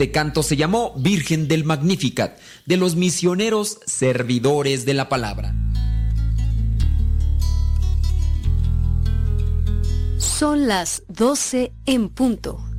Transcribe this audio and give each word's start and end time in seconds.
Este 0.00 0.12
canto 0.12 0.42
se 0.42 0.56
llamó 0.56 0.94
Virgen 0.96 1.46
del 1.46 1.64
Magnificat, 1.64 2.38
de 2.64 2.78
los 2.78 2.96
misioneros 2.96 3.80
servidores 3.84 4.86
de 4.86 4.94
la 4.94 5.10
palabra. 5.10 5.54
Son 10.16 10.66
las 10.66 11.02
12 11.08 11.74
en 11.84 12.08
punto. 12.08 12.69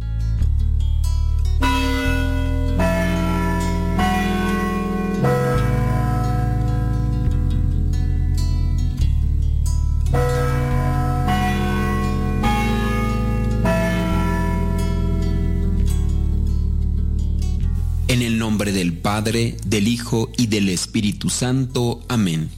Padre, 19.31 19.55
del 19.65 19.87
Hijo 19.87 20.29
y 20.35 20.47
del 20.47 20.67
Espíritu 20.67 21.29
Santo. 21.29 22.01
Amén. 22.09 22.49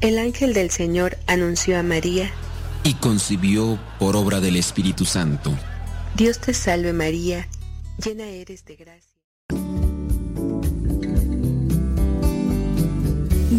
El 0.00 0.18
ángel 0.18 0.52
del 0.52 0.68
Señor 0.68 1.16
anunció 1.28 1.78
a 1.78 1.84
María, 1.84 2.28
Y 2.82 2.94
concibió 2.94 3.78
por 4.00 4.16
obra 4.16 4.40
del 4.40 4.56
Espíritu 4.56 5.04
Santo. 5.04 5.56
Dios 6.16 6.40
te 6.40 6.54
salve 6.54 6.92
María, 6.92 7.46
llena 8.04 8.24
eres 8.24 8.64
de 8.64 8.74
gracia. 8.74 9.12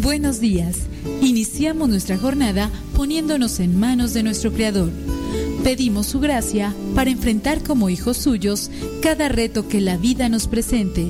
Buenos 0.01 0.41
días. 0.41 0.79
Iniciamos 1.21 1.87
nuestra 1.87 2.17
jornada 2.17 2.69
poniéndonos 2.93 3.61
en 3.61 3.79
manos 3.79 4.13
de 4.13 4.23
nuestro 4.23 4.51
Creador. 4.51 4.91
Pedimos 5.63 6.07
su 6.07 6.19
gracia 6.19 6.75
para 6.93 7.09
enfrentar 7.09 7.63
como 7.63 7.89
hijos 7.89 8.17
suyos 8.17 8.69
cada 9.01 9.29
reto 9.29 9.69
que 9.69 9.79
la 9.79 9.95
vida 9.95 10.27
nos 10.27 10.47
presente, 10.47 11.09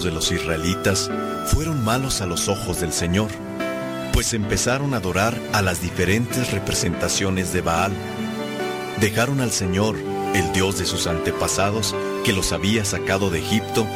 De 0.00 0.10
los 0.10 0.32
israelitas 0.32 1.10
fueron 1.46 1.84
malos 1.84 2.22
a 2.22 2.26
los 2.26 2.48
ojos 2.48 2.80
del 2.80 2.94
Señor, 2.94 3.28
pues 4.14 4.32
empezaron 4.32 4.94
a 4.94 4.96
adorar 4.96 5.38
a 5.52 5.60
las 5.60 5.82
diferentes 5.82 6.50
representaciones 6.50 7.52
de 7.52 7.60
Baal. 7.60 7.92
Dejaron 9.00 9.40
al 9.40 9.52
Señor, 9.52 9.96
el 10.34 10.50
Dios 10.54 10.78
de 10.78 10.86
sus 10.86 11.06
antepasados, 11.06 11.94
que 12.24 12.32
los 12.32 12.52
había 12.52 12.86
sacado 12.86 13.28
de 13.28 13.40
Egipto, 13.40 13.86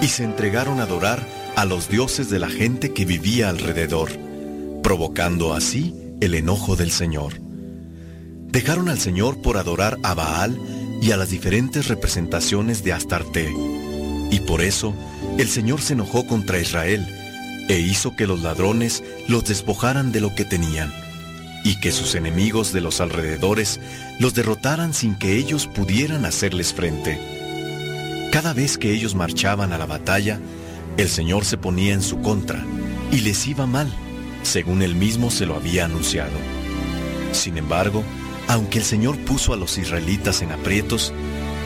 y 0.00 0.08
se 0.08 0.24
entregaron 0.24 0.80
a 0.80 0.84
adorar 0.84 1.26
a 1.54 1.66
los 1.66 1.88
dioses 1.88 2.30
de 2.30 2.38
la 2.38 2.48
gente 2.48 2.94
que 2.94 3.04
vivía 3.04 3.50
alrededor, 3.50 4.10
provocando 4.82 5.52
así 5.52 5.94
el 6.22 6.34
enojo 6.34 6.76
del 6.76 6.90
Señor. 6.90 7.34
Dejaron 8.48 8.88
al 8.88 8.98
Señor 8.98 9.42
por 9.42 9.58
adorar 9.58 9.98
a 10.02 10.14
Baal 10.14 10.58
y 11.02 11.10
a 11.10 11.18
las 11.18 11.28
diferentes 11.28 11.88
representaciones 11.88 12.82
de 12.84 12.94
Astarte. 12.94 13.81
Y 14.32 14.40
por 14.40 14.62
eso 14.62 14.94
el 15.38 15.46
Señor 15.46 15.82
se 15.82 15.92
enojó 15.92 16.26
contra 16.26 16.58
Israel 16.58 17.06
e 17.68 17.78
hizo 17.78 18.16
que 18.16 18.26
los 18.26 18.42
ladrones 18.42 19.04
los 19.28 19.44
despojaran 19.44 20.10
de 20.10 20.22
lo 20.22 20.34
que 20.34 20.46
tenían 20.46 20.90
y 21.64 21.76
que 21.76 21.92
sus 21.92 22.14
enemigos 22.14 22.72
de 22.72 22.80
los 22.80 23.02
alrededores 23.02 23.78
los 24.18 24.34
derrotaran 24.34 24.94
sin 24.94 25.14
que 25.16 25.36
ellos 25.36 25.66
pudieran 25.66 26.24
hacerles 26.24 26.72
frente. 26.72 28.30
Cada 28.32 28.54
vez 28.54 28.78
que 28.78 28.92
ellos 28.92 29.14
marchaban 29.14 29.74
a 29.74 29.78
la 29.78 29.86
batalla, 29.86 30.40
el 30.96 31.10
Señor 31.10 31.44
se 31.44 31.58
ponía 31.58 31.92
en 31.92 32.02
su 32.02 32.22
contra 32.22 32.64
y 33.12 33.20
les 33.20 33.46
iba 33.46 33.66
mal, 33.66 33.92
según 34.42 34.80
él 34.80 34.94
mismo 34.94 35.30
se 35.30 35.44
lo 35.44 35.56
había 35.56 35.84
anunciado. 35.84 36.32
Sin 37.32 37.58
embargo, 37.58 38.02
aunque 38.48 38.78
el 38.78 38.84
Señor 38.84 39.18
puso 39.18 39.52
a 39.52 39.58
los 39.58 39.76
israelitas 39.76 40.40
en 40.40 40.52
aprietos, 40.52 41.12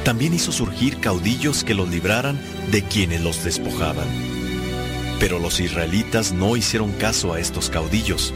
también 0.06 0.34
hizo 0.34 0.52
surgir 0.52 1.00
caudillos 1.00 1.64
que 1.64 1.74
los 1.74 1.88
libraran 1.88 2.40
de 2.70 2.84
quienes 2.84 3.22
los 3.22 3.42
despojaban. 3.42 4.06
Pero 5.18 5.40
los 5.40 5.58
israelitas 5.58 6.30
no 6.30 6.56
hicieron 6.56 6.92
caso 6.92 7.32
a 7.32 7.40
estos 7.40 7.70
caudillos, 7.70 8.32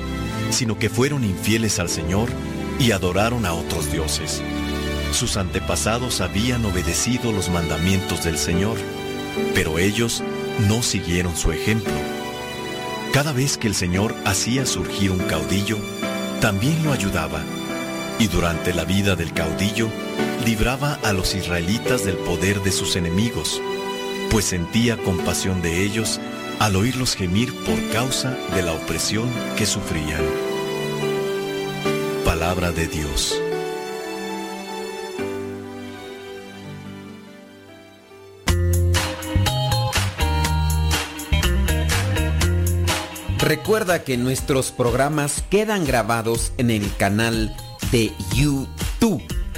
sino 0.51 0.81
que 0.81 0.91
fueron 0.91 1.23
infieles 1.23 1.79
al 1.79 1.89
Señor 1.89 2.29
y 2.81 2.91
adoraron 2.91 3.47
a 3.47 3.53
otros 3.53 3.93
dioses. 3.93 4.43
Sus 5.13 5.37
antepasados 5.37 6.21
habían 6.21 6.65
obedecido 6.65 7.31
los 7.31 7.51
mandamientos 7.51 8.25
del 8.25 8.37
Señor, 8.37 8.77
pero 9.55 9.79
ellos 9.79 10.25
no 10.69 10.83
siguieron 10.83 11.37
su 11.37 11.53
ejemplo. 11.53 11.95
Cada 13.13 13.33
vez 13.33 13.57
que 13.57 13.69
el 13.69 13.77
Señor 13.77 14.17
hacía 14.25 14.67
surgir 14.67 15.13
un 15.13 15.21
caudillo, 15.21 15.79
también 16.41 16.83
lo 16.83 16.93
ayudaba, 16.93 17.45
y 18.19 18.27
durante 18.27 18.75
la 18.75 18.85
vida 18.85 19.15
del 19.15 19.33
caudillo, 19.33 19.89
libraba 20.45 20.99
a 21.05 21.13
los 21.13 21.35
israelitas 21.35 22.05
del 22.05 22.17
poder 22.17 22.63
de 22.63 22.73
sus 22.73 22.97
enemigos, 22.97 23.61
pues 24.31 24.45
sentía 24.45 24.97
compasión 24.99 25.63
de 25.63 25.83
ellos 25.83 26.21
al 26.59 26.77
oírlos 26.77 27.15
gemir 27.15 27.55
por 27.65 27.79
causa 27.93 28.37
de 28.55 28.63
la 28.63 28.73
opresión 28.73 29.29
que 29.57 29.67
sufrían. 29.67 30.23
Palabra 32.25 32.73
de 32.73 32.87
Dios. 32.87 33.41
Recuerda 43.39 44.05
que 44.05 44.17
nuestros 44.17 44.71
programas 44.71 45.43
quedan 45.51 45.85
grabados 45.85 46.53
en 46.59 46.71
el 46.71 46.95
canal 46.97 47.57
de 47.91 48.13
YouTube. 48.35 49.40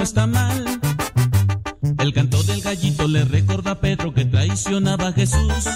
Uno 0.00 0.04
está 0.04 0.26
mal. 0.26 0.80
El 1.98 2.14
canto 2.14 2.42
del 2.44 2.62
gallito 2.62 3.06
le 3.06 3.22
recuerda 3.26 3.72
a 3.72 3.80
Pedro 3.80 4.14
que 4.14 4.24
traicionaba 4.24 5.08
a 5.08 5.12
Jesús. 5.12 5.68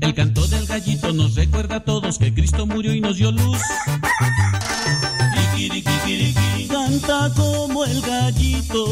El 0.00 0.14
canto 0.14 0.46
del 0.46 0.64
gallito 0.64 1.12
nos 1.12 1.34
recuerda 1.34 1.76
a 1.76 1.80
todos 1.84 2.16
que 2.16 2.32
Cristo 2.32 2.64
murió 2.64 2.94
y 2.94 3.02
nos 3.02 3.16
dio 3.16 3.30
luz. 3.30 3.60
Canta 6.70 7.30
como 7.36 7.84
el 7.84 8.00
gallito. 8.00 8.86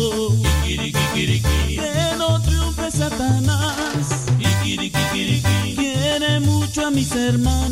Que 0.62 2.14
no 2.18 2.38
triunfe 2.42 2.90
Satanás. 2.90 4.26
Quiere 5.74 6.40
mucho 6.40 6.86
a 6.86 6.90
mis 6.90 7.12
hermanos. 7.12 7.71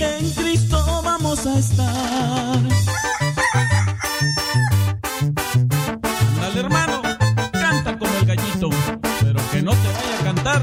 En 0.00 0.30
Cristo 0.32 1.02
vamos 1.04 1.46
a 1.46 1.58
estar. 1.58 2.58
Dale 6.40 6.60
hermano, 6.60 7.02
canta 7.52 7.96
como 7.96 8.12
el 8.18 8.26
gallito, 8.26 8.70
pero 9.20 9.40
que 9.52 9.62
no 9.62 9.70
te 9.70 9.88
vaya 9.92 10.20
a 10.20 10.24
cantar, 10.24 10.62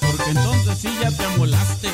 porque 0.00 0.30
entonces 0.30 0.78
sí 0.78 0.88
ya 1.00 1.10
te 1.10 1.24
amolaste. 1.24 1.88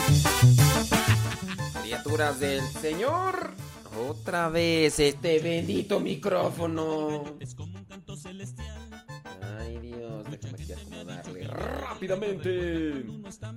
Criaturas 1.82 2.40
del 2.40 2.62
Señor. 2.80 3.52
Otra 4.10 4.48
vez 4.48 4.98
este 4.98 5.38
bendito 5.38 6.00
micrófono. 6.00 7.24
Es 7.40 7.54
como 7.54 7.78
un 7.78 7.84
canto 7.84 8.16
celestial. 8.16 9.04
Ay 9.58 9.78
Dios, 9.78 10.24
déjame 10.30 10.62
aquí 10.62 10.72
acomodarle 10.72 11.46
rápidamente. 11.46 12.85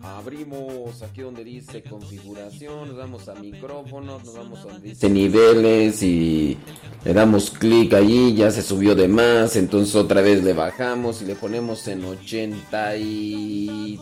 Abrimos 0.01 1.01
aquí 1.03 1.21
donde 1.21 1.43
dice 1.43 1.83
configuración, 1.83 2.89
nos 2.89 2.97
vamos 2.97 3.27
a 3.29 3.35
micrófonos, 3.35 4.23
nos 4.23 4.35
vamos 4.35 4.59
a 4.59 4.73
donde 4.73 4.89
dice 4.89 5.09
niveles 5.09 6.01
y 6.03 6.57
le 7.03 7.13
damos 7.13 7.49
clic 7.49 7.93
allí, 7.93 8.33
ya 8.33 8.51
se 8.51 8.61
subió 8.61 8.95
de 8.95 9.07
más, 9.07 9.55
entonces 9.55 9.95
otra 9.95 10.21
vez 10.21 10.43
le 10.43 10.53
bajamos 10.53 11.21
y 11.21 11.25
le 11.25 11.35
ponemos 11.35 11.87
en 11.87 12.05
80 12.05 12.97
y... 12.97 13.99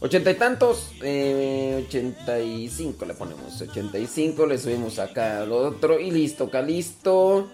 80 0.00 0.30
y 0.30 0.34
tantos, 0.34 0.92
eh, 1.02 1.84
85 1.88 3.04
le 3.04 3.14
ponemos, 3.14 3.60
85, 3.60 4.46
le 4.46 4.58
subimos 4.58 4.98
acá 4.98 5.42
al 5.42 5.52
otro 5.52 5.98
y 5.98 6.10
listo, 6.10 6.44
acá 6.44 6.62
listo. 6.62 7.48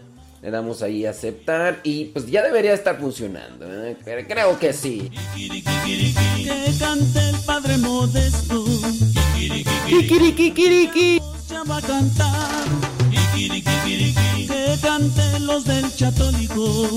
Le 0.44 0.50
damos 0.50 0.82
ahí 0.82 1.06
a 1.06 1.10
aceptar 1.10 1.80
y 1.84 2.04
pues 2.04 2.26
ya 2.26 2.42
debería 2.42 2.74
estar 2.74 3.00
funcionando. 3.00 3.64
¿eh? 3.66 3.96
Pero 4.04 4.28
Creo 4.28 4.58
que 4.58 4.74
sí. 4.74 5.10
Que 5.34 6.70
cante 6.78 7.30
el 7.30 7.36
Padre 7.46 7.78
Modesto. 7.78 8.62
Ya 11.48 11.62
va 11.62 11.78
a 11.78 11.80
cantar. 11.80 12.64
Que 13.34 14.76
canten 14.82 15.46
los 15.46 15.64
del 15.64 15.96
chatólico. 15.96 16.88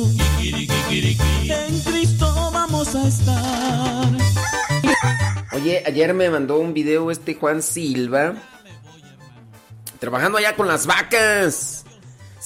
En 0.42 1.80
Cristo 1.80 2.52
vamos 2.52 2.96
a 2.96 3.08
estar. 3.08 4.12
Oye, 5.54 5.84
ayer 5.86 6.14
me 6.14 6.30
mandó 6.30 6.60
un 6.60 6.74
video 6.74 7.12
este 7.12 7.36
Juan 7.36 7.62
Silva. 7.62 8.34
Trabajando 10.00 10.38
allá 10.38 10.54
con 10.58 10.68
las 10.68 10.86
vacas. 10.86 11.86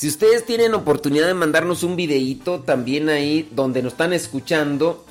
Si 0.01 0.07
ustedes 0.07 0.47
tienen 0.47 0.73
oportunidad 0.73 1.27
de 1.27 1.35
mandarnos 1.35 1.83
un 1.83 1.95
videíto 1.95 2.61
también 2.61 3.07
ahí 3.07 3.47
donde 3.51 3.83
nos 3.83 3.93
están 3.93 4.13
escuchando, 4.13 5.05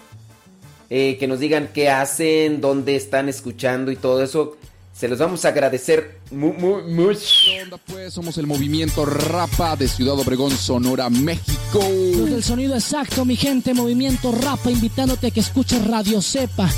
eh, 0.91 1.17
que 1.17 1.29
nos 1.29 1.39
digan 1.39 1.71
qué 1.73 1.89
hacen, 1.89 2.61
dónde 2.61 2.97
están 2.97 3.29
escuchando 3.29 3.93
y 3.93 3.97
todo 3.97 4.21
eso, 4.21 4.57
Se 4.93 5.07
los 5.07 5.21
vamos 5.21 5.45
a 5.45 5.51
agradecer 5.51 6.19
muy, 6.33 6.55
muy, 6.55 6.83
mucho. 6.83 7.21
¿Qué 7.45 7.63
onda 7.63 7.79
pues? 7.79 8.13
Somos 8.13 8.37
el 8.37 8.49
movimiento 8.49 9.07
Rapa 9.07 9.77
de 9.77 9.87
Ciudad 9.87 10.19
Obregón, 10.19 10.51
Sonora, 10.51 11.09
México. 11.09 11.79
Del 11.79 12.43
sonido 12.43 12.75
exacto, 12.75 13.25
mi 13.25 13.37
gente, 13.37 13.75
Movimiento 13.75 14.33
Rapa, 14.33 14.73
invitándote 14.73 15.29
a 15.29 15.31
que 15.31 15.39
escuches 15.39 15.87
Radio 15.87 16.21
Cepa, 16.21 16.69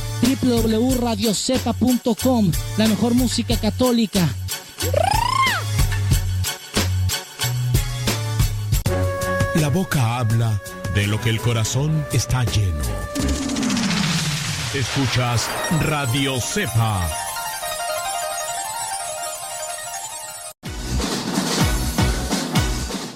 www.radiocepa.com, 0.43 2.53
la 2.77 2.89
mejor 2.89 3.15
música 3.15 3.59
católica. 3.59 4.29
La 9.63 9.69
boca 9.69 10.19
habla 10.19 10.61
de 10.93 11.07
lo 11.07 11.21
que 11.21 11.31
el 11.31 11.41
corazón 11.41 12.05
está 12.13 12.43
lleno. 12.43 12.83
Escuchas 14.75 15.49
Radio 15.83 16.41
Cepa. 16.41 17.09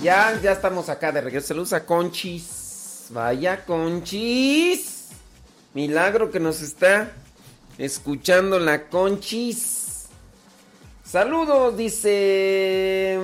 Ya, 0.00 0.40
ya 0.40 0.52
estamos 0.52 0.88
acá 0.88 1.10
de 1.10 1.20
regreso. 1.20 1.48
Saludos 1.48 1.72
a 1.72 1.84
Conchis. 1.84 3.06
Vaya 3.10 3.64
Conchis. 3.64 5.08
Milagro 5.74 6.30
que 6.30 6.38
nos 6.38 6.62
está 6.62 7.10
escuchando 7.76 8.60
la 8.60 8.86
Conchis. 8.86 10.06
Saludos, 11.02 11.76
dice. 11.76 13.18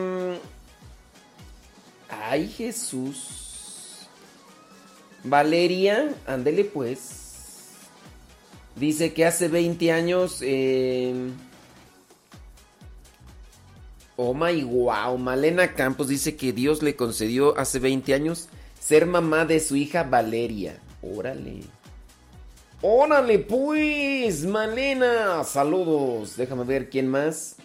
Ay, 2.25 2.47
Jesús. 2.47 4.07
Valeria, 5.25 6.15
ándele 6.25 6.65
pues. 6.65 7.71
Dice 8.77 9.13
que 9.13 9.27
hace 9.27 9.49
20 9.49 9.91
años. 9.91 10.39
eh, 10.41 11.31
Oh 14.17 14.35
my 14.35 14.63
wow, 14.63 15.19
Malena 15.19 15.75
Campos 15.75 16.07
dice 16.07 16.37
que 16.37 16.53
Dios 16.53 16.83
le 16.83 16.95
concedió 16.95 17.59
hace 17.59 17.81
20 17.81 18.15
años 18.15 18.49
ser 18.79 19.07
mamá 19.07 19.45
de 19.45 19.59
su 19.59 19.75
hija 19.75 20.05
Valeria. 20.05 20.79
Órale. 21.03 21.63
Órale 22.83 23.41
pues, 23.41 24.45
Malena. 24.45 25.43
Saludos. 25.43 26.37
Déjame 26.37 26.63
ver 26.63 26.89
quién 26.89 27.09
más. 27.09 27.57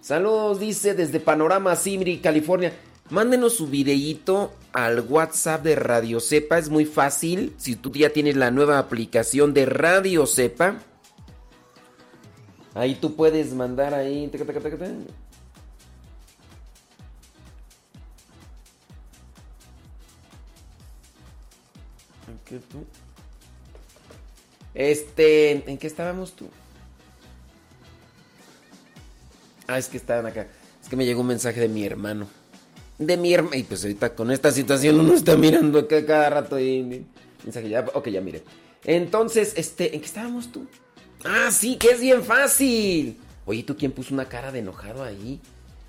Saludos, 0.00 0.58
dice 0.58 0.94
desde 0.94 1.20
Panorama 1.20 1.76
Simri, 1.76 2.18
California. 2.18 2.72
Mándenos 3.10 3.56
su 3.56 3.66
videíto 3.66 4.54
al 4.72 5.00
WhatsApp 5.00 5.62
de 5.62 5.76
Radio 5.76 6.20
Cepa. 6.20 6.58
Es 6.58 6.70
muy 6.70 6.86
fácil. 6.86 7.54
Si 7.58 7.76
tú 7.76 7.92
ya 7.92 8.10
tienes 8.10 8.36
la 8.36 8.50
nueva 8.50 8.78
aplicación 8.78 9.52
de 9.52 9.66
Radio 9.66 10.26
Cepa. 10.26 10.80
Ahí 12.74 12.94
tú 12.94 13.14
puedes 13.14 13.52
mandar 13.52 13.92
ahí. 13.94 14.30
Este, 24.74 25.70
¿en 25.70 25.78
qué 25.78 25.86
estábamos 25.86 26.32
tú? 26.32 26.48
Ah, 29.66 29.78
es 29.78 29.88
que 29.88 29.96
estaban 29.98 30.26
acá. 30.26 30.46
Es 30.82 30.88
que 30.88 30.96
me 30.96 31.04
llegó 31.04 31.20
un 31.20 31.28
mensaje 31.28 31.60
de 31.60 31.68
mi 31.68 31.84
hermano. 31.84 32.26
De 32.98 33.16
mi 33.16 33.34
hermano. 33.34 33.56
Y 33.56 33.64
pues 33.64 33.82
ahorita 33.82 34.14
con 34.14 34.30
esta 34.30 34.50
situación 34.52 35.00
uno 35.00 35.14
está 35.14 35.36
mirando 35.36 35.78
acá 35.80 36.04
cada 36.06 36.30
rato 36.30 36.58
y 36.58 37.04
mensaje 37.42 37.68
ya. 37.68 37.84
Ok, 37.94 38.08
ya 38.08 38.20
mire. 38.20 38.44
Entonces, 38.84 39.54
este, 39.56 39.94
¿en 39.94 40.00
qué 40.00 40.06
estábamos 40.06 40.52
tú? 40.52 40.66
Ah, 41.24 41.50
sí, 41.50 41.76
que 41.76 41.90
es 41.90 42.00
bien 42.00 42.22
fácil. 42.22 43.18
Oye, 43.46 43.62
¿tú 43.62 43.76
quién 43.76 43.92
puso 43.92 44.14
una 44.14 44.26
cara 44.28 44.52
de 44.52 44.60
enojado 44.60 45.02
ahí? 45.02 45.40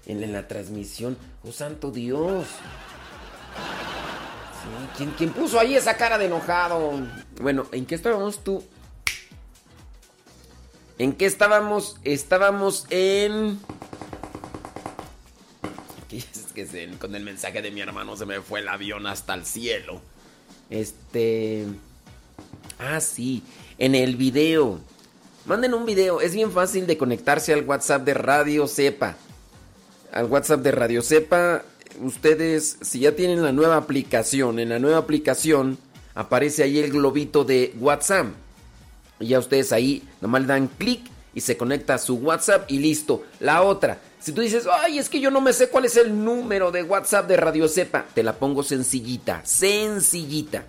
En, 0.06 0.24
en 0.24 0.34
la 0.34 0.48
transmisión. 0.48 1.18
Oh, 1.44 1.52
santo 1.52 1.92
Dios. 1.92 2.46
Sí, 4.64 4.88
¿quién, 4.98 5.12
quién 5.12 5.30
puso 5.32 5.60
ahí 5.60 5.76
esa 5.76 5.98
cara 5.98 6.18
de 6.18 6.26
enojado? 6.26 6.92
Bueno, 7.42 7.68
¿en 7.72 7.86
qué 7.86 7.96
estábamos 7.96 8.44
tú? 8.44 8.64
¿En 10.98 11.14
qué 11.14 11.26
estábamos? 11.26 11.98
Estábamos 12.04 12.86
en... 12.90 13.60
Que 16.56 16.90
con 16.98 17.14
el 17.14 17.24
mensaje 17.24 17.62
de 17.62 17.70
mi 17.70 17.82
hermano 17.82 18.16
se 18.16 18.26
me 18.26 18.40
fue 18.40 18.62
el 18.62 18.70
avión 18.70 19.06
hasta 19.08 19.34
el 19.34 19.46
cielo. 19.46 20.02
Este... 20.70 21.66
Ah, 22.80 23.02
sí. 23.02 23.44
En 23.78 23.94
el 23.94 24.16
video. 24.16 24.80
Manden 25.46 25.74
un 25.74 25.86
video. 25.86 26.22
Es 26.22 26.34
bien 26.34 26.52
fácil 26.52 26.88
de 26.88 26.98
conectarse 26.98 27.54
al 27.54 27.66
WhatsApp 27.66 28.04
de 28.04 28.14
Radio 28.14 28.68
Cepa. 28.68 29.18
Al 30.12 30.26
WhatsApp 30.26 30.62
de 30.62 30.72
Radio 30.72 31.02
Cepa. 31.02 31.64
Ustedes, 32.02 32.78
si 32.82 33.00
ya 33.00 33.16
tienen 33.16 33.44
la 33.44 33.52
nueva 33.52 33.76
aplicación, 33.76 34.60
en 34.60 34.70
la 34.70 34.80
nueva 34.80 34.98
aplicación 34.98 35.78
aparece 36.14 36.64
ahí 36.64 36.80
el 36.80 36.92
globito 36.92 37.44
de 37.44 37.74
WhatsApp. 37.80 38.28
Y 39.20 39.28
ya 39.28 39.40
ustedes 39.40 39.72
ahí 39.72 40.04
nomás 40.22 40.42
le 40.42 40.48
dan 40.48 40.68
clic 40.68 41.02
y 41.34 41.42
se 41.42 41.58
conecta 41.58 41.96
a 41.96 42.00
su 42.00 42.16
WhatsApp 42.16 42.72
y 42.72 42.80
listo. 42.80 43.24
La 43.40 43.62
otra, 43.62 44.00
si 44.25 44.32
tú 44.32 44.41
dices, 44.41 44.67
ay, 44.82 44.98
es 44.98 45.08
que 45.08 45.20
yo 45.20 45.29
no 45.29 45.39
me 45.39 45.53
sé 45.53 45.70
cuál 45.70 45.86
es 45.86 45.98
el 45.98 46.25
número 46.25 46.72
de 46.72 46.82
WhatsApp 46.82 47.27
de 47.27 47.38
Radio 47.38 47.67
Cepa, 47.67 48.08
te 48.12 48.24
la 48.24 48.34
pongo 48.34 48.63
sencillita, 48.63 49.46
sencillita. 49.46 50.65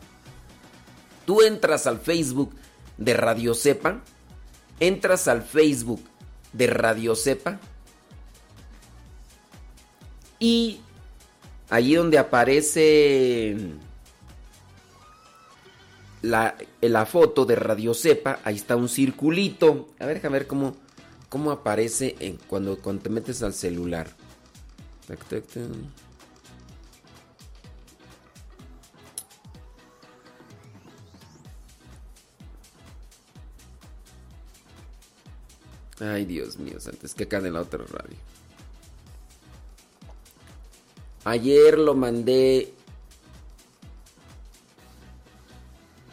Tú 1.24 1.40
entras 1.40 1.86
al 1.86 1.98
Facebook 1.98 2.54
de 2.98 3.14
Radio 3.14 3.54
Cepa, 3.54 4.02
entras 4.78 5.26
al 5.26 5.42
Facebook 5.42 6.02
de 6.52 6.66
Radio 6.66 7.16
Cepa 7.16 7.58
y 10.38 10.80
allí 11.70 11.94
donde 11.94 12.18
aparece 12.18 13.56
la, 16.20 16.56
la 16.82 17.06
foto 17.06 17.46
de 17.46 17.56
Radio 17.56 17.94
Cepa, 17.94 18.38
ahí 18.44 18.56
está 18.56 18.76
un 18.76 18.90
circulito. 18.90 19.88
A 19.98 20.04
ver, 20.04 20.16
déjame 20.16 20.40
ver 20.40 20.46
cómo, 20.46 20.76
cómo 21.28 21.50
aparece 21.50 22.16
en, 22.20 22.36
cuando, 22.36 22.78
cuando 22.78 23.02
te 23.02 23.10
metes 23.10 23.42
al 23.42 23.54
celular. 23.54 24.08
Ay, 35.98 36.26
Dios 36.26 36.58
mío, 36.58 36.76
antes 36.86 37.14
que 37.14 37.24
acá 37.24 37.38
en 37.38 37.52
la 37.52 37.62
otra 37.62 37.84
radio. 37.84 38.16
Ayer 41.24 41.78
lo 41.78 41.94
mandé 41.94 42.72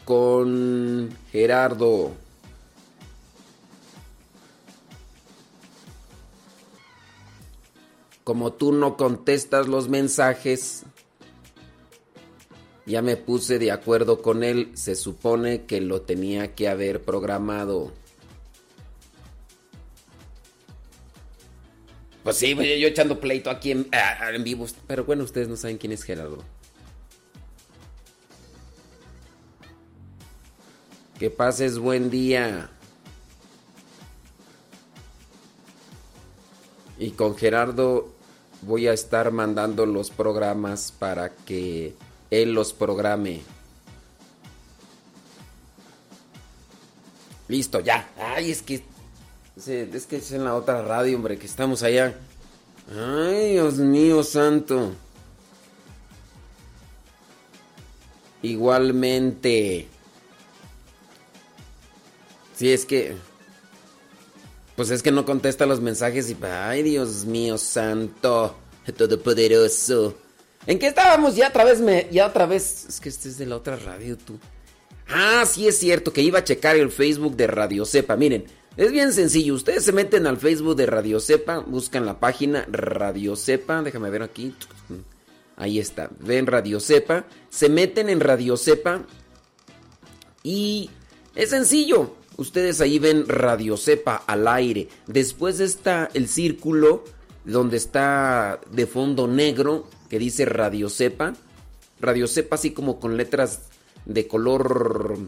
con 0.04 1.10
Gerardo. 1.30 2.23
Como 8.24 8.54
tú 8.54 8.72
no 8.72 8.96
contestas 8.96 9.68
los 9.68 9.90
mensajes, 9.90 10.84
ya 12.86 13.02
me 13.02 13.16
puse 13.16 13.58
de 13.58 13.70
acuerdo 13.70 14.22
con 14.22 14.42
él. 14.42 14.70
Se 14.74 14.94
supone 14.94 15.66
que 15.66 15.82
lo 15.82 16.02
tenía 16.02 16.54
que 16.54 16.68
haber 16.68 17.02
programado. 17.02 17.92
Pues 22.22 22.36
sí, 22.36 22.54
yo 22.54 22.88
echando 22.88 23.20
pleito 23.20 23.50
aquí 23.50 23.72
en, 23.72 23.88
ah, 23.92 24.30
en 24.32 24.42
vivo. 24.42 24.66
Pero 24.86 25.04
bueno, 25.04 25.24
ustedes 25.24 25.46
no 25.46 25.56
saben 25.56 25.76
quién 25.76 25.92
es 25.92 26.02
Gerardo. 26.02 26.42
Que 31.18 31.28
pases 31.28 31.78
buen 31.78 32.08
día. 32.08 32.70
Y 36.98 37.10
con 37.10 37.36
Gerardo 37.36 38.13
voy 38.66 38.88
a 38.88 38.92
estar 38.92 39.30
mandando 39.30 39.86
los 39.86 40.10
programas 40.10 40.92
para 40.98 41.30
que 41.30 41.94
él 42.30 42.52
los 42.52 42.72
programe. 42.72 43.42
Listo, 47.48 47.80
ya. 47.80 48.08
Ay, 48.18 48.50
es 48.50 48.62
que 48.62 48.82
es 49.56 50.06
que 50.06 50.16
es 50.16 50.32
en 50.32 50.44
la 50.44 50.54
otra 50.54 50.82
radio, 50.82 51.16
hombre, 51.16 51.38
que 51.38 51.46
estamos 51.46 51.82
allá. 51.82 52.18
Ay, 52.90 53.52
Dios 53.52 53.74
mío 53.74 54.22
santo. 54.24 54.92
Igualmente. 58.42 59.88
Sí, 62.56 62.72
es 62.72 62.84
que... 62.84 63.16
Pues 64.76 64.90
es 64.90 65.02
que 65.02 65.12
no 65.12 65.24
contesta 65.24 65.66
los 65.66 65.80
mensajes 65.80 66.30
y... 66.30 66.36
Ay, 66.42 66.82
Dios 66.82 67.24
mío 67.24 67.58
santo. 67.58 68.56
Todopoderoso. 68.96 70.16
¿En 70.66 70.78
qué 70.78 70.88
estábamos? 70.88 71.36
Ya 71.36 71.48
otra 71.48 71.64
vez 71.64 71.80
me... 71.80 72.08
Ya 72.10 72.26
otra 72.26 72.46
vez... 72.46 72.86
Es 72.88 73.00
que 73.00 73.08
este 73.08 73.28
es 73.28 73.38
de 73.38 73.46
la 73.46 73.56
otra 73.56 73.76
radio, 73.76 74.16
tú. 74.16 74.38
Ah, 75.08 75.44
sí 75.46 75.68
es 75.68 75.78
cierto 75.78 76.12
que 76.12 76.22
iba 76.22 76.40
a 76.40 76.44
checar 76.44 76.76
el 76.76 76.90
Facebook 76.90 77.36
de 77.36 77.46
Radio 77.46 77.84
Cepa. 77.84 78.16
Miren, 78.16 78.46
Es 78.76 78.90
bien 78.90 79.12
sencillo. 79.12 79.54
Ustedes 79.54 79.84
se 79.84 79.92
meten 79.92 80.26
al 80.26 80.38
Facebook 80.38 80.74
de 80.76 80.86
Radio 80.86 81.20
Cepa, 81.20 81.58
buscan 81.58 82.04
la 82.04 82.18
página 82.18 82.66
Radio 82.70 83.36
Cepa. 83.36 83.82
Déjame 83.82 84.10
ver 84.10 84.22
aquí. 84.22 84.54
Ahí 85.56 85.78
está. 85.78 86.10
Ven 86.18 86.46
Radio 86.46 86.80
Cepa. 86.80 87.26
Se 87.48 87.68
meten 87.68 88.08
en 88.08 88.18
Radio 88.20 88.56
Cepa. 88.56 89.02
Y 90.42 90.90
es 91.36 91.50
sencillo. 91.50 92.16
Ustedes 92.36 92.80
ahí 92.80 92.98
ven 92.98 93.28
Radio 93.28 93.76
Cepa 93.76 94.16
al 94.26 94.48
aire. 94.48 94.88
Después 95.06 95.60
está 95.60 96.10
el 96.14 96.28
círculo 96.28 97.04
donde 97.44 97.76
está 97.76 98.60
de 98.70 98.86
fondo 98.86 99.28
negro 99.28 99.86
que 100.08 100.18
dice 100.18 100.44
Radio 100.44 100.88
Cepa. 100.88 101.34
Radio 102.00 102.26
Cepa 102.26 102.56
así 102.56 102.72
como 102.72 102.98
con 102.98 103.16
letras 103.16 103.60
de 104.04 104.26
color 104.26 105.18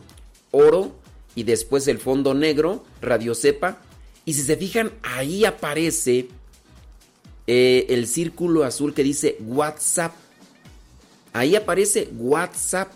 oro 0.51 0.93
y 1.35 1.45
después 1.45 1.87
el 1.87 1.99
fondo 1.99 2.35
negro, 2.35 2.85
Radio 3.01 3.35
Cepa. 3.35 3.79
Y 4.25 4.33
si 4.33 4.43
se 4.43 4.57
fijan, 4.57 4.93
ahí 5.03 5.45
aparece 5.45 6.29
eh, 7.47 7.87
el 7.91 8.09
círculo 8.09 8.65
azul 8.65 8.95
que 8.95 9.05
dice 9.05 9.37
WhatsApp. 9.41 10.13
Ahí 11.33 11.55
aparece 11.55 12.09
WhatsApp. 12.17 12.91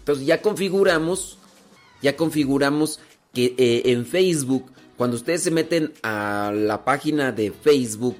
Entonces 0.00 0.26
ya 0.26 0.40
configuramos, 0.40 1.38
ya 2.02 2.16
configuramos 2.16 3.00
que 3.32 3.54
eh, 3.58 3.82
en 3.86 4.06
Facebook, 4.06 4.70
cuando 4.96 5.16
ustedes 5.16 5.42
se 5.42 5.50
meten 5.50 5.92
a 6.02 6.52
la 6.54 6.84
página 6.84 7.32
de 7.32 7.52
Facebook 7.52 8.16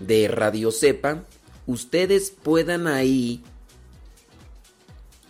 de 0.00 0.28
Radio 0.28 0.70
Cepa, 0.72 1.24
ustedes 1.66 2.30
puedan 2.30 2.86
ahí 2.86 3.42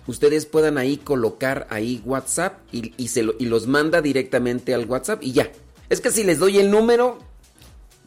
ustedes 0.06 0.46
puedan 0.46 0.78
ahí 0.78 0.96
colocar 0.96 1.66
ahí 1.70 2.02
WhatsApp 2.04 2.58
y, 2.72 2.92
y 2.96 3.08
se 3.08 3.22
lo- 3.22 3.34
y 3.38 3.46
los 3.46 3.66
manda 3.66 4.00
directamente 4.02 4.74
al 4.74 4.86
WhatsApp 4.86 5.22
y 5.22 5.32
ya. 5.32 5.50
Es 5.90 6.00
que 6.00 6.10
si 6.10 6.24
les 6.24 6.38
doy 6.38 6.58
el 6.58 6.70
número, 6.70 7.18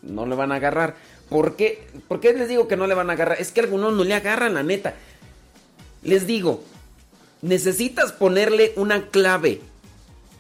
no 0.02 0.26
le 0.26 0.36
van 0.36 0.52
a 0.52 0.56
agarrar. 0.56 0.96
¿Por 1.30 1.56
qué? 1.56 1.88
¿Por 2.08 2.20
qué 2.20 2.34
les 2.34 2.50
digo 2.50 2.68
que 2.68 2.76
no 2.78 2.88
le 2.88 2.96
van 2.96 3.10
a 3.10 3.14
agarrar? 3.14 3.40
Es 3.40 3.52
que 3.52 3.62
algunos 3.62 3.94
no 3.94 4.04
le 4.04 4.14
agarran, 4.14 4.56
la 4.56 4.64
neta. 4.64 4.96
Les 6.04 6.28
digo, 6.28 6.64
necesitas 7.46 8.12
ponerle 8.12 8.74
una 8.76 9.08
clave. 9.10 9.62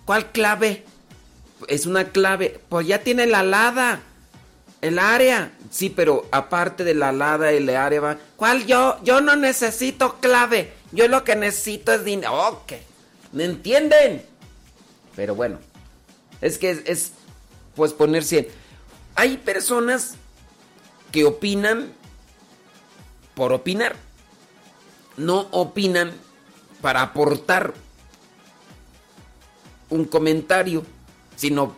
¿Cuál 0.06 0.32
clave? 0.32 0.84
Es 1.68 1.86
una 1.86 2.06
clave. 2.06 2.60
Pues 2.68 2.88
ya 2.88 3.00
tiene 3.00 3.28
la 3.28 3.40
alada. 3.40 4.02
El 4.82 5.00
área. 5.00 5.52
Sí, 5.70 5.90
pero 5.90 6.28
aparte 6.32 6.84
de 6.84 6.96
la 6.96 7.10
alada, 7.10 7.52
el 7.52 7.70
área 7.70 8.02
va. 8.02 8.18
¿Cuál 8.36 8.66
yo? 8.66 8.98
Yo 9.04 9.22
no 9.22 9.36
necesito 9.36 10.20
clave. 10.20 10.74
Yo 10.92 11.08
lo 11.08 11.24
que 11.24 11.36
necesito 11.36 11.94
es 11.94 12.04
dinero. 12.04 12.34
Ok. 12.50 12.74
¿Me 13.32 13.46
entienden? 13.46 14.26
Pero 15.16 15.36
bueno. 15.36 15.60
Es 16.42 16.58
que 16.58 16.72
es, 16.72 16.82
es, 16.86 17.12
pues 17.76 17.94
ponerse. 17.94 18.50
Hay 19.16 19.38
personas 19.38 20.16
que 21.12 21.24
opinan 21.24 21.92
por 23.36 23.54
opinar. 23.54 23.96
No 25.18 25.48
opinan 25.52 26.25
para 26.86 27.02
aportar 27.02 27.74
un 29.90 30.06
comentario, 30.06 30.86
sino 31.36 31.76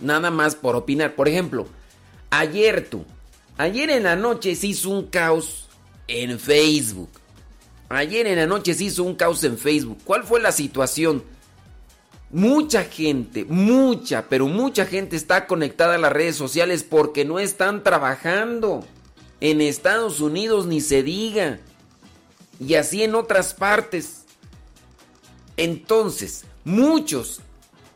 nada 0.00 0.32
más 0.32 0.56
por 0.56 0.74
opinar. 0.74 1.14
Por 1.14 1.28
ejemplo, 1.28 1.68
ayer 2.28 2.90
tú, 2.90 3.04
ayer 3.56 3.88
en 3.88 4.02
la 4.02 4.16
noche 4.16 4.56
se 4.56 4.66
hizo 4.66 4.90
un 4.90 5.06
caos 5.06 5.68
en 6.08 6.40
Facebook. 6.40 7.08
Ayer 7.88 8.26
en 8.26 8.34
la 8.34 8.48
noche 8.48 8.74
se 8.74 8.82
hizo 8.82 9.04
un 9.04 9.14
caos 9.14 9.44
en 9.44 9.58
Facebook. 9.58 9.98
¿Cuál 10.02 10.24
fue 10.24 10.40
la 10.40 10.50
situación? 10.50 11.22
Mucha 12.32 12.82
gente, 12.82 13.44
mucha, 13.44 14.28
pero 14.28 14.48
mucha 14.48 14.86
gente 14.86 15.14
está 15.14 15.46
conectada 15.46 15.94
a 15.94 15.98
las 15.98 16.12
redes 16.12 16.34
sociales 16.34 16.82
porque 16.82 17.24
no 17.24 17.38
están 17.38 17.84
trabajando. 17.84 18.84
En 19.40 19.60
Estados 19.60 20.20
Unidos 20.20 20.66
ni 20.66 20.80
se 20.80 21.04
diga. 21.04 21.60
Y 22.58 22.74
así 22.74 23.04
en 23.04 23.14
otras 23.14 23.54
partes. 23.54 24.17
Entonces, 25.58 26.44
muchos 26.64 27.40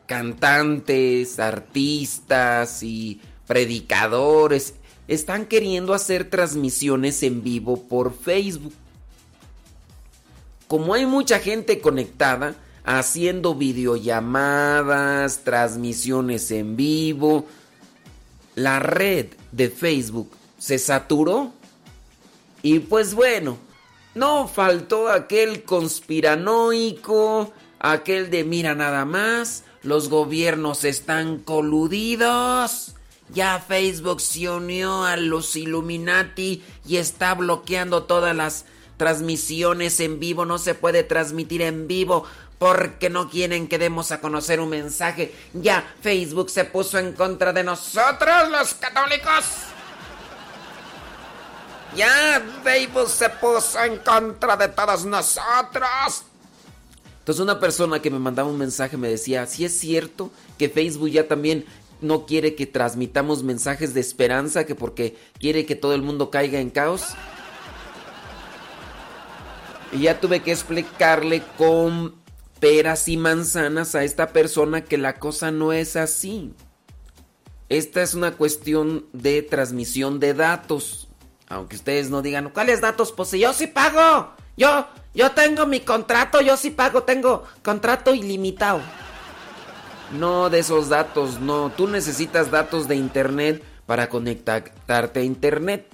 cantantes, 0.07 1.38
artistas 1.38 2.83
y 2.83 3.20
predicadores 3.46 4.75
están 5.07 5.46
queriendo 5.46 5.94
hacer 5.94 6.29
transmisiones 6.29 7.22
en 7.22 7.42
vivo 7.42 7.85
por 7.85 8.12
Facebook. 8.12 8.75
Como 10.66 10.92
hay 10.92 11.07
mucha 11.07 11.38
gente 11.38 11.81
conectada, 11.81 12.57
haciendo 12.85 13.55
videollamadas, 13.55 15.44
transmisiones 15.44 16.51
en 16.51 16.77
vivo, 16.77 17.46
la 18.57 18.81
red 18.81 19.27
de 19.53 19.70
Facebook 19.70 20.31
se 20.59 20.79
saturó. 20.79 21.53
Y 22.61 22.81
pues 22.81 23.14
bueno, 23.14 23.57
no 24.14 24.48
faltó 24.48 25.09
aquel 25.09 25.64
conspiranoico, 25.64 27.53
aquel 27.79 28.31
de 28.31 28.44
mira 28.44 28.75
nada 28.75 29.05
más, 29.05 29.64
los 29.83 30.09
gobiernos 30.09 30.85
están 30.85 31.38
coludidos. 31.38 32.94
Ya 33.31 33.59
Facebook 33.66 34.20
se 34.20 34.51
unió 34.51 35.05
a 35.05 35.16
los 35.16 35.57
Illuminati 35.57 36.62
y 36.87 36.96
está 36.98 37.35
bloqueando 37.35 38.03
todas 38.03 38.37
las 38.37 38.66
transmisiones 38.98 39.98
en 40.01 40.20
vivo. 40.20 40.44
No 40.44 40.59
se 40.59 40.75
puede 40.75 41.03
transmitir 41.03 41.62
en 41.62 41.88
vivo 41.88 42.25
porque 42.59 43.11
no 43.11 43.31
quieren 43.31 43.68
que 43.68 43.79
demos 43.79 44.12
a 44.12 44.20
conocer 44.20 44.61
un 44.61 44.68
mensaje. 44.68 45.35
Ya 45.55 45.94
Facebook 46.03 46.51
se 46.51 46.64
puso 46.66 46.98
en 46.98 47.14
contra 47.14 47.53
de 47.53 47.64
nosotros 47.64 48.51
los 48.51 48.75
católicos. 48.75 49.71
Ya 51.96 52.42
Facebook 52.62 53.09
se 53.09 53.28
puso 53.28 53.83
en 53.83 53.98
contra 53.98 54.57
de 54.57 54.68
todos 54.68 55.05
nosotros. 55.05 56.24
Entonces 57.18 57.40
una 57.40 57.61
persona 57.61 58.00
que 58.00 58.11
me 58.11 58.18
mandaba 58.18 58.48
un 58.48 58.59
mensaje 58.59 58.96
me 58.96 59.09
decía, 59.09 59.46
si 59.46 59.64
es 59.64 59.78
cierto 59.78 60.31
que 60.59 60.68
Facebook 60.68 61.11
ya 61.11 61.28
también 61.28 61.66
no 62.00 62.26
quiere 62.26 62.55
que 62.55 62.66
transmitamos 62.66 63.42
mensajes 63.42 63.94
de 63.94 64.00
esperanza, 64.00 64.66
que 64.66 64.74
porque 64.74 65.16
quiere 65.38 65.64
que 65.64 65.76
todo 65.76 65.94
el 65.94 66.02
mundo 66.02 66.31
caiga 66.31 66.59
en 66.59 66.70
caos. 66.70 67.14
Y 69.92 70.00
ya 70.00 70.18
tuve 70.18 70.40
que 70.40 70.50
explicarle 70.50 71.42
con 71.57 72.14
peras 72.59 73.07
y 73.09 73.16
manzanas 73.16 73.94
a 73.94 74.02
esta 74.02 74.28
persona 74.28 74.83
que 74.83 74.98
la 74.98 75.18
cosa 75.18 75.50
no 75.50 75.72
es 75.72 75.96
así. 75.96 76.55
Esta 77.68 78.02
es 78.02 78.14
una 78.14 78.33
cuestión 78.33 79.07
de 79.12 79.42
transmisión 79.42 80.18
de 80.18 80.35
datos. 80.35 81.09
Aunque 81.52 81.76
ustedes 81.76 82.08
no 82.08 82.22
digan, 82.22 82.48
¿cuáles 82.48 82.80
datos? 82.80 83.12
Pues 83.12 83.28
si 83.28 83.38
yo 83.38 83.52
sí 83.52 83.66
pago. 83.66 84.30
Yo, 84.56 84.86
yo 85.12 85.32
tengo 85.32 85.66
mi 85.66 85.80
contrato, 85.80 86.40
yo 86.40 86.56
sí 86.56 86.70
pago, 86.70 87.02
tengo 87.02 87.44
contrato 87.62 88.14
ilimitado. 88.14 88.80
No 90.18 90.48
de 90.48 90.60
esos 90.60 90.88
datos, 90.88 91.40
no. 91.40 91.70
Tú 91.70 91.88
necesitas 91.88 92.50
datos 92.50 92.88
de 92.88 92.96
internet 92.96 93.62
para 93.84 94.08
conectarte 94.08 95.20
a 95.20 95.22
internet. 95.22 95.88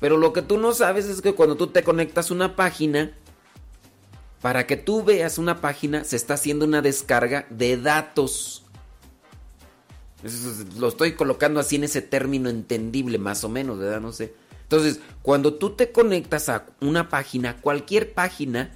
Pero 0.00 0.18
lo 0.18 0.34
que 0.34 0.42
tú 0.42 0.58
no 0.58 0.74
sabes 0.74 1.06
es 1.06 1.22
que 1.22 1.32
cuando 1.32 1.56
tú 1.56 1.68
te 1.68 1.82
conectas 1.82 2.30
a 2.30 2.34
una 2.34 2.54
página, 2.54 3.12
para 4.42 4.66
que 4.66 4.76
tú 4.76 5.02
veas 5.02 5.38
una 5.38 5.62
página, 5.62 6.04
se 6.04 6.16
está 6.16 6.34
haciendo 6.34 6.66
una 6.66 6.82
descarga 6.82 7.46
de 7.48 7.78
datos. 7.78 8.66
Lo 10.78 10.88
estoy 10.88 11.14
colocando 11.14 11.58
así 11.58 11.76
en 11.76 11.84
ese 11.84 12.02
término 12.02 12.50
entendible, 12.50 13.16
más 13.16 13.44
o 13.44 13.48
menos, 13.48 13.78
¿verdad? 13.78 14.02
No 14.02 14.12
sé. 14.12 14.43
Entonces, 14.74 15.00
cuando 15.22 15.54
tú 15.54 15.70
te 15.70 15.92
conectas 15.92 16.48
a 16.48 16.66
una 16.80 17.08
página, 17.08 17.60
cualquier 17.60 18.12
página, 18.12 18.72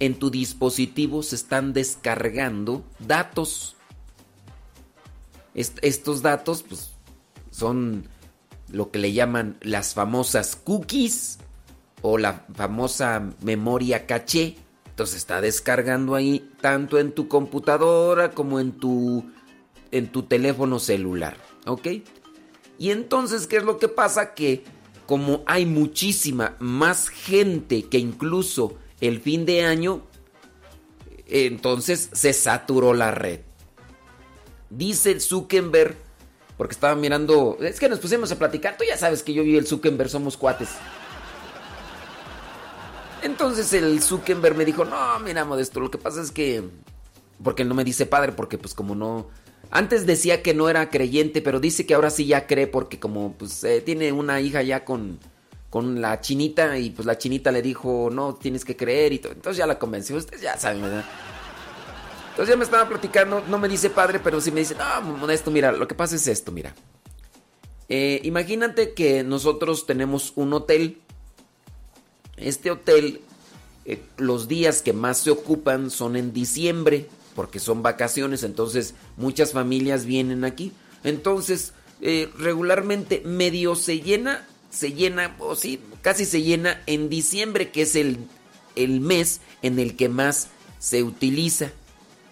en 0.00 0.18
tu 0.18 0.30
dispositivo 0.30 1.22
se 1.22 1.36
están 1.36 1.72
descargando 1.72 2.82
datos. 2.98 3.76
Est- 5.54 5.78
estos 5.82 6.22
datos, 6.22 6.64
pues, 6.64 6.90
son 7.52 8.08
lo 8.72 8.90
que 8.90 8.98
le 8.98 9.12
llaman 9.12 9.58
las 9.60 9.94
famosas 9.94 10.56
cookies 10.56 11.38
o 12.02 12.18
la 12.18 12.44
famosa 12.54 13.30
memoria 13.40 14.06
caché. 14.06 14.56
Entonces 14.90 15.18
está 15.18 15.40
descargando 15.40 16.16
ahí 16.16 16.50
tanto 16.60 16.98
en 16.98 17.12
tu 17.12 17.28
computadora 17.28 18.32
como 18.32 18.58
en 18.58 18.72
tu 18.72 19.24
en 19.92 20.08
tu 20.10 20.24
teléfono 20.24 20.80
celular, 20.80 21.36
¿ok? 21.64 21.86
Y 22.78 22.90
entonces, 22.90 23.46
¿qué 23.46 23.56
es 23.58 23.62
lo 23.62 23.78
que 23.78 23.88
pasa? 23.88 24.34
Que 24.34 24.64
como 25.08 25.42
hay 25.46 25.64
muchísima 25.64 26.54
más 26.58 27.08
gente 27.08 27.84
que 27.84 27.96
incluso 27.96 28.76
el 29.00 29.22
fin 29.22 29.46
de 29.46 29.64
año, 29.64 30.02
entonces 31.26 32.10
se 32.12 32.34
saturó 32.34 32.92
la 32.92 33.10
red. 33.10 33.40
Dice 34.68 35.18
Zuckerberg, 35.18 35.96
porque 36.58 36.74
estaba 36.74 36.94
mirando, 36.94 37.56
es 37.62 37.80
que 37.80 37.88
nos 37.88 38.00
pusimos 38.00 38.30
a 38.32 38.38
platicar, 38.38 38.76
tú 38.76 38.84
ya 38.86 38.98
sabes 38.98 39.22
que 39.22 39.32
yo 39.32 39.42
y 39.44 39.56
el 39.56 39.66
Zuckerberg 39.66 40.10
somos 40.10 40.36
cuates. 40.36 40.68
Entonces 43.22 43.72
el 43.72 44.02
Zuckerberg 44.02 44.58
me 44.58 44.66
dijo, 44.66 44.84
no, 44.84 45.18
mira, 45.20 45.46
Modesto, 45.46 45.80
lo 45.80 45.90
que 45.90 45.96
pasa 45.96 46.20
es 46.20 46.30
que... 46.30 46.62
Porque 47.42 47.62
él 47.62 47.68
no 47.70 47.74
me 47.74 47.84
dice 47.84 48.04
padre, 48.04 48.32
porque 48.32 48.58
pues 48.58 48.74
como 48.74 48.94
no... 48.94 49.28
Antes 49.70 50.06
decía 50.06 50.42
que 50.42 50.54
no 50.54 50.68
era 50.68 50.88
creyente, 50.90 51.42
pero 51.42 51.60
dice 51.60 51.84
que 51.84 51.94
ahora 51.94 52.10
sí 52.10 52.26
ya 52.26 52.46
cree 52.46 52.66
porque 52.66 52.98
como 52.98 53.34
pues 53.34 53.62
eh, 53.64 53.82
tiene 53.82 54.12
una 54.12 54.40
hija 54.40 54.62
ya 54.62 54.84
con, 54.84 55.18
con 55.70 56.00
la 56.00 56.20
chinita 56.20 56.78
y 56.78 56.90
pues 56.90 57.04
la 57.04 57.18
chinita 57.18 57.52
le 57.52 57.60
dijo, 57.60 58.08
no, 58.10 58.34
tienes 58.34 58.64
que 58.64 58.76
creer 58.76 59.12
y 59.12 59.18
todo. 59.18 59.32
Entonces 59.32 59.58
ya 59.58 59.66
la 59.66 59.78
convenció. 59.78 60.16
Ustedes 60.16 60.40
ya 60.40 60.56
saben, 60.56 60.82
¿verdad? 60.82 61.04
Entonces 62.30 62.54
ya 62.54 62.56
me 62.56 62.64
estaba 62.64 62.88
platicando, 62.88 63.42
no 63.48 63.58
me 63.58 63.68
dice 63.68 63.90
padre, 63.90 64.20
pero 64.20 64.40
sí 64.40 64.50
me 64.50 64.60
dice, 64.60 64.76
no, 64.76 65.02
modesto, 65.16 65.50
mira, 65.50 65.72
lo 65.72 65.88
que 65.88 65.94
pasa 65.94 66.16
es 66.16 66.26
esto, 66.28 66.52
mira. 66.52 66.74
Eh, 67.88 68.20
imagínate 68.22 68.94
que 68.94 69.24
nosotros 69.24 69.86
tenemos 69.86 70.32
un 70.36 70.52
hotel. 70.52 71.00
Este 72.36 72.70
hotel, 72.70 73.22
eh, 73.84 74.00
los 74.18 74.46
días 74.46 74.82
que 74.82 74.92
más 74.92 75.18
se 75.18 75.30
ocupan 75.30 75.90
son 75.90 76.14
en 76.16 76.32
diciembre, 76.32 77.08
porque 77.38 77.60
son 77.60 77.84
vacaciones, 77.84 78.42
entonces 78.42 78.94
muchas 79.16 79.52
familias 79.52 80.04
vienen 80.04 80.42
aquí. 80.42 80.72
Entonces, 81.04 81.72
eh, 82.00 82.28
regularmente 82.36 83.22
medio 83.24 83.76
se 83.76 84.00
llena, 84.00 84.44
se 84.70 84.92
llena, 84.92 85.36
o 85.38 85.54
sí, 85.54 85.78
casi 86.02 86.24
se 86.24 86.42
llena 86.42 86.82
en 86.86 87.08
diciembre, 87.08 87.70
que 87.70 87.82
es 87.82 87.94
el, 87.94 88.18
el 88.74 89.00
mes 89.00 89.40
en 89.62 89.78
el 89.78 89.94
que 89.94 90.08
más 90.08 90.48
se 90.80 91.04
utiliza. 91.04 91.70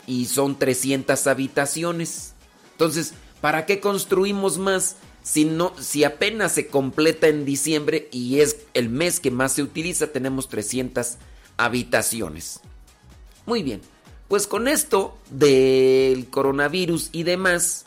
Y 0.08 0.24
son 0.24 0.58
300 0.58 1.24
habitaciones. 1.28 2.32
Entonces, 2.72 3.14
¿para 3.40 3.64
qué 3.64 3.78
construimos 3.78 4.58
más? 4.58 4.96
Si, 5.22 5.44
no, 5.44 5.72
si 5.78 6.02
apenas 6.02 6.50
se 6.50 6.66
completa 6.66 7.28
en 7.28 7.44
diciembre 7.44 8.08
y 8.10 8.40
es 8.40 8.56
el 8.74 8.88
mes 8.88 9.20
que 9.20 9.30
más 9.30 9.52
se 9.52 9.62
utiliza, 9.62 10.08
tenemos 10.08 10.48
300 10.48 11.18
habitaciones. 11.58 12.58
Muy 13.46 13.62
bien, 13.62 13.80
pues 14.28 14.46
con 14.46 14.68
esto 14.68 15.16
del 15.30 16.28
coronavirus 16.28 17.10
y 17.12 17.22
demás, 17.22 17.84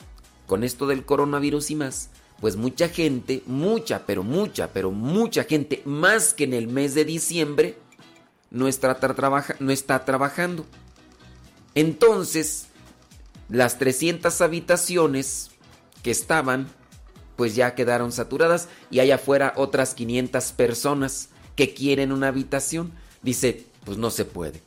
con 0.48 0.64
esto 0.64 0.88
del 0.88 1.06
coronavirus 1.06 1.72
y 1.72 1.76
más, 1.76 2.10
pues 2.40 2.56
mucha 2.56 2.90
gente, 2.90 3.44
mucha, 3.46 4.06
pero 4.06 4.24
mucha, 4.24 4.72
pero 4.72 4.92
mucha 4.92 5.44
gente, 5.44 5.82
más 5.86 6.34
que 6.34 6.46
en 6.46 6.54
el 6.54 6.68
mes 6.68 6.96
de 6.96 7.06
diciembre, 7.06 7.78
no 8.52 8.68
está, 8.68 8.96
trabaja, 8.96 9.56
no 9.60 9.72
está 9.72 10.06
trabajando. 10.06 10.66
Entonces, 11.76 12.68
las 13.50 13.78
300 13.78 14.42
habitaciones 14.42 15.52
que 16.02 16.12
estaban 16.12 16.68
pues 17.40 17.56
ya 17.56 17.74
quedaron 17.74 18.12
saturadas 18.12 18.68
y 18.92 19.00
hay 19.00 19.12
afuera 19.12 19.54
otras 19.56 19.94
500 19.94 20.52
personas 20.52 21.30
que 21.56 21.74
quieren 21.74 22.12
una 22.12 22.28
habitación. 22.28 22.92
Dice, 23.22 23.66
pues 23.86 23.98
no 23.98 24.12
se 24.12 24.26
puede. 24.26 24.62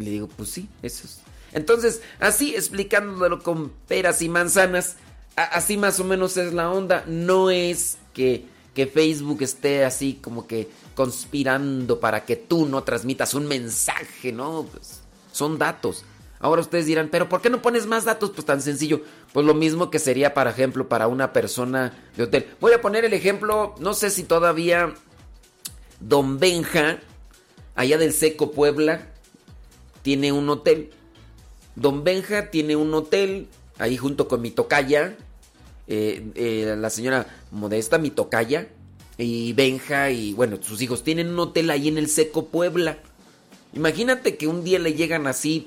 Y 0.00 0.04
le 0.04 0.10
digo, 0.10 0.28
pues 0.28 0.50
sí, 0.50 0.68
eso 0.82 1.04
es. 1.04 1.20
Entonces, 1.52 2.00
así 2.18 2.54
explicándolo 2.54 3.42
con 3.42 3.70
peras 3.86 4.22
y 4.22 4.28
manzanas, 4.28 4.96
así 5.36 5.76
más 5.76 6.00
o 6.00 6.04
menos 6.04 6.36
es 6.36 6.52
la 6.52 6.70
onda. 6.70 7.04
No 7.06 7.50
es 7.50 7.98
que, 8.14 8.46
que 8.74 8.86
Facebook 8.86 9.42
esté 9.42 9.84
así 9.84 10.18
como 10.22 10.46
que 10.46 10.68
conspirando 10.94 12.00
para 12.00 12.24
que 12.24 12.36
tú 12.36 12.66
no 12.66 12.82
transmitas 12.82 13.34
un 13.34 13.46
mensaje, 13.46 14.32
¿no? 14.32 14.66
Pues 14.70 15.00
son 15.32 15.58
datos. 15.58 16.04
Ahora 16.38 16.62
ustedes 16.62 16.86
dirán, 16.86 17.08
pero 17.10 17.28
¿por 17.28 17.42
qué 17.42 17.50
no 17.50 17.60
pones 17.60 17.86
más 17.86 18.06
datos? 18.06 18.30
Pues 18.30 18.46
tan 18.46 18.62
sencillo. 18.62 19.02
Pues 19.34 19.44
lo 19.44 19.52
mismo 19.52 19.90
que 19.90 19.98
sería, 19.98 20.32
por 20.32 20.46
ejemplo, 20.48 20.88
para 20.88 21.06
una 21.06 21.34
persona 21.34 21.92
de 22.16 22.22
hotel. 22.22 22.46
Voy 22.60 22.72
a 22.72 22.80
poner 22.80 23.04
el 23.04 23.12
ejemplo, 23.12 23.74
no 23.78 23.92
sé 23.92 24.08
si 24.08 24.22
todavía 24.22 24.94
Don 26.00 26.38
Benja, 26.38 26.98
allá 27.74 27.98
del 27.98 28.14
Seco 28.14 28.52
Puebla, 28.52 29.09
tiene 30.02 30.32
un 30.32 30.48
hotel. 30.48 30.90
Don 31.76 32.04
Benja 32.04 32.50
tiene 32.50 32.76
un 32.76 32.92
hotel, 32.94 33.48
ahí 33.78 33.96
junto 33.96 34.28
con 34.28 34.40
mi 34.40 34.50
tocaya, 34.50 35.16
eh, 35.86 36.30
eh, 36.34 36.74
la 36.76 36.90
señora 36.90 37.26
Modesta, 37.50 37.98
mi 37.98 38.10
tocaya, 38.10 38.68
y 39.18 39.52
Benja, 39.52 40.10
y 40.10 40.32
bueno, 40.32 40.58
sus 40.60 40.82
hijos 40.82 41.02
tienen 41.02 41.28
un 41.28 41.38
hotel 41.38 41.70
ahí 41.70 41.88
en 41.88 41.98
el 41.98 42.08
Seco 42.08 42.46
Puebla. 42.46 42.98
Imagínate 43.72 44.36
que 44.36 44.46
un 44.46 44.64
día 44.64 44.78
le 44.78 44.94
llegan 44.94 45.26
así 45.26 45.66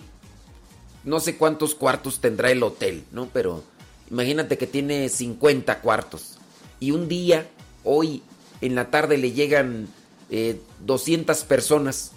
no 1.04 1.20
sé 1.20 1.36
cuántos 1.36 1.76
cuartos 1.76 2.20
tendrá 2.20 2.52
el 2.52 2.64
hotel, 2.64 3.04
¿no? 3.12 3.28
Pero 3.34 3.64
imagínate 4.10 4.58
que 4.58 4.68
tiene 4.68 5.10
50 5.10 5.82
cuartos. 5.82 6.38
Y 6.80 6.92
un 6.92 7.08
día, 7.08 7.50
hoy, 7.84 8.24
en 8.62 8.76
la 8.76 8.90
tarde 8.90 9.18
le 9.18 9.32
llegan 9.32 9.88
eh, 10.30 10.60
200 10.86 11.44
personas. 11.44 12.12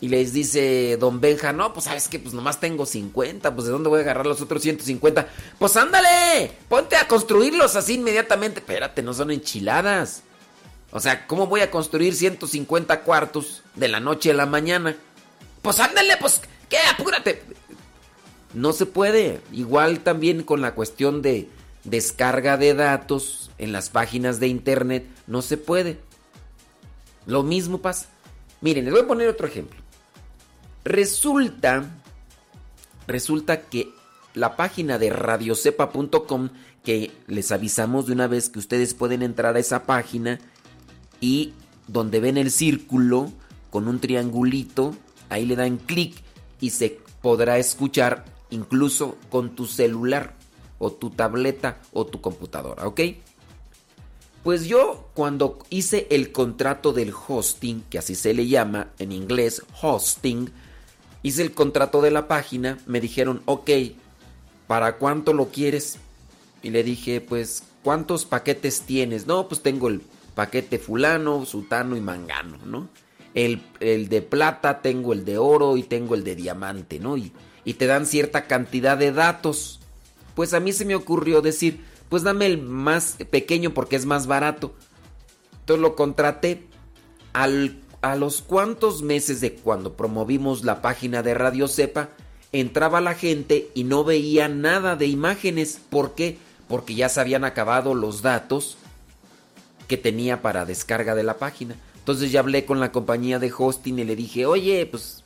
Y 0.00 0.08
les 0.08 0.32
dice 0.32 0.96
don 0.98 1.20
Benja, 1.20 1.52
no, 1.52 1.74
pues 1.74 1.84
sabes 1.84 2.08
que 2.08 2.18
pues 2.18 2.32
nomás 2.32 2.58
tengo 2.58 2.86
50, 2.86 3.54
pues 3.54 3.66
de 3.66 3.72
dónde 3.72 3.90
voy 3.90 3.98
a 3.98 4.02
agarrar 4.02 4.26
los 4.26 4.40
otros 4.40 4.62
150. 4.62 5.28
Pues 5.58 5.76
ándale, 5.76 6.52
ponte 6.68 6.96
a 6.96 7.06
construirlos 7.06 7.76
así 7.76 7.94
inmediatamente. 7.94 8.60
Espérate, 8.60 9.02
no 9.02 9.12
son 9.12 9.30
enchiladas. 9.30 10.22
O 10.90 11.00
sea, 11.00 11.26
¿cómo 11.26 11.46
voy 11.46 11.60
a 11.60 11.70
construir 11.70 12.14
150 12.14 13.02
cuartos 13.02 13.62
de 13.76 13.88
la 13.88 14.00
noche 14.00 14.30
a 14.30 14.34
la 14.34 14.46
mañana? 14.46 14.96
Pues 15.62 15.78
ándale, 15.78 16.16
pues, 16.18 16.40
¿qué? 16.68 16.78
Apúrate. 16.90 17.42
No 18.54 18.72
se 18.72 18.86
puede. 18.86 19.40
Igual 19.52 20.00
también 20.00 20.42
con 20.42 20.62
la 20.62 20.74
cuestión 20.74 21.20
de 21.20 21.48
descarga 21.84 22.56
de 22.56 22.74
datos 22.74 23.50
en 23.58 23.72
las 23.72 23.90
páginas 23.90 24.40
de 24.40 24.48
internet, 24.48 25.06
no 25.26 25.42
se 25.42 25.56
puede. 25.56 25.98
Lo 27.26 27.42
mismo 27.42 27.80
pasa. 27.80 28.08
Miren, 28.60 28.84
les 28.84 28.92
voy 28.92 29.02
a 29.02 29.06
poner 29.06 29.28
otro 29.28 29.46
ejemplo. 29.46 29.78
Resulta, 30.84 31.90
resulta 33.06 33.62
que 33.62 33.90
la 34.34 34.56
página 34.56 34.98
de 34.98 35.10
radiocepa.com, 35.10 36.48
que 36.84 37.10
les 37.26 37.52
avisamos 37.52 38.06
de 38.06 38.12
una 38.12 38.26
vez 38.26 38.48
que 38.48 38.58
ustedes 38.58 38.94
pueden 38.94 39.22
entrar 39.22 39.56
a 39.56 39.58
esa 39.58 39.84
página 39.84 40.38
y 41.20 41.52
donde 41.86 42.20
ven 42.20 42.38
el 42.38 42.50
círculo 42.50 43.30
con 43.70 43.88
un 43.88 44.00
triangulito, 44.00 44.94
ahí 45.28 45.44
le 45.44 45.56
dan 45.56 45.76
clic 45.76 46.22
y 46.60 46.70
se 46.70 46.98
podrá 47.20 47.58
escuchar 47.58 48.24
incluso 48.50 49.16
con 49.28 49.54
tu 49.54 49.66
celular 49.66 50.34
o 50.78 50.90
tu 50.92 51.10
tableta 51.10 51.80
o 51.92 52.06
tu 52.06 52.20
computadora, 52.20 52.86
¿ok? 52.86 53.00
Pues 54.42 54.64
yo 54.64 55.10
cuando 55.12 55.58
hice 55.68 56.06
el 56.10 56.32
contrato 56.32 56.94
del 56.94 57.12
hosting, 57.12 57.82
que 57.90 57.98
así 57.98 58.14
se 58.14 58.32
le 58.32 58.46
llama 58.48 58.88
en 58.98 59.12
inglés, 59.12 59.62
hosting, 59.82 60.50
hice 61.22 61.42
el 61.42 61.52
contrato 61.52 62.00
de 62.02 62.10
la 62.10 62.28
página, 62.28 62.78
me 62.86 63.00
dijeron, 63.00 63.42
ok, 63.44 63.70
¿para 64.66 64.96
cuánto 64.96 65.32
lo 65.32 65.48
quieres? 65.48 65.98
Y 66.62 66.70
le 66.70 66.82
dije, 66.82 67.20
pues, 67.20 67.62
¿cuántos 67.82 68.24
paquetes 68.24 68.82
tienes? 68.82 69.26
No, 69.26 69.48
pues 69.48 69.62
tengo 69.62 69.88
el 69.88 70.02
paquete 70.34 70.78
fulano, 70.78 71.44
sutano 71.44 71.96
y 71.96 72.00
mangano, 72.00 72.58
¿no? 72.64 72.88
El, 73.34 73.62
el 73.80 74.08
de 74.08 74.22
plata, 74.22 74.82
tengo 74.82 75.12
el 75.12 75.24
de 75.24 75.38
oro 75.38 75.76
y 75.76 75.82
tengo 75.82 76.14
el 76.14 76.24
de 76.24 76.34
diamante, 76.34 76.98
¿no? 76.98 77.16
Y, 77.16 77.32
y 77.64 77.74
te 77.74 77.86
dan 77.86 78.06
cierta 78.06 78.46
cantidad 78.46 78.98
de 78.98 79.12
datos. 79.12 79.80
Pues 80.34 80.54
a 80.54 80.60
mí 80.60 80.72
se 80.72 80.84
me 80.84 80.94
ocurrió 80.94 81.42
decir, 81.42 81.84
pues 82.08 82.22
dame 82.22 82.46
el 82.46 82.58
más 82.58 83.16
pequeño 83.30 83.72
porque 83.72 83.96
es 83.96 84.06
más 84.06 84.26
barato. 84.26 84.74
Entonces 85.60 85.82
lo 85.82 85.94
contraté. 85.94 86.66
Al, 87.32 87.79
a 88.02 88.16
los 88.16 88.42
cuantos 88.42 89.02
meses 89.02 89.40
de 89.40 89.54
cuando 89.54 89.94
promovimos 89.94 90.64
la 90.64 90.80
página 90.82 91.22
de 91.22 91.34
Radio 91.34 91.68
Cepa, 91.68 92.08
entraba 92.52 93.00
la 93.00 93.14
gente 93.14 93.70
y 93.74 93.84
no 93.84 94.04
veía 94.04 94.48
nada 94.48 94.96
de 94.96 95.06
imágenes. 95.06 95.80
¿Por 95.90 96.14
qué? 96.14 96.38
Porque 96.68 96.94
ya 96.94 97.08
se 97.08 97.20
habían 97.20 97.44
acabado 97.44 97.94
los 97.94 98.22
datos 98.22 98.76
que 99.86 99.96
tenía 99.96 100.40
para 100.40 100.64
descarga 100.64 101.14
de 101.14 101.24
la 101.24 101.38
página. 101.38 101.74
Entonces 101.98 102.32
ya 102.32 102.40
hablé 102.40 102.64
con 102.64 102.80
la 102.80 102.92
compañía 102.92 103.38
de 103.38 103.52
hosting 103.56 103.98
y 103.98 104.04
le 104.04 104.16
dije, 104.16 104.46
oye, 104.46 104.86
pues 104.86 105.22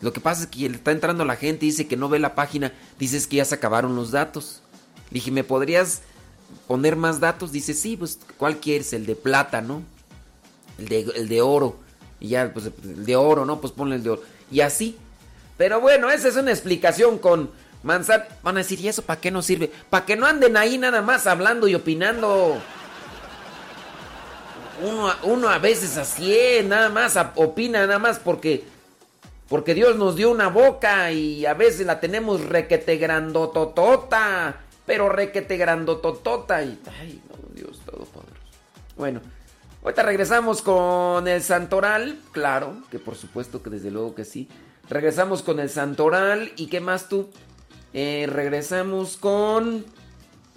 lo 0.00 0.12
que 0.12 0.20
pasa 0.20 0.42
es 0.42 0.46
que 0.48 0.66
está 0.66 0.90
entrando 0.90 1.24
la 1.24 1.36
gente 1.36 1.66
y 1.66 1.70
dice 1.70 1.86
que 1.86 1.96
no 1.96 2.08
ve 2.08 2.18
la 2.18 2.34
página, 2.34 2.72
dices 2.98 3.26
que 3.26 3.36
ya 3.36 3.44
se 3.44 3.54
acabaron 3.54 3.94
los 3.96 4.10
datos. 4.10 4.62
Dije, 5.10 5.30
¿me 5.30 5.44
podrías 5.44 6.02
poner 6.66 6.96
más 6.96 7.20
datos? 7.20 7.52
Dice, 7.52 7.74
sí, 7.74 7.96
pues, 7.96 8.18
¿cuál 8.36 8.58
quieres? 8.58 8.92
El 8.92 9.06
de 9.06 9.16
plata, 9.16 9.60
¿no? 9.60 9.82
El 10.78 10.88
de, 10.88 11.00
el 11.16 11.28
de 11.28 11.42
oro. 11.42 11.76
Y 12.20 12.28
ya, 12.28 12.50
pues, 12.52 12.70
el 12.84 13.04
de 13.04 13.16
oro, 13.16 13.44
¿no? 13.44 13.60
Pues 13.60 13.72
ponle 13.72 13.96
el 13.96 14.02
de 14.02 14.10
oro. 14.10 14.22
Y 14.50 14.60
así. 14.60 14.96
Pero 15.56 15.80
bueno, 15.80 16.10
esa 16.10 16.28
es 16.28 16.36
una 16.36 16.50
explicación 16.50 17.18
con 17.18 17.50
manzana. 17.82 18.26
Van 18.42 18.56
a 18.56 18.60
decir, 18.60 18.80
¿y 18.80 18.88
eso 18.88 19.02
para 19.02 19.20
qué 19.20 19.30
nos 19.30 19.46
sirve? 19.46 19.70
Para 19.90 20.06
que 20.06 20.16
no 20.16 20.26
anden 20.26 20.56
ahí 20.56 20.78
nada 20.78 21.02
más 21.02 21.26
hablando 21.26 21.68
y 21.68 21.74
opinando. 21.74 22.58
Uno, 24.82 25.12
uno 25.24 25.48
a 25.48 25.58
veces 25.58 25.96
así 25.96 26.32
es, 26.32 26.64
nada 26.64 26.88
más 26.88 27.18
opina, 27.34 27.80
nada 27.80 27.98
más 27.98 28.20
porque 28.20 28.64
porque 29.48 29.74
Dios 29.74 29.96
nos 29.96 30.14
dio 30.14 30.30
una 30.30 30.48
boca 30.48 31.10
y 31.10 31.46
a 31.46 31.54
veces 31.54 31.86
la 31.86 32.00
tenemos 32.00 32.42
requete 32.44 32.96
grandototota. 32.98 34.60
Pero 34.84 35.08
requete 35.08 35.56
grandototota. 35.56 36.62
Y, 36.62 36.78
ay, 37.00 37.20
no, 37.28 37.54
Dios 37.54 37.80
todopoderoso. 37.84 38.36
Bueno, 38.96 39.20
ahorita 39.88 40.02
regresamos 40.02 40.60
con 40.60 41.26
el 41.26 41.42
santoral. 41.42 42.18
Claro, 42.32 42.74
que 42.90 42.98
por 42.98 43.16
supuesto 43.16 43.62
que 43.62 43.70
desde 43.70 43.90
luego 43.90 44.14
que 44.14 44.26
sí. 44.26 44.48
Regresamos 44.90 45.42
con 45.42 45.60
el 45.60 45.70
santoral. 45.70 46.52
¿Y 46.56 46.66
qué 46.66 46.80
más 46.80 47.08
tú? 47.08 47.30
Eh, 47.94 48.28
regresamos 48.30 49.16
con. 49.16 49.86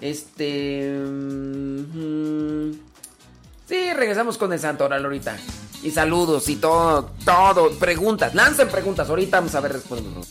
Este. 0.02 0.94
mm, 1.06 2.72
sí, 3.68 3.94
regresamos 3.94 4.38
con 4.38 4.52
el 4.52 4.60
Santoral 4.60 5.06
ahorita. 5.06 5.38
Y 5.84 5.92
saludos 5.92 6.50
y 6.50 6.58
todo, 6.58 7.12
todo. 7.24 7.72
Preguntas. 7.80 8.36
Lancen 8.36 8.68
preguntas. 8.68 9.10
Ahorita 9.10 9.38
vamos 9.38 9.56
a 9.56 9.62
ver 9.62 9.74
respondiendo. 9.74 10.22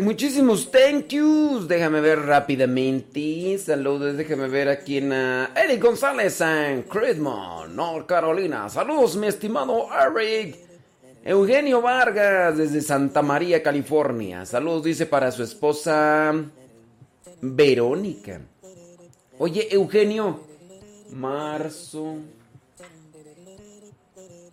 Muchísimos 0.00 0.70
thank 0.70 1.08
yous. 1.08 1.66
Déjame 1.66 2.00
ver 2.00 2.20
rápidamente. 2.20 3.58
Saludos, 3.58 4.16
déjame 4.16 4.48
ver 4.48 4.68
aquí 4.68 4.98
en 4.98 5.12
ah, 5.12 5.50
Eric 5.56 5.82
González 5.82 6.40
en 6.40 6.82
Credmont, 6.82 7.72
North 7.72 8.06
Carolina. 8.06 8.68
Saludos, 8.68 9.16
mi 9.16 9.26
estimado 9.26 9.88
Eric. 9.92 10.58
Eugenio 11.24 11.82
Vargas 11.82 12.56
desde 12.56 12.80
Santa 12.80 13.20
María, 13.20 13.60
California. 13.62 14.46
Saludos, 14.46 14.84
dice 14.84 15.06
para 15.06 15.32
su 15.32 15.42
esposa 15.42 16.32
Verónica. 17.40 18.40
Oye, 19.38 19.66
Eugenio, 19.70 20.40
marzo. 21.10 22.18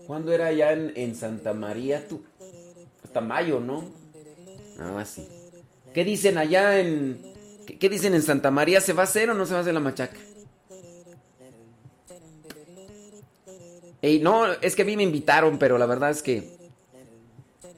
¿Cuándo 0.07 0.33
era 0.33 0.47
allá 0.47 0.73
en, 0.73 0.91
en 0.95 1.15
Santa 1.15 1.53
María 1.53 2.07
tú? 2.07 2.23
Hasta 3.03 3.21
mayo, 3.21 3.59
¿no? 3.59 4.02
Ah, 4.79 5.05
sí. 5.05 5.27
¿Qué 5.93 6.03
dicen 6.03 6.37
allá 6.37 6.79
en... 6.79 7.21
¿Qué, 7.79 7.89
dicen 7.89 8.13
en 8.13 8.21
Santa 8.21 8.51
María? 8.51 8.81
¿Se 8.81 8.93
va 8.93 9.03
a 9.03 9.05
hacer 9.05 9.29
o 9.29 9.33
no 9.33 9.45
se 9.45 9.53
va 9.53 9.59
a 9.59 9.61
hacer 9.61 9.73
la 9.73 9.79
machaca? 9.79 10.17
Ey, 14.01 14.19
no, 14.19 14.51
es 14.51 14.75
que 14.75 14.81
a 14.81 14.85
mí 14.85 14.97
me 14.97 15.03
invitaron, 15.03 15.57
pero 15.57 15.77
la 15.77 15.85
verdad 15.85 16.11
es 16.11 16.21
que... 16.21 16.57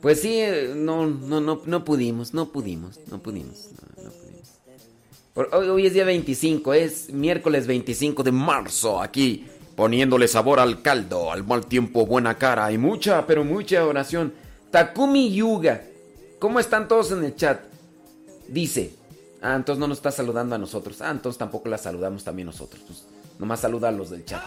Pues 0.02 0.22
sí, 0.22 0.40
eh, 0.40 0.74
no, 0.76 1.06
no, 1.06 1.42
no, 1.42 1.62
no 1.66 1.86
pudimos, 1.86 2.34
no 2.34 2.52
pudimos, 2.52 3.00
no 3.08 3.22
pudimos. 3.22 3.70
no, 3.98 4.04
no 4.04 4.12
pudimos. 4.12 5.54
Hoy, 5.54 5.68
hoy 5.68 5.86
es 5.88 5.94
día 5.94 6.06
25, 6.06 6.74
es 6.74 7.10
miércoles 7.12 7.68
25 7.68 8.24
de 8.24 8.32
marzo, 8.32 9.02
aquí 9.02 9.46
poniéndole 9.76 10.28
sabor 10.28 10.60
al 10.60 10.82
caldo, 10.82 11.32
al 11.32 11.44
mal 11.44 11.66
tiempo, 11.66 12.06
buena 12.06 12.38
cara 12.38 12.72
y 12.72 12.78
mucha, 12.78 13.26
pero 13.28 13.44
mucha 13.44 13.86
oración. 13.86 14.34
Takumi 14.72 15.34
Yuga, 15.34 15.84
¿cómo 16.40 16.60
están 16.60 16.88
todos 16.88 17.12
en 17.12 17.24
el 17.24 17.36
chat? 17.36 17.62
Dice, 18.48 18.94
ah, 19.42 19.56
entonces 19.56 19.80
no 19.80 19.88
nos 19.88 19.98
está 19.98 20.12
saludando 20.12 20.56
a 20.56 20.58
nosotros. 20.58 21.02
Ah, 21.02 21.12
entonces 21.12 21.38
tampoco 21.38 21.70
la 21.70 21.78
saludamos 21.78 22.24
también 22.24 22.46
nosotros. 22.48 22.82
Pues, 22.86 23.04
nomás 23.40 23.60
saluda 23.60 23.90
a 23.90 23.92
los 23.92 24.10
del 24.10 24.26
chat. 24.26 24.42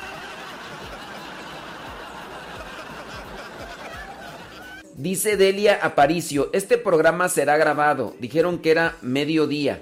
Dice 4.98 5.36
Delia 5.36 5.78
Aparicio, 5.80 6.50
este 6.52 6.76
programa 6.76 7.28
será 7.28 7.56
grabado. 7.56 8.16
Dijeron 8.18 8.58
que 8.58 8.72
era 8.72 8.96
mediodía. 9.00 9.80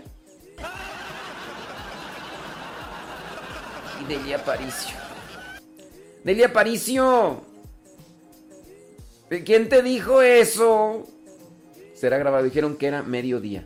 Y 4.03 4.05
Delia 4.05 4.37
Aparicio. 4.37 4.95
Delia 6.23 6.49
Aparicio. 6.49 7.41
¿Quién 9.47 9.71
te 9.71 9.83
dijo 9.83 10.21
eso? 10.21 11.07
Será 11.97 12.19
grabado. 12.19 12.45
Dijeron 12.45 12.77
que 12.77 12.87
era 12.87 13.03
mediodía. 13.03 13.65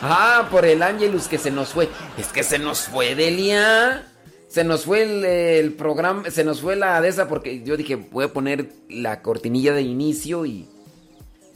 Ah, 0.00 0.48
por 0.50 0.64
el 0.64 0.82
Angelus 0.82 1.28
que 1.28 1.38
se 1.38 1.50
nos 1.50 1.70
fue. 1.70 1.88
Es 2.18 2.28
que 2.28 2.42
se 2.42 2.58
nos 2.58 2.82
fue, 2.82 3.14
Delia. 3.14 4.04
Se 4.48 4.64
nos 4.64 4.84
fue 4.84 5.58
el, 5.60 5.72
programa, 5.72 6.30
se 6.30 6.44
nos 6.44 6.60
fue 6.60 6.76
la 6.76 7.00
de 7.00 7.24
porque 7.24 7.62
yo 7.62 7.74
dije, 7.74 7.96
voy 7.96 8.26
a 8.26 8.32
poner 8.34 8.70
la 8.90 9.22
cortinilla 9.22 9.72
de 9.72 9.80
inicio 9.80 10.44
y... 10.44 10.68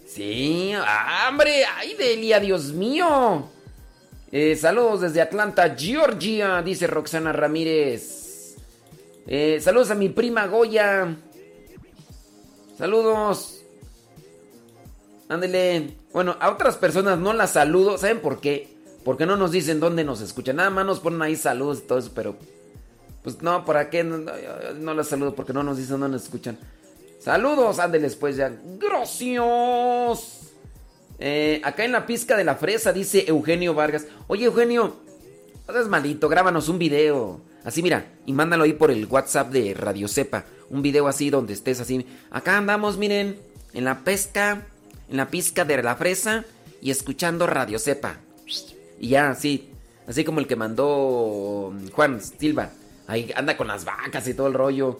Sí, 0.07 0.73
ah, 0.75 1.27
hombre, 1.29 1.64
ay, 1.77 1.95
Delia, 1.99 2.40
Dios 2.40 2.73
mío. 2.73 3.51
Eh, 4.33 4.57
saludos 4.57 5.03
desde 5.03 5.21
Atlanta, 5.21 5.75
Georgia, 5.77 6.62
dice 6.62 6.87
Roxana 6.87 7.33
Ramírez. 7.33 8.55
Eh, 9.27 9.59
saludos 9.61 9.90
a 9.90 9.95
mi 9.95 10.09
prima 10.09 10.47
Goya. 10.47 11.16
Saludos. 12.79 13.56
Ándele. 15.28 15.96
Bueno, 16.12 16.36
a 16.40 16.50
otras 16.50 16.76
personas 16.76 17.18
no 17.18 17.32
las 17.32 17.52
saludo. 17.52 17.98
¿Saben 17.98 18.20
por 18.20 18.40
qué? 18.40 18.68
Porque 19.04 19.26
no 19.26 19.36
nos 19.36 19.52
dicen 19.52 19.80
dónde 19.80 20.04
nos 20.04 20.20
escuchan. 20.20 20.56
Nada 20.56 20.70
más 20.70 20.86
nos 20.86 21.00
ponen 21.00 21.22
ahí 21.22 21.36
saludos 21.36 21.78
y 21.78 21.86
todo 21.86 21.98
eso, 21.98 22.12
pero... 22.14 22.36
Pues 23.22 23.42
no, 23.42 23.64
¿para 23.64 23.90
qué? 23.90 24.04
No, 24.04 24.94
las 24.94 25.08
saludo 25.08 25.34
porque 25.34 25.52
no 25.52 25.64
nos 25.64 25.78
dicen 25.78 25.98
dónde 25.98 26.14
nos 26.14 26.24
escuchan. 26.24 26.58
Saludos, 27.18 27.80
ándeles 27.80 28.14
pues 28.14 28.36
ya. 28.36 28.52
Gracias. 28.78 30.52
Eh, 31.18 31.60
acá 31.64 31.84
en 31.84 31.92
la 31.92 32.06
pizca 32.06 32.36
de 32.36 32.44
la 32.44 32.54
fresa 32.54 32.92
dice 32.92 33.24
Eugenio 33.26 33.74
Vargas. 33.74 34.06
Oye, 34.28 34.44
Eugenio, 34.44 34.94
no 35.66 35.72
seas 35.74 35.88
malito, 35.88 36.28
grábanos 36.28 36.68
un 36.68 36.78
video. 36.78 37.40
Así, 37.64 37.82
mira, 37.82 38.12
y 38.26 38.32
mándalo 38.32 38.62
ahí 38.62 38.74
por 38.74 38.92
el 38.92 39.06
WhatsApp 39.06 39.50
de 39.50 39.74
Radio 39.74 40.06
Cepa. 40.06 40.44
Un 40.70 40.82
video 40.82 41.08
así 41.08 41.30
donde 41.30 41.52
estés 41.52 41.80
así. 41.80 42.06
Acá 42.30 42.56
andamos, 42.56 42.96
miren, 42.96 43.40
en 43.72 43.84
la 43.84 44.04
pesca, 44.04 44.66
en 45.09 45.16
la 45.16 45.29
pizca 45.31 45.64
de 45.64 45.83
la 45.83 45.97
fresa 45.97 46.45
y 46.81 46.90
escuchando 46.90 47.47
Radio 47.47 47.79
Cepa. 47.79 48.19
Y 48.99 49.09
ya, 49.09 49.31
así, 49.31 49.69
así 50.07 50.25
como 50.25 50.40
el 50.40 50.47
que 50.47 50.57
mandó 50.57 51.73
Juan 51.92 52.21
Silva. 52.21 52.71
Ahí 53.07 53.31
anda 53.37 53.57
con 53.57 53.69
las 53.69 53.85
vacas 53.85 54.27
y 54.29 54.35
todo 54.35 54.47
el 54.49 54.55
rollo. 54.55 54.99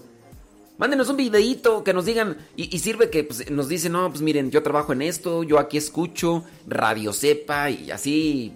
Mándenos 0.79 1.09
un 1.09 1.17
videíto 1.17 1.83
que 1.83 1.95
nos 1.95 2.05
digan 2.05 2.37
y, 2.55 2.79
sirve 2.79 3.09
que 3.09 3.25
pues, 3.25 3.51
nos 3.51 3.67
dicen, 3.69 3.93
no, 3.93 4.11
pues 4.11 4.21
miren, 4.21 4.51
yo 4.51 4.63
trabajo 4.63 4.93
en 4.93 5.01
esto, 5.03 5.43
yo 5.43 5.59
aquí 5.59 5.79
escucho, 5.79 6.45
Radio 6.67 7.13
Cepa 7.15 7.71
y 7.71 7.91
así. 7.91 8.53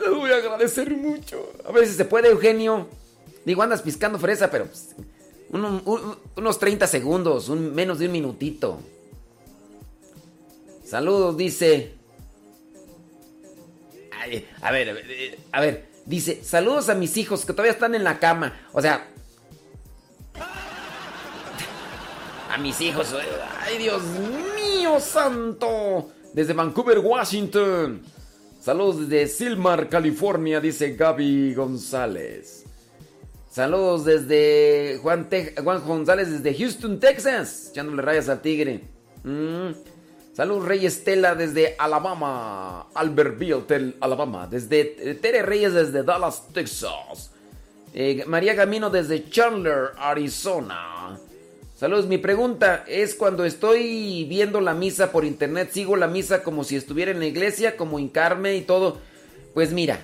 Les 0.00 0.10
voy 0.10 0.30
a 0.32 0.36
agradecer 0.36 0.90
mucho. 0.96 1.52
A 1.64 1.78
si 1.86 1.92
se 1.92 2.04
puede, 2.04 2.30
Eugenio. 2.30 2.88
Digo, 3.44 3.62
andas 3.62 3.82
piscando 3.82 4.18
fresa, 4.18 4.50
pero 4.50 4.66
pues, 4.66 4.96
uno- 5.50 5.80
un- 5.84 6.16
unos 6.36 6.58
30 6.58 6.86
segundos, 6.86 7.48
un, 7.48 7.72
menos 7.74 7.98
de 7.98 8.06
un 8.06 8.12
minutito. 8.12 8.80
Saludos, 10.90 11.36
dice. 11.36 11.94
A 14.12 14.26
ver, 14.26 14.44
a 14.60 14.72
ver, 14.72 15.06
eh, 15.08 15.38
a 15.52 15.60
ver, 15.60 15.88
dice, 16.04 16.42
saludos 16.42 16.88
a 16.88 16.96
mis 16.96 17.16
hijos 17.16 17.46
que 17.46 17.52
todavía 17.52 17.70
están 17.70 17.94
en 17.94 18.02
la 18.02 18.18
cama. 18.18 18.60
O 18.72 18.82
sea, 18.82 19.06
a 22.50 22.58
mis 22.58 22.80
hijos. 22.80 23.14
Ay, 23.60 23.78
Dios 23.78 24.02
mío, 24.56 24.98
santo. 24.98 26.10
Desde 26.34 26.54
Vancouver, 26.54 26.98
Washington. 26.98 28.02
Saludos 28.60 29.08
desde 29.08 29.28
Silmar, 29.28 29.88
California, 29.88 30.60
dice 30.60 30.96
Gaby 30.96 31.54
González. 31.54 32.64
Saludos 33.48 34.04
desde 34.04 34.98
Juan 35.00 35.28
González, 35.86 36.32
desde 36.32 36.58
Houston, 36.58 36.98
Texas. 36.98 37.68
Echándole 37.70 38.02
rayas 38.02 38.28
al 38.28 38.42
tigre. 38.42 38.80
Mm. 39.22 39.89
Saludos 40.40 40.64
Rey 40.64 40.86
Estela 40.86 41.34
desde 41.34 41.74
Alabama. 41.78 42.86
Tel- 43.68 43.96
Alabama. 44.00 44.46
Desde 44.46 44.86
Tere 45.20 45.42
Reyes 45.42 45.74
desde 45.74 46.02
Dallas, 46.02 46.44
Texas. 46.54 47.30
Eh, 47.92 48.24
María 48.26 48.56
Camino 48.56 48.88
desde 48.88 49.28
Chandler, 49.28 49.90
Arizona. 49.98 51.20
Saludos, 51.76 52.06
mi 52.06 52.16
pregunta 52.16 52.86
es 52.88 53.14
cuando 53.14 53.44
estoy 53.44 54.24
viendo 54.30 54.62
la 54.62 54.72
misa 54.72 55.12
por 55.12 55.26
internet, 55.26 55.72
sigo 55.74 55.94
la 55.96 56.06
misa 56.06 56.42
como 56.42 56.64
si 56.64 56.74
estuviera 56.74 57.10
en 57.10 57.18
la 57.18 57.26
iglesia, 57.26 57.76
como 57.76 57.98
hincarme 57.98 58.56
y 58.56 58.62
todo. 58.62 58.96
Pues 59.52 59.72
mira, 59.72 60.00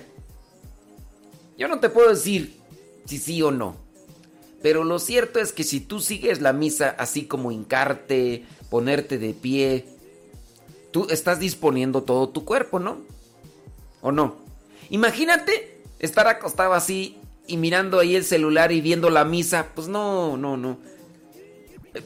yo 1.57 1.67
no 1.67 1.79
te 1.79 1.89
puedo 1.89 2.09
decir 2.11 2.59
si 3.05 3.17
sí 3.17 3.41
o 3.41 3.49
no. 3.49 3.75
Pero 4.61 4.83
lo 4.83 4.99
cierto 4.99 5.39
es 5.39 5.51
que 5.51 5.63
si 5.63 5.79
tú 5.79 5.99
sigues 5.99 6.41
la 6.41 6.53
misa 6.53 6.93
así 6.99 7.25
como 7.25 7.51
hincarte, 7.51 8.45
ponerte 8.69 9.17
de 9.17 9.33
pie, 9.33 9.96
estás 11.09 11.39
disponiendo 11.39 12.03
todo 12.03 12.29
tu 12.29 12.45
cuerpo, 12.45 12.79
¿no? 12.79 12.97
¿O 14.01 14.11
no? 14.11 14.37
Imagínate 14.89 15.81
estar 15.99 16.27
acostado 16.27 16.73
así 16.73 17.17
y 17.47 17.57
mirando 17.57 17.99
ahí 17.99 18.15
el 18.15 18.23
celular 18.23 18.71
y 18.71 18.81
viendo 18.81 19.09
la 19.09 19.25
misa. 19.25 19.67
Pues 19.75 19.87
no, 19.87 20.37
no, 20.37 20.57
no. 20.57 20.77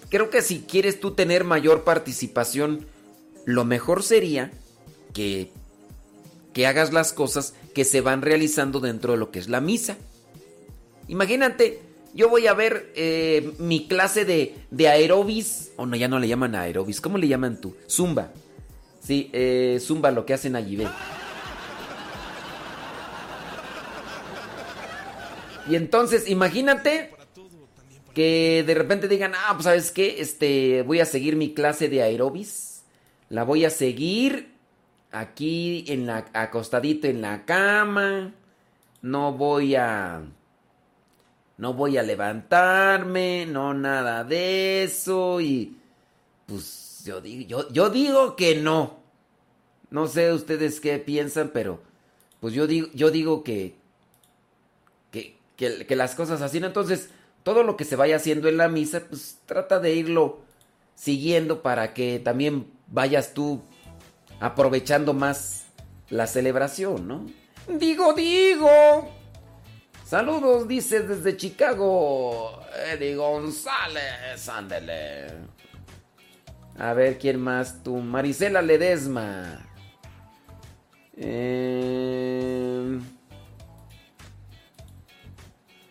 Creo 0.09 0.29
que 0.29 0.41
si 0.41 0.61
quieres 0.61 0.99
tú 0.99 1.11
tener 1.11 1.43
mayor 1.43 1.83
participación, 1.83 2.85
lo 3.45 3.65
mejor 3.65 4.03
sería 4.03 4.51
que, 5.13 5.51
que 6.53 6.67
hagas 6.67 6.93
las 6.93 7.13
cosas 7.13 7.53
que 7.73 7.83
se 7.85 8.01
van 8.01 8.21
realizando 8.21 8.79
dentro 8.79 9.13
de 9.13 9.19
lo 9.19 9.31
que 9.31 9.39
es 9.39 9.49
la 9.49 9.61
misa. 9.61 9.97
Imagínate, 11.07 11.81
yo 12.13 12.29
voy 12.29 12.47
a 12.47 12.53
ver 12.53 12.91
eh, 12.95 13.53
mi 13.57 13.87
clase 13.87 14.25
de, 14.25 14.55
de 14.69 14.87
aerobis, 14.87 15.71
o 15.75 15.85
no, 15.85 15.95
ya 15.95 16.07
no 16.07 16.19
le 16.19 16.27
llaman 16.27 16.55
aerobis, 16.55 17.01
¿cómo 17.01 17.17
le 17.17 17.27
llaman 17.27 17.59
tú? 17.59 17.75
Zumba. 17.89 18.31
Sí, 19.01 19.29
eh, 19.33 19.79
Zumba, 19.81 20.11
lo 20.11 20.25
que 20.25 20.35
hacen 20.35 20.55
allí. 20.55 20.77
Y 25.67 25.75
entonces, 25.75 26.29
imagínate 26.29 27.11
que 28.13 28.63
de 28.65 28.73
repente 28.75 29.07
digan, 29.07 29.33
ah, 29.35 29.53
pues 29.53 29.65
sabes 29.65 29.91
qué, 29.91 30.21
este, 30.21 30.83
voy 30.83 30.99
a 30.99 31.05
seguir 31.05 31.35
mi 31.35 31.53
clase 31.53 31.89
de 31.89 32.03
aerobis, 32.03 32.83
la 33.29 33.43
voy 33.43 33.65
a 33.65 33.69
seguir 33.69 34.53
aquí 35.11 35.85
en 35.87 36.05
la 36.05 36.25
acostadito 36.33 37.07
en 37.07 37.21
la 37.21 37.45
cama, 37.45 38.33
no 39.01 39.33
voy 39.33 39.75
a, 39.75 40.21
no 41.57 41.73
voy 41.73 41.97
a 41.97 42.03
levantarme, 42.03 43.45
no 43.45 43.73
nada 43.73 44.23
de 44.23 44.83
eso 44.83 45.41
y, 45.41 45.77
pues 46.45 46.80
yo 47.03 47.21
digo, 47.21 47.47
yo, 47.47 47.69
yo 47.71 47.89
digo 47.89 48.35
que 48.35 48.55
no, 48.55 48.99
no 49.89 50.07
sé 50.07 50.31
ustedes 50.33 50.79
qué 50.79 50.97
piensan, 50.99 51.51
pero, 51.53 51.81
pues 52.39 52.53
yo 52.53 52.67
digo, 52.67 52.87
yo 52.93 53.11
digo 53.11 53.43
que, 53.43 53.75
que, 55.11 55.37
que, 55.57 55.95
las 55.95 56.15
cosas 56.15 56.41
así, 56.41 56.57
entonces 56.57 57.09
todo 57.43 57.63
lo 57.63 57.77
que 57.77 57.85
se 57.85 57.95
vaya 57.95 58.15
haciendo 58.15 58.47
en 58.47 58.57
la 58.57 58.67
misa, 58.67 59.03
pues 59.07 59.39
trata 59.45 59.79
de 59.79 59.93
irlo 59.93 60.39
siguiendo 60.95 61.61
para 61.61 61.93
que 61.93 62.19
también 62.19 62.71
vayas 62.87 63.33
tú 63.33 63.61
aprovechando 64.39 65.13
más 65.13 65.65
la 66.09 66.27
celebración, 66.27 67.07
¿no? 67.07 67.25
Digo, 67.67 68.13
digo. 68.13 68.69
Saludos, 70.05 70.67
dices 70.67 71.07
desde 71.07 71.37
Chicago, 71.37 72.61
Eddie 72.91 73.15
González, 73.15 74.49
ándele. 74.49 75.60
A 76.81 76.93
ver, 76.93 77.19
¿quién 77.19 77.39
más 77.39 77.83
tú? 77.83 77.97
Marisela 77.97 78.59
Ledesma. 78.59 79.69
Eh... 81.15 82.99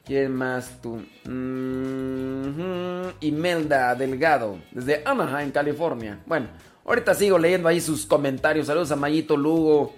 ¿Quién 0.04 0.34
más 0.34 0.82
tú? 0.82 1.00
Mhm. 1.26 3.12
Imelda 3.20 3.94
Delgado, 3.94 4.58
desde 4.72 5.04
Anaheim, 5.04 5.52
California. 5.52 6.24
Bueno, 6.26 6.48
ahorita 6.84 7.14
sigo 7.14 7.38
leyendo 7.38 7.68
ahí 7.68 7.80
sus 7.80 8.04
comentarios. 8.04 8.66
Saludos 8.66 8.90
a 8.90 8.96
Mayito 8.96 9.36
Lugo, 9.36 9.94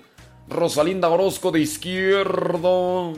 Rosalinda 0.46 1.08
Orozco 1.08 1.50
de 1.50 1.60
izquierdo. 1.60 3.14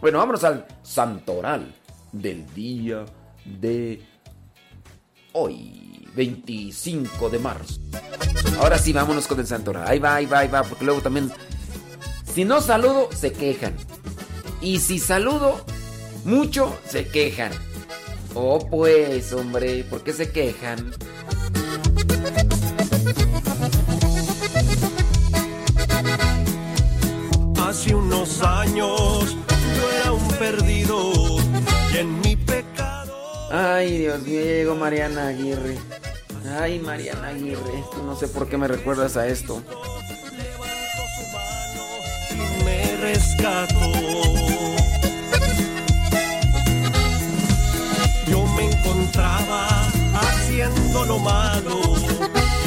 Bueno, 0.00 0.16
vámonos 0.16 0.44
al 0.44 0.66
santoral 0.80 1.74
del 2.10 2.46
día 2.54 3.04
de 3.44 4.00
hoy, 5.34 5.77
25 6.18 7.30
de 7.30 7.38
marzo. 7.38 7.80
Ahora 8.58 8.76
sí, 8.76 8.92
vámonos 8.92 9.28
con 9.28 9.38
el 9.38 9.46
santoral. 9.46 9.86
Ahí 9.86 10.00
va, 10.00 10.16
ahí 10.16 10.26
va, 10.26 10.40
ahí 10.40 10.48
va, 10.48 10.64
porque 10.64 10.84
luego 10.84 11.00
también... 11.00 11.30
Si 12.34 12.44
no 12.44 12.60
saludo, 12.60 13.08
se 13.16 13.32
quejan. 13.32 13.74
Y 14.60 14.80
si 14.80 14.98
saludo, 14.98 15.64
mucho 16.24 16.76
se 16.88 17.06
quejan. 17.06 17.52
Oh, 18.34 18.58
pues, 18.68 19.32
hombre, 19.32 19.84
¿por 19.84 20.02
qué 20.02 20.12
se 20.12 20.30
quejan? 20.32 20.92
Hace 27.64 27.94
unos 27.94 28.42
años 28.42 29.36
yo 29.76 29.90
era 30.00 30.12
un 30.12 30.28
perdido 30.30 31.12
y 31.92 31.96
en 31.96 32.20
mi 32.20 32.34
pecado 32.34 33.14
Ay, 33.50 33.98
Dios 33.98 34.20
mío, 34.22 34.40
llegó 34.42 34.74
Mariana 34.74 35.28
Aguirre. 35.28 35.78
Ay, 36.56 36.78
Mariana 36.78 37.28
Aguirre, 37.28 37.84
no 38.04 38.16
sé 38.16 38.28
por 38.28 38.48
qué 38.48 38.56
me 38.56 38.68
recuerdas 38.68 39.16
a 39.16 39.26
esto. 39.26 39.62
me 42.64 42.96
rescató. 42.96 43.92
Yo 48.26 48.46
me 48.56 48.70
encontraba 48.70 49.68
haciendo 50.14 51.04
lo 51.04 51.18
malo 51.18 51.80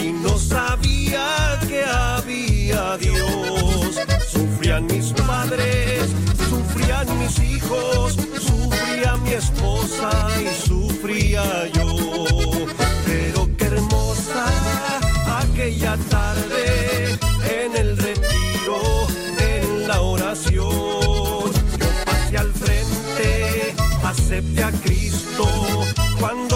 y 0.04 0.12
no 0.12 0.38
sabía 0.38 1.60
que 1.68 1.84
había 1.84 2.98
Dios 2.98 4.00
Sufrían 4.32 4.86
mis 4.88 5.12
padres, 5.14 6.10
sufrían 6.50 7.20
mis 7.20 7.40
hijos, 7.40 8.14
sufría 8.40 9.16
mi 9.18 9.34
esposa 9.34 10.10
y 10.40 10.68
sufría 10.68 11.68
yo. 11.74 12.12
Hermosa 13.74 14.45
aquella 15.39 15.97
tarde 16.09 17.17
en 17.63 17.76
el 17.76 17.97
retiro, 17.97 18.78
en 19.39 19.88
la 19.88 20.01
oración. 20.01 21.51
Yo 21.80 21.88
pasé 22.05 22.38
al 22.38 22.51
frente, 22.53 23.76
acepté 24.03 24.63
a 24.63 24.72
Cristo 24.72 25.45
cuando 26.19 26.51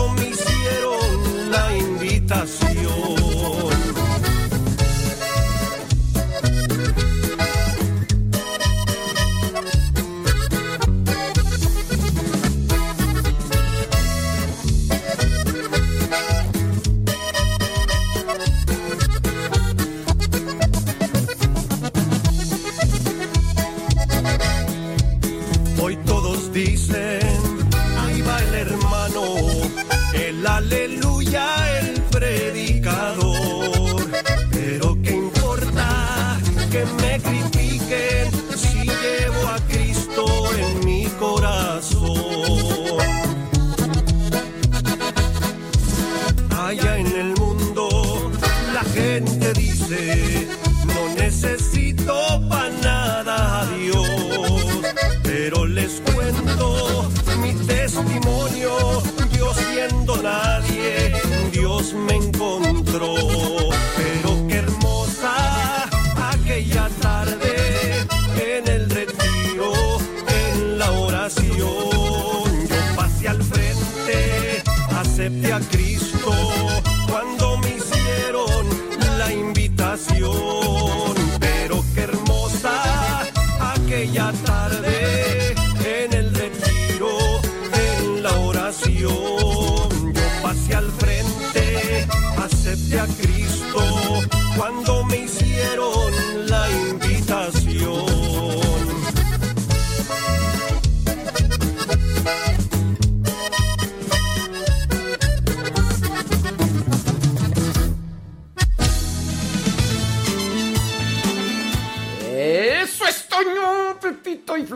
me 61.95 62.15
encontró. 62.15 63.44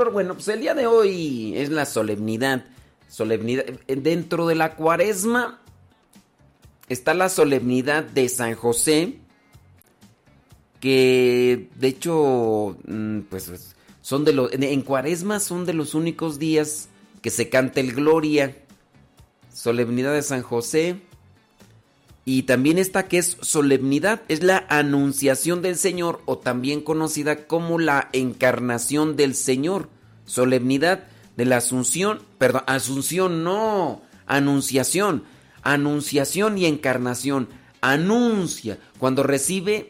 Bueno, 0.08 0.36
pues 0.36 0.48
el 0.48 0.62
día 0.62 0.74
de 0.74 0.88
hoy 0.88 1.54
es 1.58 1.70
la 1.70 1.86
solemnidad. 1.86 2.64
Solemnidad. 3.10 3.66
Dentro 3.88 4.48
de 4.48 4.56
la 4.56 4.76
cuaresma 4.76 5.60
está 6.88 7.14
la 7.14 7.28
solemnidad 7.28 8.06
de 8.06 8.30
San 8.30 8.56
José. 8.56 9.20
Que 10.80 11.70
de 11.76 11.88
hecho, 11.90 12.78
mm, 12.88 13.20
pues 13.30 13.76
son 14.02 14.24
de 14.24 14.32
los. 14.32 14.54
En 14.54 14.82
cuaresma 14.84 15.42
son 15.42 15.66
de 15.66 15.74
los 15.74 15.94
únicos 15.94 16.40
días 16.40 16.88
que 17.22 17.30
se 17.30 17.50
canta 17.50 17.82
el 17.82 17.94
Gloria. 17.94 18.56
Solemnidad 19.54 20.14
de 20.14 20.22
San 20.22 20.42
José. 20.42 21.02
Y 22.32 22.44
también 22.44 22.78
esta 22.78 23.08
que 23.08 23.18
es 23.18 23.38
solemnidad, 23.42 24.22
es 24.28 24.44
la 24.44 24.64
anunciación 24.70 25.64
del 25.64 25.78
Señor 25.78 26.22
o 26.26 26.38
también 26.38 26.82
conocida 26.82 27.48
como 27.48 27.80
la 27.80 28.10
encarnación 28.14 29.16
del 29.16 29.34
Señor. 29.34 29.90
Solemnidad 30.26 31.06
de 31.38 31.46
la 31.46 31.58
asunción, 31.58 32.22
perdón, 32.38 32.62
asunción 32.68 33.44
no, 33.44 34.04
anunciación, 34.28 35.24
anunciación 35.64 36.60
y 36.60 36.68
encarnación. 36.68 37.50
Anuncia 37.82 38.78
cuando 39.00 39.24
recibe 39.24 39.90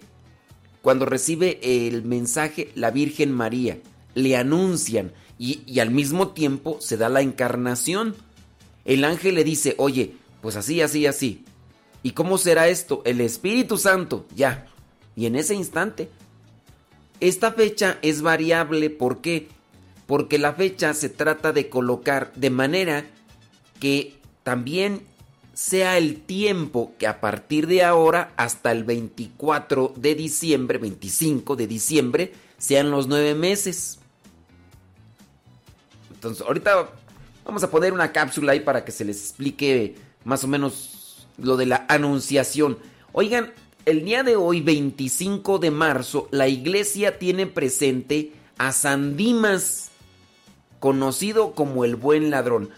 cuando 0.81 1.05
recibe 1.05 1.59
el 1.61 2.05
mensaje 2.05 2.71
la 2.73 2.89
Virgen 2.89 3.33
María, 3.33 3.79
le 4.15 4.37
anuncian 4.37 5.11
y, 5.37 5.59
y 5.65 5.81
al 5.81 5.91
mismo 5.91 6.29
tiempo 6.29 6.77
se 6.79 6.95
da 6.95 7.09
la 7.09 7.19
encarnación. 7.19 8.15
El 8.85 9.03
ángel 9.03 9.35
le 9.35 9.43
dice, 9.43 9.75
oye, 9.77 10.13
pues 10.41 10.55
así, 10.55 10.79
así, 10.79 11.05
así. 11.05 11.43
¿Y 12.03 12.11
cómo 12.11 12.37
será 12.37 12.67
esto? 12.67 13.01
El 13.05 13.21
Espíritu 13.21 13.77
Santo, 13.77 14.25
ya. 14.35 14.67
Y 15.15 15.25
en 15.25 15.35
ese 15.35 15.55
instante. 15.55 16.09
Esta 17.19 17.51
fecha 17.51 17.97
es 18.01 18.21
variable, 18.21 18.89
¿por 18.89 19.19
qué? 19.19 19.49
Porque 20.07 20.37
la 20.37 20.53
fecha 20.53 20.93
se 20.93 21.09
trata 21.09 21.51
de 21.51 21.69
colocar 21.69 22.31
de 22.35 22.49
manera 22.49 23.05
que 23.79 24.17
también 24.43 25.03
sea 25.53 25.97
el 25.97 26.21
tiempo 26.21 26.93
que 26.97 27.05
a 27.05 27.19
partir 27.19 27.67
de 27.67 27.83
ahora 27.83 28.31
hasta 28.37 28.71
el 28.71 28.85
24 28.85 29.93
de 29.97 30.15
diciembre, 30.15 30.77
25 30.77 31.57
de 31.57 31.67
diciembre, 31.67 32.33
sean 32.57 32.91
los 32.91 33.07
nueve 33.07 33.35
meses. 33.35 33.99
Entonces, 36.13 36.45
ahorita 36.45 36.89
vamos 37.43 37.63
a 37.63 37.69
poner 37.69 37.91
una 37.91 38.13
cápsula 38.13 38.53
ahí 38.53 38.61
para 38.61 38.85
que 38.85 38.93
se 38.93 39.03
les 39.03 39.17
explique 39.21 39.95
más 40.23 40.45
o 40.45 40.47
menos 40.47 40.98
lo 41.41 41.57
de 41.57 41.65
la 41.65 41.85
anunciación. 41.89 42.77
Oigan, 43.11 43.53
el 43.85 44.05
día 44.05 44.23
de 44.23 44.35
hoy, 44.35 44.61
25 44.61 45.59
de 45.59 45.71
marzo, 45.71 46.27
la 46.31 46.47
iglesia 46.47 47.17
tiene 47.17 47.47
presente 47.47 48.33
a 48.57 48.71
San 48.71 49.17
Dimas, 49.17 49.89
conocido 50.79 51.53
como 51.53 51.85
el 51.85 51.95
buen 51.95 52.29
ladrón. 52.29 52.69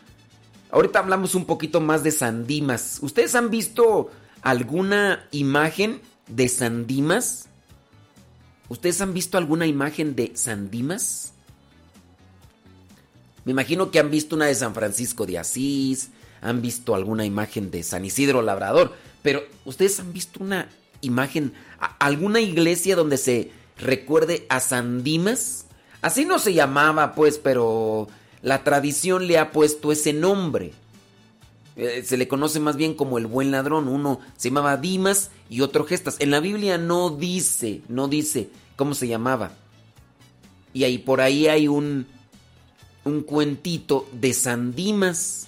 Ahorita 0.71 0.99
hablamos 0.99 1.35
un 1.35 1.45
poquito 1.45 1.81
más 1.81 2.03
de 2.03 2.11
San 2.11 2.47
Dimas. 2.47 2.99
¿Ustedes 3.01 3.35
han 3.35 3.49
visto 3.49 4.09
alguna 4.41 5.27
imagen 5.31 6.01
de 6.27 6.47
San 6.47 6.87
Dimas? 6.87 7.47
¿Ustedes 8.69 9.01
han 9.01 9.13
visto 9.13 9.37
alguna 9.37 9.67
imagen 9.67 10.15
de 10.15 10.31
San 10.35 10.71
Dimas? 10.71 11.33
Me 13.43 13.51
imagino 13.51 13.91
que 13.91 13.99
han 13.99 14.11
visto 14.11 14.35
una 14.35 14.45
de 14.45 14.55
San 14.55 14.73
Francisco 14.73 15.25
de 15.25 15.39
Asís, 15.39 16.11
han 16.41 16.61
visto 16.61 16.95
alguna 16.95 17.25
imagen 17.25 17.71
de 17.71 17.83
San 17.83 18.03
Isidro 18.05 18.41
Labrador, 18.41 18.95
pero 19.21 19.43
¿ustedes 19.65 19.99
han 19.99 20.11
visto 20.11 20.43
una 20.43 20.69
imagen, 21.01 21.53
alguna 21.99 22.41
iglesia 22.41 22.95
donde 22.95 23.17
se 23.17 23.51
recuerde 23.77 24.45
a 24.49 24.59
San 24.59 25.03
Dimas? 25.03 25.65
Así 26.01 26.25
no 26.25 26.39
se 26.39 26.53
llamaba, 26.53 27.13
pues, 27.13 27.37
pero 27.37 28.07
la 28.41 28.63
tradición 28.63 29.27
le 29.27 29.37
ha 29.37 29.51
puesto 29.51 29.91
ese 29.91 30.13
nombre. 30.13 30.73
Eh, 31.75 32.03
se 32.05 32.17
le 32.17 32.27
conoce 32.27 32.59
más 32.59 32.75
bien 32.75 32.95
como 32.95 33.17
el 33.17 33.27
buen 33.27 33.51
ladrón. 33.51 33.87
Uno 33.87 34.19
se 34.35 34.49
llamaba 34.49 34.77
Dimas 34.77 35.31
y 35.49 35.61
otro 35.61 35.85
Gestas. 35.85 36.17
En 36.19 36.31
la 36.31 36.39
Biblia 36.39 36.77
no 36.77 37.11
dice, 37.11 37.81
no 37.87 38.07
dice 38.07 38.49
cómo 38.75 38.93
se 38.93 39.07
llamaba. 39.07 39.53
Y 40.73 40.83
ahí 40.83 40.97
por 40.97 41.21
ahí 41.21 41.47
hay 41.47 41.67
un, 41.67 42.07
un 43.03 43.21
cuentito 43.21 44.07
de 44.11 44.33
San 44.33 44.73
Dimas. 44.73 45.47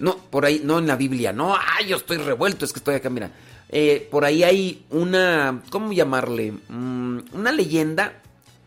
No, 0.00 0.16
por 0.16 0.46
ahí, 0.46 0.62
no 0.64 0.78
en 0.78 0.86
la 0.86 0.96
Biblia. 0.96 1.32
No, 1.32 1.54
ay, 1.54 1.88
yo 1.88 1.98
estoy 1.98 2.16
revuelto, 2.16 2.64
es 2.64 2.72
que 2.72 2.78
estoy 2.78 2.94
acá, 2.94 3.10
mira. 3.10 3.30
Eh, 3.68 4.08
por 4.10 4.24
ahí 4.24 4.42
hay 4.42 4.84
una, 4.90 5.62
¿cómo 5.70 5.92
llamarle? 5.92 6.52
Mm, 6.68 7.18
una 7.34 7.52
leyenda, 7.52 8.20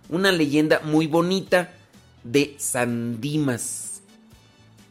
una 0.10 0.32
leyenda 0.32 0.80
muy 0.84 1.08
bonita 1.08 1.74
de 2.24 2.56
San 2.60 3.20
Dimas. 3.20 4.02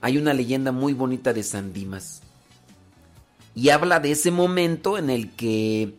Hay 0.01 0.19
una 0.19 0.35
leyenda 0.35 0.73
muy 0.73 0.95
bonita 0.95 1.33
de 1.33 1.45
San 1.45 1.73
Dimas. 1.73 2.23
Y 3.55 3.69
habla 3.69 4.01
de 4.01 4.11
ese 4.11 4.33
momento 4.33 4.99
en 4.99 5.11
el 5.11 5.31
que 5.31 5.95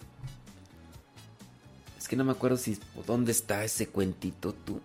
Es 2.00 2.08
que 2.10 2.16
no 2.18 2.26
me 2.26 2.32
acuerdo 2.32 2.58
si 2.58 2.78
dónde 3.08 3.32
está 3.32 3.64
ese 3.64 3.88
cuentito 3.88 4.54
tú. 4.54 4.82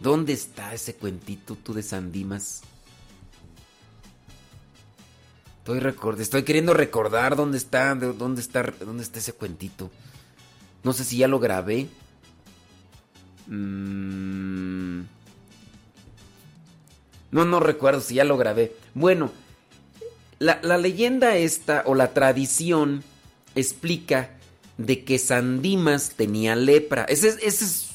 ¿Dónde 0.00 0.32
está 0.32 0.74
ese 0.74 0.94
cuentito 0.94 1.56
tú 1.56 1.72
de 1.74 1.82
San 1.82 2.12
Dimas? 2.12 2.62
Estoy 5.58 5.80
record- 5.80 6.20
estoy 6.20 6.42
queriendo 6.44 6.74
recordar 6.74 7.34
dónde 7.34 7.58
está, 7.58 7.94
de- 7.94 8.12
dónde 8.12 8.40
está, 8.40 8.62
dónde 8.80 9.02
está 9.02 9.18
ese 9.18 9.32
cuentito. 9.32 9.90
No 10.84 10.92
sé 10.92 11.02
si 11.04 11.16
ya 11.18 11.28
lo 11.28 11.40
grabé. 11.40 11.88
Mm. 13.48 15.00
No, 17.32 17.44
no 17.44 17.60
recuerdo 17.60 18.00
si 18.00 18.14
ya 18.14 18.24
lo 18.24 18.36
grabé. 18.36 18.72
Bueno, 18.94 19.32
la, 20.38 20.60
leyenda 20.78 21.36
esta 21.36 21.82
o 21.86 21.94
la 21.94 22.12
tradición 22.14 23.02
explica 23.54 24.30
de 24.78 25.04
que 25.04 25.18
San 25.18 25.62
Dimas 25.62 26.10
tenía 26.16 26.54
lepra. 26.54 27.04
Ese, 27.04 27.28
es- 27.28 27.38
ese 27.42 27.64
es- 27.64 27.85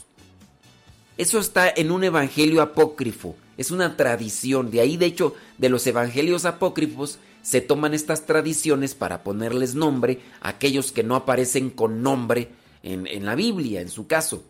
eso 1.22 1.38
está 1.38 1.70
en 1.70 1.92
un 1.92 2.04
evangelio 2.04 2.64
apócrifo. 2.64 3.36
Es 3.56 3.70
una 3.70 3.96
tradición. 3.96 4.72
De 4.72 4.82
ahí, 4.82 4.98
de 4.98 5.06
hecho, 5.06 5.36
de 5.60 5.70
los 5.70 5.86
evangelios 5.86 6.46
apócrifos 6.46 7.20
se 7.44 7.62
toman 7.62 7.94
estas 7.94 8.26
tradiciones 8.26 8.96
para 8.96 9.24
ponerles 9.24 9.76
nombre 9.76 10.20
a 10.42 10.50
aquellos 10.50 10.92
que 10.92 11.04
no 11.04 11.16
aparecen 11.16 11.70
con 11.70 12.02
nombre 12.02 12.50
en, 12.82 13.24
la 13.24 13.36
Biblia, 13.36 13.82
en 13.82 13.90
su 13.90 14.08
caso. 14.08 14.44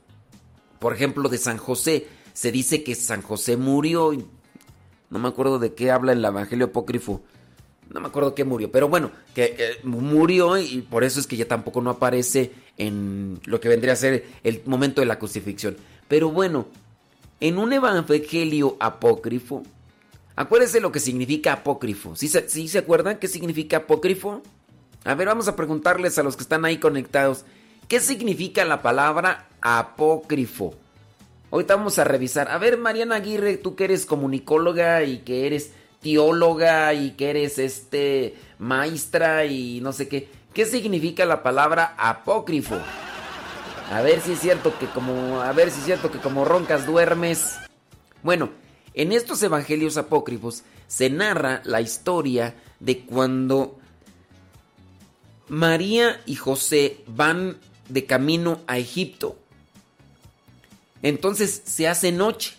Por 0.79 0.93
ejemplo, 0.93 1.27
de 1.27 1.39
San 1.39 1.57
José. 1.57 2.07
Se 2.31 2.53
dice 2.53 2.83
que 2.85 2.95
San 2.95 3.21
José 3.21 3.57
murió. 3.57 4.13
No 5.09 5.19
me 5.19 5.27
acuerdo 5.27 5.59
de 5.59 5.73
qué 5.73 5.91
habla 5.91 6.13
el 6.13 6.23
evangelio 6.23 6.67
apócrifo. 6.67 7.21
No 7.89 7.99
me 7.99 8.07
acuerdo 8.07 8.33
qué 8.33 8.45
murió, 8.45 8.71
pero 8.71 8.87
bueno, 8.87 9.11
que 9.35 9.55
eh, 9.59 9.71
murió 9.83 10.57
y 10.57 10.81
por 10.81 11.03
eso 11.03 11.19
es 11.19 11.27
que 11.27 11.35
ya 11.35 11.45
tampoco 11.45 11.81
no 11.81 11.89
aparece 11.89 12.53
en 12.77 13.41
lo 13.43 13.59
que 13.59 13.67
vendría 13.67 13.91
a 13.91 13.97
ser 13.97 14.25
el 14.45 14.61
momento 14.65 15.01
de 15.01 15.07
la 15.07 15.19
crucifixión. 15.19 15.75
Pero 16.11 16.29
bueno, 16.29 16.65
en 17.39 17.57
un 17.57 17.71
evangelio 17.71 18.75
apócrifo, 18.81 19.63
acuérdense 20.35 20.81
lo 20.81 20.91
que 20.91 20.99
significa 20.99 21.53
apócrifo. 21.53 22.17
¿Sí 22.17 22.27
se, 22.27 22.49
sí 22.49 22.67
se 22.67 22.79
acuerdan 22.79 23.17
qué 23.17 23.29
significa 23.29 23.77
apócrifo? 23.77 24.41
A 25.05 25.15
ver, 25.15 25.29
vamos 25.29 25.47
a 25.47 25.55
preguntarles 25.55 26.19
a 26.19 26.23
los 26.23 26.35
que 26.35 26.43
están 26.43 26.65
ahí 26.65 26.79
conectados, 26.79 27.45
¿qué 27.87 28.01
significa 28.01 28.65
la 28.65 28.81
palabra 28.81 29.47
apócrifo? 29.61 30.75
Ahorita 31.49 31.77
vamos 31.77 31.97
a 31.97 32.03
revisar. 32.03 32.51
A 32.51 32.57
ver, 32.57 32.77
Mariana 32.77 33.15
Aguirre, 33.15 33.55
tú 33.55 33.77
que 33.77 33.85
eres 33.85 34.05
comunicóloga 34.05 35.05
y 35.05 35.19
que 35.19 35.47
eres 35.47 35.71
teóloga 36.01 36.93
y 36.93 37.11
que 37.11 37.29
eres 37.29 37.57
este 37.57 38.35
maestra 38.59 39.45
y 39.45 39.79
no 39.79 39.93
sé 39.93 40.09
qué. 40.09 40.27
¿Qué 40.53 40.65
significa 40.65 41.23
la 41.23 41.41
palabra 41.41 41.95
apócrifo? 41.97 42.75
A 43.91 44.01
ver 44.01 44.21
si 44.21 44.31
es 44.31 44.39
cierto 44.39 44.79
que 44.79 44.85
como 44.85 45.41
a 45.41 45.51
ver 45.51 45.69
si 45.69 45.79
es 45.79 45.85
cierto 45.85 46.09
que 46.09 46.19
como 46.19 46.45
roncas 46.45 46.85
duermes. 46.85 47.57
Bueno, 48.23 48.49
en 48.93 49.11
estos 49.11 49.43
evangelios 49.43 49.97
apócrifos 49.97 50.63
se 50.87 51.09
narra 51.09 51.61
la 51.65 51.81
historia 51.81 52.55
de 52.79 53.01
cuando 53.01 53.77
María 55.49 56.21
y 56.25 56.35
José 56.35 57.03
van 57.05 57.57
de 57.89 58.05
camino 58.05 58.61
a 58.65 58.77
Egipto. 58.77 59.37
Entonces 61.01 61.61
se 61.65 61.89
hace 61.89 62.13
noche 62.13 62.53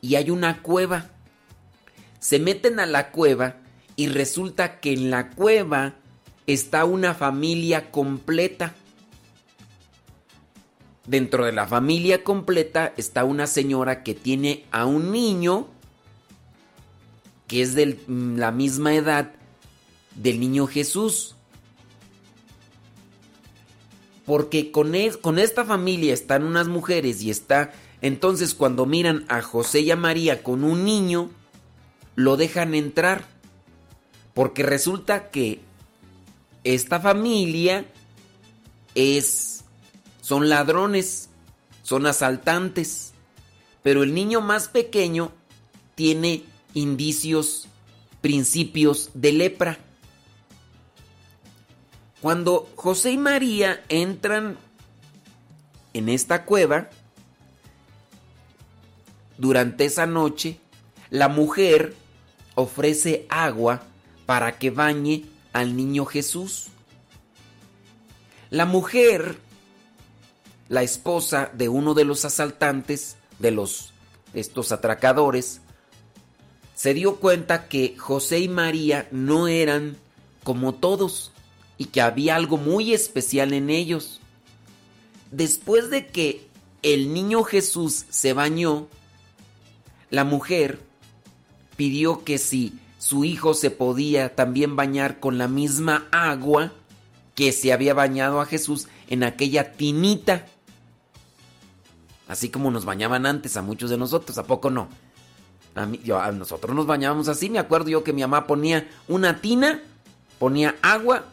y 0.00 0.16
hay 0.16 0.30
una 0.30 0.60
cueva. 0.60 1.06
Se 2.18 2.40
meten 2.40 2.80
a 2.80 2.86
la 2.86 3.12
cueva 3.12 3.58
y 3.94 4.08
resulta 4.08 4.80
que 4.80 4.92
en 4.92 5.08
la 5.08 5.30
cueva 5.30 5.94
está 6.48 6.84
una 6.84 7.14
familia 7.14 7.92
completa. 7.92 8.74
Dentro 11.06 11.44
de 11.44 11.52
la 11.52 11.66
familia 11.66 12.24
completa 12.24 12.92
está 12.96 13.24
una 13.24 13.46
señora 13.46 14.02
que 14.02 14.14
tiene 14.14 14.64
a 14.72 14.86
un 14.86 15.12
niño 15.12 15.68
que 17.46 17.62
es 17.62 17.74
de 17.74 17.98
la 18.08 18.50
misma 18.50 18.94
edad 18.94 19.32
del 20.16 20.40
niño 20.40 20.66
Jesús. 20.66 21.36
Porque 24.24 24.72
con, 24.72 24.92
con 25.20 25.38
esta 25.38 25.64
familia 25.64 26.12
están 26.12 26.42
unas 26.42 26.68
mujeres 26.68 27.22
y 27.22 27.30
está... 27.30 27.72
Entonces 28.02 28.54
cuando 28.54 28.84
miran 28.84 29.24
a 29.28 29.40
José 29.42 29.80
y 29.80 29.90
a 29.90 29.96
María 29.96 30.42
con 30.42 30.64
un 30.64 30.84
niño, 30.84 31.30
lo 32.16 32.36
dejan 32.36 32.74
entrar. 32.74 33.24
Porque 34.34 34.64
resulta 34.64 35.30
que 35.30 35.60
esta 36.64 36.98
familia 36.98 37.86
es... 38.96 39.55
Son 40.26 40.48
ladrones, 40.48 41.28
son 41.84 42.04
asaltantes. 42.04 43.12
Pero 43.84 44.02
el 44.02 44.12
niño 44.12 44.40
más 44.40 44.66
pequeño 44.66 45.30
tiene 45.94 46.42
indicios, 46.74 47.68
principios 48.22 49.10
de 49.14 49.32
lepra. 49.32 49.78
Cuando 52.20 52.68
José 52.74 53.12
y 53.12 53.18
María 53.18 53.84
entran 53.88 54.58
en 55.92 56.08
esta 56.08 56.44
cueva, 56.44 56.90
durante 59.38 59.84
esa 59.84 60.06
noche, 60.06 60.58
la 61.08 61.28
mujer 61.28 61.94
ofrece 62.56 63.26
agua 63.28 63.84
para 64.26 64.58
que 64.58 64.70
bañe 64.72 65.26
al 65.52 65.76
niño 65.76 66.04
Jesús. 66.04 66.66
La 68.50 68.66
mujer, 68.66 69.45
la 70.68 70.82
esposa 70.82 71.50
de 71.54 71.68
uno 71.68 71.94
de 71.94 72.04
los 72.04 72.24
asaltantes, 72.24 73.16
de 73.38 73.50
los 73.50 73.92
estos 74.34 74.72
atracadores, 74.72 75.60
se 76.74 76.92
dio 76.92 77.16
cuenta 77.16 77.68
que 77.68 77.96
José 77.96 78.40
y 78.40 78.48
María 78.48 79.08
no 79.10 79.48
eran 79.48 79.96
como 80.44 80.74
todos 80.74 81.32
y 81.78 81.86
que 81.86 82.02
había 82.02 82.36
algo 82.36 82.58
muy 82.58 82.92
especial 82.92 83.52
en 83.52 83.70
ellos. 83.70 84.20
Después 85.30 85.90
de 85.90 86.06
que 86.06 86.46
el 86.82 87.12
niño 87.12 87.42
Jesús 87.44 88.04
se 88.10 88.32
bañó, 88.32 88.88
la 90.10 90.24
mujer 90.24 90.80
pidió 91.76 92.24
que 92.24 92.38
si 92.38 92.78
su 92.98 93.24
hijo 93.24 93.54
se 93.54 93.70
podía 93.70 94.34
también 94.34 94.76
bañar 94.76 95.20
con 95.20 95.38
la 95.38 95.48
misma 95.48 96.06
agua 96.12 96.72
que 97.34 97.52
se 97.52 97.72
había 97.72 97.94
bañado 97.94 98.40
a 98.40 98.46
Jesús 98.46 98.88
en 99.08 99.22
aquella 99.22 99.72
tinita. 99.72 100.46
Así 102.28 102.48
como 102.48 102.70
nos 102.70 102.84
bañaban 102.84 103.26
antes 103.26 103.56
a 103.56 103.62
muchos 103.62 103.90
de 103.90 103.96
nosotros, 103.96 104.36
¿a 104.38 104.44
poco 104.44 104.70
no? 104.70 104.88
A, 105.74 106.32
nosotros 106.32 106.74
nos 106.74 106.86
bañábamos 106.86 107.28
así, 107.28 107.50
me 107.50 107.58
acuerdo 107.58 107.90
yo 107.90 108.02
que 108.02 108.14
mi 108.14 108.22
mamá 108.22 108.46
ponía 108.46 108.88
una 109.08 109.40
tina, 109.40 109.82
ponía 110.38 110.74
agua 110.80 111.24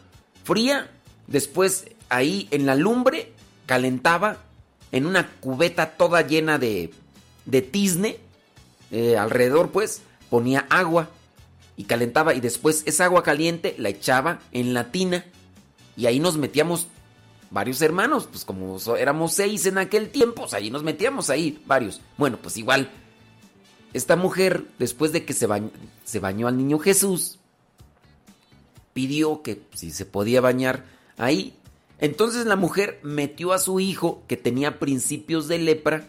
fría, 0.44 0.90
después 1.26 1.86
ahí 2.10 2.46
en 2.50 2.66
la 2.66 2.74
lumbre 2.74 3.32
calentaba 3.64 4.36
en 4.92 5.06
una 5.06 5.30
cubeta 5.40 5.96
toda 5.96 6.20
llena 6.20 6.58
de, 6.58 6.92
de 7.46 7.62
tizne, 7.62 8.18
eh, 8.90 9.16
alrededor 9.16 9.70
pues 9.70 10.02
ponía 10.28 10.66
agua 10.68 11.08
y 11.76 11.84
calentaba 11.84 12.34
y 12.34 12.40
después 12.40 12.82
esa 12.86 13.06
agua 13.06 13.22
caliente 13.22 13.74
la 13.78 13.88
echaba 13.88 14.40
en 14.52 14.74
la 14.74 14.92
tina 14.92 15.24
y 15.96 16.06
ahí 16.06 16.20
nos 16.20 16.36
metíamos 16.36 16.86
varios 17.50 17.80
hermanos, 17.82 18.28
pues 18.30 18.44
como 18.44 18.78
éramos 18.96 19.34
seis 19.34 19.66
en 19.66 19.78
aquel 19.78 20.10
tiempo, 20.10 20.42
pues 20.42 20.54
ahí 20.54 20.70
nos 20.70 20.82
metíamos 20.82 21.30
ahí 21.30 21.62
varios. 21.66 22.00
Bueno, 22.16 22.38
pues 22.40 22.56
igual 22.56 22.90
esta 23.94 24.16
mujer, 24.16 24.64
después 24.78 25.12
de 25.12 25.24
que 25.24 25.32
se 25.32 25.46
bañó, 25.46 25.70
se 26.04 26.18
bañó 26.18 26.48
al 26.48 26.56
niño 26.56 26.78
Jesús, 26.78 27.38
pidió 28.92 29.42
que 29.42 29.62
si 29.74 29.90
se 29.90 30.04
podía 30.04 30.40
bañar 30.40 30.84
ahí. 31.16 31.54
Entonces 32.00 32.44
la 32.46 32.56
mujer 32.56 32.98
metió 33.02 33.52
a 33.52 33.58
su 33.58 33.80
hijo, 33.80 34.22
que 34.26 34.36
tenía 34.36 34.78
principios 34.80 35.46
de 35.46 35.58
lepra, 35.58 36.08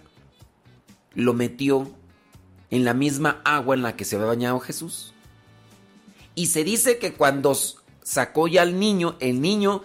lo 1.14 1.34
metió 1.34 1.90
en 2.72 2.86
la 2.86 2.94
misma 2.94 3.42
agua 3.46 3.76
en 3.76 3.84
la 3.84 3.96
que 3.96 4.04
se 4.04 4.16
había 4.16 4.28
bañado 4.28 4.60
Jesús. 4.60 5.14
Y 6.34 6.48
se 6.48 6.64
dice 6.64 6.98
que 6.98 7.14
cuando 7.14 7.56
sacó 8.04 8.48
ya 8.48 8.64
al 8.64 8.80
niño, 8.80 9.16
el 9.20 9.42
niño, 9.42 9.84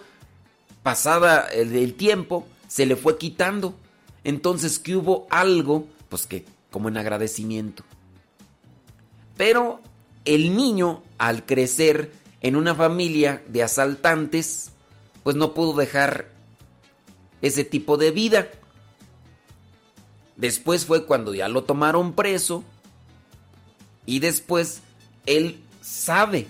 pasada 0.83 1.47
el, 1.47 1.93
tiempo, 1.93 2.47
se 2.67 2.85
le 2.85 2.95
fue 2.95 3.17
quitando. 3.17 3.75
Entonces 4.23 4.79
que 4.79 4.95
hubo 4.95 5.27
algo, 5.29 5.87
pues 6.09 6.25
que 6.27 6.45
como 6.69 6.89
en 6.89 6.97
agradecimiento. 6.97 7.83
Pero 9.37 9.81
el 10.25 10.55
niño, 10.55 11.03
al 11.17 11.45
crecer 11.45 12.11
en 12.41 12.55
una 12.55 12.75
familia 12.75 13.41
de 13.47 13.63
asaltantes, 13.63 14.71
pues 15.23 15.35
no 15.35 15.53
pudo 15.53 15.73
dejar 15.73 16.29
ese 17.41 17.63
tipo 17.63 17.97
de 17.97 18.11
vida. 18.11 18.49
Después 20.37 20.85
fue 20.85 21.05
cuando 21.05 21.33
ya 21.33 21.47
lo 21.49 21.63
tomaron 21.63 22.13
preso 22.13 22.63
y 24.05 24.19
después 24.19 24.81
él 25.25 25.59
sabe 25.81 26.47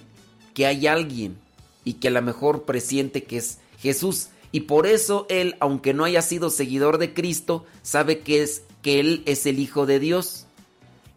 que 0.54 0.66
hay 0.66 0.88
alguien 0.88 1.38
y 1.84 1.94
que 1.94 2.10
a 2.10 2.12
lo 2.12 2.22
mejor 2.22 2.64
presiente 2.64 3.24
que 3.24 3.38
es 3.38 3.60
Jesús. 3.82 4.30
Y 4.52 4.62
por 4.62 4.86
eso 4.86 5.26
él, 5.30 5.56
aunque 5.60 5.94
no 5.94 6.04
haya 6.04 6.22
sido 6.22 6.50
seguidor 6.50 6.98
de 6.98 7.14
Cristo, 7.14 7.66
sabe 7.84 8.20
que 8.20 8.42
es 8.42 8.64
que 8.82 9.00
él 9.00 9.24
es 9.26 9.46
el 9.46 9.60
hijo 9.60 9.86
de 9.86 10.00
Dios. 10.00 10.46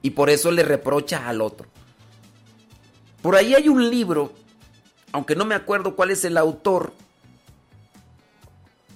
Y 0.02 0.10
por 0.10 0.30
eso 0.30 0.50
le 0.50 0.62
reprocha 0.62 1.28
al 1.28 1.40
otro. 1.40 1.66
Por 3.22 3.36
ahí 3.36 3.54
hay 3.54 3.68
un 3.68 3.88
libro, 3.90 4.32
aunque 5.12 5.34
no 5.34 5.46
me 5.46 5.54
acuerdo 5.54 5.96
cuál 5.96 6.10
es 6.10 6.24
el 6.24 6.36
autor, 6.36 6.92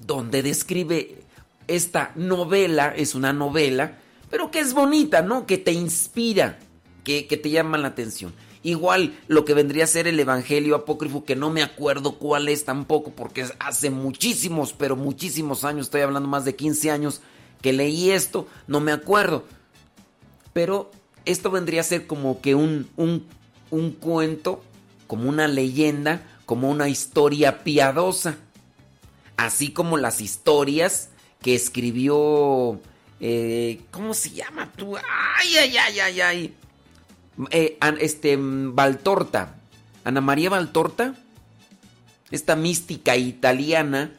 donde 0.06 0.42
describe 0.42 1.22
esta 1.66 2.12
novela, 2.14 2.94
es 2.94 3.14
una 3.14 3.32
novela, 3.32 3.98
pero 4.30 4.50
que 4.50 4.60
es 4.60 4.74
bonita, 4.74 5.22
¿no? 5.22 5.46
Que 5.46 5.58
te 5.58 5.72
inspira, 5.72 6.58
que, 7.04 7.26
que 7.26 7.36
te 7.36 7.50
llama 7.50 7.78
la 7.78 7.88
atención. 7.88 8.34
Igual 8.62 9.16
lo 9.28 9.44
que 9.44 9.54
vendría 9.54 9.84
a 9.84 9.86
ser 9.86 10.08
el 10.08 10.18
Evangelio 10.18 10.74
apócrifo, 10.74 11.24
que 11.24 11.36
no 11.36 11.50
me 11.50 11.62
acuerdo 11.62 12.18
cuál 12.18 12.48
es 12.48 12.64
tampoco, 12.64 13.12
porque 13.12 13.46
hace 13.60 13.90
muchísimos, 13.90 14.72
pero 14.72 14.96
muchísimos 14.96 15.64
años, 15.64 15.86
estoy 15.86 16.00
hablando 16.00 16.28
más 16.28 16.44
de 16.44 16.56
15 16.56 16.90
años, 16.90 17.20
que 17.62 17.72
leí 17.72 18.10
esto, 18.10 18.48
no 18.66 18.80
me 18.80 18.92
acuerdo. 18.92 19.44
Pero 20.52 20.90
esto 21.24 21.50
vendría 21.50 21.82
a 21.82 21.84
ser 21.84 22.06
como 22.06 22.40
que 22.40 22.54
un, 22.54 22.88
un, 22.96 23.26
un 23.70 23.92
cuento, 23.92 24.62
como 25.06 25.28
una 25.28 25.46
leyenda, 25.46 26.26
como 26.44 26.68
una 26.70 26.88
historia 26.88 27.62
piadosa. 27.62 28.36
Así 29.36 29.70
como 29.70 29.98
las 29.98 30.20
historias 30.20 31.10
que 31.42 31.54
escribió... 31.54 32.80
eh, 33.20 33.80
¿Cómo 33.92 34.14
se 34.14 34.30
llama 34.30 34.72
tú? 34.76 34.96
¡Ay, 34.96 35.56
ay, 35.58 35.76
ay, 35.76 36.00
ay, 36.00 36.20
ay! 36.20 36.54
Eh, 37.50 37.78
este, 38.00 38.36
mm, 38.36 38.74
Valtorta. 38.74 39.56
Ana 40.04 40.20
María 40.20 40.50
Valtorta. 40.50 41.14
Esta 42.30 42.56
mística 42.56 43.16
italiana 43.16 44.12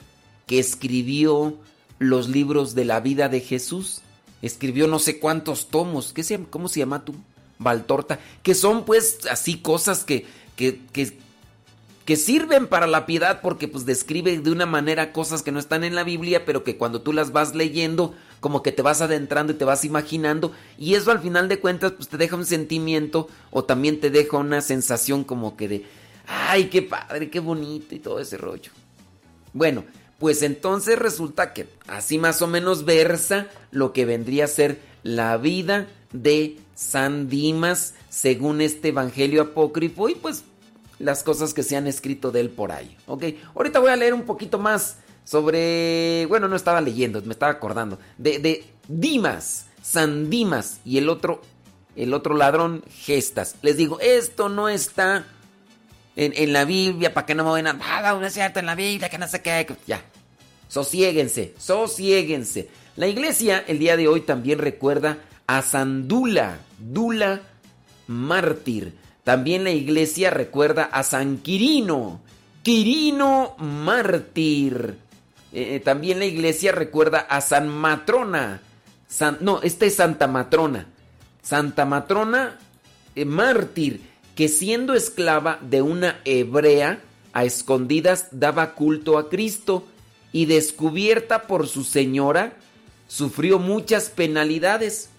que 0.48 0.60
escribió 0.60 1.58
los 2.00 2.30
libros 2.30 2.74
de 2.76 2.86
la 2.86 3.00
vida 3.00 3.30
de 3.30 3.42
Jesús. 3.42 4.02
Escribió 4.42 4.88
no 4.88 5.00
sé 5.00 5.20
cuántos 5.20 5.68
tomos. 5.68 6.14
¿Qué 6.14 6.24
se, 6.24 6.44
¿Cómo 6.46 6.70
se 6.70 6.80
llama 6.80 7.06
tú? 7.06 7.14
Valtorta. 7.60 8.20
Que 8.42 8.56
son 8.56 8.86
pues 8.86 9.20
así 9.30 9.60
cosas 9.60 10.06
que, 10.06 10.26
que, 10.56 10.80
que, 10.92 11.18
que 12.06 12.16
sirven 12.16 12.68
para 12.68 12.88
la 12.88 13.06
piedad 13.06 13.42
porque 13.42 13.68
pues 13.68 13.86
describe 13.86 14.40
de 14.40 14.52
una 14.52 14.66
manera 14.66 15.12
cosas 15.12 15.44
que 15.44 15.52
no 15.52 15.60
están 15.60 15.84
en 15.84 15.94
la 15.94 16.04
Biblia, 16.04 16.46
pero 16.46 16.64
que 16.64 16.78
cuando 16.78 17.02
tú 17.02 17.14
las 17.14 17.32
vas 17.32 17.54
leyendo, 17.54 18.16
como 18.40 18.64
que 18.64 18.72
te 18.72 18.82
vas 18.82 19.02
adentrando 19.02 19.54
y 19.54 19.56
te 19.56 19.66
vas 19.66 19.86
imaginando, 19.86 20.52
y 20.78 20.96
eso 20.96 21.12
al 21.12 21.20
final 21.20 21.48
de 21.50 21.60
cuentas 21.60 21.94
pues 21.94 22.08
te 22.08 22.18
deja 22.18 22.36
un 22.36 22.46
sentimiento 22.46 23.28
o 23.52 23.64
también 23.64 24.00
te 24.00 24.10
deja 24.10 24.38
una 24.38 24.62
sensación 24.62 25.24
como 25.24 25.58
que 25.58 25.68
de, 25.68 25.86
ay, 26.28 26.66
qué 26.66 26.82
padre, 26.82 27.30
qué 27.30 27.40
bonito 27.40 27.96
y 27.96 28.00
todo 28.00 28.20
ese 28.20 28.38
rollo. 28.38 28.72
Bueno, 29.54 29.84
pues 30.20 30.44
entonces 30.44 31.00
resulta 31.00 31.54
que 31.54 31.68
así 31.88 32.18
más 32.18 32.42
o 32.42 32.48
menos 32.48 32.86
versa 32.86 33.48
lo 33.72 33.94
que 33.94 34.06
vendría 34.06 34.46
a 34.46 34.48
ser 34.48 34.80
la 35.04 35.38
vida 35.38 35.88
de 36.12 36.58
San 36.76 37.30
Dimas 37.30 37.94
según 38.10 38.62
este 38.62 38.90
evangelio 38.90 39.42
apócrifo 39.42 40.10
y 40.10 40.16
pues 40.16 40.44
las 41.00 41.24
cosas 41.24 41.54
que 41.54 41.64
se 41.64 41.78
han 41.78 41.88
escrito 41.88 42.32
de 42.32 42.42
él 42.42 42.50
por 42.50 42.72
ahí. 42.72 42.96
Ok, 43.08 43.24
ahorita 43.56 43.80
voy 43.80 43.92
a 43.92 43.96
leer 43.96 44.14
un 44.14 44.24
poquito 44.24 44.60
más 44.60 44.98
sobre. 45.30 46.26
Bueno, 46.28 46.48
no 46.48 46.56
estaba 46.56 46.82
leyendo, 46.82 47.22
me 47.22 47.34
estaba 47.34 47.52
acordando. 47.52 48.00
De, 48.18 48.40
de 48.40 48.66
Dimas, 48.88 49.68
San 49.82 50.30
Dimas 50.30 50.80
y 50.84 50.98
el 50.98 51.08
otro, 51.08 51.42
el 51.96 52.14
otro 52.16 52.36
ladrón, 52.36 52.84
Gestas. 52.90 53.56
Les 53.62 53.78
digo, 53.78 54.00
esto 54.00 54.50
no 54.50 54.70
está 54.70 55.26
en, 56.16 56.34
en 56.36 56.52
la 56.52 56.66
Biblia 56.66 57.14
para 57.14 57.28
que 57.28 57.36
no 57.36 57.44
me 57.44 57.52
vayan 57.52 57.68
a. 57.68 57.80
"Ah, 57.84 58.18
no 58.20 58.26
es 58.26 58.34
cierto 58.34 58.60
en 58.60 58.66
la 58.66 58.74
Biblia, 58.74 59.10
que 59.10 59.20
no 59.20 59.28
sé 59.28 59.42
qué. 59.44 59.68
que-". 59.68 59.76
Ya, 59.86 60.02
sosiéguense, 60.68 61.54
sosiéguense. 61.60 62.70
La 62.96 63.08
iglesia 63.08 63.64
el 63.68 63.78
día 63.78 63.98
de 63.98 64.08
hoy 64.08 64.22
también 64.22 64.58
recuerda 64.58 65.20
a 65.46 65.62
San 65.62 66.08
Dula, 66.08 66.58
Dula 66.80 67.42
mártir. 68.08 68.96
También 69.24 69.64
la 69.64 69.70
iglesia 69.70 70.32
recuerda 70.32 70.86
a 70.86 71.04
San 71.04 71.38
Quirino, 71.38 72.20
Quirino 72.64 73.56
mártir. 73.60 74.98
Eh, 75.52 75.82
también 75.84 76.20
la 76.20 76.26
iglesia 76.26 76.72
recuerda 76.72 77.20
a 77.20 77.42
San 77.42 77.70
Matrona. 77.70 78.62
No, 79.40 79.62
esta 79.64 79.86
es 79.86 79.96
Santa 79.96 80.28
Matrona. 80.28 80.88
Santa 81.42 81.86
Matrona 81.86 82.60
eh, 83.16 83.26
mártir, 83.26 84.02
que 84.36 84.48
siendo 84.48 84.94
esclava 84.94 85.60
de 85.62 85.82
una 85.82 86.20
hebrea, 86.26 87.02
a 87.34 87.46
escondidas 87.46 88.28
daba 88.32 88.74
culto 88.74 89.18
a 89.18 89.30
Cristo 89.30 89.86
y 90.32 90.46
descubierta 90.46 91.48
por 91.48 91.68
su 91.68 91.84
señora, 91.84 92.54
sufrió 93.08 93.60
muchas 93.60 94.10
penalidades. 94.10 95.10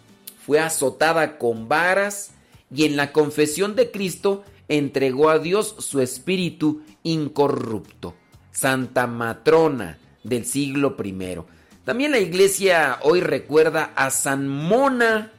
Fue 0.44 0.60
azotada 0.60 1.38
con 1.38 1.68
varas 1.68 2.30
y 2.74 2.84
en 2.84 2.96
la 2.96 3.12
confesión 3.12 3.74
de 3.74 3.90
Cristo 3.90 4.44
entregó 4.68 5.30
a 5.30 5.38
Dios 5.38 5.74
su 5.78 6.00
espíritu 6.00 6.82
incorrupto. 7.02 8.14
Santa 8.52 9.06
Matrona 9.06 9.98
del 10.22 10.44
siglo 10.44 10.96
I. 11.02 11.36
También 11.84 12.12
la 12.12 12.18
iglesia 12.18 12.98
hoy 13.02 13.20
recuerda 13.20 13.92
a 13.96 14.10
San 14.10 14.48
Mona, 14.48 15.32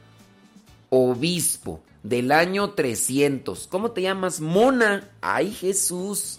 obispo 0.90 1.82
del 2.02 2.32
año 2.32 2.70
300. 2.70 3.66
¿Cómo 3.68 3.92
te 3.92 4.02
llamas? 4.02 4.40
Mona. 4.40 5.08
Ay 5.20 5.52
Jesús. 5.52 6.38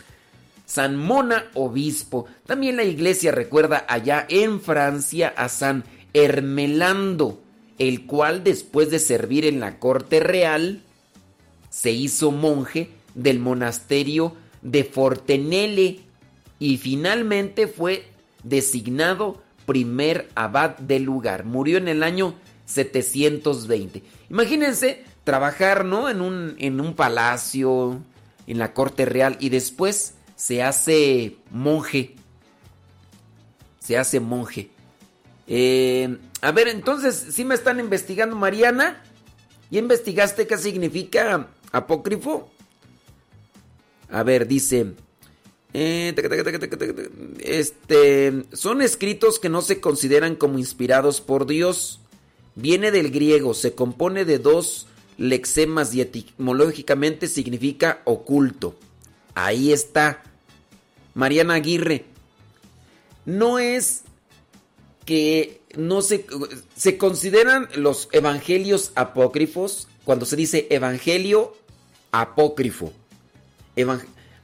San 0.66 0.98
Mona, 0.98 1.46
obispo. 1.54 2.26
También 2.46 2.78
la 2.78 2.84
iglesia 2.84 3.32
recuerda 3.32 3.86
allá 3.88 4.26
en 4.30 4.62
Francia 4.62 5.34
a 5.36 5.50
San 5.50 5.84
Hermelando, 6.14 7.41
el 7.80 8.06
cual 8.06 8.44
después 8.44 8.89
de 8.89 9.00
servir 9.00 9.46
en 9.46 9.60
la 9.60 9.80
corte 9.80 10.20
real, 10.20 10.82
se 11.70 11.91
hizo 11.91 12.32
monje 12.32 12.89
del 13.16 13.39
monasterio 13.39 14.36
de 14.62 14.84
Fortenelle 14.84 16.02
y 16.60 16.78
finalmente 16.78 17.68
fue 17.68 18.06
designado 18.44 19.41
primer 19.66 20.30
abad 20.36 20.78
del 20.78 21.04
lugar. 21.04 21.46
Murió 21.46 21.78
en 21.78 21.88
el 21.88 22.04
año 22.04 22.36
720. 22.66 24.04
Imagínense 24.30 25.04
trabajar, 25.24 25.86
¿no? 25.86 26.10
En 26.10 26.22
un, 26.22 26.56
en 26.60 26.80
un 26.80 26.96
palacio, 26.96 28.02
en 28.48 28.60
la 28.60 28.74
corte 28.74 29.06
real 29.06 29.38
y 29.39 29.50
después 29.50 30.16
se 30.36 30.64
hace 30.64 31.38
monje. 31.52 32.16
Se 33.80 33.98
hace 33.98 34.20
monje. 34.20 34.70
Eh, 35.48 36.18
a 36.41 36.52
ver, 36.52 36.68
entonces, 36.68 37.28
si 37.32 37.44
me 37.44 37.56
están 37.56 37.80
investigando, 37.80 38.36
Mariana? 38.36 39.02
¿Ya 39.70 39.80
investigaste 39.80 40.48
qué 40.48 40.58
significa 40.58 41.48
apócrifo? 41.72 42.50
A 44.10 44.24
ver, 44.24 44.48
dice... 44.48 44.94
eh, 45.74 46.14
Este, 47.40 48.44
son 48.54 48.82
escritos 48.82 49.40
que 49.40 49.50
no 49.50 49.62
se 49.62 49.80
consideran 49.80 50.36
como 50.36 50.60
inspirados 50.60 51.22
por 51.22 51.48
Dios. 51.48 52.00
Viene 52.56 52.92
del 52.92 53.12
griego, 53.12 53.54
se 53.54 53.74
compone 53.74 54.26
de 54.26 54.38
dos 54.38 54.88
lexemas 55.18 55.94
y 55.96 56.02
etimológicamente 56.02 57.28
significa 57.28 58.02
oculto. 58.06 58.76
Ahí 59.34 59.72
está. 59.72 60.24
Mariana 61.16 61.56
Aguirre. 61.56 62.06
No 63.26 63.58
es 63.58 64.04
que 65.06 65.62
no 65.76 66.02
se, 66.02 66.26
se 66.76 66.98
consideran 66.98 67.68
los 67.76 68.10
evangelios 68.12 68.92
apócrifos 68.96 69.88
cuando 70.04 70.26
se 70.26 70.36
dice 70.36 70.68
evangelio 70.70 71.56
apócrifo. 72.12 72.94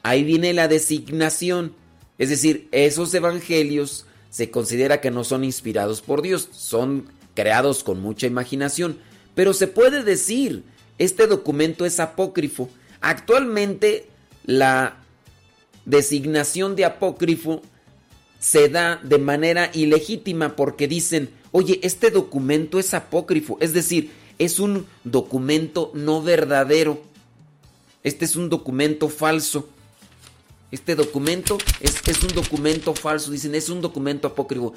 Ahí 0.04 0.24
viene 0.24 0.54
la 0.54 0.68
designación. 0.68 1.74
Es 2.18 2.30
decir, 2.30 2.68
esos 2.72 3.14
evangelios 3.14 4.06
se 4.30 4.52
considera 4.52 5.02
que 5.02 5.12
no 5.12 5.24
son 5.24 5.44
inspirados 5.44 6.02
por 6.02 6.22
Dios, 6.22 6.50
son 6.52 7.08
creados 7.34 7.84
con 7.84 8.02
mucha 8.02 8.28
imaginación. 8.28 9.00
Pero 9.36 9.54
se 9.54 9.68
puede 9.68 10.04
decir, 10.04 10.64
este 10.98 11.28
documento 11.28 11.86
es 11.86 12.00
apócrifo. 12.00 12.70
Actualmente 13.02 14.08
la 14.46 14.98
designación 15.86 16.76
de 16.76 16.86
apócrifo 16.86 17.62
se 18.40 18.70
da 18.70 19.00
de 19.04 19.18
manera 19.18 19.70
ilegítima 19.74 20.56
porque 20.56 20.88
dicen, 20.88 21.30
oye, 21.52 21.80
este 21.84 22.12
documento 22.12 22.80
es 22.80 22.94
apócrifo, 22.94 23.58
es 23.60 23.74
decir, 23.74 24.12
es 24.40 24.60
un 24.60 24.88
documento 25.04 25.92
no 25.94 26.24
verdadero. 26.24 27.02
Este 28.04 28.24
es 28.24 28.38
un 28.38 28.50
documento 28.50 29.10
falso. 29.10 29.68
Este 30.72 30.96
documento 30.96 31.58
es, 31.80 32.02
es 32.08 32.24
un 32.24 32.34
documento 32.34 32.94
falso, 32.94 33.32
dicen, 33.32 33.56
es 33.56 33.70
un 33.70 33.82
documento 33.82 34.28
apócrifo. 34.28 34.74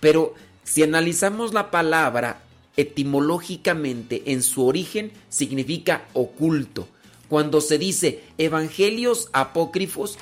Pero 0.00 0.34
si 0.64 0.82
analizamos 0.82 1.54
la 1.54 1.70
palabra 1.70 2.42
etimológicamente 2.76 4.22
en 4.26 4.42
su 4.42 4.66
origen, 4.66 5.12
significa 5.28 6.06
oculto. 6.12 6.88
Cuando 7.28 7.60
se 7.60 7.78
dice 7.78 8.22
evangelios 8.38 9.28
apócrifos, 9.32 10.16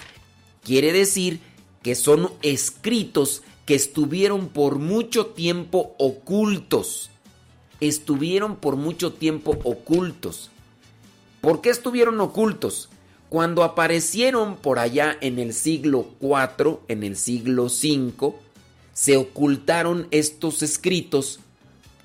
quiere 0.64 0.92
decir 0.92 1.40
que 1.82 1.94
son 1.94 2.32
escritos 2.42 3.42
que 3.64 3.74
estuvieron 3.74 4.48
por 4.48 4.78
mucho 4.78 5.26
tiempo 5.26 5.94
ocultos. 5.98 7.10
Estuvieron 7.80 8.56
por 8.56 8.76
mucho 8.76 9.12
tiempo 9.12 9.58
ocultos. 9.64 10.50
¿Por 11.40 11.60
qué 11.60 11.70
estuvieron 11.70 12.20
ocultos? 12.20 12.88
Cuando 13.36 13.64
aparecieron 13.64 14.56
por 14.56 14.78
allá 14.78 15.18
en 15.20 15.38
el 15.38 15.52
siglo 15.52 16.08
IV, 16.22 16.78
en 16.88 17.02
el 17.02 17.18
siglo 17.18 17.64
V, 17.64 18.32
se 18.94 19.18
ocultaron 19.18 20.08
estos 20.10 20.62
escritos 20.62 21.40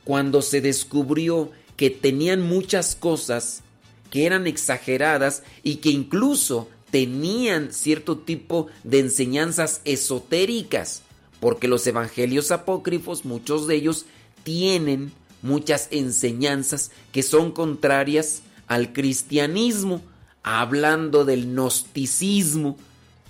cuando 0.03 0.41
se 0.41 0.59
descubrió 0.59 1.49
que 1.77 1.89
tenían 1.89 2.41
muchas 2.41 2.95
cosas 2.95 3.61
que 4.09 4.25
eran 4.25 4.45
exageradas 4.45 5.43
y 5.63 5.75
que 5.75 5.91
incluso 5.91 6.67
tenían 6.89 7.71
cierto 7.71 8.17
tipo 8.17 8.67
de 8.83 8.99
enseñanzas 8.99 9.79
esotéricas, 9.85 11.01
porque 11.39 11.69
los 11.69 11.87
evangelios 11.87 12.51
apócrifos, 12.51 13.23
muchos 13.23 13.67
de 13.67 13.75
ellos, 13.75 14.05
tienen 14.43 15.13
muchas 15.41 15.87
enseñanzas 15.91 16.91
que 17.13 17.23
son 17.23 17.53
contrarias 17.53 18.41
al 18.67 18.91
cristianismo, 18.91 20.01
hablando 20.43 21.25
del 21.25 21.45
gnosticismo. 21.45 22.77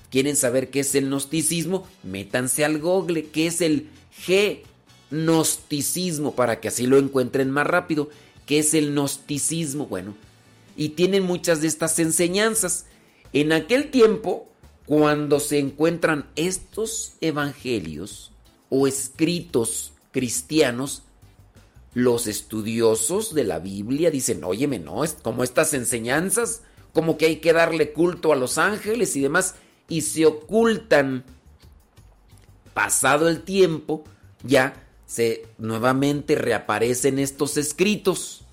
¿Quieren 0.09 0.35
saber 0.35 0.69
qué 0.69 0.81
es 0.81 0.93
el 0.95 1.05
gnosticismo? 1.05 1.87
Métanse 2.03 2.65
al 2.65 2.79
google, 2.79 3.27
¿qué 3.27 3.47
es 3.47 3.61
el 3.61 3.89
gnosticismo? 5.09 6.35
Para 6.35 6.59
que 6.59 6.67
así 6.67 6.85
lo 6.85 6.97
encuentren 6.97 7.49
más 7.49 7.67
rápido. 7.67 8.09
¿Qué 8.45 8.59
es 8.59 8.73
el 8.73 8.91
gnosticismo? 8.91 9.87
Bueno, 9.87 10.15
y 10.75 10.89
tienen 10.89 11.23
muchas 11.23 11.61
de 11.61 11.67
estas 11.67 11.99
enseñanzas. 11.99 12.85
En 13.33 13.53
aquel 13.53 13.91
tiempo, 13.91 14.49
cuando 14.85 15.39
se 15.39 15.59
encuentran 15.59 16.27
estos 16.35 17.13
evangelios 17.21 18.31
o 18.69 18.87
escritos 18.87 19.93
cristianos, 20.11 21.03
los 21.93 22.27
estudiosos 22.27 23.33
de 23.33 23.43
la 23.43 23.59
Biblia 23.59 24.11
dicen, 24.11 24.43
óyeme, 24.43 24.79
no, 24.79 25.03
como 25.21 25.43
estas 25.43 25.73
enseñanzas, 25.73 26.61
como 26.93 27.17
que 27.17 27.25
hay 27.25 27.35
que 27.37 27.53
darle 27.53 27.93
culto 27.93 28.33
a 28.33 28.35
los 28.35 28.57
ángeles 28.57 29.15
y 29.15 29.21
demás, 29.21 29.55
y 29.87 30.01
se 30.01 30.25
ocultan. 30.25 31.23
Pasado 32.73 33.27
el 33.27 33.41
tiempo, 33.41 34.03
ya 34.43 34.87
se 35.05 35.45
nuevamente 35.57 36.35
reaparecen 36.35 37.19
estos 37.19 37.57
escritos. 37.57 38.45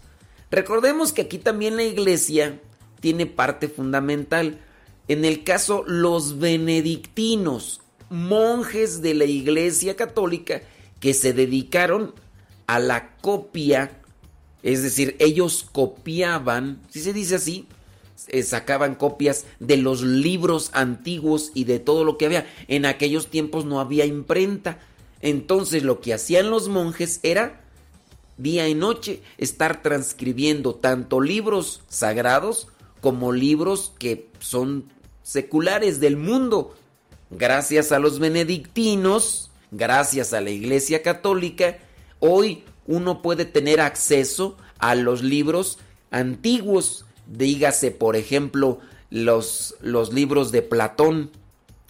Recordemos 0.50 1.12
que 1.12 1.22
aquí 1.22 1.38
también 1.38 1.76
la 1.76 1.84
iglesia 1.84 2.60
tiene 3.00 3.26
parte 3.26 3.68
fundamental. 3.68 4.58
En 5.06 5.24
el 5.24 5.44
caso, 5.44 5.84
los 5.86 6.38
benedictinos, 6.38 7.80
monjes 8.10 9.02
de 9.02 9.14
la 9.14 9.24
iglesia 9.24 9.94
católica 9.94 10.62
que 11.00 11.14
se 11.14 11.32
dedicaron 11.32 12.14
a 12.66 12.78
la 12.78 13.16
copia, 13.18 14.02
es 14.62 14.82
decir, 14.82 15.16
ellos 15.20 15.66
copiaban, 15.70 16.82
si 16.90 17.00
se 17.00 17.12
dice 17.12 17.36
así, 17.36 17.68
eh, 18.28 18.42
sacaban 18.42 18.94
copias 18.94 19.46
de 19.60 19.76
los 19.76 20.02
libros 20.02 20.70
antiguos 20.72 21.50
y 21.54 21.64
de 21.64 21.78
todo 21.78 22.04
lo 22.04 22.18
que 22.18 22.26
había. 22.26 22.46
En 22.68 22.86
aquellos 22.86 23.28
tiempos 23.28 23.64
no 23.64 23.80
había 23.80 24.04
imprenta. 24.04 24.78
Entonces 25.20 25.82
lo 25.82 26.00
que 26.00 26.14
hacían 26.14 26.50
los 26.50 26.68
monjes 26.68 27.20
era 27.22 27.60
día 28.36 28.68
y 28.68 28.74
noche 28.74 29.20
estar 29.36 29.82
transcribiendo 29.82 30.74
tanto 30.74 31.20
libros 31.20 31.82
sagrados 31.88 32.68
como 33.00 33.32
libros 33.32 33.92
que 33.98 34.28
son 34.38 34.84
seculares 35.22 36.00
del 36.00 36.16
mundo. 36.16 36.74
Gracias 37.30 37.92
a 37.92 37.98
los 37.98 38.18
benedictinos, 38.18 39.50
gracias 39.70 40.32
a 40.32 40.40
la 40.40 40.50
Iglesia 40.50 41.02
Católica, 41.02 41.78
hoy 42.20 42.64
uno 42.86 43.20
puede 43.20 43.44
tener 43.44 43.80
acceso 43.80 44.56
a 44.78 44.94
los 44.94 45.22
libros 45.22 45.78
antiguos. 46.10 47.04
Dígase, 47.28 47.90
por 47.90 48.16
ejemplo, 48.16 48.80
los, 49.10 49.76
los 49.80 50.12
libros 50.12 50.50
de 50.50 50.62
Platón, 50.62 51.30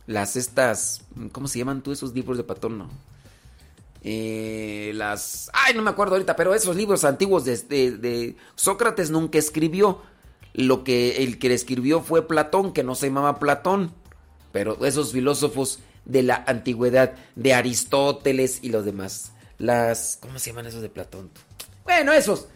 las 0.07 0.37
estas, 0.37 1.03
¿cómo 1.33 1.49
se 1.49 1.59
llaman 1.59 1.83
tú 1.83 1.93
esos 1.93 2.13
libros 2.13 2.37
de 2.37 2.45
Platón? 2.45 2.79
No. 2.79 2.91
Eh, 4.03 4.93
las, 4.95 5.51
ay, 5.53 5.75
no 5.75 5.83
me 5.83 5.91
acuerdo 5.91 6.15
ahorita, 6.15 6.37
pero 6.37 6.55
esos 6.55 6.77
libros 6.77 7.05
antiguos 7.05 7.45
de, 7.45 7.57
de, 7.57 7.91
de 7.93 8.37
Sócrates 8.55 9.11
nunca 9.11 9.39
escribió. 9.39 10.03
Lo 10.55 10.83
que 10.83 11.23
el 11.23 11.39
que 11.39 11.49
le 11.49 11.55
escribió 11.55 12.01
fue 12.01 12.27
Platón, 12.27 12.73
que 12.73 12.83
no 12.83 12.95
se 12.95 13.07
llamaba 13.07 13.39
Platón, 13.39 13.93
pero 14.51 14.85
esos 14.85 15.13
filósofos 15.13 15.79
de 16.05 16.23
la 16.23 16.43
antigüedad, 16.47 17.15
de 17.37 17.55
Aristóteles 17.55 18.59
y 18.63 18.71
los 18.71 18.85
demás. 18.85 19.33
Las, 19.59 20.19
¿cómo 20.21 20.39
se 20.39 20.51
llaman 20.51 20.67
esos 20.67 20.83
de 20.83 20.89
Platón? 20.89 21.31
Bueno, 21.85 22.13
esos. 22.13 22.49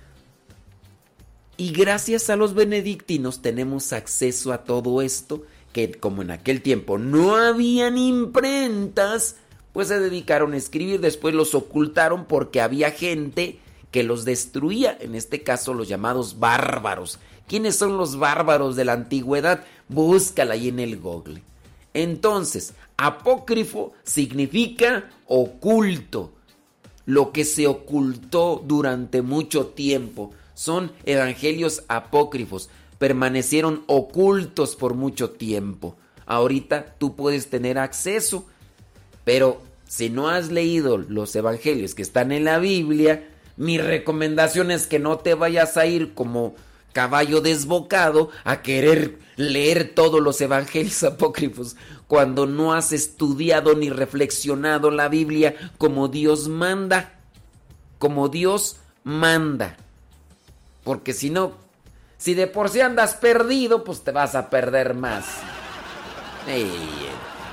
Y 1.57 1.73
gracias 1.73 2.31
a 2.31 2.37
los 2.37 2.55
benedictinos 2.55 3.43
tenemos 3.43 3.93
acceso 3.93 4.53
a 4.53 4.65
todo 4.65 5.03
esto, 5.03 5.43
que 5.73 5.93
como 5.93 6.23
en 6.23 6.31
aquel 6.31 6.63
tiempo 6.63 6.99
no 6.99 7.37
habían 7.37 7.99
imprentas, 7.99 9.37
pues 9.73 9.89
se 9.89 9.99
dedicaron 9.99 10.53
a 10.53 10.57
escribir, 10.57 11.01
después 11.01 11.35
los 11.35 11.55
ocultaron 11.55 12.25
porque 12.27 12.61
había 12.61 12.91
gente 12.91 13.59
que 13.91 14.03
los 14.03 14.25
destruía, 14.25 14.97
en 15.01 15.15
este 15.15 15.43
caso 15.43 15.75
los 15.75 15.89
llamados 15.89 16.39
bárbaros. 16.39 17.19
¿Quiénes 17.47 17.77
son 17.77 17.97
los 17.99 18.19
bárbaros 18.19 18.77
de 18.77 18.87
la 18.87 18.95
antigüedad? 18.95 19.65
Búscala 19.89 20.55
ahí 20.55 20.69
en 20.69 20.79
el 20.79 20.99
google. 20.99 21.43
Entonces, 21.95 22.73
apócrifo 22.97 23.93
significa 24.03 25.11
oculto, 25.27 26.33
lo 27.05 27.33
que 27.33 27.45
se 27.45 27.67
ocultó 27.67 28.63
durante 28.65 29.23
mucho 29.23 29.67
tiempo. 29.67 30.33
Son 30.55 30.93
evangelios 31.05 31.85
apócrifos, 31.89 32.71
permanecieron 32.99 33.85
ocultos 33.87 34.77
por 34.77 34.95
mucho 34.95 35.31
tiempo. 35.31 35.97
Ahorita 36.27 36.95
tú 36.99 37.17
puedes 37.17 37.51
tener 37.51 37.79
acceso, 37.79 38.47
pero 39.25 39.61
si 39.87 40.09
no 40.09 40.29
has 40.29 40.51
leído 40.51 40.99
los 40.99 41.35
evangelios 41.37 41.95
que 41.95 42.03
están 42.03 42.33
en 42.33 42.45
la 42.45 42.59
Biblia, 42.59 43.29
mi 43.57 43.79
recomendación 43.79 44.71
es 44.71 44.87
que 44.87 44.99
no 44.99 45.19
te 45.19 45.35
vayas 45.35 45.77
a 45.77 45.87
ir 45.87 46.15
como 46.15 46.55
caballo 46.93 47.41
desbocado 47.41 48.31
a 48.45 48.63
querer 48.63 49.19
leer 49.37 49.93
todos 49.95 50.21
los 50.21 50.41
evangelios 50.41 51.03
apócrifos 51.03 51.77
cuando 52.07 52.47
no 52.47 52.73
has 52.73 52.93
estudiado 52.93 53.75
ni 53.75 53.91
reflexionado 53.91 54.91
la 54.91 55.09
Biblia 55.09 55.55
como 55.79 56.09
Dios 56.09 56.49
manda, 56.49 57.19
como 57.99 58.29
Dios 58.29 58.77
manda. 59.05 59.77
Porque 60.85 61.13
si 61.13 61.31
no, 61.31 61.53
si 62.17 62.35
de 62.35 62.47
por 62.47 62.69
sí 62.69 62.81
andas 62.81 63.15
perdido, 63.15 63.85
pues 63.85 64.03
te 64.03 64.11
vas 64.11 64.35
a 64.35 64.51
perder 64.51 64.95
más. 64.95 65.25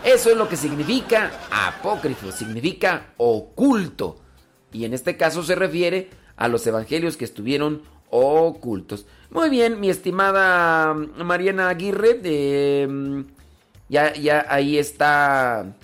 Eso 0.04 0.30
es 0.32 0.38
lo 0.38 0.48
que 0.48 0.58
significa 0.58 1.32
apócrifo, 1.52 2.32
significa 2.32 3.14
oculto. 3.18 4.18
Y 4.72 4.86
en 4.86 4.94
este 4.94 5.18
caso 5.18 5.44
se 5.44 5.56
refiere 5.56 6.10
a 6.38 6.48
los 6.48 6.66
evangelios 6.68 7.18
que 7.18 7.26
estuvieron 7.26 7.82
ocultos. 8.10 9.06
Muy 9.30 9.50
bien, 9.50 9.80
mi 9.80 9.90
estimada 9.90 10.94
Mariana 10.94 11.70
Aguirre, 11.70 12.20
eh, 12.24 13.24
ya, 13.90 14.14
ya 14.14 14.46
ahí 14.50 14.78
está. 14.78 15.76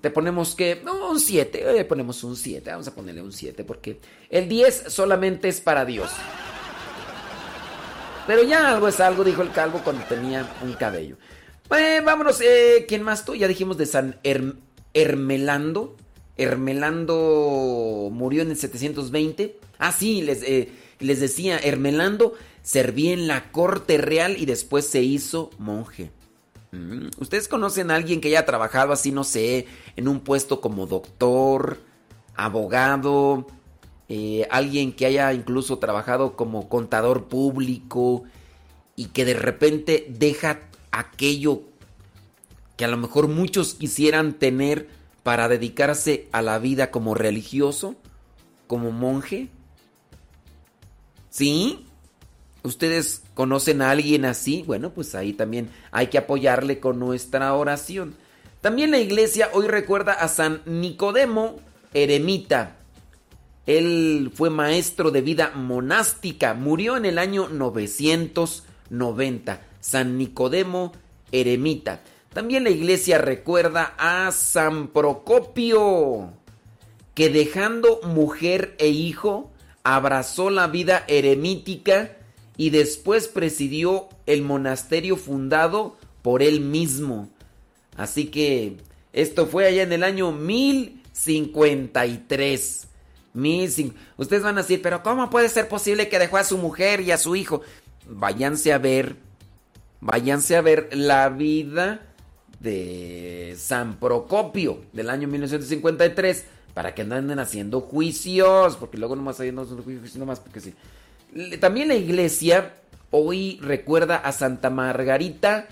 Te 0.00 0.10
ponemos 0.10 0.54
que. 0.54 0.80
No, 0.84 1.10
un 1.10 1.20
7. 1.20 1.72
Le 1.72 1.84
ponemos 1.84 2.24
un 2.24 2.36
7. 2.36 2.70
Vamos 2.70 2.88
a 2.88 2.94
ponerle 2.94 3.22
un 3.22 3.32
7 3.32 3.64
porque 3.64 4.00
el 4.28 4.48
10 4.48 4.84
solamente 4.88 5.48
es 5.48 5.60
para 5.60 5.84
Dios. 5.84 6.10
Pero 8.26 8.42
ya 8.42 8.70
algo 8.70 8.88
es 8.88 9.00
algo, 9.00 9.24
dijo 9.24 9.42
el 9.42 9.52
calvo 9.52 9.80
cuando 9.84 10.04
tenía 10.04 10.48
un 10.62 10.72
cabello. 10.74 11.16
Eh, 11.76 12.00
vámonos. 12.04 12.40
¿Quién 12.88 13.02
más 13.02 13.24
tú? 13.24 13.34
Ya 13.34 13.48
dijimos 13.48 13.76
de 13.76 13.86
San 13.86 14.18
Her 14.22 14.56
Hermelando. 14.94 15.96
Hermelando 16.36 18.08
murió 18.12 18.42
en 18.42 18.50
el 18.50 18.56
720. 18.56 19.58
Ah, 19.78 19.92
sí, 19.92 20.22
les, 20.22 20.42
eh, 20.42 20.70
les 20.98 21.20
decía, 21.20 21.58
Hermelando 21.58 22.34
servía 22.62 23.12
en 23.12 23.26
la 23.26 23.50
corte 23.52 23.98
real 23.98 24.36
y 24.38 24.46
después 24.46 24.86
se 24.86 25.02
hizo 25.02 25.50
monje. 25.58 26.10
Mm, 26.72 27.08
¿Ustedes 27.18 27.48
conocen 27.48 27.90
a 27.90 27.96
alguien 27.96 28.20
que 28.20 28.28
haya 28.28 28.46
trabajado 28.46 28.92
así, 28.92 29.10
no 29.10 29.24
sé, 29.24 29.66
en 29.96 30.08
un 30.08 30.20
puesto 30.20 30.60
como 30.60 30.86
doctor, 30.86 31.78
abogado, 32.36 33.46
eh, 34.12 34.48
alguien 34.50 34.92
que 34.92 35.06
haya 35.06 35.32
incluso 35.32 35.78
trabajado 35.78 36.34
como 36.34 36.68
contador 36.68 37.28
público 37.28 38.24
y 38.96 39.06
que 39.06 39.24
de 39.24 39.34
repente 39.34 40.04
deja 40.08 40.62
aquello 40.90 41.62
que 42.76 42.84
a 42.84 42.88
lo 42.88 42.96
mejor 42.96 43.28
muchos 43.28 43.74
quisieran 43.74 44.32
tener 44.32 44.88
para 45.22 45.46
dedicarse 45.46 46.26
a 46.32 46.42
la 46.42 46.58
vida 46.58 46.90
como 46.90 47.14
religioso, 47.14 47.94
como 48.66 48.90
monje? 48.90 49.48
¿Sí? 51.28 51.86
¿Ustedes 52.64 53.22
conocen 53.34 53.80
a 53.80 53.92
alguien 53.92 54.24
así? 54.24 54.64
Bueno, 54.66 54.90
pues 54.90 55.14
ahí 55.14 55.32
también 55.34 55.70
hay 55.92 56.08
que 56.08 56.18
apoyarle 56.18 56.80
con 56.80 56.98
nuestra 56.98 57.54
oración. 57.54 58.16
También 58.60 58.90
la 58.90 58.98
iglesia 58.98 59.50
hoy 59.52 59.68
recuerda 59.68 60.14
a 60.14 60.26
San 60.26 60.62
Nicodemo 60.66 61.60
Eremita. 61.94 62.79
Él 63.78 64.32
fue 64.34 64.50
maestro 64.50 65.12
de 65.12 65.20
vida 65.20 65.52
monástica, 65.54 66.54
murió 66.54 66.96
en 66.96 67.04
el 67.04 67.18
año 67.18 67.48
990. 67.48 69.60
San 69.78 70.18
Nicodemo 70.18 70.90
Eremita. 71.30 72.00
También 72.32 72.64
la 72.64 72.70
iglesia 72.70 73.18
recuerda 73.18 73.94
a 73.96 74.32
San 74.32 74.88
Procopio, 74.88 76.32
que 77.14 77.28
dejando 77.28 78.00
mujer 78.02 78.74
e 78.78 78.88
hijo, 78.88 79.52
abrazó 79.84 80.50
la 80.50 80.66
vida 80.66 81.04
eremítica 81.06 82.16
y 82.56 82.70
después 82.70 83.28
presidió 83.28 84.08
el 84.26 84.42
monasterio 84.42 85.14
fundado 85.16 85.96
por 86.22 86.42
él 86.42 86.60
mismo. 86.60 87.28
Así 87.96 88.26
que 88.26 88.78
esto 89.12 89.46
fue 89.46 89.66
allá 89.66 89.84
en 89.84 89.92
el 89.92 90.02
año 90.02 90.32
1053. 90.32 92.88
1050. 93.34 93.98
Ustedes 94.16 94.42
van 94.42 94.58
a 94.58 94.62
decir, 94.62 94.82
pero 94.82 95.02
¿cómo 95.02 95.30
puede 95.30 95.48
ser 95.48 95.68
posible 95.68 96.08
que 96.08 96.18
dejó 96.18 96.36
a 96.36 96.44
su 96.44 96.58
mujer 96.58 97.00
y 97.00 97.10
a 97.10 97.18
su 97.18 97.36
hijo? 97.36 97.62
Váyanse 98.08 98.72
a 98.72 98.78
ver, 98.78 99.16
váyanse 100.00 100.56
a 100.56 100.60
ver 100.60 100.88
la 100.92 101.28
vida 101.28 102.06
de 102.60 103.56
San 103.58 103.98
Procopio 103.98 104.82
del 104.92 105.10
año 105.10 105.28
1953 105.28 106.44
para 106.74 106.94
que 106.94 107.04
no 107.04 107.14
anden 107.14 107.38
haciendo 107.38 107.80
juicios, 107.80 108.76
porque 108.76 108.98
luego 108.98 109.16
nomás 109.16 109.40
hay 109.40 109.48
haciendo 109.48 109.82
juicios 109.82 110.16
nomás 110.16 110.40
porque 110.40 110.60
sí. 110.60 110.74
También 111.60 111.88
la 111.88 111.94
iglesia 111.94 112.74
hoy 113.10 113.58
recuerda 113.62 114.16
a 114.16 114.32
Santa 114.32 114.70
Margarita 114.70 115.68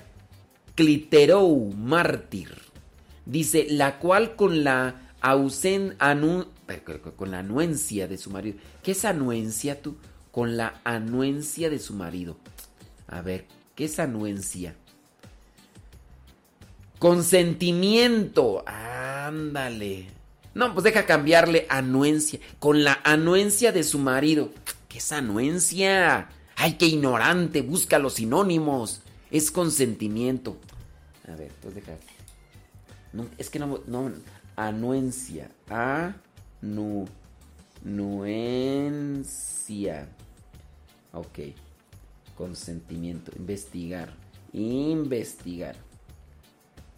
Cliterou, 0.75 1.73
mártir. 1.75 2.51
Dice, 3.27 3.67
la 3.69 3.99
cual 3.99 4.37
con 4.37 4.63
la 4.63 5.13
ausen 5.21 5.97
anu, 5.99 6.47
con 7.17 7.31
la 7.31 7.41
anuencia 7.41 8.09
de 8.09 8.19
su 8.19 8.31
marido. 8.31 8.59
¿Qué 8.83 8.93
es 8.93 9.05
anuencia 9.05 9.81
tú? 9.81 9.97
Con 10.31 10.57
la 10.57 10.81
anuencia 10.85 11.71
de 11.71 11.79
su 11.79 11.95
marido. 11.95 12.37
A 13.07 13.23
ver, 13.23 13.47
¿qué 13.75 13.87
es 13.87 13.99
anuencia? 13.99 14.75
Consentimiento. 16.99 18.65
Ándale. 18.67 20.09
No, 20.55 20.75
pues 20.75 20.85
deja 20.85 21.07
cambiarle 21.07 21.67
anuencia. 21.71 22.41
Con 22.59 22.85
la 22.85 23.01
anuencia 23.05 23.73
de 23.73 23.83
su 23.83 23.99
marido. 23.99 24.51
¿Qué 24.89 24.99
es 24.99 25.13
anuencia? 25.13 26.29
Ay, 26.57 26.75
qué 26.75 26.87
ignorante. 26.87 27.63
Busca 27.63 27.99
los 27.99 28.15
sinónimos. 28.15 29.03
Es 29.31 29.51
consentimiento. 29.51 30.59
A 31.27 31.37
ver, 31.37 31.53
pues 31.63 31.75
deja. 31.75 31.93
No, 33.13 33.27
es 33.39 33.49
que 33.49 33.59
no, 33.59 33.81
no. 33.87 34.13
Anuencia. 34.57 35.51
Anu. 36.63 37.07
Nuencia. 37.85 39.29
Ok. 41.13 41.39
Consentimiento. 42.37 43.31
Investigar. 43.37 44.13
Investigar. 44.53 45.77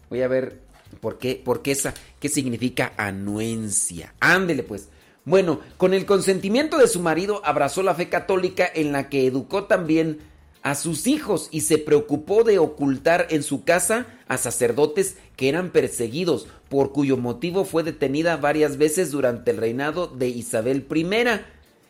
Voy 0.09 0.21
a 0.21 0.27
ver 0.27 0.59
por 0.99 1.17
qué, 1.17 1.41
por 1.43 1.61
qué 1.61 1.71
esa, 1.71 1.93
qué 2.19 2.27
significa 2.29 2.93
anuencia. 2.97 4.13
Ándele 4.19 4.63
pues. 4.63 4.89
Bueno, 5.23 5.59
con 5.77 5.93
el 5.93 6.07
consentimiento 6.07 6.79
de 6.79 6.87
su 6.87 6.99
marido 6.99 7.41
abrazó 7.45 7.83
la 7.83 7.93
fe 7.93 8.09
católica 8.09 8.67
en 8.73 8.91
la 8.91 9.07
que 9.07 9.27
educó 9.27 9.65
también 9.65 10.17
a 10.63 10.75
sus 10.75 11.07
hijos 11.07 11.47
y 11.51 11.61
se 11.61 11.77
preocupó 11.77 12.43
de 12.43 12.59
ocultar 12.59 13.27
en 13.29 13.43
su 13.43 13.63
casa 13.63 14.05
a 14.27 14.37
sacerdotes 14.37 15.17
que 15.35 15.49
eran 15.49 15.71
perseguidos, 15.71 16.47
por 16.69 16.91
cuyo 16.91 17.17
motivo 17.17 17.65
fue 17.65 17.83
detenida 17.83 18.37
varias 18.37 18.77
veces 18.77 19.11
durante 19.11 19.51
el 19.51 19.57
reinado 19.57 20.07
de 20.07 20.27
Isabel 20.29 20.85
I 20.93 21.05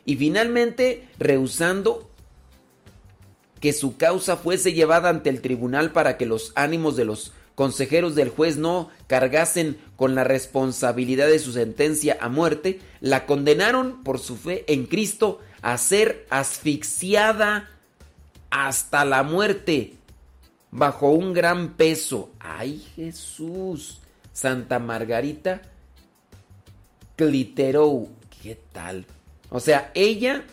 y 0.06 0.16
finalmente 0.16 1.08
rehusando 1.20 2.10
que 3.60 3.74
su 3.74 3.98
causa 3.98 4.38
fuese 4.38 4.74
llevada 4.74 5.10
ante 5.10 5.30
el 5.30 5.42
tribunal 5.42 5.92
para 5.92 6.18
que 6.18 6.26
los 6.26 6.52
ánimos 6.56 6.96
de 6.96 7.06
los 7.06 7.34
consejeros 7.54 8.16
del 8.16 8.30
juez 8.30 8.58
no 8.58 8.90
cargasen 9.06 9.78
con 9.96 10.16
la 10.16 10.24
responsabilidad 10.24 11.28
de 11.28 11.38
su 11.38 11.54
sentencia 11.54 12.18
a 12.20 12.30
muerte, 12.30 12.80
la 13.02 13.28
condenaron 13.28 14.04
por 14.04 14.18
su 14.18 14.36
fe 14.36 14.64
en 14.68 14.88
Cristo 14.88 15.40
a 15.62 15.78
ser 15.78 16.26
asfixiada 16.32 17.70
hasta 18.52 19.04
la 19.06 19.24
muerte 19.24 19.96
bajo 20.70 21.12
un 21.12 21.34
gran 21.34 21.74
peso. 21.74 22.32
¡Ay 22.40 22.86
Jesús! 22.96 24.02
Santa 24.34 24.80
Margarita 24.80 25.62
Cliterou. 27.16 28.10
¿Qué 28.42 28.58
tal? 28.72 29.06
O 29.50 29.60
sea, 29.60 29.92
ella 29.94 30.46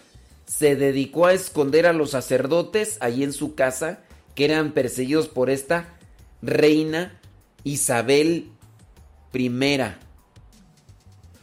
se 0.46 0.76
dedicó 0.76 1.26
a 1.26 1.32
esconder 1.32 1.86
a 1.86 1.92
los 1.92 2.10
sacerdotes 2.10 2.96
allí 3.00 3.22
en 3.22 3.32
su 3.32 3.54
casa 3.54 4.00
que 4.34 4.46
eran 4.46 4.72
perseguidos 4.72 5.28
por 5.28 5.50
esta 5.50 5.98
reina 6.42 7.20
Isabel 7.64 8.50
I. 9.32 9.50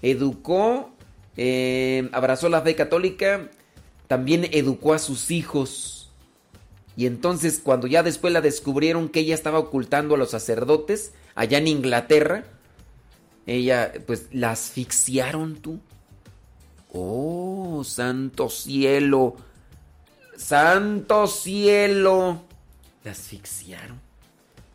Educó, 0.01 0.91
eh, 1.38 2.10
abrazó 2.14 2.49
la 2.49 2.62
fe 2.62 2.76
católica, 2.76 3.49
también 4.08 4.47
educó 4.51 4.93
a 4.93 4.99
sus 4.99 5.32
hijos. 5.32 6.05
Y 6.97 7.05
entonces 7.05 7.59
cuando 7.63 7.87
ya 7.87 8.03
después 8.03 8.31
la 8.31 8.41
descubrieron 8.41 9.09
que 9.09 9.21
ella 9.21 9.35
estaba 9.35 9.59
ocultando 9.59 10.15
a 10.15 10.17
los 10.17 10.31
sacerdotes 10.31 11.13
allá 11.35 11.57
en 11.57 11.67
Inglaterra, 11.67 12.45
ella 13.45 13.93
pues 14.05 14.27
la 14.31 14.51
asfixiaron 14.51 15.57
tú. 15.57 15.79
Oh, 16.93 17.83
santo 17.83 18.49
cielo. 18.49 19.35
Santo 20.37 21.27
cielo. 21.27 22.43
La 23.03 23.11
asfixiaron. 23.11 23.99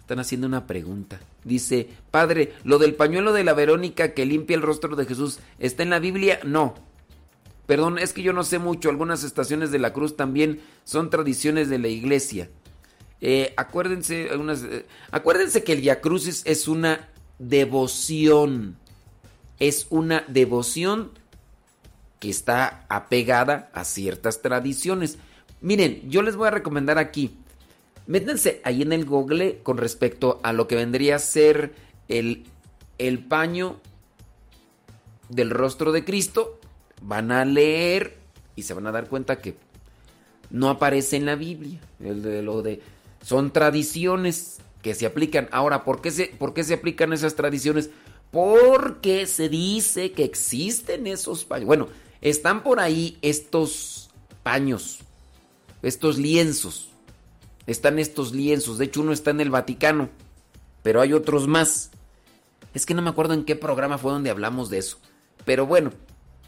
Están 0.00 0.18
haciendo 0.18 0.46
una 0.46 0.66
pregunta. 0.66 1.20
Dice, 1.44 1.88
padre, 2.10 2.52
¿lo 2.64 2.78
del 2.78 2.94
pañuelo 2.94 3.32
de 3.32 3.44
la 3.44 3.54
Verónica 3.54 4.12
que 4.12 4.26
limpia 4.26 4.56
el 4.56 4.62
rostro 4.62 4.94
de 4.96 5.06
Jesús 5.06 5.38
está 5.58 5.82
en 5.82 5.90
la 5.90 5.98
Biblia? 5.98 6.40
No. 6.44 6.74
Perdón, 7.70 8.00
es 8.00 8.12
que 8.12 8.22
yo 8.22 8.32
no 8.32 8.42
sé 8.42 8.58
mucho. 8.58 8.90
Algunas 8.90 9.22
estaciones 9.22 9.70
de 9.70 9.78
la 9.78 9.92
cruz 9.92 10.16
también 10.16 10.60
son 10.82 11.08
tradiciones 11.08 11.68
de 11.68 11.78
la 11.78 11.86
iglesia. 11.86 12.50
Eh, 13.20 13.54
acuérdense, 13.56 14.28
eh, 14.28 14.86
acuérdense 15.12 15.62
que 15.62 15.74
el 15.74 15.80
Via 15.80 16.00
Crucis 16.00 16.42
es 16.46 16.66
una 16.66 17.10
devoción. 17.38 18.76
Es 19.60 19.86
una 19.88 20.24
devoción 20.26 21.12
que 22.18 22.30
está 22.30 22.86
apegada 22.88 23.70
a 23.72 23.84
ciertas 23.84 24.42
tradiciones. 24.42 25.18
Miren, 25.60 26.10
yo 26.10 26.22
les 26.22 26.34
voy 26.34 26.48
a 26.48 26.50
recomendar 26.50 26.98
aquí. 26.98 27.36
Métanse 28.08 28.60
ahí 28.64 28.82
en 28.82 28.92
el 28.92 29.04
Google 29.04 29.60
con 29.62 29.76
respecto 29.76 30.40
a 30.42 30.52
lo 30.52 30.66
que 30.66 30.74
vendría 30.74 31.14
a 31.14 31.20
ser 31.20 31.76
el, 32.08 32.48
el 32.98 33.20
paño 33.20 33.80
del 35.28 35.50
rostro 35.50 35.92
de 35.92 36.04
Cristo. 36.04 36.59
Van 37.00 37.32
a 37.32 37.44
leer 37.44 38.18
y 38.56 38.62
se 38.62 38.74
van 38.74 38.86
a 38.86 38.92
dar 38.92 39.08
cuenta 39.08 39.40
que 39.40 39.56
no 40.50 40.68
aparece 40.68 41.16
en 41.16 41.26
la 41.26 41.36
Biblia. 41.36 41.80
El 42.00 42.22
de 42.22 42.42
lo 42.42 42.62
de 42.62 42.80
son 43.22 43.52
tradiciones 43.52 44.58
que 44.82 44.94
se 44.94 45.06
aplican. 45.06 45.48
Ahora, 45.52 45.84
¿por 45.84 46.00
qué 46.00 46.10
se, 46.10 46.26
por 46.26 46.54
qué 46.54 46.64
se 46.64 46.74
aplican 46.74 47.12
esas 47.12 47.34
tradiciones? 47.34 47.90
Porque 48.30 49.26
se 49.26 49.48
dice 49.48 50.12
que 50.12 50.24
existen 50.24 51.06
esos 51.06 51.44
paños. 51.44 51.66
Bueno, 51.66 51.88
están 52.20 52.62
por 52.62 52.80
ahí 52.80 53.18
estos 53.22 54.10
paños, 54.42 55.00
estos 55.82 56.18
lienzos. 56.18 56.90
Están 57.66 57.98
estos 57.98 58.32
lienzos. 58.32 58.78
De 58.78 58.86
hecho, 58.86 59.00
uno 59.00 59.12
está 59.12 59.30
en 59.30 59.40
el 59.40 59.50
Vaticano, 59.50 60.08
pero 60.82 61.00
hay 61.00 61.12
otros 61.12 61.46
más. 61.46 61.90
Es 62.74 62.86
que 62.86 62.94
no 62.94 63.02
me 63.02 63.10
acuerdo 63.10 63.34
en 63.34 63.44
qué 63.44 63.54
programa 63.56 63.98
fue 63.98 64.12
donde 64.12 64.30
hablamos 64.30 64.70
de 64.70 64.78
eso. 64.78 64.98
Pero 65.44 65.66
bueno, 65.66 65.92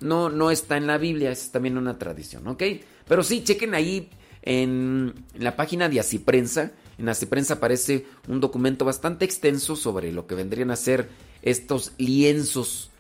no, 0.02 0.28
no 0.28 0.50
está 0.50 0.76
en 0.76 0.86
la 0.86 0.98
Biblia, 0.98 1.30
es 1.30 1.50
también 1.50 1.78
una 1.78 1.98
tradición, 1.98 2.46
¿ok? 2.46 2.62
Pero 3.06 3.22
sí, 3.22 3.42
chequen 3.42 3.74
ahí 3.74 4.10
en 4.42 5.14
la 5.34 5.56
página 5.56 5.88
de 5.88 6.00
Asiprensa. 6.00 6.72
En 6.98 7.08
Asiprensa 7.08 7.54
aparece 7.54 8.06
un 8.28 8.40
documento 8.40 8.84
bastante 8.84 9.24
extenso 9.24 9.76
sobre 9.76 10.12
lo 10.12 10.26
que 10.26 10.34
vendrían 10.34 10.70
a 10.70 10.76
ser 10.76 11.08
estos 11.42 11.92
lienzos. 11.98 12.90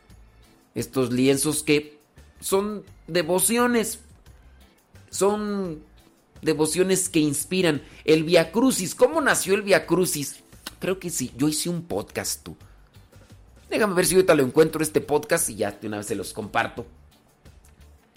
Estos 0.74 1.12
lienzos 1.12 1.62
que 1.62 1.98
son 2.40 2.84
devociones. 3.06 4.00
Son 5.10 5.82
devociones 6.40 7.08
que 7.08 7.20
inspiran. 7.20 7.82
El 8.04 8.24
Via 8.24 8.50
Crucis. 8.50 8.94
¿Cómo 8.94 9.20
nació 9.20 9.54
el 9.54 9.62
Via 9.62 9.86
Crucis? 9.86 10.42
Creo 10.78 10.98
que 10.98 11.10
sí. 11.10 11.32
Yo 11.36 11.48
hice 11.48 11.68
un 11.68 11.82
podcast, 11.82 12.42
tú. 12.42 12.56
Déjame 13.72 13.94
ver 13.94 14.04
si 14.04 14.14
ahorita 14.16 14.34
lo 14.34 14.42
encuentro 14.42 14.82
este 14.82 15.00
podcast 15.00 15.48
y 15.48 15.56
ya 15.56 15.72
de 15.72 15.88
una 15.88 15.96
vez 15.96 16.06
se 16.06 16.14
los 16.14 16.34
comparto. 16.34 16.84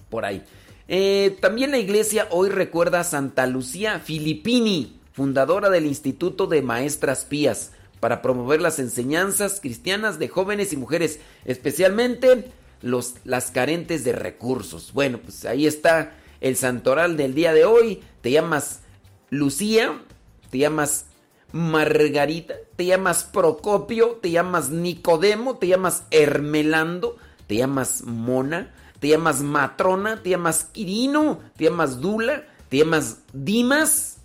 Por 0.10 0.26
ahí. 0.26 0.44
Eh, 0.90 1.38
también 1.40 1.72
la 1.72 1.78
iglesia 1.78 2.28
hoy 2.30 2.50
recuerda 2.50 3.00
a 3.00 3.04
Santa 3.06 3.48
Lucía 3.48 4.02
Filippini, 4.02 5.00
fundadora 5.14 5.70
del 5.70 5.86
Instituto 5.86 6.46
de 6.48 6.62
Maestras 6.62 7.24
Pías. 7.24 7.72
para 8.02 8.22
promover 8.22 8.62
las 8.62 8.78
enseñanzas 8.78 9.62
cristianas 9.62 10.20
de 10.20 10.28
jóvenes 10.28 10.74
y 10.74 10.78
mujeres, 10.78 11.20
especialmente 11.46 12.52
los, 12.82 13.16
las 13.24 13.50
carentes 13.50 14.04
de 14.04 14.12
recursos. 14.12 14.92
Bueno, 14.94 15.20
pues 15.20 15.46
ahí 15.46 15.66
está 15.66 16.14
el 16.42 16.58
santoral 16.58 17.18
del 17.18 17.34
día 17.34 17.54
de 17.54 17.66
hoy. 17.66 18.04
Te 18.22 18.30
llamas 18.30 18.82
Lucía, 19.32 20.04
te 20.52 20.60
llamas 20.60 21.06
Margarita, 21.52 22.54
te 22.76 22.86
llamas 22.86 23.24
Procopio, 23.24 24.20
te 24.22 24.32
llamas 24.32 24.70
Nicodemo, 24.70 25.58
te 25.58 25.68
llamas 25.68 26.04
Hermelando, 26.12 27.18
te 27.48 27.56
llamas 27.56 28.04
Mona, 28.04 28.74
te 29.00 29.08
llamas 29.08 29.42
Matrona, 29.42 30.22
te 30.22 30.32
llamas 30.32 30.66
Quirino, 30.66 31.40
te 31.56 31.66
llamas 31.66 32.02
Dula, 32.02 32.44
te 32.70 32.78
llamas 32.78 33.20
Dimas, 33.34 34.18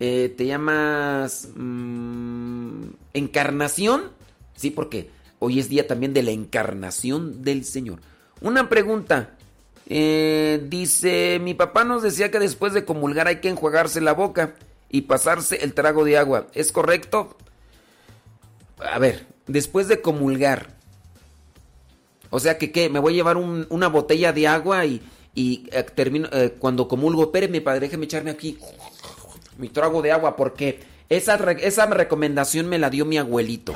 eh, 0.00 0.32
te 0.36 0.46
llamas 0.46 1.48
mm, 1.54 2.82
Encarnación, 3.12 4.04
sí, 4.56 4.70
porque 4.70 5.10
hoy 5.38 5.58
es 5.58 5.68
día 5.68 5.86
también 5.86 6.14
de 6.14 6.22
la 6.22 6.30
encarnación 6.30 7.42
del 7.42 7.64
Señor. 7.64 8.00
Una 8.40 8.68
pregunta. 8.68 9.30
eh, 9.86 10.64
dice, 10.70 11.38
mi 11.42 11.52
papá 11.52 11.84
nos 11.84 12.02
decía 12.02 12.30
que 12.30 12.38
después 12.38 12.72
de 12.72 12.86
comulgar 12.86 13.26
hay 13.28 13.40
que 13.40 13.50
enjuagarse 13.50 14.00
la 14.00 14.14
boca 14.14 14.54
y 14.94 15.00
pasarse 15.02 15.56
el 15.56 15.74
trago 15.74 16.04
de 16.04 16.16
agua. 16.16 16.46
¿Es 16.54 16.70
correcto? 16.70 17.36
A 18.78 18.96
ver, 19.00 19.26
después 19.48 19.88
de 19.88 20.00
comulgar. 20.00 20.68
O 22.30 22.38
sea 22.38 22.58
que, 22.58 22.70
¿qué? 22.70 22.88
Me 22.88 23.00
voy 23.00 23.14
a 23.14 23.16
llevar 23.16 23.36
un- 23.36 23.66
una 23.70 23.88
botella 23.88 24.32
de 24.32 24.46
agua 24.46 24.86
y, 24.86 25.02
y, 25.34 25.68
eh, 25.72 25.82
termino, 25.82 26.28
eh, 26.30 26.54
cuando 26.60 26.86
comulgo, 26.86 27.24
espéreme, 27.24 27.60
padre, 27.60 27.80
déjeme 27.80 28.04
echarme 28.04 28.30
aquí 28.30 28.56
mi 29.58 29.68
trago 29.68 30.00
de 30.00 30.12
agua 30.12 30.36
porque 30.36 30.84
esa, 31.08 31.34
esa 31.54 31.86
recomendación 31.86 32.68
me 32.68 32.78
la 32.78 32.88
dio 32.88 33.04
mi 33.04 33.18
abuelito. 33.18 33.74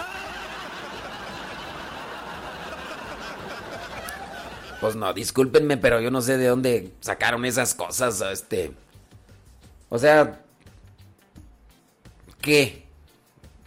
Pues 4.80 4.94
no, 4.94 5.12
discúlpenme, 5.12 5.78
pero 5.78 6.00
yo 6.00 6.12
no 6.12 6.22
sé 6.22 6.38
de 6.38 6.46
dónde 6.46 6.92
sacaron 7.00 7.44
esas 7.44 7.74
cosas, 7.74 8.20
este... 8.20 8.70
O 9.88 9.98
sea... 9.98 10.42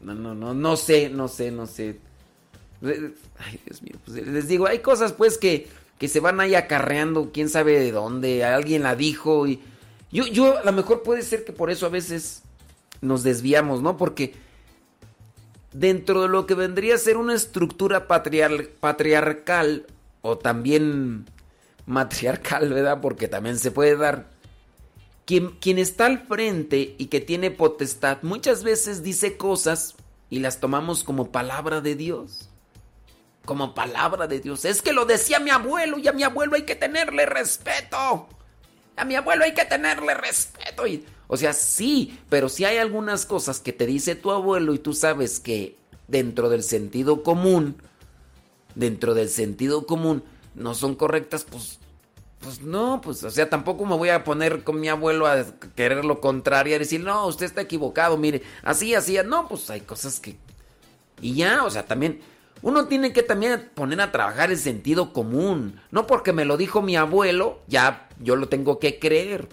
No, 0.01 0.13
no, 0.13 0.33
no, 0.33 0.53
no 0.53 0.75
sé, 0.77 1.09
no 1.09 1.27
sé, 1.27 1.51
no 1.51 1.67
sé. 1.67 1.99
Ay, 2.83 3.59
Dios 3.65 3.81
mío, 3.83 3.95
pues 4.03 4.25
les 4.25 4.47
digo, 4.47 4.65
hay 4.65 4.79
cosas 4.79 5.13
pues 5.13 5.37
que, 5.37 5.67
que 5.99 6.07
se 6.07 6.19
van 6.19 6.39
ahí 6.39 6.55
acarreando, 6.55 7.31
quién 7.31 7.49
sabe 7.49 7.79
de 7.79 7.91
dónde, 7.91 8.43
alguien 8.43 8.83
la 8.83 8.95
dijo 8.95 9.45
y... 9.47 9.61
Yo, 10.11 10.25
yo, 10.27 10.57
a 10.57 10.63
lo 10.65 10.71
mejor 10.73 11.03
puede 11.03 11.21
ser 11.21 11.45
que 11.45 11.53
por 11.53 11.69
eso 11.69 11.85
a 11.85 11.89
veces 11.89 12.41
nos 13.01 13.23
desviamos, 13.23 13.81
¿no? 13.81 13.95
Porque 13.95 14.33
dentro 15.71 16.23
de 16.23 16.27
lo 16.27 16.45
que 16.45 16.53
vendría 16.53 16.95
a 16.95 16.97
ser 16.97 17.15
una 17.15 17.33
estructura 17.33 18.07
patriar- 18.09 18.67
patriarcal 18.79 19.85
o 20.21 20.37
también 20.37 21.27
matriarcal, 21.85 22.69
¿verdad? 22.73 22.99
Porque 22.99 23.27
también 23.27 23.57
se 23.57 23.71
puede 23.71 23.95
dar. 23.95 24.30
Quien, 25.25 25.77
está 25.77 26.07
al 26.07 26.25
frente 26.25 26.95
y 26.97 27.05
que 27.05 27.21
tiene 27.21 27.51
potestad 27.51 28.17
muchas 28.21 28.63
veces 28.63 29.01
dice 29.01 29.37
cosas 29.37 29.95
y 30.29 30.39
las 30.39 30.59
tomamos 30.59 31.03
como 31.03 31.31
palabra 31.31 31.79
de 31.79 31.95
Dios. 31.95 32.49
Como 33.45 33.73
palabra 33.73 34.27
de 34.27 34.39
Dios. 34.39 34.65
Es 34.65 34.81
que 34.81 34.93
lo 34.93 35.05
decía 35.05 35.39
mi 35.39 35.49
abuelo 35.49 35.99
y 35.99 36.07
a 36.07 36.11
mi 36.13 36.23
abuelo 36.23 36.55
hay 36.55 36.63
que 36.63 36.75
tenerle 36.75 37.25
respeto. 37.25 38.27
A 38.97 39.05
mi 39.05 39.15
abuelo 39.15 39.45
hay 39.45 39.53
que 39.53 39.65
tenerle 39.65 40.13
respeto. 40.13 40.85
Y, 40.85 41.05
o 41.27 41.37
sea, 41.37 41.53
sí, 41.53 42.19
pero 42.29 42.49
si 42.49 42.65
hay 42.65 42.77
algunas 42.77 43.25
cosas 43.25 43.59
que 43.59 43.73
te 43.73 43.85
dice 43.85 44.15
tu 44.15 44.31
abuelo 44.31 44.73
y 44.73 44.79
tú 44.79 44.93
sabes 44.93 45.39
que 45.39 45.77
dentro 46.07 46.49
del 46.49 46.61
sentido 46.61 47.23
común, 47.23 47.77
dentro 48.75 49.13
del 49.13 49.29
sentido 49.29 49.85
común, 49.85 50.23
no 50.55 50.75
son 50.75 50.95
correctas, 50.95 51.45
pues, 51.49 51.79
pues 52.41 52.61
no, 52.61 53.01
pues, 53.01 53.23
o 53.23 53.29
sea, 53.29 53.49
tampoco 53.49 53.85
me 53.85 53.95
voy 53.95 54.09
a 54.09 54.23
poner 54.23 54.63
con 54.63 54.79
mi 54.79 54.89
abuelo 54.89 55.27
a 55.27 55.45
querer 55.75 56.03
lo 56.03 56.19
contrario, 56.19 56.75
a 56.75 56.79
decir, 56.79 57.01
no, 57.01 57.27
usted 57.27 57.45
está 57.45 57.61
equivocado, 57.61 58.17
mire, 58.17 58.41
así, 58.63 58.95
así, 58.95 59.17
no, 59.25 59.47
pues 59.47 59.69
hay 59.69 59.81
cosas 59.81 60.19
que... 60.19 60.37
Y 61.21 61.35
ya, 61.35 61.63
o 61.63 61.69
sea, 61.69 61.85
también 61.85 62.21
uno 62.63 62.85
tiene 62.85 63.11
que 63.11 63.23
también 63.23 63.69
poner 63.73 64.01
a 64.01 64.11
trabajar 64.11 64.51
el 64.51 64.57
sentido 64.57 65.13
común. 65.13 65.79
No 65.89 66.05
porque 66.05 66.33
me 66.33 66.45
lo 66.45 66.57
dijo 66.57 66.81
mi 66.81 66.95
abuelo, 66.95 67.59
ya 67.67 68.07
yo 68.19 68.35
lo 68.35 68.49
tengo 68.49 68.79
que 68.79 68.99
creer. 68.99 69.47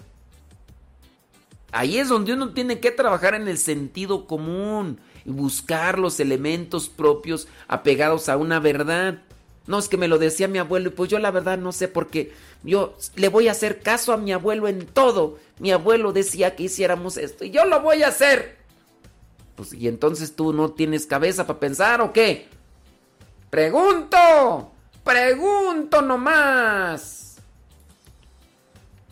Ahí 1.71 1.97
es 1.97 2.09
donde 2.09 2.33
uno 2.33 2.53
tiene 2.53 2.79
que 2.79 2.91
trabajar 2.91 3.35
en 3.35 3.47
el 3.47 3.57
sentido 3.57 4.25
común 4.25 4.99
y 5.25 5.31
buscar 5.31 5.99
los 5.99 6.19
elementos 6.19 6.89
propios 6.89 7.47
apegados 7.67 8.29
a 8.29 8.37
una 8.37 8.59
verdad. 8.59 9.21
No 9.69 9.77
es 9.77 9.87
que 9.87 9.97
me 9.97 10.07
lo 10.07 10.17
decía 10.17 10.47
mi 10.47 10.57
abuelo 10.57 10.89
y 10.89 10.93
pues 10.93 11.11
yo 11.11 11.19
la 11.19 11.29
verdad 11.29 11.59
no 11.59 11.71
sé 11.71 11.87
por 11.87 12.07
qué. 12.07 12.33
Yo 12.63 12.97
le 13.15 13.27
voy 13.27 13.47
a 13.47 13.51
hacer 13.51 13.81
caso 13.81 14.11
a 14.11 14.17
mi 14.17 14.33
abuelo 14.33 14.67
en 14.67 14.87
todo. 14.87 15.37
Mi 15.59 15.71
abuelo 15.71 16.11
decía 16.11 16.55
que 16.55 16.63
hiciéramos 16.63 17.17
esto 17.17 17.45
y 17.45 17.51
yo 17.51 17.65
lo 17.65 17.79
voy 17.79 18.01
a 18.01 18.07
hacer. 18.07 18.57
Pues 19.55 19.71
y 19.73 19.87
entonces 19.87 20.35
tú 20.35 20.53
no 20.53 20.71
tienes 20.71 21.05
cabeza 21.05 21.45
para 21.45 21.59
pensar 21.59 22.01
o 22.01 22.11
qué? 22.11 22.47
Pregunto, 23.51 24.71
pregunto 25.03 26.01
nomás. 26.01 27.37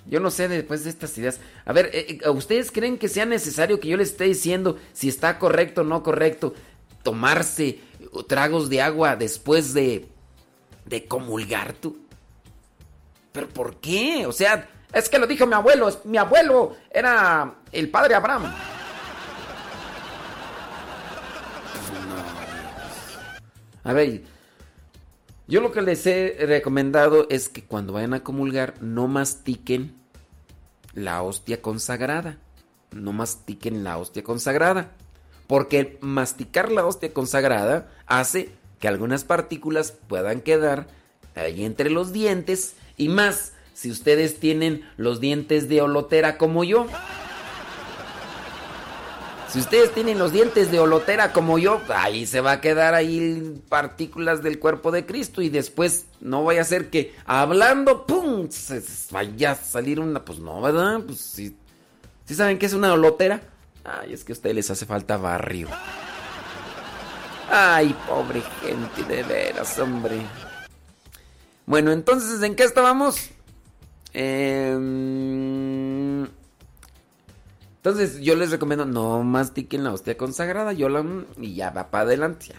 Yo 0.07 0.19
no 0.19 0.31
sé 0.31 0.47
después 0.47 0.83
de 0.85 0.89
estas 0.89 1.15
ideas. 1.19 1.39
A 1.65 1.73
ver, 1.73 1.91
eh, 1.93 2.17
eh, 2.19 2.29
¿ustedes 2.31 2.71
creen 2.71 2.97
que 2.97 3.09
sea 3.09 3.27
necesario 3.27 3.79
que 3.79 3.89
yo 3.89 3.97
les 3.97 4.09
esté 4.09 4.23
diciendo 4.23 4.79
si 4.91 5.07
está 5.07 5.37
correcto 5.37 5.81
o 5.81 5.83
no 5.83 6.01
correcto 6.01 6.55
tomarse 7.03 7.79
tragos 8.27 8.69
de 8.69 8.81
agua 8.81 9.15
después 9.15 9.75
de, 9.75 10.07
de 10.87 11.05
comulgar 11.05 11.73
tú? 11.73 11.97
¿Pero 13.31 13.49
por 13.49 13.75
qué? 13.77 14.25
O 14.25 14.31
sea, 14.31 14.69
es 14.93 15.09
que 15.09 15.19
lo 15.19 15.27
dijo 15.27 15.45
mi 15.45 15.53
abuelo. 15.53 15.89
Mi 16.05 16.17
abuelo 16.17 16.75
era 16.89 17.55
el 17.71 17.89
padre 17.89 18.15
Abraham. 18.15 18.53
A 23.83 23.93
ver, 23.93 24.23
yo 25.47 25.61
lo 25.61 25.71
que 25.71 25.81
les 25.81 26.05
he 26.07 26.35
recomendado 26.45 27.27
es 27.29 27.47
que 27.47 27.63
cuando 27.63 27.93
vayan 27.93 28.13
a 28.13 28.23
comulgar 28.23 28.81
no 28.81 29.07
mastiquen 29.07 29.95
la 30.93 31.21
hostia 31.21 31.61
consagrada. 31.61 32.37
No 32.91 33.13
mastiquen 33.13 33.83
la 33.83 33.97
hostia 33.97 34.23
consagrada. 34.23 34.91
Porque 35.47 35.99
masticar 36.01 36.71
la 36.71 36.85
hostia 36.85 37.13
consagrada 37.13 37.89
hace 38.07 38.49
que 38.79 38.87
algunas 38.87 39.23
partículas 39.23 39.91
puedan 39.91 40.41
quedar 40.41 40.87
ahí 41.35 41.65
entre 41.65 41.89
los 41.89 42.13
dientes. 42.13 42.75
Y 42.97 43.09
más 43.09 43.53
si 43.73 43.91
ustedes 43.91 44.39
tienen 44.39 44.89
los 44.97 45.19
dientes 45.19 45.69
de 45.69 45.81
olotera 45.81 46.37
como 46.37 46.63
yo. 46.63 46.87
Si 49.49 49.59
ustedes 49.59 49.93
tienen 49.93 50.19
los 50.19 50.33
dientes 50.33 50.71
de 50.71 50.79
olotera 50.79 51.31
como 51.31 51.57
yo, 51.57 51.79
ahí 51.87 52.25
se 52.25 52.41
va 52.41 52.53
a 52.53 52.61
quedar 52.61 52.95
ahí 52.95 53.61
partículas 53.69 54.43
del 54.43 54.59
cuerpo 54.59 54.91
de 54.91 55.05
Cristo 55.05 55.41
y 55.41 55.49
después 55.49 56.05
no 56.19 56.43
vaya 56.43 56.61
a 56.61 56.65
ser 56.65 56.89
que 56.89 57.15
hablando, 57.25 58.05
¡pum! 58.05 58.49
se 58.49 58.83
vaya 59.09 59.51
a 59.51 59.55
salir 59.55 60.01
una, 60.01 60.25
pues 60.25 60.39
no, 60.39 60.59
¿verdad? 60.59 60.99
Pues 61.05 61.21
sí. 61.21 61.55
¿Sí 62.25 62.35
saben 62.35 62.59
qué 62.59 62.65
es 62.65 62.73
una 62.73 62.91
olotera? 62.91 63.41
Ay, 63.85 64.11
es 64.11 64.25
que 64.25 64.33
a 64.33 64.35
ustedes 64.35 64.55
les 64.55 64.69
hace 64.69 64.85
falta 64.85 65.15
barrio. 65.15 65.69
Ay, 67.49 67.95
pobre 68.07 68.41
gente, 68.61 69.03
de 69.03 69.23
veras, 69.23 69.79
hombre. 69.79 70.21
Bueno, 71.65 71.91
entonces, 71.91 72.41
¿en 72.43 72.55
qué 72.55 72.63
estábamos? 72.63 73.29
Em, 74.13 74.77
entonces 77.77 78.19
yo 78.19 78.35
les 78.35 78.51
recomiendo 78.51 78.85
no 78.85 79.23
mastiquen 79.23 79.83
la 79.83 79.93
hostia 79.93 80.17
consagrada, 80.17 80.73
yo 80.73 80.89
la 80.89 81.05
y 81.37 81.55
ya 81.55 81.69
va 81.69 81.89
para 81.89 82.03
adelante. 82.03 82.53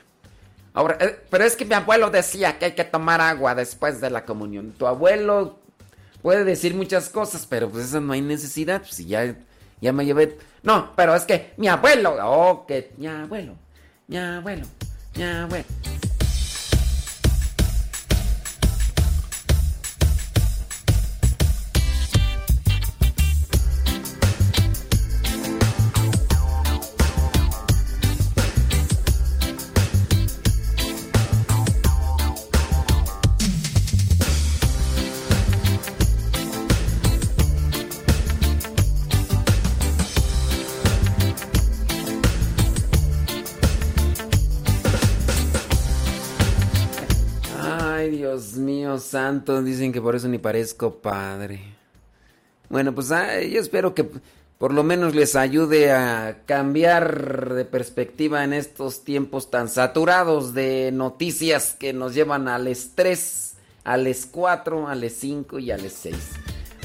Ahora, 0.73 0.97
eh, 1.01 1.19
pero 1.31 1.45
es 1.45 1.57
que 1.57 1.65
mi 1.65 1.75
abuelo 1.75 2.11
decía 2.11 2.59
que 2.59 2.67
hay 2.67 2.73
que 2.73 2.85
tomar 2.85 3.21
agua 3.21 3.55
después 3.55 4.01
de 4.01 4.11
la 4.11 4.25
comunión. 4.25 4.73
Tu 4.79 4.87
abuelo 4.87 5.59
puede 6.23 6.45
decir 6.45 6.75
muchas 6.75 7.09
cosas, 7.09 7.47
pero 7.47 7.69
pues 7.69 7.87
eso 7.87 8.01
no 8.01 8.13
hay 8.13 8.23
necesidad. 8.23 8.81
Pues 8.83 8.95
si 8.95 9.07
ya, 9.07 9.37
ya 9.81 9.93
me 9.93 10.07
llevé. 10.07 10.39
No, 10.63 10.93
pero 10.97 11.15
es 11.15 11.25
que 11.25 11.53
mi 11.57 11.69
abuelo. 11.69 12.17
Oh, 12.23 12.65
que 12.67 12.93
mi 12.97 13.07
abuelo. 13.07 13.57
Mi 14.09 14.17
abuelo. 14.17 14.67
Mi 15.17 15.23
abuelo. 15.23 16.08
Santo, 49.09 49.63
dicen 49.63 49.93
que 49.93 50.01
por 50.01 50.15
eso 50.15 50.29
ni 50.29 50.39
parezco 50.39 50.95
padre. 50.95 51.61
Bueno, 52.69 52.95
pues 52.95 53.11
ah, 53.13 53.41
yo 53.41 53.61
espero 53.61 53.95
que 53.95 54.09
por 54.59 54.75
lo 54.75 54.83
menos 54.83 55.15
les 55.15 55.37
ayude 55.37 55.93
a 55.93 56.43
cambiar 56.45 57.55
de 57.55 57.65
perspectiva 57.65 58.43
en 58.43 58.53
estos 58.53 59.05
tiempos 59.05 59.51
tan 59.51 59.69
saturados 59.69 60.53
de 60.53 60.91
noticias 60.93 61.77
que 61.79 61.93
nos 61.93 62.15
llevan 62.15 62.49
al 62.49 62.67
estrés, 62.67 63.55
al 63.85 64.05
les 64.05 64.27
4, 64.27 64.89
al 64.89 65.01
les 65.01 65.15
5 65.15 65.61
y 65.61 65.71
al 65.71 65.83
les 65.83 65.93
6. 65.93 66.17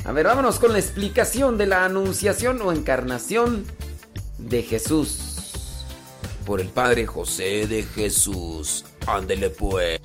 A 0.05 0.11
ver, 0.11 0.27
vámonos 0.27 0.59
con 0.59 0.71
la 0.73 0.79
explicación 0.79 1.57
de 1.57 1.65
la 1.65 1.83
anunciación 1.85 2.61
o 2.61 2.71
encarnación 2.71 3.65
de 4.37 4.61
Jesús. 4.61 5.85
Por 6.45 6.61
el 6.61 6.67
Padre 6.67 7.07
José 7.07 7.67
de 7.67 7.83
Jesús. 7.83 8.85
Ándele 9.07 9.49
pues. 9.49 9.99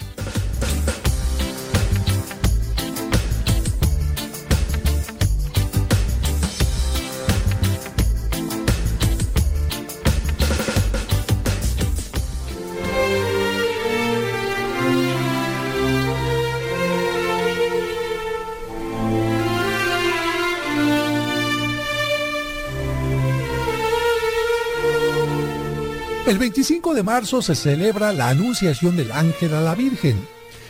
25 26.58 26.94
de 26.94 27.04
marzo 27.04 27.40
se 27.40 27.54
celebra 27.54 28.12
la 28.12 28.30
anunciación 28.30 28.96
del 28.96 29.12
ángel 29.12 29.54
a 29.54 29.60
la 29.60 29.76
Virgen. 29.76 30.18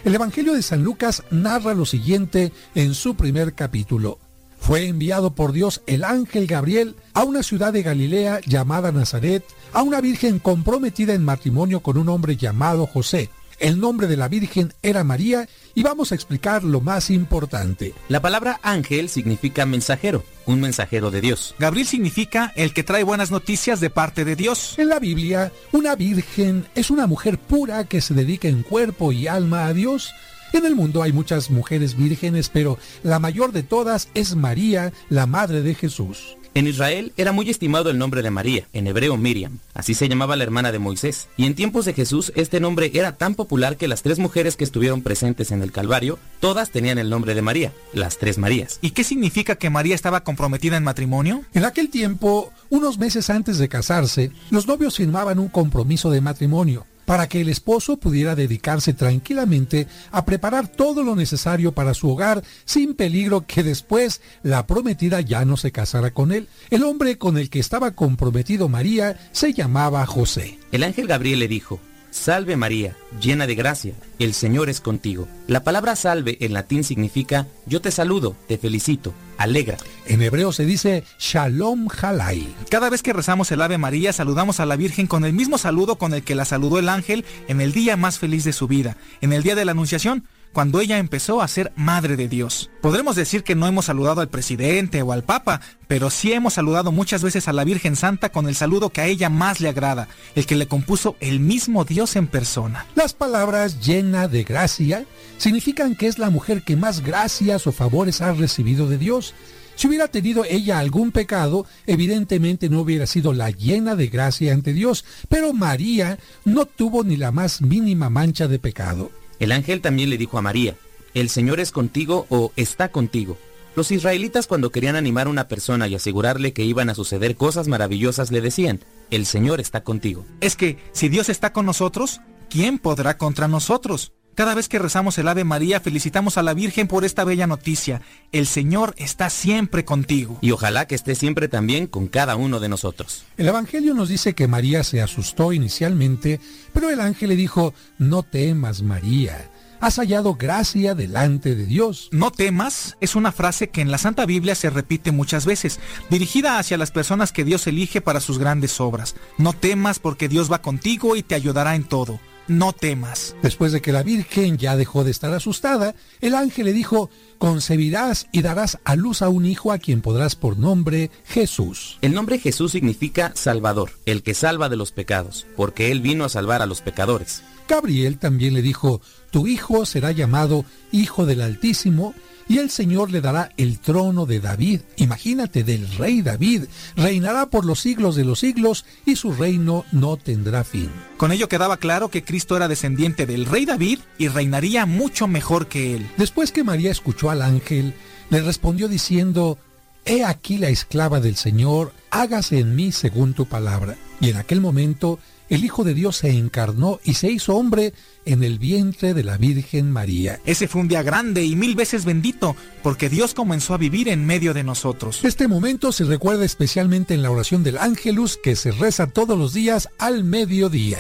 El 0.05 0.15
Evangelio 0.15 0.53
de 0.53 0.61
San 0.61 0.85
Lucas 0.85 1.23
narra 1.31 1.73
lo 1.73 1.87
siguiente 1.87 2.53
en 2.75 2.93
su 2.93 3.15
primer 3.15 3.55
capítulo. 3.55 4.19
Fue 4.59 4.87
enviado 4.87 5.35
por 5.35 5.53
Dios 5.53 5.81
el 5.87 6.05
ángel 6.05 6.47
Gabriel 6.47 6.95
a 7.15 7.23
una 7.25 7.43
ciudad 7.43 7.73
de 7.73 7.83
Galilea 7.83 8.41
llamada 8.45 8.93
Nazaret, 8.93 9.43
a 9.73 9.81
una 9.81 10.03
virgen 10.03 10.41
comprometida 10.41 11.15
en 11.15 11.25
matrimonio 11.25 11.81
con 11.81 11.97
un 11.97 12.11
hombre 12.11 12.37
llamado 12.37 12.85
José. 12.85 13.31
El 13.59 13.81
nombre 13.81 14.07
de 14.07 14.17
la 14.17 14.29
Virgen 14.29 14.73
era 14.83 15.03
María 15.03 15.49
y 15.75 15.83
vamos 15.83 16.13
a 16.13 16.15
explicar 16.15 16.63
lo 16.63 16.81
más 16.81 17.11
importante. 17.11 17.93
La 18.09 18.23
palabra 18.23 18.61
ángel 18.63 19.09
significa 19.09 19.67
mensajero, 19.67 20.25
un 20.47 20.61
mensajero 20.61 21.11
de 21.11 21.21
Dios. 21.21 21.57
Gabriel 21.59 21.87
significa 21.87 22.53
el 22.55 22.73
que 22.73 22.85
trae 22.85 23.03
buenas 23.03 23.33
noticias 23.33 23.81
de 23.81 23.91
parte 23.91 24.25
de 24.25 24.37
Dios. 24.37 24.79
En 24.79 24.89
la 24.89 25.01
Biblia, 25.01 25.53
una 25.73 25.97
virgen 25.97 26.67
es 26.77 26.91
una 26.91 27.09
mujer 27.09 27.39
pura 27.39 27.85
que 27.85 28.01
se 28.01 28.15
dedica 28.15 28.47
en 28.47 28.63
cuerpo 28.63 29.11
y 29.11 29.27
alma 29.27 29.67
a 29.67 29.75
Dios. 29.75 30.13
En 30.53 30.65
el 30.65 30.75
mundo 30.75 31.03
hay 31.03 31.13
muchas 31.13 31.51
mujeres 31.51 31.97
vírgenes, 31.97 32.49
pero 32.49 32.79
la 33.03 33.19
mayor 33.19 33.53
de 33.53 33.65
todas 33.65 34.09
es 34.15 34.37
María, 34.37 34.93
la 35.11 35.27
madre 35.27 35.63
de 35.63 35.75
Jesús. 35.75 36.38
En 36.55 36.67
Israel 36.67 37.13
era 37.17 37.33
muy 37.33 37.51
estimado 37.51 37.91
el 37.91 37.99
nombre 37.99 38.23
de 38.23 38.31
María, 38.31 38.67
en 38.73 38.87
hebreo 38.87 39.17
Miriam, 39.17 39.59
así 39.75 39.95
se 39.95 40.09
llamaba 40.09 40.37
la 40.37 40.45
hermana 40.45 40.73
de 40.73 40.79
Moisés. 40.79 41.29
Y 41.37 41.47
en 41.47 41.55
tiempos 41.55 41.85
de 41.85 41.95
Jesús 41.95 42.33
este 42.35 42.59
nombre 42.59 42.91
era 42.95 43.13
tan 43.13 43.35
popular 43.35 43.77
que 43.77 43.89
las 43.89 44.03
tres 44.03 44.19
mujeres 44.19 44.57
que 44.57 44.65
estuvieron 44.65 45.03
presentes 45.03 45.53
en 45.53 45.63
el 45.63 45.73
Calvario, 45.73 46.19
todas 46.41 46.71
tenían 46.71 46.99
el 46.99 47.11
nombre 47.11 47.35
de 47.35 47.43
María, 47.43 47.73
las 47.93 48.19
tres 48.19 48.39
Marías. 48.39 48.79
¿Y 48.83 48.91
qué 48.91 49.05
significa 49.05 49.57
que 49.57 49.71
María 49.71 49.95
estaba 49.95 50.25
comprometida 50.25 50.77
en 50.77 50.85
matrimonio? 50.85 51.43
En 51.55 51.65
aquel 51.65 51.91
tiempo, 51.91 52.53
unos 52.71 52.99
meses 52.99 53.31
antes 53.31 53.59
de 53.59 53.69
casarse, 53.69 54.33
los 54.51 54.67
novios 54.67 54.97
firmaban 54.97 55.39
un 55.39 55.49
compromiso 55.49 56.11
de 56.11 56.21
matrimonio 56.21 56.87
para 57.09 57.27
que 57.27 57.41
el 57.41 57.49
esposo 57.49 57.97
pudiera 57.97 58.35
dedicarse 58.35 58.93
tranquilamente 58.93 59.87
a 60.11 60.27
preparar 60.27 60.69
todo 60.69 61.03
lo 61.03 61.17
necesario 61.17 61.73
para 61.73 61.95
su 61.95 62.11
hogar 62.11 62.45
sin 62.67 62.93
peligro 62.93 63.47
que 63.47 63.63
después 63.63 64.21
la 64.43 64.67
prometida 64.67 65.23
ya 65.23 65.47
no 65.47 65.57
se 65.57 65.73
casara 65.73 66.11
con 66.11 66.33
él. 66.33 66.49
El 66.69 66.83
hombre 66.83 67.17
con 67.17 67.39
el 67.39 67.49
que 67.49 67.61
estaba 67.61 67.93
comprometido 67.93 68.69
María 68.69 69.19
se 69.33 69.55
llamaba 69.55 70.05
José. 70.05 70.59
El 70.71 70.83
ángel 70.83 71.07
Gabriel 71.07 71.39
le 71.39 71.49
dijo, 71.49 71.81
Salve 72.19 72.57
María, 72.57 72.97
llena 73.23 73.47
de 73.47 73.55
gracia, 73.55 73.95
el 74.19 74.35
Señor 74.35 74.69
es 74.69 74.81
contigo. 74.81 75.29
La 75.47 75.63
palabra 75.63 75.95
salve 75.95 76.37
en 76.41 76.53
latín 76.53 76.83
significa 76.83 77.47
yo 77.65 77.81
te 77.81 77.93
saludo, 77.93 78.35
te 78.49 78.59
felicito, 78.59 79.15
alegra. 79.39 79.79
En 80.05 80.21
hebreo 80.21 80.51
se 80.53 80.67
dice 80.67 81.05
Shalom 81.21 81.87
Halai. 81.89 82.55
Cada 82.71 82.91
vez 82.91 83.03
que 83.05 83.13
rezamos 83.13 83.53
el 83.53 83.63
Ave 83.63 83.79
María 83.79 84.13
saludamos 84.13 84.59
a 84.59 84.67
la 84.67 84.75
Virgen 84.75 85.07
con 85.07 85.25
el 85.25 85.33
mismo 85.33 85.59
saludo 85.59 85.97
con 85.97 86.13
el 86.13 86.25
que 86.25 86.35
la 86.35 86.45
saludó 86.45 86.81
el 86.81 86.89
ángel 86.89 87.25
en 87.47 87.61
el 87.61 87.73
día 87.73 87.97
más 87.97 88.19
feliz 88.19 88.43
de 88.43 88.53
su 88.53 88.67
vida, 88.67 88.97
en 89.21 89.33
el 89.33 89.45
día 89.45 89.55
de 89.55 89.65
la 89.65 89.73
Anunciación, 89.73 90.25
cuando 90.59 90.81
ella 90.81 90.99
empezó 90.99 91.41
a 91.41 91.47
ser 91.47 91.73
madre 91.77 92.17
de 92.17 92.27
Dios. 92.27 92.69
Podremos 92.81 93.15
decir 93.15 93.45
que 93.45 93.55
no 93.55 93.69
hemos 93.69 93.85
saludado 93.85 94.23
al 94.23 94.29
presidente 94.29 95.03
o 95.03 95.13
al 95.13 95.23
papa, 95.23 95.61
pero 95.87 96.11
sí 96.11 96.33
hemos 96.33 96.55
saludado 96.55 96.91
muchas 96.91 97.23
veces 97.23 97.47
a 97.47 97.53
la 97.53 97.63
Virgen 97.63 97.95
Santa 97.95 98.33
con 98.33 98.49
el 98.49 98.57
saludo 98.57 98.91
que 98.91 99.01
a 99.01 99.07
ella 99.07 99.29
más 99.29 99.61
le 99.61 99.69
agrada, 99.69 100.09
el 100.35 100.47
que 100.47 100.57
le 100.57 100.67
compuso 100.67 101.15
el 101.21 101.39
mismo 101.39 101.85
Dios 101.85 102.17
en 102.17 102.27
persona. 102.27 102.87
Las 102.97 103.15
palabras 103.15 103.79
llena 103.87 104.27
de 104.27 104.43
gracia 104.43 105.05
significan 105.37 105.95
que 105.95 106.09
es 106.09 106.19
la 106.19 106.29
mujer 106.29 106.65
que 106.65 106.75
más 106.75 107.05
gracias 107.05 107.69
o 107.69 107.71
favores 107.71 108.21
ha 108.21 108.33
recibido 108.33 108.89
de 108.89 108.99
Dios. 108.99 109.35
Si 109.77 109.87
hubiera 109.87 110.09
tenido 110.09 110.45
ella 110.45 110.81
algún 110.81 111.13
pecado, 111.13 111.67
evidentemente 111.87 112.69
no 112.69 112.81
hubiera 112.81 113.07
sido 113.07 113.33
la 113.33 113.51
llena 113.51 113.95
de 113.95 114.09
gracia 114.09 114.55
ante 114.55 114.73
Dios, 114.73 115.05
pero 115.29 115.53
María 115.53 116.19
no 116.45 116.67
tuvo 116.67 117.05
ni 117.05 117.17
la 117.17 117.31
más 117.31 117.63
mínima 117.63 118.11
mancha 118.11 118.49
de 118.49 118.59
pecado. 118.59 119.13
El 119.39 119.53
ángel 119.53 119.81
también 119.81 120.11
le 120.11 120.19
dijo 120.19 120.39
a 120.39 120.43
María, 120.43 120.77
el 121.15 121.29
Señor 121.29 121.61
es 121.61 121.73
contigo 121.73 122.27
o 122.29 122.53
está 122.57 122.91
contigo. 122.91 123.39
Los 123.77 123.93
israelitas 123.93 124.47
cuando 124.47 124.71
querían 124.71 124.97
animar 124.97 125.29
a 125.29 125.31
una 125.31 125.47
persona 125.47 125.87
y 125.87 125.95
asegurarle 125.95 126.53
que 126.53 126.65
iban 126.65 126.91
a 126.91 126.95
suceder 126.95 127.37
cosas 127.37 127.69
maravillosas 127.69 128.33
le 128.33 128.41
decían, 128.41 128.81
el 129.11 129.25
Señor 129.25 129.61
está 129.61 129.85
contigo. 129.85 130.27
Es 130.41 130.57
que 130.57 130.79
si 130.93 131.09
Dios 131.09 131.29
está 131.29 131.53
con 131.53 131.67
nosotros, 131.67 132.21
¿quién 132.51 132.79
podrá 132.79 133.19
contra 133.19 133.47
nosotros? 133.47 134.13
Cada 134.39 134.55
vez 134.55 134.69
que 134.69 134.79
rezamos 134.79 135.19
el 135.19 135.27
Ave 135.27 135.43
María, 135.43 135.81
felicitamos 135.81 136.39
a 136.39 136.45
la 136.45 136.55
Virgen 136.55 136.87
por 136.87 137.05
esta 137.05 137.25
bella 137.25 137.49
noticia. 137.49 138.03
El 138.31 138.47
Señor 138.47 138.95
está 138.97 139.31
siempre 139.31 139.85
contigo. 139.85 140.39
Y 140.43 140.53
ojalá 140.53 140.87
que 140.87 140.95
esté 140.95 141.17
siempre 141.17 141.49
también 141.49 141.89
con 141.89 142.07
cada 142.07 142.37
uno 142.37 142.61
de 142.61 142.69
nosotros. 142.69 143.25
El 143.37 143.49
Evangelio 143.49 143.95
nos 143.95 144.09
dice 144.09 144.37
que 144.37 144.47
María 144.47 144.85
se 144.85 145.03
asustó 145.03 145.53
inicialmente, 145.53 146.39
pero 146.73 146.89
el 146.89 147.01
ángel 147.01 147.31
le 147.31 147.35
dijo, 147.35 147.75
no 147.99 148.23
temas 148.23 148.81
María. 148.81 149.51
Has 149.81 149.97
hallado 149.97 150.37
gracia 150.37 150.95
delante 150.95 151.57
de 151.57 151.67
Dios. 151.67 152.09
No 152.13 152.31
temas 152.31 152.97
es 153.01 153.17
una 153.17 153.33
frase 153.33 153.71
que 153.71 153.81
en 153.81 153.91
la 153.91 153.99
Santa 153.99 154.25
Biblia 154.25 154.55
se 154.55 154.71
repite 154.71 155.11
muchas 155.11 155.47
veces, 155.47 155.81
dirigida 156.11 156.61
hacia 156.61 156.79
las 156.79 156.93
personas 156.93 157.33
que 157.33 157.43
Dios 157.43 157.67
elige 157.67 158.01
para 158.01 158.21
sus 158.21 158.39
grandes 158.39 158.81
obras. 158.81 159.17
No 159.37 159.53
temas 159.53 159.99
porque 159.99 160.29
Dios 160.29 160.49
va 160.49 160.63
contigo 160.63 161.17
y 161.17 161.25
te 161.25 161.35
ayudará 161.35 161.75
en 161.75 161.83
todo 161.83 162.21
no 162.49 162.73
temas. 162.73 163.37
Después 163.43 163.73
de 163.73 163.81
que 163.81 163.93
la 163.93 164.03
Virgen 164.03 164.59
ya 164.59 164.77
dejó 164.77 165.05
de 165.05 165.11
estar 165.11 165.33
asustada, 165.33 165.95
el 166.21 166.35
ángel 166.35 166.67
le 166.67 166.73
dijo, 166.73 167.11
concebirás 167.39 168.27
y 168.33 168.43
darás 168.43 168.79
a 168.85 168.97
luz 168.97 169.23
a 169.23 169.29
un 169.29 169.47
hijo 169.47 169.73
a 169.73 169.79
quien 169.79 170.01
podrás 170.01 170.35
por 170.35 170.59
nombre 170.59 171.11
Jesús. 171.27 171.99
El 172.03 172.15
nombre 172.15 172.39
Jesús 172.39 172.73
significa 172.73 173.33
Salvador, 173.35 173.93
el 174.07 174.23
que 174.23 174.35
salva 174.35 174.69
de 174.69 174.77
los 174.77 174.93
pecados, 174.93 175.47
porque 175.57 175.91
Él 175.91 176.01
vino 176.01 176.25
a 176.25 176.29
salvar 176.29 176.63
a 176.63 176.67
los 176.67 176.81
pecadores. 176.81 177.43
Gabriel 177.69 178.19
también 178.19 178.55
le 178.55 178.63
dijo, 178.63 179.01
tu 179.31 179.47
hijo 179.47 179.85
será 179.85 180.11
llamado 180.11 180.65
Hijo 180.91 181.27
del 181.27 181.43
Altísimo, 181.43 182.15
y 182.49 182.59
el 182.59 182.71
Señor 182.71 183.11
le 183.11 183.21
dará 183.21 183.53
el 183.57 183.79
trono 183.79 184.27
de 184.27 184.41
David. 184.41 184.81
Imagínate, 184.97 185.65
del 185.65 185.89
rey 185.97 186.23
David. 186.23 186.65
Reinará 186.97 187.47
por 187.47 187.65
los 187.65 187.81
siglos 187.81 188.17
de 188.17 188.25
los 188.25 188.41
siglos 188.41 188.87
y 189.05 189.17
su 189.17 189.33
reino 189.33 189.85
no 189.93 190.17
tendrá 190.17 190.65
fin. 190.65 190.91
Con 191.19 191.31
ello 191.31 191.49
quedaba 191.49 191.77
claro 191.77 192.09
que 192.09 192.25
Cristo 192.25 192.57
era 192.57 192.69
descendiente 192.69 193.27
del 193.27 193.45
rey 193.45 193.67
David 193.67 194.01
y 194.17 194.29
reinaría 194.29 194.87
mucho 194.87 195.29
mejor 195.29 195.69
que 195.69 195.95
él. 195.95 196.09
Después 196.17 196.51
que 196.51 196.65
María 196.65 196.91
escuchó 196.91 197.31
al 197.31 197.43
ángel, 197.43 197.95
le 198.31 198.41
respondió 198.41 198.89
diciendo, 198.89 199.59
He 200.07 200.25
aquí 200.25 200.57
la 200.57 200.71
esclava 200.71 201.21
del 201.21 201.37
Señor, 201.37 201.93
hágase 202.11 202.61
en 202.61 202.75
mí 202.75 202.93
según 202.93 203.35
tu 203.35 203.47
palabra. 203.47 203.97
Y 204.21 204.31
en 204.31 204.37
aquel 204.37 204.61
momento 204.63 205.19
el 205.49 205.65
Hijo 205.65 205.85
de 205.85 205.95
Dios 205.95 206.17
se 206.17 206.31
encarnó 206.31 207.01
y 207.05 207.15
se 207.15 207.31
hizo 207.31 207.57
hombre 207.57 207.93
en 208.25 208.43
el 208.43 208.59
vientre 208.59 209.15
de 209.15 209.25
la 209.25 209.37
Virgen 209.37 209.91
María. 209.91 210.41
Ese 210.45 210.69
fue 210.69 210.83
un 210.83 210.89
día 210.89 211.03
grande 211.03 211.45
y 211.45 211.57
mil 211.57 211.75
veces 211.75 212.05
bendito, 212.05 212.57
porque 212.83 213.09
Dios 213.09 213.35
comenzó 213.35 213.75
a 213.75 213.79
vivir 213.79 214.09
en 214.09 214.27
medio 214.27 214.55
de 214.55 214.65
nosotros. 214.65 215.25
Este 215.25 215.49
momento 215.49 215.93
se 215.93 216.05
recuerda 216.05 216.45
especialmente 216.45 217.15
en 217.15 217.23
la 217.23 217.31
oración 217.31 217.63
del 217.63 217.79
Ángelus 217.79 218.39
que 218.43 218.57
se 218.57 218.73
reza 218.73 219.07
todos 219.07 219.39
los 219.39 219.53
días 219.53 219.89
al 219.99 220.25
mediodía. 220.25 220.99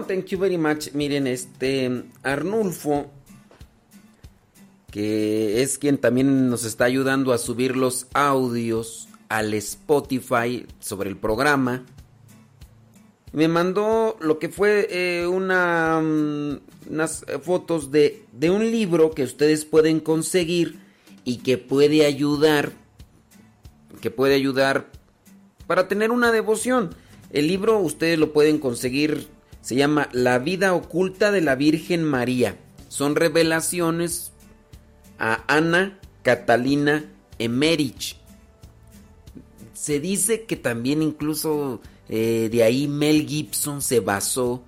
Thank 0.00 0.26
you, 0.26 0.38
very 0.38 0.56
much. 0.56 0.92
Miren, 0.94 1.26
este 1.26 2.04
Arnulfo 2.22 3.10
que 4.92 5.62
es 5.62 5.78
quien 5.78 5.96
también 5.96 6.50
nos 6.50 6.64
está 6.64 6.84
ayudando 6.84 7.32
a 7.32 7.38
subir 7.38 7.76
los 7.76 8.06
audios 8.12 9.08
al 9.30 9.54
Spotify 9.54 10.66
sobre 10.80 11.08
el 11.08 11.16
programa. 11.16 11.86
Me 13.32 13.48
mandó 13.48 14.18
lo 14.20 14.38
que 14.38 14.50
fue 14.50 14.88
eh, 14.90 15.26
una, 15.26 15.98
mm, 16.02 16.90
unas 16.90 17.24
fotos 17.40 17.90
de, 17.90 18.26
de 18.32 18.50
un 18.50 18.70
libro 18.70 19.12
que 19.12 19.22
ustedes 19.22 19.64
pueden 19.64 19.98
conseguir 19.98 20.78
y 21.24 21.38
que 21.38 21.56
puede 21.56 22.04
ayudar, 22.04 22.72
que 24.02 24.10
puede 24.10 24.34
ayudar 24.34 24.90
para 25.66 25.88
tener 25.88 26.10
una 26.10 26.32
devoción. 26.32 26.94
El 27.30 27.48
libro 27.48 27.78
ustedes 27.78 28.18
lo 28.18 28.34
pueden 28.34 28.58
conseguir, 28.58 29.28
se 29.62 29.76
llama 29.76 30.08
La 30.12 30.38
vida 30.38 30.74
oculta 30.74 31.32
de 31.32 31.40
la 31.40 31.54
Virgen 31.54 32.04
María. 32.04 32.58
Son 32.88 33.16
revelaciones 33.16 34.32
a 35.18 35.44
Ana 35.46 35.98
Catalina 36.22 37.04
Emerich. 37.38 38.18
Se 39.72 40.00
dice 40.00 40.44
que 40.44 40.56
también 40.56 41.02
incluso 41.02 41.80
eh, 42.08 42.48
de 42.52 42.62
ahí 42.64 42.88
Mel 42.88 43.26
Gibson 43.26 43.80
se 43.80 44.00
basó 44.00 44.62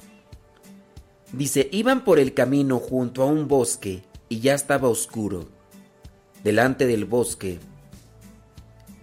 Dice, 1.31 1.69
iban 1.71 2.03
por 2.03 2.19
el 2.19 2.33
camino 2.33 2.79
junto 2.79 3.23
a 3.23 3.25
un 3.25 3.47
bosque 3.47 4.03
y 4.29 4.39
ya 4.41 4.53
estaba 4.53 4.89
oscuro. 4.89 5.47
Delante 6.43 6.85
del 6.85 7.05
bosque 7.05 7.59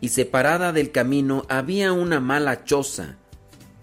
y 0.02 0.08
separada 0.08 0.72
del 0.72 0.90
camino 0.90 1.46
había 1.48 1.92
una 1.92 2.18
mala 2.18 2.64
choza, 2.64 3.14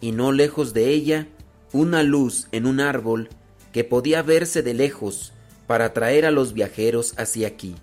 y 0.01 0.11
no 0.11 0.33
lejos 0.33 0.73
de 0.73 0.89
ella 0.89 1.27
una 1.71 2.03
luz 2.03 2.49
en 2.51 2.65
un 2.65 2.81
árbol 2.81 3.29
que 3.71 3.85
podía 3.85 4.21
verse 4.21 4.61
de 4.61 4.73
lejos 4.73 5.31
para 5.65 5.85
atraer 5.85 6.25
a 6.25 6.31
los 6.31 6.51
viajeros 6.53 7.13
hacia 7.17 7.47
aquí. 7.47 7.75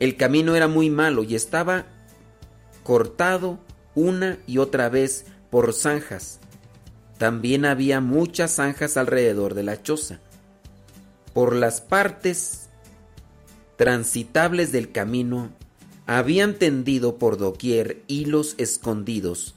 El 0.00 0.16
camino 0.16 0.56
era 0.56 0.66
muy 0.66 0.88
malo 0.88 1.24
y 1.24 1.34
estaba 1.34 1.84
cortado 2.84 3.58
una 3.94 4.38
y 4.46 4.56
otra 4.56 4.88
vez 4.88 5.26
por 5.50 5.74
zanjas. 5.74 6.40
También 7.18 7.66
había 7.66 8.00
muchas 8.00 8.52
zanjas 8.52 8.96
alrededor 8.96 9.52
de 9.52 9.64
la 9.64 9.82
choza. 9.82 10.20
Por 11.34 11.54
las 11.54 11.82
partes 11.82 12.70
transitables 13.76 14.72
del 14.72 14.90
camino 14.90 15.50
habían 16.08 16.54
tendido 16.54 17.18
por 17.18 17.36
doquier 17.36 18.02
hilos 18.06 18.54
escondidos, 18.56 19.54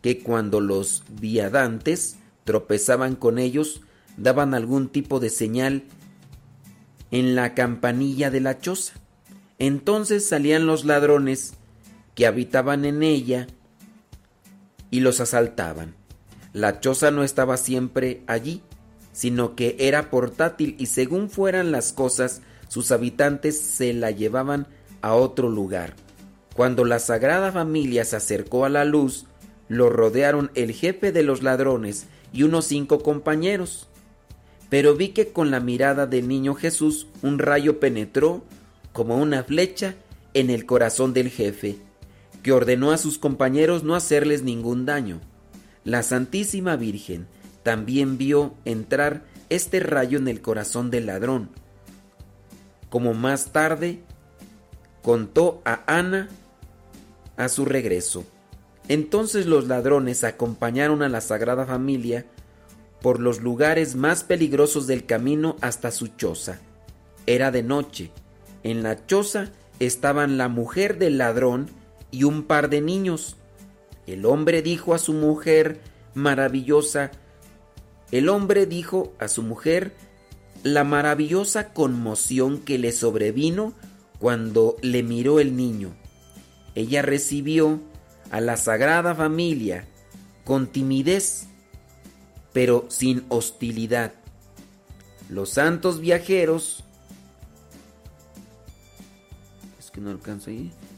que 0.00 0.22
cuando 0.22 0.62
los 0.62 1.04
viadantes 1.10 2.16
tropezaban 2.44 3.16
con 3.16 3.38
ellos, 3.38 3.82
daban 4.16 4.54
algún 4.54 4.88
tipo 4.88 5.20
de 5.20 5.28
señal 5.28 5.84
en 7.10 7.34
la 7.34 7.52
campanilla 7.52 8.30
de 8.30 8.40
la 8.40 8.58
choza. 8.60 8.94
Entonces 9.58 10.26
salían 10.26 10.66
los 10.66 10.86
ladrones 10.86 11.52
que 12.14 12.26
habitaban 12.26 12.86
en 12.86 13.02
ella 13.02 13.46
y 14.90 15.00
los 15.00 15.20
asaltaban. 15.20 15.96
La 16.54 16.80
choza 16.80 17.10
no 17.10 17.24
estaba 17.24 17.58
siempre 17.58 18.22
allí, 18.26 18.62
sino 19.12 19.54
que 19.54 19.76
era 19.78 20.10
portátil 20.10 20.76
y 20.78 20.86
según 20.86 21.28
fueran 21.28 21.72
las 21.72 21.92
cosas, 21.92 22.40
sus 22.68 22.90
habitantes 22.90 23.60
se 23.60 23.92
la 23.92 24.10
llevaban 24.12 24.66
a 25.04 25.14
otro 25.14 25.50
lugar. 25.50 25.96
Cuando 26.56 26.86
la 26.86 26.98
Sagrada 26.98 27.52
Familia 27.52 28.06
se 28.06 28.16
acercó 28.16 28.64
a 28.64 28.70
la 28.70 28.86
luz, 28.86 29.26
lo 29.68 29.90
rodearon 29.90 30.50
el 30.54 30.72
jefe 30.72 31.12
de 31.12 31.22
los 31.22 31.42
ladrones 31.42 32.06
y 32.32 32.42
unos 32.42 32.64
cinco 32.64 33.00
compañeros. 33.00 33.86
Pero 34.70 34.96
vi 34.96 35.10
que 35.10 35.28
con 35.28 35.50
la 35.50 35.60
mirada 35.60 36.06
del 36.06 36.26
niño 36.26 36.54
Jesús 36.54 37.06
un 37.20 37.38
rayo 37.38 37.80
penetró 37.80 38.44
como 38.94 39.18
una 39.18 39.44
flecha 39.44 39.94
en 40.32 40.48
el 40.48 40.64
corazón 40.64 41.12
del 41.12 41.28
jefe, 41.28 41.76
que 42.42 42.52
ordenó 42.52 42.90
a 42.90 42.96
sus 42.96 43.18
compañeros 43.18 43.84
no 43.84 43.94
hacerles 43.94 44.42
ningún 44.42 44.86
daño. 44.86 45.20
La 45.84 46.02
Santísima 46.02 46.76
Virgen 46.76 47.26
también 47.62 48.16
vio 48.16 48.54
entrar 48.64 49.24
este 49.50 49.80
rayo 49.80 50.16
en 50.16 50.28
el 50.28 50.40
corazón 50.40 50.90
del 50.90 51.06
ladrón. 51.06 51.50
Como 52.88 53.12
más 53.12 53.52
tarde 53.52 54.00
contó 55.04 55.60
a 55.66 55.82
Ana 55.86 56.28
a 57.36 57.48
su 57.48 57.66
regreso. 57.66 58.24
Entonces 58.88 59.46
los 59.46 59.68
ladrones 59.68 60.24
acompañaron 60.24 61.02
a 61.02 61.10
la 61.10 61.20
Sagrada 61.20 61.66
Familia 61.66 62.24
por 63.02 63.20
los 63.20 63.42
lugares 63.42 63.96
más 63.96 64.24
peligrosos 64.24 64.86
del 64.86 65.04
camino 65.04 65.56
hasta 65.60 65.90
su 65.90 66.08
choza. 66.08 66.58
Era 67.26 67.50
de 67.50 67.62
noche. 67.62 68.10
En 68.62 68.82
la 68.82 69.04
choza 69.06 69.50
estaban 69.78 70.38
la 70.38 70.48
mujer 70.48 70.98
del 70.98 71.18
ladrón 71.18 71.68
y 72.10 72.24
un 72.24 72.44
par 72.44 72.70
de 72.70 72.80
niños. 72.80 73.36
El 74.06 74.24
hombre 74.24 74.62
dijo 74.62 74.94
a 74.94 74.98
su 74.98 75.12
mujer 75.12 75.80
maravillosa, 76.14 77.10
el 78.10 78.30
hombre 78.30 78.64
dijo 78.64 79.12
a 79.18 79.28
su 79.28 79.42
mujer 79.42 79.92
la 80.62 80.82
maravillosa 80.82 81.74
conmoción 81.74 82.58
que 82.60 82.78
le 82.78 82.92
sobrevino 82.92 83.74
cuando 84.18 84.76
le 84.82 85.02
miró 85.02 85.40
el 85.40 85.56
niño. 85.56 85.94
Ella 86.74 87.02
recibió 87.02 87.80
a 88.30 88.40
la 88.40 88.56
Sagrada 88.56 89.14
Familia 89.14 89.86
con 90.44 90.66
timidez, 90.66 91.46
pero 92.52 92.86
sin 92.88 93.24
hostilidad. 93.28 94.12
Los 95.28 95.50
santos 95.50 96.00
viajeros, 96.00 96.84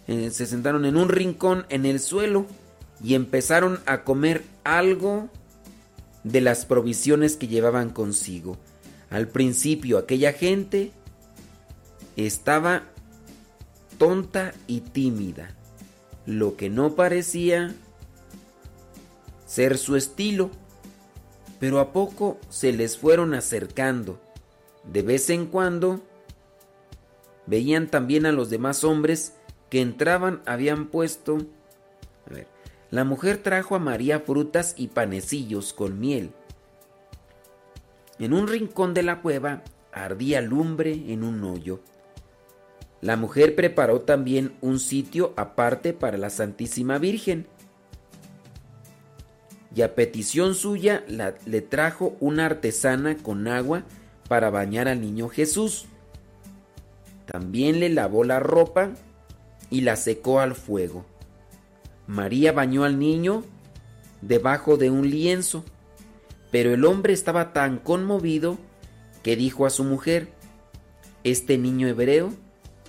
eh, 0.09 0.31
se 0.31 0.47
sentaron 0.47 0.85
en 0.85 0.97
un 0.97 1.09
rincón 1.09 1.67
en 1.69 1.85
el 1.87 2.01
suelo 2.01 2.47
y 3.03 3.15
empezaron 3.15 3.81
a 3.87 4.05
comer 4.05 4.45
algo 4.65 5.29
de 6.25 6.41
las 6.41 6.65
provisiones 6.65 7.37
que 7.37 7.49
llevaban 7.49 7.91
consigo. 7.91 8.57
Al 9.11 9.29
principio 9.29 9.99
aquella 9.99 10.33
gente 10.33 10.93
estaba 12.17 12.85
tonta 13.99 14.53
y 14.67 14.81
tímida, 14.81 15.55
lo 16.27 16.57
que 16.57 16.71
no 16.71 16.95
parecía 16.95 17.75
ser 19.47 19.79
su 19.79 19.97
estilo, 19.97 20.51
pero 21.61 21.81
a 21.81 21.93
poco 21.93 22.39
se 22.51 22.73
les 22.73 22.99
fueron 22.99 23.35
acercando. 23.35 24.21
De 24.85 25.03
vez 25.03 25.31
en 25.31 25.47
cuando 25.47 26.01
veían 27.47 27.89
también 27.89 28.27
a 28.27 28.33
los 28.33 28.51
demás 28.51 28.85
hombres 28.85 29.35
que 29.71 29.81
entraban, 29.81 30.43
habían 30.47 30.87
puesto... 30.87 31.39
A 32.29 32.35
ver, 32.35 32.47
la 32.91 33.05
mujer 33.05 33.39
trajo 33.39 33.75
a 33.75 33.79
María 33.79 34.21
frutas 34.21 34.75
y 34.77 34.89
panecillos 34.89 35.73
con 35.73 35.99
miel. 35.99 36.33
En 38.19 38.33
un 38.33 38.49
rincón 38.49 38.95
de 38.95 39.03
la 39.03 39.21
cueva 39.21 39.63
ardía 39.93 40.41
lumbre 40.41 40.93
en 41.13 41.25
un 41.25 41.43
hoyo. 41.45 41.81
La 43.07 43.17
mujer 43.17 43.55
preparó 43.55 44.01
también 44.01 44.57
un 44.61 44.81
sitio 44.81 45.33
aparte 45.37 45.93
para 45.93 46.19
la 46.19 46.29
Santísima 46.29 46.99
Virgen. 46.99 47.47
Y 49.73 49.83
a 49.83 49.95
petición 49.95 50.57
suya 50.57 51.05
la- 51.07 51.37
le 51.45 51.61
trajo 51.61 52.17
una 52.19 52.47
artesana 52.47 53.17
con 53.17 53.47
agua 53.47 53.85
para 54.29 54.51
bañar 54.51 54.89
al 54.89 55.01
niño 55.01 55.29
Jesús. 55.29 55.87
También 57.27 57.79
le 57.79 57.91
lavó 57.91 58.25
la 58.25 58.41
ropa 58.41 58.91
y 59.71 59.83
la 59.83 59.95
secó 59.95 60.41
al 60.41 60.57
fuego. 60.57 61.07
María 62.09 62.51
bañó 62.51 62.83
al 62.83 62.99
niño 62.99 63.45
debajo 64.21 64.79
de 64.79 64.91
un 64.91 65.09
lienzo, 65.09 65.65
pero 66.51 66.75
el 66.75 66.85
hombre 66.85 67.13
estaba 67.13 67.53
tan 67.53 67.79
conmovido 67.79 68.59
que 69.23 69.37
dijo 69.37 69.65
a 69.65 69.71
su 69.71 69.85
mujer, 69.85 70.27
este 71.23 71.57
niño 71.57 71.87
hebreo 71.87 72.33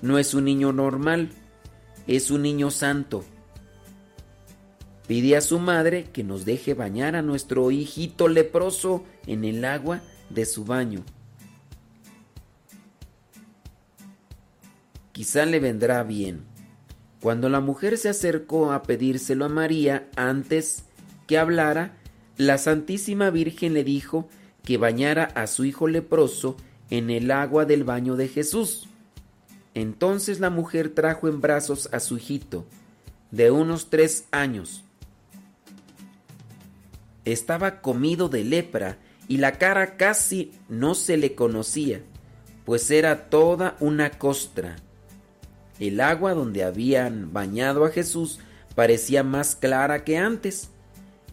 no 0.02 0.18
es 0.19 0.34
un 0.34 0.45
niño 0.45 0.74
normal, 0.74 1.30
es 2.07 2.32
un 2.32 2.44
niño 2.44 2.72
santo. 2.72 3.24
Pide 5.07 5.38
a 5.38 5.41
su 5.41 5.60
madre 5.60 6.06
que 6.11 6.24
nos 6.24 6.44
deje 6.45 6.74
bañar 6.74 7.15
a 7.15 7.22
nuestro 7.22 7.72
hijito 7.72 8.28
leproso 8.28 9.06
en 9.26 9.45
el 9.45 9.64
agua 9.64 10.02
de 10.30 10.45
su 10.45 10.65
baño. 10.65 11.03
Quizá 15.14 15.45
le 15.45 15.60
vendrá 15.60 16.03
bien. 16.03 16.44
Cuando 17.22 17.49
la 17.49 17.61
mujer 17.61 17.98
se 17.98 18.10
acercó 18.10 18.72
a 18.72 18.84
pedírselo 18.84 19.45
a 19.45 19.49
María 19.49 20.07
antes 20.15 20.84
que 21.26 21.38
hablara, 21.38 21.98
la 22.38 22.57
Santísima 22.57 23.32
Virgen 23.32 23.74
le 23.74 23.84
dijo 23.84 24.30
que 24.64 24.78
bañara 24.78 25.24
a 25.24 25.48
su 25.48 25.65
hijo 25.65 25.88
leproso 25.88 26.57
en 26.90 27.10
el 27.10 27.32
agua 27.32 27.65
del 27.65 27.84
baño 27.84 28.15
de 28.15 28.28
Jesús. 28.28 28.88
Entonces 29.77 30.39
la 30.39 30.49
mujer 30.49 30.89
trajo 30.89 31.27
en 31.27 31.39
brazos 31.39 31.87
a 31.91 31.99
su 31.99 32.17
hijito, 32.17 32.65
de 33.29 33.51
unos 33.51 33.91
tres 33.91 34.25
años. 34.31 34.83
Estaba 37.25 37.79
comido 37.79 38.27
de 38.27 38.43
lepra 38.43 38.97
y 39.27 39.37
la 39.37 39.59
cara 39.59 39.95
casi 39.95 40.51
no 40.67 40.95
se 40.95 41.15
le 41.15 41.35
conocía, 41.35 42.01
pues 42.65 42.89
era 42.89 43.29
toda 43.29 43.77
una 43.79 44.09
costra. 44.09 44.77
El 45.79 46.01
agua 46.01 46.33
donde 46.33 46.63
habían 46.63 47.31
bañado 47.31 47.85
a 47.85 47.91
Jesús 47.91 48.39
parecía 48.73 49.21
más 49.21 49.55
clara 49.55 50.03
que 50.03 50.17
antes, 50.17 50.71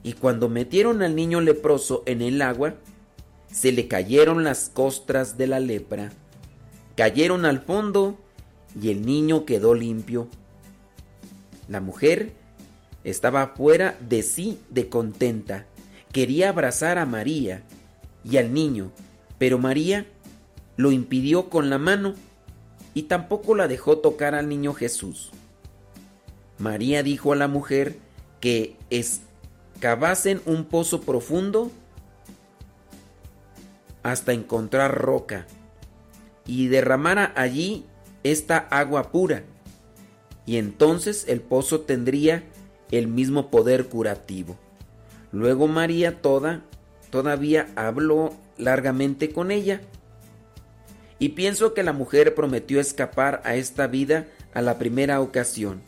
y 0.02 0.12
cuando 0.12 0.50
metieron 0.50 1.00
al 1.00 1.16
niño 1.16 1.40
leproso 1.40 2.02
en 2.04 2.20
el 2.20 2.42
agua, 2.42 2.74
se 3.50 3.72
le 3.72 3.88
cayeron 3.88 4.44
las 4.44 4.68
costras 4.68 5.38
de 5.38 5.46
la 5.46 5.60
lepra, 5.60 6.12
cayeron 6.94 7.46
al 7.46 7.62
fondo 7.62 8.18
y 8.80 8.90
el 8.90 9.04
niño 9.04 9.44
quedó 9.44 9.74
limpio. 9.74 10.28
La 11.68 11.80
mujer 11.80 12.32
estaba 13.04 13.48
fuera 13.48 13.96
de 14.00 14.22
sí 14.22 14.58
de 14.70 14.88
contenta, 14.88 15.66
quería 16.12 16.48
abrazar 16.48 16.98
a 16.98 17.06
María 17.06 17.62
y 18.24 18.38
al 18.38 18.52
niño, 18.52 18.90
pero 19.38 19.58
María 19.58 20.06
lo 20.76 20.90
impidió 20.90 21.50
con 21.50 21.70
la 21.70 21.78
mano 21.78 22.14
y 22.94 23.04
tampoco 23.04 23.54
la 23.54 23.68
dejó 23.68 23.98
tocar 23.98 24.34
al 24.34 24.48
niño 24.48 24.72
Jesús. 24.72 25.30
María 26.58 27.02
dijo 27.02 27.32
a 27.32 27.36
la 27.36 27.48
mujer 27.48 27.98
que 28.40 28.76
excavasen 28.90 30.40
un 30.46 30.64
pozo 30.64 31.00
profundo 31.02 31.70
hasta 34.02 34.32
encontrar 34.32 34.94
roca 34.94 35.46
y 36.46 36.68
derramara 36.68 37.32
allí 37.36 37.84
esta 38.24 38.58
agua 38.70 39.12
pura, 39.12 39.44
y 40.46 40.56
entonces 40.56 41.26
el 41.28 41.40
pozo 41.40 41.82
tendría 41.82 42.44
el 42.90 43.06
mismo 43.06 43.50
poder 43.50 43.86
curativo. 43.86 44.58
Luego 45.30 45.68
María 45.68 46.20
toda 46.20 46.62
todavía 47.10 47.68
habló 47.76 48.34
largamente 48.58 49.32
con 49.32 49.50
ella, 49.50 49.80
y 51.18 51.30
pienso 51.30 51.74
que 51.74 51.84
la 51.84 51.92
mujer 51.92 52.34
prometió 52.34 52.80
escapar 52.80 53.40
a 53.44 53.54
esta 53.54 53.86
vida 53.86 54.26
a 54.52 54.62
la 54.62 54.78
primera 54.78 55.20
ocasión. 55.20 55.80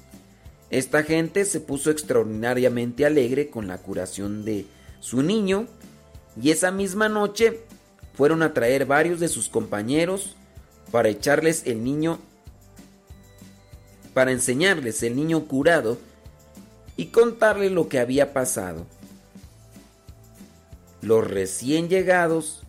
Esta 0.70 1.02
gente 1.02 1.44
se 1.44 1.60
puso 1.60 1.90
extraordinariamente 1.90 3.06
alegre 3.06 3.50
con 3.50 3.66
la 3.66 3.78
curación 3.78 4.44
de 4.44 4.66
su 5.00 5.22
niño, 5.22 5.66
y 6.40 6.50
esa 6.50 6.70
misma 6.70 7.08
noche 7.08 7.60
fueron 8.14 8.42
a 8.42 8.52
traer 8.52 8.86
varios 8.86 9.20
de 9.20 9.28
sus 9.28 9.48
compañeros 9.48 10.36
para 10.96 11.10
echarles 11.10 11.64
el 11.66 11.84
niño, 11.84 12.18
para 14.14 14.32
enseñarles 14.32 15.02
el 15.02 15.14
niño 15.14 15.44
curado 15.44 15.98
y 16.96 17.08
contarles 17.08 17.70
lo 17.70 17.90
que 17.90 17.98
había 17.98 18.32
pasado. 18.32 18.86
Los 21.02 21.28
recién 21.28 21.90
llegados 21.90 22.62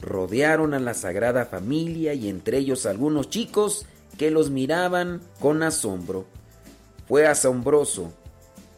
rodearon 0.00 0.74
a 0.74 0.80
la 0.80 0.94
Sagrada 0.94 1.46
Familia 1.46 2.12
y 2.12 2.28
entre 2.28 2.58
ellos 2.58 2.86
algunos 2.86 3.30
chicos 3.30 3.86
que 4.18 4.32
los 4.32 4.50
miraban 4.50 5.20
con 5.38 5.62
asombro. 5.62 6.26
Fue 7.06 7.28
asombroso 7.28 8.12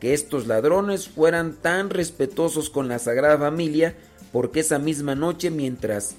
que 0.01 0.13
estos 0.13 0.47
ladrones 0.47 1.09
fueran 1.09 1.55
tan 1.55 1.89
respetuosos 1.89 2.69
con 2.69 2.89
la 2.89 2.99
Sagrada 2.99 3.39
Familia 3.39 3.97
porque 4.33 4.61
esa 4.61 4.79
misma 4.79 5.15
noche 5.15 5.51
mientras 5.51 6.15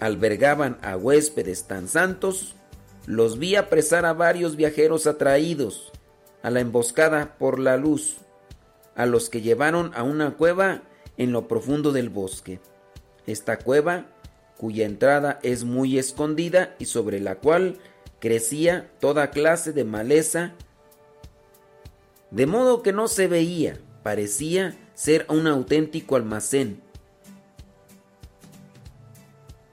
albergaban 0.00 0.78
a 0.82 0.96
huéspedes 0.96 1.64
tan 1.64 1.88
santos, 1.88 2.54
los 3.06 3.38
vi 3.38 3.56
apresar 3.56 4.04
a 4.04 4.12
varios 4.12 4.56
viajeros 4.56 5.06
atraídos 5.06 5.92
a 6.42 6.50
la 6.50 6.60
emboscada 6.60 7.36
por 7.38 7.58
la 7.58 7.76
luz, 7.76 8.18
a 8.94 9.06
los 9.06 9.28
que 9.28 9.40
llevaron 9.40 9.92
a 9.94 10.02
una 10.02 10.36
cueva 10.36 10.82
en 11.16 11.32
lo 11.32 11.48
profundo 11.48 11.92
del 11.92 12.10
bosque. 12.10 12.60
Esta 13.26 13.58
cueva, 13.58 14.06
cuya 14.56 14.86
entrada 14.86 15.38
es 15.42 15.64
muy 15.64 15.98
escondida 15.98 16.74
y 16.78 16.86
sobre 16.86 17.20
la 17.20 17.36
cual 17.36 17.78
crecía 18.20 18.90
toda 19.00 19.30
clase 19.30 19.72
de 19.72 19.84
maleza, 19.84 20.54
de 22.30 22.46
modo 22.46 22.82
que 22.82 22.92
no 22.92 23.08
se 23.08 23.26
veía, 23.26 23.78
parecía 24.02 24.76
ser 24.94 25.26
un 25.28 25.46
auténtico 25.46 26.16
almacén. 26.16 26.82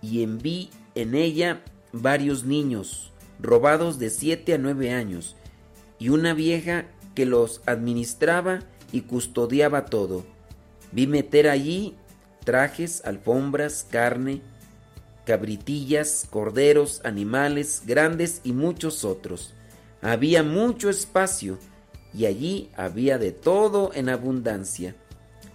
Y 0.05 0.21
enví 0.21 0.69
en 0.93 1.15
ella 1.15 1.63
varios 1.91 2.43
niños, 2.43 3.11
robados 3.41 3.97
de 3.97 4.11
7 4.11 4.53
a 4.53 4.57
9 4.59 4.91
años, 4.91 5.35
y 5.97 6.09
una 6.09 6.35
vieja 6.35 6.85
que 7.15 7.25
los 7.25 7.61
administraba 7.65 8.59
y 8.91 9.01
custodiaba 9.01 9.85
todo. 9.85 10.23
Vi 10.91 11.07
meter 11.07 11.49
allí 11.49 11.95
trajes, 12.43 13.01
alfombras, 13.03 13.87
carne, 13.89 14.41
cabritillas, 15.25 16.27
corderos, 16.29 17.01
animales 17.03 17.81
grandes 17.87 18.41
y 18.43 18.53
muchos 18.53 19.03
otros. 19.03 19.53
Había 20.03 20.43
mucho 20.43 20.89
espacio 20.91 21.57
y 22.13 22.25
allí 22.27 22.69
había 22.77 23.17
de 23.17 23.31
todo 23.31 23.89
en 23.95 24.09
abundancia. 24.09 24.95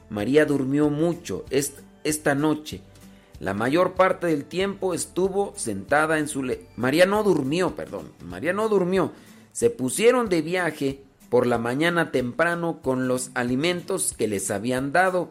María 0.08 0.44
durmió 0.44 0.90
mucho 0.90 1.44
est- 1.50 1.78
esta 2.02 2.34
noche. 2.34 2.80
La 3.40 3.54
mayor 3.54 3.94
parte 3.94 4.26
del 4.26 4.44
tiempo 4.44 4.92
estuvo 4.92 5.54
sentada 5.56 6.18
en 6.18 6.28
su 6.28 6.42
le 6.42 6.66
María 6.76 7.06
no 7.06 7.22
durmió, 7.22 7.74
perdón. 7.74 8.12
María 8.22 8.52
no 8.52 8.68
durmió. 8.68 9.12
Se 9.52 9.70
pusieron 9.70 10.28
de 10.28 10.42
viaje 10.42 11.02
por 11.30 11.46
la 11.46 11.56
mañana 11.56 12.12
temprano 12.12 12.82
con 12.82 13.08
los 13.08 13.30
alimentos 13.32 14.12
que 14.12 14.28
les 14.28 14.50
habían 14.50 14.92
dado. 14.92 15.30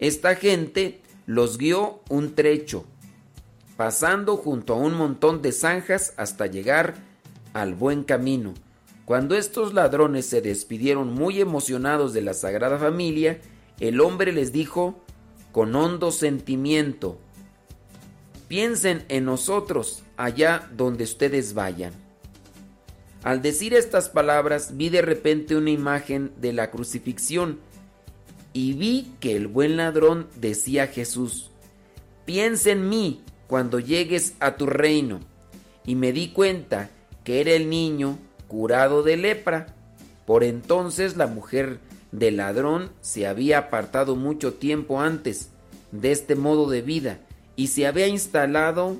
Esta 0.00 0.34
gente 0.34 1.00
los 1.24 1.56
guió 1.56 2.00
un 2.08 2.34
trecho, 2.34 2.84
pasando 3.76 4.36
junto 4.36 4.74
a 4.74 4.78
un 4.78 4.94
montón 4.94 5.40
de 5.40 5.52
zanjas 5.52 6.14
hasta 6.16 6.46
llegar 6.46 6.96
al 7.52 7.74
buen 7.74 8.02
camino. 8.02 8.54
Cuando 9.04 9.36
estos 9.36 9.72
ladrones 9.72 10.26
se 10.26 10.40
despidieron 10.40 11.14
muy 11.14 11.40
emocionados 11.40 12.12
de 12.12 12.22
la 12.22 12.34
Sagrada 12.34 12.76
Familia, 12.76 13.38
el 13.78 14.00
hombre 14.00 14.32
les 14.32 14.52
dijo 14.52 15.00
con 15.52 15.76
hondo 15.76 16.10
sentimiento, 16.10 17.18
piensen 18.48 19.04
en 19.08 19.24
nosotros 19.24 20.02
allá 20.16 20.68
donde 20.76 21.04
ustedes 21.04 21.54
vayan. 21.54 21.92
Al 23.22 23.42
decir 23.42 23.74
estas 23.74 24.08
palabras 24.08 24.76
vi 24.76 24.88
de 24.88 25.02
repente 25.02 25.56
una 25.56 25.70
imagen 25.70 26.32
de 26.40 26.52
la 26.52 26.70
crucifixión 26.70 27.58
y 28.52 28.74
vi 28.74 29.12
que 29.20 29.36
el 29.36 29.48
buen 29.48 29.76
ladrón 29.76 30.28
decía 30.36 30.84
a 30.84 30.86
Jesús, 30.86 31.50
piensa 32.24 32.70
en 32.70 32.88
mí 32.88 33.22
cuando 33.48 33.80
llegues 33.80 34.34
a 34.40 34.56
tu 34.56 34.66
reino. 34.66 35.20
Y 35.84 35.94
me 35.94 36.12
di 36.12 36.28
cuenta 36.28 36.90
que 37.22 37.40
era 37.40 37.52
el 37.52 37.68
niño 37.68 38.18
curado 38.48 39.02
de 39.02 39.16
lepra. 39.16 39.74
Por 40.24 40.42
entonces 40.42 41.16
la 41.16 41.26
mujer 41.26 41.78
del 42.12 42.38
ladrón 42.38 42.90
se 43.00 43.26
había 43.26 43.58
apartado 43.58 44.16
mucho 44.16 44.54
tiempo 44.54 45.00
antes 45.00 45.50
de 45.92 46.12
este 46.12 46.34
modo 46.34 46.68
de 46.68 46.82
vida 46.82 47.25
y 47.56 47.68
se 47.68 47.86
había 47.86 48.06
instalado 48.06 48.96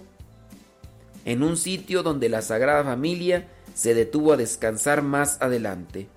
en 1.24 1.43
un 1.43 1.57
sitio 1.57 2.03
donde 2.03 2.28
la 2.28 2.43
Sagrada 2.43 2.83
Familia 2.85 3.49
se 3.74 3.95
detuvo 3.95 4.33
a 4.33 4.37
descansar 4.37 5.03
más 5.03 5.41
adelante. 5.41 6.09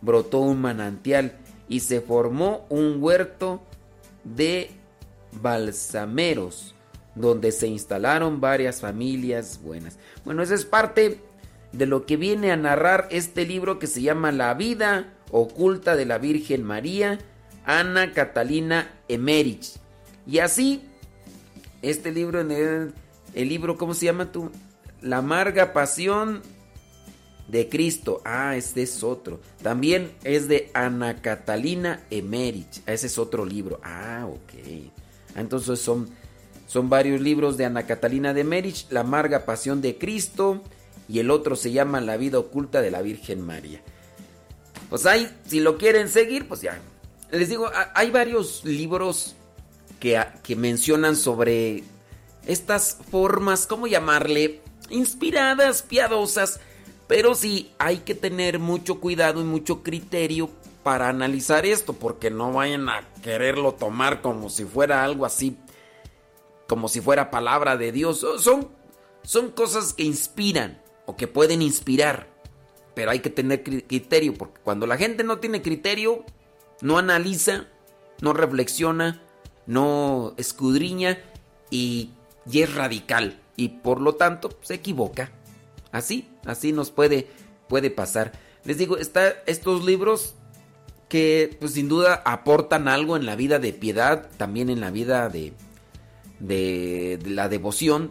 Brotó 0.00 0.38
un 0.38 0.60
manantial 0.60 1.36
y 1.68 1.80
se 1.80 2.00
formó 2.00 2.66
un 2.68 3.02
huerto 3.02 3.60
de 4.24 4.70
balsameros 5.32 6.74
donde 7.14 7.52
se 7.52 7.66
instalaron 7.66 8.40
varias 8.40 8.80
familias 8.80 9.60
buenas. 9.62 9.98
Bueno, 10.24 10.42
esa 10.42 10.54
es 10.54 10.64
parte 10.64 11.20
de 11.72 11.86
lo 11.86 12.06
que 12.06 12.16
viene 12.16 12.52
a 12.52 12.56
narrar 12.56 13.08
este 13.10 13.46
libro 13.46 13.78
que 13.78 13.86
se 13.86 14.02
llama 14.02 14.32
La 14.32 14.54
vida 14.54 15.14
oculta 15.30 15.96
de 15.96 16.06
la 16.06 16.18
Virgen 16.18 16.64
María, 16.64 17.18
Ana 17.64 18.12
Catalina 18.12 18.90
Emerich. 19.08 19.76
Y 20.26 20.38
así, 20.38 20.89
este 21.82 22.12
libro, 22.12 22.40
en 22.40 22.50
el, 22.50 22.94
el 23.34 23.48
libro, 23.48 23.76
¿cómo 23.76 23.94
se 23.94 24.06
llama 24.06 24.32
tú? 24.32 24.50
La 25.00 25.18
amarga 25.18 25.72
pasión 25.72 26.42
de 27.48 27.68
Cristo. 27.68 28.20
Ah, 28.24 28.56
este 28.56 28.82
es 28.82 29.02
otro. 29.02 29.40
También 29.62 30.12
es 30.24 30.48
de 30.48 30.70
Ana 30.74 31.20
Catalina 31.20 32.00
Emerich. 32.10 32.82
Ese 32.86 33.06
es 33.06 33.18
otro 33.18 33.44
libro. 33.44 33.80
Ah, 33.82 34.26
ok. 34.28 34.92
Entonces 35.36 35.80
son, 35.80 36.08
son 36.66 36.88
varios 36.88 37.20
libros 37.20 37.56
de 37.56 37.64
Ana 37.64 37.86
Catalina 37.86 38.32
de 38.34 38.42
Emerich. 38.42 38.86
La 38.90 39.00
amarga 39.00 39.44
pasión 39.44 39.80
de 39.80 39.98
Cristo. 39.98 40.62
Y 41.08 41.18
el 41.18 41.30
otro 41.30 41.56
se 41.56 41.72
llama 41.72 42.00
La 42.00 42.16
vida 42.16 42.38
oculta 42.38 42.80
de 42.80 42.90
la 42.90 43.02
Virgen 43.02 43.40
María. 43.40 43.82
Pues 44.88 45.06
ahí, 45.06 45.28
si 45.46 45.60
lo 45.60 45.76
quieren 45.76 46.08
seguir, 46.08 46.46
pues 46.46 46.60
ya. 46.60 46.78
Les 47.32 47.48
digo, 47.48 47.70
hay 47.94 48.10
varios 48.10 48.64
libros 48.64 49.34
que, 50.00 50.56
mencionan 50.56 51.14
sobre 51.14 51.84
estas 52.46 52.98
formas, 53.10 53.66
¿cómo 53.66 53.86
llamarle? 53.86 54.60
Inspiradas, 54.88 55.82
piadosas 55.82 56.58
pero 57.10 57.34
sí 57.34 57.72
hay 57.78 57.98
que 57.98 58.14
tener 58.14 58.60
mucho 58.60 59.00
cuidado 59.00 59.40
y 59.40 59.44
mucho 59.44 59.82
criterio 59.82 60.48
para 60.84 61.08
analizar 61.08 61.66
esto, 61.66 61.92
porque 61.92 62.30
no 62.30 62.52
vayan 62.52 62.88
a 62.88 63.02
quererlo 63.20 63.74
tomar 63.74 64.22
como 64.22 64.48
si 64.48 64.64
fuera 64.64 65.02
algo 65.02 65.26
así, 65.26 65.56
como 66.68 66.86
si 66.86 67.00
fuera 67.00 67.32
palabra 67.32 67.76
de 67.76 67.90
Dios. 67.90 68.24
Son, 68.38 68.68
son 69.24 69.50
cosas 69.50 69.92
que 69.92 70.04
inspiran 70.04 70.80
o 71.04 71.16
que 71.16 71.26
pueden 71.26 71.62
inspirar, 71.62 72.28
pero 72.94 73.10
hay 73.10 73.18
que 73.18 73.30
tener 73.30 73.64
criterio, 73.64 74.34
porque 74.34 74.60
cuando 74.62 74.86
la 74.86 74.96
gente 74.96 75.24
no 75.24 75.38
tiene 75.38 75.62
criterio, 75.62 76.24
no 76.80 76.96
analiza, 76.96 77.66
no 78.20 78.34
reflexiona, 78.34 79.20
no 79.66 80.34
escudriña 80.36 81.18
y, 81.70 82.10
es 82.52 82.74
radical 82.74 83.40
y 83.56 83.68
por 83.68 84.00
lo 84.00 84.14
tanto 84.14 84.50
se 84.62 84.74
equivoca. 84.74 85.32
Así, 85.92 86.28
así 86.44 86.72
nos 86.72 86.90
puede, 86.90 87.28
puede 87.68 87.90
pasar. 87.90 88.32
Les 88.64 88.78
digo, 88.78 88.96
está 88.96 89.28
estos 89.46 89.84
libros 89.84 90.34
que 91.08 91.56
pues 91.58 91.72
sin 91.72 91.88
duda 91.88 92.22
aportan 92.24 92.88
algo 92.88 93.16
en 93.16 93.26
la 93.26 93.36
vida 93.36 93.58
de 93.58 93.72
piedad, 93.72 94.28
también 94.36 94.70
en 94.70 94.80
la 94.80 94.90
vida 94.90 95.28
de, 95.28 95.52
de, 96.38 97.18
de 97.22 97.30
la 97.30 97.48
devoción. 97.48 98.10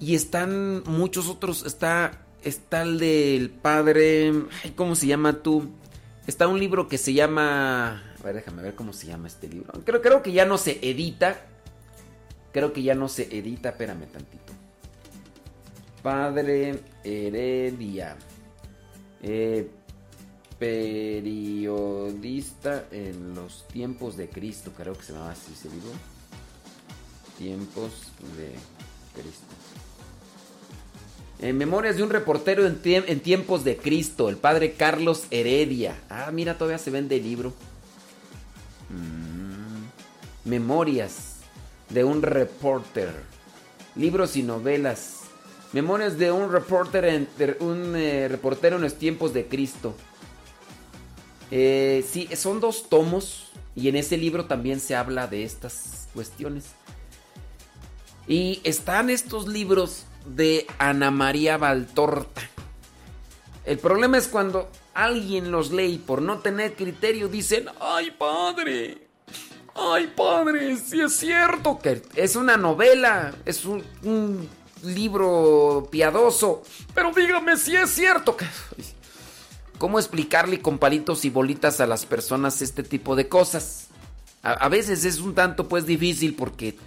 Y 0.00 0.14
están 0.14 0.82
muchos 0.84 1.28
otros, 1.28 1.64
está, 1.66 2.24
está 2.42 2.82
el 2.82 2.98
del 2.98 3.50
padre, 3.50 4.32
ay, 4.64 4.70
¿cómo 4.74 4.94
se 4.94 5.06
llama 5.06 5.42
tú? 5.42 5.70
Está 6.26 6.48
un 6.48 6.58
libro 6.58 6.88
que 6.88 6.96
se 6.96 7.12
llama, 7.12 8.02
a 8.20 8.24
ver, 8.24 8.34
déjame 8.34 8.62
ver 8.62 8.74
cómo 8.74 8.92
se 8.92 9.06
llama 9.06 9.28
este 9.28 9.48
libro. 9.48 9.72
Creo, 9.84 10.02
creo 10.02 10.22
que 10.22 10.32
ya 10.32 10.44
no 10.44 10.58
se 10.58 10.78
edita, 10.82 11.40
creo 12.52 12.72
que 12.72 12.82
ya 12.82 12.94
no 12.94 13.08
se 13.08 13.22
edita, 13.36 13.70
espérame 13.70 14.06
tantito. 14.06 14.52
Padre 16.02 16.80
Heredia. 17.04 18.16
Eh, 19.22 19.70
periodista 20.58 22.04
en 22.90 23.34
los 23.34 23.66
tiempos 23.68 24.16
de 24.16 24.28
Cristo, 24.28 24.72
creo 24.76 24.92
que 24.94 25.02
se 25.04 25.12
llamaba 25.12 25.32
así 25.32 25.52
ese 25.52 25.70
libro. 25.70 25.90
Tiempos 27.38 28.12
de 28.36 28.52
Cristo. 29.14 29.46
En 31.38 31.56
Memorias 31.56 31.96
de 31.96 32.02
un 32.02 32.10
reportero 32.10 32.66
en, 32.66 32.82
tie 32.82 33.02
en, 33.06 33.20
tiempos 33.20 33.64
de 33.64 33.78
Cristo, 33.78 34.28
el 34.28 34.36
padre 34.36 34.74
Carlos 34.74 35.24
Heredia. 35.30 35.98
Ah, 36.10 36.30
mira, 36.30 36.58
todavía 36.58 36.76
se 36.76 36.90
vende 36.90 37.16
el 37.16 37.22
libro. 37.22 37.54
Mm. 38.90 40.48
Memorias 40.48 41.36
de 41.88 42.04
un 42.04 42.22
reporter. 42.22 43.14
Libros 43.96 44.36
y 44.36 44.42
novelas 44.42 45.20
Memorias 45.72 46.18
de 46.18 46.32
un 46.32 46.50
un 47.60 47.96
eh, 47.96 48.26
reportero 48.28 48.76
en 48.76 48.82
los 48.82 48.94
tiempos 48.94 49.32
de 49.32 49.46
Cristo. 49.46 49.94
Eh, 51.52 52.04
sí, 52.08 52.28
son 52.34 52.58
dos 52.58 52.88
tomos 52.88 53.52
y 53.76 53.88
en 53.88 53.94
ese 53.94 54.16
libro 54.16 54.46
también 54.46 54.80
se 54.80 54.96
habla 54.96 55.28
de 55.28 55.44
estas 55.44 56.08
cuestiones. 56.12 56.64
Y 58.26 58.60
están 58.64 59.10
estos 59.10 59.46
libros 59.46 60.06
de 60.26 60.66
Ana 60.78 61.12
María 61.12 61.56
Valtorta. 61.56 62.42
El 63.64 63.78
problema 63.78 64.18
es 64.18 64.26
cuando 64.26 64.68
alguien 65.04 65.50
los 65.50 65.70
lee 65.70 65.94
y 65.94 65.98
por 65.98 66.22
no 66.22 66.38
tener 66.38 66.74
criterio 66.74 67.28
dicen, 67.28 67.66
ay 67.80 68.10
padre, 68.12 69.06
ay 69.74 70.12
padre, 70.16 70.76
si 70.76 71.00
es 71.00 71.16
cierto 71.16 71.78
que 71.78 72.02
es 72.14 72.36
una 72.36 72.56
novela, 72.56 73.34
es 73.44 73.64
un, 73.64 74.48
libro 74.82 75.88
piadoso. 75.90 76.62
Pero 76.94 77.12
dígame 77.14 77.58
si 77.58 77.76
es 77.76 77.90
cierto 77.90 78.34
que... 78.36 78.46
¿Cómo 79.76 79.98
explicarle 79.98 80.60
con 80.60 80.78
palitos 80.78 81.24
y 81.26 81.30
bolitas 81.30 81.80
a 81.80 81.86
las 81.86 82.06
personas 82.06 82.62
este 82.62 82.82
tipo 82.82 83.14
de 83.14 83.28
cosas? 83.28 83.88
A, 84.42 84.52
a, 84.52 84.68
veces 84.70 85.04
es 85.04 85.20
un 85.20 85.34
tanto 85.34 85.68
pues 85.68 85.84
difícil 85.84 86.34
porque 86.34 86.78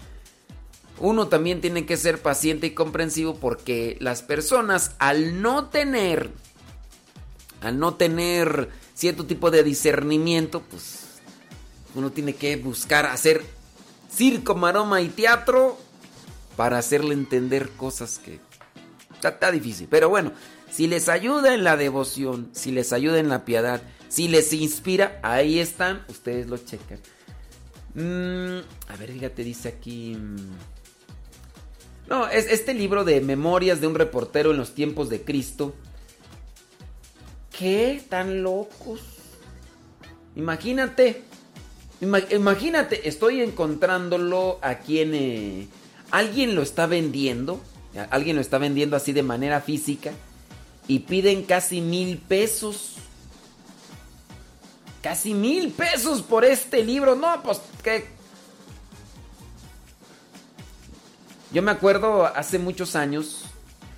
uno 0.99 1.27
también 1.27 1.61
tiene 1.61 1.85
que 1.85 1.97
ser 1.97 2.21
paciente 2.21 2.67
y 2.67 2.71
comprensivo 2.71 3.35
porque 3.35 3.97
las 3.99 4.21
personas 4.21 4.95
al 4.99 5.41
no 5.41 5.69
tener, 5.69 6.31
al 7.63 7.79
no 7.79 7.95
tener 7.95 8.69
cierto 8.93 9.25
tipo 9.25 9.49
de 9.49 9.63
discernimiento, 9.63 10.61
pues 10.69 10.99
uno 11.95 12.11
tiene 12.11 12.35
que 12.35 12.57
buscar 12.57 13.05
hacer 13.05 13.43
circo, 14.13 14.53
maroma 14.55 15.01
y 15.01 15.09
teatro 15.09 15.77
para 16.55 16.77
hacerle 16.77 17.13
entender 17.13 17.69
cosas 17.71 18.19
que 18.19 18.39
está, 19.23 19.51
difícil. 19.51 19.87
Pero 19.89 20.09
bueno, 20.09 20.33
si 20.69 20.87
les 20.87 21.07
ayuda 21.07 21.53
en 21.53 21.63
la 21.63 21.77
devoción, 21.77 22.49
si 22.51 22.71
les 22.71 22.91
ayuda 22.93 23.19
en 23.19 23.29
la 23.29 23.45
piedad, 23.45 23.81
si 24.09 24.27
les 24.27 24.51
inspira, 24.53 25.19
ahí 25.23 25.59
están, 25.59 26.03
ustedes 26.09 26.47
lo 26.47 26.57
checan. 26.57 26.99
Mm, 27.95 28.59
a 28.89 28.95
ver, 28.97 29.11
fíjate, 29.11 29.43
dice 29.43 29.69
aquí... 29.69 30.17
No, 32.09 32.27
es 32.27 32.47
este 32.51 32.73
libro 32.73 33.05
de 33.05 33.21
Memorias 33.21 33.79
de 33.79 33.87
un 33.87 33.95
reportero 33.95 34.51
en 34.51 34.57
los 34.57 34.75
tiempos 34.75 35.09
de 35.09 35.21
Cristo. 35.21 35.73
¿Qué? 37.57 38.03
¿Tan 38.09 38.43
locos? 38.43 38.99
Imagínate. 40.35 41.23
Imagínate, 42.01 43.07
estoy 43.07 43.41
encontrándolo 43.41 44.59
aquí 44.61 44.99
en... 44.99 45.13
Eh, 45.13 45.67
alguien 46.11 46.53
lo 46.53 46.61
está 46.61 46.85
vendiendo, 46.85 47.61
alguien 48.09 48.35
lo 48.35 48.41
está 48.41 48.57
vendiendo 48.57 48.97
así 48.97 49.13
de 49.13 49.23
manera 49.23 49.61
física 49.61 50.11
y 50.87 50.99
piden 50.99 51.43
casi 51.43 51.79
mil 51.79 52.17
pesos. 52.17 52.95
Casi 55.01 55.33
mil 55.33 55.71
pesos 55.71 56.21
por 56.21 56.43
este 56.43 56.83
libro. 56.83 57.15
No, 57.15 57.41
pues 57.41 57.61
que... 57.83 58.05
Yo 61.53 61.61
me 61.61 61.71
acuerdo 61.71 62.25
hace 62.25 62.57
muchos 62.57 62.95
años, 62.95 63.43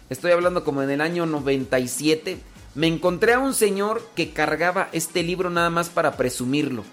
estoy 0.09 0.33
hablando 0.33 0.65
como 0.65 0.83
en 0.83 0.89
el 0.89 0.99
año 0.99 1.25
97, 1.25 2.37
me 2.75 2.87
encontré 2.87 3.33
a 3.33 3.39
un 3.39 3.53
señor 3.53 4.05
que 4.15 4.31
cargaba 4.31 4.89
este 4.91 5.23
libro 5.23 5.49
nada 5.49 5.69
más 5.69 5.89
para 5.89 6.17
presumirlo. 6.17 6.83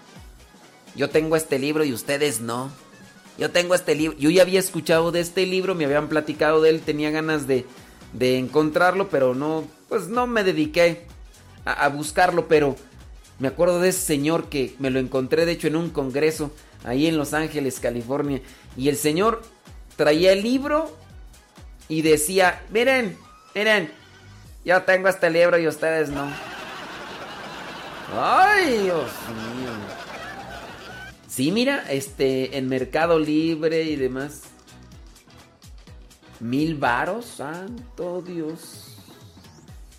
Yo 0.95 1.09
tengo 1.09 1.35
este 1.35 1.59
libro 1.59 1.83
y 1.83 1.91
ustedes 1.91 2.39
no. 2.39 2.71
Yo 3.37 3.51
tengo 3.51 3.75
este 3.75 3.93
libro. 3.93 4.17
Yo 4.17 4.29
ya 4.29 4.43
había 4.43 4.59
escuchado 4.59 5.11
de 5.11 5.19
este 5.19 5.45
libro, 5.45 5.75
me 5.75 5.85
habían 5.85 6.07
platicado 6.07 6.61
de 6.61 6.69
él, 6.69 6.81
tenía 6.81 7.11
ganas 7.11 7.47
de, 7.47 7.65
de 8.13 8.37
encontrarlo, 8.37 9.09
pero 9.09 9.35
no, 9.35 9.65
pues 9.89 10.07
no 10.07 10.25
me 10.25 10.43
dediqué 10.43 11.05
a, 11.65 11.73
a 11.73 11.89
buscarlo, 11.89 12.47
pero 12.47 12.77
me 13.39 13.49
acuerdo 13.49 13.79
de 13.79 13.89
ese 13.89 14.01
señor 14.01 14.47
que 14.49 14.75
me 14.79 14.89
lo 14.89 14.99
encontré, 14.99 15.45
de 15.45 15.51
hecho, 15.51 15.67
en 15.67 15.75
un 15.75 15.89
congreso 15.89 16.53
ahí 16.85 17.07
en 17.07 17.17
Los 17.17 17.33
Ángeles, 17.33 17.81
California. 17.81 18.41
Y 18.77 18.87
el 18.87 18.95
señor 18.95 19.41
traía 19.97 20.31
el 20.31 20.43
libro 20.43 20.95
y 21.89 22.03
decía, 22.03 22.63
miren, 22.71 23.17
miren, 23.53 23.91
yo 24.65 24.81
tengo 24.83 25.09
este 25.09 25.29
libro 25.29 25.57
y 25.57 25.67
ustedes 25.67 26.09
no. 26.09 26.27
Ay, 28.15 28.83
Dios 28.83 29.09
mío. 29.29 29.71
Sí, 31.27 31.51
mira, 31.51 31.83
este, 31.89 32.57
en 32.57 32.69
Mercado 32.69 33.17
Libre 33.17 33.83
y 33.83 33.95
demás. 33.95 34.43
Mil 36.39 36.75
varos, 36.75 37.25
santo 37.25 38.21
Dios. 38.21 38.97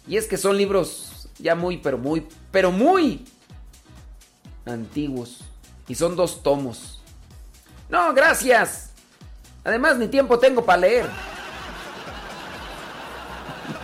Y 0.07 0.17
es 0.17 0.27
que 0.27 0.37
son 0.37 0.57
libros 0.57 1.29
ya 1.39 1.55
muy, 1.55 1.79
pero 1.79 1.99
muy, 1.99 2.27
pero 2.51 2.71
muy 2.71 3.25
antiguos. 4.65 5.41
Y 5.89 5.95
son 5.95 6.17
dos 6.17 6.43
tomos. 6.43 7.03
No, 7.89 8.15
gracias. 8.15 8.91
Además, 9.65 9.97
ni 9.97 10.09
tiempo 10.09 10.39
tengo 10.39 10.65
para 10.65 10.81
leer. 10.83 11.34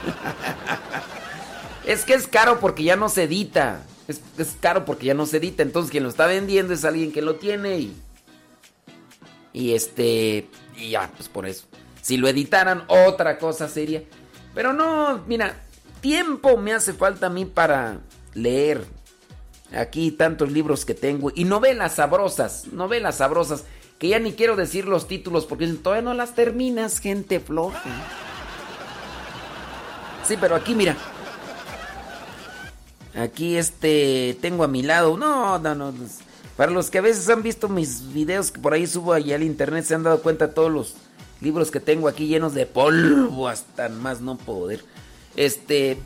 es 1.87 2.05
que 2.05 2.15
es 2.15 2.27
caro 2.27 2.61
porque 2.61 2.83
ya 2.83 2.97
no 2.97 3.09
se 3.09 3.25
edita. 3.25 3.83
Es, 4.09 4.57
caro 4.61 4.85
porque 4.85 5.07
ya 5.07 5.15
no 5.15 5.27
se 5.27 5.37
edita. 5.37 5.63
Entonces, 5.63 5.91
quien 5.91 6.03
lo 6.03 6.09
está 6.09 6.27
vendiendo 6.27 6.73
es 6.73 6.85
alguien 6.85 7.13
que 7.13 7.23
lo 7.23 7.37
tiene 7.37 7.79
y. 7.79 7.97
Y 9.53 9.75
este. 9.75 10.49
Y 10.77 10.91
ya, 10.91 11.11
pues 11.17 11.29
por 11.29 11.47
eso. 11.47 11.67
Si 12.03 12.17
lo 12.17 12.29
editaran, 12.29 12.85
otra 12.89 13.39
cosa 13.39 13.69
sería. 13.69 14.03
Pero 14.55 14.73
no, 14.73 15.23
mira, 15.27 15.63
tiempo 16.01 16.57
me 16.57 16.73
hace 16.73 16.93
falta 16.93 17.27
a 17.27 17.31
mí 17.31 17.45
para 17.45 18.01
leer. 18.35 18.85
Aquí 19.73 20.11
tantos 20.11 20.51
libros 20.51 20.85
que 20.85 20.95
tengo. 20.95 21.31
Y 21.35 21.45
novelas 21.45 21.95
sabrosas. 21.97 22.67
Novelas 22.73 23.19
sabrosas. 23.19 23.65
Que 23.99 24.09
ya 24.09 24.19
ni 24.19 24.33
quiero 24.33 24.57
decir 24.57 24.87
los 24.87 25.07
títulos 25.07 25.47
porque 25.47 25.67
todavía 25.69 26.03
no 26.03 26.15
las 26.15 26.35
terminas, 26.35 26.99
gente 26.99 27.39
floja. 27.39 27.83
Sí, 30.27 30.37
pero 30.41 30.55
aquí 30.55 30.75
mira. 30.75 30.97
Aquí 33.15 33.57
este 33.57 34.37
tengo 34.41 34.65
a 34.65 34.69
mi 34.69 34.83
lado. 34.83 35.17
No, 35.17 35.59
no, 35.59 35.75
no. 35.75 35.93
Para 36.57 36.73
los 36.73 36.91
que 36.91 36.99
a 36.99 37.03
veces 37.03 37.29
han 37.29 37.43
visto 37.43 37.69
mis 37.69 38.13
videos 38.13 38.51
que 38.51 38.61
por 38.61 38.75
ahí 38.75 38.87
subo 38.87 39.13
allá 39.13 39.37
al 39.37 39.43
internet, 39.43 39.85
se 39.85 39.95
han 39.95 40.03
dado 40.03 40.21
cuenta 40.23 40.49
de 40.49 40.53
todos 40.53 40.71
los 40.71 40.95
libros 41.41 41.71
que 41.71 41.81
tengo 41.81 42.07
aquí 42.07 42.27
llenos 42.27 42.55
de 42.55 42.67
polvo 42.67 43.49
hasta 43.49 43.89
más 43.89 44.21
no 44.21 44.37
poder. 44.37 44.85
Este, 45.37 45.99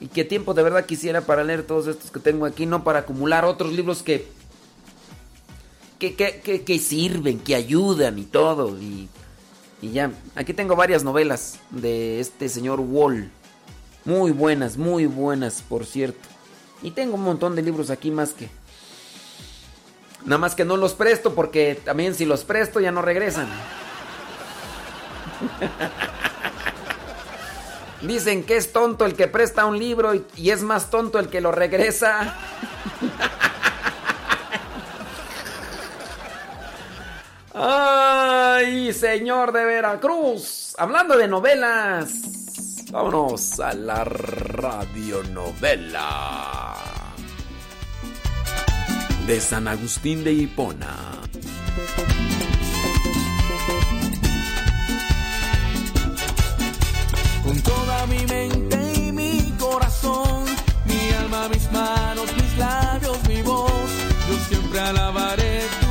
y 0.00 0.06
qué 0.06 0.24
tiempo 0.24 0.54
de 0.54 0.62
verdad 0.62 0.86
quisiera 0.86 1.20
para 1.20 1.44
leer 1.44 1.62
todos 1.62 1.86
estos 1.88 2.10
que 2.10 2.20
tengo 2.20 2.46
aquí, 2.46 2.64
no 2.64 2.84
para 2.84 3.00
acumular 3.00 3.44
otros 3.44 3.72
libros 3.72 4.02
que 4.02 4.26
que, 5.98 6.14
que, 6.14 6.40
que, 6.40 6.62
que 6.62 6.78
sirven, 6.78 7.40
que 7.40 7.54
ayudan 7.54 8.18
y 8.18 8.24
todo. 8.24 8.78
Y, 8.80 9.08
y 9.82 9.90
ya, 9.90 10.12
aquí 10.34 10.54
tengo 10.54 10.76
varias 10.76 11.04
novelas 11.04 11.58
de 11.70 12.20
este 12.20 12.48
señor 12.48 12.80
Wall. 12.80 13.30
Muy 14.04 14.30
buenas, 14.30 14.76
muy 14.76 15.06
buenas, 15.06 15.62
por 15.62 15.84
cierto. 15.84 16.28
Y 16.82 16.92
tengo 16.92 17.14
un 17.14 17.22
montón 17.22 17.56
de 17.56 17.62
libros 17.62 17.90
aquí 17.90 18.10
más 18.10 18.32
que... 18.32 18.48
Nada 20.24 20.38
más 20.38 20.54
que 20.54 20.64
no 20.64 20.76
los 20.76 20.94
presto 20.94 21.34
porque 21.34 21.80
también 21.84 22.14
si 22.14 22.24
los 22.24 22.44
presto 22.44 22.80
ya 22.80 22.90
no 22.90 23.02
regresan. 23.02 23.48
Dicen 28.02 28.44
que 28.44 28.56
es 28.56 28.72
tonto 28.72 29.04
el 29.04 29.14
que 29.14 29.26
presta 29.26 29.64
un 29.64 29.78
libro 29.78 30.14
y, 30.14 30.50
es 30.50 30.62
más 30.62 30.90
tonto 30.90 31.18
el 31.18 31.28
que 31.28 31.40
lo 31.40 31.50
regresa. 31.50 32.36
Ay, 37.54 38.92
señor 38.92 39.52
de 39.52 39.64
Veracruz. 39.64 40.74
Hablando 40.78 41.16
de 41.16 41.26
novelas. 41.26 42.37
Vámonos 42.90 43.60
a 43.60 43.74
la 43.74 44.02
radionovela. 44.02 44.96
De 49.26 49.38
San 49.40 49.68
Agustín 49.68 50.24
de 50.24 50.32
Hipona. 50.32 50.96
Con 57.44 57.60
toda 57.60 58.06
mi 58.06 58.24
mente 58.24 58.92
y 58.94 59.12
mi 59.12 59.54
corazón, 59.58 60.46
mi 60.86 61.10
alma, 61.10 61.50
mis 61.50 61.70
manos, 61.70 62.24
mis 62.36 62.56
labios, 62.56 63.18
mi 63.28 63.42
voz, 63.42 63.70
yo 64.30 64.38
siempre 64.48 64.80
alabaré 64.80 65.60
tu 65.80 65.87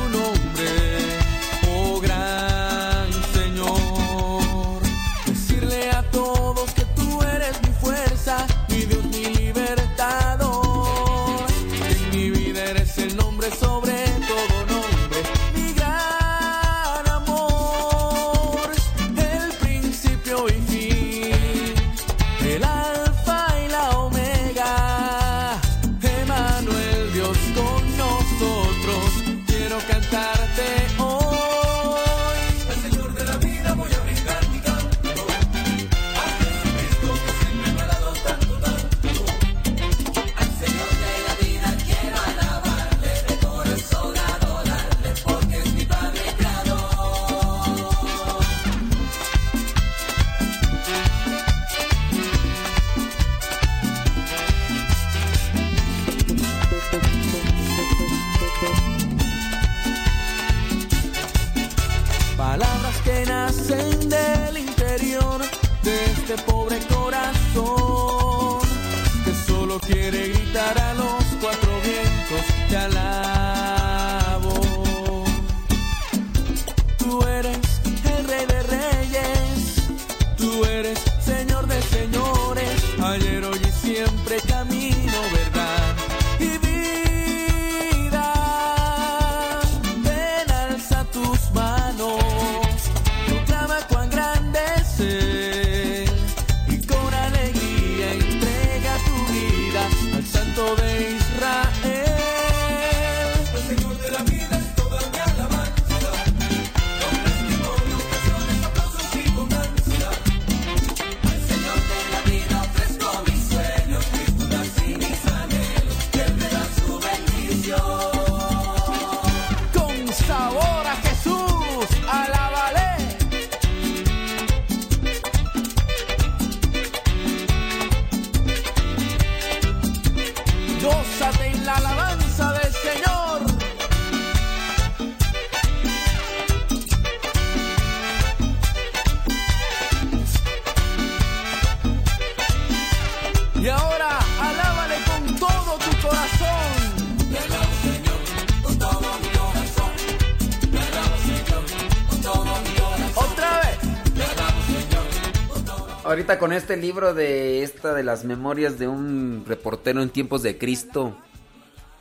con 156.36 156.52
este 156.52 156.76
libro 156.76 157.14
de 157.14 157.62
esta 157.62 157.94
de 157.94 158.02
las 158.02 158.24
memorias 158.24 158.78
de 158.78 158.86
un 158.86 159.44
reportero 159.46 160.02
en 160.02 160.10
tiempos 160.10 160.42
de 160.42 160.58
Cristo, 160.58 161.16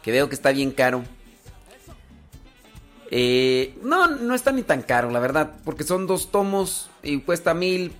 que 0.03 0.11
veo 0.11 0.27
que 0.27 0.35
está 0.35 0.51
bien 0.51 0.71
caro. 0.71 1.05
Eh, 3.09 3.77
no, 3.83 4.07
no 4.07 4.35
está 4.35 4.51
ni 4.51 4.63
tan 4.63 4.81
caro, 4.81 5.11
la 5.11 5.19
verdad, 5.19 5.53
porque 5.63 5.85
son 5.85 6.07
dos 6.07 6.29
tomos 6.29 6.89
y 7.03 7.21
cuesta 7.21 7.53
mil. 7.53 7.93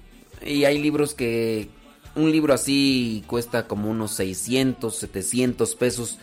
Y 0.45 0.65
hay 0.65 0.79
libros 0.79 1.13
que. 1.13 1.69
Un 2.15 2.31
libro 2.31 2.53
así 2.53 3.23
cuesta 3.27 3.67
como 3.67 3.91
unos 3.91 4.11
600, 4.15 4.93
700 4.95 5.75
pesos. 5.75 6.17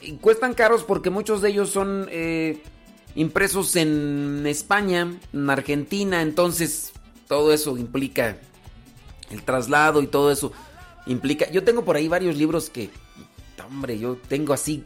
Y 0.00 0.12
cuestan 0.12 0.54
caros 0.54 0.84
porque 0.84 1.10
muchos 1.10 1.42
de 1.42 1.48
ellos 1.50 1.70
son 1.70 2.06
eh, 2.10 2.62
impresos 3.16 3.74
en 3.74 4.46
España, 4.46 5.12
en 5.32 5.50
Argentina. 5.50 6.22
Entonces, 6.22 6.92
todo 7.26 7.52
eso 7.52 7.76
implica 7.76 8.36
el 9.30 9.42
traslado 9.42 10.02
y 10.02 10.06
todo 10.06 10.30
eso 10.30 10.52
implica. 11.06 11.50
Yo 11.50 11.64
tengo 11.64 11.84
por 11.84 11.96
ahí 11.96 12.08
varios 12.08 12.36
libros 12.36 12.70
que. 12.70 12.90
Hombre, 13.66 13.98
yo 13.98 14.16
tengo 14.28 14.52
así 14.52 14.84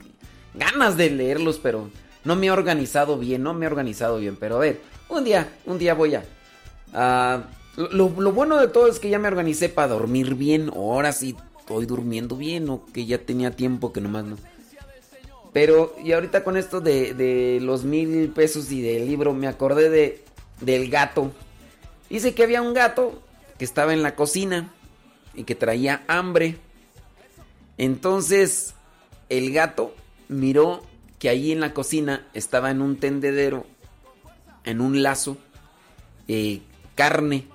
ganas 0.52 0.96
de 0.96 1.08
leerlos, 1.10 1.58
pero 1.58 1.88
no 2.24 2.36
me 2.36 2.46
he 2.46 2.50
organizado 2.50 3.18
bien, 3.18 3.42
no 3.42 3.54
me 3.54 3.64
he 3.64 3.68
organizado 3.68 4.18
bien. 4.18 4.36
Pero 4.36 4.56
a 4.56 4.60
ver, 4.60 4.80
un 5.08 5.24
día, 5.24 5.56
un 5.64 5.78
día 5.78 5.94
voy 5.94 6.16
a. 6.16 7.44
lo 7.76 8.08
bueno 8.08 8.58
de 8.58 8.68
todo 8.68 8.86
es 8.86 8.98
que 8.98 9.08
ya 9.08 9.18
me 9.18 9.28
organicé 9.28 9.68
para 9.68 9.88
dormir 9.88 10.34
bien. 10.34 10.70
Ahora 10.74 11.12
sí 11.12 11.34
estoy 11.58 11.86
durmiendo 11.86 12.36
bien, 12.36 12.68
o 12.68 12.84
que 12.92 13.06
ya 13.06 13.18
tenía 13.18 13.50
tiempo 13.50 13.92
que 13.92 14.02
nomás 14.02 14.24
no. 14.24 14.36
Pero, 15.54 15.94
y 16.02 16.12
ahorita 16.12 16.44
con 16.44 16.56
esto 16.56 16.80
de, 16.80 17.14
de 17.14 17.60
los 17.62 17.84
mil 17.84 18.28
pesos 18.30 18.70
y 18.72 18.82
del 18.82 19.06
libro, 19.06 19.32
me 19.32 19.46
acordé 19.46 19.88
de, 19.88 20.24
del 20.60 20.90
gato. 20.90 21.30
Dice 22.10 22.34
que 22.34 22.42
había 22.42 22.60
un 22.60 22.74
gato 22.74 23.22
que 23.58 23.64
estaba 23.64 23.92
en 23.92 24.02
la 24.02 24.14
cocina 24.14 24.72
y 25.34 25.44
que 25.44 25.54
traía 25.54 26.04
hambre. 26.08 26.58
Entonces, 27.78 28.74
el 29.28 29.52
gato 29.52 29.94
miró 30.28 30.82
que 31.18 31.28
ahí 31.28 31.52
en 31.52 31.60
la 31.60 31.72
cocina 31.74 32.26
estaba 32.34 32.70
en 32.70 32.82
un 32.82 32.98
tendedero, 32.98 33.66
en 34.64 34.80
un 34.80 35.02
lazo, 35.02 35.36
eh, 36.28 36.60
carne. 36.94 37.46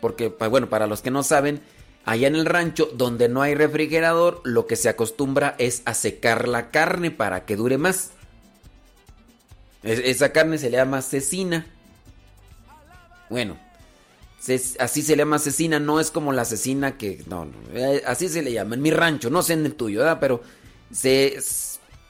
Porque, 0.00 0.28
bueno, 0.28 0.68
para 0.68 0.86
los 0.86 1.02
que 1.02 1.10
no 1.10 1.22
saben, 1.22 1.60
allá 2.04 2.26
en 2.28 2.34
el 2.34 2.46
rancho 2.46 2.88
donde 2.94 3.28
no 3.28 3.42
hay 3.42 3.54
refrigerador, 3.54 4.40
lo 4.44 4.66
que 4.66 4.76
se 4.76 4.88
acostumbra 4.88 5.54
es 5.58 5.82
a 5.84 5.94
secar 5.94 6.48
la 6.48 6.70
carne 6.70 7.10
para 7.10 7.44
que 7.44 7.56
dure 7.56 7.76
más. 7.78 8.12
Es- 9.82 9.98
esa 10.00 10.32
carne 10.32 10.58
se 10.58 10.70
le 10.70 10.78
llama 10.78 11.02
cecina. 11.02 11.66
Bueno, 13.28 13.58
así 14.78 15.02
se 15.02 15.16
le 15.16 15.22
llama 15.22 15.36
asesina, 15.36 15.78
no 15.78 16.00
es 16.00 16.10
como 16.10 16.32
la 16.32 16.42
asesina 16.42 16.96
que. 16.96 17.22
No, 17.26 17.44
no, 17.44 17.52
eh, 17.74 18.02
así 18.06 18.28
se 18.28 18.42
le 18.42 18.52
llama. 18.52 18.74
En 18.74 18.82
mi 18.82 18.90
rancho, 18.90 19.30
no 19.30 19.42
sé 19.42 19.52
en 19.52 19.66
el 19.66 19.74
tuyo, 19.74 20.00
¿verdad? 20.00 20.18
Pero 20.20 20.42
se, 20.90 21.38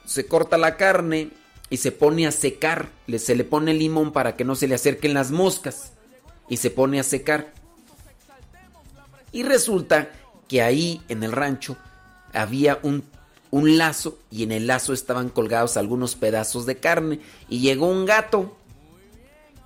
se 0.05 0.25
corta 0.25 0.57
la 0.57 0.77
carne 0.77 1.31
y 1.69 1.77
se 1.77 1.91
pone 1.91 2.27
a 2.27 2.31
secar. 2.31 2.89
Se 3.17 3.35
le 3.35 3.43
pone 3.43 3.73
limón 3.73 4.13
para 4.13 4.35
que 4.35 4.45
no 4.45 4.55
se 4.55 4.67
le 4.67 4.75
acerquen 4.75 5.13
las 5.13 5.31
moscas. 5.31 5.93
Y 6.47 6.57
se 6.57 6.69
pone 6.69 6.99
a 6.99 7.03
secar. 7.03 7.53
Y 9.31 9.43
resulta 9.43 10.09
que 10.47 10.61
ahí 10.61 11.01
en 11.07 11.23
el 11.23 11.31
rancho 11.31 11.77
había 12.33 12.79
un, 12.83 13.03
un 13.51 13.77
lazo 13.77 14.19
y 14.29 14.43
en 14.43 14.51
el 14.51 14.67
lazo 14.67 14.91
estaban 14.91 15.29
colgados 15.29 15.77
algunos 15.77 16.15
pedazos 16.15 16.65
de 16.65 16.77
carne. 16.77 17.19
Y 17.49 17.59
llegó 17.59 17.87
un 17.87 18.05
gato. 18.05 18.57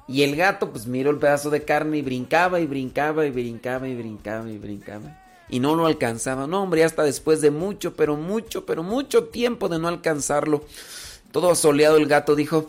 Y 0.08 0.22
el 0.24 0.36
gato 0.36 0.70
pues 0.70 0.86
miró 0.86 1.10
el 1.10 1.18
pedazo 1.18 1.50
de 1.50 1.64
carne 1.64 1.98
y 1.98 2.02
brincaba 2.02 2.60
y 2.60 2.68
brincaba 2.68 3.26
y 3.26 3.32
brincaba 3.32 3.88
y 3.88 3.96
brincaba 3.96 4.50
y 4.50 4.58
brincaba. 4.58 5.22
Y 5.50 5.60
no 5.60 5.76
lo 5.76 5.88
alcanzaba. 5.88 6.48
No, 6.48 6.64
hombre, 6.64 6.84
hasta 6.84 7.04
después 7.04 7.42
de 7.42 7.52
mucho, 7.52 7.96
pero 7.96 8.16
mucho, 8.16 8.66
pero 8.66 8.84
mucho 8.84 9.26
tiempo 9.26 9.68
de 9.68 9.80
no 9.80 9.88
alcanzarlo. 9.88 10.64
Todo 11.32 11.56
soleado 11.56 11.98
el 11.98 12.08
gato 12.08 12.36
dijo, 12.36 12.68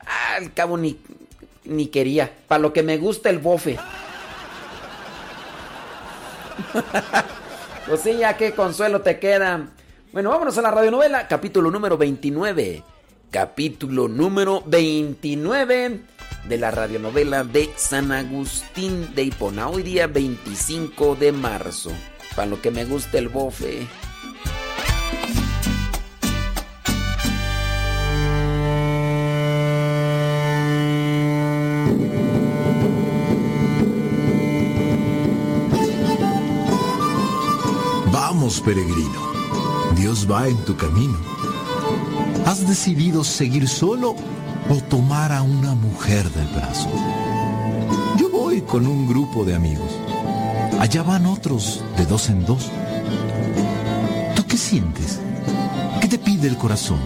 "Ah, 0.00 0.36
al 0.36 0.54
cabo 0.54 0.76
ni, 0.76 0.98
ni 1.64 1.88
quería. 1.88 2.32
Para 2.46 2.60
lo 2.60 2.72
que 2.72 2.82
me 2.82 2.96
gusta 2.96 3.28
el 3.28 3.38
bofe. 3.38 3.78
pues 7.88 8.00
sí, 8.00 8.16
ya 8.18 8.36
qué 8.36 8.52
consuelo 8.52 9.02
te 9.02 9.18
queda. 9.18 9.68
Bueno, 10.12 10.30
vámonos 10.30 10.56
a 10.58 10.62
la 10.62 10.70
radionovela, 10.70 11.26
capítulo 11.26 11.72
número 11.72 11.98
29. 11.98 12.84
Capítulo 13.30 14.06
número 14.08 14.62
29 14.64 16.15
de 16.48 16.58
la 16.58 16.70
radionovela 16.70 17.44
de 17.44 17.70
San 17.76 18.12
Agustín 18.12 19.14
de 19.14 19.24
Hipona. 19.24 19.68
Hoy 19.68 19.82
día 19.82 20.06
25 20.06 21.16
de 21.16 21.32
marzo. 21.32 21.90
Para 22.34 22.46
lo 22.46 22.60
que 22.60 22.70
me 22.70 22.84
gusta 22.84 23.18
el 23.18 23.28
bofe. 23.28 23.86
Vamos, 38.12 38.60
peregrino. 38.60 39.32
Dios 39.96 40.30
va 40.30 40.46
en 40.46 40.56
tu 40.64 40.76
camino. 40.76 41.16
¿Has 42.44 42.68
decidido 42.68 43.24
seguir 43.24 43.66
solo 43.66 44.14
o 44.68 44.76
tomar 44.76 45.32
a 45.32 45.42
una 45.42 45.74
mujer 45.74 46.30
del 46.30 46.48
brazo? 46.48 46.90
Yo 48.18 48.30
voy 48.30 48.62
con 48.62 48.86
un 48.86 49.06
grupo 49.06 49.44
de 49.44 49.54
amigos. 49.54 49.90
Allá 50.80 51.02
van 51.02 51.26
otros 51.26 51.82
de 51.96 52.06
dos 52.06 52.28
en 52.28 52.44
dos. 52.44 52.70
¿Tú 54.34 54.44
qué 54.46 54.56
sientes? 54.56 55.20
¿Qué 56.00 56.08
te 56.08 56.18
pide 56.18 56.48
el 56.48 56.56
corazón? 56.56 57.00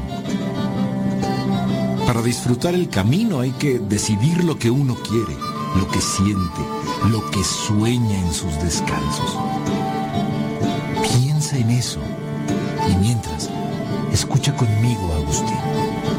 Para 2.07 2.23
disfrutar 2.23 2.75
el 2.75 2.89
camino 2.89 3.41
hay 3.41 3.53
que 3.53 3.79
decidir 3.79 4.43
lo 4.43 4.59
que 4.59 4.71
uno 4.71 4.97
quiere, 4.97 5.37
lo 5.77 5.87
que 5.89 6.01
siente, 6.01 6.61
lo 7.09 7.31
que 7.31 7.45
sueña 7.45 8.19
en 8.19 8.33
sus 8.33 8.53
descansos. 8.63 9.37
Piensa 11.17 11.57
en 11.57 11.71
eso. 11.71 12.01
Y 12.91 12.97
mientras, 12.97 13.49
escucha 14.13 14.57
conmigo, 14.57 15.13
Agustín. 15.15 16.10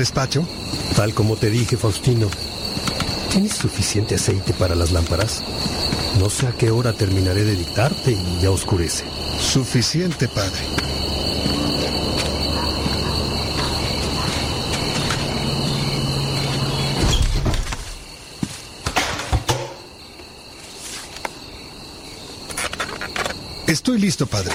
Despacho? 0.00 0.46
Tal 0.96 1.12
como 1.14 1.36
te 1.36 1.50
dije, 1.50 1.76
Faustino. 1.76 2.28
¿Tienes 3.30 3.52
suficiente 3.52 4.14
aceite 4.16 4.52
para 4.54 4.74
las 4.74 4.92
lámparas? 4.92 5.44
No 6.18 6.30
sé 6.30 6.46
a 6.48 6.52
qué 6.52 6.70
hora 6.70 6.94
terminaré 6.94 7.44
de 7.44 7.54
dictarte 7.54 8.12
y 8.12 8.40
ya 8.40 8.50
oscurece. 8.50 9.04
Suficiente, 9.38 10.26
padre. 10.26 10.58
Estoy 23.66 23.98
listo, 23.98 24.26
padre. 24.26 24.54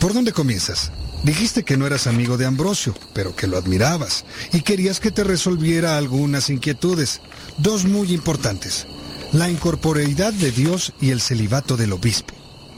¿Por 0.00 0.14
dónde 0.14 0.32
comienzas? 0.32 0.90
Dijiste 1.22 1.64
que 1.64 1.76
no 1.76 1.86
eras 1.86 2.06
amigo 2.06 2.38
de 2.38 2.46
Ambrosio, 2.46 2.94
pero 3.12 3.36
que 3.36 3.46
lo 3.46 3.58
admirabas 3.58 4.24
y 4.52 4.62
querías 4.62 5.00
que 5.00 5.10
te 5.10 5.22
resolviera 5.22 5.98
algunas 5.98 6.48
inquietudes, 6.48 7.20
dos 7.58 7.84
muy 7.84 8.14
importantes, 8.14 8.86
la 9.32 9.50
incorporeidad 9.50 10.32
de 10.32 10.50
Dios 10.50 10.94
y 10.98 11.10
el 11.10 11.20
celibato 11.20 11.76
del 11.76 11.92
obispo. 11.92 12.34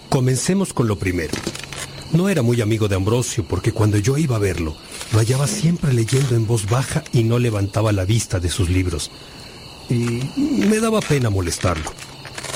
Comencemos 0.08 0.72
con 0.72 0.88
lo 0.88 0.98
primero. 0.98 1.32
No 2.12 2.28
era 2.28 2.42
muy 2.42 2.60
amigo 2.60 2.88
de 2.88 2.96
Ambrosio 2.96 3.46
porque 3.48 3.72
cuando 3.72 3.96
yo 3.96 4.18
iba 4.18 4.36
a 4.36 4.40
verlo, 4.40 4.76
lo 5.12 5.18
hallaba 5.20 5.46
siempre 5.46 5.92
leyendo 5.92 6.34
en 6.34 6.46
voz 6.46 6.68
baja 6.68 7.04
y 7.12 7.22
no 7.22 7.38
levantaba 7.38 7.92
la 7.92 8.04
vista 8.04 8.40
de 8.40 8.50
sus 8.50 8.68
libros. 8.68 9.10
Y 9.88 10.20
me 10.66 10.80
daba 10.80 11.00
pena 11.00 11.30
molestarlo. 11.30 11.92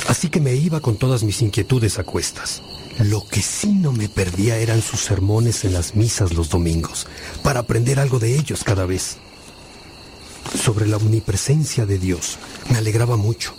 Así 0.08 0.28
que 0.28 0.40
me 0.40 0.54
iba 0.54 0.80
con 0.80 0.96
todas 0.96 1.22
mis 1.22 1.42
inquietudes 1.42 1.98
a 1.98 2.04
cuestas. 2.04 2.60
Lo 2.98 3.26
que 3.26 3.42
sí 3.42 3.72
no 3.72 3.92
me 3.92 4.08
perdía 4.08 4.56
eran 4.58 4.80
sus 4.80 5.00
sermones 5.00 5.64
en 5.64 5.74
las 5.74 5.94
misas 5.94 6.32
los 6.32 6.48
domingos, 6.48 7.06
para 7.42 7.60
aprender 7.60 8.00
algo 8.00 8.18
de 8.18 8.36
ellos 8.36 8.64
cada 8.64 8.86
vez. 8.86 9.18
Sobre 10.62 10.86
la 10.86 10.96
omnipresencia 10.96 11.84
de 11.84 11.98
Dios 11.98 12.38
me 12.70 12.78
alegraba 12.78 13.16
mucho, 13.16 13.54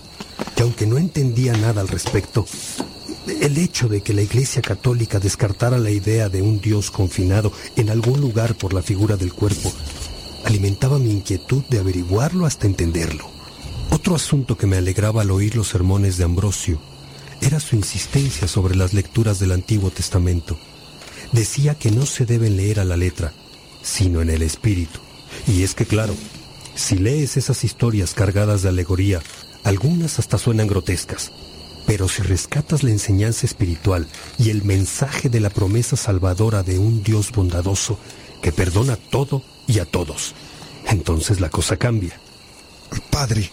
que 0.56 0.64
aunque 0.64 0.88
no 0.88 0.98
entendía 0.98 1.54
nada 1.54 1.82
al 1.82 1.88
respecto, 1.88 2.46
el 3.28 3.58
hecho 3.58 3.88
de 3.88 4.02
que 4.02 4.14
la 4.14 4.24
Iglesia 4.24 4.62
Católica 4.62 5.20
descartara 5.20 5.78
la 5.78 5.92
idea 5.92 6.30
de 6.30 6.42
un 6.42 6.60
Dios 6.60 6.90
confinado 6.90 7.52
en 7.76 7.90
algún 7.90 8.20
lugar 8.20 8.56
por 8.56 8.74
la 8.74 8.82
figura 8.82 9.18
del 9.18 9.34
cuerpo 9.34 9.72
alimentaba 10.46 10.98
mi 10.98 11.12
inquietud 11.12 11.64
de 11.70 11.80
averiguarlo 11.80 12.46
hasta 12.46 12.68
entenderlo. 12.68 13.30
Otro 13.92 14.16
asunto 14.16 14.58
que 14.58 14.66
me 14.66 14.78
alegraba 14.78 15.22
al 15.22 15.32
oír 15.32 15.56
los 15.56 15.68
sermones 15.68 16.18
de 16.18 16.24
Ambrosio 16.24 16.80
era 17.42 17.60
su 17.60 17.76
insistencia 17.76 18.48
sobre 18.48 18.76
las 18.76 18.94
lecturas 18.94 19.40
del 19.40 19.52
Antiguo 19.52 19.92
Testamento. 19.92 20.58
Decía 21.32 21.76
que 21.76 21.92
no 21.92 22.06
se 22.06 22.26
deben 22.26 22.58
leer 22.58 22.80
a 22.80 22.86
la 22.86 22.98
letra, 22.98 23.34
sino 23.82 24.22
en 24.22 24.30
el 24.30 24.42
espíritu. 24.42 25.00
Y 25.48 25.64
es 25.64 25.76
que 25.76 25.86
claro, 25.86 26.16
si 26.76 26.98
lees 26.98 27.38
esas 27.38 27.64
historias 27.64 28.14
cargadas 28.14 28.62
de 28.62 28.70
alegoría, 28.70 29.22
algunas 29.64 30.20
hasta 30.20 30.38
suenan 30.38 30.68
grotescas, 30.68 31.32
pero 31.86 32.08
si 32.08 32.22
rescatas 32.22 32.84
la 32.84 32.92
enseñanza 32.92 33.46
espiritual 33.46 34.08
y 34.38 34.50
el 34.50 34.64
mensaje 34.64 35.30
de 35.30 35.40
la 35.40 35.50
promesa 35.50 35.96
salvadora 35.96 36.64
de 36.64 36.80
un 36.80 37.04
Dios 37.04 37.32
bondadoso 37.32 37.98
que 38.42 38.52
perdona 38.52 38.96
todo 38.96 39.42
y 39.68 39.80
a 39.80 39.86
todos, 39.86 40.36
entonces 40.88 41.40
la 41.40 41.50
cosa 41.50 41.78
cambia. 41.78 42.20
Padre, 43.10 43.52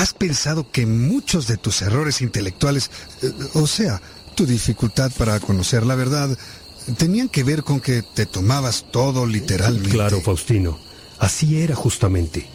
¿has 0.00 0.14
pensado 0.14 0.70
que 0.70 0.86
muchos 0.86 1.46
de 1.46 1.58
tus 1.58 1.82
errores 1.82 2.22
intelectuales, 2.22 2.90
eh, 3.20 3.30
o 3.52 3.66
sea, 3.66 4.00
tu 4.34 4.46
dificultad 4.46 5.12
para 5.18 5.38
conocer 5.40 5.84
la 5.84 5.94
verdad, 5.94 6.38
tenían 6.96 7.28
que 7.28 7.44
ver 7.44 7.62
con 7.62 7.80
que 7.80 8.02
te 8.02 8.24
tomabas 8.24 8.86
todo 8.90 9.26
literalmente? 9.26 9.90
Claro, 9.90 10.22
Faustino, 10.22 10.78
así 11.18 11.60
era 11.60 11.74
justamente. 11.74 12.48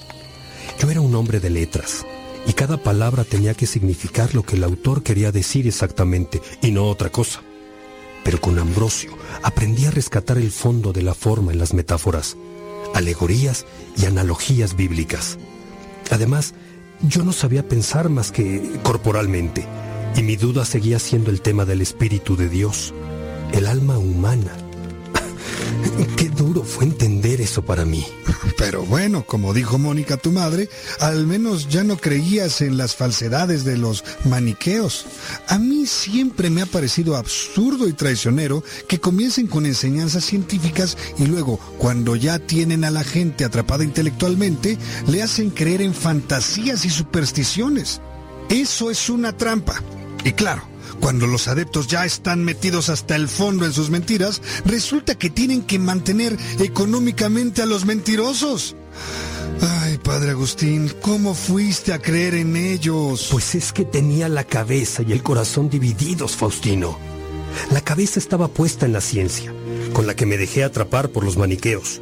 Yo 0.80 0.90
era 0.90 1.02
un 1.02 1.14
hombre 1.14 1.40
de 1.40 1.52
letras, 1.52 2.04
y 2.48 2.54
cada 2.54 2.82
palabra 2.82 3.24
tenía 3.24 3.54
que 3.54 3.68
significar 3.68 4.34
lo 4.34 4.42
que 4.42 4.56
el 4.56 4.64
autor 4.64 5.04
quería 5.04 5.32
decir 5.32 5.68
exactamente, 5.68 6.42
y 6.64 6.72
no 6.72 6.88
otra 6.88 7.12
cosa. 7.12 7.44
Pero 8.24 8.42
con 8.42 8.58
Ambrosio 8.58 9.16
aprendí 9.44 9.86
a 9.86 9.92
rescatar 9.92 10.40
el 10.40 10.52
fondo 10.52 10.94
de 10.94 11.04
la 11.04 11.14
forma 11.14 11.52
en 11.52 11.60
las 11.60 11.76
metáforas, 11.76 12.38
alegorías 12.96 13.68
y 13.98 14.06
analogías 14.06 14.76
bíblicas. 14.76 15.38
Además, 16.10 16.56
yo 17.02 17.24
no 17.24 17.32
sabía 17.32 17.68
pensar 17.68 18.10
más 18.10 18.32
que 18.32 18.62
corporalmente, 18.84 19.66
y 20.16 20.24
mi 20.24 20.36
duda 20.36 20.66
seguía 20.66 21.00
siendo 21.00 21.30
el 21.30 21.42
tema 21.42 21.66
del 21.66 21.82
Espíritu 21.82 22.36
de 22.36 22.50
Dios, 22.50 22.94
el 23.54 23.68
alma 23.68 23.98
humana. 23.98 24.65
Qué 26.18 26.30
duro 26.30 26.64
fue 26.64 26.86
entender 26.86 27.42
eso 27.42 27.64
para 27.64 27.86
mí. 27.86 28.06
Pero 28.58 28.84
bueno, 28.84 29.26
como 29.26 29.54
dijo 29.54 29.78
Mónica 29.78 30.18
tu 30.18 30.32
madre, 30.32 30.70
al 31.00 31.26
menos 31.26 31.70
ya 31.70 31.84
no 31.84 31.98
creías 31.98 32.62
en 32.62 32.78
las 32.78 32.96
falsedades 32.96 33.64
de 33.64 33.78
los 33.78 34.04
maniqueos. 34.26 35.06
A 35.48 35.58
mí 35.58 35.86
siempre 35.86 36.50
me 36.50 36.62
ha 36.62 36.66
parecido 36.66 37.16
absurdo 37.16 37.88
y 37.88 37.94
traicionero 37.94 38.64
que 38.88 39.00
comiencen 39.00 39.48
con 39.48 39.66
enseñanzas 39.66 40.26
científicas 40.26 40.98
y 41.18 41.26
luego, 41.26 41.60
cuando 41.78 42.16
ya 42.16 42.40
tienen 42.40 42.84
a 42.84 42.92
la 42.92 43.04
gente 43.04 43.46
atrapada 43.46 43.84
intelectualmente, 43.84 44.78
le 45.08 45.24
hacen 45.24 45.50
creer 45.50 45.82
en 45.82 45.94
fantasías 45.94 46.86
y 46.86 46.90
supersticiones. 46.90 48.02
Eso 48.50 48.92
es 48.92 49.10
una 49.10 49.36
trampa. 49.36 49.82
Y 50.24 50.32
claro, 50.32 50.64
cuando 51.00 51.28
los 51.28 51.48
adeptos 51.48 51.88
ya 51.88 52.06
están 52.06 52.44
metidos 52.44 52.90
hasta 52.90 53.16
el 53.16 53.28
fondo 53.28 53.66
en 53.66 53.74
sus 53.74 53.90
mentiras, 53.90 54.42
resulta 54.66 55.16
que 55.16 55.30
tienen 55.30 55.62
que 55.62 55.80
mantener 55.80 56.38
económicamente 56.60 57.62
a 57.62 57.66
los 57.66 57.86
mentirosos. 57.86 58.76
Ay, 59.62 59.98
Padre 60.00 60.32
Agustín, 60.32 60.92
¿cómo 61.02 61.34
fuiste 61.34 61.94
a 61.94 62.02
creer 62.02 62.36
en 62.36 62.56
ellos? 62.56 63.30
Pues 63.32 63.56
es 63.56 63.72
que 63.72 63.86
tenía 63.86 64.28
la 64.30 64.44
cabeza 64.44 65.04
y 65.04 65.12
el 65.12 65.24
corazón 65.24 65.70
divididos, 65.70 66.36
Faustino. 66.36 66.98
La 67.72 67.82
cabeza 67.82 68.20
estaba 68.20 68.48
puesta 68.48 68.86
en 68.86 68.94
la 68.94 69.02
ciencia, 69.02 69.54
con 69.94 70.08
la 70.08 70.16
que 70.16 70.26
me 70.26 70.38
dejé 70.38 70.64
atrapar 70.64 71.10
por 71.10 71.24
los 71.24 71.38
maniqueos. 71.38 72.02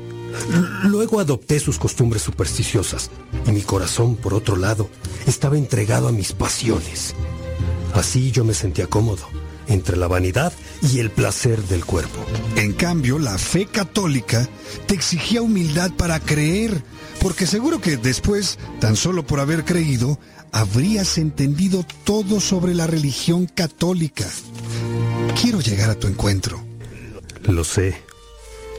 Luego 0.84 1.20
adopté 1.20 1.60
sus 1.60 1.78
costumbres 1.78 2.24
supersticiosas 2.24 3.12
y 3.46 3.52
mi 3.52 3.62
corazón, 3.62 4.16
por 4.16 4.34
otro 4.34 4.56
lado, 4.56 4.90
estaba 5.28 5.58
entregado 5.58 6.08
a 6.08 6.12
mis 6.12 6.34
pasiones. 6.34 7.14
Así 7.94 8.32
yo 8.32 8.44
me 8.44 8.54
sentía 8.54 8.88
cómodo, 8.88 9.28
entre 9.68 9.98
la 9.98 10.08
vanidad 10.08 10.52
y 10.82 11.00
el 11.00 11.12
placer 11.12 11.62
del 11.64 11.86
cuerpo. 11.86 12.26
En 12.56 12.74
cambio, 12.74 13.20
la 13.20 13.38
fe 13.38 13.66
católica 13.66 14.50
te 14.88 14.96
exigía 14.96 15.42
humildad 15.42 15.92
para 15.92 16.20
creer, 16.20 16.84
porque 17.22 17.46
seguro 17.46 17.80
que 17.80 17.98
después, 17.98 18.58
tan 18.80 18.96
solo 18.96 19.26
por 19.26 19.40
haber 19.40 19.64
creído, 19.64 20.20
habrías 20.52 21.18
entendido 21.18 21.86
todo 22.04 22.40
sobre 22.40 22.74
la 22.74 22.88
religión 22.88 23.46
católica. 23.46 24.26
Quiero 25.40 25.62
llegar 25.62 25.90
a 25.90 25.96
tu 25.96 26.08
encuentro. 26.08 26.64
Lo 27.44 27.64
sé, 27.64 28.02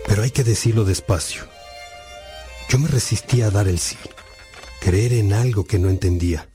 pero 0.06 0.22
hay 0.22 0.30
que 0.30 0.44
decirlo 0.44 0.84
despacio. 0.84 1.44
Yo 2.68 2.78
me 2.78 2.88
resistía 2.88 3.46
a 3.46 3.50
dar 3.50 3.68
el 3.68 3.78
sí, 3.78 3.96
creer 4.80 5.12
en 5.12 5.32
algo 5.32 5.64
que 5.64 5.78
no 5.78 5.90
entendía. 5.90 6.48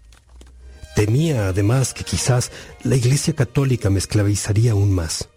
Temía 1.00 1.48
además 1.48 1.94
que 1.94 2.04
quizás 2.04 2.52
la 2.84 2.98
Iglesia 2.98 3.34
Católica 3.34 3.90
me 3.90 4.00
esclavizaría 4.00 4.74
aún 4.74 4.94
más. 4.94 5.30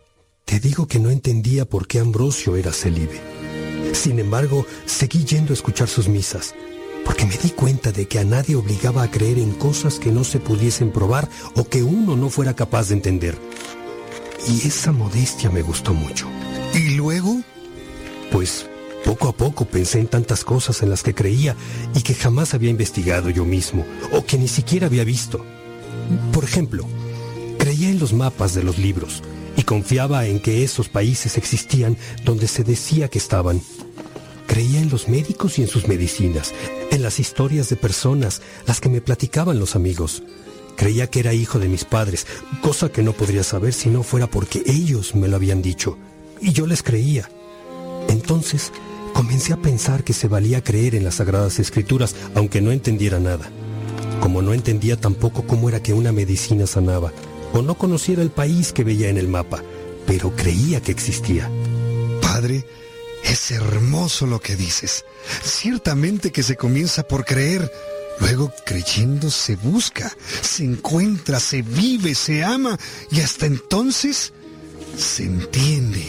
Te 0.45 0.59
digo 0.59 0.89
que 0.89 0.99
no 0.99 1.09
entendía 1.09 1.67
por 1.67 1.87
qué 1.87 2.01
Ambrosio 2.01 2.57
era 2.57 2.73
célibe. 2.73 3.21
Sin 3.93 4.19
embargo, 4.19 4.67
seguí 4.87 5.25
yendo 5.25 5.53
a 5.53 5.55
escuchar 5.55 5.87
sus 5.87 6.09
misas, 6.09 6.57
porque 7.05 7.27
me 7.27 7.37
di 7.37 7.51
cuenta 7.51 7.93
de 7.93 8.09
que 8.09 8.19
a 8.19 8.25
nadie 8.25 8.57
obligaba 8.57 9.05
a 9.05 9.11
creer 9.13 9.39
en 9.39 9.53
cosas 9.53 10.01
que 10.01 10.11
no 10.11 10.25
se 10.25 10.41
pudiesen 10.41 10.91
probar 10.91 11.29
o 11.55 11.63
que 11.69 11.85
uno 11.85 12.17
no 12.17 12.29
fuera 12.29 12.57
capaz 12.57 12.89
de 12.89 12.95
entender. 12.95 13.39
Y 14.49 14.67
esa 14.67 14.91
modestia 14.91 15.49
me 15.49 15.63
gustó 15.63 15.95
mucho. 15.95 16.27
¿Y 16.75 16.97
luego? 16.97 17.41
Pues 18.33 18.67
poco 19.05 19.29
a 19.29 19.33
poco 19.33 19.65
pensé 19.65 19.99
en 20.01 20.07
tantas 20.07 20.45
cosas 20.45 20.83
en 20.83 20.91
las 20.91 21.03
que 21.03 21.15
creía 21.15 21.57
y 21.95 22.03
que 22.03 22.15
jamás 22.15 22.55
había 22.55 22.71
investigado 22.71 23.31
yo 23.31 23.45
mismo 23.45 23.85
o 24.13 24.25
que 24.25 24.39
ni 24.39 24.49
siquiera 24.49 24.87
había 24.87 25.05
visto. 25.05 25.45
Por 26.33 26.45
ejemplo, 26.45 26.87
creía 27.59 27.91
en 27.91 27.99
los 27.99 28.13
mapas 28.13 28.55
de 28.55 28.63
los 28.63 28.79
libros 28.79 29.23
y 29.57 29.63
confiaba 29.63 30.27
en 30.27 30.41
que 30.41 30.65
esos 30.65 30.89
países 30.89 31.37
existían 31.37 31.97
donde 32.25 32.49
se 32.49 32.65
decía 32.65 33.09
que 33.09 33.19
estaban. 33.19 33.61
Creía 34.47 34.81
en 34.81 34.91
los 34.91 35.09
médicos 35.09 35.59
y 35.59 35.63
en 35.63 35.69
sus 35.69 35.89
medicinas, 35.89 36.53
en 36.91 37.03
las 37.03 37.21
historias 37.21 37.69
de 37.69 37.77
personas, 37.77 38.43
las 38.67 38.81
que 38.81 38.89
me 38.89 39.01
platicaban 39.01 39.59
los 39.59 39.77
amigos. 39.77 40.23
Creía 40.77 41.09
que 41.09 41.21
era 41.21 41.33
hijo 41.33 41.59
de 41.59 41.69
mis 41.69 41.85
padres, 41.85 42.27
cosa 42.61 42.91
que 42.91 43.03
no 43.03 43.13
podría 43.13 43.45
saber 43.45 43.73
si 43.73 43.89
no 43.89 44.03
fuera 44.03 44.27
porque 44.27 44.63
ellos 44.67 45.15
me 45.15 45.29
lo 45.29 45.37
habían 45.37 45.63
dicho. 45.63 45.97
Y 46.41 46.53
yo 46.53 46.67
les 46.67 46.83
creía. 46.83 47.31
Entonces 48.09 48.73
comencé 49.13 49.53
a 49.53 49.57
pensar 49.57 50.05
que 50.05 50.13
se 50.13 50.29
valía 50.29 50.63
creer 50.63 50.95
en 50.95 51.05
las 51.05 51.17
sagradas 51.17 51.59
escrituras, 51.59 52.15
aunque 52.35 52.61
no 52.61 52.73
entendiera 52.73 53.19
nada. 53.21 53.51
Como 54.21 54.43
no 54.43 54.53
entendía 54.55 54.97
tampoco 54.97 55.47
cómo 55.47 55.69
era 55.69 55.83
que 55.83 55.95
una 55.95 56.13
medicina 56.13 56.67
sanaba, 56.67 57.13
o 57.53 57.63
no 57.63 57.75
conociera 57.75 58.23
el 58.23 58.31
país 58.31 58.73
que 58.73 58.85
veía 58.85 59.09
en 59.09 59.19
el 59.19 59.29
mapa, 59.29 59.63
pero 60.07 60.35
creía 60.35 60.81
que 60.81 60.93
existía. 60.93 61.51
Padre, 62.21 62.65
es 63.25 63.51
hermoso 63.51 64.27
lo 64.27 64.41
que 64.41 64.57
dices. 64.57 65.05
Ciertamente 65.43 66.33
que 66.33 66.43
se 66.43 66.57
comienza 66.57 67.07
por 67.07 67.25
creer. 67.25 67.71
Luego 68.21 68.53
creyendo 68.65 69.31
se 69.31 69.57
busca, 69.57 70.15
se 70.43 70.65
encuentra, 70.65 71.41
se 71.41 71.63
vive, 71.63 72.15
se 72.15 72.45
ama 72.45 72.79
y 73.11 73.21
hasta 73.21 73.47
entonces 73.47 74.33
se 74.97 75.25
entiende. 75.25 76.05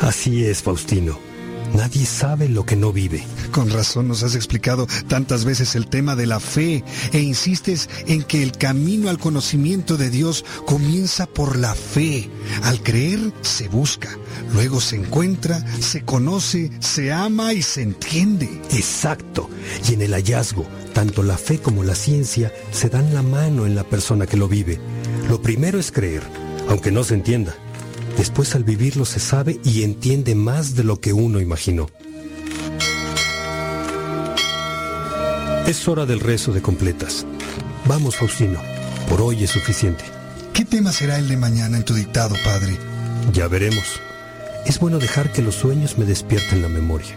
Así 0.00 0.44
es, 0.44 0.62
Faustino. 0.62 1.29
Nadie 1.74 2.04
sabe 2.04 2.48
lo 2.48 2.64
que 2.64 2.76
no 2.76 2.92
vive. 2.92 3.24
Con 3.52 3.70
razón 3.70 4.08
nos 4.08 4.22
has 4.22 4.34
explicado 4.34 4.86
tantas 5.08 5.44
veces 5.44 5.74
el 5.74 5.88
tema 5.88 6.16
de 6.16 6.26
la 6.26 6.40
fe 6.40 6.84
e 7.12 7.20
insistes 7.20 7.88
en 8.06 8.22
que 8.22 8.42
el 8.42 8.52
camino 8.52 9.08
al 9.08 9.18
conocimiento 9.18 9.96
de 9.96 10.10
Dios 10.10 10.44
comienza 10.66 11.26
por 11.26 11.56
la 11.56 11.74
fe. 11.74 12.28
Al 12.62 12.82
creer 12.82 13.32
se 13.42 13.68
busca, 13.68 14.10
luego 14.52 14.80
se 14.80 14.96
encuentra, 14.96 15.64
se 15.80 16.02
conoce, 16.02 16.70
se 16.80 17.12
ama 17.12 17.52
y 17.52 17.62
se 17.62 17.82
entiende. 17.82 18.60
Exacto. 18.72 19.48
Y 19.88 19.94
en 19.94 20.02
el 20.02 20.14
hallazgo, 20.14 20.66
tanto 20.92 21.22
la 21.22 21.38
fe 21.38 21.58
como 21.58 21.84
la 21.84 21.94
ciencia 21.94 22.52
se 22.72 22.88
dan 22.88 23.14
la 23.14 23.22
mano 23.22 23.66
en 23.66 23.74
la 23.74 23.84
persona 23.84 24.26
que 24.26 24.36
lo 24.36 24.48
vive. 24.48 24.80
Lo 25.28 25.40
primero 25.40 25.78
es 25.78 25.92
creer, 25.92 26.22
aunque 26.68 26.90
no 26.90 27.04
se 27.04 27.14
entienda. 27.14 27.54
Después 28.16 28.54
al 28.54 28.64
vivirlo 28.64 29.04
se 29.04 29.20
sabe 29.20 29.60
y 29.64 29.82
entiende 29.82 30.34
más 30.34 30.74
de 30.74 30.84
lo 30.84 31.00
que 31.00 31.12
uno 31.12 31.40
imaginó. 31.40 31.88
Es 35.66 35.86
hora 35.86 36.04
del 36.06 36.20
rezo 36.20 36.52
de 36.52 36.62
completas. 36.62 37.24
Vamos, 37.86 38.16
Faustino. 38.16 38.60
Por 39.08 39.22
hoy 39.22 39.44
es 39.44 39.50
suficiente. 39.50 40.04
¿Qué 40.52 40.64
tema 40.64 40.92
será 40.92 41.18
el 41.18 41.28
de 41.28 41.36
mañana 41.36 41.76
en 41.76 41.84
tu 41.84 41.94
dictado, 41.94 42.34
padre? 42.44 42.76
Ya 43.32 43.46
veremos. 43.48 44.00
Es 44.66 44.78
bueno 44.78 44.98
dejar 44.98 45.32
que 45.32 45.42
los 45.42 45.54
sueños 45.54 45.96
me 45.96 46.04
despierten 46.04 46.62
la 46.62 46.68
memoria. 46.68 47.16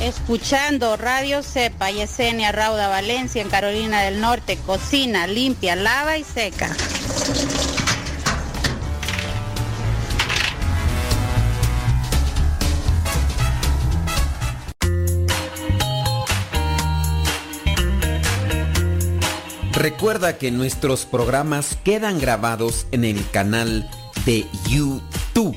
Escuchando 0.00 0.96
Radio 0.96 1.42
Cepa 1.42 1.90
y 1.90 2.00
Esenia 2.00 2.52
Rauda 2.52 2.86
Valencia 2.86 3.42
en 3.42 3.48
Carolina 3.48 4.02
del 4.02 4.20
Norte, 4.20 4.56
cocina 4.64 5.26
limpia, 5.26 5.74
lava 5.74 6.16
y 6.16 6.22
seca. 6.22 6.74
Recuerda 19.72 20.38
que 20.38 20.52
nuestros 20.52 21.06
programas 21.06 21.76
quedan 21.82 22.20
grabados 22.20 22.86
en 22.92 23.04
el 23.04 23.28
canal 23.30 23.90
de 24.24 24.46
YouTube. 24.68 25.56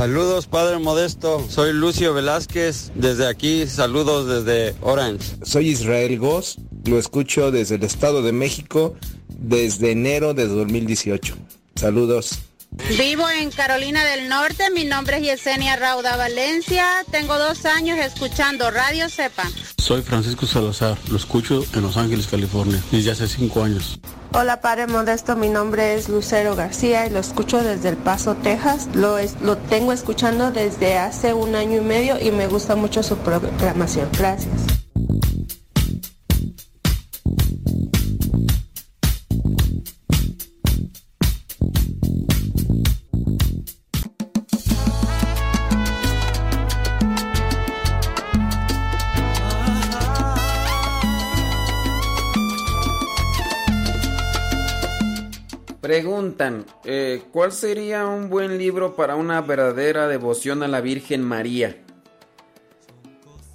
Saludos, 0.00 0.46
Padre 0.46 0.78
Modesto. 0.78 1.44
Soy 1.50 1.74
Lucio 1.74 2.14
Velázquez. 2.14 2.90
Desde 2.94 3.26
aquí, 3.26 3.66
saludos 3.66 4.26
desde 4.26 4.74
Orange. 4.80 5.36
Soy 5.42 5.68
Israel 5.68 6.18
Goss. 6.18 6.56
Lo 6.86 6.98
escucho 6.98 7.50
desde 7.50 7.74
el 7.74 7.82
Estado 7.82 8.22
de 8.22 8.32
México 8.32 8.96
desde 9.28 9.90
enero 9.90 10.32
de 10.32 10.46
2018. 10.46 11.36
Saludos. 11.74 12.49
Vivo 12.96 13.28
en 13.28 13.50
Carolina 13.50 14.04
del 14.04 14.28
Norte, 14.28 14.70
mi 14.70 14.84
nombre 14.84 15.16
es 15.18 15.22
Yesenia 15.24 15.76
Rauda 15.76 16.16
Valencia, 16.16 16.84
tengo 17.10 17.36
dos 17.38 17.64
años 17.66 17.98
escuchando 17.98 18.70
Radio 18.70 19.08
Cepa. 19.08 19.44
Soy 19.78 20.02
Francisco 20.02 20.46
Salazar, 20.46 20.96
lo 21.08 21.16
escucho 21.16 21.64
en 21.74 21.82
Los 21.82 21.96
Ángeles, 21.96 22.26
California, 22.28 22.80
desde 22.92 23.10
hace 23.10 23.26
cinco 23.28 23.64
años. 23.64 23.98
Hola 24.32 24.60
Padre 24.60 24.86
Modesto, 24.86 25.34
mi 25.36 25.48
nombre 25.48 25.94
es 25.94 26.08
Lucero 26.08 26.54
García 26.54 27.06
y 27.06 27.10
lo 27.10 27.18
escucho 27.18 27.62
desde 27.62 27.88
El 27.88 27.96
Paso, 27.96 28.36
Texas. 28.36 28.88
Lo, 28.94 29.18
es- 29.18 29.40
lo 29.40 29.56
tengo 29.56 29.92
escuchando 29.92 30.52
desde 30.52 30.96
hace 30.96 31.34
un 31.34 31.56
año 31.56 31.78
y 31.78 31.84
medio 31.84 32.20
y 32.20 32.30
me 32.30 32.46
gusta 32.46 32.76
mucho 32.76 33.02
su 33.02 33.16
programación. 33.18 34.08
Gracias. 34.16 34.52
Preguntan, 55.90 56.66
eh, 56.84 57.24
¿cuál 57.32 57.50
sería 57.50 58.06
un 58.06 58.30
buen 58.30 58.58
libro 58.58 58.94
para 58.94 59.16
una 59.16 59.40
verdadera 59.40 60.06
devoción 60.06 60.62
a 60.62 60.68
la 60.68 60.80
Virgen 60.80 61.20
María? 61.20 61.82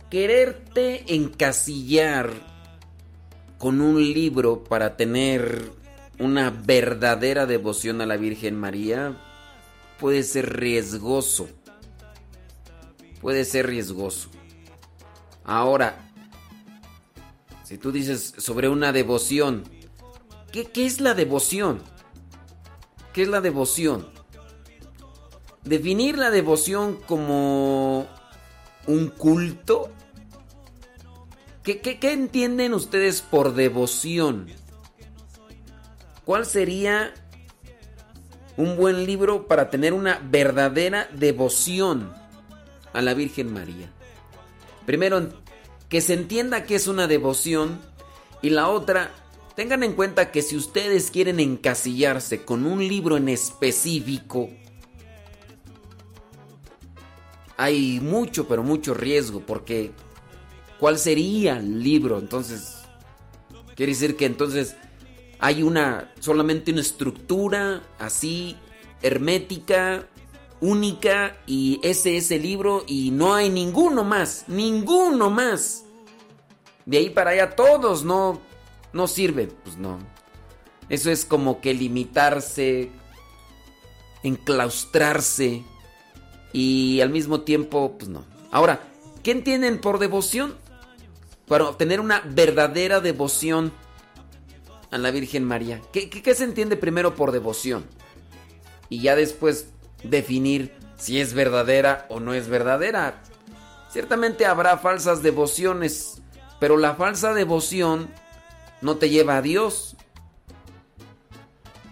Quererte 0.10 1.16
encasillar 1.16 2.32
con 3.58 3.80
un 3.80 4.04
libro 4.04 4.66
para 4.66 4.98
tener 4.98 5.72
una 6.20 6.50
verdadera 6.50 7.46
devoción 7.46 8.02
a 8.02 8.06
la 8.06 8.18
Virgen 8.18 8.60
María 8.60 9.16
puede 9.98 10.22
ser 10.24 10.60
riesgoso. 10.60 11.48
Puede 13.22 13.46
ser 13.46 13.68
riesgoso. 13.68 14.30
Ahora, 15.46 16.12
si 17.64 17.78
tú 17.78 17.94
dices 17.94 18.34
sobre 18.40 18.68
una 18.68 18.92
devoción, 18.92 19.64
¿qué, 20.52 20.66
qué 20.66 20.86
es 20.86 21.00
la 21.00 21.14
devoción? 21.14 21.95
¿Qué 23.16 23.22
es 23.22 23.30
la 23.30 23.40
devoción? 23.40 24.06
Definir 25.64 26.18
la 26.18 26.32
devoción 26.32 26.98
como 27.08 28.08
un 28.88 29.08
culto. 29.08 29.90
¿Qué, 31.64 31.98
entienden 32.02 32.74
ustedes 32.74 33.22
por 33.22 33.54
devoción? 33.54 34.48
¿Cuál 36.26 36.46
sería 36.46 37.14
un 38.58 38.76
buen 38.76 39.06
libro 39.06 39.48
para 39.48 39.70
tener 39.70 39.94
una 39.94 40.20
verdadera 40.22 41.08
devoción 41.14 42.12
a 42.92 43.02
la 43.02 43.14
Virgen 43.14 43.54
María? 43.54 43.94
Primero, 44.86 45.30
que 45.88 46.02
se 46.02 46.16
entienda 46.16 46.66
qué 46.66 46.76
es 46.76 46.88
una 46.88 47.08
devoción 47.08 47.80
y 48.42 48.50
la 48.50 48.68
otra, 48.68 49.12
tengan 49.56 49.84
en 49.84 49.94
cuenta 49.94 50.32
que 50.32 50.42
si 50.42 50.56
ustedes 50.58 51.10
quieren 51.12 51.40
encasillarse 51.40 52.44
con 52.44 52.66
un 52.66 52.86
libro 52.86 53.18
en 53.18 53.30
específico, 53.30 54.50
hay 57.58 58.00
mucho, 58.02 58.48
pero 58.48 58.64
mucho 58.64 58.94
riesgo, 58.94 59.40
porque 59.40 59.92
¿cuál 60.80 60.98
sería 60.98 61.58
el 61.58 61.82
libro? 61.82 62.20
Entonces, 62.20 62.80
quiere 63.76 63.94
decir 63.94 64.18
que 64.18 64.26
entonces 64.26 64.76
hay 65.40 65.64
una, 65.64 66.14
solamente 66.20 66.72
una 66.72 66.82
estructura 66.82 67.82
así, 67.98 68.58
hermética, 69.02 70.08
única, 70.60 71.38
y 71.48 71.80
ese 71.84 72.18
es 72.18 72.32
el 72.32 72.42
libro, 72.42 72.84
y 72.88 73.12
no 73.12 73.34
hay 73.34 73.50
ninguno 73.50 74.04
más, 74.04 74.46
ninguno 74.48 75.30
más. 75.30 75.86
De 76.86 76.98
ahí 76.98 77.10
para 77.10 77.32
allá 77.32 77.56
todos 77.56 78.04
no, 78.04 78.42
no 78.96 79.08
sirven, 79.08 79.52
pues 79.64 79.78
no. 79.78 80.00
Eso 80.90 81.12
es 81.12 81.26
como 81.26 81.62
que 81.62 81.74
limitarse, 81.74 82.90
enclaustrarse 84.24 85.64
y 86.54 87.02
al 87.02 87.10
mismo 87.10 87.42
tiempo, 87.42 87.96
pues 87.98 88.10
no. 88.10 88.24
Ahora, 88.52 88.80
¿qué 89.24 89.32
entienden 89.32 89.80
por 89.82 90.00
devoción? 90.00 90.56
Para 91.48 91.66
obtener 91.66 92.00
una 92.00 92.22
verdadera 92.26 93.02
devoción 93.02 93.72
a 94.92 94.98
la 94.98 95.12
Virgen 95.12 95.44
María. 95.44 95.82
¿Qué, 95.92 96.10
qué- 96.10 96.24
qué 96.24 96.34
se 96.34 96.46
entiende 96.46 96.78
primero 96.78 97.16
por 97.16 97.32
devoción? 97.32 97.86
Y 98.90 99.02
ya 99.02 99.16
después 99.16 99.68
definir 100.04 100.74
si 100.98 101.20
es 101.20 101.34
verdadera 101.34 102.06
o 102.10 102.20
no 102.20 102.34
es 102.34 102.48
verdadera. 102.48 103.22
Ciertamente 103.92 104.46
habrá 104.46 104.78
falsas 104.78 105.22
devociones, 105.22 106.22
pero 106.60 106.78
la 106.78 106.96
falsa 106.96 107.34
devoción 107.34 108.10
no 108.86 108.98
te 108.98 109.10
lleva 109.10 109.38
a 109.38 109.42
Dios. 109.42 109.96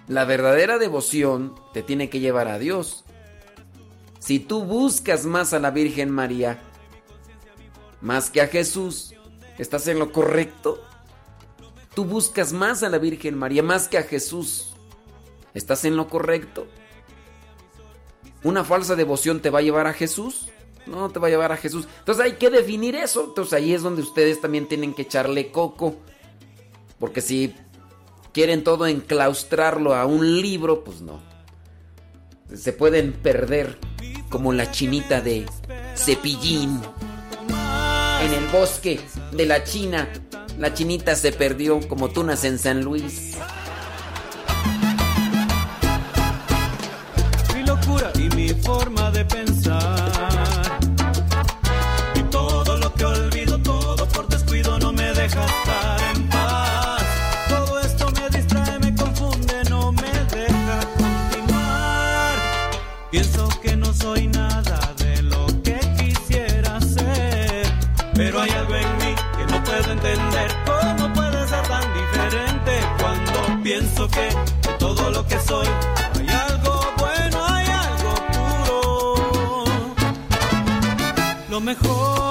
La 0.08 0.26
verdadera 0.26 0.78
devoción 0.78 1.56
te 1.74 1.82
tiene 1.82 2.08
que 2.08 2.20
llevar 2.20 2.48
a 2.48 2.60
Dios. 2.60 3.04
Si 4.20 4.40
tú 4.40 4.64
buscas 4.64 5.26
más 5.26 5.54
a 5.54 5.60
la 5.60 5.72
Virgen 5.72 6.12
María, 6.12 6.62
más 8.00 8.30
que 8.30 8.42
a 8.42 8.48
Jesús, 8.48 9.16
¿estás 9.58 9.88
en 9.88 9.98
lo 9.98 10.12
correcto? 10.12 10.84
Tú 11.96 12.06
buscas 12.06 12.54
más 12.54 12.84
a 12.84 12.90
la 12.90 13.00
Virgen 13.00 13.40
María, 13.40 13.64
más 13.64 13.88
que 13.88 13.98
a 13.98 14.04
Jesús. 14.04 14.76
¿Estás 15.56 15.86
en 15.86 15.96
lo 15.96 16.08
correcto? 16.08 16.68
¿Una 18.44 18.64
falsa 18.64 18.96
devoción 18.96 19.42
te 19.42 19.50
va 19.50 19.60
a 19.60 19.64
llevar 19.64 19.88
a 19.88 19.94
Jesús? 19.94 20.50
No 20.86 21.10
te 21.10 21.18
va 21.18 21.28
a 21.28 21.32
llevar 21.32 21.52
a 21.52 21.58
Jesús. 21.58 21.88
Entonces 22.00 22.24
hay 22.24 22.34
que 22.34 22.52
definir 22.52 22.96
eso. 22.96 23.24
Entonces 23.24 23.54
ahí 23.54 23.74
es 23.74 23.82
donde 23.82 24.04
ustedes 24.04 24.42
también 24.42 24.68
tienen 24.68 24.94
que 24.94 25.02
echarle 25.04 25.52
coco. 25.52 25.98
Porque 27.04 27.20
si 27.20 27.54
quieren 28.32 28.64
todo 28.64 28.88
enclaustrarlo 28.88 29.94
a 29.94 30.06
un 30.06 30.42
libro, 30.42 30.86
pues 30.86 31.02
no. 31.02 31.20
Se 32.56 32.72
pueden 32.72 33.12
perder 33.12 33.78
como 34.30 34.54
la 34.54 34.72
chinita 34.72 35.20
de 35.20 35.46
cepillín. 35.98 36.80
En 38.22 38.34
el 38.34 38.48
bosque 38.54 39.02
de 39.34 39.46
la 39.46 39.66
China, 39.66 40.08
la 40.58 40.74
chinita 40.74 41.14
se 41.18 41.34
perdió 41.34 41.86
como 41.90 42.08
tunas 42.08 42.46
en 42.46 42.58
San 42.58 42.86
Luis. 42.86 43.36
Locura 47.66 48.14
y 48.16 48.34
mi 48.34 48.48
forma 48.48 49.03
Pienso 63.14 63.48
que 63.62 63.76
no 63.76 63.94
soy 63.94 64.26
nada 64.26 64.92
de 64.98 65.22
lo 65.22 65.46
que 65.62 65.80
quisiera 66.00 66.82
ser. 66.82 67.64
Pero 68.16 68.42
hay 68.42 68.50
algo 68.50 68.74
en 68.74 68.98
mí 68.98 69.14
que 69.38 69.46
no 69.54 69.64
puedo 69.64 69.92
entender. 69.92 70.52
¿Cómo 70.66 71.14
puede 71.14 71.48
ser 71.48 71.62
tan 71.68 71.94
diferente 71.94 72.80
cuando 73.00 73.62
pienso 73.62 74.08
que 74.08 74.30
de 74.68 74.74
todo 74.80 75.12
lo 75.12 75.28
que 75.28 75.40
soy 75.42 75.68
hay 76.16 76.28
algo 76.28 76.82
bueno, 76.98 77.46
hay 77.46 77.68
algo 77.68 78.16
puro? 78.34 79.66
Lo 81.52 81.62
mejor 81.62 82.23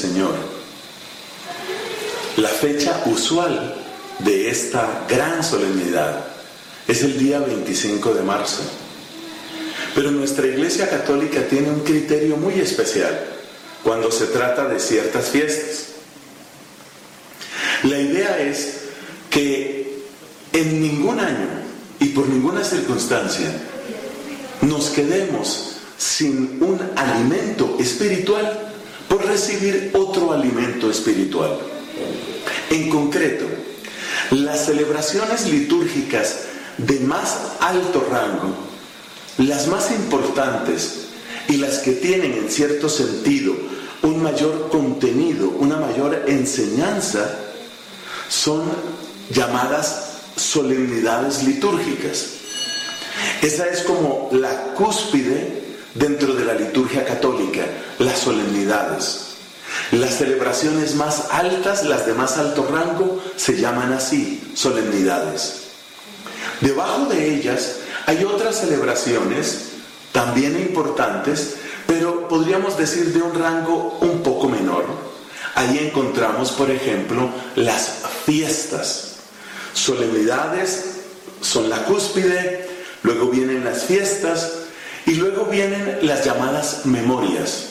Señor. 0.00 0.34
La 2.36 2.48
fecha 2.48 3.02
usual 3.06 3.74
de 4.20 4.48
esta 4.50 5.04
gran 5.08 5.44
solemnidad 5.44 6.24
es 6.88 7.02
el 7.02 7.18
día 7.18 7.40
25 7.40 8.14
de 8.14 8.22
marzo. 8.22 8.62
Pero 9.94 10.10
nuestra 10.10 10.46
Iglesia 10.46 10.88
Católica 10.88 11.46
tiene 11.48 11.70
un 11.70 11.80
criterio 11.80 12.36
muy 12.36 12.54
especial 12.54 13.26
cuando 13.82 14.10
se 14.10 14.26
trata 14.26 14.66
de 14.68 14.80
ciertas 14.80 15.28
fiestas. 15.28 15.86
La 17.82 17.98
idea 17.98 18.38
es 18.38 18.80
que 19.28 20.04
en 20.52 20.80
ningún 20.80 21.20
año 21.20 21.48
y 21.98 22.06
por 22.06 22.28
ninguna 22.28 22.64
circunstancia 22.64 23.50
nos 24.62 24.90
quedemos 24.90 25.76
sin 25.98 26.62
un 26.62 26.80
alimento 26.96 27.76
espiritual 27.78 28.70
por 29.08 29.26
recibir 29.26 29.89
espiritual. 31.00 31.58
En 32.68 32.90
concreto, 32.90 33.46
las 34.30 34.66
celebraciones 34.66 35.46
litúrgicas 35.50 36.42
de 36.78 37.00
más 37.00 37.36
alto 37.60 38.06
rango, 38.10 38.54
las 39.38 39.66
más 39.66 39.90
importantes 39.90 41.06
y 41.48 41.56
las 41.56 41.78
que 41.78 41.92
tienen 41.92 42.32
en 42.32 42.50
cierto 42.50 42.88
sentido 42.88 43.54
un 44.02 44.22
mayor 44.22 44.68
contenido, 44.70 45.48
una 45.48 45.76
mayor 45.76 46.24
enseñanza, 46.26 47.38
son 48.28 48.62
llamadas 49.30 50.20
solemnidades 50.36 51.42
litúrgicas. 51.42 52.26
Esa 53.42 53.66
es 53.66 53.82
como 53.82 54.28
la 54.32 54.72
cúspide 54.74 55.60
dentro 55.94 56.34
de 56.34 56.44
la 56.44 56.54
liturgia 56.54 57.04
católica, 57.04 57.62
las 57.98 58.20
solemnidades. 58.20 59.29
Celebraciones 60.20 60.96
más 60.96 61.28
altas, 61.30 61.82
las 61.86 62.04
de 62.04 62.12
más 62.12 62.36
alto 62.36 62.68
rango, 62.70 63.22
se 63.36 63.56
llaman 63.56 63.94
así, 63.94 64.52
solemnidades. 64.54 65.68
Debajo 66.60 67.06
de 67.06 67.36
ellas 67.36 67.76
hay 68.04 68.22
otras 68.24 68.56
celebraciones 68.60 69.70
también 70.12 70.60
importantes, 70.60 71.54
pero 71.86 72.28
podríamos 72.28 72.76
decir 72.76 73.14
de 73.14 73.22
un 73.22 73.32
rango 73.32 73.96
un 74.02 74.22
poco 74.22 74.46
menor. 74.46 74.84
Ahí 75.54 75.78
encontramos, 75.78 76.52
por 76.52 76.70
ejemplo, 76.70 77.30
las 77.56 78.02
fiestas. 78.26 79.20
Solemnidades 79.72 80.84
son 81.40 81.70
la 81.70 81.84
cúspide, 81.84 82.68
luego 83.02 83.28
vienen 83.30 83.64
las 83.64 83.84
fiestas 83.84 84.52
y 85.06 85.14
luego 85.14 85.46
vienen 85.46 86.00
las 86.02 86.26
llamadas 86.26 86.84
memorias, 86.84 87.69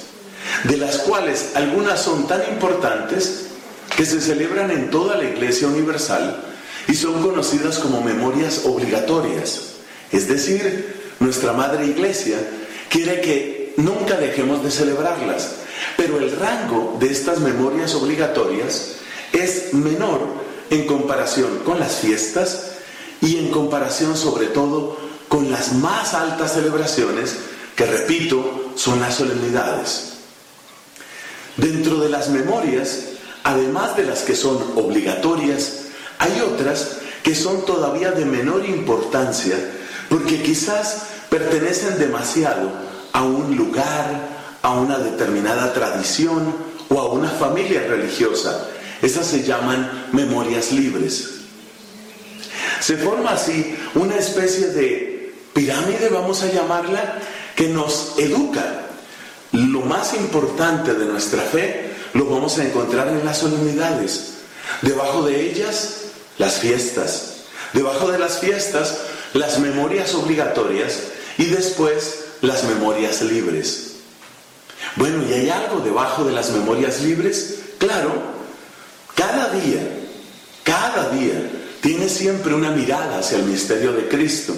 de 0.63 0.77
las 0.77 0.99
cuales 0.99 1.51
algunas 1.55 2.01
son 2.01 2.27
tan 2.27 2.41
importantes 2.49 3.47
que 3.95 4.05
se 4.05 4.21
celebran 4.21 4.71
en 4.71 4.89
toda 4.89 5.17
la 5.17 5.23
Iglesia 5.23 5.67
Universal 5.67 6.43
y 6.87 6.95
son 6.95 7.21
conocidas 7.21 7.79
como 7.79 8.01
memorias 8.01 8.61
obligatorias. 8.65 9.73
Es 10.11 10.27
decir, 10.27 11.13
nuestra 11.19 11.53
Madre 11.53 11.85
Iglesia 11.85 12.37
quiere 12.89 13.21
que 13.21 13.73
nunca 13.77 14.17
dejemos 14.17 14.63
de 14.63 14.71
celebrarlas, 14.71 15.55
pero 15.97 16.17
el 16.17 16.35
rango 16.35 16.97
de 16.99 17.11
estas 17.11 17.39
memorias 17.39 17.93
obligatorias 17.95 18.95
es 19.33 19.73
menor 19.73 20.21
en 20.69 20.85
comparación 20.85 21.59
con 21.65 21.79
las 21.79 21.97
fiestas 21.97 22.71
y 23.21 23.37
en 23.37 23.51
comparación 23.51 24.15
sobre 24.15 24.47
todo 24.47 24.97
con 25.27 25.51
las 25.51 25.73
más 25.73 26.13
altas 26.13 26.53
celebraciones, 26.53 27.37
que 27.75 27.85
repito, 27.85 28.71
son 28.75 28.99
las 28.99 29.15
solemnidades. 29.15 30.18
Dentro 31.59 31.99
de 31.99 32.09
las 32.09 32.29
memorias, 32.29 32.99
además 33.43 33.97
de 33.97 34.03
las 34.03 34.21
que 34.21 34.35
son 34.35 34.57
obligatorias, 34.75 35.87
hay 36.17 36.39
otras 36.41 36.97
que 37.23 37.35
son 37.35 37.65
todavía 37.65 38.11
de 38.11 38.25
menor 38.25 38.65
importancia 38.65 39.57
porque 40.09 40.41
quizás 40.41 41.03
pertenecen 41.29 41.99
demasiado 41.99 42.71
a 43.13 43.23
un 43.23 43.55
lugar, 43.55 44.29
a 44.61 44.73
una 44.73 44.97
determinada 44.97 45.73
tradición 45.73 46.55
o 46.89 46.99
a 46.99 47.11
una 47.11 47.29
familia 47.29 47.85
religiosa. 47.87 48.67
Esas 49.01 49.27
se 49.27 49.43
llaman 49.43 50.07
memorias 50.11 50.71
libres. 50.71 51.41
Se 52.79 52.97
forma 52.97 53.31
así 53.31 53.75
una 53.95 54.15
especie 54.15 54.67
de 54.67 55.33
pirámide, 55.53 56.09
vamos 56.09 56.41
a 56.43 56.51
llamarla, 56.51 57.19
que 57.55 57.67
nos 57.67 58.15
educa. 58.17 58.78
Lo 59.51 59.81
más 59.81 60.13
importante 60.13 60.93
de 60.93 61.05
nuestra 61.05 61.41
fe 61.41 61.91
lo 62.13 62.25
vamos 62.25 62.57
a 62.57 62.65
encontrar 62.65 63.07
en 63.07 63.25
las 63.25 63.39
solemnidades. 63.39 64.33
Debajo 64.81 65.23
de 65.23 65.49
ellas, 65.49 66.01
las 66.37 66.59
fiestas. 66.59 67.43
Debajo 67.73 68.11
de 68.11 68.19
las 68.19 68.39
fiestas, 68.39 68.99
las 69.33 69.59
memorias 69.59 70.13
obligatorias 70.15 70.99
y 71.37 71.45
después 71.45 72.25
las 72.41 72.63
memorias 72.63 73.21
libres. 73.21 73.93
Bueno, 74.95 75.23
¿y 75.27 75.33
hay 75.33 75.49
algo 75.49 75.79
debajo 75.81 76.23
de 76.23 76.33
las 76.33 76.51
memorias 76.51 77.01
libres? 77.01 77.59
Claro, 77.77 78.13
cada 79.15 79.49
día, 79.49 79.81
cada 80.63 81.09
día 81.09 81.49
tiene 81.81 82.09
siempre 82.09 82.53
una 82.53 82.71
mirada 82.71 83.19
hacia 83.19 83.37
el 83.37 83.43
misterio 83.43 83.93
de 83.93 84.07
Cristo, 84.07 84.55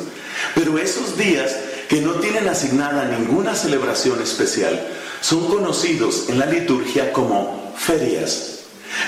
pero 0.56 0.78
esos 0.78 1.18
días 1.18 1.56
que 1.92 2.00
no 2.00 2.14
tienen 2.14 2.48
asignada 2.48 3.04
ninguna 3.04 3.54
celebración 3.54 4.22
especial 4.22 4.88
son 5.20 5.46
conocidos 5.48 6.30
en 6.30 6.40
la 6.40 6.46
liturgia 6.46 7.12
como 7.12 7.74
ferias. 7.76 8.60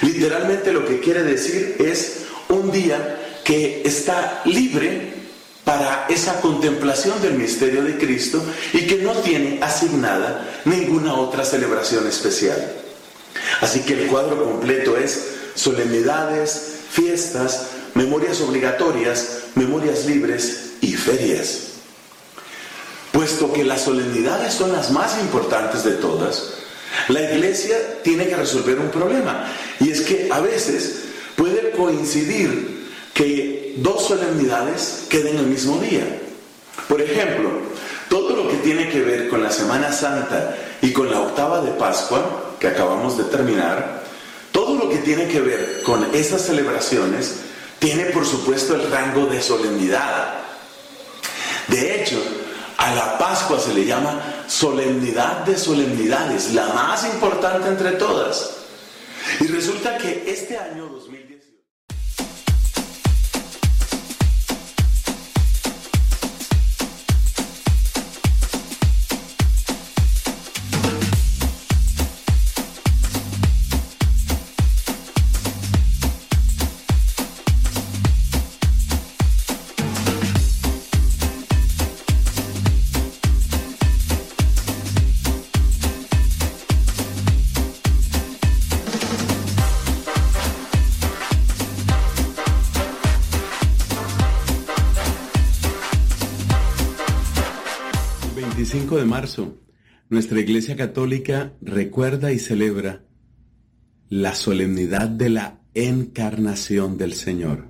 Literalmente 0.02 0.74
lo 0.74 0.86
que 0.86 1.00
quiere 1.00 1.24
decir 1.24 1.78
es 1.80 2.26
un 2.50 2.74
día 2.74 3.40
que 3.46 3.84
está 3.86 4.42
libre 4.44 5.14
para 5.64 6.08
esa 6.10 6.42
contemplación 6.42 7.22
del 7.22 7.36
misterio 7.36 7.86
de 7.86 7.98
Cristo 7.98 8.44
y 8.74 8.80
que 8.80 8.98
no 8.98 9.14
tiene 9.14 9.60
asignada 9.64 10.46
ninguna 10.66 11.14
otra 11.14 11.46
celebración 11.46 12.06
especial. 12.06 12.70
Así 13.62 13.80
que 13.84 13.94
el 13.94 14.08
cuadro 14.10 14.44
completo 14.44 14.98
es 14.98 15.36
solemnidades, 15.56 16.80
fiestas, 16.92 17.68
memorias 17.94 18.42
obligatorias, 18.42 19.44
memorias 19.56 20.06
libres 20.06 20.74
y 20.82 20.98
ferias. 20.98 21.73
Puesto 23.14 23.54
que 23.54 23.64
las 23.64 23.84
solemnidades 23.84 24.56
son 24.56 24.72
las 24.74 24.90
más 24.90 25.20
importantes 25.22 25.84
de 25.84 25.92
todas, 25.92 26.56
la 27.10 27.22
iglesia 27.22 27.78
tiene 28.04 28.28
que 28.28 28.36
resolver 28.36 28.80
un 28.80 28.90
problema. 28.90 29.54
Y 29.80 29.92
es 29.92 30.02
que 30.02 30.30
a 30.32 30.40
veces 30.40 31.04
puede 31.36 31.70
coincidir 31.72 32.90
que 33.14 33.76
dos 33.78 34.08
solemnidades 34.08 35.06
queden 35.10 35.38
el 35.38 35.46
mismo 35.46 35.78
día. 35.78 36.04
Por 36.88 37.02
ejemplo, 37.02 37.52
todo 38.10 38.36
lo 38.36 38.50
que 38.50 38.58
tiene 38.58 38.90
que 38.90 39.02
ver 39.02 39.30
con 39.30 39.44
la 39.44 39.52
Semana 39.52 39.92
Santa 39.92 40.58
y 40.82 40.92
con 40.92 41.12
la 41.12 41.22
octava 41.22 41.62
de 41.62 41.72
Pascua, 41.72 42.56
que 42.60 42.68
acabamos 42.68 43.16
de 43.18 43.26
terminar, 43.26 44.04
todo 44.52 44.76
lo 44.76 44.90
que 44.90 44.98
tiene 44.98 45.28
que 45.28 45.40
ver 45.40 45.84
con 45.84 46.04
esas 46.16 46.42
celebraciones 46.42 47.36
tiene 47.78 48.06
por 48.06 48.26
supuesto 48.26 48.74
el 48.74 48.90
rango 48.90 49.28
de 49.28 49.40
solemnidad. 49.40 50.40
De 51.68 52.02
hecho, 52.02 52.18
a 52.84 52.94
la 52.94 53.18
Pascua 53.18 53.58
se 53.60 53.74
le 53.74 53.86
llama 53.86 54.20
solemnidad 54.46 55.46
de 55.46 55.58
solemnidades, 55.58 56.54
la 56.54 56.68
más 56.68 57.06
importante 57.06 57.70
entre 57.70 57.92
todas. 57.92 58.58
Y 59.40 59.48
resulta 59.48 59.98
que 59.98 60.26
este 60.28 60.58
año 60.58 60.90
nuestra 100.10 100.40
Iglesia 100.40 100.76
Católica 100.76 101.54
recuerda 101.62 102.32
y 102.32 102.40
celebra 102.40 103.06
la 104.10 104.36
solemnidad 104.36 105.08
de 105.08 105.30
la 105.30 105.62
encarnación 105.74 106.98
del 106.98 107.14
Señor. 107.14 107.68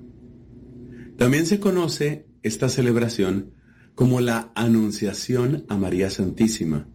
También 1.17 1.45
se 1.45 1.59
conoce 1.59 2.25
esta 2.41 2.69
celebración 2.69 3.53
como 3.95 4.19
la 4.19 4.51
Anunciación 4.55 5.65
a 5.69 5.77
María 5.77 6.09
Santísima. 6.09 6.87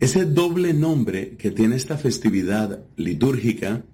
Ese 0.00 0.26
doble 0.26 0.74
nombre 0.74 1.36
que 1.36 1.50
tiene 1.50 1.76
esta 1.76 1.96
festividad 1.96 2.84
litúrgica 2.96 3.84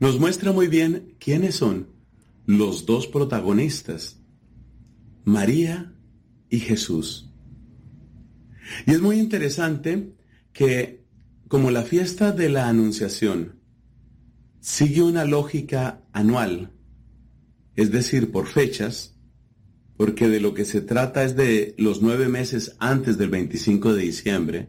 nos 0.00 0.18
muestra 0.18 0.52
muy 0.52 0.68
bien 0.68 1.14
quiénes 1.18 1.56
son 1.56 1.88
los 2.46 2.86
dos 2.86 3.06
protagonistas, 3.06 4.20
María 5.24 5.92
y 6.48 6.60
Jesús. 6.60 7.25
Y 8.86 8.92
es 8.92 9.00
muy 9.00 9.18
interesante 9.18 10.12
que 10.52 11.04
como 11.48 11.70
la 11.70 11.82
fiesta 11.82 12.32
de 12.32 12.48
la 12.48 12.68
Anunciación 12.68 13.60
sigue 14.60 15.02
una 15.02 15.24
lógica 15.24 16.02
anual, 16.12 16.72
es 17.76 17.90
decir, 17.90 18.32
por 18.32 18.46
fechas, 18.46 19.16
porque 19.96 20.28
de 20.28 20.40
lo 20.40 20.54
que 20.54 20.64
se 20.64 20.80
trata 20.80 21.24
es 21.24 21.36
de 21.36 21.74
los 21.78 22.02
nueve 22.02 22.28
meses 22.28 22.76
antes 22.78 23.16
del 23.16 23.30
25 23.30 23.94
de 23.94 24.02
diciembre, 24.02 24.68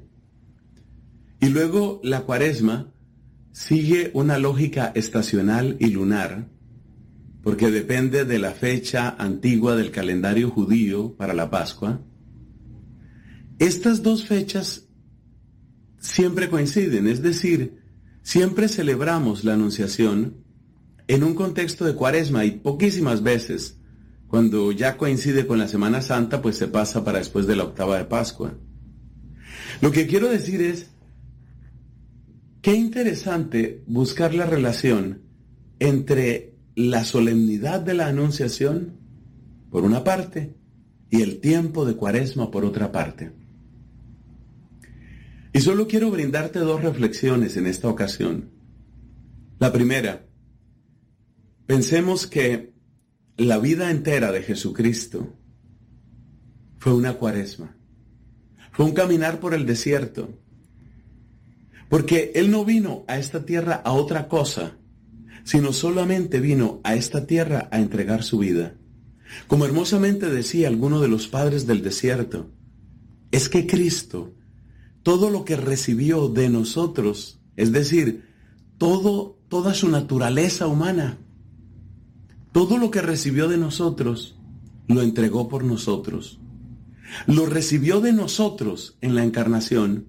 y 1.40 1.50
luego 1.50 2.00
la 2.04 2.22
cuaresma 2.22 2.94
sigue 3.52 4.12
una 4.14 4.38
lógica 4.38 4.92
estacional 4.94 5.78
y 5.80 5.88
lunar, 5.88 6.48
porque 7.42 7.72
depende 7.72 8.26
de 8.26 8.40
la 8.40 8.52
fecha 8.52 9.16
antigua 9.18 9.76
del 9.76 9.90
calendario 9.92 10.50
judío 10.50 11.16
para 11.16 11.34
la 11.34 11.50
Pascua. 11.50 12.02
Estas 13.60 14.04
dos 14.04 14.26
fechas 14.26 14.88
siempre 16.00 16.50
coinciden, 16.50 17.08
es 17.08 17.24
decir, 17.24 17.82
siempre 18.22 18.68
celebramos 18.68 19.44
la 19.44 19.54
Anunciación 19.54 20.44
en 21.08 21.24
un 21.24 21.34
contexto 21.34 21.86
de 21.86 21.96
cuaresma 21.96 22.46
y 22.46 22.52
poquísimas 22.52 23.24
veces, 23.24 23.80
cuando 24.28 24.72
ya 24.72 24.98
coincide 24.98 25.48
con 25.48 25.58
la 25.58 25.68
Semana 25.68 26.02
Santa, 26.02 26.42
pues 26.42 26.58
se 26.58 26.68
pasa 26.68 27.04
para 27.04 27.18
después 27.18 27.48
de 27.48 27.56
la 27.56 27.64
octava 27.64 27.98
de 27.98 28.06
Pascua. 28.06 28.54
Lo 29.82 29.92
que 29.92 30.06
quiero 30.06 30.30
decir 30.30 30.62
es, 30.62 30.92
qué 32.62 32.76
interesante 32.76 33.84
buscar 33.88 34.36
la 34.36 34.46
relación 34.46 35.22
entre 35.80 36.54
la 36.76 37.06
solemnidad 37.06 37.80
de 37.80 37.96
la 37.96 38.08
Anunciación, 38.08 38.98
por 39.72 39.84
una 39.84 40.04
parte, 40.04 40.54
y 41.10 41.22
el 41.22 41.40
tiempo 41.40 41.86
de 41.86 41.96
Cuaresma, 41.96 42.52
por 42.52 42.66
otra 42.66 42.92
parte. 42.92 43.32
Y 45.58 45.62
solo 45.62 45.88
quiero 45.88 46.12
brindarte 46.12 46.60
dos 46.60 46.84
reflexiones 46.84 47.58
en 47.58 47.66
esta 47.66 47.90
ocasión. 47.90 48.52
La 49.58 49.74
primera, 49.74 50.24
pensemos 51.66 52.28
que 52.28 52.76
la 53.38 53.58
vida 53.58 53.90
entera 53.90 54.32
de 54.32 54.44
Jesucristo 54.44 55.34
fue 56.78 56.94
una 56.94 57.16
cuaresma. 57.16 57.76
Fue 58.72 58.86
un 58.86 58.92
caminar 58.92 59.40
por 59.40 59.56
el 59.56 59.66
desierto. 59.66 60.30
Porque 61.90 62.34
Él 62.36 62.52
no 62.52 62.64
vino 62.64 63.04
a 63.08 63.18
esta 63.18 63.44
tierra 63.44 63.82
a 63.84 63.94
otra 63.94 64.28
cosa, 64.28 64.78
sino 65.44 65.74
solamente 65.74 66.40
vino 66.40 66.82
a 66.84 66.94
esta 66.94 67.26
tierra 67.26 67.68
a 67.72 67.80
entregar 67.80 68.22
su 68.22 68.38
vida. 68.38 68.76
Como 69.48 69.66
hermosamente 69.66 70.30
decía 70.30 70.68
alguno 70.68 71.02
de 71.02 71.08
los 71.08 71.28
padres 71.28 71.66
del 71.66 71.82
desierto, 71.82 72.52
es 73.32 73.50
que 73.50 73.66
Cristo, 73.66 74.37
todo 75.08 75.30
lo 75.30 75.46
que 75.46 75.56
recibió 75.56 76.28
de 76.28 76.50
nosotros, 76.50 77.40
es 77.56 77.72
decir, 77.72 78.26
toda 78.78 79.74
su 79.74 79.88
naturaleza 79.88 80.68
humana, 80.68 81.18
todo 82.52 82.78
lo 82.78 82.92
que 82.92 83.02
recibió 83.02 83.48
de 83.48 83.58
nosotros, 83.58 84.36
lo 84.90 85.02
entregó 85.02 85.48
por 85.48 85.64
nosotros. 85.64 86.42
Lo 87.26 87.46
recibió 87.46 88.02
de 88.02 88.12
nosotros 88.12 88.98
en 89.00 89.16
la 89.16 89.24
encarnación, 89.24 90.08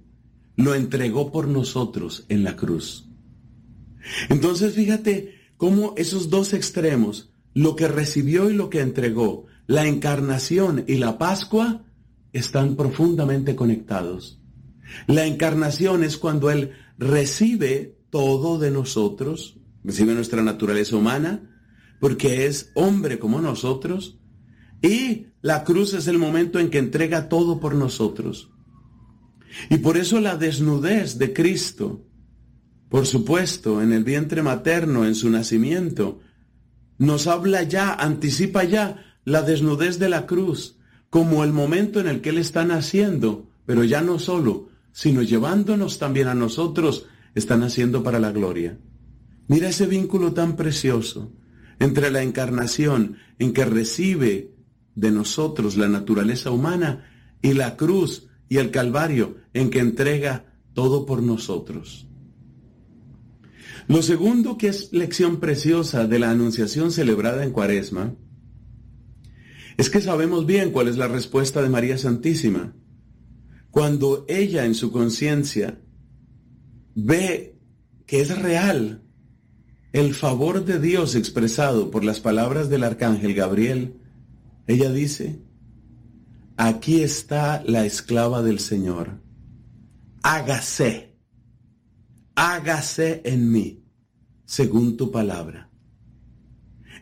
lo 0.56 0.74
entregó 0.74 1.30
por 1.30 1.46
nosotros 1.46 2.24
en 2.28 2.42
la 2.42 2.56
cruz. 2.56 3.08
Entonces 4.28 4.74
fíjate 4.74 5.32
cómo 5.56 5.94
esos 5.96 6.28
dos 6.28 6.52
extremos, 6.52 7.30
lo 7.54 7.76
que 7.76 7.86
recibió 7.86 8.50
y 8.50 8.54
lo 8.54 8.68
que 8.68 8.80
entregó, 8.80 9.46
la 9.68 9.86
encarnación 9.86 10.84
y 10.88 10.96
la 10.96 11.18
Pascua, 11.18 11.84
están 12.32 12.74
profundamente 12.74 13.54
conectados. 13.54 14.37
La 15.06 15.26
encarnación 15.26 16.04
es 16.04 16.16
cuando 16.16 16.50
Él 16.50 16.72
recibe 16.98 17.98
todo 18.10 18.58
de 18.58 18.70
nosotros, 18.70 19.58
recibe 19.84 20.14
nuestra 20.14 20.42
naturaleza 20.42 20.96
humana, 20.96 21.42
porque 22.00 22.46
es 22.46 22.70
hombre 22.74 23.18
como 23.18 23.40
nosotros, 23.40 24.18
y 24.82 25.26
la 25.40 25.64
cruz 25.64 25.94
es 25.94 26.06
el 26.06 26.18
momento 26.18 26.58
en 26.58 26.70
que 26.70 26.78
entrega 26.78 27.28
todo 27.28 27.60
por 27.60 27.74
nosotros. 27.74 28.50
Y 29.70 29.78
por 29.78 29.96
eso 29.96 30.20
la 30.20 30.36
desnudez 30.36 31.18
de 31.18 31.32
Cristo, 31.32 32.04
por 32.88 33.06
supuesto, 33.06 33.82
en 33.82 33.92
el 33.92 34.04
vientre 34.04 34.42
materno, 34.42 35.04
en 35.04 35.14
su 35.14 35.30
nacimiento, 35.30 36.20
nos 36.98 37.26
habla 37.26 37.62
ya, 37.62 37.94
anticipa 37.94 38.64
ya 38.64 39.04
la 39.24 39.42
desnudez 39.42 39.98
de 39.98 40.08
la 40.08 40.26
cruz, 40.26 40.78
como 41.10 41.44
el 41.44 41.52
momento 41.52 42.00
en 42.00 42.08
el 42.08 42.20
que 42.20 42.30
Él 42.30 42.38
está 42.38 42.64
naciendo, 42.64 43.50
pero 43.66 43.84
ya 43.84 44.02
no 44.02 44.18
solo, 44.18 44.68
sino 44.92 45.22
llevándonos 45.22 45.98
también 45.98 46.28
a 46.28 46.34
nosotros, 46.34 47.06
está 47.34 47.56
naciendo 47.56 48.02
para 48.02 48.18
la 48.18 48.32
gloria. 48.32 48.78
Mira 49.46 49.68
ese 49.68 49.86
vínculo 49.86 50.32
tan 50.32 50.56
precioso 50.56 51.32
entre 51.78 52.10
la 52.10 52.22
encarnación 52.22 53.16
en 53.38 53.52
que 53.52 53.64
recibe 53.64 54.54
de 54.94 55.10
nosotros 55.10 55.76
la 55.76 55.88
naturaleza 55.88 56.50
humana 56.50 57.04
y 57.40 57.52
la 57.52 57.76
cruz 57.76 58.28
y 58.48 58.56
el 58.56 58.70
Calvario 58.70 59.36
en 59.54 59.70
que 59.70 59.78
entrega 59.78 60.54
todo 60.74 61.06
por 61.06 61.22
nosotros. 61.22 62.06
Lo 63.86 64.02
segundo 64.02 64.58
que 64.58 64.68
es 64.68 64.92
lección 64.92 65.40
preciosa 65.40 66.06
de 66.06 66.18
la 66.18 66.30
anunciación 66.30 66.92
celebrada 66.92 67.44
en 67.44 67.52
Cuaresma 67.52 68.14
es 69.78 69.88
que 69.88 70.00
sabemos 70.00 70.44
bien 70.44 70.72
cuál 70.72 70.88
es 70.88 70.98
la 70.98 71.08
respuesta 71.08 71.62
de 71.62 71.68
María 71.68 71.96
Santísima. 71.96 72.74
Cuando 73.70 74.24
ella 74.28 74.64
en 74.64 74.74
su 74.74 74.90
conciencia 74.90 75.78
ve 76.94 77.58
que 78.06 78.20
es 78.22 78.36
real 78.38 79.02
el 79.92 80.14
favor 80.14 80.64
de 80.64 80.80
Dios 80.80 81.14
expresado 81.14 81.90
por 81.90 82.04
las 82.04 82.20
palabras 82.20 82.68
del 82.68 82.84
arcángel 82.84 83.34
Gabriel, 83.34 84.00
ella 84.66 84.90
dice, 84.92 85.40
aquí 86.56 87.02
está 87.02 87.62
la 87.64 87.86
esclava 87.86 88.42
del 88.42 88.58
Señor, 88.58 89.20
hágase, 90.22 91.16
hágase 92.34 93.22
en 93.24 93.50
mí, 93.50 93.84
según 94.44 94.96
tu 94.96 95.10
palabra. 95.10 95.70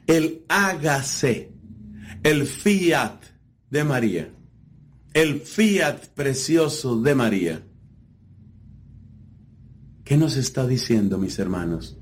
El 0.07 0.45
hágase, 0.49 1.53
el 2.23 2.47
fiat 2.47 3.21
de 3.71 3.83
María, 3.85 4.36
el 5.17 5.41
fiat 5.41 6.09
precioso 6.09 7.01
de 7.01 7.15
María. 7.15 7.67
¿Qué 10.05 10.19
nos 10.19 10.37
está 10.37 10.67
diciendo, 10.67 11.17
mis 11.17 11.39
hermanos? 11.39 11.99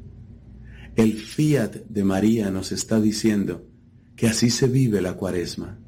El 0.97 1.13
fiat 1.13 1.77
de 1.89 2.03
María 2.03 2.51
nos 2.51 2.73
está 2.73 3.01
diciendo 3.01 3.69
que 4.17 4.27
así 4.27 4.51
se 4.51 4.67
vive 4.67 5.01
la 5.01 5.15
cuaresma. 5.15 5.79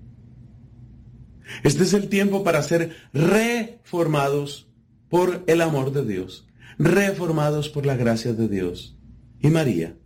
Este 1.65 1.83
es 1.83 1.95
el 1.95 2.09
tiempo 2.09 2.45
para 2.45 2.63
ser 2.63 2.95
reformados 3.13 4.71
por 5.09 5.43
el 5.49 5.63
amor 5.63 5.93
de 5.93 6.05
Dios, 6.05 6.47
reformados 6.79 7.69
por 7.69 7.87
la 7.87 7.97
gracia 7.97 8.35
de 8.35 8.47
Dios. 8.47 8.97
Y 9.41 9.49
María 9.49 9.99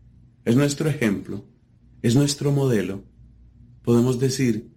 es 0.47 0.57
nuestro 0.57 0.89
ejemplo, 0.89 1.45
es 2.01 2.15
nuestro 2.15 2.51
modelo. 2.51 3.05
Podemos 3.83 4.19
decir, 4.19 4.70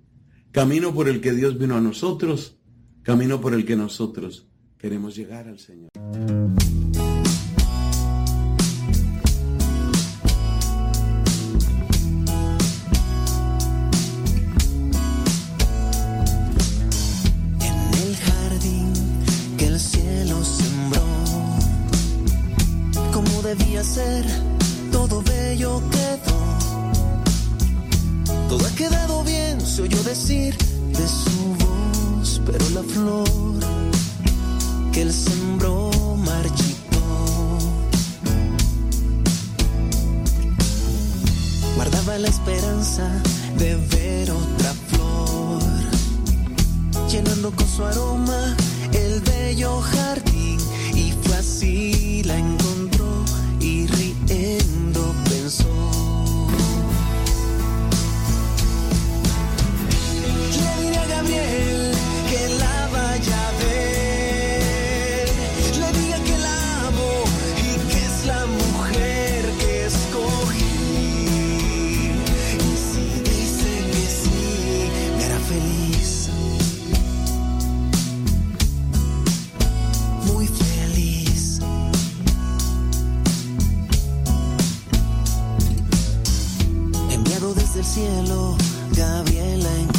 camino 0.54 0.94
por 0.94 1.10
el 1.10 1.20
que 1.20 1.34
Dios 1.34 1.58
vino 1.58 1.76
a 1.76 1.82
nosotros, 1.82 2.56
camino 3.02 3.42
por 3.42 3.54
el 3.54 3.66
que 3.66 3.76
nosotros 3.76 4.48
queremos 4.78 5.16
llegar 5.16 5.50
al 5.50 5.60
Señor. 5.60 5.90
ser, 23.84 24.26
todo 24.92 25.22
bello 25.22 25.82
quedó. 25.92 26.40
Todo 28.50 28.66
ha 28.66 28.76
quedado 28.76 29.24
bien, 29.24 29.43
se 29.76 29.82
oyó 29.82 30.04
decir 30.04 30.56
de 30.56 31.08
su 31.08 31.56
voz, 31.66 32.40
pero 32.46 32.64
la 32.76 32.84
flor 32.84 33.28
que 34.92 35.02
él 35.02 35.12
sembró 35.12 35.90
marchitó. 36.18 37.02
Guardaba 41.76 42.20
la 42.20 42.28
esperanza 42.28 43.10
de 43.58 43.76
ver 43.76 44.30
otra 44.30 44.74
flor 44.90 45.64
llenando 47.10 47.50
con 47.50 47.68
su 47.68 47.84
aroma 47.84 48.56
el 48.92 49.22
bello 49.22 49.82
jardín. 49.82 50.60
Y 50.94 51.14
fue 51.24 51.36
así, 51.36 52.22
la 52.26 52.38
encontró 52.38 52.73
cielo, 87.94 88.56
Gabriel 88.96 89.62
la 89.62 89.70
encontró. 89.70 89.93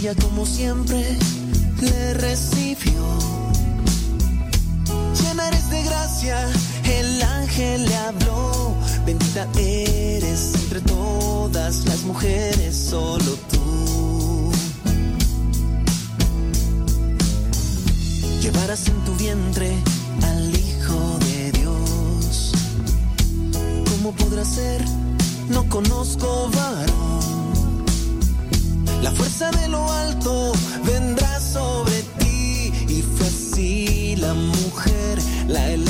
Sencilla 0.00 0.26
como 0.26 0.46
siempre, 0.46 1.18
le 1.82 2.14
recibió. 2.14 3.02
Llena 5.20 5.46
eres 5.48 5.68
de 5.68 5.82
gracia, 5.82 6.48
el 6.84 7.22
ángel 7.22 7.84
le 7.84 7.96
habló. 7.96 8.74
Bendita 9.04 9.46
eres 9.58 10.54
entre 10.54 10.80
todas 10.80 11.84
las 11.84 12.02
mujeres, 12.04 12.74
solo 12.74 13.32
tú. 13.50 14.50
Llevarás 18.40 18.88
en 18.88 19.04
tu 19.04 19.14
vientre 19.16 19.70
al 20.22 20.56
Hijo 20.56 21.18
de 21.26 21.52
Dios. 21.52 22.52
¿Cómo 23.90 24.12
podrá 24.12 24.46
ser? 24.46 24.82
No 25.50 25.68
conozco 25.68 26.48
varón. 26.54 27.19
La 29.02 29.10
fuerza 29.12 29.50
de 29.52 29.68
lo 29.68 29.90
alto 29.90 30.52
vendrá 30.84 31.40
sobre 31.40 32.02
ti. 32.18 32.72
Y 32.88 33.02
fue 33.02 33.26
así 33.26 34.16
la 34.16 34.34
mujer, 34.34 35.18
la 35.48 35.70
elegida 35.70 35.89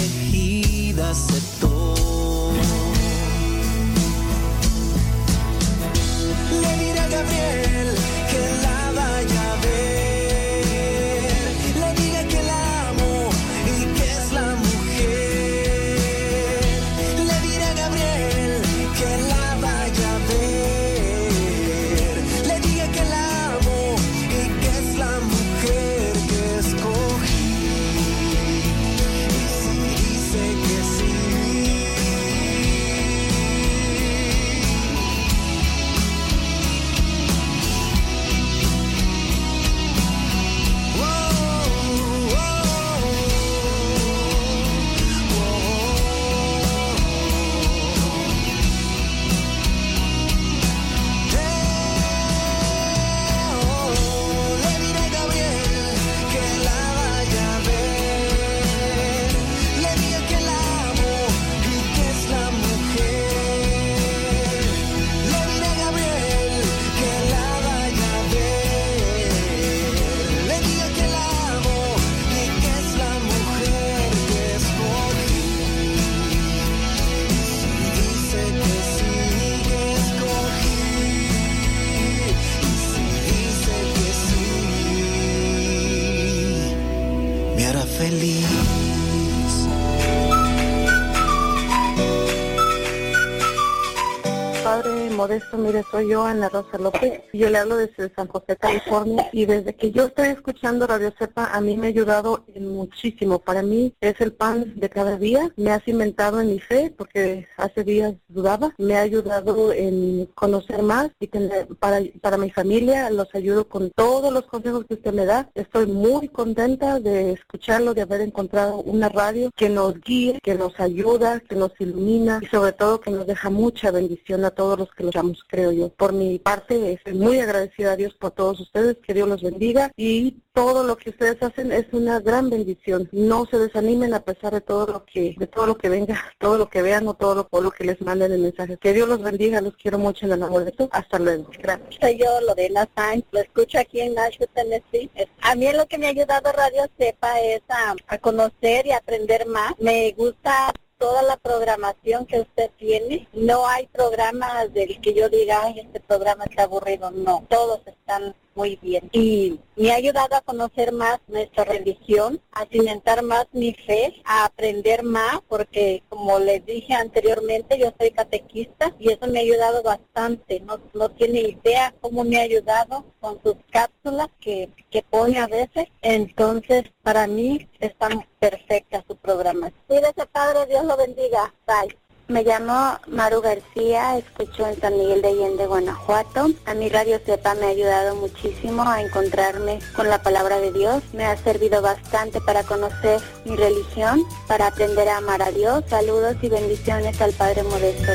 Padre 95.20 95.34
Modesto, 95.36 95.49
mire, 95.56 95.82
soy 95.90 96.08
yo, 96.10 96.24
Ana 96.24 96.48
Rosa 96.48 96.78
López. 96.78 97.22
Yo 97.32 97.50
le 97.50 97.58
hablo 97.58 97.76
desde 97.76 98.12
San 98.14 98.28
José, 98.28 98.56
California. 98.56 99.28
Y 99.32 99.46
desde 99.46 99.74
que 99.74 99.90
yo 99.90 100.06
estoy 100.06 100.28
escuchando 100.28 100.86
Radio 100.86 101.12
Cepa, 101.18 101.46
a 101.46 101.60
mí 101.60 101.76
me 101.76 101.86
ha 101.86 101.90
ayudado 101.90 102.44
muchísimo. 102.58 103.38
Para 103.38 103.62
mí 103.62 103.94
es 104.00 104.20
el 104.20 104.32
pan 104.32 104.72
de 104.76 104.88
cada 104.88 105.16
día. 105.16 105.50
Me 105.56 105.70
ha 105.70 105.80
cimentado 105.80 106.40
en 106.40 106.48
mi 106.48 106.60
fe, 106.60 106.92
porque 106.96 107.46
hace 107.56 107.84
días 107.84 108.14
dudaba. 108.28 108.74
Me 108.78 108.96
ha 108.96 109.02
ayudado 109.02 109.72
en 109.72 110.26
conocer 110.34 110.82
más 110.82 111.10
y 111.20 111.26
tener, 111.26 111.66
para, 111.78 112.00
para 112.20 112.36
mi 112.36 112.50
familia 112.50 113.10
los 113.10 113.34
ayudo 113.34 113.68
con 113.68 113.90
todos 113.90 114.32
los 114.32 114.46
consejos 114.46 114.84
que 114.86 114.94
usted 114.94 115.12
me 115.12 115.24
da. 115.24 115.50
Estoy 115.54 115.86
muy 115.86 116.28
contenta 116.28 117.00
de 117.00 117.32
escucharlo, 117.32 117.94
de 117.94 118.02
haber 118.02 118.20
encontrado 118.20 118.76
una 118.82 119.08
radio 119.08 119.50
que 119.56 119.68
nos 119.68 120.00
guíe, 120.00 120.38
que 120.42 120.54
nos 120.54 120.78
ayuda, 120.80 121.40
que 121.40 121.56
nos 121.56 121.72
ilumina 121.78 122.40
y 122.42 122.46
sobre 122.46 122.72
todo 122.72 123.00
que 123.00 123.10
nos 123.10 123.26
deja 123.26 123.50
mucha 123.50 123.90
bendición 123.90 124.44
a 124.44 124.50
todos 124.50 124.78
los 124.78 124.90
que 124.92 125.04
los 125.04 125.16
creo 125.48 125.72
yo. 125.72 125.88
Por 125.90 126.12
mi 126.12 126.38
parte, 126.38 126.92
estoy 126.92 127.14
muy 127.14 127.40
agradecida 127.40 127.92
a 127.92 127.96
Dios 127.96 128.14
por 128.14 128.30
todos 128.32 128.60
ustedes, 128.60 128.96
que 128.98 129.14
Dios 129.14 129.28
los 129.28 129.42
bendiga 129.42 129.90
y 129.96 130.36
todo 130.52 130.82
lo 130.84 130.96
que 130.96 131.10
ustedes 131.10 131.42
hacen 131.42 131.72
es 131.72 131.86
una 131.92 132.20
gran 132.20 132.50
bendición. 132.50 133.08
No 133.12 133.46
se 133.50 133.58
desanimen 133.58 134.14
a 134.14 134.20
pesar 134.24 134.52
de 134.52 134.60
todo 134.60 134.86
lo 134.86 135.04
que, 135.04 135.34
de 135.38 135.46
todo 135.46 135.66
lo 135.66 135.76
que 135.76 135.88
venga, 135.88 136.20
todo 136.38 136.58
lo 136.58 136.68
que 136.68 136.82
vean 136.82 137.06
o 137.08 137.14
todo 137.14 137.34
lo, 137.34 137.48
o 137.50 137.60
lo 137.60 137.70
que 137.70 137.84
les 137.84 138.00
manden 138.00 138.32
en 138.32 138.42
mensajes. 138.42 138.78
Que 138.78 138.92
Dios 138.92 139.08
los 139.08 139.22
bendiga, 139.22 139.60
los 139.60 139.76
quiero 139.76 139.98
mucho 139.98 140.26
en 140.26 140.32
el 140.32 140.42
amor 140.42 140.64
de 140.64 140.72
Dios. 140.72 140.88
Hasta 140.92 141.18
luego. 141.18 141.48
Gracias. 141.58 141.96
Soy 142.00 142.18
yo, 142.18 142.40
Lorena 142.46 142.88
Sainz, 142.96 143.24
lo 143.30 143.40
escucho 143.40 143.78
aquí 143.78 144.00
en 144.00 144.14
Nashville, 144.14 144.50
Tennessee. 144.54 145.10
Es- 145.14 145.28
A 145.42 145.54
mí 145.54 145.70
lo 145.72 145.86
que 145.86 145.98
me 145.98 146.06
ha 146.06 146.10
ayudado 146.10 146.50
Radio 146.52 146.82
Cepa 146.98 147.40
es 147.40 147.62
a, 147.68 147.94
a 148.08 148.18
conocer 148.18 148.86
y 148.86 148.92
aprender 148.92 149.46
más. 149.46 149.72
Me 149.78 150.12
gusta 150.16 150.72
toda 151.00 151.22
la 151.22 151.38
programación 151.38 152.26
que 152.26 152.40
usted 152.40 152.70
tiene. 152.76 153.26
No 153.32 153.66
hay 153.66 153.86
programas 153.86 154.72
del 154.74 155.00
que 155.00 155.14
yo 155.14 155.30
diga, 155.30 155.62
ay, 155.62 155.80
este 155.80 155.98
programa 155.98 156.44
está 156.44 156.64
aburrido. 156.64 157.10
No, 157.10 157.46
todos 157.48 157.80
están 157.86 158.34
muy 158.54 158.78
bien. 158.82 159.08
Y 159.12 159.60
me 159.76 159.92
ha 159.92 159.96
ayudado 159.96 160.36
a 160.36 160.40
conocer 160.40 160.92
más 160.92 161.20
nuestra 161.28 161.64
religión, 161.64 162.40
a 162.52 162.66
cimentar 162.66 163.22
más 163.22 163.46
mi 163.52 163.72
fe, 163.74 164.14
a 164.24 164.44
aprender 164.44 165.02
más, 165.02 165.40
porque 165.48 166.02
como 166.08 166.38
les 166.38 166.64
dije 166.66 166.94
anteriormente, 166.94 167.78
yo 167.78 167.92
soy 167.98 168.10
catequista 168.10 168.94
y 168.98 169.12
eso 169.12 169.26
me 169.26 169.38
ha 169.38 169.42
ayudado 169.42 169.82
bastante. 169.82 170.60
No, 170.60 170.80
no 170.94 171.10
tiene 171.10 171.40
idea 171.40 171.94
cómo 172.00 172.24
me 172.24 172.38
ha 172.38 172.42
ayudado 172.42 173.04
con 173.20 173.40
sus 173.42 173.54
cápsulas 173.70 174.28
que, 174.40 174.68
que 174.90 175.02
pone 175.02 175.38
a 175.38 175.46
veces. 175.46 175.88
Entonces, 176.02 176.84
para 177.02 177.26
mí 177.26 177.68
está 177.78 178.08
perfecta 178.38 179.04
su 179.06 179.16
programa. 179.16 179.72
Cuídese, 179.86 180.26
Padre, 180.32 180.66
Dios 180.66 180.84
lo 180.84 180.96
bendiga. 180.96 181.54
Bye. 181.66 181.96
Me 182.30 182.44
llamo 182.44 182.96
Maru 183.08 183.40
García, 183.40 184.16
escucho 184.16 184.64
en 184.64 184.80
San 184.80 184.96
Miguel 184.96 185.20
de 185.20 185.30
Allende, 185.30 185.66
Guanajuato. 185.66 186.50
A 186.64 186.74
mi 186.74 186.88
Radio 186.88 187.18
Cepa 187.18 187.56
me 187.56 187.66
ha 187.66 187.70
ayudado 187.70 188.14
muchísimo 188.14 188.84
a 188.84 189.02
encontrarme 189.02 189.80
con 189.96 190.08
la 190.08 190.22
palabra 190.22 190.60
de 190.60 190.70
Dios. 190.70 191.02
Me 191.12 191.24
ha 191.24 191.36
servido 191.36 191.82
bastante 191.82 192.40
para 192.40 192.62
conocer 192.62 193.20
mi 193.44 193.56
religión, 193.56 194.22
para 194.46 194.68
aprender 194.68 195.08
a 195.08 195.16
amar 195.16 195.42
a 195.42 195.50
Dios. 195.50 195.82
Saludos 195.88 196.36
y 196.40 196.48
bendiciones 196.48 197.20
al 197.20 197.32
Padre 197.32 197.64
Modesto 197.64 198.12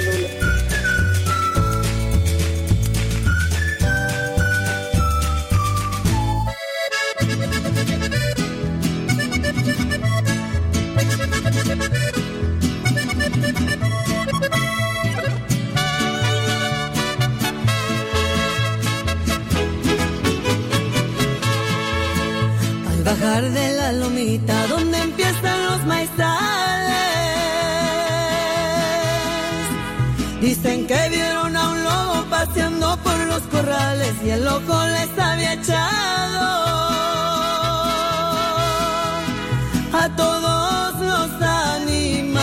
bajar 23.15 23.49
de 23.51 23.73
la 23.73 23.91
lomita 23.93 24.67
donde 24.67 24.97
empiezan 24.97 25.65
los 25.65 25.85
maizales. 25.85 26.95
Dicen 30.41 30.87
que 30.87 31.09
vieron 31.09 31.55
a 31.55 31.69
un 31.69 31.83
lobo 31.83 32.25
paseando 32.29 32.97
por 32.97 33.17
los 33.27 33.41
corrales 33.43 34.13
y 34.23 34.29
el 34.29 34.43
loco 34.43 34.75
les 34.87 35.19
había 35.19 35.53
echado 35.53 36.45
a 39.93 40.09
todos 40.15 40.95
los 41.11 41.41
animales. 41.41 42.35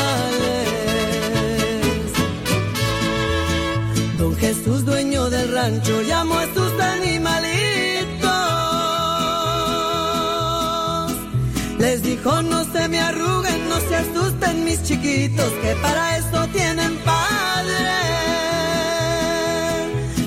Don 4.19 4.37
Jesús, 4.37 4.85
dueño 4.85 5.29
del 5.29 5.53
rancho, 5.53 6.03
llamó 6.03 6.39
a 6.39 6.47
su 6.55 6.62
No 12.25 12.65
se 12.65 12.89
me 12.89 13.01
arruguen, 13.01 13.69
no 13.69 13.81
se 13.81 13.97
asusten 13.97 14.65
mis 14.65 14.81
chiquitos, 14.85 15.51
que 15.61 15.75
para 15.83 16.19
eso 16.19 16.47
tienen 16.53 16.97
padre. 16.99 17.95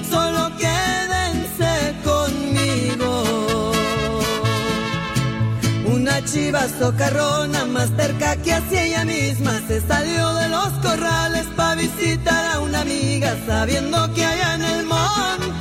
Solo 0.10 0.52
quédense 0.58 1.96
conmigo. 2.04 3.72
Una 5.86 6.22
chiva 6.26 6.68
socarrona 6.68 7.64
más 7.66 7.90
cerca 7.96 8.36
que 8.38 8.54
hacia 8.54 8.84
ella 8.84 9.06
misma 9.06 9.62
se 9.66 9.80
salió 9.80 10.34
de 10.34 10.50
los 10.50 10.70
corrales 10.84 11.46
para 11.56 11.76
visitar 11.76 12.56
a 12.56 12.60
una 12.60 12.82
amiga 12.82 13.38
sabiendo 13.48 14.14
que 14.14 14.26
allá 14.26 14.56
en 14.56 14.62
el 14.64 14.86
monte 14.86 15.55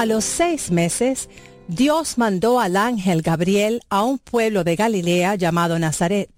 A 0.00 0.06
los 0.06 0.24
seis 0.24 0.70
meses, 0.70 1.28
Dios 1.68 2.16
mandó 2.16 2.58
al 2.58 2.78
ángel 2.78 3.20
Gabriel 3.20 3.82
a 3.90 4.02
un 4.02 4.18
pueblo 4.18 4.64
de 4.64 4.74
Galilea 4.74 5.34
llamado 5.34 5.78
Nazaret, 5.78 6.30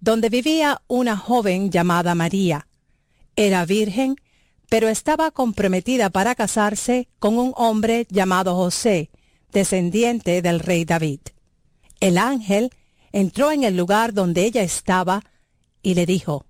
donde 0.00 0.28
vivía 0.28 0.82
una 0.88 1.16
joven 1.16 1.70
llamada 1.70 2.16
María. 2.16 2.66
Era 3.36 3.64
virgen, 3.64 4.16
pero 4.68 4.88
estaba 4.88 5.30
comprometida 5.30 6.10
para 6.10 6.34
casarse 6.34 7.06
con 7.20 7.38
un 7.38 7.52
hombre 7.54 8.08
llamado 8.10 8.56
José, 8.56 9.10
descendiente 9.52 10.42
del 10.42 10.58
rey 10.58 10.84
David. 10.84 11.20
El 12.00 12.18
ángel 12.18 12.70
entró 13.12 13.52
en 13.52 13.62
el 13.62 13.76
lugar 13.76 14.14
donde 14.14 14.44
ella 14.46 14.62
estaba 14.64 15.22
y 15.80 15.94
le 15.94 16.06
dijo, 16.06 16.44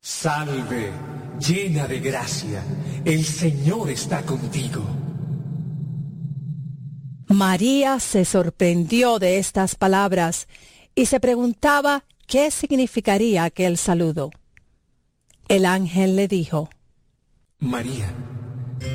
Salve, 0.00 0.90
llena 1.38 1.86
de 1.86 2.00
gracia, 2.00 2.64
el 3.04 3.22
Señor 3.26 3.90
está 3.90 4.22
contigo. 4.22 5.01
María 7.32 8.00
se 8.00 8.24
sorprendió 8.24 9.18
de 9.18 9.38
estas 9.38 9.74
palabras 9.74 10.48
y 10.94 11.06
se 11.06 11.20
preguntaba 11.20 12.04
qué 12.26 12.50
significaría 12.50 13.44
aquel 13.44 13.76
saludo. 13.76 14.30
El 15.48 15.66
ángel 15.66 16.16
le 16.16 16.28
dijo, 16.28 16.70
María, 17.58 18.12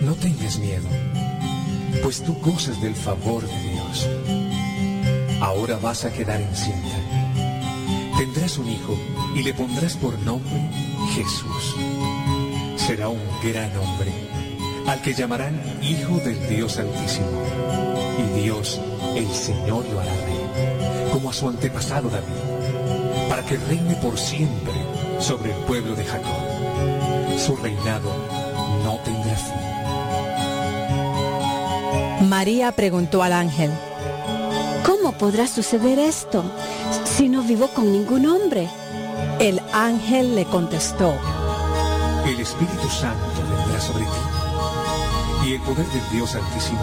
no 0.01 0.14
tengas 0.15 0.59
miedo, 0.59 0.88
pues 2.03 2.23
tú 2.23 2.34
gozas 2.41 2.81
del 2.81 2.95
favor 2.95 3.43
de 3.47 3.61
Dios. 3.72 4.09
Ahora 5.41 5.77
vas 5.77 6.05
a 6.05 6.11
quedar 6.11 6.41
encinta. 6.41 6.97
Tendrás 8.18 8.57
un 8.57 8.68
hijo 8.68 8.97
y 9.35 9.43
le 9.43 9.53
pondrás 9.53 9.95
por 9.95 10.18
nombre 10.19 10.69
Jesús. 11.14 11.76
Será 12.76 13.09
un 13.09 13.22
gran 13.43 13.76
hombre, 13.77 14.11
al 14.88 15.01
que 15.01 15.14
llamarán 15.14 15.61
Hijo 15.81 16.18
del 16.19 16.47
Dios 16.47 16.80
Altísimo. 16.80 17.27
Y 18.18 18.23
Dios, 18.41 18.81
el 19.15 19.27
Señor, 19.34 19.85
lo 19.91 19.99
hará 19.99 20.14
rey, 20.14 20.39
como 21.11 21.30
a 21.30 21.34
su 21.34 21.47
antepasado 21.49 22.09
David, 22.09 23.30
para 23.30 23.43
que 23.45 23.57
reine 23.57 23.95
por 23.95 24.18
siempre 24.18 24.73
sobre 25.19 25.51
el 25.51 25.57
pueblo 25.65 25.93
de 25.93 26.05
Jacob. 26.05 26.31
Su 27.38 27.55
reinado 27.57 28.11
no 28.84 28.97
tendrá 29.03 29.35
fin. 29.35 29.68
María 32.30 32.72
preguntó 32.72 33.22
al 33.22 33.34
ángel, 33.34 33.72
¿Cómo 34.85 35.11
podrá 35.11 35.47
suceder 35.47 35.99
esto 35.99 36.43
si 37.05 37.27
no 37.30 37.43
vivo 37.43 37.68
con 37.68 37.91
ningún 37.91 38.26
hombre? 38.26 38.69
El 39.39 39.61
ángel 39.73 40.35
le 40.35 40.45
contestó, 40.45 41.14
El 42.26 42.39
Espíritu 42.39 42.89
Santo 42.89 43.41
vendrá 43.49 43.80
sobre 43.81 44.05
ti, 44.05 44.16
y 45.48 45.53
el 45.53 45.61
poder 45.61 45.86
del 45.88 46.10
Dios 46.11 46.36
Altísimo 46.36 46.82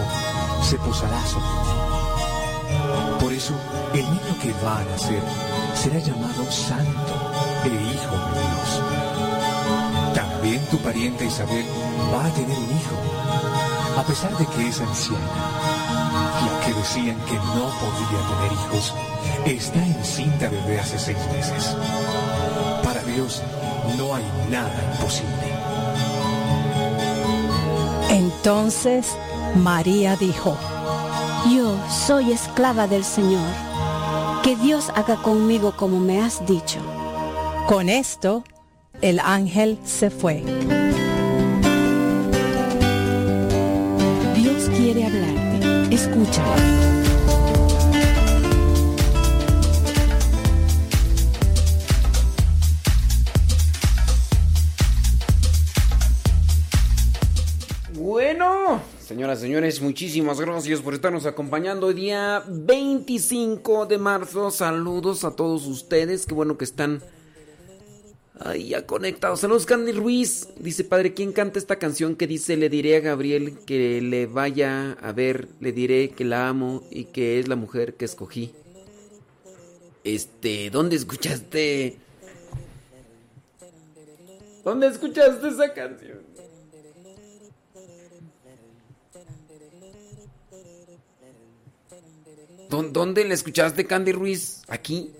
se 0.63 0.77
posará 0.77 1.23
sobre 1.27 1.45
ti. 1.45 3.19
Por 3.19 3.31
eso, 3.31 3.53
el 3.93 4.01
niño 4.01 4.39
que 4.41 4.53
va 4.65 4.79
a 4.79 4.83
nacer 4.85 5.21
será 5.75 5.99
llamado 5.99 6.51
Santo 6.51 7.13
e 7.63 7.67
Hijo 7.67 8.15
de 8.33 8.41
Dios. 8.41 10.15
También 10.15 10.65
tu 10.71 10.79
pariente 10.79 11.25
Isabel 11.25 11.65
va 12.11 12.25
a 12.25 12.29
tener 12.31 12.57
un 12.57 12.71
hijo, 12.71 13.99
a 13.99 14.03
pesar 14.03 14.35
de 14.35 14.45
que 14.47 14.67
es 14.67 14.81
anciana. 14.81 15.19
La 16.41 16.65
que 16.65 16.73
decían 16.73 17.17
que 17.25 17.35
no 17.35 17.69
podía 17.81 18.19
tener 18.31 18.51
hijos, 18.51 18.93
está 19.45 19.85
encinta 19.85 20.49
desde 20.49 20.79
hace 20.79 20.97
seis 20.97 21.17
meses. 21.31 21.75
Para 22.83 23.03
Dios 23.03 23.43
no 23.97 24.15
hay 24.15 24.23
nada 24.49 24.91
imposible. 24.93 25.54
Entonces 28.15 29.17
María 29.61 30.15
dijo, 30.15 30.57
Yo 31.53 31.77
soy 31.89 32.31
esclava 32.31 32.87
del 32.87 33.03
Señor. 33.03 33.45
Que 34.41 34.55
Dios 34.55 34.89
haga 34.95 35.17
conmigo 35.17 35.75
como 35.75 35.99
me 35.99 36.21
has 36.21 36.45
dicho. 36.45 36.79
Con 37.67 37.89
esto, 37.89 38.45
el 39.01 39.19
ángel 39.19 39.77
se 39.83 40.09
fue. 40.09 40.43
Dios 44.35 44.69
quiere 44.77 45.05
hablarte. 45.07 45.93
Escúchalo. 45.93 46.94
Señores, 59.39 59.81
muchísimas 59.81 60.39
gracias 60.39 60.81
por 60.81 60.93
estarnos 60.93 61.25
acompañando 61.25 61.87
hoy 61.87 61.93
día 61.93 62.43
25 62.47 63.85
de 63.85 63.97
marzo. 63.97 64.51
Saludos 64.51 65.23
a 65.23 65.35
todos 65.35 65.67
ustedes, 65.67 66.25
qué 66.25 66.33
bueno 66.33 66.57
que 66.57 66.65
están 66.65 67.01
ahí 68.39 68.69
ya 68.69 68.85
conectados. 68.85 69.41
Saludos 69.41 69.65
Candy 69.65 69.91
Ruiz, 69.91 70.49
dice 70.57 70.83
padre, 70.83 71.13
¿quién 71.13 71.33
canta 71.33 71.59
esta 71.59 71.77
canción 71.77 72.15
que 72.15 72.27
dice 72.27 72.55
le 72.57 72.69
diré 72.69 72.97
a 72.97 72.99
Gabriel 73.01 73.57
que 73.65 74.01
le 74.01 74.25
vaya 74.25 74.93
a 75.01 75.11
ver, 75.11 75.47
le 75.59 75.71
diré 75.71 76.09
que 76.09 76.23
la 76.23 76.47
amo 76.47 76.83
y 76.89 77.05
que 77.05 77.39
es 77.39 77.47
la 77.47 77.55
mujer 77.55 77.95
que 77.95 78.05
escogí? 78.05 78.53
Este, 80.03 80.69
¿dónde 80.69 80.95
escuchaste? 80.95 81.97
¿Dónde 84.63 84.87
escuchaste 84.87 85.47
esa 85.47 85.73
canción? 85.73 86.34
¿Dónde 92.69 93.25
la 93.25 93.33
escuchaste, 93.33 93.85
Candy 93.85 94.11
Ruiz? 94.11 94.61
¿Aquí? 94.67 95.11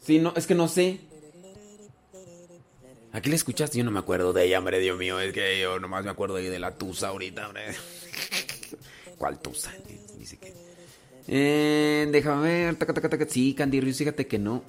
Sí, 0.00 0.18
no, 0.18 0.32
es 0.36 0.46
que 0.46 0.54
no 0.54 0.66
sé. 0.66 1.00
¿Aquí 3.12 3.28
la 3.28 3.36
escuchaste? 3.36 3.78
Yo 3.78 3.84
no 3.84 3.90
me 3.90 3.98
acuerdo 3.98 4.32
de 4.32 4.46
ella, 4.46 4.58
hombre, 4.58 4.78
Dios 4.78 4.98
mío. 4.98 5.20
Es 5.20 5.32
que 5.32 5.60
yo 5.60 5.78
nomás 5.78 6.04
me 6.04 6.10
acuerdo 6.10 6.36
de 6.36 6.58
la 6.58 6.76
Tusa 6.76 7.08
ahorita, 7.08 7.48
hombre. 7.48 7.62
¿Cuál 9.18 9.38
Tusa? 9.40 9.72
Dice 10.18 10.38
que... 10.38 10.52
Eh, 11.28 12.08
déjame 12.10 12.64
ver. 12.64 12.76
taca, 12.76 12.94
taca, 12.94 13.08
taca. 13.08 13.26
Sí, 13.28 13.54
Candy 13.54 13.80
Ruiz, 13.80 13.98
fíjate 13.98 14.26
que 14.26 14.38
no. 14.38 14.62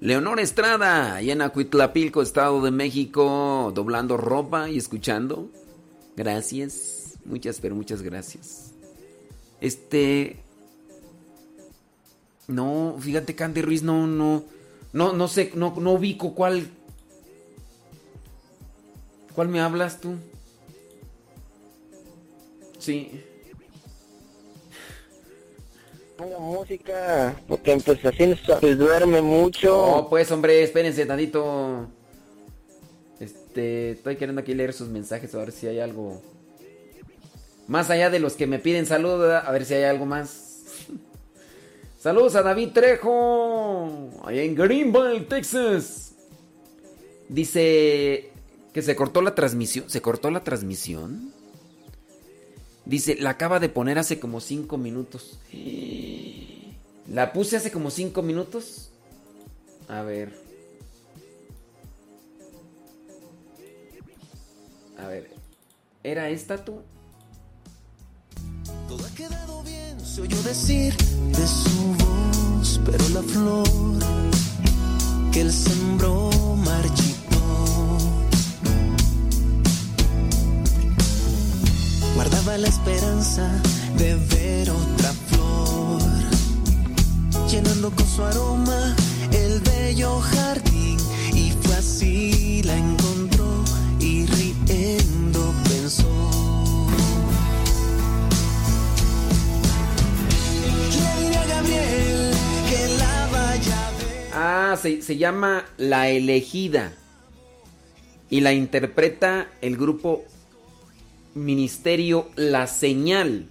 Leonor 0.00 0.40
Estrada, 0.40 1.16
allá 1.16 1.32
en 1.34 1.42
Estado 2.22 2.62
de 2.62 2.70
México, 2.70 3.70
doblando 3.74 4.16
ropa 4.16 4.70
y 4.70 4.78
escuchando. 4.78 5.50
Gracias. 6.16 6.99
Muchas, 7.30 7.60
pero 7.60 7.76
muchas 7.76 8.02
gracias. 8.02 8.72
Este. 9.60 10.36
No, 12.48 12.96
fíjate, 12.98 13.36
Candy 13.36 13.62
Ruiz, 13.62 13.84
no, 13.84 14.08
no. 14.08 14.42
No, 14.92 15.12
no 15.12 15.28
sé, 15.28 15.52
no, 15.54 15.72
no 15.78 15.92
ubico 15.92 16.34
cuál. 16.34 16.68
¿Cuál 19.32 19.48
me 19.48 19.60
hablas 19.60 20.00
tú? 20.00 20.16
Sí. 22.80 23.22
Ponga 26.16 26.38
música, 26.40 27.40
porque 27.46 27.80
pues 27.84 28.04
así 28.04 28.26
no 28.26 28.58
se 28.58 28.74
duerme 28.74 29.22
mucho. 29.22 29.78
Oh, 29.78 30.10
pues, 30.10 30.32
hombre, 30.32 30.64
espérense 30.64 31.06
tantito. 31.06 31.86
Este, 33.20 33.92
estoy 33.92 34.16
queriendo 34.16 34.40
aquí 34.40 34.52
leer 34.52 34.72
sus 34.72 34.88
mensajes 34.88 35.32
a 35.34 35.38
ver 35.38 35.52
si 35.52 35.68
hay 35.68 35.78
algo. 35.78 36.20
Más 37.70 37.88
allá 37.88 38.10
de 38.10 38.18
los 38.18 38.32
que 38.32 38.48
me 38.48 38.58
piden 38.58 38.84
saludos, 38.84 39.44
a 39.46 39.52
ver 39.52 39.64
si 39.64 39.74
hay 39.74 39.84
algo 39.84 40.04
más. 40.04 40.64
Saludos 42.00 42.34
a 42.34 42.42
David 42.42 42.70
Trejo, 42.70 44.10
allá 44.24 44.42
en 44.42 44.56
Greenville, 44.56 45.20
Texas. 45.20 46.16
Dice 47.28 48.32
que 48.74 48.82
se 48.82 48.96
cortó 48.96 49.22
la 49.22 49.36
transmisión. 49.36 49.88
¿Se 49.88 50.02
cortó 50.02 50.32
la 50.32 50.42
transmisión? 50.42 51.32
Dice, 52.86 53.14
la 53.20 53.30
acaba 53.30 53.60
de 53.60 53.68
poner 53.68 54.00
hace 54.00 54.18
como 54.18 54.40
5 54.40 54.76
minutos. 54.76 55.38
¿La 57.06 57.32
puse 57.32 57.56
hace 57.56 57.70
como 57.70 57.92
5 57.92 58.20
minutos? 58.22 58.90
A 59.86 60.02
ver. 60.02 60.34
A 64.98 65.06
ver. 65.06 65.30
¿Era 66.02 66.30
esta 66.30 66.64
tú? 66.64 66.82
Todo 68.90 69.06
ha 69.06 69.10
quedado 69.10 69.62
bien, 69.62 70.04
se 70.04 70.22
oyó 70.22 70.42
decir 70.42 70.96
de 70.96 71.46
su 71.46 71.94
voz, 72.00 72.80
pero 72.84 73.08
la 73.10 73.22
flor 73.22 73.64
que 75.30 75.42
él 75.42 75.52
sembró 75.52 76.28
marchitó. 76.56 77.38
Guardaba 82.16 82.58
la 82.58 82.66
esperanza 82.66 83.48
de 83.96 84.16
ver 84.16 84.70
otra 84.70 85.12
flor, 85.28 86.02
llenando 87.48 87.92
con 87.92 88.08
su 88.08 88.24
aroma 88.24 88.96
el 89.30 89.60
bello 89.60 90.18
jardín, 90.20 90.98
y 91.32 91.52
fue 91.62 91.76
así 91.76 92.60
la 92.64 92.76
encontró 92.76 93.09
Ah, 104.32 104.76
se, 104.80 105.16
llama 105.16 105.64
La 105.76 106.08
Elegida. 106.08 106.92
Y 108.30 108.40
la 108.40 108.52
interpreta 108.52 109.48
el 109.60 109.76
grupo 109.76 110.24
Ministerio 111.34 112.28
La 112.36 112.66
Señal. 112.66 113.46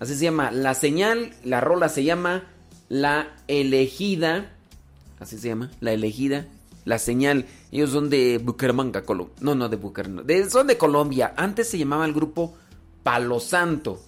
Así 0.00 0.14
se 0.16 0.24
llama 0.24 0.50
La 0.50 0.74
Señal. 0.74 1.32
La 1.44 1.60
rola 1.60 1.88
se 1.88 2.04
llama 2.04 2.44
La 2.88 3.28
Elegida. 3.46 4.50
Así 5.20 5.38
se 5.38 5.48
llama, 5.48 5.70
La 5.80 5.92
Elegida. 5.92 6.46
La 6.84 6.98
Señal. 6.98 7.46
Ellos 7.70 7.90
son 7.90 8.10
de 8.10 8.38
Bucaramanga, 8.38 9.02
Colombia. 9.02 9.36
No, 9.40 9.54
no, 9.54 9.68
de- 9.68 10.50
son 10.50 10.66
de 10.66 10.76
Colombia. 10.76 11.32
Antes 11.36 11.70
se 11.70 11.78
llamaba 11.78 12.04
el 12.04 12.12
grupo 12.12 12.54
Palo 13.04 13.38
Santo. 13.38 14.02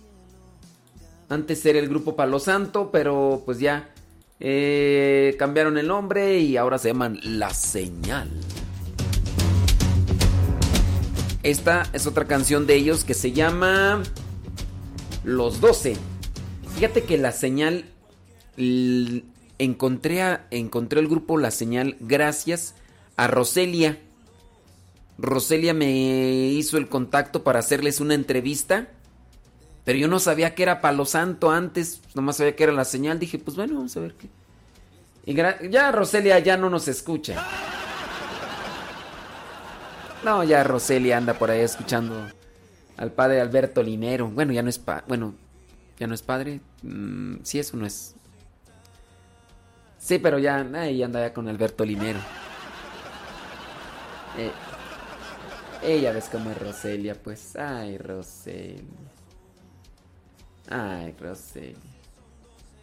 Antes 1.35 1.66
era 1.66 1.81
el 1.81 1.89
grupo 1.89 2.15
Palo 2.15 2.39
Santo, 2.39 2.90
pero 2.93 3.43
pues 3.44 3.59
ya 3.59 3.90
eh, 4.39 5.35
cambiaron 5.36 5.77
el 5.78 5.89
nombre 5.89 6.39
y 6.39 6.56
ahora 6.56 6.78
se 6.78 6.89
llaman 6.89 7.19
La 7.24 7.51
Señal. 7.52 8.31
Esta 11.43 11.89
es 11.93 12.06
otra 12.06 12.27
canción 12.27 12.69
de 12.69 12.77
ellos 12.77 13.02
que 13.02 13.15
se 13.15 13.32
llama 13.32 14.01
Los 15.24 15.61
12. 15.61 15.97
Fíjate 16.77 17.02
que 17.02 17.19
La 17.19 17.32
Señal 17.32 17.86
encontré, 19.59 20.23
a- 20.23 20.47
encontré 20.52 21.01
el 21.01 21.09
grupo 21.09 21.36
La 21.36 21.51
Señal 21.51 21.97
gracias 21.98 22.77
a 23.16 23.27
Roselia. 23.27 23.98
Roselia 25.19 25.74
me 25.74 25.90
hizo 26.52 26.78
el 26.78 26.89
contacto 26.89 27.43
para 27.43 27.59
hacerles 27.59 27.98
una 27.98 28.15
entrevista. 28.15 28.86
Pero 29.85 29.98
yo 29.98 30.09
no 30.09 30.19
sabía 30.19 30.55
que 30.55 30.62
era 30.62 30.81
Palo 30.81 31.05
Santo 31.05 31.51
antes, 31.51 32.01
nomás 32.15 32.36
sabía 32.36 32.56
que 32.56 32.65
era 32.65 32.73
la 32.73 32.85
señal. 32.85 33.19
Dije, 33.19 33.39
pues 33.39 33.56
bueno, 33.56 33.74
vamos 33.74 33.97
a 33.97 34.01
ver 34.01 34.15
qué. 34.15 34.28
Y 35.27 35.35
ya 35.70 35.93
Roselia 35.93 36.39
ya 36.39 36.56
no 36.56 36.70
nos 36.70 36.89
escucha. 36.89 37.44
No, 40.24 40.43
ya 40.43 40.65
Roselia 40.65 41.19
anda 41.19 41.35
por 41.35 41.51
ahí 41.51 41.61
escuchando 41.61 42.27
al 42.97 43.12
padre 43.12 43.40
Alberto 43.40 43.82
Linero. 43.82 44.28
Bueno, 44.28 44.52
ya 44.52 44.62
no 44.62 44.70
es 44.70 44.81
bueno, 45.06 45.35
ya 45.98 46.06
no 46.06 46.15
es 46.15 46.23
padre. 46.23 46.61
Mm, 46.82 47.36
sí, 47.43 47.59
eso 47.59 47.77
no 47.77 47.85
es. 47.86 48.15
Sí, 49.98 50.19
pero 50.19 50.39
ya 50.39 50.56
ahí 50.74 51.02
anda 51.02 51.20
ya 51.20 51.32
con 51.35 51.48
Alberto 51.48 51.85
Linero. 51.85 52.20
Eh, 54.39 54.51
ella 55.82 56.12
ves 56.12 56.28
cómo 56.31 56.51
es 56.51 56.59
Roselia, 56.59 57.15
pues. 57.15 57.56
Ay, 57.56 57.98
Roselia. 57.98 59.14
Ay, 60.77 61.15
Roselia. 61.21 61.77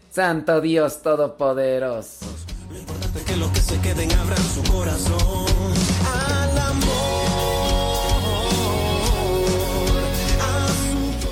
Santo 0.10 0.62
Dios 0.62 1.02
Todopoderoso. 1.02 2.26
Lo 2.72 2.80
importante 2.80 3.20
es 3.20 3.26
que 3.26 3.36
los 3.36 3.52
que 3.52 3.60
se 3.60 3.82
queden 3.82 4.10
abran 4.14 4.38
su 4.38 4.64
corazón 4.72 5.74
al 6.06 6.58
amor. 6.58 6.88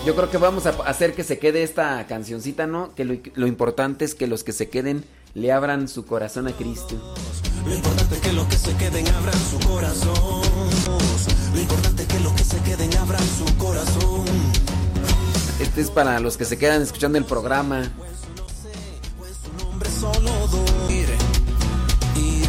Yo 0.05 0.15
creo 0.17 0.29
que 0.29 0.37
vamos 0.37 0.65
a 0.65 0.71
hacer 0.85 1.15
que 1.15 1.23
se 1.23 1.39
quede 1.39 1.63
esta 1.63 2.05
cancioncita, 2.07 2.67
¿no? 2.67 2.93
Que 2.93 3.05
lo, 3.05 3.15
lo 3.35 3.47
importante 3.47 4.03
es 4.03 4.13
que 4.13 4.27
los 4.27 4.43
que 4.43 4.51
se 4.51 4.69
queden 4.69 5.05
le 5.35 5.53
abran 5.53 5.87
su 5.87 6.05
corazón 6.05 6.49
a 6.49 6.51
Cristo. 6.51 7.15
Lo 7.65 7.73
importante 7.73 8.15
es 8.15 8.21
que 8.21 8.33
los 8.33 8.47
que 8.47 8.57
se 8.57 8.75
queden 8.75 9.07
abran 9.07 9.39
su 9.49 9.59
corazón. 9.65 10.41
Lo 11.53 11.61
importante 11.61 12.01
es 12.01 12.07
que 12.09 12.19
los 12.19 12.33
que 12.33 12.43
se 12.43 12.57
queden 12.63 12.97
abran 12.97 13.23
su 13.23 13.57
corazón. 13.57 14.58
Este 15.59 15.81
es 15.81 15.91
para 15.91 16.19
los 16.19 16.37
que 16.37 16.45
se 16.45 16.57
quedan 16.57 16.81
escuchando 16.81 17.17
el 17.17 17.25
programa. 17.25 17.91
Hombre 19.69 19.89
y. 22.15 22.39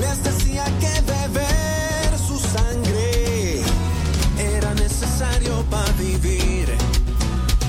Les 0.00 0.24
decía 0.24 0.64
que 0.80 1.00
beber 1.02 2.18
su 2.26 2.38
sangre 2.38 3.60
era 4.38 4.74
necesario 4.74 5.62
para 5.70 5.92
vivir 5.92 6.68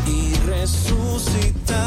y 0.07 0.33
resucitar. 0.47 1.81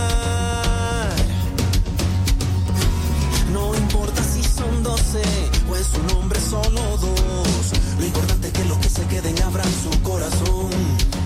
No 3.53 3.75
importa 3.75 4.23
si 4.23 4.43
son 4.43 4.83
doce 4.83 5.23
o 5.71 5.77
en 5.77 5.85
su 5.85 6.03
nombre 6.15 6.39
solo 6.41 6.99
dos. 6.99 7.73
Lo 7.99 8.05
importante 8.05 8.49
es 8.49 8.53
que 8.53 8.65
los 8.67 8.79
que 8.79 8.91
se 8.91 9.07
queden 9.07 9.43
abran 9.43 9.69
su 9.83 10.03
corazón. 10.03 11.24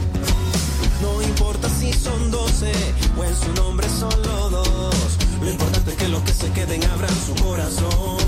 No 1.00 1.22
importa 1.22 1.68
si 1.68 1.92
son 1.92 2.30
doce 2.30 2.72
o 3.16 3.24
en 3.24 3.36
su 3.36 3.52
nombre 3.52 3.88
solo 3.88 4.50
dos. 4.50 5.18
Lo 5.40 5.50
importante 5.50 5.92
es 5.92 5.96
que 5.96 6.08
los 6.08 6.22
que 6.22 6.32
se 6.32 6.50
queden 6.50 6.82
abran 6.90 7.14
su 7.26 7.34
corazón 7.44 8.18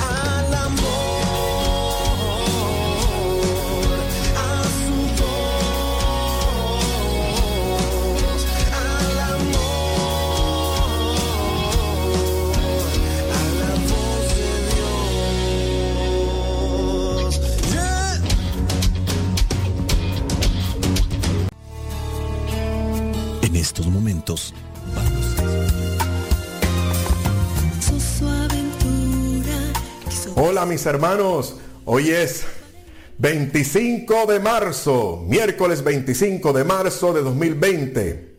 al 0.00 0.54
amor, 0.54 1.31
estos 23.72 23.86
momentos. 23.86 24.52
Hola 30.36 30.66
mis 30.66 30.84
hermanos, 30.84 31.56
hoy 31.86 32.10
es 32.10 32.44
25 33.16 34.26
de 34.26 34.40
marzo, 34.40 35.24
miércoles 35.26 35.82
25 35.82 36.52
de 36.52 36.64
marzo 36.64 37.14
de 37.14 37.22
2020. 37.22 38.36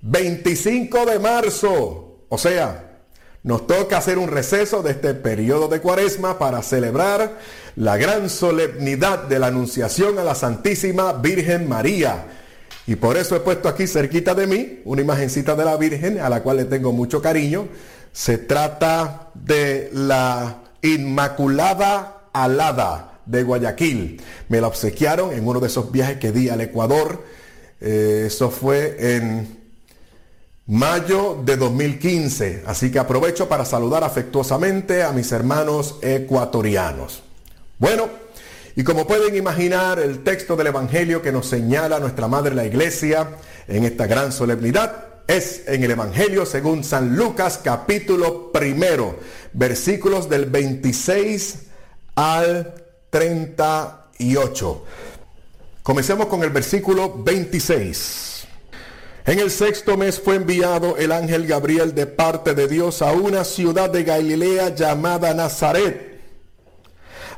25 0.00 1.06
de 1.06 1.18
marzo, 1.20 2.24
o 2.28 2.38
sea, 2.38 3.04
nos 3.44 3.68
toca 3.68 3.98
hacer 3.98 4.18
un 4.18 4.28
receso 4.28 4.82
de 4.82 4.90
este 4.90 5.14
periodo 5.14 5.68
de 5.68 5.80
cuaresma 5.80 6.40
para 6.40 6.60
celebrar 6.60 7.38
la 7.76 7.96
gran 7.98 8.28
solemnidad 8.28 9.28
de 9.28 9.38
la 9.38 9.46
Anunciación 9.46 10.18
a 10.18 10.24
la 10.24 10.34
Santísima 10.34 11.12
Virgen 11.12 11.68
María 11.68 12.41
y 12.86 12.96
por 12.96 13.16
eso 13.16 13.36
he 13.36 13.40
puesto 13.40 13.68
aquí 13.68 13.86
cerquita 13.86 14.34
de 14.34 14.46
mí 14.46 14.80
una 14.84 15.02
imagencita 15.02 15.54
de 15.54 15.64
la 15.64 15.76
Virgen 15.76 16.18
a 16.18 16.28
la 16.28 16.42
cual 16.42 16.56
le 16.58 16.64
tengo 16.64 16.92
mucho 16.92 17.22
cariño. 17.22 17.68
Se 18.12 18.38
trata 18.38 19.30
de 19.34 19.90
la 19.92 20.62
Inmaculada 20.82 22.28
Alada 22.32 23.20
de 23.24 23.42
Guayaquil. 23.44 24.20
Me 24.48 24.60
la 24.60 24.66
obsequiaron 24.66 25.32
en 25.32 25.46
uno 25.46 25.60
de 25.60 25.68
esos 25.68 25.92
viajes 25.92 26.18
que 26.18 26.32
di 26.32 26.48
al 26.48 26.60
Ecuador. 26.60 27.24
Eh, 27.80 28.24
eso 28.26 28.50
fue 28.50 29.16
en 29.16 29.62
mayo 30.66 31.40
de 31.44 31.56
2015. 31.56 32.64
Así 32.66 32.90
que 32.90 32.98
aprovecho 32.98 33.48
para 33.48 33.64
saludar 33.64 34.04
afectuosamente 34.04 35.02
a 35.02 35.12
mis 35.12 35.30
hermanos 35.32 35.98
ecuatorianos. 36.02 37.22
Bueno, 37.78 38.08
y 38.74 38.84
como 38.84 39.06
pueden 39.06 39.36
imaginar, 39.36 39.98
el 39.98 40.22
texto 40.24 40.56
del 40.56 40.68
Evangelio 40.68 41.20
que 41.22 41.32
nos 41.32 41.46
señala 41.46 41.98
nuestra 41.98 42.28
Madre 42.28 42.54
la 42.54 42.64
Iglesia 42.64 43.28
en 43.68 43.84
esta 43.84 44.06
gran 44.06 44.32
solemnidad 44.32 45.12
es 45.26 45.62
en 45.66 45.84
el 45.84 45.90
Evangelio 45.90 46.44
según 46.46 46.84
San 46.84 47.16
Lucas 47.16 47.60
capítulo 47.62 48.50
primero, 48.52 49.18
versículos 49.52 50.28
del 50.28 50.46
26 50.46 51.58
al 52.14 52.74
38. 53.10 54.84
Comencemos 55.82 56.26
con 56.26 56.42
el 56.42 56.50
versículo 56.50 57.22
26. 57.22 58.46
En 59.24 59.38
el 59.38 59.50
sexto 59.50 59.96
mes 59.96 60.20
fue 60.20 60.36
enviado 60.36 60.96
el 60.96 61.12
ángel 61.12 61.46
Gabriel 61.46 61.94
de 61.94 62.06
parte 62.06 62.54
de 62.54 62.66
Dios 62.66 63.02
a 63.02 63.12
una 63.12 63.44
ciudad 63.44 63.88
de 63.88 64.02
Galilea 64.02 64.74
llamada 64.74 65.32
Nazaret, 65.32 66.11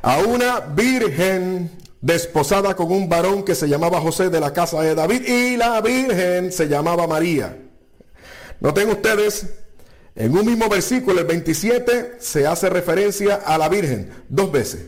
a 0.05 0.19
una 0.19 0.61
virgen 0.61 1.71
desposada 2.03 2.77
con 2.77 2.93
un 2.93 3.09
varón 3.09 3.43
que 3.43 3.55
se 3.55 3.67
llamaba 3.67 4.03
José 4.03 4.29
de 4.29 4.39
la 4.39 4.53
casa 4.53 4.83
de 4.83 4.95
David 4.95 5.23
y 5.27 5.57
la 5.57 5.81
virgen 5.81 6.53
se 6.53 6.69
llamaba 6.69 7.07
María. 7.07 7.57
Noten 8.61 8.91
ustedes, 8.91 9.47
en 10.15 10.37
un 10.37 10.45
mismo 10.45 10.69
versículo, 10.69 11.21
el 11.21 11.27
27, 11.27 12.17
se 12.19 12.47
hace 12.47 12.69
referencia 12.69 13.37
a 13.47 13.57
la 13.57 13.71
Virgen 13.71 14.11
dos 14.29 14.53
veces, 14.53 14.83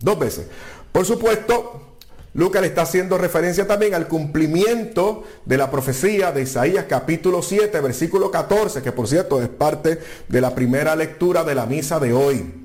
dos 0.00 0.18
veces. 0.18 0.46
Por 0.90 1.04
supuesto, 1.04 1.98
Lucas 2.32 2.62
le 2.62 2.68
está 2.68 2.82
haciendo 2.82 3.18
referencia 3.18 3.66
también 3.66 3.92
al 3.92 4.08
cumplimiento 4.08 5.24
de 5.44 5.58
la 5.58 5.70
profecía 5.70 6.32
de 6.32 6.42
Isaías 6.42 6.86
capítulo 6.88 7.42
7, 7.42 7.78
versículo 7.80 8.30
14, 8.30 8.80
que 8.80 8.92
por 8.92 9.06
cierto 9.06 9.42
es 9.42 9.50
parte 9.50 9.98
de 10.28 10.40
la 10.40 10.54
primera 10.54 10.96
lectura 10.96 11.44
de 11.44 11.54
la 11.54 11.66
misa 11.66 12.00
de 12.00 12.14
hoy. 12.14 12.61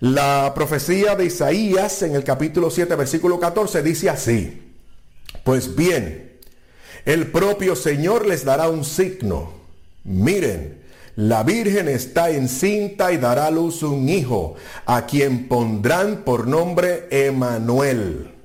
La 0.00 0.52
profecía 0.54 1.16
de 1.16 1.26
Isaías 1.26 2.02
en 2.02 2.14
el 2.14 2.24
capítulo 2.24 2.70
7, 2.70 2.94
versículo 2.96 3.40
14 3.40 3.82
dice 3.82 4.10
así, 4.10 4.74
pues 5.42 5.74
bien, 5.74 6.38
el 7.04 7.30
propio 7.30 7.74
Señor 7.76 8.26
les 8.26 8.44
dará 8.44 8.68
un 8.68 8.84
signo 8.84 9.56
Miren, 10.06 10.82
la 11.16 11.42
Virgen 11.42 11.88
está 11.88 12.30
encinta 12.30 13.10
y 13.12 13.16
dará 13.16 13.46
a 13.46 13.50
luz 13.50 13.82
un 13.82 14.08
hijo, 14.08 14.54
a 14.86 15.04
quien 15.04 15.48
pondrán 15.48 16.22
por 16.24 16.46
nombre 16.46 17.08
Emanuel. 17.10 18.35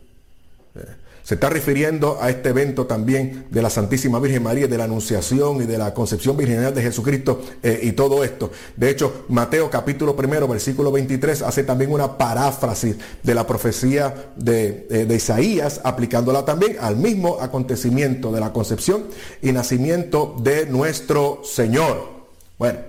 Se 1.23 1.35
está 1.35 1.49
refiriendo 1.49 2.17
a 2.21 2.29
este 2.29 2.49
evento 2.49 2.87
también 2.87 3.45
de 3.49 3.61
la 3.61 3.69
Santísima 3.69 4.19
Virgen 4.19 4.43
María, 4.43 4.67
de 4.67 4.77
la 4.77 4.85
Anunciación 4.85 5.61
y 5.61 5.65
de 5.65 5.77
la 5.77 5.93
Concepción 5.93 6.35
Virginal 6.35 6.73
de 6.73 6.81
Jesucristo 6.81 7.41
eh, 7.61 7.79
y 7.83 7.91
todo 7.91 8.23
esto. 8.23 8.51
De 8.75 8.89
hecho, 8.89 9.25
Mateo 9.29 9.69
capítulo 9.69 10.15
primero, 10.15 10.47
versículo 10.47 10.91
23, 10.91 11.43
hace 11.43 11.63
también 11.63 11.91
una 11.91 12.17
paráfrasis 12.17 12.95
de 13.21 13.35
la 13.35 13.45
profecía 13.45 14.31
de, 14.35 14.87
eh, 14.89 15.05
de 15.05 15.15
Isaías, 15.15 15.79
aplicándola 15.83 16.43
también 16.43 16.77
al 16.81 16.97
mismo 16.97 17.39
acontecimiento 17.39 18.31
de 18.31 18.39
la 18.39 18.51
concepción 18.51 19.05
y 19.41 19.51
nacimiento 19.51 20.35
de 20.41 20.65
nuestro 20.65 21.41
Señor. 21.43 22.09
Bueno, 22.57 22.79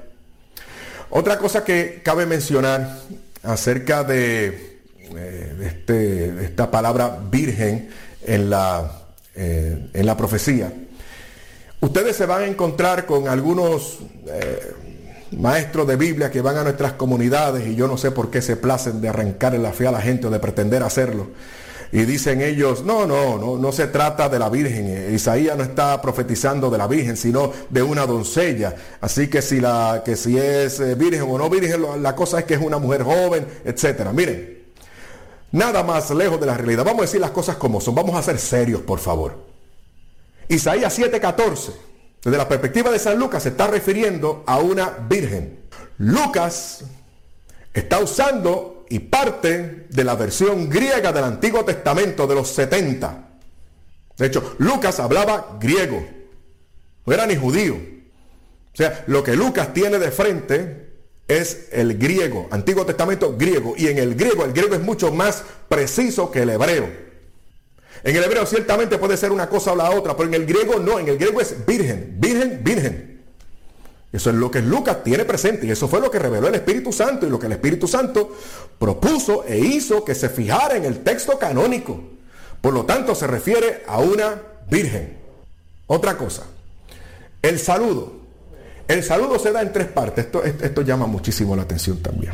otra 1.10 1.38
cosa 1.38 1.64
que 1.64 2.00
cabe 2.02 2.24
mencionar 2.26 2.98
acerca 3.42 4.04
de, 4.04 4.78
eh, 5.16 5.56
este- 5.66 6.32
de 6.32 6.44
esta 6.44 6.70
palabra 6.70 7.18
virgen, 7.30 7.90
en 8.26 8.50
la, 8.50 8.90
eh, 9.34 9.90
en 9.92 10.06
la 10.06 10.16
profecía, 10.16 10.72
ustedes 11.80 12.16
se 12.16 12.26
van 12.26 12.42
a 12.42 12.46
encontrar 12.46 13.06
con 13.06 13.28
algunos 13.28 13.98
eh, 14.26 14.72
maestros 15.32 15.86
de 15.86 15.96
Biblia 15.96 16.30
que 16.30 16.40
van 16.40 16.56
a 16.56 16.64
nuestras 16.64 16.92
comunidades 16.92 17.66
y 17.66 17.74
yo 17.74 17.88
no 17.88 17.96
sé 17.96 18.10
por 18.10 18.30
qué 18.30 18.42
se 18.42 18.56
placen 18.56 19.00
de 19.00 19.08
arrancar 19.08 19.54
en 19.54 19.62
la 19.62 19.72
fe 19.72 19.86
a 19.86 19.92
la 19.92 20.00
gente 20.00 20.26
o 20.26 20.30
de 20.30 20.38
pretender 20.38 20.82
hacerlo. 20.82 21.28
Y 21.94 22.06
dicen 22.06 22.40
ellos, 22.40 22.84
no, 22.84 23.06
no, 23.06 23.36
no, 23.36 23.58
no 23.58 23.70
se 23.70 23.86
trata 23.86 24.30
de 24.30 24.38
la 24.38 24.48
Virgen. 24.48 25.14
Isaías 25.14 25.58
no 25.58 25.62
está 25.62 26.00
profetizando 26.00 26.70
de 26.70 26.78
la 26.78 26.86
Virgen, 26.86 27.18
sino 27.18 27.52
de 27.68 27.82
una 27.82 28.06
doncella. 28.06 28.74
Así 29.02 29.28
que 29.28 29.42
si, 29.42 29.60
la, 29.60 30.02
que 30.02 30.16
si 30.16 30.38
es 30.38 30.80
eh, 30.80 30.94
virgen 30.94 31.26
o 31.28 31.36
no 31.36 31.50
virgen, 31.50 31.84
la 32.02 32.16
cosa 32.16 32.38
es 32.38 32.44
que 32.46 32.54
es 32.54 32.60
una 32.62 32.78
mujer 32.78 33.02
joven, 33.02 33.46
etcétera. 33.62 34.10
Miren, 34.10 34.61
Nada 35.52 35.82
más 35.82 36.10
lejos 36.10 36.40
de 36.40 36.46
la 36.46 36.56
realidad. 36.56 36.84
Vamos 36.84 37.00
a 37.00 37.04
decir 37.04 37.20
las 37.20 37.30
cosas 37.30 37.56
como 37.56 37.80
son. 37.80 37.94
Vamos 37.94 38.16
a 38.16 38.22
ser 38.22 38.38
serios, 38.38 38.80
por 38.82 38.98
favor. 38.98 39.44
Isaías 40.48 40.98
7:14, 40.98 41.72
desde 42.24 42.38
la 42.38 42.48
perspectiva 42.48 42.90
de 42.90 42.98
San 42.98 43.18
Lucas, 43.18 43.42
se 43.42 43.50
está 43.50 43.66
refiriendo 43.66 44.42
a 44.46 44.58
una 44.58 44.90
virgen. 45.08 45.60
Lucas 45.98 46.84
está 47.72 47.98
usando 47.98 48.86
y 48.88 48.98
parte 48.98 49.86
de 49.88 50.04
la 50.04 50.14
versión 50.14 50.68
griega 50.68 51.12
del 51.12 51.24
Antiguo 51.24 51.64
Testamento 51.64 52.26
de 52.26 52.34
los 52.34 52.48
70. 52.48 53.28
De 54.16 54.26
hecho, 54.26 54.54
Lucas 54.58 55.00
hablaba 55.00 55.56
griego. 55.60 56.04
No 57.04 57.12
era 57.12 57.26
ni 57.26 57.36
judío. 57.36 57.74
O 57.74 58.76
sea, 58.76 59.04
lo 59.06 59.22
que 59.22 59.36
Lucas 59.36 59.72
tiene 59.74 59.98
de 59.98 60.10
frente 60.10 60.81
es 61.38 61.68
el 61.72 61.98
griego, 61.98 62.48
Antiguo 62.50 62.84
Testamento 62.84 63.36
griego. 63.36 63.74
Y 63.76 63.88
en 63.88 63.98
el 63.98 64.14
griego, 64.14 64.44
el 64.44 64.52
griego 64.52 64.74
es 64.74 64.80
mucho 64.80 65.12
más 65.12 65.44
preciso 65.68 66.30
que 66.30 66.42
el 66.42 66.50
hebreo. 66.50 66.88
En 68.04 68.16
el 68.16 68.24
hebreo 68.24 68.46
ciertamente 68.46 68.98
puede 68.98 69.16
ser 69.16 69.30
una 69.30 69.48
cosa 69.48 69.72
o 69.72 69.76
la 69.76 69.90
otra, 69.90 70.16
pero 70.16 70.28
en 70.28 70.34
el 70.34 70.46
griego 70.46 70.78
no, 70.80 70.98
en 70.98 71.08
el 71.08 71.18
griego 71.18 71.40
es 71.40 71.64
virgen, 71.64 72.16
virgen, 72.18 72.60
virgen. 72.64 73.22
Eso 74.12 74.28
es 74.30 74.36
lo 74.36 74.50
que 74.50 74.60
Lucas 74.60 75.02
tiene 75.04 75.24
presente 75.24 75.66
y 75.66 75.70
eso 75.70 75.88
fue 75.88 76.00
lo 76.00 76.10
que 76.10 76.18
reveló 76.18 76.48
el 76.48 76.54
Espíritu 76.54 76.92
Santo 76.92 77.26
y 77.26 77.30
lo 77.30 77.38
que 77.38 77.46
el 77.46 77.52
Espíritu 77.52 77.88
Santo 77.88 78.36
propuso 78.78 79.44
e 79.46 79.58
hizo 79.58 80.04
que 80.04 80.14
se 80.14 80.28
fijara 80.28 80.76
en 80.76 80.84
el 80.84 80.98
texto 81.02 81.38
canónico. 81.38 81.98
Por 82.60 82.74
lo 82.74 82.84
tanto, 82.84 83.14
se 83.14 83.26
refiere 83.26 83.82
a 83.86 83.98
una 83.98 84.42
virgen. 84.68 85.16
Otra 85.86 86.16
cosa, 86.16 86.44
el 87.40 87.58
saludo. 87.58 88.21
El 88.88 89.02
saludo 89.02 89.38
se 89.38 89.52
da 89.52 89.62
en 89.62 89.72
tres 89.72 89.88
partes. 89.88 90.26
Esto, 90.26 90.42
esto, 90.44 90.82
llama 90.82 91.06
muchísimo 91.06 91.56
la 91.56 91.62
atención 91.62 91.98
también. 92.02 92.32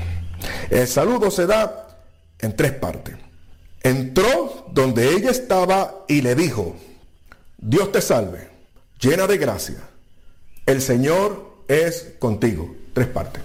El 0.71 0.87
saludo 0.87 1.31
se 1.31 1.47
da 1.47 1.99
en 2.39 2.57
tres 2.57 2.73
partes. 2.73 3.17
Entró 3.83 4.67
donde 4.73 5.11
ella 5.15 5.31
estaba 5.31 6.05
y 6.09 6.21
le 6.21 6.35
dijo, 6.35 6.77
Dios 7.59 7.93
te 7.93 8.01
salve, 8.01 8.49
llena 9.01 9.27
de 9.27 9.39
gracia. 9.39 9.77
El 10.67 10.83
Señor 10.83 11.49
es 11.69 12.15
contigo. 12.19 12.75
Tres 12.93 13.07
partes. 13.07 13.43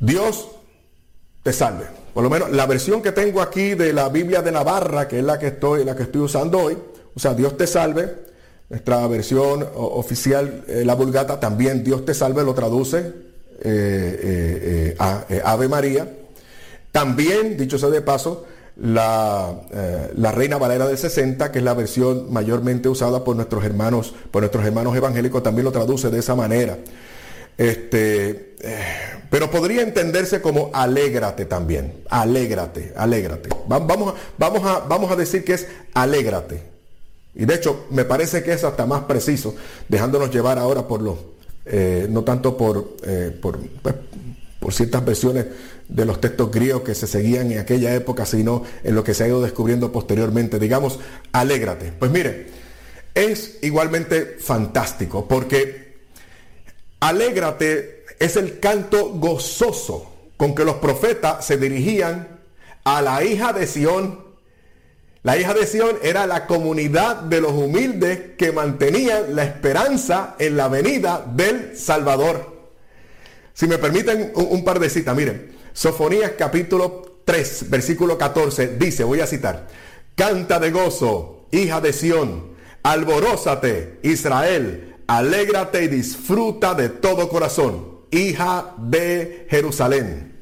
Dios 0.00 0.48
te 1.42 1.52
salve. 1.52 1.86
Por 2.12 2.22
lo 2.22 2.30
menos 2.30 2.50
la 2.50 2.66
versión 2.66 3.02
que 3.02 3.12
tengo 3.12 3.40
aquí 3.40 3.74
de 3.74 3.92
la 3.92 4.08
Biblia 4.08 4.42
de 4.42 4.52
Navarra, 4.52 5.08
que 5.08 5.18
es 5.18 5.24
la 5.24 5.38
que 5.38 5.48
estoy, 5.48 5.84
la 5.84 5.96
que 5.96 6.04
estoy 6.04 6.20
usando 6.20 6.58
hoy, 6.58 6.78
o 7.14 7.18
sea, 7.18 7.34
Dios 7.34 7.56
te 7.56 7.66
salve. 7.66 8.33
Nuestra 8.70 9.06
versión 9.06 9.66
oficial, 9.74 10.64
eh, 10.68 10.82
la 10.84 10.94
Vulgata, 10.94 11.38
también 11.38 11.84
Dios 11.84 12.04
te 12.04 12.14
salve, 12.14 12.42
lo 12.42 12.54
traduce 12.54 12.98
eh, 12.98 13.04
eh, 13.62 14.96
a- 14.98 15.24
Ave 15.44 15.68
María. 15.68 16.08
También, 16.92 17.56
dicho 17.56 17.78
sea 17.78 17.90
de 17.90 18.00
paso, 18.02 18.46
la, 18.76 19.60
la 20.16 20.32
Reina 20.32 20.58
Valera 20.58 20.86
del 20.88 20.98
60, 20.98 21.52
que 21.52 21.58
es 21.58 21.64
la 21.64 21.74
versión 21.74 22.32
mayormente 22.32 22.88
usada 22.88 23.22
por 23.22 23.36
nuestros 23.36 23.64
hermanos, 23.64 24.14
por 24.30 24.42
nuestros 24.42 24.64
hermanos 24.64 24.96
evangélicos, 24.96 25.42
también 25.42 25.64
lo 25.64 25.72
traduce 25.72 26.10
de 26.10 26.18
esa 26.18 26.34
manera. 26.34 26.78
Este, 27.56 28.56
pero 29.30 29.50
podría 29.50 29.82
entenderse 29.82 30.40
como 30.40 30.70
alégrate 30.72 31.44
también. 31.44 32.02
Alégrate, 32.10 32.92
alégrate. 32.96 33.48
Va- 33.70 33.78
Vamos, 33.78 34.14
vamos, 34.38 34.62
a, 34.64 34.80
vamos 34.80 35.10
a 35.10 35.16
decir 35.16 35.44
que 35.44 35.54
es 35.54 35.66
alégrate. 35.94 36.73
Y 37.34 37.44
de 37.44 37.54
hecho, 37.54 37.86
me 37.90 38.04
parece 38.04 38.42
que 38.42 38.52
es 38.52 38.64
hasta 38.64 38.86
más 38.86 39.04
preciso, 39.04 39.54
dejándonos 39.88 40.30
llevar 40.30 40.58
ahora 40.58 40.86
por 40.86 41.02
los, 41.02 41.18
eh, 41.64 42.06
no 42.08 42.22
tanto 42.22 42.56
por, 42.56 42.96
eh, 43.04 43.36
por, 43.40 43.58
pues, 43.82 43.94
por 44.60 44.72
ciertas 44.72 45.04
versiones 45.04 45.46
de 45.88 46.04
los 46.04 46.20
textos 46.20 46.50
griegos 46.50 46.82
que 46.82 46.94
se 46.94 47.06
seguían 47.06 47.52
en 47.52 47.58
aquella 47.58 47.94
época, 47.94 48.24
sino 48.24 48.62
en 48.82 48.94
lo 48.94 49.04
que 49.04 49.14
se 49.14 49.24
ha 49.24 49.28
ido 49.28 49.42
descubriendo 49.42 49.92
posteriormente. 49.92 50.58
Digamos, 50.58 50.98
alégrate. 51.32 51.92
Pues 51.98 52.10
mire, 52.10 52.46
es 53.14 53.58
igualmente 53.62 54.36
fantástico 54.40 55.28
porque 55.28 55.98
alégrate 57.00 58.04
es 58.18 58.36
el 58.36 58.60
canto 58.60 59.10
gozoso 59.10 60.12
con 60.36 60.54
que 60.54 60.64
los 60.64 60.76
profetas 60.76 61.44
se 61.44 61.56
dirigían 61.56 62.40
a 62.84 63.02
la 63.02 63.22
hija 63.24 63.52
de 63.52 63.66
Sión. 63.66 64.23
La 65.24 65.38
hija 65.38 65.54
de 65.54 65.66
Sión 65.66 65.96
era 66.02 66.26
la 66.26 66.46
comunidad 66.46 67.16
de 67.16 67.40
los 67.40 67.52
humildes 67.52 68.32
que 68.36 68.52
mantenían 68.52 69.34
la 69.34 69.44
esperanza 69.44 70.36
en 70.38 70.58
la 70.58 70.68
venida 70.68 71.24
del 71.34 71.78
Salvador. 71.78 72.68
Si 73.54 73.66
me 73.66 73.78
permiten 73.78 74.32
un, 74.34 74.62
par 74.64 74.78
de 74.78 74.90
citas, 74.90 75.16
miren, 75.16 75.56
Sofonías 75.72 76.32
capítulo 76.32 77.20
3, 77.24 77.70
versículo 77.70 78.18
14, 78.18 78.76
dice, 78.76 79.02
voy 79.02 79.20
a 79.20 79.26
citar, 79.26 79.66
canta 80.14 80.60
de 80.60 80.70
gozo, 80.70 81.46
hija 81.52 81.80
de 81.80 81.94
Sión, 81.94 82.54
alborózate, 82.82 84.00
Israel, 84.02 84.96
alégrate 85.06 85.84
y 85.84 85.88
disfruta 85.88 86.74
de 86.74 86.90
todo 86.90 87.30
corazón, 87.30 88.00
hija 88.10 88.74
de 88.76 89.46
Jerusalén. 89.48 90.33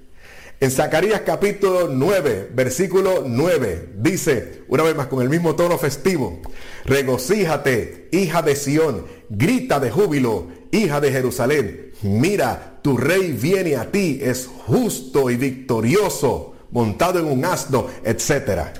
En 0.63 0.71
Zacarías 0.71 1.23
capítulo 1.23 1.89
9, 1.89 2.51
versículo 2.55 3.25
9, 3.27 3.95
dice, 3.97 4.63
una 4.69 4.85
vez 4.85 4.95
más 4.95 5.09
con 5.09 5.21
el 5.21 5.29
mismo 5.29 5.57
tono 5.57 5.77
festivo, 5.77 6.39
regocíjate, 6.85 8.09
hija 8.13 8.43
de 8.43 8.55
Sión, 8.55 9.05
grita 9.29 9.81
de 9.81 9.91
júbilo, 9.91 10.47
hija 10.71 11.01
de 11.01 11.11
Jerusalén, 11.11 11.91
mira, 12.03 12.79
tu 12.81 12.97
rey 12.97 13.33
viene 13.33 13.75
a 13.75 13.91
ti, 13.91 14.21
es 14.23 14.49
justo 14.69 15.31
y 15.31 15.37
victorioso, 15.37 16.55
montado 16.71 17.19
en 17.19 17.27
un 17.27 17.45
asno, 17.45 17.89
etcétera. 18.05 18.73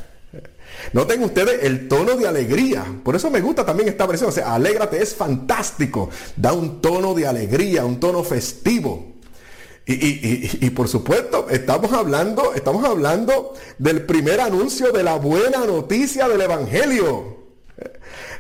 Noten 0.93 1.25
ustedes 1.25 1.65
el 1.65 1.89
tono 1.89 2.15
de 2.15 2.29
alegría. 2.29 2.85
Por 3.03 3.17
eso 3.17 3.29
me 3.29 3.41
gusta 3.41 3.67
también 3.67 3.89
esta 3.89 4.07
versión. 4.07 4.31
O 4.31 4.33
sea, 4.33 4.55
alégrate, 4.55 5.03
es 5.03 5.15
fantástico. 5.15 6.11
Da 6.37 6.53
un 6.53 6.81
tono 6.81 7.15
de 7.15 7.27
alegría, 7.27 7.85
un 7.85 8.01
tono 8.01 8.23
festivo. 8.25 9.12
Y, 9.85 9.95
y, 9.95 10.59
y, 10.61 10.71
por 10.71 10.87
supuesto, 10.87 11.49
estamos 11.51 11.93
hablando, 11.93 12.55
estamos 12.55 12.85
hablando 12.85 13.55
del 13.79 14.07
primer 14.07 14.41
anuncio 14.41 14.93
de 14.93 15.03
la 15.03 15.17
buena 15.17 15.67
noticia 15.67 16.29
del 16.29 16.41
Evangelio. 16.43 17.43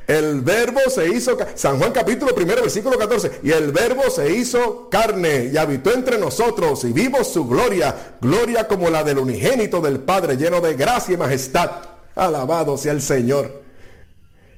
El 0.06 0.40
verbo 0.40 0.80
se 0.88 1.08
hizo, 1.08 1.36
San 1.54 1.78
Juan 1.78 1.92
capítulo 1.92 2.34
primero, 2.34 2.62
versículo 2.62 2.98
14, 2.98 3.40
y 3.44 3.52
el 3.52 3.72
verbo 3.72 4.10
se 4.10 4.32
hizo 4.32 4.88
carne 4.90 5.50
y 5.52 5.56
habitó 5.56 5.92
entre 5.92 6.18
nosotros 6.18 6.84
y 6.84 6.92
vimos 6.92 7.28
su 7.28 7.46
gloria, 7.46 8.16
gloria 8.20 8.66
como 8.66 8.90
la 8.90 9.04
del 9.04 9.18
unigénito 9.18 9.80
del 9.80 10.00
Padre, 10.00 10.36
lleno 10.36 10.60
de 10.60 10.74
gracia 10.74 11.14
y 11.14 11.16
majestad. 11.16 11.70
Alabado 12.14 12.76
sea 12.76 12.92
el 12.92 13.00
Señor. 13.00 13.62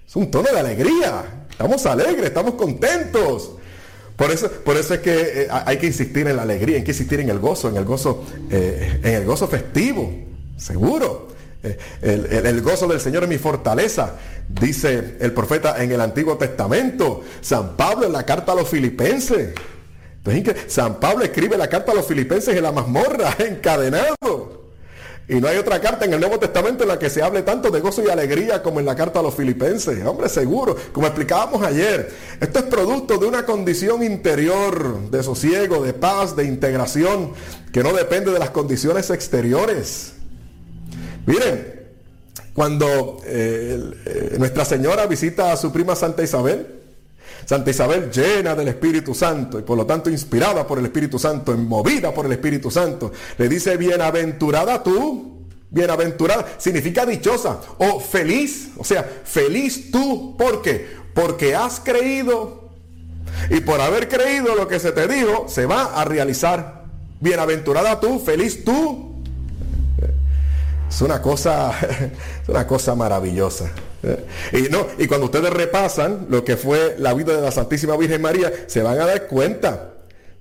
Es 0.06 0.16
un 0.16 0.30
tono 0.30 0.50
de 0.50 0.58
alegría. 0.58 1.46
Estamos 1.50 1.84
alegres, 1.86 2.26
estamos 2.26 2.54
contentos. 2.54 3.52
Por 4.16 4.30
eso, 4.30 4.48
por 4.48 4.76
eso 4.76 4.94
es 4.94 5.00
que 5.00 5.42
eh, 5.42 5.48
hay 5.50 5.76
que 5.78 5.86
insistir 5.86 6.26
en 6.28 6.36
la 6.36 6.42
alegría, 6.42 6.76
hay 6.76 6.84
que 6.84 6.92
insistir 6.92 7.20
en 7.20 7.30
el 7.30 7.40
gozo, 7.40 7.68
en 7.68 7.76
el 7.76 7.84
gozo, 7.84 8.24
eh, 8.50 9.00
en 9.02 9.14
el 9.14 9.24
gozo 9.24 9.48
festivo, 9.48 10.12
seguro. 10.56 11.28
Eh, 11.62 11.78
el, 12.44 12.60
gozo 12.60 12.86
del 12.86 13.00
Señor 13.00 13.24
es 13.24 13.28
mi 13.28 13.38
fortaleza, 13.38 14.16
dice 14.48 15.16
el 15.18 15.32
profeta 15.32 15.82
en 15.82 15.90
el 15.90 16.00
Antiguo 16.00 16.36
Testamento. 16.36 17.22
San 17.40 17.76
Pablo 17.76 18.06
en 18.06 18.12
la 18.12 18.24
carta 18.24 18.52
a 18.52 18.54
los 18.54 18.68
filipenses. 18.68 19.52
San 20.68 21.00
Pablo 21.00 21.24
escribe 21.24 21.58
la 21.58 21.68
carta 21.68 21.92
a 21.92 21.94
los 21.94 22.06
filipenses 22.06 22.56
en 22.56 22.62
la 22.62 22.72
mazmorra, 22.72 23.34
encadenado. 23.38 24.63
Y 25.26 25.36
no 25.36 25.48
hay 25.48 25.56
otra 25.56 25.80
carta 25.80 26.04
en 26.04 26.12
el 26.12 26.20
Nuevo 26.20 26.38
Testamento 26.38 26.82
en 26.82 26.88
la 26.88 26.98
que 26.98 27.08
se 27.08 27.22
hable 27.22 27.42
tanto 27.42 27.70
de 27.70 27.80
gozo 27.80 28.02
y 28.04 28.10
alegría 28.10 28.62
como 28.62 28.78
en 28.78 28.86
la 28.86 28.94
carta 28.94 29.20
a 29.20 29.22
los 29.22 29.34
filipenses. 29.34 30.04
Hombre, 30.04 30.28
seguro, 30.28 30.76
como 30.92 31.06
explicábamos 31.06 31.62
ayer, 31.62 32.12
esto 32.40 32.58
es 32.58 32.64
producto 32.66 33.16
de 33.16 33.26
una 33.26 33.46
condición 33.46 34.02
interior 34.02 35.10
de 35.10 35.22
sosiego, 35.22 35.82
de 35.82 35.94
paz, 35.94 36.36
de 36.36 36.44
integración, 36.44 37.32
que 37.72 37.82
no 37.82 37.94
depende 37.94 38.32
de 38.32 38.38
las 38.38 38.50
condiciones 38.50 39.08
exteriores. 39.08 40.12
Miren, 41.24 41.74
cuando 42.52 43.22
eh, 43.24 43.80
eh, 44.04 44.36
Nuestra 44.38 44.66
Señora 44.66 45.06
visita 45.06 45.52
a 45.52 45.56
su 45.56 45.72
prima 45.72 45.96
Santa 45.96 46.22
Isabel, 46.22 46.83
Santa 47.44 47.70
Isabel 47.70 48.10
llena 48.10 48.54
del 48.54 48.68
Espíritu 48.68 49.14
Santo 49.14 49.58
y 49.58 49.62
por 49.62 49.76
lo 49.76 49.86
tanto 49.86 50.10
inspirada 50.10 50.66
por 50.66 50.78
el 50.78 50.86
Espíritu 50.86 51.18
Santo, 51.18 51.56
movida 51.56 52.12
por 52.12 52.26
el 52.26 52.32
Espíritu 52.32 52.70
Santo, 52.70 53.12
le 53.38 53.48
dice, 53.48 53.76
bienaventurada 53.76 54.82
tú, 54.82 55.46
bienaventurada, 55.70 56.54
significa 56.58 57.04
dichosa 57.04 57.60
o 57.78 58.00
feliz, 58.00 58.70
o 58.76 58.84
sea, 58.84 59.02
feliz 59.24 59.90
tú, 59.90 60.36
¿por 60.36 60.62
qué? 60.62 60.86
Porque 61.14 61.54
has 61.54 61.80
creído 61.80 62.70
y 63.50 63.60
por 63.60 63.80
haber 63.80 64.08
creído 64.08 64.54
lo 64.54 64.68
que 64.68 64.80
se 64.80 64.92
te 64.92 65.06
dijo, 65.06 65.46
se 65.48 65.66
va 65.66 66.00
a 66.00 66.04
realizar. 66.04 66.84
Bienaventurada 67.20 68.00
tú, 68.00 68.18
feliz 68.18 68.64
tú. 68.64 69.13
Es 70.94 71.02
una 71.02 71.20
cosa, 71.20 71.72
es 72.42 72.48
una 72.48 72.68
cosa 72.68 72.94
maravillosa. 72.94 73.68
Y, 74.52 74.70
no, 74.70 74.86
y 74.96 75.08
cuando 75.08 75.26
ustedes 75.26 75.52
repasan 75.52 76.26
lo 76.28 76.44
que 76.44 76.56
fue 76.56 76.94
la 76.98 77.12
vida 77.14 77.34
de 77.34 77.42
la 77.42 77.50
Santísima 77.50 77.96
Virgen 77.96 78.22
María, 78.22 78.52
se 78.68 78.80
van 78.80 79.00
a 79.00 79.06
dar 79.06 79.26
cuenta 79.26 79.93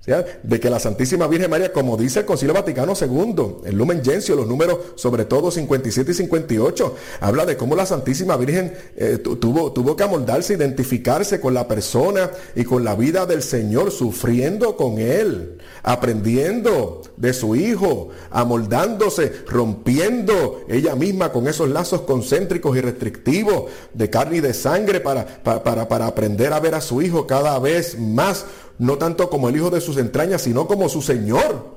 de 0.06 0.60
que 0.60 0.68
la 0.68 0.78
Santísima 0.78 1.26
Virgen 1.26 1.48
María, 1.48 1.72
como 1.72 1.96
dice 1.96 2.20
el 2.20 2.26
Concilio 2.26 2.52
Vaticano 2.52 2.92
II, 3.00 3.56
el 3.64 3.74
Lumen 3.74 4.04
Gentium, 4.04 4.36
los 4.36 4.46
números 4.46 4.78
sobre 4.96 5.24
todo 5.24 5.50
57 5.50 6.10
y 6.10 6.14
58, 6.14 6.94
habla 7.20 7.46
de 7.46 7.56
cómo 7.56 7.74
la 7.74 7.86
Santísima 7.86 8.36
Virgen 8.36 8.74
eh, 8.96 9.18
tuvo, 9.18 9.72
tuvo 9.72 9.96
que 9.96 10.02
amoldarse, 10.02 10.54
identificarse 10.54 11.40
con 11.40 11.54
la 11.54 11.66
persona 11.66 12.30
y 12.54 12.64
con 12.64 12.84
la 12.84 12.94
vida 12.96 13.24
del 13.24 13.42
Señor, 13.42 13.90
sufriendo 13.90 14.76
con 14.76 14.98
Él, 14.98 15.58
aprendiendo 15.82 17.00
de 17.16 17.32
su 17.32 17.56
Hijo, 17.56 18.10
amoldándose, 18.30 19.32
rompiendo 19.46 20.64
ella 20.68 20.96
misma 20.96 21.32
con 21.32 21.48
esos 21.48 21.70
lazos 21.70 22.02
concéntricos 22.02 22.76
y 22.76 22.82
restrictivos 22.82 23.70
de 23.94 24.10
carne 24.10 24.36
y 24.36 24.40
de 24.40 24.52
sangre 24.52 25.00
para, 25.00 25.24
para, 25.42 25.88
para 25.88 26.06
aprender 26.06 26.52
a 26.52 26.60
ver 26.60 26.74
a 26.74 26.82
su 26.82 27.00
Hijo 27.00 27.26
cada 27.26 27.58
vez 27.58 27.98
más 27.98 28.44
no 28.78 28.98
tanto 28.98 29.30
como 29.30 29.48
el 29.48 29.56
Hijo 29.56 29.70
de 29.70 29.80
sus 29.80 29.96
entrañas, 29.96 30.42
sino 30.42 30.66
como 30.66 30.88
su 30.88 31.02
Señor. 31.02 31.74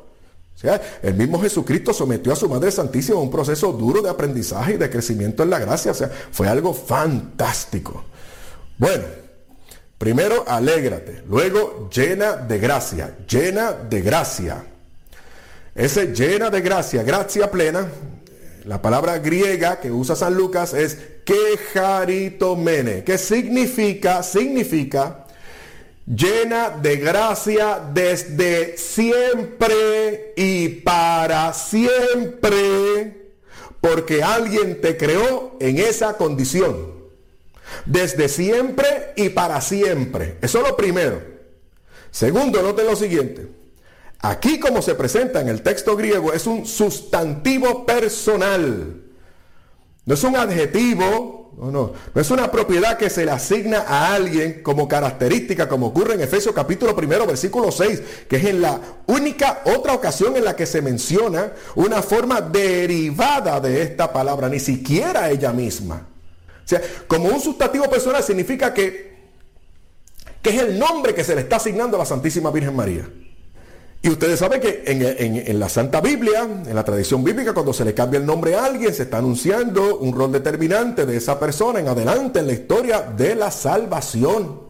O 0.57 0.59
sea, 0.59 0.81
el 1.03 1.13
mismo 1.13 1.39
Jesucristo 1.39 1.93
sometió 1.93 2.33
a 2.33 2.35
su 2.35 2.49
Madre 2.49 2.71
Santísima 2.71 3.19
a 3.19 3.21
un 3.21 3.29
proceso 3.29 3.71
duro 3.73 4.01
de 4.01 4.09
aprendizaje 4.09 4.73
y 4.73 4.77
de 4.77 4.89
crecimiento 4.89 5.43
en 5.43 5.51
la 5.51 5.59
gracia. 5.59 5.91
O 5.91 5.95
sea, 5.95 6.09
fue 6.31 6.47
algo 6.47 6.73
fantástico. 6.73 8.03
Bueno, 8.79 9.03
primero 9.99 10.43
alégrate, 10.47 11.21
luego 11.29 11.89
llena 11.93 12.37
de 12.37 12.57
gracia, 12.57 13.17
llena 13.29 13.71
de 13.71 14.01
gracia. 14.01 14.65
Ese 15.75 16.07
llena 16.07 16.49
de 16.49 16.61
gracia, 16.61 17.03
gracia 17.03 17.51
plena, 17.51 17.87
la 18.65 18.81
palabra 18.81 19.19
griega 19.19 19.79
que 19.79 19.91
usa 19.91 20.15
San 20.15 20.33
Lucas 20.33 20.73
es 20.73 20.97
quejaritomene, 21.23 23.03
que 23.03 23.19
significa, 23.19 24.23
significa 24.23 25.26
llena 26.07 26.69
de 26.69 26.95
gracia 26.97 27.81
desde 27.93 28.77
siempre 28.77 30.33
y 30.37 30.69
para 30.69 31.53
siempre, 31.53 33.33
porque 33.81 34.23
alguien 34.23 34.79
te 34.81 34.97
creó 34.97 35.57
en 35.59 35.77
esa 35.77 36.17
condición. 36.17 36.95
Desde 37.85 38.29
siempre 38.29 39.13
y 39.17 39.29
para 39.29 39.59
siempre. 39.59 40.37
Eso 40.41 40.59
es 40.61 40.69
lo 40.69 40.77
primero. 40.77 41.21
Segundo, 42.11 42.61
noten 42.61 42.85
lo 42.85 42.95
siguiente. 42.95 43.47
Aquí 44.19 44.59
como 44.59 44.81
se 44.81 44.95
presenta 44.95 45.41
en 45.41 45.49
el 45.49 45.61
texto 45.61 45.95
griego 45.95 46.33
es 46.33 46.47
un 46.47 46.65
sustantivo 46.65 47.85
personal. 47.85 49.03
No 50.05 50.13
es 50.13 50.23
un 50.23 50.37
adjetivo 50.37 51.36
no, 51.57 51.71
no, 51.71 51.93
es 52.13 52.29
una 52.29 52.51
propiedad 52.51 52.97
que 52.97 53.09
se 53.09 53.25
le 53.25 53.31
asigna 53.31 53.79
a 53.79 54.13
alguien 54.13 54.61
como 54.61 54.87
característica, 54.87 55.67
como 55.67 55.87
ocurre 55.87 56.13
en 56.13 56.21
Efesios 56.21 56.53
capítulo 56.53 56.95
primero, 56.95 57.25
versículo 57.25 57.71
6, 57.71 58.03
que 58.29 58.35
es 58.35 58.45
en 58.45 58.61
la 58.61 58.79
única 59.07 59.63
otra 59.65 59.95
ocasión 59.95 60.35
en 60.35 60.45
la 60.45 60.55
que 60.55 60.67
se 60.67 60.83
menciona 60.83 61.53
una 61.73 62.03
forma 62.03 62.41
derivada 62.41 63.59
de 63.59 63.81
esta 63.81 64.13
palabra, 64.13 64.49
ni 64.49 64.59
siquiera 64.59 65.31
ella 65.31 65.51
misma. 65.51 66.05
O 66.63 66.67
sea, 66.67 66.79
como 67.07 67.29
un 67.29 67.41
sustantivo 67.41 67.89
personal 67.89 68.21
significa 68.21 68.71
que, 68.71 69.17
que 70.43 70.49
es 70.51 70.61
el 70.61 70.77
nombre 70.77 71.15
que 71.15 71.23
se 71.23 71.33
le 71.33 71.41
está 71.41 71.55
asignando 71.55 71.97
a 71.97 72.01
la 72.01 72.05
Santísima 72.05 72.51
Virgen 72.51 72.75
María. 72.75 73.09
Y 74.01 74.09
ustedes 74.09 74.39
saben 74.39 74.61
que 74.61 74.83
en, 74.85 75.01
en, 75.03 75.59
la 75.59 75.67
Santa 75.67 76.01
Biblia, 76.01 76.43
en 76.43 76.75
la 76.75 76.83
tradición 76.83 77.23
bíblica, 77.23 77.53
cuando 77.53 77.73
se 77.73 77.83
le 77.83 77.93
cambia 77.93 78.19
el 78.19 78.25
nombre 78.25 78.55
a 78.55 78.65
alguien, 78.65 78.93
se 78.93 79.03
está 79.03 79.17
anunciando 79.17 79.97
un 79.97 80.13
rol 80.13 80.31
determinante 80.31 81.05
de 81.05 81.17
esa 81.17 81.39
persona 81.39 81.79
en 81.79 81.87
adelante 81.87 82.39
en 82.39 82.47
la 82.47 82.53
historia 82.53 83.01
de 83.01 83.35
la 83.35 83.51
salvación. 83.51 84.67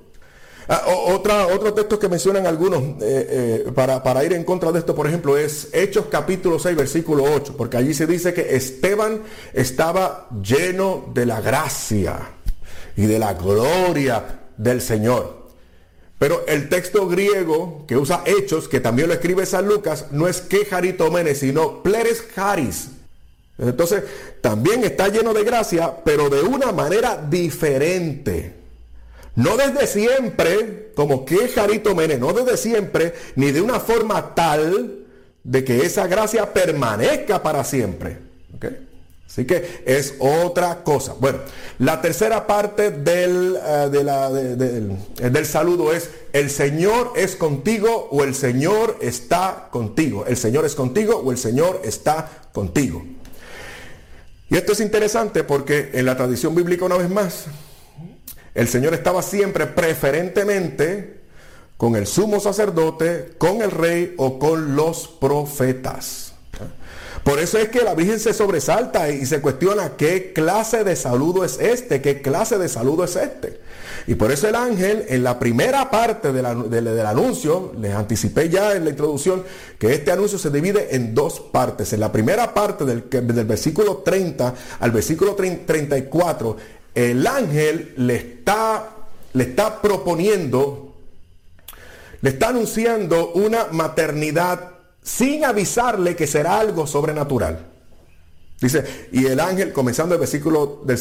Ah, 0.70 0.82
otra, 0.88 1.48
otro 1.48 1.74
texto 1.74 1.98
que 1.98 2.10
mencionan 2.10 2.46
algunos 2.46 2.82
eh, 2.82 2.96
eh, 3.02 3.72
para, 3.74 4.04
para 4.04 4.24
ir 4.26 4.34
en 4.34 4.44
contra 4.44 4.72
de 4.72 4.80
esto, 4.80 4.94
por 4.94 5.08
ejemplo, 5.08 5.38
es 5.38 5.70
Hechos 5.72 6.08
capítulo 6.12 6.60
6, 6.60 6.76
versículo 6.76 7.24
8, 7.24 7.56
porque 7.56 7.78
allí 7.78 7.94
se 7.94 8.06
dice 8.06 8.34
que 8.34 8.56
Esteban 8.56 9.22
estaba 9.54 10.28
lleno 10.42 11.06
de 11.14 11.26
la 11.26 11.40
gracia 11.40 12.20
y 12.98 13.06
de 13.06 13.18
la 13.18 13.34
gloria 13.34 14.42
del 14.58 14.82
Señor. 14.82 15.37
Pero 16.20 16.46
el 16.48 16.70
texto 16.70 17.08
griego 17.08 17.86
que 17.88 17.96
usa 17.96 18.24
Hechos, 18.26 18.68
que 18.68 18.80
también 18.80 19.08
lo 19.08 19.14
escribe 19.14 19.46
San 19.46 19.68
Lucas, 19.68 20.08
no 20.12 20.28
es 20.28 20.42
que 20.42 20.66
jaritomene, 20.66 21.36
sino 21.36 21.84
pleres 21.84 22.24
charis. 22.34 22.90
Entonces, 23.60 24.04
también 24.42 24.84
está 24.84 25.10
lleno 25.10 25.34
de 25.34 25.44
gracia, 25.44 25.96
pero 26.04 26.30
de 26.30 26.42
una 26.42 26.72
manera 26.72 27.18
diferente. 27.30 28.56
No 29.36 29.56
desde 29.58 29.86
siempre, 29.86 30.92
como 30.96 31.24
que 31.24 31.48
jaritomene, 31.50 32.18
no 32.18 32.34
desde 32.34 32.58
siempre, 32.58 33.14
ni 33.36 33.52
de 33.52 33.62
una 33.62 33.80
forma 33.80 34.34
tal 34.34 35.06
de 35.44 35.64
que 35.64 35.86
esa 35.86 36.08
gracia 36.08 36.52
permanezca 36.52 37.42
para 37.44 37.64
siempre. 37.64 38.18
¿Ok? 38.56 38.66
Así 39.28 39.46
que 39.46 39.84
es 39.86 40.16
otra 40.20 40.84
cosa. 40.84 41.14
Bueno, 41.20 41.40
la 41.80 42.02
tercera 42.02 42.48
parte 42.48 42.92
del, 42.92 43.58
eh, 43.62 44.98
eh, 45.20 45.30
del 45.30 45.46
saludo 45.46 45.94
es, 45.94 46.10
el 46.34 46.50
Señor 46.50 47.14
es 47.16 47.36
contigo 47.36 48.08
o 48.10 48.24
el 48.24 48.34
Señor 48.34 48.98
está 49.02 49.68
contigo. 49.70 50.26
El 50.26 50.38
Señor 50.38 50.66
es 50.66 50.76
contigo 50.76 51.18
o 51.18 51.32
el 51.32 51.38
Señor 51.38 51.82
está 51.84 52.50
contigo. 52.54 53.06
Y 54.50 54.56
esto 54.56 54.72
es 54.72 54.80
interesante 54.80 55.44
porque 55.44 55.92
en 55.94 56.06
la 56.06 56.16
tradición 56.16 56.56
bíblica 56.56 56.86
una 56.86 56.98
vez 56.98 57.10
más, 57.10 57.46
el 58.56 58.68
Señor 58.68 58.94
estaba 58.94 59.22
siempre 59.22 59.68
preferentemente 59.68 61.22
con 61.76 61.96
el 61.96 62.08
sumo 62.08 62.40
sacerdote, 62.40 63.34
con 63.38 63.62
el 63.62 63.72
rey 63.72 64.16
o 64.18 64.40
con 64.40 64.76
los 64.76 65.08
profetas. 65.08 66.27
Por 67.24 67.40
eso 67.40 67.58
es 67.58 67.70
que 67.70 67.82
la 67.82 67.94
Virgen 67.94 68.20
se 68.20 68.34
sobresalta 68.34 69.10
y 69.10 69.26
se 69.26 69.42
cuestiona 69.42 69.98
qué 69.98 70.34
clase 70.34 70.84
de 70.84 70.96
saludo 70.96 71.44
es 71.44 71.60
este, 71.60 72.02
qué 72.02 72.22
clase 72.22 72.58
de 72.58 72.70
saludo 72.70 73.04
es 73.04 73.16
este. 73.16 73.60
Y 74.08 74.16
por 74.16 74.32
eso 74.32 74.48
el 74.48 74.56
ángel, 74.56 75.06
en 75.10 75.24
la 75.24 75.38
primera 75.38 75.92
parte 75.92 76.32
del, 76.32 76.46
anuncio, 77.06 77.74
les 77.78 77.94
anticipé 77.94 78.48
ya 78.48 78.74
en 78.74 78.86
la 78.86 78.92
introducción 78.92 79.44
que 79.78 79.94
este 79.94 80.14
anuncio 80.14 80.38
se 80.38 80.50
divide 80.50 80.96
en 80.96 81.14
dos 81.14 81.42
partes. 81.42 81.92
En 81.92 82.00
la 82.00 82.12
primera 82.12 82.54
parte 82.54 82.86
del, 82.86 83.10
del 83.10 83.46
versículo 83.46 83.98
30 83.98 84.54
al 84.80 84.92
versículo 84.92 85.36
30 85.36 85.66
34, 85.66 86.58
el 86.96 87.28
ángel 87.28 87.94
le 87.98 88.16
está, 88.16 88.90
le 89.34 89.44
está 89.44 89.82
proponiendo, 89.82 90.96
le 92.22 92.30
está 92.30 92.50
anunciando 92.50 93.34
una 93.34 93.68
maternidad 93.72 94.77
sin 95.08 95.46
avisarle 95.46 96.18
que 96.18 96.28
será 96.28 96.60
algo 96.60 96.86
sobrenatural. 96.86 97.66
Dice, 98.60 99.08
y 99.14 99.26
el 99.26 99.40
ángel, 99.40 99.72
comenzando 99.72 100.16
el 100.16 100.20
versículo 100.20 100.82
del, 100.84 100.98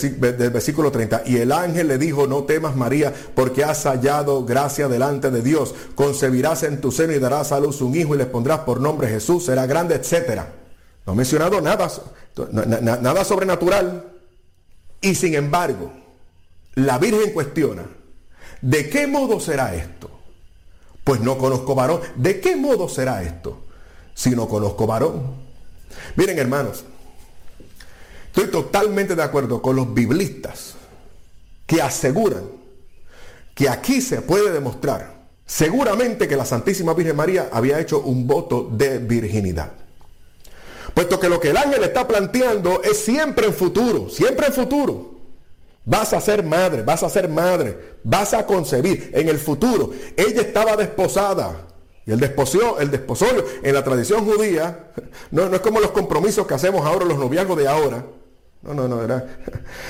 versículo 0.50 0.92
30, 0.92 1.22
y 1.26 1.38
el 1.38 1.50
ángel 1.50 1.88
le 1.88 1.98
dijo, 1.98 2.26
no 2.28 2.44
temas 2.44 2.76
María, 2.76 3.12
porque 3.34 3.64
has 3.64 3.82
hallado 3.84 4.44
gracia 4.44 4.86
delante 4.86 5.30
de 5.30 5.42
Dios, 5.42 5.74
concebirás 5.96 6.62
en 6.62 6.80
tu 6.80 6.92
seno 6.92 7.14
y 7.14 7.18
darás 7.18 7.50
a 7.50 7.58
luz 7.58 7.80
un 7.80 7.96
hijo 7.96 8.14
y 8.14 8.18
le 8.18 8.26
pondrás 8.26 8.60
por 8.60 8.80
nombre 8.80 9.08
Jesús, 9.08 9.46
será 9.46 9.66
grande, 9.66 9.96
etcétera. 9.96 10.52
No 11.04 11.14
he 11.14 11.16
mencionado 11.16 11.60
nada, 11.60 11.88
nada 13.00 13.24
sobrenatural. 13.24 14.04
Y 15.00 15.14
sin 15.16 15.34
embargo, 15.34 15.92
la 16.74 16.98
Virgen 16.98 17.32
cuestiona, 17.32 17.86
¿de 18.60 18.88
qué 18.88 19.06
modo 19.06 19.40
será 19.40 19.74
esto? 19.74 20.10
Pues 21.02 21.20
no 21.20 21.38
conozco 21.38 21.74
varón. 21.74 22.00
¿De 22.16 22.40
qué 22.40 22.54
modo 22.54 22.88
será 22.88 23.22
esto? 23.22 23.65
Si 24.16 24.30
no 24.30 24.48
conozco 24.48 24.86
varón. 24.86 25.22
Miren 26.16 26.38
hermanos, 26.38 26.84
estoy 28.26 28.50
totalmente 28.50 29.14
de 29.14 29.22
acuerdo 29.22 29.60
con 29.60 29.76
los 29.76 29.92
biblistas 29.92 30.74
que 31.66 31.82
aseguran 31.82 32.44
que 33.54 33.68
aquí 33.68 34.00
se 34.00 34.22
puede 34.22 34.52
demostrar 34.52 35.14
seguramente 35.44 36.26
que 36.26 36.36
la 36.36 36.46
Santísima 36.46 36.94
Virgen 36.94 37.14
María 37.14 37.50
había 37.52 37.78
hecho 37.78 38.00
un 38.00 38.26
voto 38.26 38.68
de 38.72 38.98
virginidad. 38.98 39.72
Puesto 40.94 41.20
que 41.20 41.28
lo 41.28 41.38
que 41.38 41.50
el 41.50 41.56
ángel 41.58 41.84
está 41.84 42.08
planteando 42.08 42.82
es 42.82 42.98
siempre 42.98 43.46
en 43.46 43.52
futuro, 43.52 44.08
siempre 44.08 44.46
en 44.46 44.52
futuro. 44.54 45.14
Vas 45.84 46.14
a 46.14 46.20
ser 46.22 46.42
madre, 46.42 46.82
vas 46.82 47.02
a 47.02 47.10
ser 47.10 47.28
madre, 47.28 47.98
vas 48.02 48.32
a 48.32 48.46
concebir 48.46 49.10
en 49.12 49.28
el 49.28 49.38
futuro. 49.38 49.92
Ella 50.16 50.40
estaba 50.40 50.74
desposada. 50.74 51.66
Y 52.06 52.12
el 52.12 52.20
desposio, 52.20 52.78
el 52.78 52.90
desposorio 52.90 53.44
en 53.62 53.74
la 53.74 53.82
tradición 53.82 54.24
judía 54.24 54.90
no, 55.32 55.48
no 55.48 55.56
es 55.56 55.60
como 55.60 55.80
los 55.80 55.90
compromisos 55.90 56.46
que 56.46 56.54
hacemos 56.54 56.86
ahora, 56.86 57.04
los 57.04 57.18
noviazgos 57.18 57.58
de 57.58 57.66
ahora. 57.66 58.04
No, 58.62 58.74
no, 58.74 58.86
no, 58.86 59.02
era, 59.02 59.26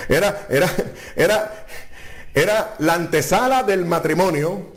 era, 0.09 0.47
era, 0.49 0.71
era, 1.15 1.67
era 2.35 2.75
la 2.79 2.95
antesala 2.95 3.63
del 3.63 3.85
matrimonio, 3.85 4.73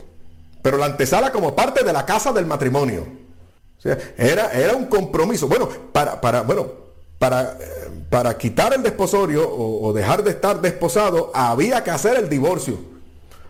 pero 0.62 0.76
la 0.76 0.86
antesala 0.86 1.32
como 1.32 1.56
parte 1.56 1.82
de 1.82 1.92
la 1.92 2.04
casa 2.04 2.30
del 2.32 2.44
matrimonio. 2.44 3.06
O 3.78 3.80
sea, 3.80 3.96
era, 4.18 4.52
era 4.52 4.74
un 4.74 4.86
compromiso. 4.86 5.48
Bueno, 5.48 5.66
para, 5.92 6.20
para, 6.20 6.42
bueno, 6.42 6.70
para, 7.18 7.56
eh, 7.58 8.04
para 8.10 8.36
quitar 8.36 8.74
el 8.74 8.82
desposorio 8.82 9.48
o, 9.48 9.88
o 9.88 9.92
dejar 9.94 10.22
de 10.22 10.32
estar 10.32 10.60
desposado, 10.60 11.30
había 11.34 11.82
que 11.82 11.90
hacer 11.90 12.18
el 12.18 12.28
divorcio. 12.28 12.78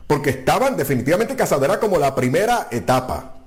Porque 0.06 0.30
estaban 0.30 0.76
definitivamente 0.76 1.34
casados. 1.34 1.64
Era 1.64 1.80
como 1.80 1.98
la 1.98 2.14
primera 2.14 2.68
etapa. 2.70 3.39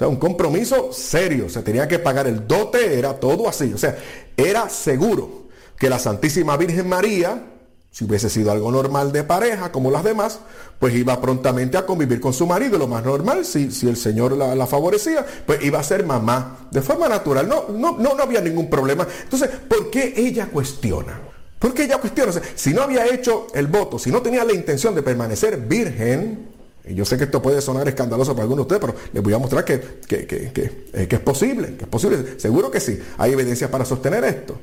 Sea, 0.00 0.08
un 0.08 0.16
compromiso 0.16 0.94
serio. 0.94 1.50
Se 1.50 1.60
tenía 1.60 1.86
que 1.86 1.98
pagar 1.98 2.26
el 2.26 2.48
dote, 2.48 2.98
era 2.98 3.20
todo 3.20 3.46
así. 3.46 3.70
O 3.74 3.76
sea, 3.76 3.98
era 4.34 4.70
seguro 4.70 5.48
que 5.76 5.90
la 5.90 5.98
Santísima 5.98 6.56
Virgen 6.56 6.88
María, 6.88 7.44
si 7.90 8.06
hubiese 8.06 8.30
sido 8.30 8.50
algo 8.50 8.72
normal 8.72 9.12
de 9.12 9.24
pareja, 9.24 9.70
como 9.70 9.90
las 9.90 10.02
demás, 10.02 10.40
pues 10.78 10.94
iba 10.94 11.20
prontamente 11.20 11.76
a 11.76 11.84
convivir 11.84 12.18
con 12.18 12.32
su 12.32 12.46
marido. 12.46 12.78
Lo 12.78 12.88
más 12.88 13.04
normal, 13.04 13.44
si, 13.44 13.70
si 13.70 13.90
el 13.90 13.96
Señor 13.98 14.32
la, 14.32 14.54
la 14.54 14.66
favorecía, 14.66 15.26
pues 15.44 15.62
iba 15.62 15.78
a 15.78 15.82
ser 15.82 16.06
mamá 16.06 16.68
de 16.70 16.80
forma 16.80 17.06
natural. 17.06 17.46
No, 17.46 17.66
no, 17.68 17.98
no, 17.98 18.14
no 18.14 18.22
había 18.22 18.40
ningún 18.40 18.70
problema. 18.70 19.06
Entonces, 19.24 19.50
¿por 19.68 19.90
qué 19.90 20.14
ella 20.16 20.46
cuestiona? 20.46 21.20
¿Por 21.58 21.74
qué 21.74 21.82
ella 21.84 21.98
cuestiona? 21.98 22.32
Si 22.54 22.72
no 22.72 22.80
había 22.80 23.04
hecho 23.04 23.48
el 23.52 23.66
voto, 23.66 23.98
si 23.98 24.10
no 24.10 24.22
tenía 24.22 24.46
la 24.46 24.54
intención 24.54 24.94
de 24.94 25.02
permanecer 25.02 25.58
virgen, 25.58 26.59
yo 26.88 27.04
sé 27.04 27.16
que 27.18 27.24
esto 27.24 27.40
puede 27.42 27.60
sonar 27.60 27.86
escandaloso 27.88 28.32
para 28.32 28.42
algunos 28.44 28.66
de 28.66 28.74
ustedes, 28.76 28.92
pero 28.94 29.08
les 29.12 29.22
voy 29.22 29.32
a 29.34 29.38
mostrar 29.38 29.64
que, 29.64 29.80
que- 30.06 30.26
que- 30.26 30.86
eh, 30.92 31.06
que 31.08 31.16
es 31.16 31.20
posible, 31.22 31.76
que 31.76 31.84
es 31.84 31.88
posible. 31.90 32.38
Seguro 32.38 32.70
que 32.70 32.80
sí. 32.80 32.98
Hay 33.18 33.32
evidencias 33.32 33.70
para 33.70 33.84
sostener 33.84 34.24
esto. 34.24 34.58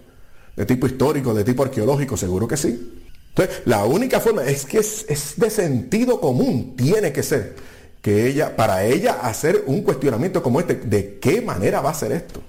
De 0.55 0.65
tipo 0.65 0.87
histórico, 0.87 1.33
de 1.33 1.43
tipo 1.43 1.63
arqueológico, 1.63 2.17
seguro 2.17 2.47
que 2.47 2.57
sí. 2.57 2.93
Entonces, 3.29 3.61
la 3.65 3.85
única 3.85 4.19
forma 4.19 4.43
es 4.43 4.65
que 4.65 4.79
es, 4.79 5.05
es 5.07 5.33
de 5.37 5.49
sentido 5.51 6.19
común, 6.19 6.75
tiene 6.75 7.13
que 7.13 7.21
ser, 7.21 7.53
que 8.01 8.27
ella, 8.27 8.55
para 8.55 8.83
ella 8.83 9.19
hacer 9.21 9.63
un 9.67 9.83
cuestionamiento 9.83 10.41
como 10.41 10.59
este, 10.59 10.73
¿de 10.73 11.19
qué 11.19 11.41
manera 11.41 11.81
va 11.81 11.91
a 11.91 11.93
ser 11.93 12.11
esto? 12.13 12.41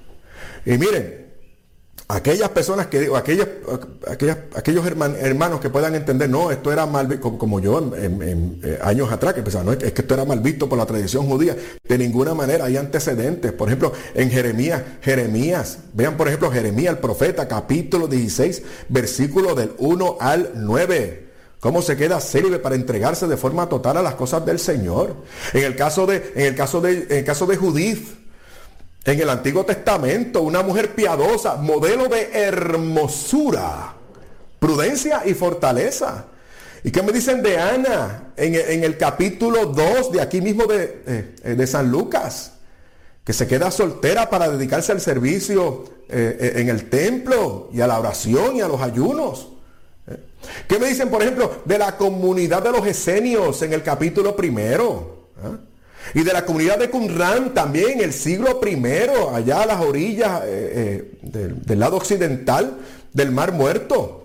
Y 0.64 0.78
miren, 0.78 1.27
aquellas 2.08 2.48
personas 2.50 2.86
que 2.86 3.00
digo, 3.00 3.16
aquellas, 3.16 3.48
aquellas- 4.06 4.38
aquellos 4.54 4.84
herman- 4.86 5.16
hermanos 5.20 5.60
que 5.60 5.68
puedan 5.68 5.94
entender, 5.94 6.28
no, 6.30 6.50
esto 6.50 6.72
era 6.72 6.86
mal 6.86 7.06
visto, 7.06 7.36
como, 7.36 7.60
yo 7.60 7.78
en, 7.94 8.22
en- 8.22 8.60
eh, 8.64 8.78
años 8.82 9.12
atrás, 9.12 9.34
que 9.34 9.42
pensaban, 9.42 9.66
no, 9.66 9.72
es 9.72 9.92
que 9.92 10.00
esto 10.02 10.14
era 10.14 10.24
mal 10.24 10.40
visto 10.40 10.68
por 10.68 10.78
la 10.78 10.86
tradición 10.86 11.26
judía, 11.26 11.56
de 11.86 11.98
ninguna 11.98 12.34
manera 12.34 12.64
hay 12.64 12.76
antecedentes. 12.78 13.52
Por 13.52 13.68
ejemplo, 13.68 13.92
en 14.14 14.30
Jeremías, 14.30 14.82
Jeremías, 15.02 15.78
vean 15.92 16.16
por 16.16 16.28
ejemplo 16.28 16.50
Jeremías 16.50 16.94
el 16.94 16.98
profeta, 16.98 17.46
capítulo 17.46 18.06
16, 18.08 18.62
versículo 18.88 19.54
del 19.54 19.72
1 19.78 20.16
al 20.20 20.52
9 20.54 21.28
cómo 21.60 21.82
se 21.82 21.96
queda 21.96 22.20
sirve 22.20 22.60
para 22.60 22.76
entregarse 22.76 23.26
de 23.26 23.36
forma 23.36 23.68
total 23.68 23.96
a 23.96 24.02
las 24.02 24.14
cosas 24.14 24.46
del 24.46 24.60
Señor. 24.60 25.16
En 25.52 25.64
el 25.64 25.74
caso 25.74 26.06
de, 26.06 26.32
en 26.36 26.46
el 26.46 26.54
caso 26.54 26.80
de, 26.80 26.92
en 27.10 27.16
el 27.18 27.24
caso 27.24 27.46
de 27.46 27.56
Judith, 27.56 28.06
en 29.12 29.20
el 29.20 29.30
Antiguo 29.30 29.64
Testamento, 29.64 30.42
una 30.42 30.62
mujer 30.62 30.94
piadosa, 30.94 31.56
modelo 31.56 32.08
de 32.08 32.30
hermosura, 32.32 33.94
prudencia 34.58 35.22
y 35.24 35.34
fortaleza. 35.34 36.26
¿Y 36.84 36.90
qué 36.90 37.02
me 37.02 37.12
dicen 37.12 37.42
de 37.42 37.58
Ana 37.58 38.32
en, 38.36 38.84
el- 38.84 38.96
capítulo 38.98 39.66
2 39.66 40.12
de 40.12 40.20
aquí 40.20 40.40
mismo 40.40 40.64
de, 40.66 41.02
eh, 41.42 41.54
de 41.54 41.66
San 41.66 41.90
Lucas? 41.90 42.52
Que 43.24 43.32
se 43.32 43.46
queda 43.46 43.70
soltera 43.70 44.30
para 44.30 44.48
dedicarse 44.48 44.92
al 44.92 45.00
servicio 45.00 45.84
eh, 46.08 46.36
eh, 46.40 46.52
en 46.60 46.68
el 46.68 46.88
templo 46.88 47.68
y 47.72 47.80
a 47.80 47.86
la 47.86 47.98
oración 47.98 48.56
y 48.56 48.60
a 48.60 48.68
los 48.68 48.80
ayunos. 48.80 49.48
¿Qué 50.66 50.78
me 50.78 50.88
dicen, 50.88 51.10
por 51.10 51.20
ejemplo, 51.22 51.62
de 51.64 51.78
la 51.78 51.96
comunidad 51.96 52.62
de 52.62 52.72
los 52.72 52.86
esenios 52.86 53.60
en 53.62 53.72
el 53.72 53.82
capítulo 53.82 54.34
primero? 54.36 55.17
Y 56.14 56.22
de 56.22 56.32
la 56.32 56.44
comunidad 56.44 56.78
de 56.78 56.90
Qumran 56.90 57.52
también 57.54 58.00
el 58.00 58.12
siglo 58.12 58.60
primero, 58.60 59.34
allá 59.34 59.62
a 59.62 59.66
las 59.66 59.80
orillas 59.80 60.42
eh, 60.44 61.12
eh, 61.22 61.58
del, 61.64 61.78
lado 61.78 61.96
occidental 61.96 62.78
del 63.12 63.30
Mar 63.30 63.52
Muerto. 63.52 64.24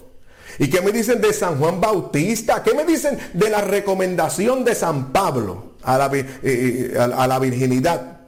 ¿Y 0.59 0.69
qué 0.69 0.81
me 0.81 0.91
dicen 0.91 1.19
de 1.19 1.33
San 1.33 1.57
Juan 1.57 1.81
Bautista? 1.81 2.61
¿Qué 2.63 2.73
me 2.73 2.85
dicen 2.85 3.17
de 3.33 3.49
la 3.49 3.61
recomendación 3.61 4.63
de 4.63 4.75
San 4.75 5.11
Pablo 5.11 5.73
a 5.83 5.97
la, 5.97 6.09
eh, 6.13 7.39
virginidad, 7.41 8.21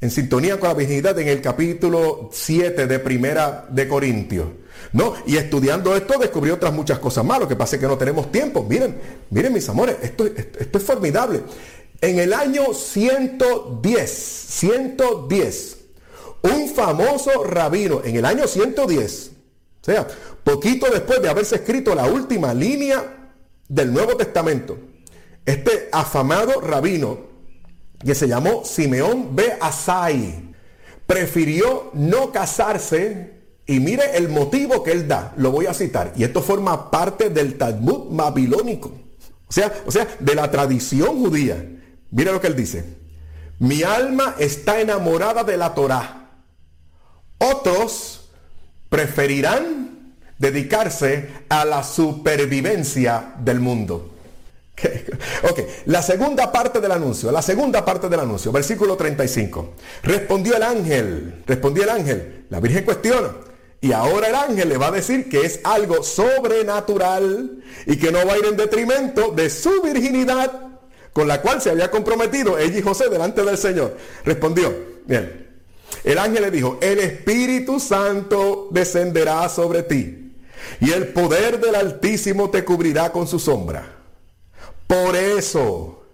en 0.00 0.10
sintonía 0.10 0.58
con 0.58 0.68
la 0.68 0.74
virginidad 0.74 1.18
en 1.18 1.28
el 1.28 1.40
capítulo 1.40 2.28
7 2.32 2.86
de 2.86 2.98
Primera 2.98 3.66
de 3.68 3.88
Corintios. 3.88 4.48
No, 4.92 5.14
y 5.26 5.36
estudiando 5.36 5.94
esto 5.96 6.18
descubrí 6.18 6.50
otras 6.50 6.72
muchas 6.72 6.98
cosas 6.98 7.24
más. 7.24 7.38
Lo 7.38 7.48
que 7.48 7.56
pasa 7.56 7.76
es 7.76 7.80
que 7.80 7.86
no 7.88 7.96
tenemos 7.96 8.30
tiempo. 8.32 8.66
Miren, 8.68 8.96
miren 9.30 9.52
mis 9.52 9.68
amores, 9.68 9.96
esto 10.02 10.26
es 10.26 10.82
formidable. 10.82 11.40
En 12.02 12.18
el 12.18 12.32
año 12.32 12.74
110, 12.74 14.10
110, 14.10 15.76
un 16.42 16.68
famoso 16.68 17.44
rabino, 17.44 18.02
en 18.04 18.16
el 18.16 18.24
año 18.24 18.48
110, 18.48 19.30
o 19.80 19.84
sea, 19.84 20.08
poquito 20.42 20.90
después 20.90 21.22
de 21.22 21.28
haberse 21.28 21.54
escrito 21.54 21.94
la 21.94 22.06
última 22.06 22.52
línea 22.54 23.30
del 23.68 23.92
Nuevo 23.92 24.16
Testamento, 24.16 24.78
este 25.46 25.90
afamado 25.92 26.60
rabino, 26.60 27.20
que 28.04 28.16
se 28.16 28.26
llamó 28.26 28.64
Simeón 28.64 29.36
B. 29.36 29.56
Asai, 29.60 30.52
prefirió 31.06 31.92
no 31.94 32.32
casarse 32.32 33.42
y 33.64 33.78
mire 33.78 34.16
el 34.16 34.28
motivo 34.28 34.82
que 34.82 34.90
él 34.90 35.06
da, 35.06 35.34
lo 35.36 35.52
voy 35.52 35.66
a 35.66 35.74
citar, 35.74 36.14
y 36.16 36.24
esto 36.24 36.42
forma 36.42 36.90
parte 36.90 37.30
del 37.30 37.56
Talmud 37.56 38.08
babilónico, 38.10 38.90
o 39.46 39.52
sea, 39.52 39.72
o 39.86 39.92
sea, 39.92 40.08
de 40.18 40.34
la 40.34 40.50
tradición 40.50 41.20
judía. 41.20 41.78
Mire 42.12 42.30
lo 42.30 42.40
que 42.40 42.46
él 42.46 42.56
dice. 42.56 42.84
Mi 43.58 43.82
alma 43.82 44.36
está 44.38 44.80
enamorada 44.80 45.44
de 45.44 45.56
la 45.56 45.74
Torá. 45.74 46.30
Otros 47.38 48.28
preferirán 48.88 50.14
dedicarse 50.38 51.28
a 51.48 51.64
la 51.64 51.82
supervivencia 51.82 53.34
del 53.38 53.60
mundo. 53.60 54.10
Ok, 55.48 55.60
la 55.86 56.02
segunda 56.02 56.50
parte 56.50 56.80
del 56.80 56.92
anuncio, 56.92 57.30
la 57.30 57.42
segunda 57.42 57.84
parte 57.84 58.08
del 58.08 58.20
anuncio, 58.20 58.50
versículo 58.52 58.96
35. 58.96 59.74
Respondió 60.02 60.56
el 60.56 60.62
ángel, 60.62 61.42
respondió 61.46 61.84
el 61.84 61.90
ángel, 61.90 62.46
la 62.48 62.58
Virgen 62.60 62.84
cuestiona. 62.84 63.30
Y 63.80 63.92
ahora 63.92 64.28
el 64.28 64.34
ángel 64.34 64.68
le 64.68 64.78
va 64.78 64.88
a 64.88 64.92
decir 64.92 65.28
que 65.28 65.40
es 65.40 65.60
algo 65.64 66.02
sobrenatural 66.02 67.62
y 67.86 67.96
que 67.96 68.12
no 68.12 68.24
va 68.26 68.34
a 68.34 68.38
ir 68.38 68.46
en 68.46 68.56
detrimento 68.56 69.32
de 69.32 69.50
su 69.50 69.82
virginidad 69.82 70.71
con 71.12 71.28
la 71.28 71.40
cual 71.42 71.60
se 71.60 71.70
había 71.70 71.90
comprometido 71.90 72.58
ella 72.58 72.78
y 72.78 72.82
José 72.82 73.08
delante 73.08 73.42
del 73.42 73.58
Señor. 73.58 73.96
Respondió, 74.24 74.74
bien, 75.06 75.48
el 76.04 76.18
ángel 76.18 76.42
le 76.42 76.50
dijo, 76.50 76.78
el 76.80 76.98
Espíritu 76.98 77.78
Santo 77.78 78.68
descenderá 78.70 79.48
sobre 79.48 79.82
ti 79.82 80.34
y 80.80 80.90
el 80.90 81.08
poder 81.08 81.60
del 81.60 81.74
Altísimo 81.74 82.50
te 82.50 82.64
cubrirá 82.64 83.12
con 83.12 83.26
su 83.26 83.38
sombra. 83.38 83.96
Por 84.86 85.16
eso, 85.16 86.04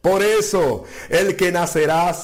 por 0.00 0.22
eso, 0.22 0.84
el 1.08 1.36
que 1.36 1.52
nacerá 1.52 2.16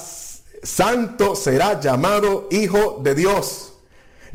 santo 0.62 1.36
será 1.36 1.80
llamado 1.80 2.48
Hijo 2.50 3.00
de 3.02 3.14
Dios. 3.14 3.74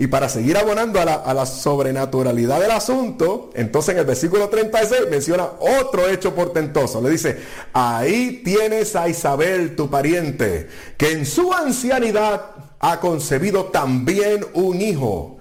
Y 0.02 0.08
para 0.08 0.30
seguir 0.30 0.58
abonando 0.58 1.00
a 1.00 1.32
la, 1.32 1.46
sobrenaturalidad 1.46 2.60
del 2.60 2.72
asunto, 2.72 3.52
entonces 3.54 3.94
en 3.94 4.00
el 4.00 4.06
versículo 4.08 4.50
36 4.50 5.02
menciona 5.12 5.48
otro 5.60 6.10
hecho 6.10 6.34
portentoso. 6.34 7.04
Le 7.04 7.12
dice, 7.12 7.38
ahí 7.72 8.42
tienes 8.44 8.96
a 8.96 9.08
Isabel, 9.08 9.76
tu 9.76 9.92
pariente, 9.92 10.68
que 10.98 11.12
en 11.12 11.28
su 11.28 11.54
ancianidad 11.54 12.46
ha 12.80 13.00
concebido 13.00 13.66
también 13.66 14.44
un 14.56 14.82
hijo. 14.82 15.38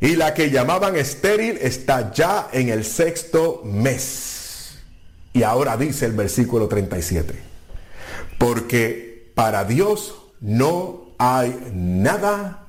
Y 0.00 0.16
la 0.16 0.32
que 0.32 0.48
llamaban 0.48 0.96
estéril 0.96 1.58
está 1.60 2.10
ya 2.10 2.48
en 2.52 2.70
el 2.70 2.86
sexto 2.86 3.60
mes. 3.66 4.78
Y 5.34 5.42
ahora 5.42 5.76
dice 5.76 6.06
el 6.06 6.12
versículo 6.12 6.68
37. 6.68 7.34
Porque 8.38 9.30
para 9.34 9.66
Dios 9.66 10.14
no 10.40 11.10
hay 11.18 11.54
nada 11.74 12.63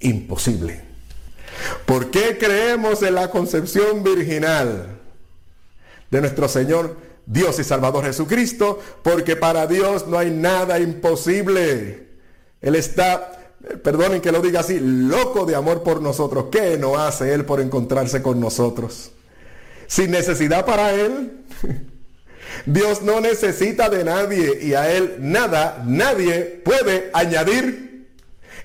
imposible. 0.00 0.88
¿Por 1.86 2.10
qué 2.10 2.38
creemos 2.38 3.02
en 3.02 3.14
la 3.14 3.30
concepción 3.30 4.02
virginal 4.02 4.98
de 6.10 6.20
nuestro 6.20 6.48
Señor 6.48 6.96
Dios 7.26 7.58
y 7.58 7.64
Salvador 7.64 8.04
Jesucristo? 8.04 8.80
Porque 9.02 9.36
para 9.36 9.66
Dios 9.66 10.06
no 10.06 10.18
hay 10.18 10.30
nada 10.30 10.78
imposible. 10.78 12.08
Él 12.60 12.74
está, 12.74 13.52
perdonen 13.82 14.20
que 14.20 14.32
lo 14.32 14.40
diga 14.40 14.60
así, 14.60 14.78
loco 14.80 15.46
de 15.46 15.56
amor 15.56 15.82
por 15.82 16.02
nosotros. 16.02 16.46
¿Qué 16.50 16.78
no 16.78 16.98
hace 16.98 17.34
Él 17.34 17.44
por 17.44 17.60
encontrarse 17.60 18.22
con 18.22 18.40
nosotros? 18.40 19.12
Sin 19.86 20.10
necesidad 20.10 20.64
para 20.64 20.92
Él. 20.92 21.44
Dios 22.66 23.02
no 23.02 23.20
necesita 23.20 23.88
de 23.88 24.04
nadie 24.04 24.58
y 24.62 24.74
a 24.74 24.90
Él 24.90 25.16
nada, 25.20 25.82
nadie 25.86 26.60
puede 26.64 27.10
añadir. 27.12 27.87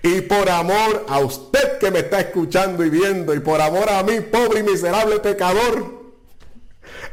Y 0.05 0.19
por 0.19 0.49
amor 0.49 1.05
a 1.07 1.19
usted 1.19 1.77
que 1.79 1.89
me 1.89 1.99
está 1.99 2.19
escuchando 2.19 2.83
y 2.83 2.89
viendo, 2.89 3.33
y 3.33 3.39
por 3.39 3.61
amor 3.61 3.89
a 3.89 4.03
mí, 4.03 4.19
pobre 4.19 4.59
y 4.59 4.63
miserable 4.63 5.19
pecador, 5.21 6.03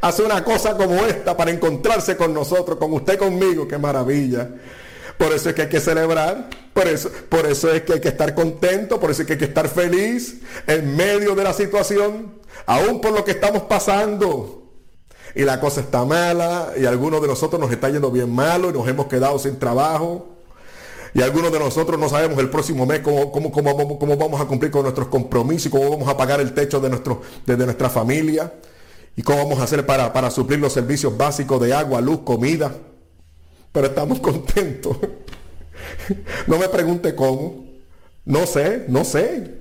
hace 0.01 0.23
una 0.25 0.43
cosa 0.43 0.77
como 0.77 0.97
esta 1.07 1.37
para 1.37 1.53
encontrarse 1.53 2.17
con 2.17 2.35
nosotros, 2.35 2.79
con 2.79 2.93
usted 2.93 3.17
conmigo, 3.17 3.69
qué 3.69 3.79
maravilla. 3.79 4.51
Por 5.17 5.33
eso 5.33 5.51
es 5.51 5.55
que 5.55 5.63
hay 5.63 5.69
que 5.69 5.79
celebrar, 5.79 6.51
por 6.73 6.89
eso, 6.89 7.13
por 7.29 7.47
eso 7.47 7.71
es 7.71 7.83
que 7.83 7.93
hay 7.93 8.01
que 8.01 8.09
estar 8.09 8.35
contento, 8.35 8.99
por 8.99 9.13
eso 9.13 9.23
es 9.23 9.27
que 9.27 9.35
hay 9.35 9.39
que 9.39 9.45
estar 9.45 9.69
feliz 9.69 10.41
en 10.67 10.97
medio 10.97 11.37
de 11.37 11.45
la 11.45 11.53
situación, 11.53 12.41
aún 12.67 13.01
por 13.01 13.13
lo 13.13 13.25
que 13.25 13.31
estamos 13.31 13.63
pasando. 13.65 14.65
Y 15.37 15.45
la 15.45 15.61
cosa 15.61 15.83
está 15.83 16.05
mala, 16.05 16.73
y 16.77 16.87
algunos 16.87 17.23
de 17.23 17.29
nosotros 17.29 17.61
nos 17.61 17.71
está 17.71 17.89
yendo 17.89 18.11
bien 18.11 18.35
malo 18.35 18.71
y 18.71 18.73
nos 18.73 18.89
hemos 18.89 19.07
quedado 19.07 19.39
sin 19.39 19.61
trabajo. 19.61 20.40
Y 21.15 21.23
algunos 21.23 21.51
de 21.53 21.59
nosotros 21.59 21.99
no 21.99 22.09
sabemos 22.09 22.39
el 22.39 22.51
próximo 22.51 22.87
mes 22.87 23.01
cómo, 23.01 23.33
cómo, 23.33 23.51
cómo, 23.51 23.75
vamos- 23.75 23.99
cómo 23.99 24.17
vamos 24.17 24.41
a 24.41 24.45
cumplir 24.45 24.71
con 24.71 24.83
nuestros 24.83 25.09
compromisos 25.09 25.71
cómo 25.73 25.91
vamos 25.91 26.09
a 26.09 26.17
pagar 26.17 26.41
el 26.41 26.55
techo 26.55 26.79
de, 26.81 26.89
nuestro, 26.89 27.23
de 27.47 27.57
nuestra 27.57 27.91
familia. 27.91 28.53
Y 29.17 29.23
cómo 29.23 29.39
vamos 29.39 29.59
a 29.59 29.65
hacer 29.65 29.85
para, 29.85 30.13
para 30.13 30.31
suplir 30.31 30.61
los 30.61 30.73
servicios 30.73 31.17
básicos 31.17 31.61
de 31.61 31.75
agua, 31.75 32.01
luz, 32.01 32.21
comida. 32.21 32.73
Pero 33.73 33.87
estamos 33.89 34.21
contentos. 34.21 34.97
No 36.47 36.59
me 36.59 36.69
pregunte 36.69 37.15
cómo. 37.15 37.65
No 38.25 38.47
sé, 38.47 38.85
no 38.89 39.05
sé. 39.05 39.59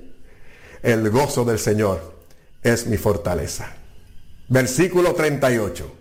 El 0.83 1.09
gozo 1.09 1.43
del 1.45 1.57
Señor 1.59 2.19
es 2.61 2.85
mi 2.87 2.97
fortaleza. 2.97 3.73
Versículo 4.47 5.13
38. 5.13 5.91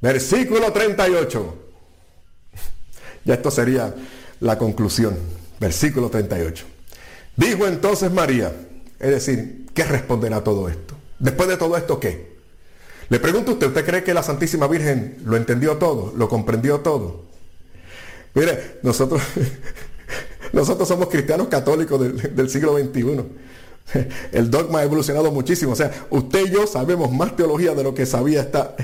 Versículo 0.00 0.72
38. 0.72 1.54
Ya 3.24 3.34
esto 3.34 3.50
sería 3.50 3.92
la 4.40 4.58
conclusión. 4.58 5.16
Versículo 5.60 6.10
38. 6.10 6.64
Dijo 7.36 7.66
entonces 7.66 8.10
María, 8.12 8.52
es 8.98 9.10
decir, 9.10 9.66
¿qué 9.74 9.84
responderá 9.84 10.38
a 10.38 10.44
todo 10.44 10.68
esto? 10.68 10.94
Después 11.18 11.48
de 11.48 11.56
todo 11.56 11.76
esto, 11.76 11.98
¿qué? 11.98 12.36
Le 13.08 13.18
pregunto 13.20 13.52
a 13.52 13.54
usted, 13.54 13.68
¿usted 13.68 13.84
cree 13.84 14.02
que 14.04 14.12
la 14.14 14.22
Santísima 14.22 14.66
Virgen 14.66 15.18
lo 15.24 15.36
entendió 15.36 15.76
todo? 15.76 16.12
¿Lo 16.16 16.28
comprendió 16.28 16.80
todo? 16.80 17.24
Mire, 18.34 18.78
nosotros, 18.82 19.22
nosotros 20.52 20.88
somos 20.88 21.08
cristianos 21.08 21.48
católicos 21.48 22.00
del, 22.34 22.50
siglo 22.50 22.76
XXI. 22.76 23.22
El 24.32 24.50
dogma 24.50 24.80
ha 24.80 24.84
evolucionado 24.84 25.30
muchísimo. 25.30 25.72
O 25.72 25.76
sea, 25.76 25.90
usted 26.10 26.46
y 26.46 26.50
yo 26.50 26.66
sabemos 26.66 27.12
más 27.12 27.36
teología 27.36 27.74
de 27.74 27.84
lo 27.84 27.94
que 27.94 28.04
sabía 28.04 28.40
esta, 28.40 28.74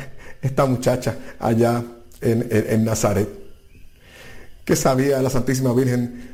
esta 0.41 0.65
muchacha 0.67 1.17
allá 1.39 1.83
en- 2.21 2.47
en 2.51 2.85
Nazaret. 2.85 3.29
¿Qué 4.65 4.77
sabía 4.77 5.21
la 5.21 5.31
Santísima 5.31 5.73
Virgen 5.73 6.31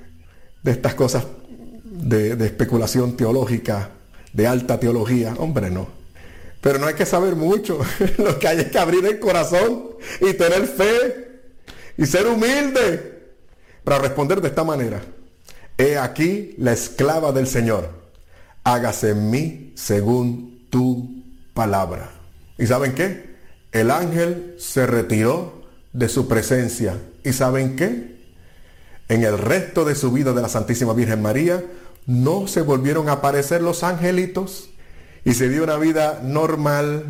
de 0.62 0.70
estas 0.70 0.94
cosas 0.94 1.24
de, 1.84 2.32
especulación 2.44 3.16
teológica, 3.16 3.90
de 4.32 4.46
alta 4.46 4.78
teología? 4.78 5.34
Hombre, 5.38 5.70
no. 5.70 5.88
Pero 6.60 6.78
no 6.78 6.86
hay 6.86 6.94
que 6.94 7.06
saber 7.06 7.36
mucho. 7.36 7.80
Lo 8.18 8.38
que 8.38 8.48
hay 8.48 8.58
es 8.60 8.66
que 8.66 8.78
abrir 8.78 9.04
el 9.06 9.18
corazón 9.18 9.90
y 10.20 10.34
tener 10.34 10.66
fe 10.66 11.40
y 11.96 12.04
ser 12.04 12.26
humilde 12.26 13.30
para 13.82 13.98
responder 13.98 14.42
de 14.42 14.48
esta 14.48 14.64
manera. 14.64 15.00
He 15.78 15.96
aquí 15.96 16.54
la 16.58 16.72
esclava 16.72 17.32
del 17.32 17.46
Señor. 17.46 17.88
Hágase 18.64 19.10
en 19.10 19.30
mí 19.30 19.72
según 19.74 20.66
tu 20.68 21.24
palabra. 21.54 22.10
¿Y 22.58 22.66
saben 22.66 22.94
qué? 22.94 23.36
El 23.72 23.90
ángel 23.90 24.56
se 24.58 24.86
retiró 24.86 25.62
de 25.92 26.08
su 26.08 26.28
presencia. 26.28 26.98
¿Y 27.24 27.32
saben 27.32 27.76
qué? 27.76 28.17
En 29.08 29.24
el 29.24 29.38
resto 29.38 29.84
de 29.84 29.94
su 29.94 30.12
vida 30.12 30.32
de 30.32 30.42
la 30.42 30.48
Santísima 30.48 30.92
Virgen 30.92 31.22
María 31.22 31.64
no 32.06 32.46
se 32.46 32.60
volvieron 32.60 33.08
a 33.08 33.12
aparecer 33.12 33.62
los 33.62 33.82
angelitos 33.82 34.70
y 35.24 35.34
se 35.34 35.48
dio 35.48 35.64
una 35.64 35.76
vida 35.76 36.20
normal, 36.22 37.04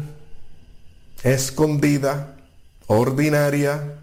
escondida, 1.23 2.37
ordinaria, 2.87 3.95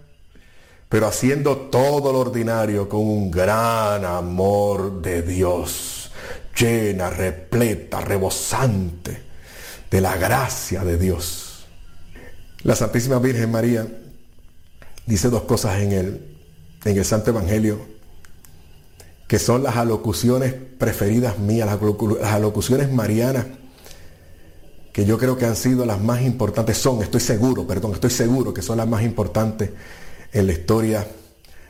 pero 0.89 1.07
haciendo 1.07 1.57
todo 1.57 2.11
lo 2.11 2.19
ordinario 2.19 2.87
con 2.87 3.01
un 3.01 3.31
gran 3.31 4.05
amor 4.05 5.01
de 5.01 5.21
Dios, 5.21 6.11
llena, 6.57 7.09
repleta, 7.09 8.01
rebosante 8.01 9.21
de 9.89 10.01
la 10.01 10.15
gracia 10.17 10.83
de 10.83 10.97
Dios. 10.97 11.65
La 12.63 12.75
Santísima 12.75 13.19
Virgen 13.19 13.51
María 13.51 13.87
dice 15.05 15.29
dos 15.29 15.43
cosas 15.43 15.81
en 15.81 15.91
el, 15.91 16.34
en 16.85 16.97
el 16.97 17.03
Santo 17.05 17.31
Evangelio, 17.31 17.79
que 19.27 19.39
son 19.39 19.63
las 19.63 19.75
alocuciones 19.75 20.53
preferidas 20.53 21.39
mías, 21.39 21.65
las, 21.67 21.79
alocu- 21.79 22.19
las 22.19 22.31
alocuciones 22.33 22.91
marianas, 22.91 23.47
que 24.93 25.03
yo 25.05 25.17
creo 25.17 25.37
que 25.37 25.45
han 25.45 25.55
sido 25.55 25.85
las 25.85 25.99
más 25.99 26.21
importantes, 26.21 26.77
son, 26.77 27.01
estoy 27.01 27.19
seguro, 27.19 27.67
perdón, 27.67 27.93
estoy 27.93 28.11
seguro 28.11 28.53
que 28.53 28.61
son 28.61 28.77
las 28.77 28.87
más 28.87 29.03
importantes 29.03 29.71
en 30.31 30.47
la 30.47 30.53
historia, 30.53 31.05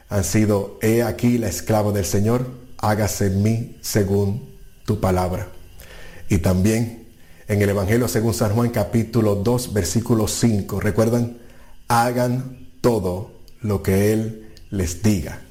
han 0.10 0.24
sido, 0.24 0.78
he 0.82 1.02
aquí 1.02 1.38
la 1.38 1.48
esclava 1.48 1.92
del 1.92 2.06
Señor, 2.06 2.46
hágase 2.78 3.28
en 3.28 3.42
mí 3.42 3.78
según 3.82 4.54
tu 4.86 5.00
palabra. 5.00 5.48
Y 6.30 6.40
también 6.40 7.08
en 7.48 7.62
el 7.62 7.70
Evangelio 7.70 8.08
según 8.08 8.34
San 8.34 8.54
Juan 8.54 8.70
capítulo 8.70 9.36
2 9.36 9.74
versículo 9.74 10.28
5, 10.28 10.80
recuerdan, 10.80 11.38
hagan 11.88 12.68
todo 12.82 13.32
lo 13.62 13.82
que 13.82 14.14
Él 14.14 14.45
les 14.76 15.02
diga. 15.02 15.42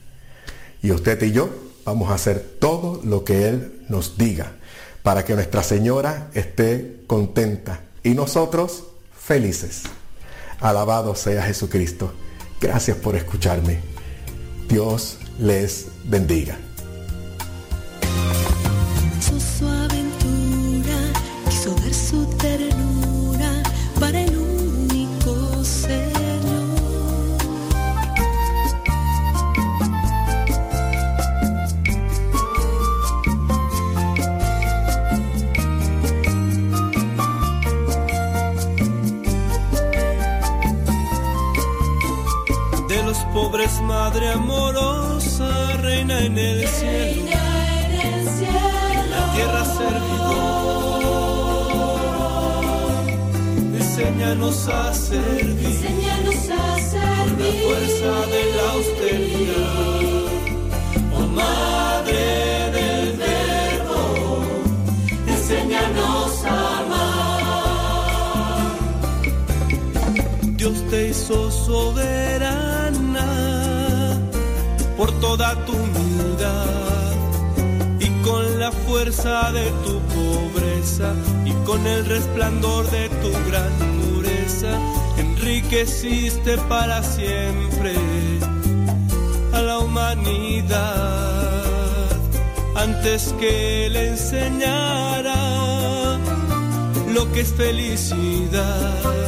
Y 0.83 0.91
usted 0.93 1.21
y 1.23 1.33
yo 1.33 1.51
vamos 1.85 2.11
a 2.11 2.15
hacer 2.15 2.57
todo 2.61 3.01
lo 3.05 3.25
que 3.25 3.49
Él 3.49 3.85
nos 3.89 4.17
diga 4.17 4.53
para 5.03 5.25
que 5.25 5.35
Nuestra 5.35 5.63
Señora 5.63 6.31
esté 6.35 7.03
contenta 7.07 7.81
y 8.03 8.11
nosotros 8.11 8.85
felices. 9.19 9.83
Alabado 10.61 11.15
sea 11.15 11.43
Jesucristo. 11.43 12.13
Gracias 12.61 12.97
por 12.97 13.17
escucharme. 13.17 13.81
Dios 14.69 15.19
les 15.39 15.87
bendiga. 16.05 16.57
En 46.27 46.39
el 46.39 46.67
cielo. 46.67 47.31
La 49.11 49.33
tierra 49.35 49.65
servidor. 49.65 50.45
Enséñanos 53.75 54.69
a 54.69 54.95
servir. 54.95 55.55
Con 57.25 57.39
la 57.39 57.53
fuerza 57.65 58.13
de 58.33 58.43
la 58.57 58.65
austeridad. 58.73 60.27
Oh 61.17 61.27
Madre 61.27 62.23
del 62.77 63.07
Verbo, 63.17 64.03
enséñanos 65.27 66.45
a 66.45 66.47
amar. 66.79 67.05
Dios 70.57 70.77
te 70.91 70.99
hizo 71.09 71.51
soberana 71.51 72.75
por 72.75 72.84
toda 75.27 75.55
tu 75.65 75.73
humildad 75.73 77.13
y 77.99 78.09
con 78.27 78.61
la 78.61 78.71
fuerza 78.71 79.53
de 79.53 79.67
tu 79.85 79.95
pobreza 80.17 81.09
y 81.47 81.53
con 81.65 81.87
el 81.87 82.05
resplandor 82.05 82.83
de 82.91 83.09
tu 83.23 83.31
gran 83.49 83.73
pureza 84.01 84.73
enriqueciste 85.17 86.59
para 86.73 87.03
siempre 87.03 87.95
a 89.55 89.61
la 89.63 89.79
humanidad. 89.79 90.83
Antes 92.77 93.35
que 93.41 93.89
le 93.95 94.09
enseñara 94.11 95.41
lo 97.15 97.23
que 97.33 97.41
es 97.41 97.53
felicidad 97.55 99.25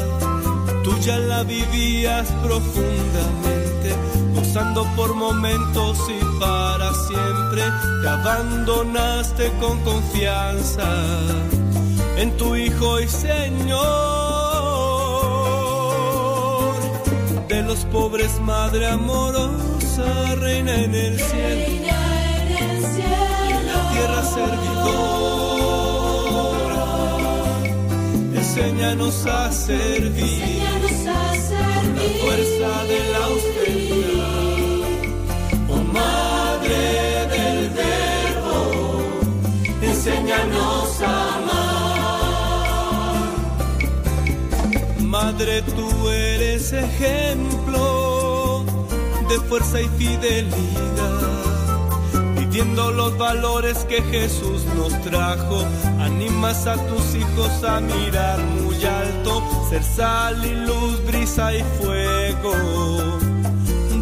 tú 0.86 0.92
ya 1.00 1.18
la 1.18 1.42
vivías 1.42 2.28
profundamente, 2.44 3.65
gozando 4.56 4.84
por 4.96 5.14
momentos 5.14 5.98
y 6.08 6.40
para 6.40 6.92
siempre. 6.94 7.62
Te 8.00 8.08
abandonaste 8.08 9.52
con 9.60 9.78
confianza 9.80 10.88
en 12.16 12.34
tu 12.38 12.56
Hijo 12.56 13.00
y 13.00 13.08
Señor. 13.08 13.76
De 17.48 17.62
los 17.62 17.84
pobres, 17.86 18.40
Madre 18.40 18.88
amorosa, 18.88 20.34
reina 20.36 20.74
en 20.74 20.94
el 20.94 21.20
cielo. 21.20 21.86
La 23.66 23.90
tierra 23.92 24.22
servidora 24.24 25.26
enséñanos 28.34 29.26
a 29.26 29.52
servir 29.52 30.62
con 31.50 31.94
la 31.94 32.10
fuerza 32.20 32.84
de 32.84 32.98
la 33.12 33.24
austeridad. 33.26 34.15
Enséñanos 40.06 41.02
a 41.02 41.34
amar. 41.36 41.66
Madre, 45.00 45.62
tú 45.62 46.08
eres 46.08 46.72
ejemplo 46.72 48.64
de 49.28 49.40
fuerza 49.48 49.80
y 49.80 49.88
fidelidad 49.98 51.26
viviendo 52.38 52.90
los 52.92 53.18
valores 53.18 53.78
que 53.86 54.02
Jesús 54.02 54.64
nos 54.76 54.92
trajo. 55.02 55.64
Animas 56.00 56.66
a 56.66 56.76
tus 56.86 57.14
hijos 57.14 57.64
a 57.64 57.80
mirar 57.80 58.38
muy 58.60 58.84
alto, 58.84 59.42
ser 59.68 59.82
sal 59.82 60.44
y 60.44 60.54
luz, 60.66 61.04
brisa 61.06 61.52
y 61.54 61.64
fuego 61.80 62.52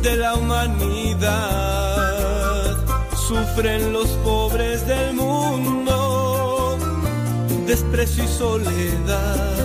de 0.02 0.16
la 0.16 0.34
humanidad. 0.34 1.63
Sufren 3.26 3.92
los 3.94 4.08
pobres 4.22 4.86
del 4.86 5.14
mundo, 5.14 6.76
desprecio 7.66 8.22
y 8.22 8.28
soledad. 8.28 9.56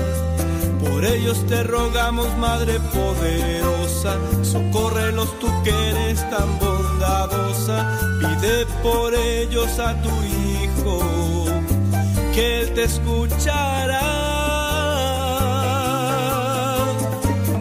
Por 0.80 1.04
ellos 1.04 1.46
te 1.46 1.64
rogamos, 1.64 2.38
Madre 2.38 2.80
poderosa, 2.80 4.18
socórrelos 4.44 5.38
tú 5.40 5.48
que 5.66 5.72
eres 5.72 6.20
tan 6.30 6.58
bondadosa. 6.58 8.00
Pide 8.22 8.66
por 8.82 9.14
ellos 9.14 9.78
a 9.78 9.94
tu 10.02 10.10
Hijo, 10.10 11.46
que 12.34 12.62
Él 12.62 12.74
te 12.74 12.86
escuchará. 12.86 14.00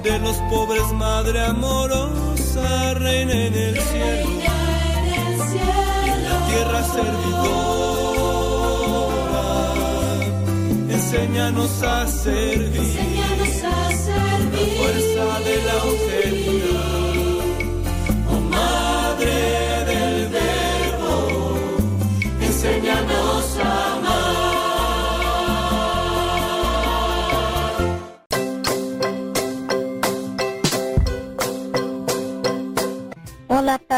De 0.05 0.19
los 0.21 0.37
pobres, 0.49 0.93
Madre 0.93 1.45
amorosa, 1.45 2.95
reina 2.95 3.33
en 3.33 3.55
el 3.55 3.81
cielo, 3.81 4.48
tierra 6.49 6.83
servidora. 6.83 8.39
Enséñanos 10.91 11.83
a 11.83 12.07
servir, 12.07 13.01
la 14.53 14.63
fuerza 14.77 15.25
de 15.47 15.55
la 15.67 15.75
austeridad. 15.83 16.98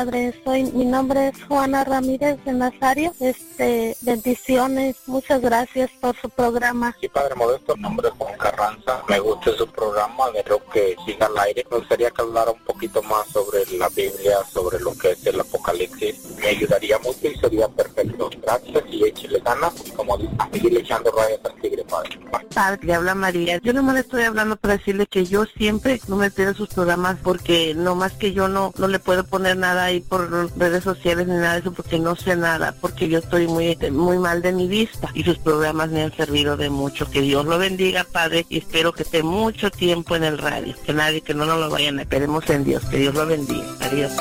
Padre, 0.04 0.34
soy 0.44 0.62
mi 0.72 0.86
nombre 0.86 1.28
es 1.28 1.44
Juana 1.44 1.84
Ramírez 1.84 2.42
de 2.46 2.52
Nazario. 2.54 3.12
Este, 3.20 3.94
bendiciones, 4.00 4.96
muchas 5.06 5.42
gracias 5.42 5.90
por 6.00 6.16
su 6.16 6.30
programa. 6.30 6.96
Sí, 7.02 7.08
Padre 7.08 7.34
Modesto, 7.34 7.76
mi 7.76 7.82
nombre 7.82 8.08
es 8.08 8.14
Juan 8.14 8.34
Carranza. 8.38 9.02
Me 9.10 9.20
gusta 9.20 9.52
su 9.58 9.66
programa, 9.66 10.24
creo 10.42 10.64
que 10.72 10.96
siga 11.04 11.26
al 11.26 11.38
aire. 11.40 11.66
Me 11.70 11.76
gustaría 11.76 12.10
que 12.10 12.22
hablara 12.22 12.50
un 12.50 12.64
poquito 12.64 13.02
más 13.02 13.26
sobre 13.28 13.66
la 13.76 13.90
Biblia, 13.90 14.38
sobre 14.50 14.80
lo 14.80 14.96
que 14.96 15.10
es 15.10 15.26
el 15.26 15.38
Apocalipsis. 15.38 16.36
Me 16.38 16.48
ayudaría 16.48 16.98
mucho 17.00 17.28
y 17.28 17.34
sería 17.38 17.68
perfecto. 17.68 18.30
Gracias 18.40 18.82
y 18.88 19.04
échele 19.04 19.40
ganas. 19.40 19.74
Y 19.84 19.90
como 19.90 20.16
dice, 20.16 20.32
seguir 20.50 20.78
echando 20.78 21.10
rayas 21.12 21.40
al 21.44 21.60
tigre, 21.60 21.84
Padre. 21.84 22.18
Padre, 22.54 22.86
le 22.86 22.94
habla 22.94 23.14
María. 23.14 23.58
Yo 23.58 23.74
nomás 23.74 23.94
le 23.94 24.00
estoy 24.00 24.22
hablando 24.22 24.56
para 24.56 24.78
decirle 24.78 25.06
que 25.06 25.26
yo 25.26 25.44
siempre 25.44 26.00
no 26.08 26.16
me 26.16 26.30
pierdo 26.30 26.54
sus 26.54 26.70
programas 26.70 27.18
porque 27.22 27.74
no 27.76 27.94
más 27.94 28.12
que 28.12 28.32
yo 28.32 28.48
no, 28.48 28.72
no 28.78 28.88
le 28.88 28.98
puedo 28.98 29.24
poner 29.24 29.56
nada 29.56 29.89
ahí 29.90 30.00
por 30.00 30.30
redes 30.56 30.84
sociales 30.84 31.26
ni 31.26 31.34
nada 31.34 31.54
de 31.54 31.60
eso 31.60 31.72
porque 31.72 31.98
no 31.98 32.16
sé 32.16 32.36
nada, 32.36 32.74
porque 32.80 33.08
yo 33.08 33.18
estoy 33.18 33.46
muy, 33.46 33.76
muy 33.90 34.18
mal 34.18 34.40
de 34.40 34.52
mi 34.52 34.68
vista 34.68 35.10
y 35.14 35.24
sus 35.24 35.38
programas 35.38 35.90
me 35.90 36.02
han 36.02 36.16
servido 36.16 36.56
de 36.56 36.70
mucho. 36.70 37.10
Que 37.10 37.20
Dios 37.20 37.44
lo 37.44 37.58
bendiga, 37.58 38.04
Padre, 38.04 38.46
y 38.48 38.58
espero 38.58 38.92
que 38.92 39.02
esté 39.02 39.22
mucho 39.22 39.70
tiempo 39.70 40.16
en 40.16 40.24
el 40.24 40.38
radio. 40.38 40.74
Que 40.84 40.92
nadie, 40.92 41.20
que 41.20 41.34
no 41.34 41.44
nos 41.44 41.60
lo 41.60 41.70
vayan 41.70 41.98
esperemos 42.00 42.48
en 42.50 42.64
Dios. 42.64 42.84
Que 42.86 42.98
Dios 42.98 43.14
lo 43.14 43.26
bendiga. 43.26 43.66
Adiós. 43.80 44.12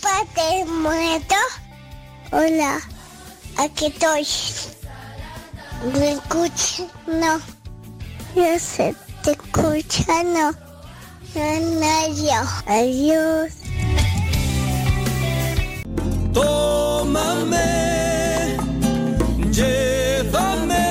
Padre 0.00 0.64
muerto. 0.66 1.34
Hola, 2.32 2.80
aquí 3.58 3.86
estoy. 3.86 4.26
¿Me 5.98 6.12
escucha? 6.12 6.84
No. 7.06 7.59
Yo 8.34 8.58
sé, 8.58 8.94
te 9.22 9.32
escucha, 9.32 10.22
no. 10.22 10.54
Adiós. 12.66 13.52
Tómame, 16.32 17.66
llévame 19.50 20.86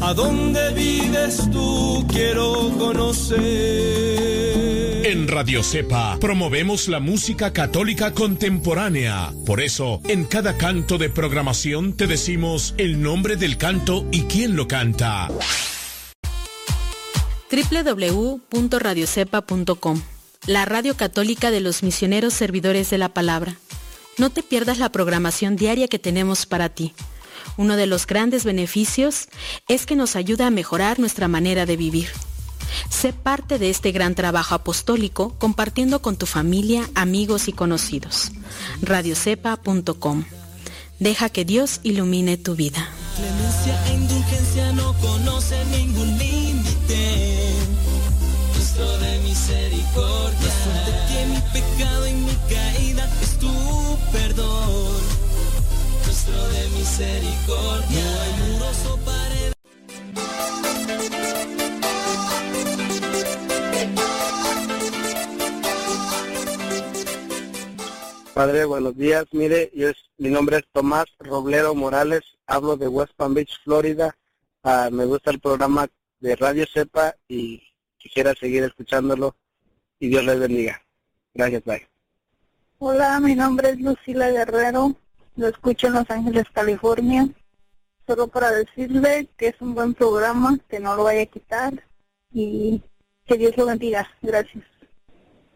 a 0.00 0.14
donde 0.14 0.72
vives 0.74 1.50
tú, 1.50 2.04
quiero 2.08 2.70
conocer. 2.78 4.71
En 5.04 5.26
Radio 5.26 5.64
Cepa 5.64 6.16
promovemos 6.20 6.86
la 6.86 7.00
música 7.00 7.52
católica 7.52 8.14
contemporánea. 8.14 9.32
Por 9.44 9.60
eso, 9.60 10.00
en 10.04 10.24
cada 10.24 10.56
canto 10.56 10.96
de 10.96 11.10
programación 11.10 11.96
te 11.96 12.06
decimos 12.06 12.72
el 12.78 13.02
nombre 13.02 13.34
del 13.34 13.58
canto 13.58 14.06
y 14.12 14.26
quién 14.26 14.54
lo 14.54 14.68
canta. 14.68 15.28
www.radiocepa.com 17.50 20.02
La 20.46 20.64
radio 20.66 20.96
católica 20.96 21.50
de 21.50 21.58
los 21.58 21.82
misioneros 21.82 22.32
servidores 22.32 22.88
de 22.90 22.98
la 22.98 23.08
palabra. 23.08 23.56
No 24.18 24.30
te 24.30 24.44
pierdas 24.44 24.78
la 24.78 24.92
programación 24.92 25.56
diaria 25.56 25.88
que 25.88 25.98
tenemos 25.98 26.46
para 26.46 26.68
ti. 26.68 26.94
Uno 27.56 27.74
de 27.74 27.88
los 27.88 28.06
grandes 28.06 28.44
beneficios 28.44 29.26
es 29.66 29.84
que 29.84 29.96
nos 29.96 30.14
ayuda 30.14 30.46
a 30.46 30.50
mejorar 30.50 31.00
nuestra 31.00 31.26
manera 31.26 31.66
de 31.66 31.76
vivir. 31.76 32.06
Sé 32.90 33.12
parte 33.12 33.58
de 33.58 33.70
este 33.70 33.92
gran 33.92 34.14
trabajo 34.14 34.54
apostólico 34.54 35.34
compartiendo 35.38 36.02
con 36.02 36.16
tu 36.16 36.26
familia, 36.26 36.88
amigos 36.94 37.48
y 37.48 37.52
conocidos. 37.52 38.32
radiocepa.com. 38.82 40.24
Deja 40.98 41.28
que 41.30 41.44
Dios 41.44 41.80
ilumine 41.82 42.36
tu 42.36 42.54
vida. 42.54 42.88
Clemencia 43.16 43.86
e 43.88 43.94
indulgencia 43.94 44.72
no 44.72 44.94
conoce 45.00 45.56
ningún 45.66 46.16
límite. 46.16 47.54
Nuestro 48.54 48.98
de 48.98 49.18
misericordia. 49.18 50.38
Resulta 50.40 51.06
que 51.08 51.26
mi 51.26 51.40
pecado 51.52 52.06
y 52.06 52.12
mi 52.12 52.36
caída 52.48 53.08
es 53.20 53.38
tu 53.38 53.98
perdón. 54.12 55.00
Nuestro 56.06 56.48
de 56.48 56.68
misericordia. 56.68 58.31
Padre, 68.34 68.64
buenos 68.64 68.96
días. 68.96 69.26
Mire, 69.32 69.70
yo 69.74 69.90
es, 69.90 69.96
mi 70.16 70.30
nombre 70.30 70.56
es 70.56 70.64
Tomás 70.72 71.04
Robledo 71.18 71.74
Morales, 71.74 72.22
hablo 72.46 72.78
de 72.78 72.88
West 72.88 73.12
Palm 73.14 73.34
Beach, 73.34 73.60
Florida. 73.62 74.16
Ah, 74.62 74.88
me 74.90 75.04
gusta 75.04 75.30
el 75.30 75.38
programa 75.38 75.86
de 76.18 76.34
Radio 76.36 76.64
Cepa 76.72 77.14
y 77.28 77.62
quisiera 77.98 78.32
seguir 78.34 78.64
escuchándolo 78.64 79.36
y 79.98 80.08
Dios 80.08 80.24
les 80.24 80.40
bendiga. 80.40 80.80
Gracias, 81.34 81.62
bye. 81.64 81.86
Hola, 82.78 83.20
mi 83.20 83.34
nombre 83.34 83.70
es 83.70 83.80
Lucila 83.80 84.30
Guerrero. 84.30 84.96
Lo 85.36 85.48
escucho 85.48 85.88
en 85.88 85.92
Los 85.92 86.10
Ángeles, 86.10 86.44
California. 86.54 87.28
Solo 88.06 88.28
para 88.28 88.50
decirle 88.50 89.28
que 89.36 89.48
es 89.48 89.60
un 89.60 89.74
buen 89.74 89.92
programa, 89.92 90.58
que 90.70 90.80
no 90.80 90.96
lo 90.96 91.04
vaya 91.04 91.22
a 91.22 91.26
quitar 91.26 91.84
y 92.32 92.80
que 93.26 93.36
Dios 93.36 93.54
lo 93.58 93.66
bendiga. 93.66 94.08
Gracias. 94.22 94.64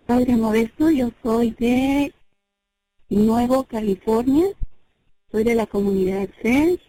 Padre 0.05 0.37
Modesto, 0.37 0.91
yo 0.91 1.11
soy 1.23 1.53
de 1.53 2.13
Nuevo 3.09 3.63
California, 3.63 4.47
soy 5.31 5.45
de 5.45 5.55
la 5.55 5.67
comunidad 5.67 6.29
CES 6.43 6.81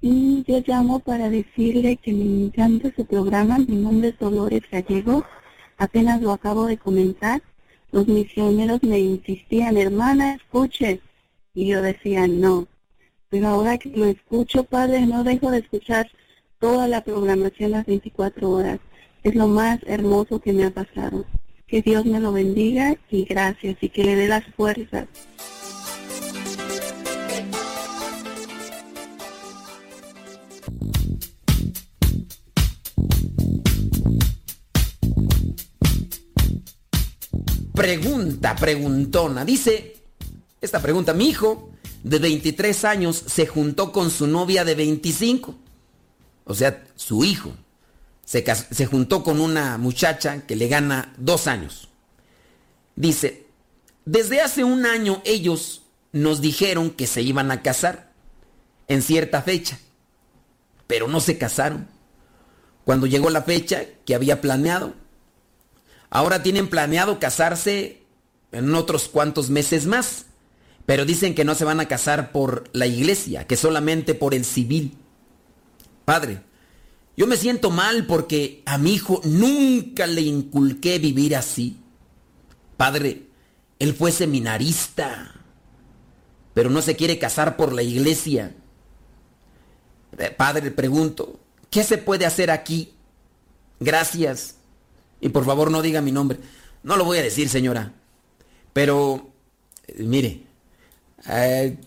y 0.00 0.42
yo 0.48 0.60
llamo 0.66 0.98
para 0.98 1.30
decirle 1.30 1.96
que 1.96 2.12
me 2.12 2.24
encanta 2.46 2.92
su 2.96 3.06
programa, 3.06 3.58
mi 3.58 3.76
nombre 3.76 4.08
es 4.08 4.18
Dolores 4.18 4.62
Gallego, 4.68 5.24
apenas 5.78 6.20
lo 6.20 6.32
acabo 6.32 6.66
de 6.66 6.76
comentar, 6.76 7.40
los 7.92 8.08
misioneros 8.08 8.82
me 8.82 8.98
insistían, 8.98 9.76
hermana, 9.76 10.34
escuche, 10.34 11.00
y 11.54 11.68
yo 11.68 11.82
decía 11.82 12.26
no, 12.26 12.66
pero 13.28 13.46
ahora 13.46 13.78
que 13.78 13.90
lo 13.90 14.06
escucho, 14.06 14.64
padre, 14.64 15.06
no 15.06 15.22
dejo 15.22 15.52
de 15.52 15.58
escuchar 15.58 16.10
toda 16.58 16.88
la 16.88 17.04
programación 17.04 17.70
las 17.70 17.86
24 17.86 18.50
horas, 18.50 18.80
es 19.22 19.36
lo 19.36 19.46
más 19.46 19.78
hermoso 19.86 20.40
que 20.40 20.52
me 20.52 20.64
ha 20.64 20.70
pasado. 20.72 21.24
Que 21.66 21.82
Dios 21.82 22.06
me 22.06 22.20
lo 22.20 22.30
bendiga 22.30 22.96
y 23.10 23.24
gracias 23.24 23.76
y 23.80 23.88
que 23.88 24.04
le 24.04 24.14
dé 24.14 24.28
las 24.28 24.44
fuerzas. 24.54 25.08
Pregunta, 37.74 38.54
preguntona. 38.54 39.44
Dice, 39.44 39.96
esta 40.60 40.80
pregunta, 40.80 41.14
mi 41.14 41.30
hijo 41.30 41.70
de 42.04 42.20
23 42.20 42.84
años 42.84 43.16
se 43.26 43.48
juntó 43.48 43.90
con 43.90 44.12
su 44.12 44.28
novia 44.28 44.64
de 44.64 44.76
25. 44.76 45.56
O 46.44 46.54
sea, 46.54 46.84
su 46.94 47.24
hijo. 47.24 47.52
Se, 48.26 48.44
se 48.70 48.84
juntó 48.84 49.22
con 49.22 49.40
una 49.40 49.78
muchacha 49.78 50.46
que 50.46 50.56
le 50.56 50.68
gana 50.68 51.14
dos 51.16 51.46
años. 51.46 51.88
Dice, 52.94 53.46
desde 54.04 54.42
hace 54.42 54.64
un 54.64 54.84
año 54.84 55.22
ellos 55.24 55.82
nos 56.12 56.40
dijeron 56.40 56.90
que 56.90 57.06
se 57.06 57.22
iban 57.22 57.50
a 57.50 57.62
casar 57.62 58.12
en 58.88 59.02
cierta 59.02 59.42
fecha, 59.42 59.78
pero 60.86 61.08
no 61.08 61.20
se 61.20 61.38
casaron. 61.38 61.88
Cuando 62.84 63.06
llegó 63.06 63.30
la 63.30 63.42
fecha 63.42 63.84
que 64.04 64.14
había 64.14 64.40
planeado, 64.40 64.94
ahora 66.08 66.42
tienen 66.42 66.68
planeado 66.68 67.18
casarse 67.18 68.02
en 68.52 68.74
otros 68.74 69.08
cuantos 69.08 69.50
meses 69.50 69.86
más, 69.86 70.26
pero 70.86 71.04
dicen 71.04 71.34
que 71.34 71.44
no 71.44 71.54
se 71.54 71.64
van 71.64 71.80
a 71.80 71.88
casar 71.88 72.30
por 72.30 72.64
la 72.72 72.86
iglesia, 72.86 73.46
que 73.46 73.56
solamente 73.56 74.14
por 74.14 74.34
el 74.34 74.44
civil. 74.44 74.96
Padre, 76.04 76.42
yo 77.16 77.26
me 77.26 77.36
siento 77.36 77.70
mal 77.70 78.06
porque 78.06 78.62
a 78.66 78.76
mi 78.76 78.92
hijo 78.92 79.22
nunca 79.24 80.06
le 80.06 80.20
inculqué 80.20 80.98
vivir 80.98 81.34
así. 81.34 81.78
Padre, 82.76 83.22
él 83.78 83.94
fue 83.94 84.12
seminarista, 84.12 85.34
pero 86.52 86.68
no 86.68 86.82
se 86.82 86.94
quiere 86.94 87.18
casar 87.18 87.56
por 87.56 87.72
la 87.72 87.82
iglesia. 87.82 88.54
Eh, 90.18 90.30
Padre, 90.30 90.70
pregunto, 90.70 91.40
¿qué 91.70 91.84
se 91.84 91.96
puede 91.96 92.26
hacer 92.26 92.50
aquí? 92.50 92.92
Gracias. 93.80 94.56
Y 95.20 95.30
por 95.30 95.46
favor 95.46 95.70
no 95.70 95.80
diga 95.80 96.02
mi 96.02 96.12
nombre. 96.12 96.38
No 96.82 96.96
lo 96.96 97.04
voy 97.04 97.18
a 97.18 97.22
decir, 97.22 97.48
señora. 97.48 97.94
Pero, 98.74 99.30
eh, 99.86 100.02
mire, 100.02 100.42
eh, 101.30 101.78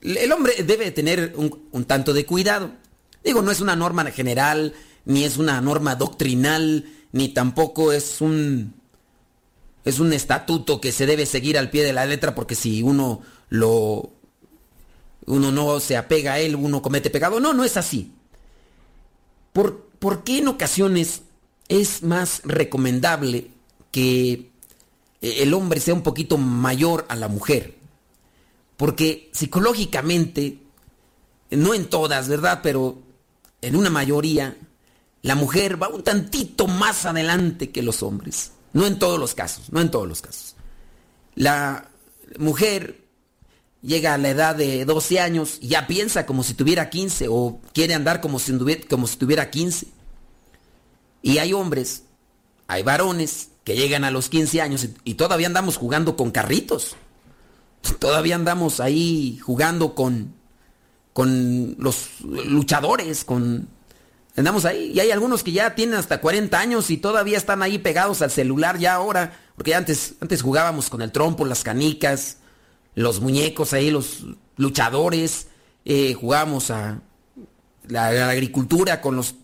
el 0.00 0.32
hombre 0.32 0.62
debe 0.62 0.90
tener 0.92 1.34
un 1.36 1.84
tanto 1.84 2.14
de 2.14 2.24
cuidado. 2.24 2.72
Digo, 3.26 3.42
no 3.42 3.50
es 3.50 3.60
una 3.60 3.74
norma 3.74 4.04
general, 4.12 4.72
ni 5.04 5.24
es 5.24 5.36
una 5.36 5.60
norma 5.60 5.96
doctrinal, 5.96 6.84
ni 7.10 7.28
tampoco 7.30 7.92
es 7.92 8.20
un 8.20 8.74
es 9.84 9.98
un 9.98 10.12
estatuto 10.12 10.80
que 10.80 10.92
se 10.92 11.06
debe 11.06 11.26
seguir 11.26 11.58
al 11.58 11.70
pie 11.70 11.82
de 11.82 11.92
la 11.92 12.06
letra 12.06 12.36
porque 12.36 12.54
si 12.54 12.84
uno 12.84 13.22
lo 13.48 14.12
uno 15.26 15.50
no 15.50 15.80
se 15.80 15.96
apega 15.96 16.34
a 16.34 16.38
él, 16.38 16.54
uno 16.54 16.82
comete 16.82 17.10
pecado. 17.10 17.40
No, 17.40 17.52
no 17.52 17.64
es 17.64 17.76
así. 17.76 18.12
¿Por, 19.52 19.88
por 19.98 20.22
qué 20.22 20.38
en 20.38 20.46
ocasiones 20.46 21.22
es 21.66 22.04
más 22.04 22.42
recomendable 22.44 23.50
que 23.90 24.52
el 25.20 25.52
hombre 25.52 25.80
sea 25.80 25.94
un 25.94 26.04
poquito 26.04 26.38
mayor 26.38 27.06
a 27.08 27.16
la 27.16 27.26
mujer? 27.26 27.74
Porque 28.76 29.30
psicológicamente, 29.32 30.60
no 31.50 31.74
en 31.74 31.86
todas, 31.86 32.28
¿verdad? 32.28 32.60
Pero 32.62 33.05
en 33.66 33.74
una 33.74 33.90
mayoría, 33.90 34.56
la 35.22 35.34
mujer 35.34 35.82
va 35.82 35.88
un 35.88 36.04
tantito 36.04 36.68
más 36.68 37.04
adelante 37.04 37.70
que 37.70 37.82
los 37.82 38.02
hombres. 38.04 38.52
No 38.72 38.86
en 38.86 38.98
todos 38.98 39.18
los 39.18 39.34
casos, 39.34 39.72
no 39.72 39.80
en 39.80 39.90
todos 39.90 40.06
los 40.06 40.22
casos. 40.22 40.54
La, 41.34 41.90
mujer 42.38 43.04
llega 43.82 44.14
a 44.14 44.18
la 44.18 44.28
edad 44.28 44.54
de 44.54 44.84
12 44.84 45.18
años 45.18 45.58
y 45.60 45.68
ya 45.68 45.88
piensa 45.88 46.26
como 46.26 46.44
si 46.44 46.54
tuviera 46.54 46.90
15 46.90 47.26
o 47.28 47.60
quiere 47.72 47.94
andar 47.94 48.20
como 48.20 48.38
si, 48.38 48.56
tuviera, 48.56 48.82
como 48.88 49.08
si 49.08 49.16
tuviera 49.16 49.50
15. 49.50 49.88
Y 51.22 51.38
hay 51.38 51.52
hombres, 51.52 52.04
hay 52.68 52.84
varones 52.84 53.48
que 53.64 53.74
llegan 53.74 54.04
a 54.04 54.12
los 54.12 54.28
15 54.28 54.60
años 54.60 54.86
y 55.02 55.14
todavía 55.14 55.48
andamos 55.48 55.76
jugando 55.76 56.16
con 56.16 56.30
carritos. 56.30 56.94
Todavía 57.98 58.36
andamos 58.36 58.78
ahí 58.78 59.38
jugando 59.38 59.96
con, 59.96 60.35
con 61.16 61.76
los 61.78 62.20
luchadores, 62.20 63.24
con... 63.24 63.70
Andamos 64.36 64.66
ahí 64.66 64.92
y 64.94 65.00
hay 65.00 65.10
algunos 65.12 65.42
que 65.42 65.50
ya 65.50 65.74
tienen 65.74 65.94
hasta 65.94 66.20
40 66.20 66.60
años 66.60 66.90
y 66.90 66.98
todavía 66.98 67.38
están 67.38 67.62
ahí 67.62 67.78
pegados 67.78 68.20
al 68.20 68.30
celular 68.30 68.76
ya 68.76 68.92
ahora, 68.92 69.34
porque 69.54 69.74
antes, 69.74 70.16
antes 70.20 70.42
jugábamos 70.42 70.90
con 70.90 71.00
el 71.00 71.12
trompo, 71.12 71.46
las 71.46 71.64
canicas, 71.64 72.36
los 72.94 73.20
muñecos 73.22 73.72
ahí, 73.72 73.90
los 73.90 74.26
luchadores, 74.58 75.46
eh, 75.86 76.12
jugábamos 76.12 76.70
a 76.70 77.00
la, 77.88 78.12
la 78.12 78.28
agricultura 78.28 79.00
con 79.00 79.16
los, 79.16 79.36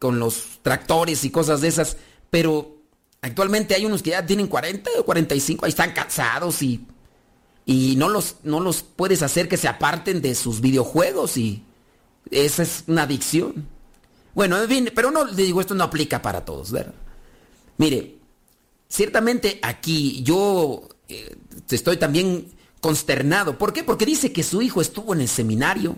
con 0.00 0.18
los 0.18 0.58
tractores 0.62 1.22
y 1.22 1.30
cosas 1.30 1.60
de 1.60 1.68
esas, 1.68 1.98
pero 2.30 2.78
actualmente 3.22 3.76
hay 3.76 3.84
unos 3.84 4.02
que 4.02 4.10
ya 4.10 4.26
tienen 4.26 4.48
40 4.48 4.90
o 4.98 5.04
45, 5.04 5.66
ahí 5.66 5.70
están 5.70 5.92
cansados 5.92 6.62
y, 6.62 6.84
y 7.66 7.96
no, 7.96 8.08
los, 8.08 8.36
no 8.44 8.60
los 8.60 8.82
puedes 8.82 9.22
hacer 9.22 9.48
que 9.48 9.56
se 9.58 9.66
aparten 9.68 10.22
de 10.22 10.34
sus 10.36 10.60
videojuegos 10.60 11.36
y 11.36 11.62
esa 12.30 12.62
es 12.62 12.84
una 12.86 13.02
adicción. 13.02 13.66
Bueno, 14.34 14.56
en 14.62 14.68
fin, 14.68 14.90
pero 14.94 15.10
no 15.10 15.24
digo, 15.26 15.60
esto 15.60 15.74
no 15.74 15.84
aplica 15.84 16.22
para 16.22 16.44
todos, 16.44 16.70
¿verdad? 16.70 16.94
Mire, 17.78 18.16
ciertamente 18.88 19.58
aquí 19.62 20.22
yo 20.22 20.88
eh, 21.08 21.36
estoy 21.68 21.96
también 21.96 22.46
consternado. 22.80 23.58
¿Por 23.58 23.72
qué? 23.72 23.82
Porque 23.82 24.06
dice 24.06 24.32
que 24.32 24.42
su 24.44 24.62
hijo 24.62 24.80
estuvo 24.80 25.12
en 25.14 25.22
el 25.22 25.28
seminario. 25.28 25.96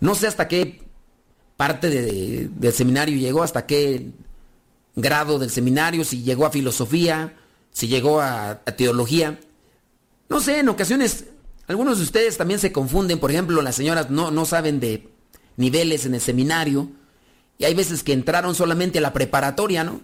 No 0.00 0.14
sé 0.14 0.26
hasta 0.26 0.46
qué 0.48 0.82
parte 1.56 1.88
de- 1.88 2.02
de- 2.02 2.48
del 2.48 2.72
seminario 2.72 3.16
llegó, 3.16 3.42
hasta 3.42 3.64
qué 3.66 4.10
grado 4.94 5.38
del 5.38 5.50
seminario, 5.50 6.04
si 6.04 6.22
llegó 6.22 6.44
a 6.44 6.50
filosofía, 6.50 7.34
si 7.70 7.88
llegó 7.88 8.20
a 8.20 8.62
teología. 8.76 9.40
No 10.32 10.40
sé, 10.40 10.60
en 10.60 10.70
ocasiones 10.70 11.26
algunos 11.66 11.98
de 11.98 12.04
ustedes 12.04 12.38
también 12.38 12.58
se 12.58 12.72
confunden. 12.72 13.18
Por 13.18 13.30
ejemplo, 13.30 13.60
las 13.60 13.76
señoras 13.76 14.08
no, 14.08 14.30
no 14.30 14.46
saben 14.46 14.80
de 14.80 15.10
niveles 15.58 16.06
en 16.06 16.14
el 16.14 16.22
seminario. 16.22 16.88
Y 17.58 17.64
hay 17.66 17.74
veces 17.74 18.02
que 18.02 18.14
entraron 18.14 18.54
solamente 18.54 18.96
a 18.96 19.02
la 19.02 19.12
preparatoria, 19.12 19.84
¿no? 19.84 20.00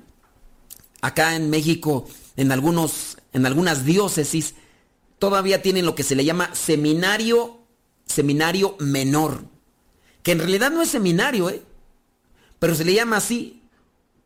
Acá 1.01 1.35
en 1.35 1.49
México, 1.49 2.07
en, 2.37 2.53
algunos, 2.53 3.17
en 3.33 3.47
algunas 3.47 3.87
diócesis, 3.87 4.55
todavía 5.19 5.63
tienen 5.63 5.87
lo 5.87 5.95
que 5.95 6.03
se 6.03 6.15
le 6.15 6.27
llama 6.27 6.55
seminario, 6.55 7.61
seminario 8.05 8.77
menor. 8.81 9.47
Que 10.23 10.33
en 10.33 10.41
realidad 10.41 10.71
no 10.71 10.83
es 10.83 10.91
seminario, 10.91 11.49
¿eh? 11.49 11.63
Pero 12.59 12.75
se 12.75 12.85
le 12.85 12.93
llama 12.93 13.17
así, 13.17 13.63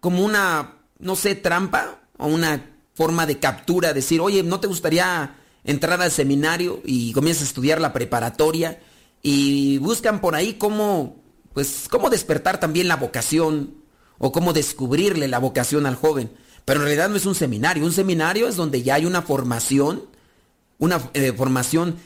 como 0.00 0.24
una, 0.24 0.78
no 0.98 1.14
sé, 1.14 1.36
trampa 1.36 2.00
o 2.18 2.26
una 2.26 2.74
forma 2.92 3.24
de 3.24 3.38
captura, 3.38 3.92
decir, 3.92 4.20
oye, 4.20 4.42
¿no 4.42 4.58
te 4.58 4.66
gustaría 4.66 5.36
entrar 5.64 6.00
al 6.00 6.10
seminario 6.10 6.80
y 6.84 7.12
comienzas 7.12 7.44
a 7.44 7.46
estudiar 7.46 7.80
la 7.80 7.92
preparatoria? 7.92 8.80
Y 9.22 9.78
buscan 9.78 10.20
por 10.20 10.34
ahí 10.34 10.54
cómo, 10.54 11.22
pues, 11.52 11.86
cómo 11.90 12.10
despertar 12.10 12.58
también 12.58 12.88
la 12.88 12.96
vocación 12.96 13.74
o 14.18 14.32
cómo 14.32 14.52
descubrirle 14.52 15.28
la 15.28 15.38
vocación 15.38 15.86
al 15.86 15.96
joven. 15.96 16.30
Pero 16.64 16.80
en 16.80 16.86
realidad 16.86 17.08
no 17.08 17.16
es 17.16 17.26
un 17.26 17.34
seminario, 17.34 17.84
un 17.84 17.92
seminario 17.92 18.48
es 18.48 18.56
donde 18.56 18.82
ya 18.82 18.94
hay 18.94 19.06
una 19.06 19.22
formación, 19.22 20.04
una 20.78 21.10
eh, 21.14 21.32
formación 21.32 21.96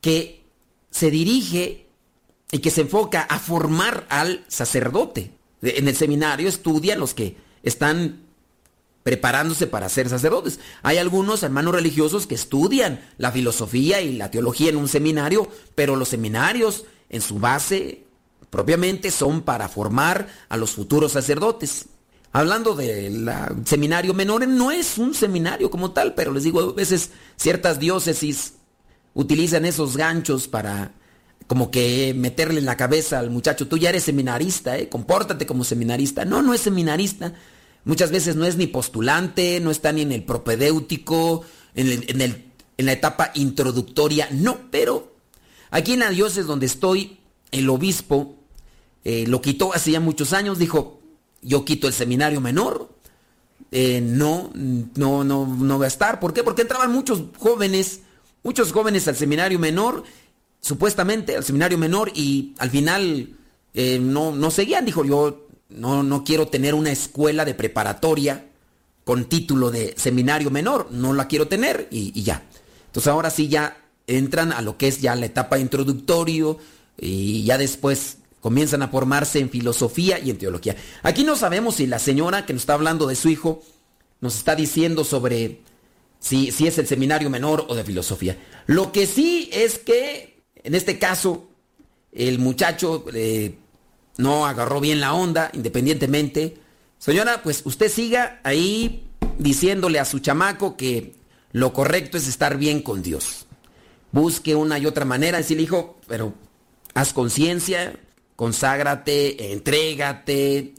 que 0.00 0.44
se 0.90 1.10
dirige 1.10 1.86
y 2.52 2.58
que 2.58 2.70
se 2.70 2.82
enfoca 2.82 3.22
a 3.22 3.38
formar 3.38 4.06
al 4.08 4.44
sacerdote. 4.48 5.32
En 5.62 5.88
el 5.88 5.96
seminario 5.96 6.48
estudian 6.48 7.00
los 7.00 7.14
que 7.14 7.36
están 7.62 8.25
preparándose 9.06 9.68
para 9.68 9.88
ser 9.88 10.08
sacerdotes. 10.08 10.58
Hay 10.82 10.98
algunos 10.98 11.44
hermanos 11.44 11.72
religiosos 11.72 12.26
que 12.26 12.34
estudian 12.34 12.98
la 13.18 13.30
filosofía 13.30 14.00
y 14.00 14.16
la 14.16 14.32
teología 14.32 14.70
en 14.70 14.76
un 14.76 14.88
seminario, 14.88 15.48
pero 15.76 15.94
los 15.94 16.08
seminarios 16.08 16.86
en 17.08 17.20
su 17.20 17.38
base 17.38 18.02
propiamente 18.50 19.12
son 19.12 19.42
para 19.42 19.68
formar 19.68 20.26
a 20.48 20.56
los 20.56 20.72
futuros 20.72 21.12
sacerdotes. 21.12 21.86
Hablando 22.32 22.74
del 22.74 23.30
seminario 23.64 24.12
menor, 24.12 24.48
no 24.48 24.72
es 24.72 24.98
un 24.98 25.14
seminario 25.14 25.70
como 25.70 25.92
tal, 25.92 26.14
pero 26.14 26.32
les 26.32 26.42
digo, 26.42 26.60
a 26.60 26.72
veces 26.72 27.10
ciertas 27.36 27.78
diócesis 27.78 28.54
utilizan 29.14 29.66
esos 29.66 29.96
ganchos 29.96 30.48
para 30.48 30.90
como 31.46 31.70
que 31.70 32.12
meterle 32.12 32.58
en 32.58 32.66
la 32.66 32.76
cabeza 32.76 33.20
al 33.20 33.30
muchacho, 33.30 33.68
tú 33.68 33.78
ya 33.78 33.90
eres 33.90 34.02
seminarista, 34.02 34.76
¿eh? 34.76 34.88
compórtate 34.88 35.46
como 35.46 35.62
seminarista. 35.62 36.24
No, 36.24 36.42
no 36.42 36.54
es 36.54 36.60
seminarista. 36.62 37.34
Muchas 37.86 38.10
veces 38.10 38.36
no 38.36 38.44
es 38.44 38.56
ni 38.58 38.66
postulante, 38.66 39.58
no 39.60 39.70
está 39.70 39.92
ni 39.92 40.02
en 40.02 40.12
el 40.12 40.22
propedéutico, 40.24 41.42
en, 41.74 42.04
en 42.06 42.20
el- 42.20 42.44
en 42.76 42.84
la 42.84 42.92
etapa 42.92 43.30
introductoria, 43.34 44.28
no, 44.32 44.58
pero 44.70 45.14
aquí 45.70 45.94
en 45.94 46.00
la 46.00 46.10
diócesis 46.10 46.44
donde 46.44 46.66
estoy, 46.66 47.16
el 47.50 47.70
obispo 47.70 48.36
eh, 49.02 49.24
lo 49.26 49.40
quitó 49.40 49.72
hace 49.72 49.92
ya 49.92 50.00
muchos 50.00 50.34
años, 50.34 50.58
dijo, 50.58 51.00
yo 51.40 51.64
quito 51.64 51.86
el 51.86 51.94
seminario 51.94 52.40
menor, 52.42 52.90
eh, 53.70 54.00
no, 54.02 54.50
no, 54.54 55.24
no, 55.24 55.46
no 55.46 55.84
estar. 55.84 56.20
¿Por 56.20 56.34
qué? 56.34 56.42
Porque 56.42 56.62
entraban 56.62 56.92
muchos 56.92 57.22
jóvenes, 57.38 58.00
muchos 58.42 58.72
jóvenes 58.72 59.08
al 59.08 59.16
seminario 59.16 59.58
menor, 59.58 60.02
supuestamente 60.60 61.34
al 61.36 61.44
seminario 61.44 61.78
menor, 61.78 62.10
y 62.14 62.52
al 62.58 62.70
final 62.70 63.30
eh, 63.72 63.98
no, 64.02 64.34
no 64.34 64.50
seguían. 64.50 64.84
Dijo, 64.84 65.04
yo 65.04 65.45
no, 65.68 66.02
no 66.02 66.24
quiero 66.24 66.48
tener 66.48 66.74
una 66.74 66.90
escuela 66.90 67.44
de 67.44 67.54
preparatoria 67.54 68.46
con 69.04 69.26
título 69.26 69.70
de 69.70 69.94
seminario 69.96 70.50
menor, 70.50 70.88
no 70.90 71.12
la 71.12 71.28
quiero 71.28 71.46
tener 71.46 71.86
y, 71.90 72.22
ya. 72.22 72.42
Entonces 72.86 73.08
ahora 73.08 73.30
sí 73.30 73.48
ya 73.48 73.76
entran 74.06 74.52
a 74.52 74.62
lo 74.62 74.76
que 74.76 74.88
es 74.88 75.00
ya 75.00 75.14
la 75.14 75.26
etapa 75.26 75.58
introductorio 75.58 76.58
y 76.98 77.44
ya 77.44 77.56
después 77.56 78.18
comienzan 78.40 78.82
a 78.82 78.88
formarse 78.88 79.38
en 79.38 79.50
filosofía 79.50 80.18
y 80.18 80.30
en 80.30 80.38
teología. 80.38 80.76
Aquí 81.02 81.22
no 81.22 81.36
sabemos 81.36 81.76
si 81.76 81.86
la 81.86 81.98
señora 81.98 82.46
que 82.46 82.52
nos 82.52 82.62
está 82.62 82.74
hablando 82.74 83.06
de 83.06 83.14
su 83.14 83.28
hijo 83.28 83.62
nos 84.20 84.36
está 84.36 84.56
diciendo 84.56 85.04
sobre 85.04 85.60
si, 86.18 86.50
si 86.50 86.66
es 86.66 86.78
el 86.78 86.86
seminario 86.86 87.30
menor 87.30 87.66
o 87.68 87.74
de 87.74 87.84
filosofía. 87.84 88.36
Lo 88.66 88.90
que 88.90 89.06
sí 89.06 89.50
es 89.52 89.78
que 89.78 90.42
en 90.64 90.74
este 90.74 90.98
caso 90.98 91.48
el 92.10 92.40
muchacho 92.40 93.04
eh, 93.14 93.56
no 94.18 94.46
agarró 94.46 94.80
bien 94.80 95.00
la 95.00 95.12
onda, 95.12 95.50
independientemente. 95.52 96.56
Señora, 96.98 97.42
pues 97.42 97.62
usted 97.64 97.90
siga 97.90 98.40
ahí 98.42 99.06
diciéndole 99.38 99.98
a 99.98 100.04
su 100.04 100.20
chamaco 100.20 100.76
que 100.76 101.14
lo 101.52 101.72
correcto 101.72 102.16
es 102.16 102.26
estar 102.26 102.56
bien 102.56 102.82
con 102.82 103.02
Dios. 103.02 103.46
Busque 104.12 104.54
una 104.54 104.78
y 104.78 104.86
otra 104.86 105.04
manera, 105.04 105.38
decirle, 105.38 105.64
hijo, 105.64 105.98
pero 106.06 106.34
haz 106.94 107.12
conciencia, 107.12 107.98
conságrate, 108.34 109.52
entrégate, 109.52 110.74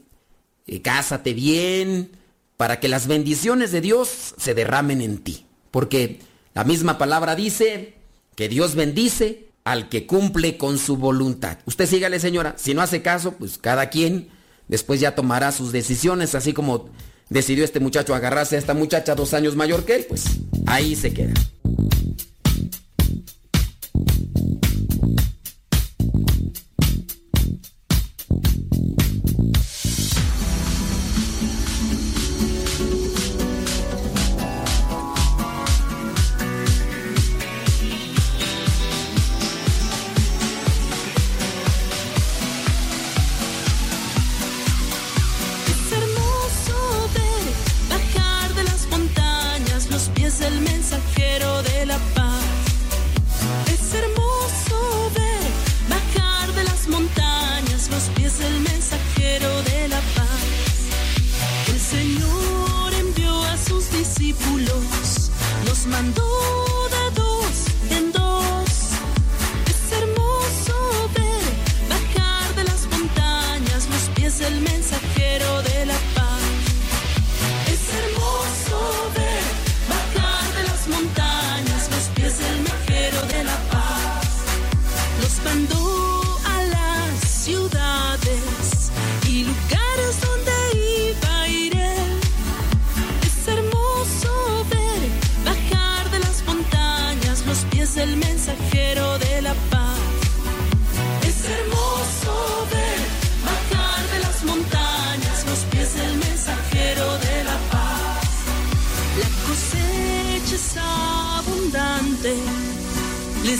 eh, 0.66 0.82
cásate 0.82 1.34
bien, 1.34 2.10
para 2.56 2.80
que 2.80 2.88
las 2.88 3.06
bendiciones 3.06 3.70
de 3.70 3.80
Dios 3.80 4.34
se 4.36 4.54
derramen 4.54 5.00
en 5.00 5.18
ti. 5.18 5.46
Porque 5.70 6.20
la 6.54 6.64
misma 6.64 6.98
palabra 6.98 7.36
dice 7.36 7.94
que 8.34 8.48
Dios 8.48 8.74
bendice 8.74 9.47
al 9.68 9.90
que 9.90 10.06
cumple 10.06 10.56
con 10.56 10.78
su 10.78 10.96
voluntad. 10.96 11.58
Usted 11.66 11.86
sígale, 11.86 12.18
señora. 12.20 12.54
Si 12.56 12.72
no 12.72 12.80
hace 12.80 13.02
caso, 13.02 13.32
pues 13.32 13.58
cada 13.58 13.90
quien 13.90 14.28
después 14.66 14.98
ya 14.98 15.14
tomará 15.14 15.52
sus 15.52 15.72
decisiones, 15.72 16.34
así 16.34 16.54
como 16.54 16.88
decidió 17.28 17.64
este 17.64 17.78
muchacho 17.78 18.14
agarrarse 18.14 18.56
a 18.56 18.58
esta 18.58 18.72
muchacha 18.72 19.14
dos 19.14 19.34
años 19.34 19.56
mayor 19.56 19.84
que 19.84 19.96
él, 19.96 20.06
pues 20.08 20.24
ahí 20.66 20.96
se 20.96 21.12
queda. 21.12 21.34
Señor 65.98 66.14
envió 66.14 66.57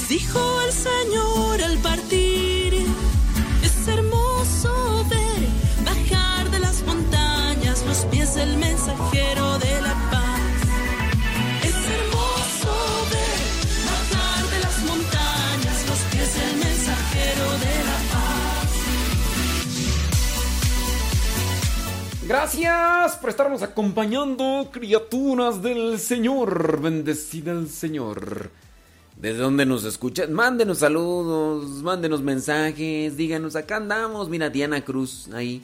dijo 0.09 0.61
el 0.63 0.73
Señor 0.73 1.63
al 1.63 1.79
partir. 1.79 2.75
Es 3.63 3.89
hermoso 3.89 5.05
ver 5.11 5.43
bajar 5.85 6.51
de 6.51 6.59
las 6.59 6.83
montañas 6.83 7.85
los 7.87 7.99
pies 8.07 8.35
del 8.35 8.57
mensajero 8.57 9.59
de 9.59 9.81
la 9.83 9.95
paz. 10.11 10.41
Es 11.63 11.77
hermoso 11.97 12.73
ver 13.13 13.39
bajar 13.91 14.51
de 14.51 14.61
las 14.61 14.79
montañas 14.85 15.87
los 15.89 15.99
pies 16.11 16.35
del 16.41 16.57
mensajero 16.57 17.47
de 17.65 17.85
la 17.89 17.99
paz. 18.13 18.69
Gracias 22.27 23.17
por 23.17 23.31
estarnos 23.31 23.63
acompañando, 23.63 24.71
criaturas 24.73 25.63
del 25.63 25.99
Señor. 25.99 26.81
Bendecida 26.81 27.53
el 27.53 27.69
Señor. 27.69 28.51
¿Desde 29.21 29.39
dónde 29.39 29.67
nos 29.67 29.83
escuchan? 29.83 30.33
Mándenos 30.33 30.79
saludos, 30.79 31.83
mándenos 31.83 32.23
mensajes, 32.23 33.17
díganos, 33.17 33.57
acá 33.57 33.77
andamos. 33.77 34.29
Mira, 34.29 34.49
Diana 34.49 34.85
Cruz, 34.85 35.29
ahí. 35.35 35.61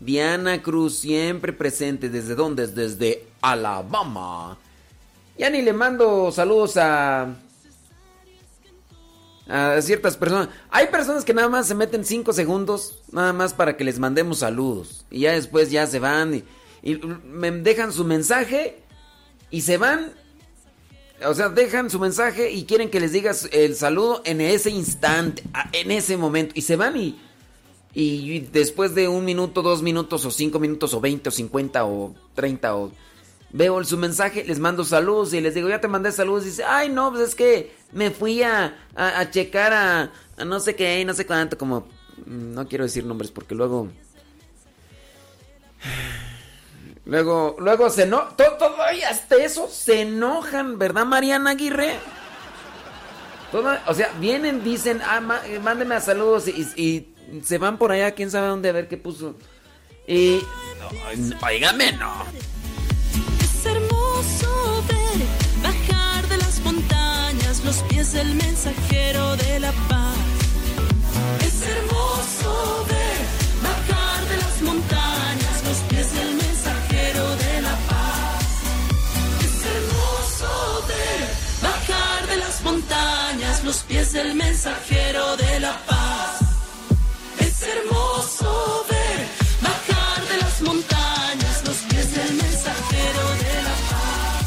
Diana 0.00 0.62
Cruz, 0.62 0.96
siempre 0.96 1.52
presente. 1.52 2.08
¿Desde 2.08 2.34
dónde? 2.34 2.66
Desde 2.66 3.26
Alabama. 3.42 4.56
Ya 5.36 5.50
ni 5.50 5.60
le 5.60 5.74
mando 5.74 6.32
saludos 6.32 6.78
a. 6.78 7.34
A 9.46 9.80
ciertas 9.82 10.16
personas. 10.16 10.48
Hay 10.70 10.86
personas 10.86 11.22
que 11.22 11.34
nada 11.34 11.50
más 11.50 11.68
se 11.68 11.74
meten 11.74 12.02
5 12.02 12.32
segundos, 12.32 12.98
nada 13.12 13.34
más 13.34 13.52
para 13.52 13.76
que 13.76 13.84
les 13.84 13.98
mandemos 13.98 14.38
saludos. 14.38 15.04
Y 15.10 15.20
ya 15.20 15.32
después 15.32 15.70
ya 15.70 15.86
se 15.86 15.98
van 15.98 16.34
y, 16.34 16.44
y 16.82 16.96
me 17.26 17.50
dejan 17.52 17.92
su 17.92 18.04
mensaje 18.04 18.78
y 19.50 19.60
se 19.60 19.76
van. 19.76 20.12
O 21.24 21.32
sea, 21.34 21.48
dejan 21.48 21.88
su 21.88 21.98
mensaje 21.98 22.50
y 22.52 22.64
quieren 22.64 22.90
que 22.90 23.00
les 23.00 23.12
digas 23.12 23.48
el 23.52 23.74
saludo 23.74 24.20
en 24.24 24.40
ese 24.40 24.70
instante, 24.70 25.42
en 25.72 25.90
ese 25.90 26.16
momento. 26.16 26.52
Y 26.56 26.62
se 26.62 26.76
van 26.76 26.96
y, 26.96 27.16
y 27.94 28.40
después 28.40 28.94
de 28.94 29.08
un 29.08 29.24
minuto, 29.24 29.62
dos 29.62 29.82
minutos, 29.82 30.24
o 30.26 30.30
cinco 30.30 30.58
minutos, 30.58 30.92
o 30.92 31.00
20, 31.00 31.28
o 31.30 31.32
50, 31.32 31.84
o 31.86 32.14
30, 32.34 32.76
o 32.76 32.92
veo 33.50 33.82
su 33.84 33.96
mensaje, 33.96 34.44
les 34.44 34.58
mando 34.58 34.84
saludos 34.84 35.32
y 35.32 35.40
les 35.40 35.54
digo, 35.54 35.68
ya 35.70 35.80
te 35.80 35.88
mandé 35.88 36.12
saludos. 36.12 36.44
Y 36.44 36.50
dice, 36.50 36.64
ay, 36.64 36.90
no, 36.90 37.10
pues 37.10 37.28
es 37.30 37.34
que 37.34 37.72
me 37.92 38.10
fui 38.10 38.42
a, 38.42 38.76
a- 38.94 39.20
a 39.20 39.30
checar 39.30 39.72
a, 39.72 40.12
a 40.36 40.44
no 40.44 40.60
sé 40.60 40.76
qué, 40.76 41.02
no 41.06 41.14
sé 41.14 41.24
cuánto, 41.24 41.56
como, 41.56 41.80
mm, 42.26 42.52
no 42.52 42.68
quiero 42.68 42.84
decir 42.84 43.06
nombres 43.06 43.30
porque 43.30 43.54
luego... 43.54 43.88
Luego, 47.06 47.54
luego 47.60 47.88
se 47.88 48.04
no, 48.06 48.22
todo, 48.36 48.52
todo, 48.58 48.74
ay, 48.82 49.02
hasta 49.02 49.36
eso 49.36 49.68
se 49.70 50.02
enojan, 50.02 50.76
¿verdad, 50.78 51.04
Mariana 51.06 51.50
Aguirre? 51.50 51.94
Toda- 53.52 53.82
o 53.86 53.94
sea, 53.94 54.10
vienen, 54.18 54.64
dicen, 54.64 55.00
ah, 55.06 55.20
ma- 55.20 55.40
eh, 55.46 55.60
mándeme 55.60 55.94
a 55.94 56.00
saludos 56.00 56.48
y, 56.48 56.66
y 56.76 57.42
se 57.44 57.58
van 57.58 57.78
por 57.78 57.92
allá, 57.92 58.10
quién 58.12 58.30
sabe 58.30 58.48
dónde, 58.48 58.68
a 58.70 58.72
ver 58.72 58.88
qué 58.88 58.96
puso. 58.96 59.36
Y, 60.08 60.40
no, 60.80 61.46
óigame, 61.46 61.92
no. 61.92 62.24
Es 63.40 63.66
hermoso 63.66 64.82
ver 64.88 65.26
bajar 65.62 66.26
de 66.28 66.36
las 66.38 66.58
montañas 66.60 67.64
los 67.64 67.76
pies 67.84 68.12
del 68.14 68.34
mensajero 68.34 69.36
de 69.36 69.60
la 69.60 69.70
paz. 69.88 70.16
Es 71.46 71.62
hermoso 71.62 72.84
ver 72.88 73.15
los 83.66 83.82
pies 83.82 84.12
del 84.12 84.36
mensajero 84.36 85.36
de 85.36 85.58
la 85.58 85.76
paz. 85.86 86.38
Es 87.40 87.62
hermoso 87.62 88.86
ver 88.88 89.18
bajar 89.60 90.28
de 90.30 90.36
las 90.38 90.62
montañas 90.62 91.56
los 91.66 91.78
pies 91.88 92.14
del 92.14 92.32
mensajero 92.34 93.24
de 93.44 93.54
la 93.66 93.76
paz. 93.90 94.46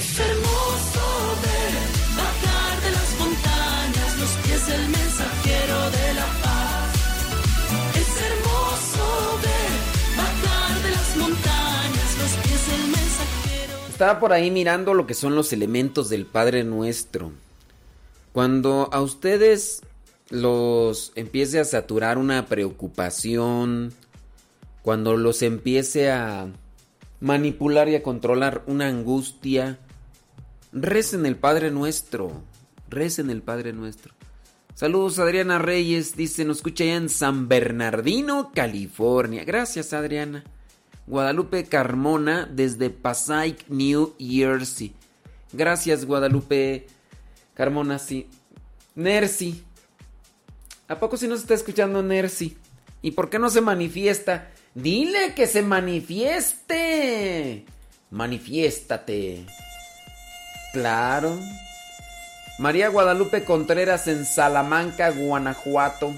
Es 0.00 0.20
hermoso 0.28 1.02
ver 1.46 1.72
bajar 2.20 2.72
de 2.84 2.90
las 2.98 3.10
montañas 3.22 4.10
los 4.20 4.32
pies 4.44 4.66
del 4.66 4.88
mensajero 4.98 5.78
de 5.98 6.14
la 6.20 6.28
paz. 6.44 6.88
Es 8.02 8.10
hermoso 8.28 9.04
ver 9.46 9.72
bajar 10.20 10.82
de 10.84 10.90
las 10.90 11.16
montañas 11.16 12.10
los 12.20 12.32
pies 12.44 12.62
del 12.70 12.84
mensajero. 12.98 13.74
Estaba 13.88 14.20
por 14.20 14.34
ahí 14.34 14.50
mirando 14.50 14.92
lo 14.92 15.06
que 15.06 15.14
son 15.14 15.34
los 15.34 15.54
elementos 15.54 16.10
del 16.10 16.26
Padre 16.26 16.64
Nuestro. 16.64 17.32
Cuando 18.32 18.88
a 18.92 19.00
ustedes 19.00 19.82
los 20.30 21.12
empiece 21.16 21.58
a 21.58 21.64
saturar 21.64 22.16
una 22.16 22.46
preocupación, 22.46 23.92
cuando 24.82 25.16
los 25.16 25.42
empiece 25.42 26.10
a 26.10 26.48
manipular 27.20 27.88
y 27.88 27.96
a 27.96 28.02
controlar 28.02 28.62
una 28.66 28.86
angustia, 28.86 29.78
recen 30.72 31.26
el 31.26 31.36
Padre 31.36 31.70
Nuestro, 31.70 32.42
recen 32.88 33.30
el 33.30 33.42
Padre 33.42 33.72
Nuestro. 33.72 34.14
Saludos 34.74 35.18
Adriana 35.18 35.58
Reyes, 35.58 36.16
dice, 36.16 36.44
nos 36.44 36.58
escucha 36.58 36.84
allá 36.84 36.96
en 36.96 37.08
San 37.08 37.48
Bernardino, 37.48 38.52
California. 38.54 39.44
Gracias 39.44 39.92
Adriana. 39.92 40.44
Guadalupe 41.06 41.64
Carmona 41.64 42.48
desde 42.50 42.88
Passaic, 42.88 43.68
New 43.68 44.14
Jersey. 44.18 44.94
Gracias 45.52 46.04
Guadalupe 46.04 46.86
Carmona, 47.60 47.98
sí. 47.98 48.26
Nercy. 48.94 49.62
¿A 50.88 50.98
poco 50.98 51.18
si 51.18 51.28
no 51.28 51.36
se 51.36 51.42
está 51.42 51.52
escuchando 51.52 52.02
Nercy? 52.02 52.56
¿Y 53.02 53.10
por 53.10 53.28
qué 53.28 53.38
no 53.38 53.50
se 53.50 53.60
manifiesta? 53.60 54.48
Dile 54.74 55.34
que 55.34 55.46
se 55.46 55.60
manifieste. 55.60 57.66
Manifiéstate. 58.08 59.44
Claro. 60.72 61.38
María 62.58 62.88
Guadalupe 62.88 63.44
Contreras 63.44 64.08
en 64.08 64.24
Salamanca, 64.24 65.10
Guanajuato. 65.10 66.14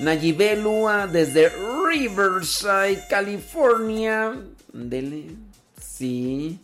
Nayibé 0.00 0.56
Lua 0.56 1.06
desde 1.06 1.50
Riverside, 1.88 3.06
California. 3.08 4.38
Dele. 4.70 5.30
Sí. 5.80 6.60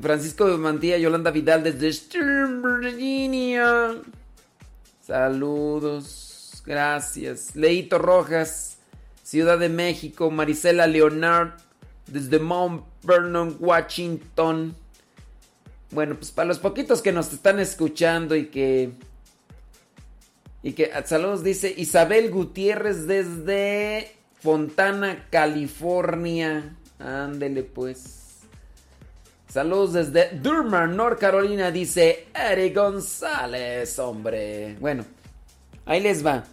Francisco 0.00 0.46
de 0.48 0.58
Mantilla, 0.58 0.98
Yolanda 0.98 1.30
Vidal 1.30 1.62
desde 1.62 1.92
Stern, 1.92 2.62
Virginia. 2.62 3.94
Saludos. 5.00 6.62
Gracias. 6.66 7.56
Leito 7.56 7.98
Rojas, 7.98 8.78
Ciudad 9.22 9.58
de 9.58 9.68
México. 9.68 10.30
Marisela 10.30 10.86
Leonard 10.86 11.52
desde 12.06 12.38
Mount 12.38 12.84
Vernon, 13.02 13.56
Washington. 13.58 14.74
Bueno, 15.90 16.16
pues 16.16 16.30
para 16.30 16.48
los 16.48 16.58
poquitos 16.58 17.00
que 17.00 17.12
nos 17.12 17.32
están 17.32 17.58
escuchando 17.58 18.36
y 18.36 18.46
que 18.46 18.92
y 20.62 20.72
que 20.72 20.90
saludos 21.06 21.42
dice 21.44 21.72
Isabel 21.76 22.30
Gutiérrez 22.30 23.06
desde 23.06 24.12
Fontana, 24.42 25.26
California. 25.30 26.76
Ándele 26.98 27.62
pues. 27.62 28.27
Saludos 29.48 29.94
desde 29.94 30.36
Durham, 30.38 30.94
North 30.94 31.18
Carolina, 31.18 31.70
dice 31.70 32.26
Eric 32.34 32.76
González, 32.76 33.98
hombre. 33.98 34.76
Bueno, 34.78 35.06
ahí 35.86 36.00
les 36.00 36.24
va. 36.24 36.44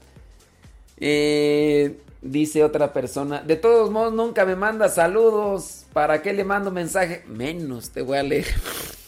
Eh, 0.97 1.99
dice 2.21 2.63
otra 2.63 2.93
persona, 2.93 3.41
de 3.41 3.57
todos 3.57 3.91
modos 3.91 4.13
nunca 4.13 4.45
me 4.45 4.55
manda 4.55 4.87
saludos. 4.87 5.85
¿Para 5.91 6.21
qué 6.21 6.31
le 6.31 6.45
mando 6.45 6.71
mensaje? 6.71 7.23
Menos 7.27 7.89
te 7.89 8.01
voy 8.01 8.17
a 8.17 8.23
leer. 8.23 8.45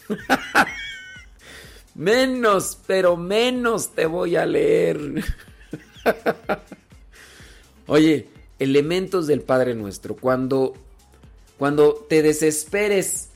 Menos, 1.96 2.78
pero 2.86 3.18
menos 3.18 3.96
te 3.96 4.06
voy 4.06 4.36
a 4.36 4.46
leer. 4.46 5.24
Oye, 7.88 8.30
elementos 8.60 9.26
del 9.26 9.42
Padre 9.42 9.74
Nuestro. 9.74 10.16
Cuando, 10.16 10.76
cuando 11.58 12.06
te 12.08 12.22
desesperes, 12.22 13.27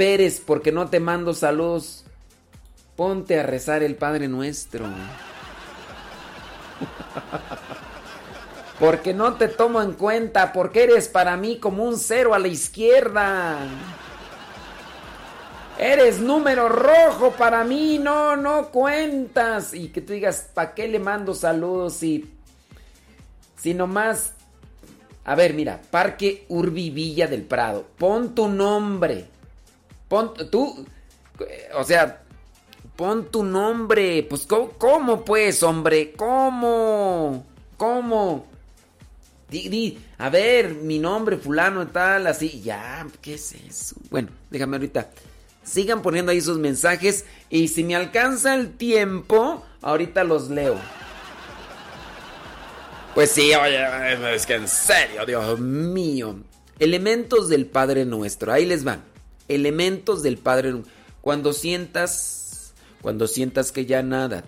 Pérez, 0.00 0.40
porque 0.40 0.72
no 0.72 0.88
te 0.88 0.98
mando 0.98 1.34
saludos, 1.34 2.06
ponte 2.96 3.38
a 3.38 3.42
rezar 3.42 3.82
el 3.82 3.96
Padre 3.96 4.28
Nuestro. 4.28 4.86
Porque 8.78 9.12
no 9.12 9.34
te 9.34 9.48
tomo 9.48 9.82
en 9.82 9.92
cuenta, 9.92 10.54
porque 10.54 10.84
eres 10.84 11.10
para 11.10 11.36
mí 11.36 11.58
como 11.58 11.84
un 11.84 11.98
cero 11.98 12.32
a 12.32 12.38
la 12.38 12.48
izquierda. 12.48 13.58
Eres 15.78 16.18
número 16.18 16.70
rojo 16.70 17.32
para 17.32 17.62
mí, 17.64 17.98
no, 17.98 18.36
no 18.36 18.70
cuentas. 18.70 19.74
Y 19.74 19.88
que 19.88 20.00
tú 20.00 20.14
digas, 20.14 20.48
¿para 20.54 20.72
qué 20.72 20.88
le 20.88 20.98
mando 20.98 21.34
saludos 21.34 21.92
si, 21.92 22.38
si 23.58 23.74
nomás... 23.74 24.32
A 25.26 25.34
ver, 25.34 25.52
mira, 25.52 25.78
Parque 25.90 26.46
Urbi 26.48 26.88
Villa 26.88 27.26
del 27.26 27.42
Prado. 27.42 27.84
Pon 27.98 28.34
tu 28.34 28.48
nombre. 28.48 29.28
Pon 30.10 30.34
tú, 30.50 30.84
o 31.74 31.84
sea, 31.84 32.20
pon 32.96 33.30
tu 33.30 33.44
nombre. 33.44 34.26
Pues, 34.28 34.44
¿cómo, 34.44 35.24
pues, 35.24 35.62
hombre? 35.62 36.14
¿Cómo? 36.16 37.46
¿Cómo? 37.76 38.44
Di, 39.48 40.00
a 40.18 40.28
ver, 40.28 40.74
mi 40.74 40.98
nombre, 40.98 41.36
fulano 41.36 41.86
tal, 41.86 42.26
así. 42.26 42.60
Ya, 42.60 43.06
¿qué 43.22 43.34
es 43.34 43.52
eso? 43.52 43.94
Bueno, 44.10 44.30
déjame 44.50 44.78
ahorita. 44.78 45.10
Sigan 45.62 46.02
poniendo 46.02 46.32
ahí 46.32 46.40
sus 46.40 46.58
mensajes 46.58 47.24
y 47.48 47.68
si 47.68 47.84
me 47.84 47.94
alcanza 47.94 48.56
el 48.56 48.76
tiempo, 48.76 49.64
ahorita 49.80 50.24
los 50.24 50.50
leo. 50.50 50.76
Pues 53.14 53.30
sí, 53.30 53.54
oye, 53.54 54.34
es 54.34 54.44
que 54.44 54.54
en 54.54 54.66
serio, 54.66 55.24
Dios 55.24 55.60
mío. 55.60 56.40
Elementos 56.80 57.48
del 57.48 57.66
Padre 57.66 58.04
Nuestro, 58.04 58.52
ahí 58.52 58.66
les 58.66 58.82
van. 58.82 59.09
Elementos 59.50 60.22
del 60.22 60.38
Padre. 60.38 60.82
Cuando 61.20 61.52
sientas, 61.52 62.72
cuando 63.02 63.26
sientas 63.26 63.72
que 63.72 63.84
ya 63.84 64.02
nada, 64.02 64.44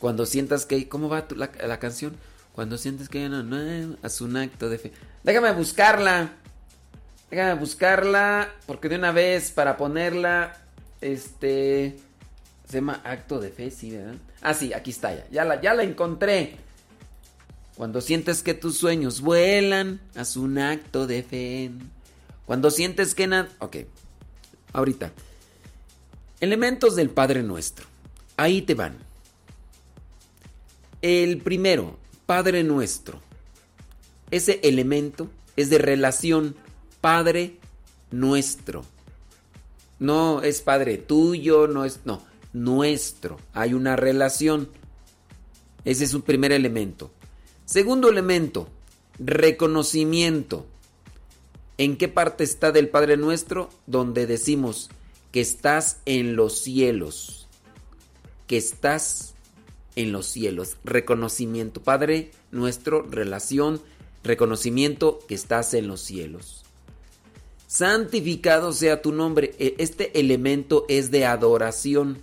cuando 0.00 0.26
sientas 0.26 0.66
que, 0.66 0.88
¿cómo 0.88 1.08
va 1.08 1.26
la, 1.36 1.78
canción? 1.78 2.16
Cuando 2.52 2.76
sientes 2.76 3.08
que 3.08 3.20
ya 3.20 3.28
no, 3.28 3.42
no, 3.42 3.96
haz 4.02 4.20
un 4.20 4.36
acto 4.36 4.68
de 4.68 4.78
fe. 4.78 4.92
Déjame 5.22 5.52
buscarla. 5.52 6.32
Déjame 7.30 7.54
buscarla, 7.54 8.50
porque 8.66 8.88
de 8.88 8.96
una 8.96 9.12
vez 9.12 9.52
para 9.52 9.76
ponerla, 9.76 10.58
este, 11.00 11.96
se 12.68 12.74
llama 12.74 13.00
acto 13.04 13.38
de 13.38 13.50
fe, 13.50 13.70
sí, 13.70 13.92
¿verdad? 13.92 14.16
Ah, 14.42 14.54
sí, 14.54 14.74
aquí 14.74 14.90
está 14.90 15.14
ya, 15.14 15.26
ya 15.30 15.44
la, 15.44 15.60
ya 15.60 15.72
la 15.72 15.82
encontré. 15.82 16.56
Cuando 17.76 18.00
sientes 18.00 18.42
que 18.42 18.54
tus 18.54 18.76
sueños 18.76 19.20
vuelan, 19.20 20.00
haz 20.14 20.36
un 20.36 20.58
acto 20.58 21.06
de 21.06 21.22
fe. 21.22 21.70
Cuando 22.44 22.70
sientes 22.70 23.14
que 23.14 23.26
nada... 23.26 23.48
Ok, 23.60 23.76
ahorita. 24.72 25.12
Elementos 26.40 26.96
del 26.96 27.10
Padre 27.10 27.42
Nuestro. 27.42 27.86
Ahí 28.36 28.62
te 28.62 28.74
van. 28.74 28.96
El 31.00 31.38
primero, 31.38 31.98
Padre 32.26 32.64
Nuestro. 32.64 33.20
Ese 34.30 34.60
elemento 34.62 35.30
es 35.56 35.70
de 35.70 35.78
relación 35.78 36.56
Padre 37.00 37.58
Nuestro. 38.10 38.84
No 39.98 40.42
es 40.42 40.60
Padre 40.62 40.98
tuyo, 40.98 41.68
no 41.68 41.84
es... 41.84 42.00
No, 42.04 42.22
nuestro. 42.52 43.38
Hay 43.52 43.74
una 43.74 43.96
relación. 43.96 44.68
Ese 45.84 46.04
es 46.04 46.14
un 46.14 46.22
primer 46.22 46.52
elemento. 46.52 47.10
Segundo 47.64 48.08
elemento, 48.08 48.68
reconocimiento. 49.18 50.66
¿En 51.82 51.96
qué 51.96 52.06
parte 52.06 52.44
está 52.44 52.70
del 52.70 52.88
Padre 52.90 53.16
Nuestro? 53.16 53.68
Donde 53.88 54.28
decimos 54.28 54.88
que 55.32 55.40
estás 55.40 55.96
en 56.06 56.36
los 56.36 56.60
cielos. 56.60 57.48
Que 58.46 58.56
estás 58.56 59.34
en 59.96 60.12
los 60.12 60.26
cielos. 60.26 60.76
Reconocimiento. 60.84 61.82
Padre 61.82 62.30
Nuestro, 62.52 63.02
relación, 63.02 63.82
reconocimiento 64.22 65.18
que 65.26 65.34
estás 65.34 65.74
en 65.74 65.88
los 65.88 66.00
cielos. 66.02 66.62
Santificado 67.66 68.72
sea 68.72 69.02
tu 69.02 69.10
nombre. 69.10 69.56
E- 69.58 69.74
Este 69.78 70.20
elemento 70.20 70.86
es 70.88 71.10
de 71.10 71.26
adoración. 71.26 72.18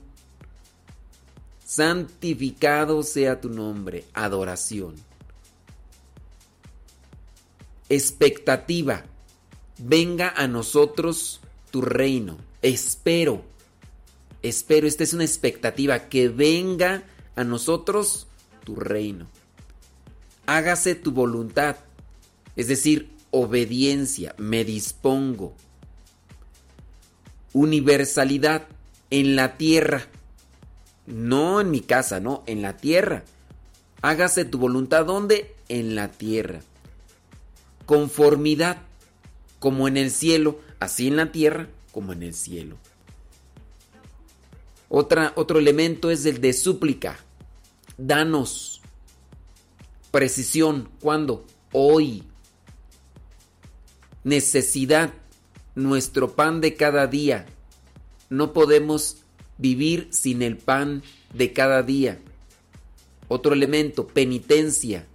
Santificado 1.65 3.03
sea 3.03 3.41
tu 3.41 3.49
nombre. 3.49 4.05
Adoración. 4.13 4.95
Expectativa. 7.89 9.03
Venga 9.79 10.33
a 10.35 10.47
nosotros 10.47 11.41
tu 11.71 11.81
reino. 11.81 12.37
Espero. 12.61 13.43
Espero. 14.41 14.87
Esta 14.87 15.03
es 15.03 15.13
una 15.13 15.23
expectativa. 15.23 16.09
Que 16.09 16.27
venga 16.27 17.03
a 17.35 17.43
nosotros 17.43 18.27
tu 18.63 18.75
reino. 18.75 19.27
Hágase 20.45 20.95
tu 20.95 21.11
voluntad. 21.11 21.77
Es 22.55 22.67
decir, 22.67 23.09
obediencia. 23.31 24.35
Me 24.37 24.65
dispongo. 24.65 25.53
Universalidad 27.53 28.67
en 29.09 29.35
la 29.35 29.57
tierra. 29.57 30.07
No 31.07 31.59
en 31.59 31.71
mi 31.71 31.81
casa, 31.81 32.19
no, 32.19 32.43
en 32.45 32.61
la 32.61 32.77
tierra. 32.77 33.23
Hágase 34.01 34.45
tu 34.45 34.59
voluntad 34.59 35.05
¿dónde? 35.05 35.55
En 35.67 35.95
la 35.95 36.09
tierra. 36.09 36.61
Conformidad, 37.85 38.77
como 39.59 39.87
en 39.87 39.97
el 39.97 40.11
cielo, 40.11 40.59
así 40.79 41.07
en 41.07 41.17
la 41.17 41.31
tierra 41.31 41.67
como 41.91 42.13
en 42.13 42.23
el 42.23 42.33
cielo. 42.33 42.77
Otra, 44.89 45.33
otro 45.35 45.59
elemento 45.59 46.09
es 46.09 46.25
el 46.25 46.41
de 46.41 46.53
súplica. 46.53 47.19
Danos. 47.97 48.81
Precisión, 50.11 50.89
¿cuándo? 50.99 51.45
Hoy. 51.71 52.23
Necesidad, 54.23 55.13
nuestro 55.75 56.35
pan 56.35 56.61
de 56.61 56.73
cada 56.75 57.07
día. 57.07 57.45
No 58.29 58.53
podemos 58.53 59.17
vivir 59.57 60.07
sin 60.11 60.41
el 60.41 60.57
pan 60.57 61.03
de 61.33 61.53
cada 61.53 61.83
día. 61.83 62.19
Otro 63.27 63.53
elemento, 63.53 64.07
penitencia. 64.07 65.05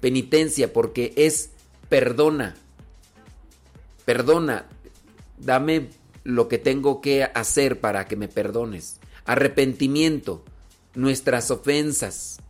Penitencia 0.00 0.72
porque 0.72 1.12
es 1.16 1.50
perdona. 1.88 2.56
Perdona. 4.10 4.66
Dame 5.38 5.90
lo 6.24 6.48
que 6.48 6.58
tengo 6.58 7.00
que 7.00 7.22
hacer 7.22 7.80
para 7.80 8.06
que 8.06 8.16
me 8.16 8.26
perdones. 8.26 8.98
Arrepentimiento. 9.24 10.44
Nuestras 10.96 11.52
ofensas. 11.52 12.40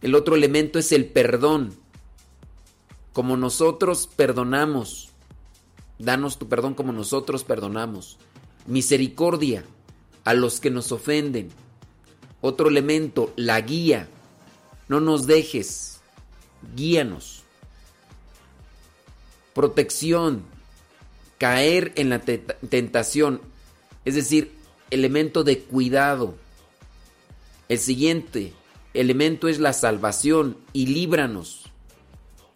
El 0.00 0.14
otro 0.14 0.36
elemento 0.36 0.78
es 0.78 0.92
el 0.92 1.06
perdón. 1.06 1.74
Como 3.12 3.36
nosotros 3.36 4.06
perdonamos. 4.06 5.10
Danos 5.98 6.38
tu 6.38 6.48
perdón 6.48 6.74
como 6.74 6.92
nosotros 6.92 7.42
perdonamos. 7.42 8.16
Misericordia 8.68 9.64
a 10.22 10.32
los 10.34 10.60
que 10.60 10.70
nos 10.70 10.92
ofenden. 10.92 11.48
Otro 12.40 12.68
elemento, 12.68 13.32
la 13.34 13.60
guía. 13.62 14.08
No 14.86 15.00
nos 15.00 15.26
dejes. 15.26 16.02
Guíanos. 16.76 17.39
Protección. 19.60 20.42
Caer 21.36 21.92
en 21.96 22.08
la 22.08 22.20
te- 22.20 22.38
tentación. 22.38 23.42
Es 24.06 24.14
decir, 24.14 24.54
elemento 24.88 25.44
de 25.44 25.58
cuidado. 25.58 26.34
El 27.68 27.78
siguiente 27.78 28.54
elemento 28.94 29.48
es 29.48 29.58
la 29.58 29.74
salvación 29.74 30.56
y 30.72 30.86
líbranos. 30.86 31.64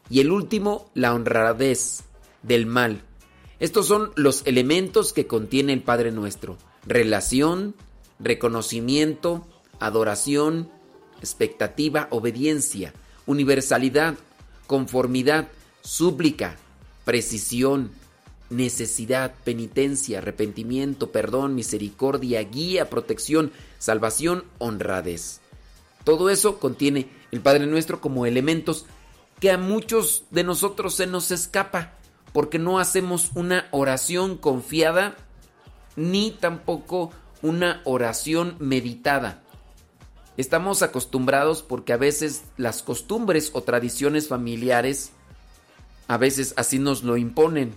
Y 0.09 0.21
el 0.21 0.31
último, 0.31 0.91
la 0.95 1.13
honradez 1.13 2.05
del 2.43 2.65
mal. 2.65 3.03
Estos 3.61 3.87
son 3.87 4.11
los 4.17 4.41
elementos 4.47 5.13
que 5.13 5.27
contiene 5.27 5.75
el 5.75 5.83
Padre 5.83 6.11
Nuestro. 6.11 6.57
Relación, 6.87 7.75
reconocimiento, 8.19 9.47
adoración, 9.79 10.71
expectativa, 11.21 12.09
obediencia, 12.09 12.95
universalidad, 13.27 14.15
conformidad, 14.67 15.49
súplica, 15.83 16.57
precisión, 17.05 17.91
necesidad, 18.51 19.35
penitencia, 19.45 20.19
arrepentimiento, 20.19 21.11
perdón, 21.11 21.55
misericordia, 21.55 22.43
guía, 22.43 22.91
protección, 22.91 23.53
salvación, 23.79 24.45
honradez. 24.59 25.41
Todo 26.05 26.31
eso 26.31 26.59
contiene 26.59 27.09
el 27.33 27.41
Padre 27.41 27.67
Nuestro 27.67 28.01
como 28.01 28.27
elementos 28.27 28.87
que 29.41 29.51
a 29.51 29.59
muchos 29.59 30.25
de 30.31 30.45
nosotros 30.45 30.95
se 30.95 31.07
nos 31.07 31.31
escapa 31.31 31.95
porque 32.33 32.59
no 32.59 32.79
hacemos 32.79 33.31
una 33.35 33.69
oración 33.71 34.37
confiada 34.37 35.17
ni 35.97 36.31
tampoco 36.31 37.11
una 37.43 37.81
oración 37.85 38.57
meditada. 38.59 39.43
Estamos 40.37 40.83
acostumbrados 40.83 41.63
porque 41.63 41.93
a 41.93 41.97
veces 41.97 42.43
las 42.57 42.83
costumbres 42.83 43.51
o 43.55 43.63
tradiciones 43.63 44.29
familiares 44.29 45.13
a 46.09 46.17
veces 46.17 46.55
así 46.57 46.79
nos 46.79 47.03
lo 47.03 47.17
imponen. 47.17 47.75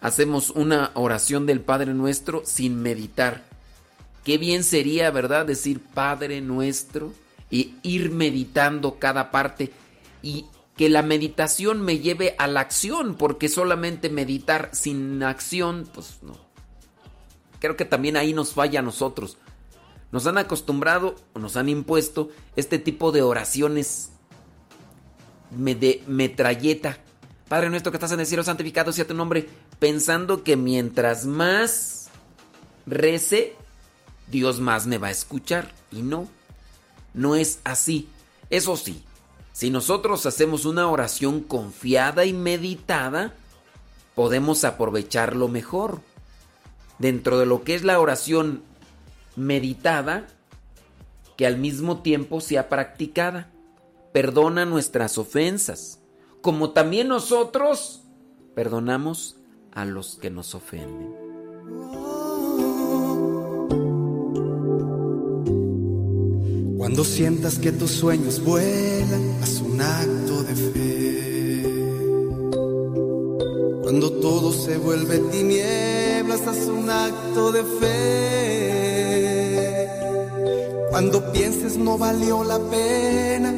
Hacemos 0.00 0.50
una 0.50 0.90
oración 0.94 1.46
del 1.46 1.60
Padre 1.60 1.92
Nuestro 1.94 2.42
sin 2.44 2.80
meditar. 2.80 3.44
Qué 4.24 4.38
bien 4.38 4.62
sería, 4.62 5.10
¿verdad? 5.10 5.46
Decir 5.46 5.80
Padre 5.80 6.40
Nuestro 6.40 7.12
y 7.50 7.74
ir 7.82 8.10
meditando 8.10 8.98
cada 8.98 9.30
parte 9.30 9.72
y 10.22 10.46
que 10.76 10.88
la 10.88 11.02
meditación 11.02 11.82
me 11.82 11.98
lleve 11.98 12.36
a 12.38 12.46
la 12.46 12.60
acción, 12.60 13.16
porque 13.16 13.48
solamente 13.48 14.10
meditar 14.10 14.70
sin 14.72 15.22
acción, 15.24 15.88
pues 15.92 16.18
no. 16.22 16.36
creo 17.58 17.76
que 17.76 17.84
también 17.84 18.16
ahí 18.16 18.32
nos 18.32 18.52
falla 18.52 18.78
a 18.78 18.82
nosotros. 18.82 19.38
Nos 20.12 20.26
han 20.28 20.38
acostumbrado 20.38 21.16
o 21.32 21.40
nos 21.40 21.56
han 21.56 21.68
impuesto 21.68 22.30
este 22.54 22.78
tipo 22.78 23.10
de 23.10 23.22
oraciones 23.22 24.10
me- 25.50 25.74
de 25.74 26.02
metralleta. 26.06 26.98
Padre 27.48 27.70
nuestro 27.70 27.90
que 27.90 27.96
estás 27.96 28.12
en 28.12 28.20
el 28.20 28.26
cielo, 28.26 28.44
santificado 28.44 28.92
sea 28.92 29.06
tu 29.06 29.14
nombre, 29.14 29.48
pensando 29.78 30.44
que 30.44 30.56
mientras 30.56 31.24
más 31.24 32.08
rece, 32.86 33.56
Dios 34.26 34.60
más 34.60 34.86
me 34.86 34.98
va 34.98 35.08
a 35.08 35.12
escuchar. 35.12 35.72
Y 35.90 36.02
no, 36.02 36.28
no 37.14 37.36
es 37.36 37.60
así. 37.64 38.08
Eso 38.50 38.76
sí, 38.76 39.02
si 39.52 39.70
nosotros 39.70 40.24
hacemos 40.26 40.66
una 40.66 40.88
oración 40.88 41.40
confiada 41.40 42.24
y 42.26 42.32
meditada, 42.32 43.34
podemos 44.14 44.64
aprovecharlo 44.64 45.48
mejor. 45.48 46.00
Dentro 46.98 47.38
de 47.38 47.46
lo 47.46 47.64
que 47.64 47.74
es 47.74 47.82
la 47.82 47.98
oración 47.98 48.62
meditada, 49.36 50.26
que 51.36 51.46
al 51.46 51.56
mismo 51.56 52.02
tiempo 52.02 52.40
sea 52.40 52.68
practicada. 52.68 53.50
Perdona 54.12 54.64
nuestras 54.64 55.18
ofensas, 55.18 55.97
como 56.40 56.70
también 56.70 57.08
nosotros 57.08 58.02
perdonamos 58.54 59.36
a 59.72 59.84
los 59.84 60.16
que 60.16 60.30
nos 60.30 60.54
ofenden. 60.54 61.28
Cuando 66.76 67.04
sientas 67.04 67.58
que 67.58 67.70
tus 67.70 67.90
sueños 67.90 68.42
vuelan, 68.42 69.42
haz 69.42 69.60
un 69.60 69.80
acto 69.80 70.42
de 70.42 70.54
fe. 70.54 71.68
Cuando 73.82 74.10
todo 74.12 74.52
se 74.52 74.78
vuelve 74.78 75.18
tinieblas, 75.30 76.46
haz 76.46 76.66
un 76.66 76.88
acto 76.88 77.52
de 77.52 77.62
fe. 77.62 78.98
Cuando 80.90 81.32
pienses 81.32 81.76
no 81.76 81.98
valió 81.98 82.42
la 82.42 82.58
pena, 82.58 83.54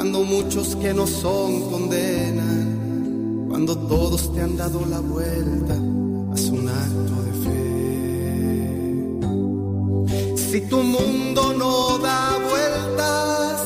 cuando 0.00 0.24
muchos 0.24 0.76
que 0.76 0.94
no 0.94 1.06
son 1.06 1.68
condenan, 1.68 3.44
cuando 3.50 3.76
todos 3.76 4.32
te 4.32 4.40
han 4.40 4.56
dado 4.56 4.86
la 4.86 4.98
vuelta, 5.00 5.74
haz 6.32 6.44
un 6.44 6.66
acto 6.70 7.22
de 7.26 7.32
fe. 10.32 10.38
Si 10.38 10.62
tu 10.62 10.78
mundo 10.82 11.52
no 11.52 11.98
da 11.98 12.38
vueltas, 12.48 13.62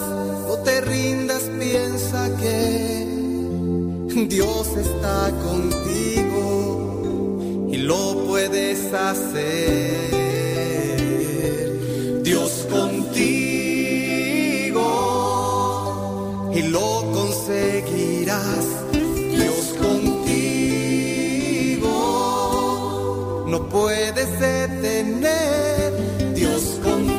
no 0.49 0.57
te 0.65 0.81
rindas, 0.81 1.49
piensa 1.57 2.37
que 2.37 3.07
Dios 4.29 4.77
está 4.77 5.31
contigo 5.47 6.49
y 7.71 7.77
lo 7.77 8.25
puedes 8.27 8.93
hacer. 8.93 9.94
Lo 16.75 16.91
conseguirás. 17.19 18.67
Dios 18.93 19.65
contigo 19.85 20.35
no 23.47 23.59
puedes 23.69 24.31
detener. 24.41 25.93
Dios 26.35 26.63
contigo 26.83 27.15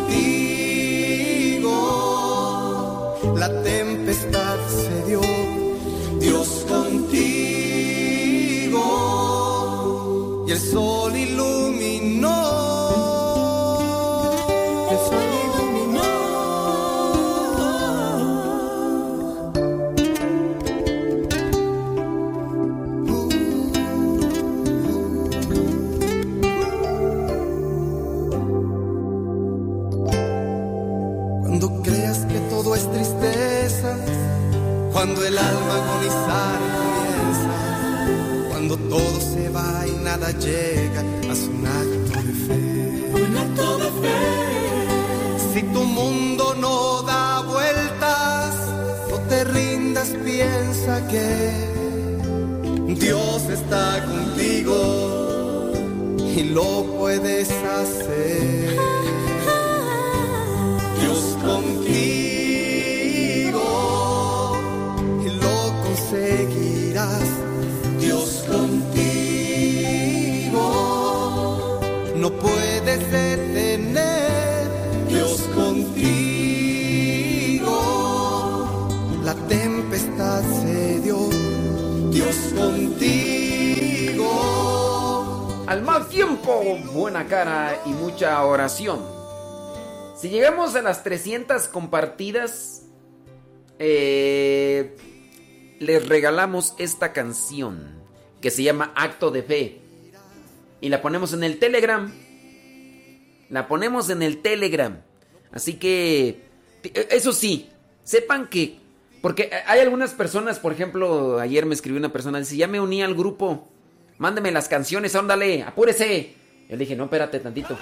la 3.38 3.50
tempestad 3.64 4.58
se 4.80 4.94
dio. 5.08 5.22
Dios 6.20 6.50
contigo 6.74 7.26
y 10.48 10.52
el 10.52 10.60
sol 10.60 11.16
iluminó. 11.16 11.55
Agonizar 36.06 36.60
comienza, 36.78 38.50
cuando 38.50 38.78
todo 38.78 39.20
se 39.20 39.50
va 39.50 39.86
y 39.88 39.92
nada 40.04 40.32
llega, 40.32 41.04
haz 41.30 41.40
un 41.48 41.66
acto 41.66 42.22
de 42.22 42.34
fe. 42.46 43.12
Un 43.14 43.38
acto 43.38 43.78
de 43.78 43.90
fe. 44.02 45.54
Si 45.54 45.64
tu 45.64 45.84
mundo 45.84 46.56
no 46.60 47.02
da 47.04 47.42
vueltas, 47.42 48.56
no 49.10 49.18
te 49.30 49.44
rindas, 49.46 50.10
piensa 50.24 51.08
que 51.08 51.52
Dios 53.00 53.44
está 53.50 54.04
contigo 54.06 55.72
y 56.36 56.44
lo 56.44 56.84
puedes 56.98 57.50
hacer. 57.52 58.05
Contigo. 82.56 84.30
Al 85.68 85.82
mal 85.82 86.08
tiempo, 86.08 86.78
buena 86.94 87.28
cara 87.28 87.82
y 87.86 87.90
mucha 87.90 88.44
oración. 88.46 89.02
Si 90.18 90.30
llegamos 90.30 90.76
a 90.76 90.82
las 90.82 91.04
300 91.04 91.68
compartidas, 91.68 92.84
eh, 93.80 94.96
les 95.80 96.08
regalamos 96.08 96.74
esta 96.78 97.12
canción 97.14 97.96
que 98.42 98.52
se 98.52 98.64
llama 98.64 98.94
Acto 98.96 99.32
de 99.32 99.44
Fe. 99.44 99.82
Y 100.82 100.90
la 100.90 101.02
ponemos 101.02 101.34
en 101.34 101.44
el 101.44 101.58
Telegram. 101.60 102.14
La 103.50 103.68
ponemos 103.68 104.10
en 104.10 104.22
el 104.24 104.42
Telegram. 104.42 105.02
Así 105.52 105.74
que, 105.76 106.42
t- 106.82 107.08
eso 107.16 107.34
sí, 107.34 107.70
sepan 108.04 108.48
que, 108.48 108.80
porque 109.26 109.50
hay 109.66 109.80
algunas 109.80 110.14
personas, 110.14 110.60
por 110.60 110.72
ejemplo, 110.72 111.40
ayer 111.40 111.66
me 111.66 111.74
escribió 111.74 111.98
una 111.98 112.14
persona, 112.14 112.38
dice, 112.38 112.58
ya 112.58 112.68
me 112.68 112.80
uní 112.80 113.02
al 113.02 113.16
grupo, 113.16 113.68
mándeme 114.20 114.52
las 114.52 114.68
canciones, 114.70 115.16
ándale, 115.16 115.64
apúrese. 115.64 116.36
Yo 116.70 116.76
le 116.76 116.78
dije, 116.78 116.96
no, 116.96 117.06
espérate 117.06 117.40
tantito. 117.40 117.76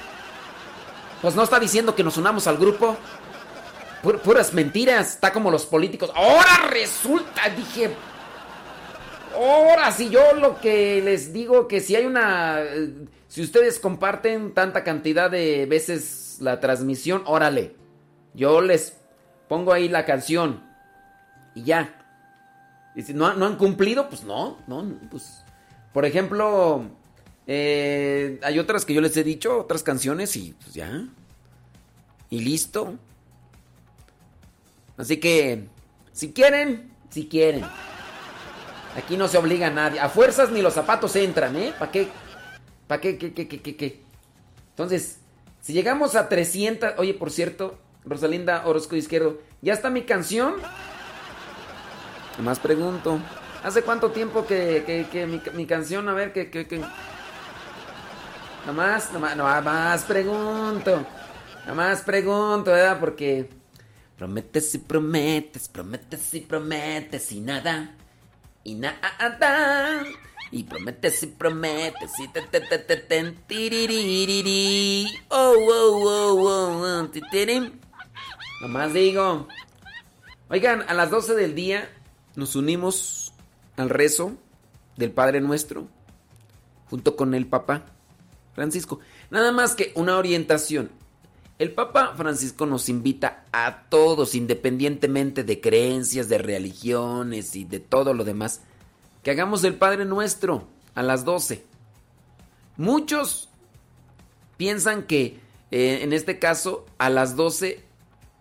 Pues 1.22 1.36
no 1.36 1.44
está 1.44 1.60
diciendo 1.60 1.96
que 1.96 2.04
nos 2.06 2.16
unamos 2.16 2.48
al 2.48 2.56
grupo. 2.58 2.96
Pu- 4.02 4.20
puras 4.22 4.54
mentiras. 4.54 5.16
Está 5.16 5.34
como 5.34 5.52
los 5.52 5.66
políticos. 5.66 6.14
Ahora 6.16 6.70
resulta, 6.70 7.42
dije. 7.50 7.90
Ahora 9.36 9.92
si 9.92 10.10
yo 10.10 10.22
lo 10.40 10.62
que 10.62 11.02
les 11.04 11.34
digo 11.34 11.68
que 11.68 11.82
si 11.82 11.98
hay 11.98 12.06
una... 12.06 12.62
eh, 12.62 12.90
Si 13.28 13.42
ustedes 13.42 13.80
comparten 13.80 14.54
tanta 14.54 14.86
cantidad 14.86 15.30
de 15.30 15.66
veces 15.66 16.38
la 16.40 16.62
transmisión, 16.62 17.24
órale. 17.26 17.76
Yo 18.34 18.62
les 18.62 18.96
pongo 19.50 19.74
ahí 19.74 19.90
la 19.90 20.06
canción. 20.06 20.72
Y 21.56 21.64
ya. 21.64 21.94
Y 22.96 23.02
si 23.02 23.14
no, 23.14 23.34
no 23.34 23.46
han 23.46 23.58
cumplido, 23.58 24.10
pues 24.10 24.24
no, 24.24 24.60
no, 24.68 24.86
pues... 25.10 25.44
Por 25.94 26.06
ejemplo, 26.06 26.86
eh, 27.46 28.40
hay 28.42 28.58
otras 28.58 28.84
que 28.84 28.94
yo 28.94 29.02
les 29.02 29.16
he 29.16 29.24
dicho, 29.24 29.60
otras 29.60 29.84
canciones 29.84 30.36
y 30.36 30.54
pues 30.54 30.74
ya. 30.74 31.08
Y 32.30 32.40
listo. 32.40 32.98
Así 34.98 35.18
que, 35.18 35.68
si 36.12 36.34
quieren, 36.34 36.92
si 37.10 37.28
quieren. 37.28 37.64
Aquí 38.96 39.18
no 39.18 39.28
se 39.28 39.38
obliga 39.38 39.68
a 39.68 39.72
nadie. 39.72 40.00
A 40.00 40.10
fuerzas 40.10 40.52
ni 40.52 40.62
los 40.62 40.74
zapatos 40.74 41.16
entran, 41.16 41.56
¿eh? 41.56 41.74
¿Para 41.78 41.92
qué? 41.92 42.08
¿Para 42.88 43.02
qué, 43.02 43.18
qué, 43.18 43.34
qué, 43.34 43.48
qué, 43.48 43.76
qué? 43.76 44.04
Entonces, 44.70 45.20
si 45.62 45.74
llegamos 45.74 46.16
a 46.16 46.30
300... 46.30 46.94
Oye, 46.98 47.14
por 47.14 47.32
cierto, 47.32 47.78
Rosalinda 48.06 48.66
Orozco 48.66 48.96
Izquierdo, 48.96 49.40
¿ya 49.62 49.74
está 49.74 49.90
mi 49.90 50.04
canción? 50.04 50.56
Más 52.40 52.60
pregunto. 52.60 53.20
¿Hace 53.64 53.84
cuánto 53.84 54.12
tiempo 54.12 54.46
que, 54.46 54.84
que- 54.86 55.08
que 55.12 55.26
mi, 55.26 55.42
mi 55.54 55.66
canción, 55.66 56.10
a 56.10 56.14
ver, 56.14 56.34
que... 56.34 56.50
que, 56.50 56.68
que... 56.68 56.80
Nada 56.80 58.74
más, 58.74 59.08
nada 59.14 59.20
más, 59.20 59.38
nada 59.38 59.62
más 59.62 60.04
pregunto. 60.04 61.06
Nada 61.62 61.74
más 61.74 62.02
pregunto, 62.02 62.72
¿verdad? 62.72 63.00
Porque 63.00 63.50
prometes 64.18 64.74
y 64.76 64.78
prometes, 64.80 65.68
prometes 65.68 66.34
y 66.34 66.42
prometes 66.42 67.32
y 67.32 67.40
nada. 67.42 67.96
Y 68.64 68.76
nada. 68.76 70.04
Y 70.52 70.64
prometes 70.64 71.24
y 71.24 71.28
prometes 71.28 72.12
y 72.20 72.28
te 72.30 72.42
te 72.44 72.62
te 72.62 72.78
te 72.80 72.98
ten, 72.98 73.36
tiriririri. 73.48 75.08
Oh, 75.30 75.56
oh, 75.58 76.00
oh, 76.06 76.82
oh, 76.82 77.10
oh. 77.10 77.70
Nomás 78.62 78.94
digo. 78.94 79.48
Oigan, 80.50 80.84
a 80.88 80.94
las 80.94 81.10
12 81.10 81.36
del 81.36 81.56
día 81.56 81.90
nos 82.36 82.56
unimos 82.56 83.34
al 83.78 83.90
rezo 83.90 84.34
del 84.98 85.12
Padre 85.12 85.42
Nuestro 85.42 85.88
junto 86.90 87.16
con 87.16 87.34
el 87.34 87.48
Papa 87.48 87.86
Francisco. 88.54 89.00
Nada 89.30 89.52
más 89.52 89.76
que 89.76 89.92
una 89.96 90.18
orientación. 90.18 90.92
El 91.60 91.72
Papa 91.72 92.14
Francisco 92.16 92.66
nos 92.66 92.90
invita 92.90 93.46
a 93.52 93.84
todos, 93.90 94.36
independientemente 94.36 95.44
de 95.44 95.62
creencias, 95.62 96.30
de 96.30 96.38
religiones 96.40 97.56
y 97.56 97.64
de 97.64 97.80
todo 97.80 98.14
lo 98.14 98.24
demás, 98.24 98.62
que 99.22 99.32
hagamos 99.32 99.64
el 99.64 99.76
Padre 99.76 100.06
Nuestro 100.06 100.68
a 100.96 101.04
las 101.04 101.26
12. 101.26 101.64
Muchos 102.78 103.50
piensan 104.58 105.04
que 105.04 105.40
eh, 105.72 106.00
en 106.02 106.14
este 106.14 106.38
caso 106.40 106.86
a 106.98 107.10
las 107.10 107.36
12 107.36 107.84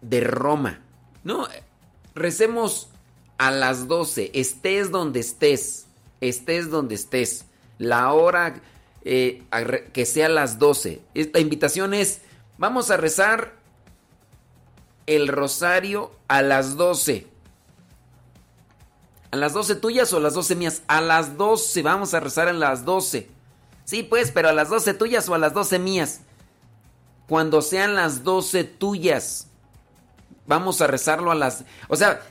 de 0.03 0.21
Roma. 0.21 0.81
No, 1.25 1.47
recemos 2.15 2.89
a 3.43 3.51
las 3.51 3.89
12, 3.89 4.31
estés 4.35 4.93
donde 4.93 5.19
estés, 5.19 5.87
estés 6.21 6.71
donde 6.71 6.95
estés. 6.95 7.47
La 7.77 8.13
hora 8.13 8.63
eh, 9.05 9.43
a 9.51 9.65
que 9.65 10.07
sea 10.07 10.29
las 10.29 10.61
12. 10.61 11.03
Esta 11.15 11.41
invitación 11.41 11.93
es, 11.93 12.21
vamos 12.57 12.93
a 12.93 12.97
rezar 12.97 13.55
el 15.07 15.27
rosario 15.27 16.13
a 16.29 16.41
las 16.43 16.77
12. 16.77 17.27
¿A 19.33 19.37
las 19.37 19.55
12 19.55 19.75
tuyas 19.75 20.13
o 20.13 20.19
a 20.19 20.21
las 20.21 20.35
12 20.35 20.55
mías? 20.55 20.83
A 20.87 21.01
las 21.01 21.37
12, 21.37 21.83
vamos 21.83 22.15
a 22.15 22.21
rezar 22.21 22.47
a 22.47 22.53
las 22.53 22.85
12. 22.85 23.29
Sí, 23.85 24.05
pues, 24.05 24.31
pero 24.31 24.51
a 24.51 24.53
las 24.53 24.69
12 24.69 24.95
tuyas 24.95 25.29
o 25.29 25.35
a 25.35 25.39
las 25.39 25.53
12 25.53 25.81
mías. 25.81 26.21
Cuando 27.27 27.61
sean 27.61 27.97
las 27.97 28.23
12 28.23 28.63
tuyas, 28.63 29.49
vamos 30.47 30.81
a 30.81 30.87
rezarlo 30.87 31.33
a 31.33 31.35
las... 31.35 31.65
O 31.89 31.97
sea, 31.97 32.23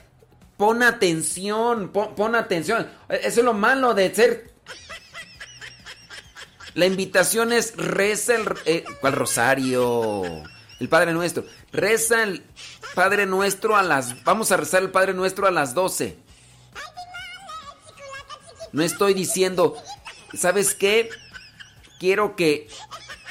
pon 0.62 0.84
atención, 0.84 1.88
pon, 1.88 2.36
atención. 2.36 2.88
Eso 3.08 3.40
es 3.40 3.44
lo 3.44 3.52
malo 3.52 3.94
de 3.94 4.14
ser... 4.14 4.52
La 6.74 6.86
invitación 6.86 7.52
es 7.52 7.76
reza 7.76 8.36
el... 8.36 8.44
eh, 8.64 8.84
¿Cuál 9.00 9.14
rosario? 9.14 10.22
El 10.78 10.88
Padre 10.88 11.14
Nuestro. 11.14 11.44
Reza 11.72 12.22
el 12.22 12.44
Padre 12.94 13.26
Nuestro 13.26 13.74
a 13.74 13.82
las... 13.82 14.22
Vamos 14.22 14.52
a 14.52 14.56
rezar 14.56 14.82
el 14.82 14.92
Padre 14.92 15.14
Nuestro 15.14 15.48
a 15.48 15.50
las 15.50 15.74
12. 15.74 16.16
No 18.70 18.84
estoy 18.84 19.14
diciendo, 19.14 19.74
¿sabes 20.32 20.76
qué? 20.76 21.10
Quiero 21.98 22.36
que 22.36 22.68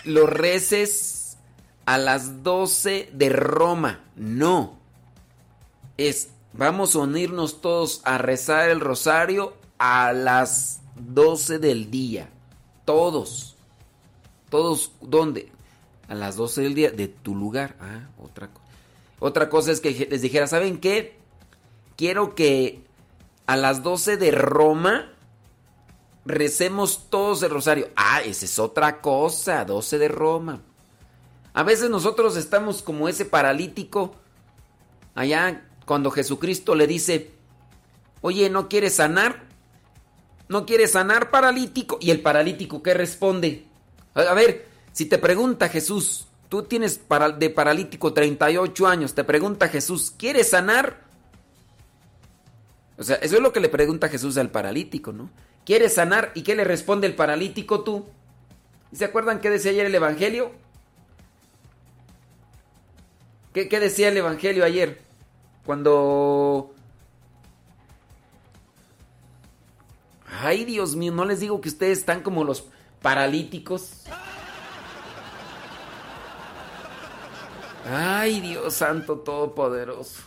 lo 0.03 0.27
reces 0.27 1.37
a 1.85 1.97
las 1.97 2.43
12 2.43 3.09
de 3.13 3.29
Roma. 3.29 4.03
No. 4.17 4.81
Es, 5.95 6.27
vamos 6.53 6.95
a 6.95 6.99
unirnos 6.99 7.61
todos 7.61 8.01
a 8.03 8.17
rezar 8.17 8.69
el 8.69 8.79
rosario 8.79 9.53
a 9.77 10.13
las 10.13 10.81
12 10.95 11.59
del 11.59 11.89
día. 11.91 12.29
Todos. 12.85 13.55
Todos, 14.49 14.91
¿dónde? 15.01 15.51
A 16.07 16.15
las 16.15 16.35
12 16.35 16.61
del 16.61 16.75
día 16.75 16.91
de 16.91 17.07
tu 17.07 17.35
lugar. 17.35 17.75
Ah, 17.79 18.09
otra 18.21 18.47
cosa. 18.47 18.65
Otra 19.19 19.49
cosa 19.49 19.71
es 19.71 19.81
que 19.81 20.07
les 20.09 20.21
dijera, 20.21 20.47
¿saben 20.47 20.79
qué? 20.79 21.17
Quiero 21.95 22.35
que 22.35 22.83
a 23.45 23.55
las 23.55 23.83
12 23.83 24.17
de 24.17 24.31
Roma 24.31 25.11
recemos 26.25 27.07
todos 27.09 27.43
el 27.43 27.51
rosario. 27.51 27.89
Ah, 27.95 28.21
esa 28.21 28.45
es 28.45 28.59
otra 28.59 29.01
cosa, 29.01 29.65
12 29.65 29.97
de 29.99 30.07
Roma. 30.07 30.61
A 31.53 31.63
veces 31.63 31.89
nosotros 31.89 32.37
estamos 32.37 32.81
como 32.81 33.09
ese 33.09 33.25
paralítico 33.25 34.15
allá 35.15 35.67
cuando 35.91 36.09
Jesucristo 36.09 36.73
le 36.73 36.87
dice, 36.87 37.31
oye, 38.21 38.49
¿no 38.49 38.69
quieres 38.69 38.95
sanar? 38.95 39.43
¿No 40.47 40.65
quieres 40.65 40.93
sanar 40.93 41.31
paralítico? 41.31 41.97
Y 41.99 42.11
el 42.11 42.21
paralítico, 42.21 42.81
¿qué 42.81 42.93
responde? 42.93 43.65
A 44.13 44.33
ver, 44.33 44.69
si 44.93 45.07
te 45.07 45.17
pregunta 45.17 45.67
Jesús, 45.67 46.27
tú 46.47 46.63
tienes 46.63 47.01
de 47.37 47.49
paralítico 47.49 48.13
38 48.13 48.87
años, 48.87 49.13
te 49.13 49.25
pregunta 49.25 49.67
Jesús, 49.67 50.13
¿quieres 50.17 50.51
sanar? 50.51 51.01
O 52.97 53.03
sea, 53.03 53.17
eso 53.17 53.35
es 53.35 53.41
lo 53.41 53.51
que 53.51 53.59
le 53.59 53.67
pregunta 53.67 54.07
Jesús 54.07 54.37
al 54.37 54.49
paralítico, 54.49 55.11
¿no? 55.11 55.29
¿Quieres 55.65 55.95
sanar? 55.95 56.31
¿Y 56.35 56.43
qué 56.43 56.55
le 56.55 56.63
responde 56.63 57.05
el 57.05 57.15
paralítico 57.15 57.83
tú? 57.83 58.05
¿Y 58.93 58.95
¿Se 58.95 59.03
acuerdan 59.03 59.41
qué 59.41 59.49
decía 59.49 59.71
ayer 59.71 59.87
el 59.87 59.95
Evangelio? 59.95 60.53
¿Qué, 63.53 63.67
qué 63.67 63.81
decía 63.81 64.07
el 64.07 64.15
Evangelio 64.15 64.63
ayer? 64.63 65.10
Cuando... 65.65 66.73
Ay, 70.43 70.65
Dios 70.65 70.95
mío, 70.95 71.11
no 71.11 71.25
les 71.25 71.39
digo 71.39 71.61
que 71.61 71.69
ustedes 71.69 71.99
están 71.99 72.21
como 72.21 72.43
los 72.43 72.65
paralíticos. 73.01 74.03
Ay, 77.89 78.39
Dios 78.39 78.73
Santo 78.73 79.19
Todopoderoso. 79.19 80.21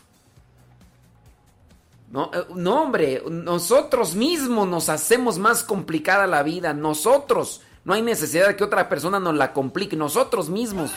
No, 2.11 2.31
eh, 2.33 2.45
no, 2.55 2.83
hombre, 2.83 3.23
nosotros 3.29 4.15
mismos 4.15 4.69
nos 4.69 4.89
hacemos 4.89 5.39
más 5.39 5.65
complicada 5.65 6.27
la 6.27 6.43
vida. 6.43 6.73
Nosotros. 6.73 7.63
No 7.85 7.93
hay 7.93 8.03
necesidad 8.03 8.49
de 8.49 8.57
que 8.57 8.65
otra 8.65 8.89
persona 8.89 9.19
nos 9.19 9.35
la 9.35 9.53
complique. 9.53 9.97
Nosotros 9.97 10.49
mismos. 10.49 10.91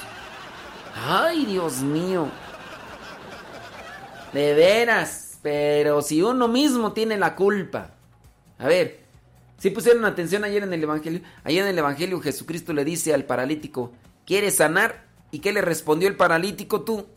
Ay, 1.07 1.45
Dios 1.45 1.79
mío. 1.79 2.27
De 4.33 4.53
veras. 4.53 5.39
Pero 5.41 6.01
si 6.01 6.21
uno 6.21 6.47
mismo 6.47 6.93
tiene 6.93 7.17
la 7.17 7.35
culpa. 7.35 7.91
A 8.59 8.67
ver, 8.67 9.01
si 9.57 9.69
pusieron 9.69 10.05
atención 10.05 10.43
ayer 10.43 10.63
en 10.63 10.73
el 10.73 10.83
Evangelio. 10.83 11.21
Ayer 11.43 11.63
en 11.63 11.69
el 11.69 11.77
Evangelio 11.77 12.19
Jesucristo 12.19 12.73
le 12.73 12.85
dice 12.85 13.13
al 13.13 13.25
paralítico, 13.25 13.91
¿quieres 14.25 14.57
sanar? 14.57 15.05
¿Y 15.31 15.39
qué 15.39 15.51
le 15.51 15.61
respondió 15.61 16.07
el 16.07 16.15
paralítico 16.15 16.81
tú? 16.81 17.07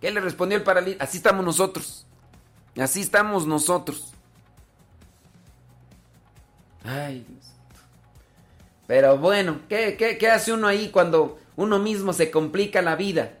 ¿Qué 0.00 0.10
le 0.10 0.20
respondió 0.20 0.56
el 0.56 0.64
paralítico? 0.64 1.02
Así 1.02 1.16
estamos 1.18 1.44
nosotros. 1.44 2.06
Así 2.78 3.00
estamos 3.00 3.46
nosotros. 3.46 4.12
Ay, 6.84 7.24
Dios. 7.28 7.46
Pero 8.86 9.18
bueno, 9.18 9.60
¿qué, 9.68 9.96
qué, 9.98 10.16
qué 10.16 10.30
hace 10.30 10.52
uno 10.52 10.66
ahí 10.66 10.90
cuando 10.90 11.38
uno 11.56 11.78
mismo 11.78 12.12
se 12.12 12.30
complica 12.30 12.80
la 12.80 12.96
vida? 12.96 13.32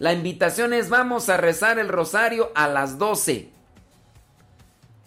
La 0.00 0.14
invitación 0.14 0.72
es 0.72 0.88
vamos 0.88 1.28
a 1.28 1.36
rezar 1.36 1.78
el 1.78 1.88
rosario 1.88 2.50
a 2.54 2.66
las 2.68 2.96
12. 2.96 3.50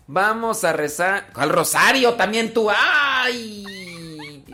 Vamos 0.05 0.63
a 0.63 0.71
rezar... 0.71 1.33
¿Cuál 1.33 1.49
rosario? 1.49 2.13
También 2.13 2.53
tú. 2.53 2.69
¡Ay! 2.69 4.45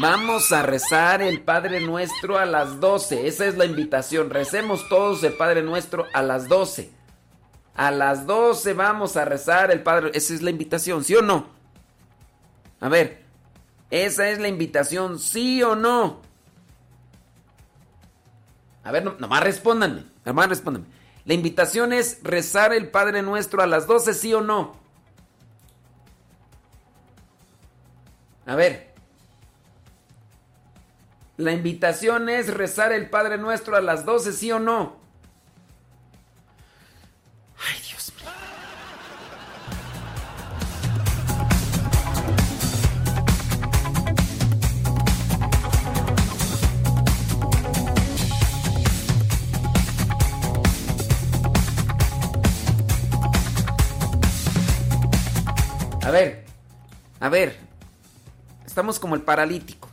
Vamos 0.00 0.50
a 0.52 0.62
rezar 0.62 1.20
el 1.20 1.42
Padre 1.42 1.80
Nuestro 1.80 2.38
a 2.38 2.46
las 2.46 2.80
12. 2.80 3.26
Esa 3.26 3.44
es 3.44 3.58
la 3.58 3.66
invitación. 3.66 4.30
Recemos 4.30 4.88
todos 4.88 5.22
el 5.22 5.34
Padre 5.34 5.62
Nuestro 5.62 6.06
a 6.14 6.22
las 6.22 6.48
12. 6.48 6.90
A 7.74 7.90
las 7.90 8.26
12 8.26 8.72
vamos 8.72 9.18
a 9.18 9.26
rezar 9.26 9.70
el 9.70 9.82
Padre. 9.82 10.12
Esa 10.14 10.32
es 10.32 10.40
la 10.40 10.48
invitación, 10.48 11.04
¿sí 11.04 11.14
o 11.14 11.20
no? 11.20 11.50
A 12.80 12.88
ver, 12.88 13.22
esa 13.90 14.30
es 14.30 14.38
la 14.38 14.48
invitación, 14.48 15.18
¿sí 15.18 15.62
o 15.62 15.76
no? 15.76 16.26
A 18.88 18.90
ver, 18.90 19.04
no- 19.04 19.16
nomás 19.18 19.44
respóndanme, 19.44 20.04
nomás 20.24 20.48
respóndanme. 20.48 20.86
La 21.26 21.34
invitación 21.34 21.92
es 21.92 22.20
rezar 22.22 22.72
el 22.72 22.88
Padre 22.90 23.20
Nuestro 23.20 23.60
a 23.60 23.66
las 23.66 23.86
12, 23.86 24.14
¿sí 24.14 24.32
o 24.32 24.40
no? 24.40 24.76
A 28.46 28.54
ver. 28.54 28.94
La 31.36 31.52
invitación 31.52 32.30
es 32.30 32.54
rezar 32.54 32.92
el 32.92 33.10
Padre 33.10 33.36
Nuestro 33.36 33.76
a 33.76 33.82
las 33.82 34.06
12, 34.06 34.32
¿sí 34.32 34.50
o 34.52 34.58
no? 34.58 34.96
Como 58.98 59.14
el 59.14 59.22
paralítico. 59.22 59.88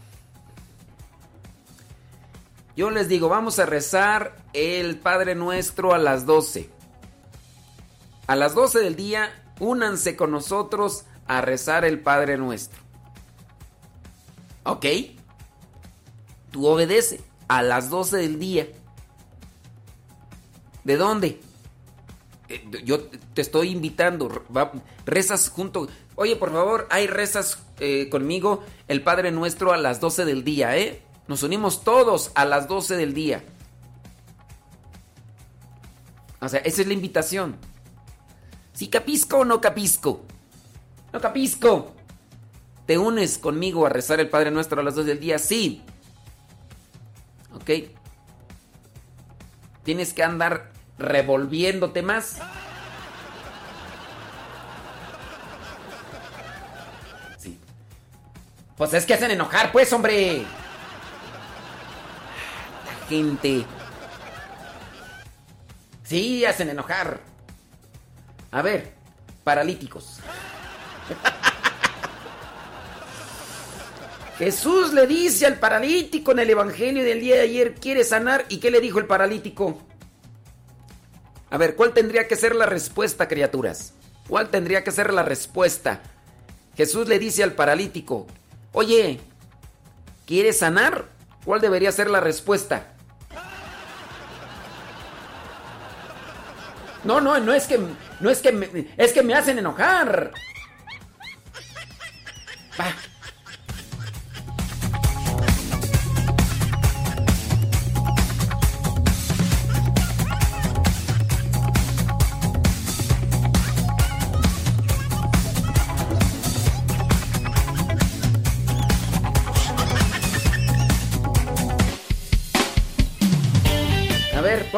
Yo 2.77 2.90
les 2.90 3.07
digo, 3.07 3.30
vamos 3.30 3.59
a 3.59 3.65
rezar 3.65 4.35
el 4.53 4.98
Padre 4.99 5.35
Nuestro 5.35 5.93
a 5.93 5.98
las 5.98 6.25
12. 6.25 6.69
A 8.27 8.35
las 8.35 8.53
12 8.53 8.80
del 8.80 8.95
día, 8.95 9.30
únanse 9.59 10.15
con 10.15 10.32
nosotros 10.32 11.06
a 11.27 11.41
rezar 11.41 11.85
el 11.85 11.99
Padre 11.99 12.38
Nuestro. 12.38 12.80
¿Ok? 14.64 14.85
Tú 16.51 16.67
obedece 16.67 17.22
a 17.48 17.61
las 17.61 17.90
12 17.90 18.17
del 18.17 18.40
día. 18.40 18.67
¿De 20.83 20.98
dónde? 20.98 21.41
Eh, 22.49 22.64
Yo 22.83 23.03
te 23.33 23.41
estoy 23.41 23.69
invitando. 23.69 24.43
rezas 25.06 25.49
junto. 25.49 25.88
Oye, 26.15 26.35
por 26.35 26.51
favor, 26.51 26.87
hay 26.89 27.07
rezas 27.07 27.59
eh, 27.79 28.07
conmigo 28.09 28.63
el 28.87 29.01
Padre 29.03 29.31
Nuestro 29.31 29.73
a 29.73 29.77
las 29.77 29.99
12 29.99 30.25
del 30.25 30.43
día, 30.43 30.77
¿eh? 30.77 31.01
Nos 31.27 31.43
unimos 31.43 31.83
todos 31.83 32.31
a 32.35 32.45
las 32.45 32.67
12 32.67 32.95
del 32.95 33.13
día. 33.13 33.43
O 36.39 36.47
sea, 36.47 36.59
esa 36.61 36.81
es 36.81 36.87
la 36.87 36.93
invitación. 36.93 37.57
¿Sí 38.73 38.87
capisco 38.87 39.39
o 39.39 39.45
no 39.45 39.59
capisco? 39.59 40.23
No 41.11 41.19
capisco. 41.19 41.93
¿Te 42.85 42.97
unes 42.97 43.37
conmigo 43.37 43.85
a 43.85 43.89
rezar 43.89 44.19
el 44.19 44.29
Padre 44.29 44.51
Nuestro 44.51 44.79
a 44.79 44.83
las 44.83 44.95
2 44.95 45.05
del 45.07 45.19
día? 45.19 45.39
Sí. 45.39 45.81
¿Ok? 47.53 47.89
Tienes 49.83 50.13
que 50.13 50.23
andar 50.23 50.71
revolviéndote 50.97 52.01
más. 52.03 52.39
Pues 58.77 58.93
es 58.93 59.05
que 59.05 59.13
hacen 59.13 59.31
enojar, 59.31 59.71
pues, 59.71 59.91
hombre. 59.93 60.43
La 62.85 63.07
gente. 63.07 63.65
Sí, 66.03 66.43
hacen 66.45 66.69
enojar. 66.69 67.19
A 68.51 68.61
ver, 68.61 68.93
paralíticos. 69.43 70.19
Jesús 74.37 74.93
le 74.93 75.07
dice 75.07 75.45
al 75.45 75.59
paralítico 75.59 76.33
en 76.33 76.39
el 76.39 76.49
Evangelio 76.49 77.05
del 77.05 77.21
día 77.21 77.35
de 77.35 77.41
ayer, 77.41 77.75
quiere 77.75 78.03
sanar. 78.03 78.45
¿Y 78.49 78.57
qué 78.57 78.69
le 78.69 78.81
dijo 78.81 78.99
el 78.99 79.07
paralítico? 79.07 79.81
A 81.49 81.57
ver, 81.57 81.75
¿cuál 81.75 81.93
tendría 81.93 82.27
que 82.27 82.35
ser 82.35 82.53
la 82.53 82.65
respuesta, 82.65 83.29
criaturas? 83.29 83.93
¿Cuál 84.27 84.49
tendría 84.49 84.83
que 84.83 84.91
ser 84.91 85.13
la 85.13 85.23
respuesta? 85.23 86.01
Jesús 86.75 87.07
le 87.07 87.17
dice 87.17 87.43
al 87.43 87.53
paralítico, 87.53 88.27
oye, 88.75 89.19
¿quieres 90.27 90.59
sanar? 90.59 91.05
¿Cuál 91.43 91.61
debería 91.61 91.91
ser 91.91 92.09
la 92.09 92.19
respuesta? 92.19 92.91
No, 97.03 97.21
no, 97.21 97.39
no 97.39 97.53
es 97.53 97.67
que 97.67 97.79
no 98.19 98.29
es 98.29 98.41
que 98.41 98.51
me, 98.51 98.87
es 98.97 99.13
que 99.13 99.23
me 99.23 99.33
hacen 99.33 99.59
enojar. 99.59 100.31
Va. 102.79 102.93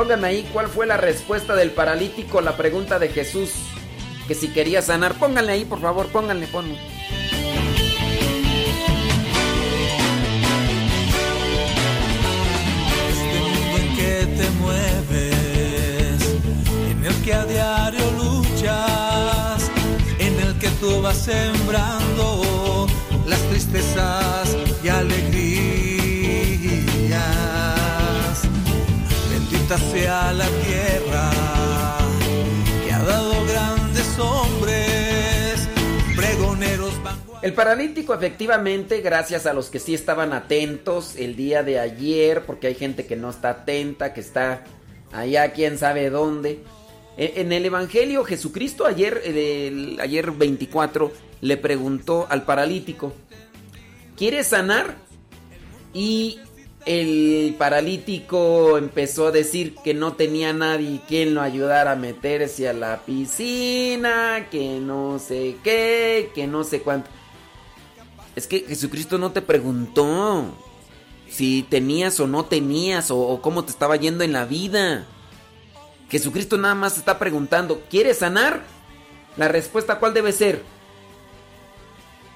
Pónganme 0.08 0.28
ahí 0.30 0.50
cuál 0.54 0.70
fue 0.70 0.86
la 0.86 0.96
respuesta 0.96 1.54
del 1.54 1.72
paralítico 1.72 2.40
a 2.40 2.42
la 2.42 2.56
pregunta 2.56 2.98
de 2.98 3.10
Jesús. 3.10 3.52
Que 4.26 4.36
si 4.36 4.48
quería 4.48 4.82
sanar. 4.82 5.16
Pónganle 5.16 5.52
ahí, 5.52 5.66
por 5.66 5.82
favor, 5.82 6.08
pónganle, 6.08 6.48
ponle. 6.48 6.78
este 13.90 14.26
te 14.28 14.50
mueves, 14.62 16.22
en 16.90 17.06
el 17.06 17.16
que 17.26 17.34
a 17.34 17.44
diario 17.44 18.12
luchas, 18.12 19.70
en 20.20 20.40
el 20.40 20.58
que 20.58 20.70
tú 20.80 21.02
vas 21.02 21.18
sembrando 21.18 22.88
las 23.26 23.42
tristezas 23.50 24.56
y 24.82 24.88
alegrías. 24.88 25.47
El 37.42 37.54
paralítico 37.54 38.14
efectivamente, 38.14 39.02
gracias 39.02 39.46
a 39.46 39.54
los 39.54 39.70
que 39.70 39.80
sí 39.80 39.94
estaban 39.94 40.34
atentos 40.34 41.16
el 41.18 41.36
día 41.36 41.64
de 41.64 41.80
ayer, 41.80 42.46
porque 42.46 42.68
hay 42.68 42.76
gente 42.76 43.06
que 43.06 43.16
no 43.16 43.30
está 43.30 43.50
atenta, 43.50 44.14
que 44.14 44.22
está 44.22 44.64
allá 45.12 45.52
quién 45.52 45.78
sabe 45.78 46.10
dónde. 46.10 46.60
E- 47.18 47.34
En 47.38 47.52
el 47.52 47.66
Evangelio 47.66 48.24
Jesucristo 48.24 48.86
ayer, 48.86 49.22
ayer 50.02 50.32
24, 50.32 51.12
le 51.42 51.58
preguntó 51.58 52.26
al 52.30 52.44
paralítico, 52.44 53.14
¿quieres 54.18 54.48
sanar? 54.48 54.96
Y 55.94 56.40
el 56.88 57.54
paralítico 57.58 58.78
empezó 58.78 59.28
a 59.28 59.32
decir 59.32 59.76
que 59.84 59.94
no 59.94 60.14
tenía 60.14 60.54
nadie 60.54 61.02
quien 61.06 61.36
lo 61.36 61.42
ayudara 61.42 61.92
a 61.92 61.96
meterse 61.98 62.70
a 62.70 62.74
la 62.74 63.02
piscina, 63.06 64.48
que 64.50 64.80
no 64.80 65.20
sé 65.20 65.58
qué, 65.66 66.32
que 66.34 66.48
no 66.48 66.64
sé 66.64 66.82
cuánto. 66.82 67.10
Es 68.38 68.48
que 68.48 68.62
Jesucristo 68.62 69.18
no 69.18 69.34
te 69.34 69.42
preguntó 69.42 70.46
si 71.30 71.64
tenías 71.64 72.22
o 72.22 72.28
no 72.28 72.46
tenías 72.46 73.12
o, 73.12 73.42
cómo 73.42 73.66
te 73.66 73.72
estaba 73.72 73.98
yendo 73.98 74.24
en 74.24 74.32
la 74.32 74.46
vida. 74.46 75.06
Jesucristo 76.10 76.58
nada 76.58 76.76
más 76.76 76.98
está 76.98 77.20
preguntando, 77.20 77.82
¿quieres 77.90 78.20
sanar? 78.20 78.64
La 79.36 79.50
respuesta 79.50 80.00
cuál 80.00 80.14
debe 80.14 80.32
ser? 80.32 80.64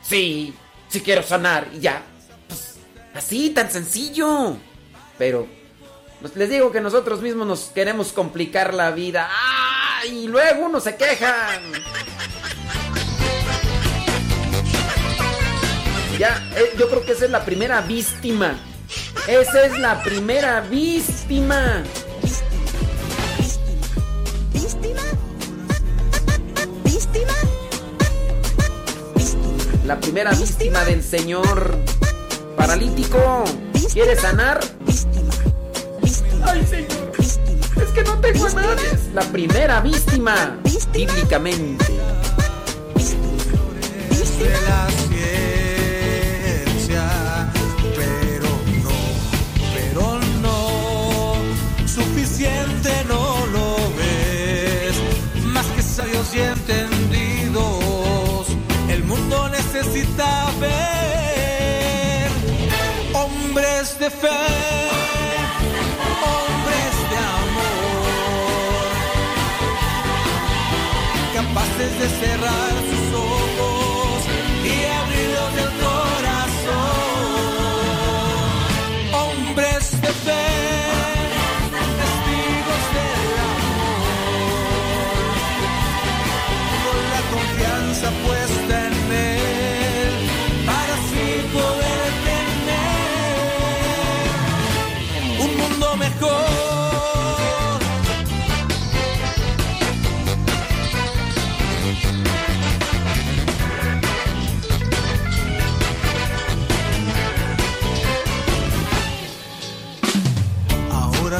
Sí, 0.01 0.53
sí 0.89 0.99
quiero 0.99 1.23
sanar 1.23 1.69
y 1.73 1.79
ya. 1.79 2.03
Así, 3.13 3.49
tan 3.49 3.69
sencillo. 3.71 4.57
Pero 5.17 5.47
pues, 6.21 6.35
les 6.35 6.49
digo 6.49 6.71
que 6.71 6.81
nosotros 6.81 7.21
mismos 7.21 7.47
nos 7.47 7.59
queremos 7.73 8.13
complicar 8.13 8.73
la 8.73 8.91
vida. 8.91 9.27
¡Ah! 9.29 10.05
Y 10.05 10.27
luego 10.27 10.65
uno 10.65 10.79
se 10.79 10.95
quejan. 10.95 11.61
Ya, 16.17 16.51
eh, 16.55 16.73
yo 16.77 16.87
creo 16.87 17.03
que 17.03 17.13
esa 17.13 17.25
es 17.25 17.31
la 17.31 17.43
primera 17.43 17.81
víctima. 17.81 18.55
Esa 19.27 19.65
es 19.65 19.79
la 19.79 20.01
primera 20.03 20.61
víctima. 20.61 21.83
La 29.85 29.99
primera 29.99 30.31
víctima 30.31 30.85
del 30.85 31.03
señor 31.03 31.77
paralítico. 32.61 33.43
¿Quiere 33.91 34.15
sanar? 34.15 34.59
Ay, 36.43 36.63
señor. 36.67 37.11
Es 37.19 37.39
que 37.93 38.03
no 38.03 38.19
tengo 38.19 38.45
a 38.45 38.53
nadie. 38.53 38.91
Es 38.93 39.07
la 39.13 39.23
primera 39.23 39.81
víctima. 39.81 40.57
Bíblicamente. 40.93 41.85
de 44.37 44.49
la 44.49 44.87
ciencia, 46.67 47.03
pero 47.95 48.49
no, 48.83 48.99
pero 49.75 50.19
no, 50.41 51.35
suficiente 51.87 52.91
no 53.07 53.23
lo 53.53 53.75
ves, 53.97 54.95
más 55.45 55.65
que 55.75 55.81
sabios 55.83 56.33
y 56.33 56.39
entendidos, 56.39 58.47
el 58.89 59.03
mundo 59.03 59.47
necesita 59.49 60.51
ver 60.59 61.00
de 63.99 64.09
fe, 64.09 64.27
hombres 66.23 66.95
de 67.11 67.17
amor, 67.39 68.11
capaces 71.33 71.99
de 71.99 72.07
cerrar 72.19 72.90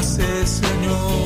haces, 0.02 0.50
Señor. 0.50 1.21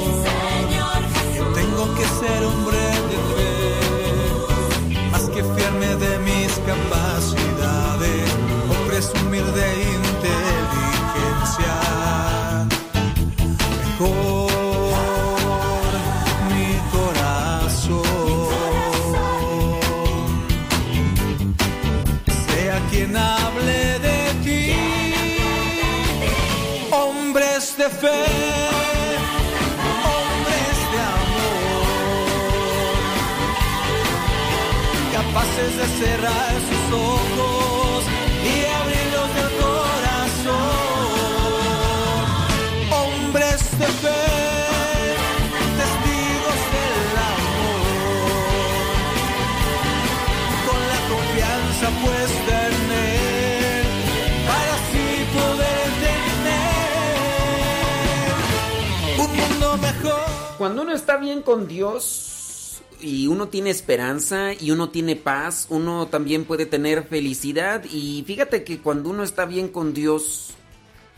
Cuando 60.59 60.83
uno 60.83 60.93
está 60.93 61.18
bien 61.18 61.43
con 61.43 61.68
Dios 61.68 62.83
y 63.01 63.26
uno 63.26 63.49
tiene 63.49 63.68
esperanza 63.68 64.55
y 64.55 64.70
uno 64.70 64.89
tiene 64.89 65.15
paz, 65.15 65.67
uno 65.68 66.07
también 66.07 66.44
puede 66.44 66.65
tener 66.65 67.05
felicidad 67.05 67.85
y 67.85 68.25
fíjate 68.26 68.65
que 68.65 68.81
cuando 68.81 69.10
uno 69.10 69.23
está 69.23 69.44
bien 69.44 69.68
con 69.68 69.93
Dios, 69.93 70.55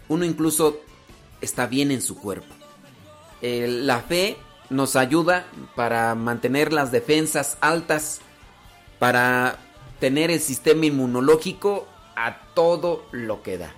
uno 0.08 0.24
incluso 0.24 0.80
está 1.40 1.66
bien 1.66 1.92
en 1.92 2.02
su 2.02 2.18
cuerpo. 2.18 2.52
La 3.40 4.00
fe 4.00 4.36
nos 4.70 4.96
ayuda 4.96 5.46
para 5.76 6.16
mantener 6.16 6.72
las 6.72 6.90
defensas 6.90 7.58
altas, 7.60 8.20
para 8.98 9.58
tener 10.00 10.32
el 10.32 10.40
sistema 10.40 10.86
inmunológico 10.86 11.86
a 12.16 12.40
todo 12.54 13.06
lo 13.12 13.44
que 13.44 13.56
da. 13.56 13.72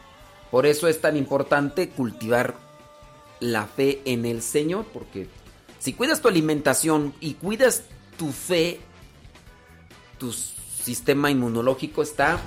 Por 0.50 0.64
eso 0.64 0.88
es 0.88 1.02
tan 1.02 1.18
importante 1.18 1.90
cultivar 1.90 2.54
la 3.40 3.66
fe 3.66 4.00
en 4.06 4.24
el 4.24 4.40
Señor, 4.40 4.86
porque 4.92 5.28
si 5.80 5.94
cuidas 5.94 6.20
tu 6.20 6.28
alimentación 6.28 7.14
y 7.20 7.34
cuidas 7.34 7.84
tu 8.18 8.30
fe, 8.32 8.80
tu 10.18 10.30
sistema 10.30 11.30
inmunológico 11.30 12.02
está 12.02 12.38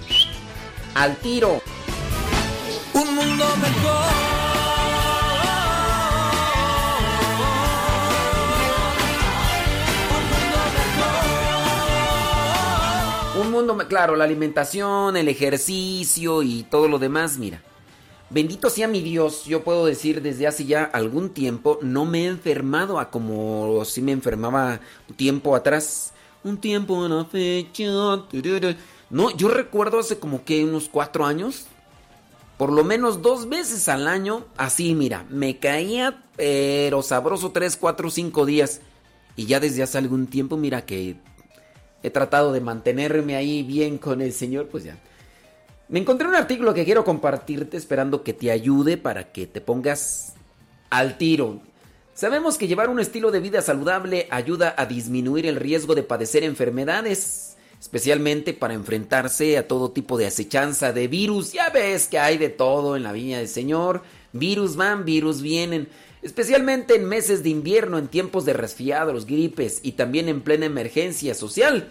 al 0.94 1.18
tiro. 1.18 1.60
Un 2.94 3.16
mundo 3.16 3.46
mejor. 3.58 4.04
Un 13.42 13.52
mundo, 13.52 13.78
claro, 13.88 14.16
la 14.16 14.26
alimentación, 14.26 15.18
el 15.18 15.28
ejercicio 15.28 16.44
y 16.44 16.64
todo 16.64 16.88
lo 16.88 17.00
demás, 17.00 17.40
mira. 17.40 17.64
Bendito 18.34 18.72
sea 18.72 18.88
mi 18.88 19.02
Dios, 19.04 19.46
yo 19.46 19.64
puedo 19.64 19.86
decir 19.86 20.24
desde 20.24 20.48
hace 20.48 20.66
ya 20.66 20.86
algún 20.86 21.30
tiempo 21.30 21.78
no 21.84 22.06
me 22.06 22.24
he 22.24 22.28
enfermado 22.28 22.98
a 22.98 23.12
como 23.12 23.86
si 23.86 24.02
me 24.02 24.12
enfermaba 24.12 24.80
un 25.08 25.16
tiempo 25.16 25.56
atrás. 25.56 26.14
Un 26.44 26.58
tiempo, 26.58 26.96
una 26.96 27.26
fecha. 27.26 27.84
tururu. 28.32 28.74
No, 29.12 29.30
yo 29.38 29.50
recuerdo 29.50 30.00
hace 30.00 30.18
como 30.18 30.44
que 30.44 30.64
unos 30.64 30.90
cuatro 30.90 31.28
años, 31.28 31.68
por 32.58 32.72
lo 32.72 32.84
menos 32.84 33.22
dos 33.22 33.48
veces 33.48 33.88
al 33.88 34.08
año, 34.08 34.46
así 34.58 34.96
mira, 34.96 35.28
me 35.30 35.60
caía, 35.60 36.24
pero 36.36 37.04
sabroso 37.04 37.52
tres, 37.52 37.78
cuatro, 37.78 38.10
cinco 38.10 38.48
días. 38.48 38.82
Y 39.36 39.46
ya 39.46 39.60
desde 39.60 39.84
hace 39.84 40.00
algún 40.00 40.26
tiempo, 40.26 40.58
mira 40.58 40.88
que 40.88 41.18
he 42.02 42.10
tratado 42.10 42.52
de 42.52 42.62
mantenerme 42.62 43.36
ahí 43.36 43.62
bien 43.62 44.00
con 44.00 44.22
el 44.22 44.34
Señor, 44.34 44.70
pues 44.70 44.86
ya. 44.86 44.98
Me 45.90 46.00
encontré 46.00 46.28
un 46.28 46.36
artículo 46.36 46.74
que 46.74 46.86
quiero 46.86 47.04
compartirte 47.04 47.76
esperando 47.76 48.24
que 48.24 48.34
te 48.34 48.52
ayude 48.52 48.98
para 48.98 49.32
que 49.32 49.48
te 49.48 49.60
pongas 49.60 50.34
al 50.90 51.18
tiro. 51.18 51.62
Sabemos 52.14 52.58
que 52.58 52.68
llevar 52.68 52.90
un 52.90 53.00
estilo 53.00 53.32
de 53.32 53.42
vida 53.42 53.62
saludable 53.62 54.28
ayuda 54.30 54.74
a 54.78 54.86
disminuir 54.86 55.46
el 55.46 55.58
riesgo 55.58 55.94
de 55.94 56.04
padecer 56.04 56.44
enfermedades, 56.44 57.58
especialmente 57.82 58.54
para 58.54 58.76
enfrentarse 58.76 59.58
a 59.58 59.68
todo 59.68 59.92
tipo 59.92 60.18
de 60.18 60.28
acechanza 60.28 60.94
de 60.94 61.08
virus. 61.08 61.52
Ya 61.52 61.70
ves 61.70 62.08
que 62.08 62.18
hay 62.20 62.38
de 62.38 62.50
todo 62.50 62.96
en 62.96 63.04
la 63.04 63.12
viña 63.12 63.40
del 63.40 63.50
Señor. 63.50 64.04
Virus 64.32 64.78
van, 64.78 65.04
virus 65.04 65.42
vienen. 65.42 65.90
Especialmente 66.22 66.96
en 66.96 67.06
meses 67.06 67.44
de 67.44 67.50
invierno, 67.50 67.98
en 67.98 68.08
tiempos 68.08 68.46
de 68.46 68.54
resfriados, 68.54 69.26
gripes 69.26 69.82
y 69.84 69.94
también 69.94 70.30
en 70.30 70.42
plena 70.42 70.66
emergencia 70.66 71.36
social 71.36 71.90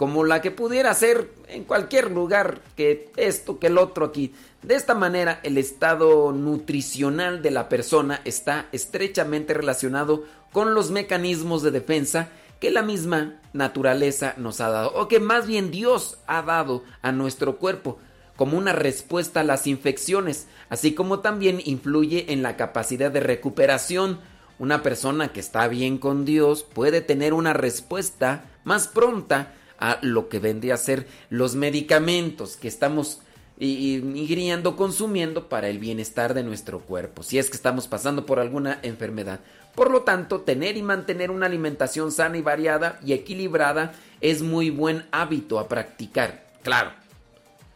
como 0.00 0.24
la 0.24 0.40
que 0.40 0.50
pudiera 0.50 0.94
ser 0.94 1.30
en 1.48 1.64
cualquier 1.64 2.10
lugar 2.10 2.62
que 2.74 3.10
esto 3.18 3.58
que 3.58 3.66
el 3.66 3.76
otro 3.76 4.06
aquí. 4.06 4.32
De 4.62 4.74
esta 4.74 4.94
manera, 4.94 5.40
el 5.42 5.58
estado 5.58 6.32
nutricional 6.32 7.42
de 7.42 7.50
la 7.50 7.68
persona 7.68 8.22
está 8.24 8.64
estrechamente 8.72 9.52
relacionado 9.52 10.24
con 10.52 10.72
los 10.72 10.90
mecanismos 10.90 11.62
de 11.62 11.70
defensa 11.70 12.30
que 12.60 12.70
la 12.70 12.80
misma 12.80 13.42
naturaleza 13.52 14.32
nos 14.38 14.62
ha 14.62 14.70
dado, 14.70 14.90
o 14.94 15.06
que 15.06 15.20
más 15.20 15.46
bien 15.46 15.70
Dios 15.70 16.16
ha 16.26 16.40
dado 16.40 16.82
a 17.02 17.12
nuestro 17.12 17.58
cuerpo 17.58 17.98
como 18.36 18.56
una 18.56 18.72
respuesta 18.72 19.40
a 19.40 19.44
las 19.44 19.66
infecciones, 19.66 20.46
así 20.70 20.94
como 20.94 21.20
también 21.20 21.60
influye 21.62 22.32
en 22.32 22.42
la 22.42 22.56
capacidad 22.56 23.10
de 23.10 23.20
recuperación. 23.20 24.18
Una 24.58 24.82
persona 24.82 25.28
que 25.28 25.40
está 25.40 25.68
bien 25.68 25.98
con 25.98 26.24
Dios 26.24 26.62
puede 26.62 27.02
tener 27.02 27.34
una 27.34 27.52
respuesta 27.52 28.46
más 28.64 28.88
pronta 28.88 29.52
a 29.80 29.98
lo 30.02 30.28
que 30.28 30.38
vendría 30.38 30.74
a 30.74 30.78
ser 30.78 31.08
los 31.30 31.56
medicamentos 31.56 32.56
que 32.56 32.68
estamos 32.68 33.20
ingiriendo, 33.58 34.76
consumiendo 34.76 35.48
para 35.48 35.68
el 35.68 35.78
bienestar 35.78 36.32
de 36.32 36.42
nuestro 36.42 36.80
cuerpo, 36.80 37.22
si 37.22 37.38
es 37.38 37.50
que 37.50 37.56
estamos 37.56 37.88
pasando 37.88 38.24
por 38.24 38.38
alguna 38.38 38.78
enfermedad. 38.82 39.40
Por 39.74 39.90
lo 39.90 40.02
tanto, 40.02 40.40
tener 40.40 40.76
y 40.76 40.82
mantener 40.82 41.30
una 41.30 41.46
alimentación 41.46 42.10
sana 42.10 42.38
y 42.38 42.42
variada 42.42 42.98
y 43.04 43.12
equilibrada 43.12 43.92
es 44.20 44.42
muy 44.42 44.70
buen 44.70 45.04
hábito 45.10 45.58
a 45.58 45.68
practicar. 45.68 46.46
Claro, 46.62 46.92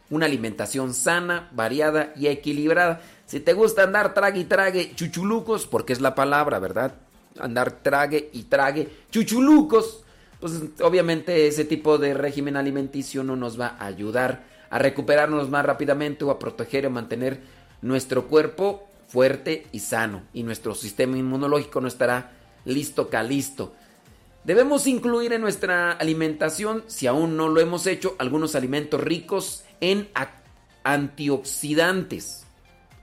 una 0.09 0.25
alimentación 0.25 0.93
sana, 0.93 1.49
variada 1.53 2.13
y 2.15 2.27
equilibrada. 2.27 3.01
Si 3.25 3.39
te 3.39 3.53
gusta 3.53 3.83
andar 3.83 4.13
trague 4.13 4.39
y 4.39 4.45
trague 4.45 4.93
chuchulucos, 4.95 5.67
porque 5.67 5.93
es 5.93 6.01
la 6.01 6.15
palabra, 6.15 6.59
¿verdad? 6.59 6.95
Andar 7.39 7.71
trague 7.81 8.29
y 8.33 8.43
trague 8.43 8.89
chuchulucos, 9.11 10.04
pues 10.45 10.61
obviamente 10.81 11.47
ese 11.47 11.65
tipo 11.65 11.97
de 11.97 12.13
régimen 12.13 12.55
alimenticio 12.55 13.23
no 13.23 13.35
nos 13.35 13.59
va 13.59 13.77
a 13.79 13.87
ayudar 13.87 14.43
a 14.69 14.77
recuperarnos 14.77 15.49
más 15.49 15.65
rápidamente 15.65 16.23
o 16.23 16.29
a 16.29 16.37
proteger 16.37 16.85
o 16.85 16.91
mantener 16.91 17.39
nuestro 17.81 18.27
cuerpo 18.27 18.87
fuerte 19.07 19.65
y 19.71 19.79
sano 19.79 20.21
y 20.33 20.43
nuestro 20.43 20.75
sistema 20.75 21.17
inmunológico 21.17 21.81
no 21.81 21.87
estará 21.87 22.33
listo 22.63 23.09
calisto. 23.09 23.73
Debemos 24.43 24.85
incluir 24.85 25.33
en 25.33 25.41
nuestra 25.41 25.93
alimentación, 25.93 26.83
si 26.85 27.07
aún 27.07 27.37
no 27.37 27.49
lo 27.49 27.59
hemos 27.59 27.87
hecho, 27.87 28.15
algunos 28.19 28.53
alimentos 28.53 29.01
ricos 29.01 29.63
en 29.81 30.09
antioxidantes. 30.83 32.43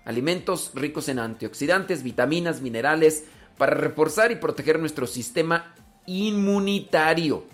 Alimentos 0.05 0.71
ricos 0.75 1.09
en 1.09 1.19
antioxidantes, 1.19 2.05
vitaminas, 2.05 2.61
minerales, 2.61 3.25
para 3.59 3.75
reforzar 3.75 4.31
y 4.31 4.37
proteger 4.37 4.79
nuestro 4.79 5.09
sistema 5.09 5.75
inmunitario. 6.07 7.45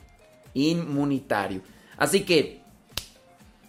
Inmunitario. 0.55 1.62
Así 1.97 2.23
que, 2.25 2.60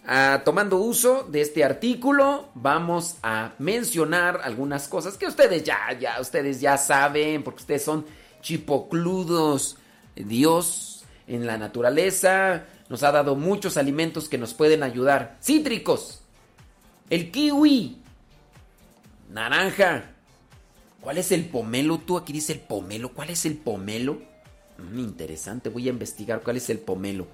ah, 0.06 0.42
tomando 0.44 0.78
uso 0.78 1.24
de 1.24 1.40
este 1.40 1.64
artículo, 1.64 2.48
vamos 2.54 3.16
a 3.22 3.52
mencionar 3.58 4.40
algunas 4.42 4.88
cosas 4.88 5.16
que 5.16 5.26
ustedes 5.26 5.64
ya, 5.64 5.92
ya, 5.98 6.20
ustedes 6.20 6.60
ya 6.60 6.76
saben, 6.76 7.42
porque 7.42 7.60
ustedes 7.60 7.84
son 7.84 8.06
chipocludos. 8.40 9.76
Dios 10.14 11.04
en 11.26 11.46
la 11.46 11.56
naturaleza 11.58 12.64
nos 12.88 13.02
ha 13.04 13.12
dado 13.12 13.36
muchos 13.36 13.76
alimentos 13.76 14.28
que 14.28 14.38
nos 14.38 14.52
pueden 14.54 14.82
ayudar. 14.82 15.38
Cítricos. 15.40 16.22
El 17.08 17.30
kiwi. 17.30 17.98
Naranja. 19.30 20.10
¿Cuál 21.00 21.18
es 21.18 21.32
el 21.32 21.46
pomelo? 21.46 21.98
Tú 21.98 22.18
aquí 22.18 22.32
dice 22.32 22.52
el 22.52 22.60
pomelo. 22.60 23.12
¿Cuál 23.12 23.30
es 23.30 23.46
el 23.46 23.56
pomelo? 23.56 24.29
Mm, 24.80 24.98
interesante, 24.98 25.68
voy 25.68 25.88
a 25.88 25.90
investigar 25.90 26.42
cuál 26.42 26.56
es 26.56 26.70
el 26.70 26.78
pomelo. 26.78 27.26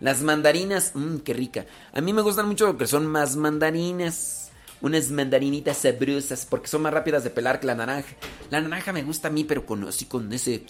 Las 0.00 0.22
mandarinas, 0.22 0.92
mmm, 0.94 1.18
qué 1.18 1.32
rica. 1.32 1.66
A 1.92 2.00
mí 2.00 2.12
me 2.12 2.22
gustan 2.22 2.48
mucho 2.48 2.66
lo 2.66 2.76
que 2.76 2.86
son 2.86 3.06
más 3.06 3.36
mandarinas. 3.36 4.50
Unas 4.80 5.10
mandarinitas 5.10 5.78
sabrosas 5.78 6.44
porque 6.44 6.66
son 6.66 6.82
más 6.82 6.92
rápidas 6.92 7.22
de 7.22 7.30
pelar 7.30 7.60
que 7.60 7.66
la 7.66 7.76
naranja. 7.76 8.16
La 8.50 8.60
naranja 8.60 8.92
me 8.92 9.04
gusta 9.04 9.28
a 9.28 9.30
mí, 9.30 9.44
pero 9.44 9.64
con 9.64 9.86
así 9.86 10.06
con 10.06 10.32
ese 10.32 10.64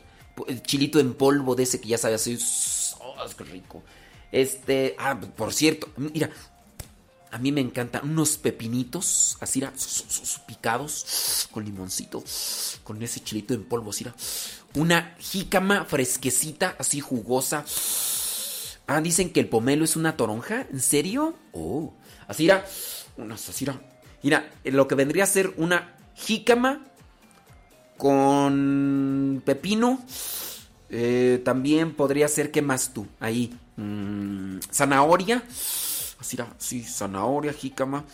chilito 0.63 1.01
en 1.01 1.15
polvo 1.15 1.55
de 1.55 1.63
ese 1.63 1.81
que 1.81 1.89
ya 1.89 1.99
sabe 1.99 2.17
así. 2.17 2.39
¡oh, 3.01 3.15
qué 3.37 3.45
rico! 3.45 3.83
Este, 4.31 4.97
ah, 4.99 5.19
por 5.19 5.53
cierto, 5.53 5.89
mira, 5.97 6.31
a 7.33 7.39
mí 7.39 7.51
me 7.51 7.63
encantan 7.63 8.09
unos 8.09 8.37
pepinitos, 8.37 9.39
así, 9.41 9.61
era, 9.61 9.73
picados, 10.47 11.49
con 11.51 11.65
limoncito, 11.65 12.23
con 12.85 13.03
ese 13.03 13.21
chilito 13.21 13.55
en 13.55 13.65
polvo, 13.65 13.91
así, 13.91 14.05
era. 14.05 14.15
Una 14.75 15.17
jícama 15.19 15.87
fresquecita, 15.87 16.77
así 16.79 17.01
jugosa. 17.01 17.65
Ah, 18.87 19.01
dicen 19.01 19.33
que 19.33 19.41
el 19.41 19.49
pomelo 19.49 19.85
es 19.85 19.97
una 19.97 20.17
toronja, 20.17 20.67
¿en 20.71 20.81
serio? 20.81 21.35
Oh, 21.53 21.95
así 22.29 22.45
era, 22.45 22.67
unas. 23.17 23.51
Mira, 24.23 24.51
lo 24.65 24.87
que 24.87 24.95
vendría 24.95 25.25
a 25.25 25.27
ser 25.27 25.55
una 25.57 25.97
jícama 26.15 26.85
con 27.97 29.43
pepino. 29.47 30.05
eh, 30.91 31.41
también 31.43 31.95
podría 31.95 32.29
ser, 32.29 32.51
¿qué 32.51 32.61
más 32.61 32.93
tú? 32.93 33.07
Ahí, 33.21 33.55
mm, 33.77 34.59
zanahoria. 34.71 35.43
Así, 36.23 36.37
era, 36.37 36.55
sí, 36.57 36.85
zanahoria, 36.85 37.53
jícama. 37.53 38.05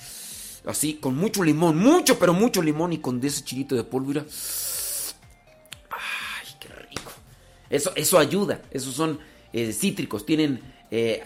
Así, 0.64 0.94
con 0.94 1.14
mucho 1.14 1.44
limón, 1.44 1.76
mucho, 1.76 2.18
pero 2.18 2.32
mucho 2.32 2.62
limón 2.62 2.94
y 2.94 2.98
con 3.00 3.22
ese 3.22 3.44
chilito 3.44 3.74
de 3.74 3.84
polvo. 3.84 4.08
mira. 4.08 4.24
Ay, 5.90 6.48
qué 6.58 6.68
rico. 6.68 7.12
Eso, 7.68 7.92
eso 7.96 8.18
ayuda. 8.18 8.62
Esos 8.70 8.94
son 8.94 9.20
eh, 9.52 9.74
cítricos, 9.74 10.24
tienen 10.24 10.62
eh, 10.90 11.22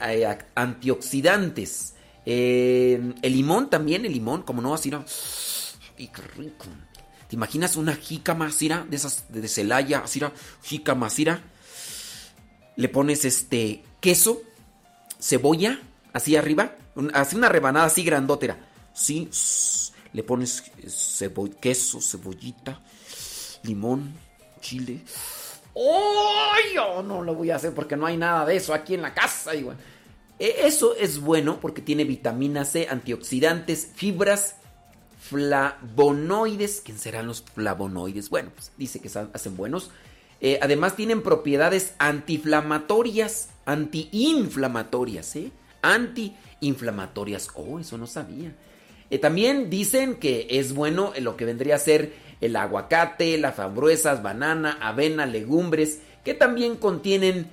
antioxidantes. 0.57 1.95
Eh, 2.27 3.15
el 3.23 3.33
limón 3.33 3.71
también, 3.71 4.05
el 4.05 4.13
limón, 4.13 4.43
como 4.43 4.61
no, 4.61 4.75
así, 4.75 4.89
era. 4.89 5.05
Ay, 5.97 6.09
qué 6.09 6.23
rico. 6.37 6.67
¿Te 7.29 7.37
imaginas 7.37 7.77
una 7.77 7.95
jícama, 7.95 8.51
Sira, 8.51 8.85
de 8.91 8.97
esas 8.97 9.27
de 9.29 9.47
Celaya, 9.47 10.05
Sira, 10.09 10.33
jícama, 10.65 11.11
Sira? 11.11 11.45
Le 12.75 12.89
pones 12.89 13.25
este 13.25 13.85
queso, 14.01 14.43
cebolla, 15.21 15.81
así 16.13 16.37
arriba, 16.37 16.75
así 17.15 17.37
una 17.37 17.49
rebanada 17.49 17.87
así 17.87 18.03
grandotera. 18.05 18.59
Sí, 18.95 19.29
le 20.13 20.23
pones 20.23 20.63
cebo- 20.87 21.55
queso, 21.61 22.01
cebollita, 22.01 22.81
limón, 23.63 24.13
chile. 24.61 25.01
¡Ay! 25.75 26.75
yo 26.75 27.03
no 27.03 27.23
lo 27.23 27.35
voy 27.35 27.51
a 27.51 27.57
hacer 27.57 27.73
porque 27.75 27.97
no 27.97 28.05
hay 28.07 28.17
nada 28.19 28.45
de 28.45 28.57
eso 28.57 28.75
aquí 28.75 28.95
en 28.95 29.03
la 29.03 29.15
casa. 29.15 29.55
igual. 29.55 29.77
E- 30.39 30.67
Eso 30.67 30.95
es 30.97 31.19
bueno 31.21 31.59
porque 31.61 31.81
tiene 31.81 32.05
vitamina 32.05 32.65
C, 32.67 32.89
antioxidantes, 32.91 33.89
fibras, 33.95 34.57
flavonoides. 35.21 36.83
¿Quién 36.85 36.99
serán 36.99 37.27
los 37.27 37.43
flavonoides? 37.43 38.29
Bueno, 38.29 38.51
pues 38.55 38.71
dice 38.77 39.01
que 39.01 39.09
hacen 39.33 39.57
buenos. 39.57 39.91
Eh, 40.43 40.59
además 40.61 40.97
tienen 40.97 41.23
propiedades 41.23 41.95
antiinflamatorias, 41.99 43.49
antiinflamatorias, 43.65 45.37
¿eh? 45.37 45.53
Antiinflamatorias. 45.83 47.51
Oh, 47.55 47.79
eso 47.79 47.99
no 47.99 48.07
sabía. 48.07 48.55
Eh, 49.11 49.19
también 49.19 49.69
dicen 49.69 50.15
que 50.15 50.47
es 50.51 50.73
bueno 50.73 51.13
lo 51.21 51.37
que 51.37 51.45
vendría 51.45 51.75
a 51.75 51.79
ser 51.79 52.15
el 52.41 52.57
aguacate, 52.57 53.37
las 53.39 53.55
frambuesas, 53.55 54.23
banana, 54.23 54.79
avena, 54.81 55.27
legumbres, 55.27 56.01
que 56.25 56.35
también 56.35 56.77
contienen 56.77 57.49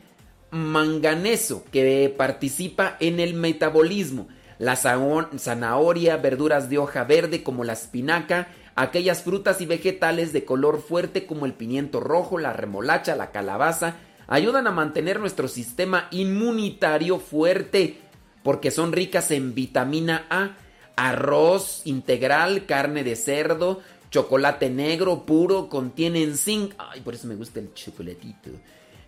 manganeso, 0.51 1.63
que 1.71 2.13
participa 2.17 2.97
en 2.99 3.19
el 3.19 3.33
metabolismo. 3.33 4.27
La 4.57 4.75
zanahoria, 4.75 6.17
verduras 6.17 6.69
de 6.69 6.77
hoja 6.77 7.03
verde 7.03 7.43
como 7.43 7.63
la 7.63 7.73
espinaca, 7.73 8.47
aquellas 8.75 9.23
frutas 9.23 9.61
y 9.61 9.65
vegetales 9.65 10.33
de 10.33 10.45
color 10.45 10.81
fuerte 10.81 11.25
como 11.25 11.45
el 11.45 11.53
pimiento 11.53 11.99
rojo, 11.99 12.39
la 12.39 12.53
remolacha, 12.53 13.15
la 13.15 13.31
calabaza, 13.31 13.95
ayudan 14.27 14.67
a 14.67 14.71
mantener 14.71 15.19
nuestro 15.19 15.47
sistema 15.47 16.07
inmunitario 16.11 17.19
fuerte 17.19 17.97
porque 18.43 18.71
son 18.71 18.91
ricas 18.91 19.31
en 19.31 19.53
vitamina 19.53 20.25
A, 20.29 20.55
arroz 20.95 21.81
integral, 21.85 22.65
carne 22.65 23.03
de 23.03 23.15
cerdo, 23.15 23.81
chocolate 24.11 24.69
negro 24.69 25.25
puro, 25.25 25.69
contienen 25.69 26.35
zinc. 26.37 26.73
Ay, 26.77 27.01
por 27.01 27.13
eso 27.13 27.27
me 27.27 27.35
gusta 27.35 27.59
el 27.59 27.73
chocolatito. 27.73 28.49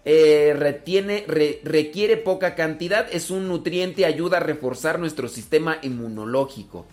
Eh, 0.03 0.55
retiene, 0.57 1.25
re- 1.27 1.61
requiere 1.63 2.17
poca 2.17 2.55
cantidad, 2.55 3.07
es 3.11 3.29
un 3.29 3.47
nutriente, 3.47 4.05
ayuda 4.05 4.37
a 4.37 4.41
reforzar 4.41 4.97
nuestro 4.99 5.27
sistema 5.27 5.77
inmunológico. 5.81 6.85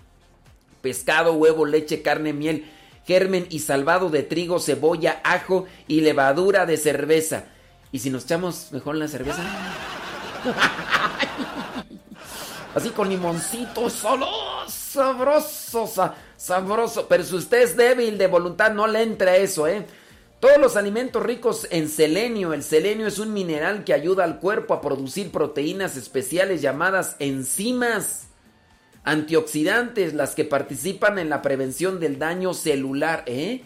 Pescado, 0.82 1.32
huevo, 1.34 1.64
leche, 1.64 2.02
carne, 2.02 2.32
miel, 2.32 2.66
germen 3.06 3.46
y 3.50 3.60
salvado 3.60 4.10
de 4.10 4.22
trigo, 4.22 4.60
cebolla, 4.60 5.20
ajo 5.24 5.64
y 5.86 6.02
levadura 6.02 6.66
de 6.66 6.76
cerveza. 6.76 7.44
¿Y 7.92 8.00
si 8.00 8.10
nos 8.10 8.24
echamos 8.24 8.68
mejor 8.72 8.96
la 8.96 9.08
cerveza? 9.08 9.42
Así 12.78 12.90
con 12.90 13.08
limoncito, 13.08 13.90
solo 13.90 14.26
sabroso, 14.68 15.86
sa- 15.86 16.14
sabroso. 16.36 17.06
Pero 17.08 17.24
si 17.24 17.34
usted 17.34 17.62
es 17.62 17.76
débil 17.76 18.16
de 18.18 18.26
voluntad, 18.28 18.72
no 18.72 18.86
le 18.86 19.02
entre 19.02 19.30
a 19.30 19.36
eso, 19.36 19.66
¿eh? 19.66 19.84
Todos 20.38 20.58
los 20.58 20.76
alimentos 20.76 21.20
ricos 21.22 21.66
en 21.70 21.88
selenio. 21.88 22.52
El 22.52 22.62
selenio 22.62 23.08
es 23.08 23.18
un 23.18 23.32
mineral 23.32 23.82
que 23.82 23.92
ayuda 23.94 24.22
al 24.22 24.38
cuerpo 24.38 24.74
a 24.74 24.80
producir 24.80 25.32
proteínas 25.32 25.96
especiales 25.96 26.62
llamadas 26.62 27.16
enzimas 27.18 28.28
antioxidantes, 29.02 30.14
las 30.14 30.34
que 30.34 30.44
participan 30.44 31.18
en 31.18 31.30
la 31.30 31.42
prevención 31.42 31.98
del 31.98 32.18
daño 32.18 32.54
celular, 32.54 33.24
¿eh? 33.26 33.62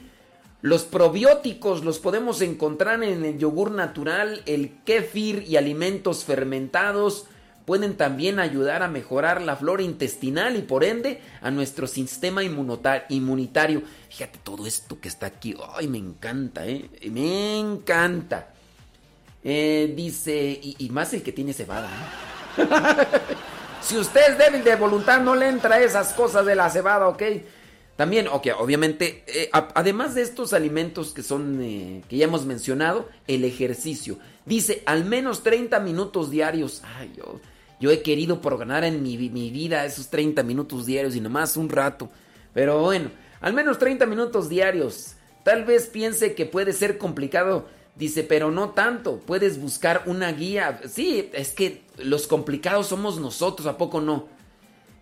Los 0.62 0.84
probióticos 0.84 1.84
los 1.84 1.98
podemos 1.98 2.40
encontrar 2.40 3.02
en 3.02 3.24
el 3.24 3.36
yogur 3.38 3.72
natural, 3.72 4.42
el 4.46 4.78
kéfir 4.84 5.44
y 5.46 5.56
alimentos 5.56 6.24
fermentados. 6.24 7.26
Pueden 7.64 7.96
también 7.96 8.40
ayudar 8.40 8.82
a 8.82 8.88
mejorar 8.88 9.40
la 9.42 9.56
flora 9.56 9.82
intestinal 9.82 10.56
y 10.56 10.62
por 10.62 10.84
ende 10.84 11.20
a 11.40 11.50
nuestro 11.50 11.86
sistema 11.86 12.42
inmunitario. 12.42 13.82
Fíjate 14.08 14.38
todo 14.42 14.66
esto 14.66 15.00
que 15.00 15.08
está 15.08 15.26
aquí. 15.26 15.54
Ay, 15.74 15.88
me 15.88 15.98
encanta, 15.98 16.66
¿eh? 16.66 16.90
Me 17.10 17.58
encanta. 17.58 18.48
Eh, 19.44 19.92
dice, 19.96 20.60
y, 20.62 20.88
más 20.90 21.12
el 21.14 21.22
que 21.22 21.32
tiene 21.32 21.52
cebada. 21.52 21.88
¿eh? 22.58 22.62
si 23.80 23.96
usted 23.96 24.32
es 24.32 24.38
débil 24.38 24.64
de 24.64 24.76
voluntad, 24.76 25.20
no 25.20 25.34
le 25.34 25.48
entra 25.48 25.80
esas 25.80 26.12
cosas 26.12 26.46
de 26.46 26.54
la 26.54 26.70
cebada, 26.70 27.08
¿ok? 27.08 27.22
También, 27.96 28.26
ok, 28.26 28.48
obviamente, 28.58 29.22
eh, 29.26 29.50
además 29.52 30.14
de 30.14 30.22
estos 30.22 30.54
alimentos 30.54 31.12
que 31.12 31.22
son, 31.22 31.60
eh, 31.62 32.02
que 32.08 32.16
ya 32.16 32.24
hemos 32.24 32.46
mencionado, 32.46 33.08
el 33.26 33.44
ejercicio. 33.44 34.18
Dice, 34.46 34.82
al 34.86 35.04
menos 35.04 35.42
30 35.42 35.78
minutos 35.80 36.30
diarios. 36.30 36.82
Ay, 36.98 37.12
yo, 37.16 37.40
yo 37.82 37.90
he 37.90 38.00
querido 38.00 38.40
programar 38.40 38.84
en 38.84 39.02
mi, 39.02 39.16
mi 39.16 39.50
vida 39.50 39.84
esos 39.84 40.06
30 40.08 40.44
minutos 40.44 40.86
diarios 40.86 41.16
y 41.16 41.20
nomás 41.20 41.56
un 41.56 41.68
rato. 41.68 42.08
Pero 42.54 42.80
bueno, 42.80 43.10
al 43.40 43.54
menos 43.54 43.80
30 43.80 44.06
minutos 44.06 44.48
diarios. 44.48 45.14
Tal 45.42 45.64
vez 45.64 45.88
piense 45.88 46.36
que 46.36 46.46
puede 46.46 46.74
ser 46.74 46.96
complicado. 46.96 47.66
Dice, 47.96 48.22
pero 48.22 48.52
no 48.52 48.70
tanto. 48.70 49.18
Puedes 49.18 49.60
buscar 49.60 50.04
una 50.06 50.30
guía. 50.30 50.80
Sí, 50.88 51.28
es 51.32 51.50
que 51.50 51.82
los 51.98 52.28
complicados 52.28 52.86
somos 52.86 53.18
nosotros, 53.18 53.66
¿a 53.66 53.76
poco 53.76 54.00
no? 54.00 54.28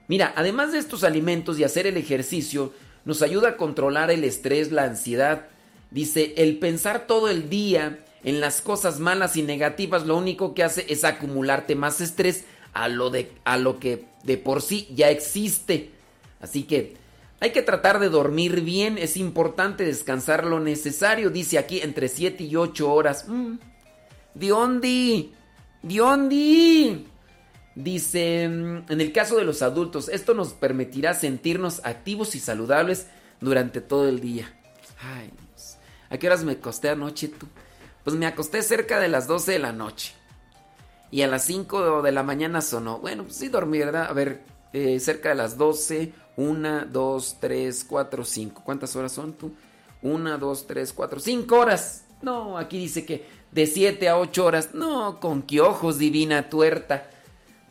Mira, 0.08 0.32
además 0.34 0.72
de 0.72 0.78
estos 0.78 1.04
alimentos 1.04 1.58
y 1.58 1.64
hacer 1.64 1.86
el 1.86 1.98
ejercicio, 1.98 2.72
nos 3.04 3.20
ayuda 3.20 3.50
a 3.50 3.56
controlar 3.58 4.10
el 4.10 4.24
estrés, 4.24 4.72
la 4.72 4.84
ansiedad. 4.84 5.48
Dice, 5.90 6.32
el 6.38 6.58
pensar 6.58 7.06
todo 7.06 7.28
el 7.28 7.50
día 7.50 7.98
en 8.24 8.40
las 8.40 8.62
cosas 8.62 9.00
malas 9.00 9.36
y 9.36 9.42
negativas 9.42 10.06
lo 10.06 10.16
único 10.16 10.54
que 10.54 10.62
hace 10.64 10.86
es 10.88 11.04
acumularte 11.04 11.74
más 11.74 12.00
estrés 12.00 12.44
a 12.72 12.88
lo, 12.88 13.10
de, 13.10 13.32
a 13.44 13.56
lo 13.56 13.78
que 13.78 14.06
de 14.24 14.36
por 14.36 14.62
sí 14.62 14.88
ya 14.94 15.10
existe. 15.10 15.90
Así 16.40 16.64
que 16.64 16.96
hay 17.40 17.52
que 17.52 17.62
tratar 17.62 17.98
de 17.98 18.10
dormir 18.10 18.60
bien, 18.60 18.98
es 18.98 19.16
importante 19.16 19.84
descansar 19.84 20.44
lo 20.44 20.60
necesario, 20.60 21.30
dice 21.30 21.58
aquí 21.58 21.80
entre 21.80 22.08
7 22.08 22.44
y 22.44 22.56
8 22.56 22.92
horas. 22.92 23.26
Mm. 23.28 23.58
Diondi, 24.34 25.32
Diondi. 25.82 27.06
Dice, 27.74 28.48
mm, 28.48 28.92
en 28.92 29.00
el 29.00 29.12
caso 29.12 29.36
de 29.36 29.44
los 29.44 29.62
adultos, 29.62 30.08
esto 30.08 30.34
nos 30.34 30.52
permitirá 30.52 31.14
sentirnos 31.14 31.80
activos 31.84 32.34
y 32.34 32.40
saludables 32.40 33.06
durante 33.40 33.80
todo 33.80 34.08
el 34.08 34.20
día. 34.20 34.52
Ay, 35.00 35.30
Dios. 35.30 35.76
¿a 36.10 36.18
qué 36.18 36.26
horas 36.26 36.44
me 36.44 36.52
acosté 36.52 36.90
anoche 36.90 37.28
tú? 37.28 37.46
Pues 38.04 38.16
me 38.16 38.26
acosté 38.26 38.62
cerca 38.62 38.98
de 38.98 39.08
las 39.08 39.26
12 39.26 39.52
de 39.52 39.58
la 39.60 39.72
noche. 39.72 40.12
Y 41.10 41.22
a 41.22 41.26
las 41.26 41.44
5 41.44 42.02
de 42.02 42.12
la 42.12 42.22
mañana 42.22 42.60
sonó. 42.60 42.98
Bueno, 42.98 43.24
pues 43.24 43.36
sí 43.36 43.48
dormí, 43.48 43.78
¿verdad? 43.78 44.06
A 44.08 44.12
ver, 44.12 44.42
eh, 44.72 45.00
cerca 45.00 45.30
de 45.30 45.34
las 45.34 45.56
12, 45.56 46.12
1, 46.36 46.86
2, 46.86 47.36
3, 47.40 47.84
4, 47.88 48.24
5. 48.24 48.62
¿Cuántas 48.64 48.94
horas 48.94 49.12
son 49.12 49.32
tú? 49.32 49.52
1, 50.02 50.38
2, 50.38 50.66
3, 50.66 50.92
4, 50.92 51.20
5 51.20 51.58
horas. 51.58 52.04
No, 52.22 52.56
aquí 52.58 52.78
dice 52.78 53.04
que 53.04 53.26
de 53.50 53.66
7 53.66 54.08
a 54.08 54.18
8 54.18 54.44
horas. 54.44 54.70
No, 54.74 55.18
con 55.20 55.42
qué 55.42 55.60
ojos, 55.60 55.98
divina 55.98 56.48
tuerta. 56.48 57.10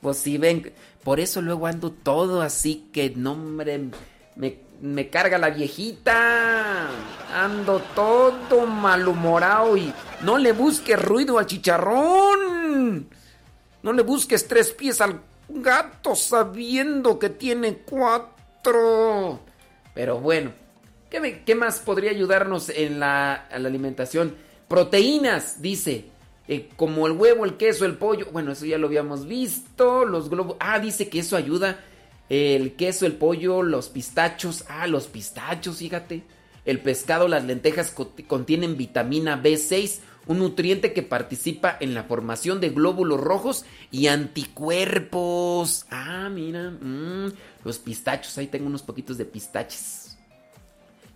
Pues 0.01 0.17
si 0.17 0.37
ven, 0.37 0.73
por 1.03 1.19
eso 1.19 1.41
luego 1.41 1.67
ando 1.67 1.91
todo 1.91 2.41
así 2.41 2.89
que, 2.93 3.11
no, 3.15 3.33
hombre, 3.33 3.89
me, 4.35 4.59
me 4.81 5.09
carga 5.09 5.37
la 5.37 5.49
viejita. 5.49 6.89
Ando 7.33 7.81
todo 7.95 8.65
malhumorado 8.65 9.77
y 9.77 9.93
no 10.23 10.37
le 10.37 10.51
busque 10.51 10.95
ruido 10.95 11.37
al 11.39 11.45
chicharrón. 11.45 13.09
No 13.83 13.93
le 13.93 14.01
busques 14.03 14.47
tres 14.47 14.71
pies 14.71 15.01
al 15.01 15.21
gato 15.49 16.15
sabiendo 16.15 17.17
que 17.19 17.29
tiene 17.29 17.77
cuatro. 17.77 19.39
Pero 19.93 20.19
bueno, 20.19 20.51
¿qué, 21.09 21.55
más 21.55 21.79
podría 21.79 22.11
ayudarnos 22.11 22.69
en 22.69 22.99
la, 22.99 23.33
alimentación? 23.51 24.35
Proteínas, 24.67 25.61
dice. 25.61 26.05
eh, 26.47 26.69
como 26.75 27.07
el 27.07 27.13
huevo, 27.13 27.45
el 27.45 27.57
queso, 27.57 27.85
el 27.85 27.97
pollo. 27.97 28.27
Bueno, 28.31 28.51
eso 28.51 28.65
ya 28.65 28.77
lo 28.77 28.87
habíamos 28.87 29.27
visto. 29.27 30.05
Los 30.05 30.29
globos. 30.29 30.57
Ah, 30.59 30.79
dice 30.79 31.09
que 31.09 31.19
eso 31.19 31.35
ayuda. 31.35 31.79
El 32.29 32.73
queso, 32.75 33.05
el 33.05 33.13
pollo, 33.13 33.63
los 33.63 33.89
pistachos. 33.89 34.63
Ah, 34.69 34.87
los 34.87 35.07
pistachos, 35.07 35.77
fíjate. 35.77 36.23
El 36.65 36.79
pescado, 36.81 37.27
las 37.27 37.43
lentejas 37.45 37.89
co- 37.91 38.13
contienen 38.27 38.77
vitamina 38.77 39.41
B6, 39.41 39.99
un 40.29 40.37
nutriente 40.37 40.93
que 40.93 41.01
participa 41.01 41.75
en 41.79 41.95
la 41.95 42.03
formación 42.03 42.61
de 42.61 42.69
glóbulos 42.69 43.19
rojos 43.19 43.65
y 43.89 44.05
anticuerpos. 44.07 45.87
Ah, 45.89 46.29
mira, 46.31 46.69
mm, 46.69 47.33
los 47.65 47.79
pistachos, 47.79 48.37
ahí 48.37 48.45
tengo 48.45 48.67
unos 48.67 48.83
poquitos 48.83 49.17
de 49.17 49.25
pistaches. 49.25 50.19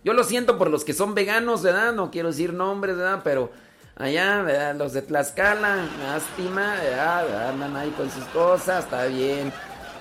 Yo 0.02 0.14
lo 0.14 0.24
siento 0.24 0.58
por 0.58 0.68
los 0.68 0.84
que 0.84 0.94
son 0.94 1.14
veganos, 1.14 1.62
¿verdad? 1.62 1.92
No 1.92 2.10
quiero 2.10 2.30
decir 2.30 2.52
nombres, 2.52 2.96
¿verdad? 2.96 3.20
Pero 3.22 3.52
allá, 3.94 4.42
¿verdad? 4.42 4.74
Los 4.74 4.92
de 4.94 5.02
Tlaxcala, 5.02 5.88
lástima, 6.00 6.74
¿verdad? 6.74 7.50
Andan 7.50 7.76
ahí 7.76 7.90
con 7.90 8.10
sus 8.10 8.24
cosas, 8.24 8.82
está 8.82 9.06
bien. 9.06 9.52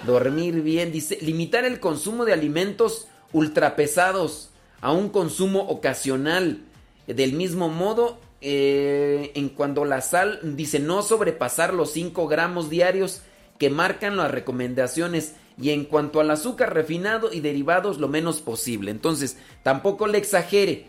Dormir 0.07 0.63
bien, 0.63 0.91
dice, 0.91 1.19
limitar 1.21 1.65
el 1.65 1.79
consumo 1.79 2.25
de 2.25 2.33
alimentos 2.33 3.07
ultrapesados 3.31 4.49
a 4.81 4.91
un 4.91 5.09
consumo 5.09 5.59
ocasional. 5.69 6.63
Del 7.05 7.33
mismo 7.33 7.69
modo, 7.69 8.17
eh, 8.45 9.31
en 9.35 9.47
cuanto 9.47 9.83
a 9.83 9.87
la 9.87 10.01
sal, 10.01 10.39
dice 10.43 10.79
no 10.79 11.01
sobrepasar 11.01 11.73
los 11.73 11.91
5 11.93 12.27
gramos 12.27 12.69
diarios 12.69 13.21
que 13.57 13.69
marcan 13.69 14.17
las 14.17 14.31
recomendaciones. 14.31 15.35
Y 15.57 15.69
en 15.69 15.85
cuanto 15.85 16.19
al 16.19 16.29
azúcar 16.29 16.73
refinado 16.73 17.31
y 17.31 17.39
derivados, 17.39 17.99
lo 17.99 18.09
menos 18.09 18.41
posible. 18.41 18.91
Entonces, 18.91 19.37
tampoco 19.61 20.07
le 20.07 20.17
exagere. 20.17 20.87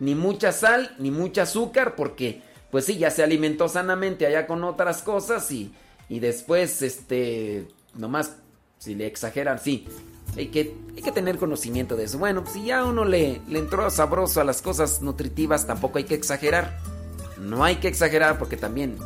Ni 0.00 0.16
mucha 0.16 0.50
sal, 0.50 0.96
ni 0.98 1.10
mucha 1.12 1.42
azúcar, 1.42 1.94
porque, 1.94 2.42
pues 2.70 2.86
sí, 2.86 2.98
ya 2.98 3.10
se 3.10 3.22
alimentó 3.22 3.68
sanamente 3.68 4.26
allá 4.26 4.46
con 4.46 4.64
otras 4.64 5.02
cosas 5.02 5.50
y, 5.52 5.72
y 6.08 6.18
después, 6.18 6.82
este, 6.82 7.68
nomás, 7.94 8.36
si 8.78 8.94
le 8.94 9.06
exageran, 9.06 9.58
sí. 9.60 9.86
Hay 10.36 10.48
que, 10.48 10.74
hay 10.96 11.02
que 11.02 11.12
tener 11.12 11.38
conocimiento 11.38 11.94
de 11.94 12.04
eso. 12.04 12.18
Bueno, 12.18 12.44
si 12.52 12.64
ya 12.64 12.84
uno 12.84 13.04
le, 13.04 13.40
le 13.48 13.58
entró 13.58 13.88
sabroso 13.90 14.40
a 14.40 14.44
las 14.44 14.60
cosas 14.60 15.00
nutritivas, 15.02 15.66
tampoco 15.66 15.98
hay 15.98 16.04
que 16.04 16.14
exagerar. 16.14 16.95
No 17.40 17.62
hay 17.64 17.76
que 17.76 17.88
exagerar 17.88 18.38
porque 18.38 18.56
también, 18.56 18.96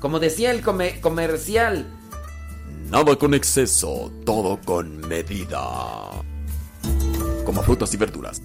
como 0.00 0.18
decía 0.18 0.50
el 0.50 0.62
come- 0.62 1.00
comercial, 1.00 1.86
Nada 2.90 3.16
con 3.16 3.34
exceso, 3.34 4.12
todo 4.24 4.60
con 4.64 4.98
medida. 5.08 6.22
Como 7.44 7.60
frutas 7.62 7.92
y 7.92 7.96
verduras. 7.96 8.40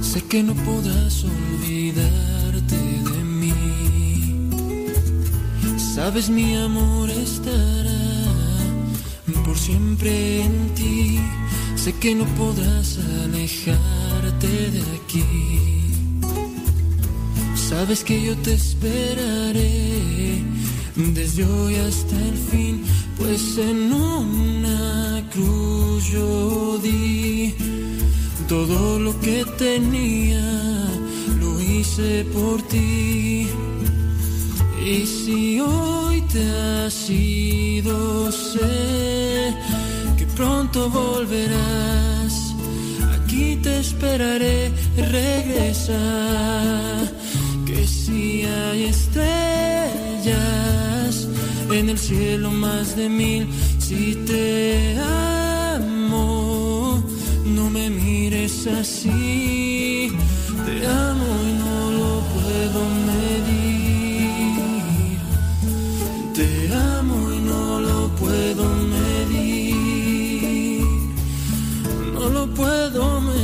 Sé 0.00 0.22
que 0.28 0.42
no 0.44 0.54
podrás 0.54 1.24
olvidarte 1.24 2.76
de 2.76 3.24
mí. 3.24 4.50
Sabes, 5.94 6.30
mi 6.30 6.56
amor 6.56 7.10
estará 7.10 7.90
por 9.44 9.58
siempre 9.58 10.42
en 10.44 10.74
ti. 10.76 11.20
Sé 11.74 11.92
que 11.94 12.14
no 12.14 12.24
podrás 12.36 12.98
alejarte 13.24 14.46
de 14.70 14.82
aquí. 14.96 15.81
Sabes 17.72 18.04
que 18.04 18.20
yo 18.20 18.36
te 18.36 18.52
esperaré 18.52 20.44
desde 20.94 21.42
hoy 21.42 21.76
hasta 21.76 22.16
el 22.16 22.36
fin, 22.50 22.84
pues 23.16 23.56
en 23.56 23.90
una 23.90 25.26
cruz 25.32 26.04
yo 26.04 26.78
di 26.82 27.54
todo 28.46 29.00
lo 29.00 29.18
que 29.20 29.46
tenía, 29.56 30.46
lo 31.40 31.58
hice 31.62 32.26
por 32.34 32.60
ti. 32.68 33.48
Y 34.84 35.06
si 35.06 35.58
hoy 35.58 36.20
te 36.30 36.44
has 36.44 37.08
ido, 37.08 38.30
sé 38.30 39.54
que 40.18 40.26
pronto 40.36 40.90
volverás. 40.90 42.54
Aquí 43.16 43.56
te 43.62 43.80
esperaré, 43.80 44.70
regresa. 44.94 46.00
Que 47.72 47.86
si 47.86 48.42
hay 48.42 48.84
estrellas 48.84 50.36
en 51.70 51.88
el 51.88 51.98
cielo 51.98 52.50
más 52.50 52.96
de 52.96 53.08
mil, 53.08 53.48
si 53.78 54.14
te 54.26 54.94
amo, 55.74 57.02
no 57.46 57.70
me 57.70 57.88
mires 57.88 58.66
así. 58.66 60.12
Te 60.66 60.86
amo 60.86 61.24
y 61.48 61.52
no 61.64 61.90
lo 62.00 62.20
puedo 62.34 62.80
medir. 63.10 64.52
Te 66.34 66.48
amo 66.74 67.32
y 67.32 67.38
no 67.38 67.80
lo 67.80 68.08
puedo 68.16 68.64
medir. 68.98 70.84
No 72.12 72.28
lo 72.28 72.46
puedo 72.52 73.20
medir. 73.22 73.41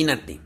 Imagínate 0.00 0.40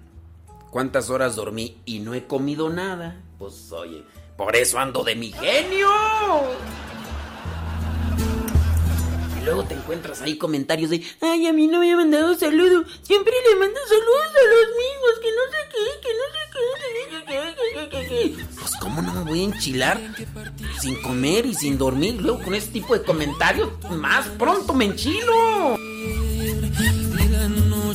cuántas 0.71 1.11
horas 1.11 1.37
dormí 1.37 1.81
y 1.85 2.01
no 2.01 2.15
he 2.15 2.27
comido 2.27 2.71
nada. 2.71 3.23
Pues 3.39 3.71
oye, 3.71 4.03
por 4.37 4.57
eso 4.57 4.81
ando 4.81 5.05
de 5.05 5.15
mi 5.15 5.31
genio. 5.31 5.89
Y 9.41 9.45
luego 9.45 9.63
te 9.65 9.75
encuentras 9.75 10.23
ahí 10.23 10.37
comentarios 10.39 10.91
de, 10.91 11.05
ay, 11.21 11.47
a 11.47 11.53
mí 11.53 11.69
no 11.69 11.79
me 11.79 11.93
ha 11.93 11.97
mandado 11.97 12.35
saludo. 12.35 12.85
Siempre 13.03 13.33
le 13.49 13.57
mando 13.61 13.79
saludos 13.87 14.27
a 14.27 14.45
los 14.51 14.67
mismos, 14.83 15.21
que 15.23 15.31
no 15.31 15.43
sé 15.53 15.59
qué, 15.71 15.85
que 16.03 16.13
no 16.19 16.25
sé 16.35 16.43
qué, 18.09 18.45
Pues 18.59 18.73
cómo 18.81 19.03
no 19.03 19.13
me 19.15 19.23
voy 19.31 19.41
a 19.41 19.45
enchilar 19.45 20.01
sin 20.81 21.01
comer 21.01 21.47
y 21.47 21.55
sin 21.55 21.79
dormir. 21.79 22.21
Luego 22.21 22.43
con 22.43 22.55
ese 22.55 22.73
tipo 22.73 22.95
de 22.95 23.05
comentarios, 23.05 23.69
más 23.91 24.27
pronto 24.31 24.75
me 24.75 24.87
enchilo. 24.87 25.79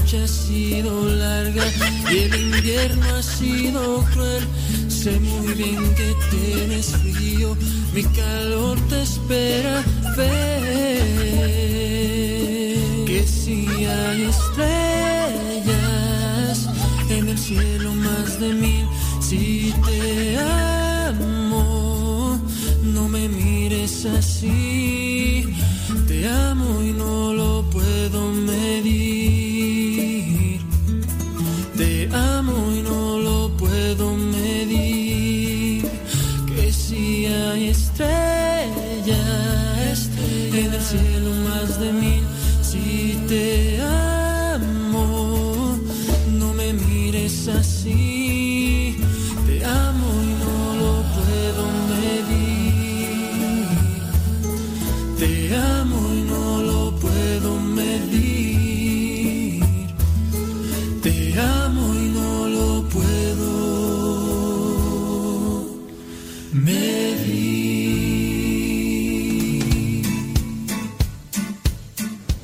Noche 0.10 0.24
ha 0.24 0.28
sido 0.28 1.06
larga 1.06 1.64
y 2.12 2.18
el 2.18 2.34
invierno 2.34 3.16
ha 3.16 3.22
sido 3.22 4.04
cruel. 4.12 4.44
Sé 4.88 5.20
muy 5.20 5.54
bien 5.54 5.94
que 5.94 6.16
tienes 6.32 6.88
frío, 6.98 7.56
mi 7.94 8.02
calor 8.02 8.80
te 8.90 9.04
espera. 9.04 9.84
Que 13.06 13.24
si 13.28 13.68
hay 13.86 14.24
estrellas 14.24 15.70
en 17.12 17.30
el 17.30 17.38
cielo 17.38 17.94
más 17.94 18.40
de 18.40 18.52
mil, 18.52 18.88
si 19.22 19.76
te 19.86 20.40
amo, 21.10 22.40
no 22.82 23.08
me 23.10 23.30
mires 23.30 24.08
así. 24.08 25.54
Te 26.08 26.28
amo 26.28 26.82
y 26.82 26.94
no 26.94 27.32
lo 27.32 27.64
puedo 27.70 28.39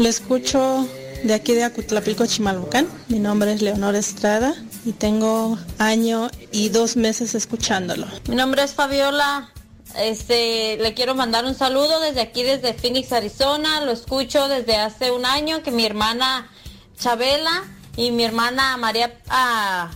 Le 0.05 0.09
escucho 0.09 0.87
de 1.23 1.33
aquí 1.33 1.55
de 1.55 1.63
Acutlapilco, 1.63 2.27
Chimalhuacán. 2.27 2.87
Mi 3.07 3.17
nombre 3.17 3.51
es 3.53 3.63
Leonor 3.63 3.95
Estrada 3.95 4.53
y 4.85 4.91
tengo 4.91 5.57
año 5.79 6.29
y 6.51 6.69
dos 6.69 6.95
meses 6.95 7.33
escuchándolo. 7.33 8.05
Mi 8.29 8.35
nombre 8.35 8.61
es 8.61 8.75
Fabiola. 8.75 9.49
Este, 9.97 10.77
le 10.77 10.93
quiero 10.93 11.15
mandar 11.15 11.45
un 11.45 11.55
saludo 11.55 11.99
desde 12.01 12.21
aquí, 12.21 12.43
desde 12.43 12.75
Phoenix, 12.75 13.11
Arizona. 13.13 13.81
Lo 13.81 13.91
escucho 13.91 14.47
desde 14.47 14.77
hace 14.77 15.09
un 15.09 15.25
año 15.25 15.63
que 15.63 15.71
mi 15.71 15.87
hermana 15.87 16.51
Chabela 16.99 17.63
y 17.97 18.11
mi 18.11 18.25
hermana 18.25 18.77
María 18.77 19.19
ah, 19.27 19.89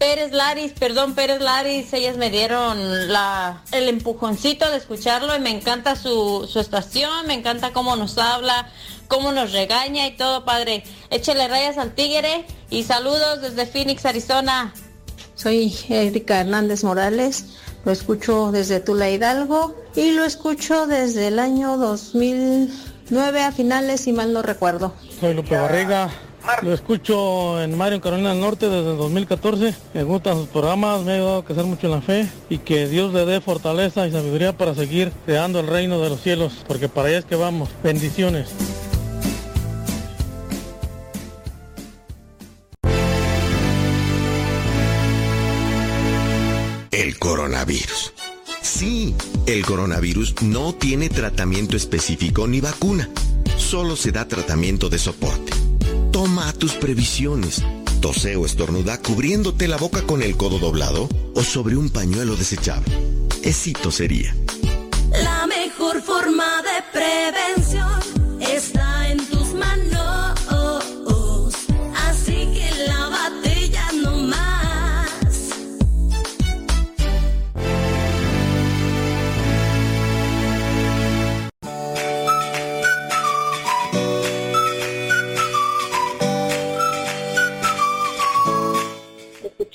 Pérez 0.00 0.32
Laris, 0.32 0.72
perdón, 0.72 1.14
Pérez 1.14 1.42
Laris, 1.42 1.92
ellas 1.92 2.16
me 2.16 2.30
dieron 2.30 2.78
el 2.80 3.88
empujoncito 3.90 4.70
de 4.70 4.78
escucharlo 4.78 5.36
y 5.36 5.40
me 5.40 5.50
encanta 5.50 5.94
su, 5.94 6.48
su 6.50 6.58
estación, 6.58 7.26
me 7.26 7.34
encanta 7.34 7.74
cómo 7.74 7.96
nos 7.96 8.16
habla, 8.16 8.70
cómo 9.08 9.30
nos 9.30 9.52
regaña 9.52 10.06
y 10.06 10.16
todo, 10.16 10.46
padre. 10.46 10.84
Échele 11.10 11.46
rayas 11.48 11.76
al 11.76 11.94
tigre 11.94 12.46
y 12.70 12.84
saludos 12.84 13.42
desde 13.42 13.66
Phoenix, 13.66 14.06
Arizona. 14.06 14.72
Soy 15.34 15.76
Erika 15.90 16.40
Hernández 16.40 16.82
Morales, 16.82 17.58
lo 17.84 17.92
escucho 17.92 18.52
desde 18.52 18.80
Tula 18.80 19.10
Hidalgo 19.10 19.74
y 19.94 20.12
lo 20.12 20.24
escucho 20.24 20.86
desde 20.86 21.28
el 21.28 21.38
año 21.38 21.76
2009 21.76 23.42
a 23.42 23.52
finales, 23.52 24.00
si 24.00 24.14
mal 24.14 24.32
no 24.32 24.40
recuerdo. 24.40 24.94
Soy 25.20 25.34
Lupe 25.34 25.58
Barriga, 25.58 26.10
lo 26.62 26.72
escucho 26.74 27.62
en 27.62 27.76
Mario 27.76 28.00
Carolina 28.00 28.30
del 28.30 28.40
Norte 28.40 28.68
desde 28.68 28.92
el 28.92 28.98
2014. 28.98 29.74
Me 29.94 30.02
gustan 30.02 30.36
sus 30.36 30.48
programas, 30.48 31.02
me 31.02 31.12
ha 31.12 31.14
ayudado 31.16 31.38
a 31.38 31.44
crecer 31.44 31.64
mucho 31.64 31.86
en 31.86 31.92
la 31.92 32.00
fe 32.00 32.28
y 32.48 32.58
que 32.58 32.88
Dios 32.88 33.12
le 33.12 33.24
dé 33.24 33.40
fortaleza 33.40 34.06
y 34.06 34.12
sabiduría 34.12 34.56
para 34.56 34.74
seguir 34.74 35.12
creando 35.24 35.60
el 35.60 35.66
reino 35.66 36.00
de 36.00 36.10
los 36.10 36.20
cielos, 36.20 36.64
porque 36.66 36.88
para 36.88 37.08
allá 37.08 37.18
es 37.18 37.24
que 37.24 37.36
vamos. 37.36 37.68
Bendiciones. 37.82 38.50
El 46.90 47.18
coronavirus. 47.18 48.12
Sí, 48.60 49.14
el 49.46 49.64
coronavirus 49.64 50.42
no 50.42 50.74
tiene 50.74 51.08
tratamiento 51.08 51.76
específico 51.76 52.46
ni 52.46 52.60
vacuna. 52.60 53.08
Solo 53.56 53.96
se 53.96 54.12
da 54.12 54.28
tratamiento 54.28 54.88
de 54.88 54.98
soporte. 54.98 55.69
Toma 56.12 56.52
tus 56.52 56.72
previsiones. 56.72 57.62
Tose 58.00 58.34
o 58.36 58.44
estornuda 58.44 58.98
cubriéndote 58.98 59.68
la 59.68 59.76
boca 59.76 60.02
con 60.02 60.22
el 60.22 60.36
codo 60.36 60.58
doblado 60.58 61.08
o 61.34 61.42
sobre 61.42 61.76
un 61.76 61.90
pañuelo 61.90 62.34
desechable. 62.34 62.92
Esi 63.42 63.72
tosería. 63.72 64.34
La 65.10 65.46
mejor 65.46 66.02
forma 66.02 66.62
de 66.62 66.98
prevención 66.98 67.89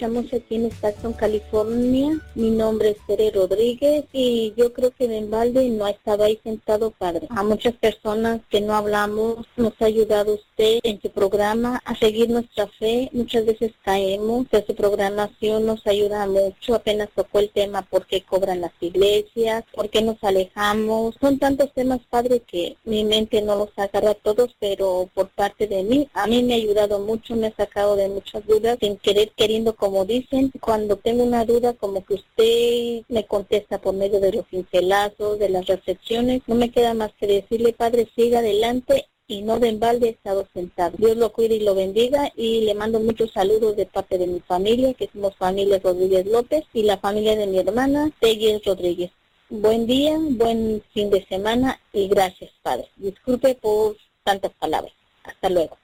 Escuchamos 0.05 0.33
aquí 0.33 0.55
en 0.55 0.65
Stockton, 0.67 1.13
California. 1.13 2.19
Mi 2.35 2.51
nombre 2.51 2.91
es 2.91 2.97
Tere 3.07 3.31
Rodríguez 3.31 4.05
y 4.13 4.53
yo 4.55 4.71
creo 4.71 4.91
que 4.91 5.05
en 5.05 5.31
balde 5.31 5.67
no 5.69 5.87
estaba 5.87 6.25
ahí 6.25 6.39
sentado 6.43 6.91
padre. 6.91 7.25
A 7.31 7.41
muchas 7.41 7.73
personas 7.73 8.41
que 8.51 8.61
no 8.61 8.75
hablamos 8.75 9.47
nos 9.57 9.73
ha 9.79 9.85
ayudado 9.85 10.35
en 10.57 11.01
su 11.01 11.09
programa 11.09 11.81
a 11.85 11.95
seguir 11.95 12.29
nuestra 12.29 12.67
fe. 12.67 13.09
Muchas 13.13 13.45
veces 13.45 13.73
caemos, 13.83 14.47
pero 14.49 14.65
su 14.65 14.75
programación 14.75 15.65
nos 15.65 15.85
ayuda 15.85 16.25
mucho. 16.27 16.75
Apenas 16.75 17.09
tocó 17.13 17.39
el 17.39 17.49
tema 17.49 17.81
por 17.81 18.05
qué 18.05 18.21
cobran 18.21 18.61
las 18.61 18.71
iglesias, 18.79 19.63
por 19.73 19.89
qué 19.89 20.01
nos 20.01 20.23
alejamos. 20.23 21.15
Son 21.19 21.39
tantos 21.39 21.73
temas, 21.73 21.99
padre, 22.09 22.39
que 22.39 22.77
mi 22.85 23.03
mente 23.03 23.41
no 23.41 23.55
los 23.55 23.69
agarra 23.77 24.13
todos, 24.13 24.55
pero 24.59 25.09
por 25.13 25.29
parte 25.29 25.67
de 25.67 25.83
mí, 25.83 26.07
a 26.13 26.27
mí 26.27 26.43
me 26.43 26.53
ha 26.53 26.57
ayudado 26.57 26.99
mucho, 26.99 27.35
me 27.35 27.47
ha 27.47 27.55
sacado 27.55 27.95
de 27.95 28.07
muchas 28.07 28.45
dudas, 28.45 28.77
sin 28.79 28.97
querer, 28.97 29.31
queriendo, 29.35 29.75
como 29.75 30.05
dicen, 30.05 30.51
cuando 30.61 30.95
tengo 30.97 31.23
una 31.23 31.45
duda, 31.45 31.73
como 31.73 32.05
que 32.05 32.15
usted 32.15 33.05
me 33.09 33.25
contesta 33.25 33.79
por 33.79 33.93
medio 33.93 34.19
de 34.19 34.31
los 34.33 34.45
pincelazos, 34.45 35.39
de 35.39 35.49
las 35.49 35.65
reflexiones, 35.65 36.41
no 36.47 36.55
me 36.55 36.71
queda 36.71 36.93
más 36.93 37.11
que 37.19 37.27
decirle, 37.27 37.73
padre, 37.73 38.07
siga 38.15 38.39
adelante 38.39 39.07
y 39.27 39.41
no 39.41 39.59
de 39.59 39.69
embalde 39.69 40.07
he 40.07 40.11
estado 40.11 40.47
sentado. 40.53 40.95
Dios 40.97 41.17
lo 41.17 41.31
cuide 41.31 41.55
y 41.55 41.61
lo 41.61 41.75
bendiga 41.75 42.31
y 42.35 42.61
le 42.61 42.73
mando 42.73 42.99
muchos 42.99 43.31
saludos 43.31 43.75
de 43.75 43.85
parte 43.85 44.17
de 44.17 44.27
mi 44.27 44.39
familia, 44.41 44.93
que 44.93 45.09
somos 45.11 45.35
familia 45.35 45.79
Rodríguez 45.79 46.25
López 46.25 46.63
y 46.73 46.83
la 46.83 46.97
familia 46.97 47.35
de 47.35 47.47
mi 47.47 47.59
hermana, 47.59 48.11
Tegues 48.19 48.63
Rodríguez. 48.65 49.11
Buen 49.49 49.85
día, 49.85 50.17
buen 50.19 50.83
fin 50.93 51.09
de 51.09 51.25
semana 51.27 51.79
y 51.93 52.07
gracias, 52.07 52.51
Padre. 52.61 52.87
Disculpe 52.97 53.55
por 53.55 53.95
tantas 54.23 54.51
palabras. 54.53 54.93
Hasta 55.23 55.49
luego. 55.49 55.77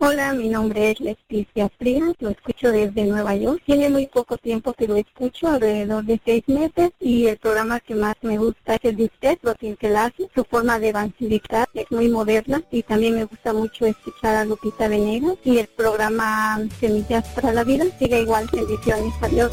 Hola, 0.00 0.32
mi 0.32 0.48
nombre 0.48 0.92
es 0.92 1.00
Leticia 1.00 1.68
Frías, 1.76 2.14
lo 2.20 2.28
escucho 2.28 2.70
desde 2.70 3.04
Nueva 3.04 3.34
York. 3.34 3.60
Tiene 3.66 3.90
muy 3.90 4.06
poco 4.06 4.38
tiempo 4.38 4.72
que 4.72 4.86
lo 4.86 4.94
escucho, 4.94 5.48
alrededor 5.48 6.04
de 6.04 6.20
seis 6.24 6.44
meses, 6.46 6.92
y 7.00 7.26
el 7.26 7.36
programa 7.36 7.80
que 7.80 7.96
más 7.96 8.14
me 8.22 8.38
gusta 8.38 8.76
es 8.76 8.84
el 8.84 8.96
de 8.96 9.04
usted, 9.06 9.38
los 9.42 9.56
pincelazos. 9.56 10.28
Su 10.32 10.44
forma 10.44 10.78
de 10.78 10.90
evangelizar 10.90 11.68
es 11.74 11.90
muy 11.90 12.08
moderna 12.08 12.62
y 12.70 12.84
también 12.84 13.16
me 13.16 13.24
gusta 13.24 13.52
mucho 13.52 13.86
escuchar 13.86 14.36
a 14.36 14.44
Lupita 14.44 14.86
Venegas 14.86 15.34
y 15.42 15.58
el 15.58 15.66
programa 15.66 16.60
Semillas 16.78 17.26
para 17.30 17.52
la 17.52 17.64
Vida. 17.64 17.84
Sigue 17.98 18.20
igual, 18.20 18.48
bendiciones, 18.52 19.12
adiós. 19.20 19.50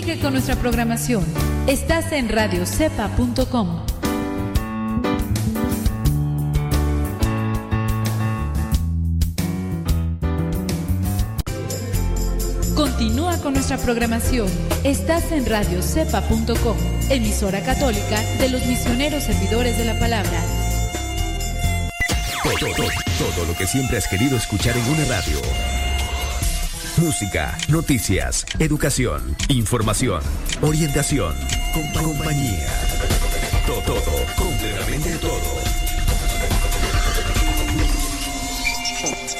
Sigue 0.00 0.18
con 0.18 0.32
nuestra 0.32 0.56
programación. 0.56 1.22
Estás 1.66 2.10
en 2.12 2.30
radiocepa.com. 2.30 3.84
Continúa 12.74 13.36
con 13.42 13.52
nuestra 13.52 13.76
programación. 13.76 14.48
Estás 14.84 15.32
en 15.32 15.44
radiocepa.com, 15.44 16.76
emisora 17.10 17.62
católica 17.62 18.22
de 18.38 18.48
los 18.48 18.64
misioneros 18.64 19.24
servidores 19.24 19.76
de 19.76 19.84
la 19.84 19.98
palabra. 19.98 20.42
Todo, 22.42 22.72
todo, 22.74 22.88
todo 23.18 23.44
lo 23.44 23.54
que 23.54 23.66
siempre 23.66 23.98
has 23.98 24.08
querido 24.08 24.38
escuchar 24.38 24.74
en 24.78 24.84
una 24.94 25.04
radio. 25.04 25.79
Música, 27.00 27.56
noticias, 27.68 28.44
educación, 28.58 29.34
información, 29.48 30.20
orientación, 30.60 31.34
compa- 31.72 32.02
compañía. 32.02 32.68
Todo, 33.66 33.80
todo, 33.80 34.02
completamente 34.36 35.16
todo. 35.16 35.40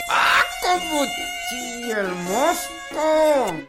¡Ah, 0.09 0.43
como 0.63 1.05
chilla 1.51 2.01
el! 2.01 3.69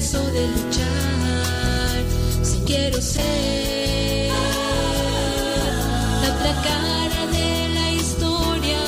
Se 0.00 0.18
cansó 0.18 0.30
de 0.30 0.46
luchar. 0.48 2.02
Si 2.42 2.58
quiero 2.66 3.00
ser 3.00 4.28
la 6.22 6.28
otra 6.34 6.52
cara 6.62 7.26
de 7.32 7.68
la 7.74 7.92
historia 7.92 8.78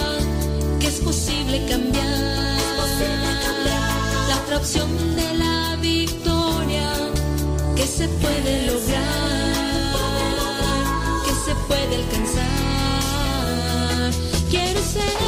que 0.81 0.87
es 0.89 1.01
posible 1.01 1.67
cambiar. 1.69 2.59
La 4.29 4.37
otra 4.43 4.57
opción 4.59 4.89
de 5.17 5.39
la 5.39 5.77
victoria 5.81 6.91
que 7.75 7.87
se 7.87 8.09
puede 8.09 8.67
lograr, 8.67 9.53
que 11.25 11.33
se 11.47 11.55
puede 11.69 11.97
alcanzar. 11.97 12.45
Quiero 14.51 14.81
ser 14.83 15.28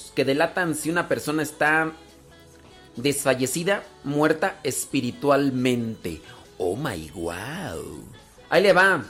que 0.15 0.25
delatan 0.25 0.75
si 0.75 0.89
una 0.89 1.07
persona 1.07 1.43
está 1.43 1.91
desfallecida, 2.95 3.83
muerta 4.03 4.59
espiritualmente. 4.63 6.21
Oh 6.57 6.75
my 6.75 7.09
wow. 7.11 8.03
Ahí 8.49 8.63
le 8.63 8.73
va. 8.73 9.03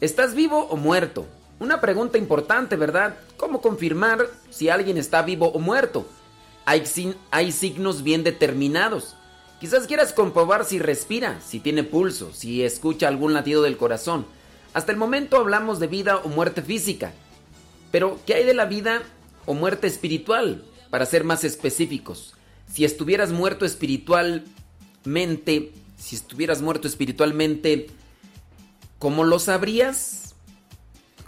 ¿Estás 0.00 0.34
vivo 0.34 0.66
o 0.70 0.76
muerto? 0.76 1.26
Una 1.58 1.80
pregunta 1.80 2.18
importante, 2.18 2.76
¿verdad? 2.76 3.16
¿Cómo 3.36 3.60
confirmar 3.60 4.26
si 4.48 4.68
alguien 4.68 4.96
está 4.96 5.22
vivo 5.22 5.48
o 5.48 5.58
muerto? 5.58 6.06
Hay, 6.64 6.86
signos 7.52 8.02
bien 8.02 8.24
determinados. 8.24 9.16
Quizás 9.60 9.86
quieras 9.86 10.12
comprobar 10.12 10.64
si 10.64 10.78
respira, 10.78 11.38
si 11.44 11.60
tiene 11.60 11.82
pulso, 11.82 12.32
si 12.32 12.62
escucha 12.62 13.08
algún 13.08 13.34
latido 13.34 13.62
del 13.62 13.76
corazón. 13.76 14.24
Hasta 14.72 14.92
el 14.92 14.98
momento 14.98 15.36
hablamos 15.36 15.80
de 15.80 15.86
vida 15.86 16.16
o 16.18 16.28
muerte 16.28 16.62
física. 16.62 17.12
Pero, 17.90 18.18
¿qué 18.24 18.34
hay 18.34 18.44
de 18.44 18.54
la 18.54 18.64
vida 18.64 19.02
muerte 19.54 19.86
espiritual? 19.86 20.64
Para 20.90 21.06
ser 21.06 21.24
más 21.24 21.44
específicos. 21.44 22.34
Si 22.72 22.84
estuvieras 22.84 23.32
muerto 23.32 23.64
espiritualmente, 23.64 25.72
si 25.98 26.16
estuvieras 26.16 26.62
muerto 26.62 26.88
espiritualmente, 26.88 27.88
¿cómo 28.98 29.24
lo 29.24 29.38
sabrías? 29.38 30.34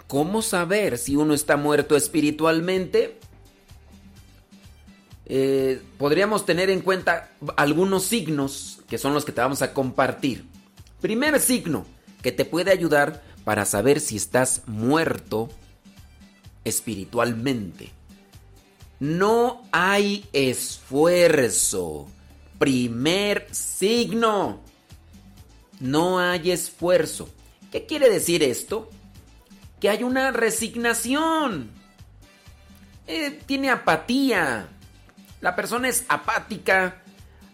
¿Cómo 0.07 0.41
saber 0.41 0.97
si 0.97 1.15
uno 1.15 1.33
está 1.33 1.57
muerto 1.57 1.95
espiritualmente? 1.95 3.17
Eh, 5.25 5.81
podríamos 5.97 6.45
tener 6.45 6.69
en 6.69 6.81
cuenta 6.81 7.31
algunos 7.55 8.03
signos 8.03 8.81
que 8.87 8.97
son 8.97 9.13
los 9.13 9.25
que 9.25 9.31
te 9.31 9.41
vamos 9.41 9.61
a 9.61 9.73
compartir. 9.73 10.45
Primer 11.01 11.39
signo 11.39 11.85
que 12.21 12.31
te 12.31 12.45
puede 12.45 12.71
ayudar 12.71 13.23
para 13.43 13.65
saber 13.65 13.99
si 13.99 14.15
estás 14.15 14.61
muerto 14.67 15.49
espiritualmente. 16.63 17.91
No 19.03 19.63
hay 19.73 20.25
esfuerzo. 20.31 22.07
Primer 22.57 23.53
signo. 23.53 24.61
No 25.81 26.19
hay 26.19 26.51
esfuerzo. 26.51 27.27
¿Qué 27.69 27.85
quiere 27.85 28.09
decir 28.09 28.43
esto? 28.43 28.89
Que 29.81 29.89
hay 29.89 30.03
una 30.03 30.31
resignación. 30.31 31.69
Eh, 33.05 33.41
tiene 33.45 33.71
apatía. 33.71 34.69
La 35.41 35.53
persona 35.53 35.89
es 35.89 36.05
apática 36.07 37.01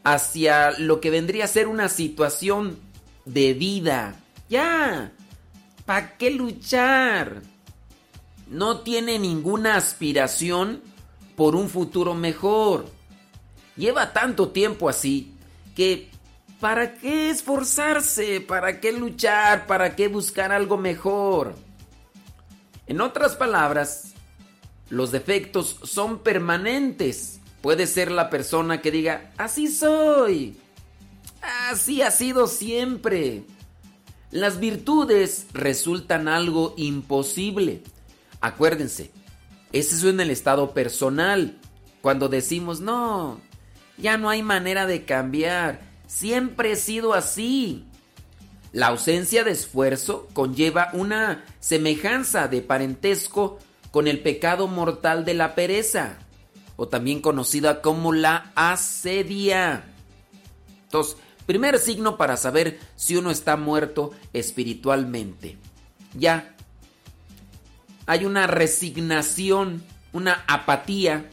hacia 0.04 0.78
lo 0.78 1.02
que 1.02 1.10
vendría 1.10 1.46
a 1.46 1.48
ser 1.48 1.66
una 1.66 1.90
situación 1.90 2.78
de 3.26 3.56
vida. 3.56 4.20
Ya. 4.50 5.14
¿Para 5.88 6.16
qué 6.16 6.30
luchar? 6.30 7.42
No 8.48 8.82
tiene 8.82 9.18
ninguna 9.18 9.78
aspiración 9.78 10.84
por 11.40 11.56
un 11.56 11.70
futuro 11.70 12.16
mejor. 12.16 12.86
Lleva 13.78 14.12
tanto 14.12 14.50
tiempo 14.50 14.90
así 14.90 15.32
que 15.74 16.10
¿para 16.60 16.96
qué 16.96 17.30
esforzarse? 17.30 18.42
¿Para 18.42 18.82
qué 18.82 18.92
luchar? 18.92 19.66
¿Para 19.66 19.96
qué 19.96 20.10
buscar 20.10 20.52
algo 20.52 20.76
mejor? 20.76 21.56
En 22.88 23.00
otras 23.00 23.38
palabras, 23.38 24.16
los 24.90 25.14
defectos 25.14 25.78
son 25.84 26.20
permanentes. 26.20 27.40
Puede 27.62 27.88
ser 27.88 28.12
la 28.12 28.30
persona 28.30 28.82
que 28.82 28.92
diga, 28.92 29.32
así 29.38 29.70
soy. 29.70 30.58
Así 31.70 32.02
ha 32.02 32.12
sido 32.12 32.48
siempre. 32.48 33.46
Las 34.30 34.60
virtudes 34.60 35.48
resultan 35.54 36.28
algo 36.28 36.74
imposible. 36.76 37.82
Acuérdense, 38.42 39.12
ese 39.72 39.96
es 39.96 40.04
en 40.04 40.20
el 40.20 40.32
estado 40.32 40.74
personal. 40.74 41.58
Cuando 42.02 42.30
decimos, 42.30 42.80
no, 42.80 43.40
ya 43.98 44.18
no 44.18 44.30
hay 44.30 44.42
manera 44.42 44.86
de 44.86 45.06
cambiar. 45.06 45.82
Siempre 46.08 46.72
he 46.72 46.76
sido 46.76 47.14
así. 47.14 47.86
La 48.72 48.88
ausencia 48.88 49.44
de 49.44 49.52
esfuerzo 49.52 50.28
conlleva 50.34 50.90
una 50.94 51.44
semejanza 51.60 52.48
de 52.48 52.62
parentesco 52.62 53.60
con 53.92 54.08
el 54.08 54.20
pecado 54.22 54.68
mortal 54.68 55.26
de 55.26 55.34
la 55.34 55.56
pereza, 55.56 56.20
o 56.76 56.88
también 56.88 57.22
conocida 57.22 57.82
como 57.82 58.14
la 58.14 58.52
asedia. 58.56 59.86
Entonces, 60.84 61.18
primer 61.48 61.80
signo 61.80 62.16
para 62.16 62.38
saber 62.38 62.80
si 62.96 63.16
uno 63.16 63.32
está 63.32 63.58
muerto 63.58 64.12
espiritualmente. 64.34 65.58
Ya. 66.14 66.56
Hay 68.10 68.26
una 68.26 68.48
resignación, 68.48 69.84
una 70.14 70.44
apatía. 70.48 71.30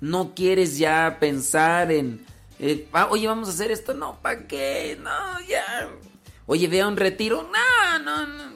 No 0.00 0.36
quieres 0.36 0.78
ya 0.78 1.16
pensar 1.18 1.90
en, 1.90 2.24
eh, 2.60 2.86
ah, 2.92 3.08
oye, 3.10 3.26
vamos 3.26 3.48
a 3.48 3.50
hacer 3.50 3.72
esto. 3.72 3.92
No, 3.92 4.20
¿para 4.22 4.46
qué? 4.46 4.96
No, 5.02 5.10
ya. 5.48 5.88
Oye, 6.46 6.68
vea 6.68 6.86
un 6.86 6.96
retiro. 6.96 7.50
No, 7.52 7.98
no, 8.04 8.24
no. 8.28 8.52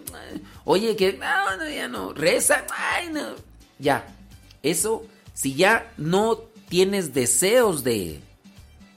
Oye, 0.64 0.94
que 0.94 1.14
no, 1.14 1.56
no, 1.56 1.68
ya 1.68 1.88
no. 1.88 2.12
Reza. 2.12 2.64
Ay, 2.72 3.08
no. 3.12 3.34
Ya. 3.80 4.14
Eso, 4.62 5.04
si 5.34 5.56
ya 5.56 5.92
no 5.96 6.36
tienes 6.68 7.14
deseos 7.14 7.82
de, 7.82 8.20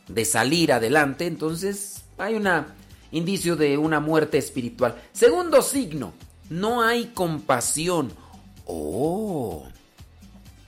de 0.07 0.25
salir 0.25 0.73
adelante, 0.73 1.25
entonces 1.25 2.03
hay 2.19 2.35
un 2.35 2.47
indicio 3.11 3.55
de 3.55 3.79
una 3.79 3.99
muerte 3.99 4.37
espiritual. 4.37 5.01
Segundo 5.11 5.63
signo, 5.63 6.13
no 6.51 6.83
hay 6.83 7.05
compasión. 7.15 8.13
Oh, 8.71 9.63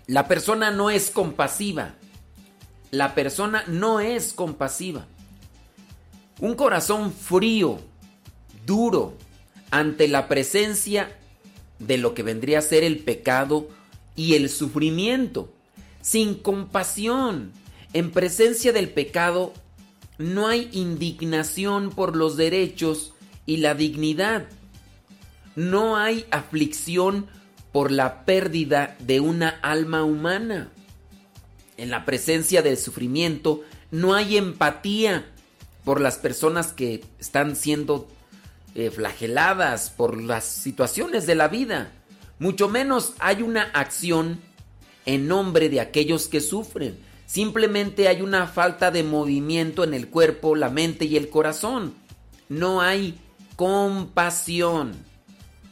la 0.07 0.27
persona 0.27 0.71
no 0.71 0.89
es 0.89 1.11
compasiva. 1.11 1.93
La 2.89 3.13
persona 3.13 3.63
no 3.67 3.99
es 3.99 4.33
compasiva. 4.33 5.05
Un 6.39 6.55
corazón 6.55 7.13
frío, 7.13 7.79
duro, 8.65 9.13
ante 9.69 10.07
la 10.07 10.27
presencia 10.27 11.15
de 11.77 11.99
lo 11.99 12.15
que 12.15 12.23
vendría 12.23 12.57
a 12.57 12.63
ser 12.63 12.83
el 12.83 12.97
pecado 12.97 13.69
y 14.15 14.33
el 14.33 14.49
sufrimiento. 14.49 15.53
Sin 16.01 16.33
compasión, 16.33 17.51
en 17.93 18.09
presencia 18.09 18.73
del 18.73 18.89
pecado, 18.89 19.53
no 20.17 20.47
hay 20.47 20.69
indignación 20.71 21.91
por 21.91 22.15
los 22.15 22.35
derechos 22.35 23.13
y 23.45 23.57
la 23.57 23.75
dignidad. 23.75 24.47
No 25.55 25.97
hay 25.97 26.25
aflicción 26.31 27.27
por 27.71 27.91
la 27.91 28.25
pérdida 28.25 28.95
de 28.99 29.19
una 29.19 29.49
alma 29.61 30.03
humana. 30.03 30.71
En 31.77 31.89
la 31.89 32.05
presencia 32.05 32.61
del 32.61 32.77
sufrimiento 32.77 33.61
no 33.91 34.13
hay 34.13 34.37
empatía 34.37 35.25
por 35.83 35.99
las 36.01 36.17
personas 36.17 36.73
que 36.73 37.03
están 37.19 37.55
siendo 37.55 38.07
eh, 38.75 38.91
flageladas 38.91 39.89
por 39.89 40.21
las 40.21 40.45
situaciones 40.45 41.25
de 41.25 41.35
la 41.35 41.47
vida. 41.47 41.91
Mucho 42.39 42.69
menos 42.69 43.13
hay 43.19 43.41
una 43.41 43.63
acción 43.63 44.39
en 45.05 45.27
nombre 45.27 45.69
de 45.69 45.81
aquellos 45.81 46.27
que 46.27 46.41
sufren. 46.41 46.97
Simplemente 47.25 48.07
hay 48.07 48.21
una 48.21 48.47
falta 48.47 48.91
de 48.91 49.03
movimiento 49.03 49.83
en 49.83 49.93
el 49.93 50.09
cuerpo, 50.09 50.55
la 50.55 50.69
mente 50.69 51.05
y 51.05 51.17
el 51.17 51.29
corazón. 51.29 51.93
No 52.49 52.81
hay 52.81 53.19
compasión. 53.55 54.93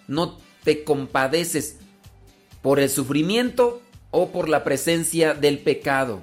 No 0.08 0.38
te 0.64 0.84
compadeces 0.84 1.78
por 2.62 2.80
el 2.80 2.90
sufrimiento 2.90 3.82
o 4.12 4.30
por 4.30 4.50
la 4.50 4.64
presencia 4.64 5.34
del 5.34 5.60
pecado. 5.60 6.22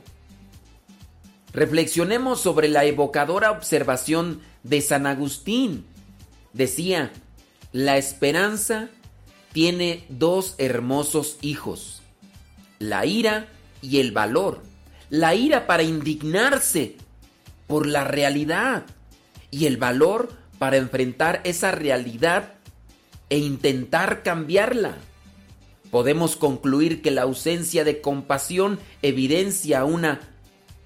Reflexionemos 1.53 2.41
sobre 2.41 2.69
la 2.69 2.85
evocadora 2.85 3.51
observación 3.51 4.41
de 4.63 4.81
San 4.81 5.07
Agustín. 5.07 5.87
Decía, 6.53 7.13
la 7.73 7.97
esperanza 7.97 8.91
tiene 9.53 10.05
dos 10.09 10.55
hermosos 10.59 11.39
hijos, 11.41 12.03
la 12.79 13.07
ira 13.07 13.49
y 13.81 14.01
el 14.01 14.13
valor. 14.13 14.63
La 15.09 15.35
ira 15.35 15.67
para 15.67 15.83
indignarse 15.83 16.97
por 17.67 17.87
la 17.87 18.05
realidad 18.05 18.85
y 19.51 19.67
el 19.67 19.77
valor 19.77 20.33
para 20.59 20.77
enfrentar 20.77 21.41
esa 21.45 21.71
realidad 21.71 22.55
e 23.31 23.39
intentar 23.39 24.23
cambiarla. 24.23 24.97
Podemos 25.97 26.37
concluir 26.37 27.01
que 27.01 27.11
la 27.11 27.23
ausencia 27.23 27.83
de 27.83 28.03
compasión 28.03 28.79
evidencia 29.01 29.87
una 29.87 30.21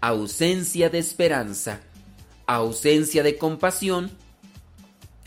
ausencia 0.00 0.88
de 0.88 1.00
esperanza. 1.00 1.80
Ausencia 2.46 3.24
de 3.24 3.36
compasión, 3.36 4.12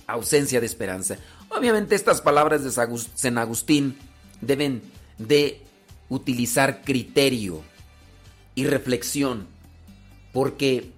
ausencia 0.08 0.62
de 0.62 0.68
esperanza. 0.68 1.18
Obviamente 1.50 1.96
estas 1.96 2.22
palabras 2.22 2.64
de 2.64 2.72
San 2.72 3.38
Agustín 3.38 3.98
deben 4.40 4.84
de 5.18 5.60
utilizar 6.08 6.84
criterio 6.86 7.62
y 8.56 8.64
reflexión, 8.64 9.48
porque 10.32 10.92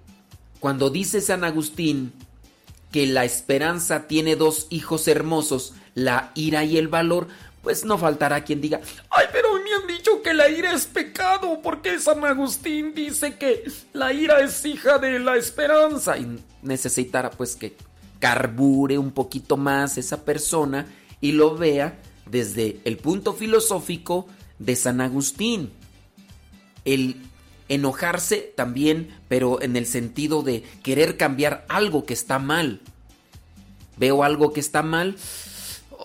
cuando 0.59 0.91
dice 0.91 1.21
San 1.21 1.43
Agustín 1.43 2.13
que 2.91 3.07
la 3.07 3.25
esperanza 3.25 4.05
tiene 4.05 4.35
dos 4.35 4.67
hijos 4.69 5.07
hermosos, 5.07 5.73
la 5.95 6.31
ira 6.35 6.65
y 6.65 6.77
el 6.77 6.87
valor, 6.87 7.29
pues 7.65 7.83
no 7.83 7.97
faltará 7.97 8.43
quien 8.43 8.61
diga, 8.61 8.79
ay, 9.09 9.25
pero 9.33 9.55
me 9.55 9.73
han 9.73 9.87
dicho 9.87 10.21
que 10.21 10.35
la 10.35 10.47
ira 10.49 10.71
es 10.71 10.85
pecado, 10.85 11.61
porque 11.63 11.97
San 11.97 12.23
Agustín 12.23 12.93
dice 12.93 13.39
que 13.39 13.63
la 13.91 14.13
ira 14.13 14.39
es 14.41 14.63
hija 14.63 14.99
de 14.99 15.17
la 15.17 15.35
esperanza. 15.35 16.15
Y 16.15 16.43
necesitará 16.61 17.31
pues 17.31 17.55
que 17.55 17.75
carbure 18.19 18.99
un 18.99 19.09
poquito 19.09 19.57
más 19.57 19.97
esa 19.97 20.23
persona 20.23 20.85
y 21.21 21.31
lo 21.31 21.57
vea 21.57 21.99
desde 22.29 22.79
el 22.85 22.97
punto 22.97 23.33
filosófico 23.33 24.27
de 24.59 24.75
San 24.75 25.01
Agustín. 25.01 25.71
El 26.85 27.19
enojarse 27.67 28.53
también, 28.55 29.09
pero 29.27 29.59
en 29.59 29.75
el 29.75 29.87
sentido 29.87 30.43
de 30.43 30.61
querer 30.83 31.17
cambiar 31.17 31.65
algo 31.67 32.05
que 32.05 32.13
está 32.13 32.37
mal. 32.37 32.81
Veo 33.97 34.23
algo 34.23 34.53
que 34.53 34.59
está 34.59 34.83
mal, 34.83 35.15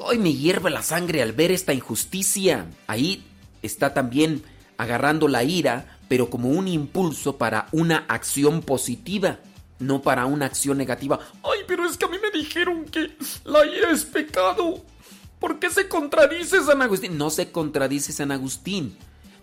hoy 0.00 0.18
me 0.18 0.32
hierve 0.32 0.70
la 0.70 0.82
sangre 0.82 1.22
al 1.22 1.32
ver 1.32 1.52
esta 1.52 1.72
injusticia. 1.72 2.66
Ahí 2.86 3.24
está 3.62 3.94
también 3.94 4.42
agarrando 4.76 5.28
la 5.28 5.44
ira, 5.44 5.98
pero 6.08 6.30
como 6.30 6.48
un 6.48 6.68
impulso 6.68 7.36
para 7.36 7.68
una 7.72 8.06
acción 8.08 8.62
positiva, 8.62 9.38
no 9.78 10.02
para 10.02 10.26
una 10.26 10.46
acción 10.46 10.78
negativa. 10.78 11.20
Ay, 11.42 11.60
pero 11.66 11.84
es 11.84 11.96
que 11.96 12.06
a 12.06 12.08
mí 12.08 12.16
me 12.20 12.36
dijeron 12.36 12.84
que 12.86 13.16
la 13.44 13.64
ira 13.66 13.90
es 13.90 14.04
pecado. 14.04 14.82
¿Por 15.38 15.58
qué 15.58 15.70
se 15.70 15.88
contradice 15.88 16.62
San 16.62 16.82
Agustín? 16.82 17.16
No 17.16 17.30
se 17.30 17.50
contradice 17.50 18.12
San 18.12 18.32
Agustín. 18.32 18.96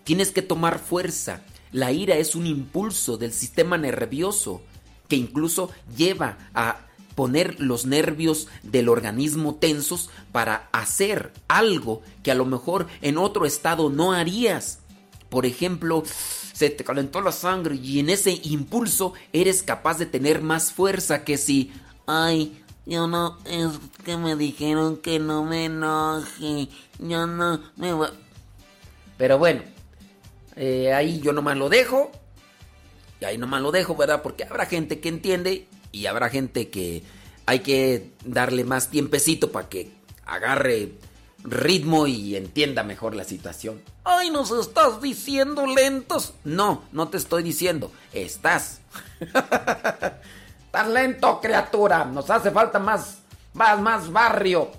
Tienes 0.04 0.30
que 0.30 0.42
tomar 0.42 0.78
fuerza. 0.78 1.42
La 1.72 1.92
ira 1.92 2.16
es 2.16 2.34
un 2.34 2.46
impulso 2.46 3.16
del 3.16 3.32
sistema 3.32 3.78
nervioso 3.78 4.62
que 5.08 5.16
incluso 5.16 5.70
lleva 5.96 6.38
a 6.54 6.87
poner 7.18 7.58
los 7.58 7.84
nervios 7.84 8.46
del 8.62 8.88
organismo 8.88 9.56
tensos 9.56 10.08
para 10.30 10.68
hacer 10.70 11.32
algo 11.48 12.00
que 12.22 12.30
a 12.30 12.36
lo 12.36 12.44
mejor 12.44 12.86
en 13.02 13.18
otro 13.18 13.44
estado 13.44 13.90
no 13.90 14.12
harías. 14.12 14.78
Por 15.28 15.44
ejemplo, 15.44 16.04
se 16.52 16.70
te 16.70 16.84
calentó 16.84 17.20
la 17.20 17.32
sangre 17.32 17.74
y 17.74 17.98
en 17.98 18.10
ese 18.10 18.40
impulso 18.44 19.14
eres 19.32 19.64
capaz 19.64 19.98
de 19.98 20.06
tener 20.06 20.42
más 20.42 20.70
fuerza 20.70 21.24
que 21.24 21.38
si, 21.38 21.72
ay, 22.06 22.62
yo 22.86 23.08
no, 23.08 23.36
es 23.46 23.66
que 24.04 24.16
me 24.16 24.36
dijeron 24.36 24.98
que 24.98 25.18
no 25.18 25.42
me 25.42 25.64
enoje, 25.64 26.68
yo 27.00 27.26
no 27.26 27.60
me 27.74 27.94
voy. 27.94 28.10
Pero 29.16 29.38
bueno, 29.38 29.62
eh, 30.54 30.92
ahí 30.94 31.18
yo 31.18 31.32
nomás 31.32 31.56
lo 31.56 31.68
dejo. 31.68 32.12
Y 33.20 33.24
ahí 33.24 33.38
nomás 33.38 33.60
lo 33.60 33.72
dejo, 33.72 33.96
¿verdad? 33.96 34.22
Porque 34.22 34.44
habrá 34.44 34.66
gente 34.66 35.00
que 35.00 35.08
entiende 35.08 35.66
y 35.92 36.06
habrá 36.06 36.28
gente 36.28 36.68
que 36.68 37.02
hay 37.46 37.60
que 37.60 38.12
darle 38.24 38.64
más 38.64 38.90
tiempecito 38.90 39.50
para 39.52 39.68
que 39.68 39.90
agarre 40.26 40.92
ritmo 41.44 42.06
y 42.06 42.36
entienda 42.36 42.82
mejor 42.82 43.14
la 43.14 43.24
situación. 43.24 43.80
Ay, 44.04 44.30
nos 44.30 44.50
estás 44.50 45.00
diciendo 45.00 45.66
lentos. 45.66 46.34
No, 46.44 46.84
no 46.92 47.08
te 47.08 47.16
estoy 47.16 47.42
diciendo. 47.42 47.92
Estás. 48.12 48.80
estás 49.20 50.88
lento, 50.88 51.40
criatura. 51.40 52.04
Nos 52.04 52.28
hace 52.30 52.50
falta 52.50 52.78
más, 52.78 53.18
más, 53.54 53.80
más 53.80 54.12
barrio. 54.12 54.70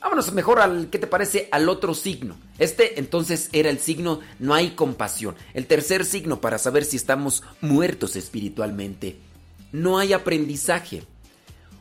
Vámonos 0.00 0.32
mejor 0.32 0.60
al, 0.60 0.88
¿qué 0.88 0.98
te 0.98 1.06
parece? 1.06 1.48
Al 1.52 1.68
otro 1.68 1.92
signo. 1.92 2.36
Este 2.58 2.98
entonces 2.98 3.50
era 3.52 3.68
el 3.68 3.78
signo 3.78 4.20
no 4.38 4.54
hay 4.54 4.70
compasión. 4.70 5.36
El 5.52 5.66
tercer 5.66 6.04
signo 6.04 6.40
para 6.40 6.58
saber 6.58 6.84
si 6.84 6.96
estamos 6.96 7.42
muertos 7.60 8.16
espiritualmente. 8.16 9.18
No 9.72 9.98
hay 9.98 10.12
aprendizaje. 10.12 11.02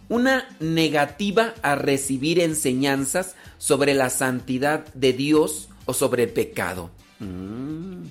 Una 0.08 0.48
negativa 0.59 1.53
a 1.61 1.76
recibir 1.76 2.40
enseñanzas 2.40 3.35
sobre 3.58 3.93
la 3.93 4.09
santidad 4.09 4.85
de 4.93 5.14
Dios 5.14 5.69
o 5.85 5.93
sobre 5.93 6.24
el 6.24 6.30
pecado. 6.30 6.90
Mm. 7.19 8.06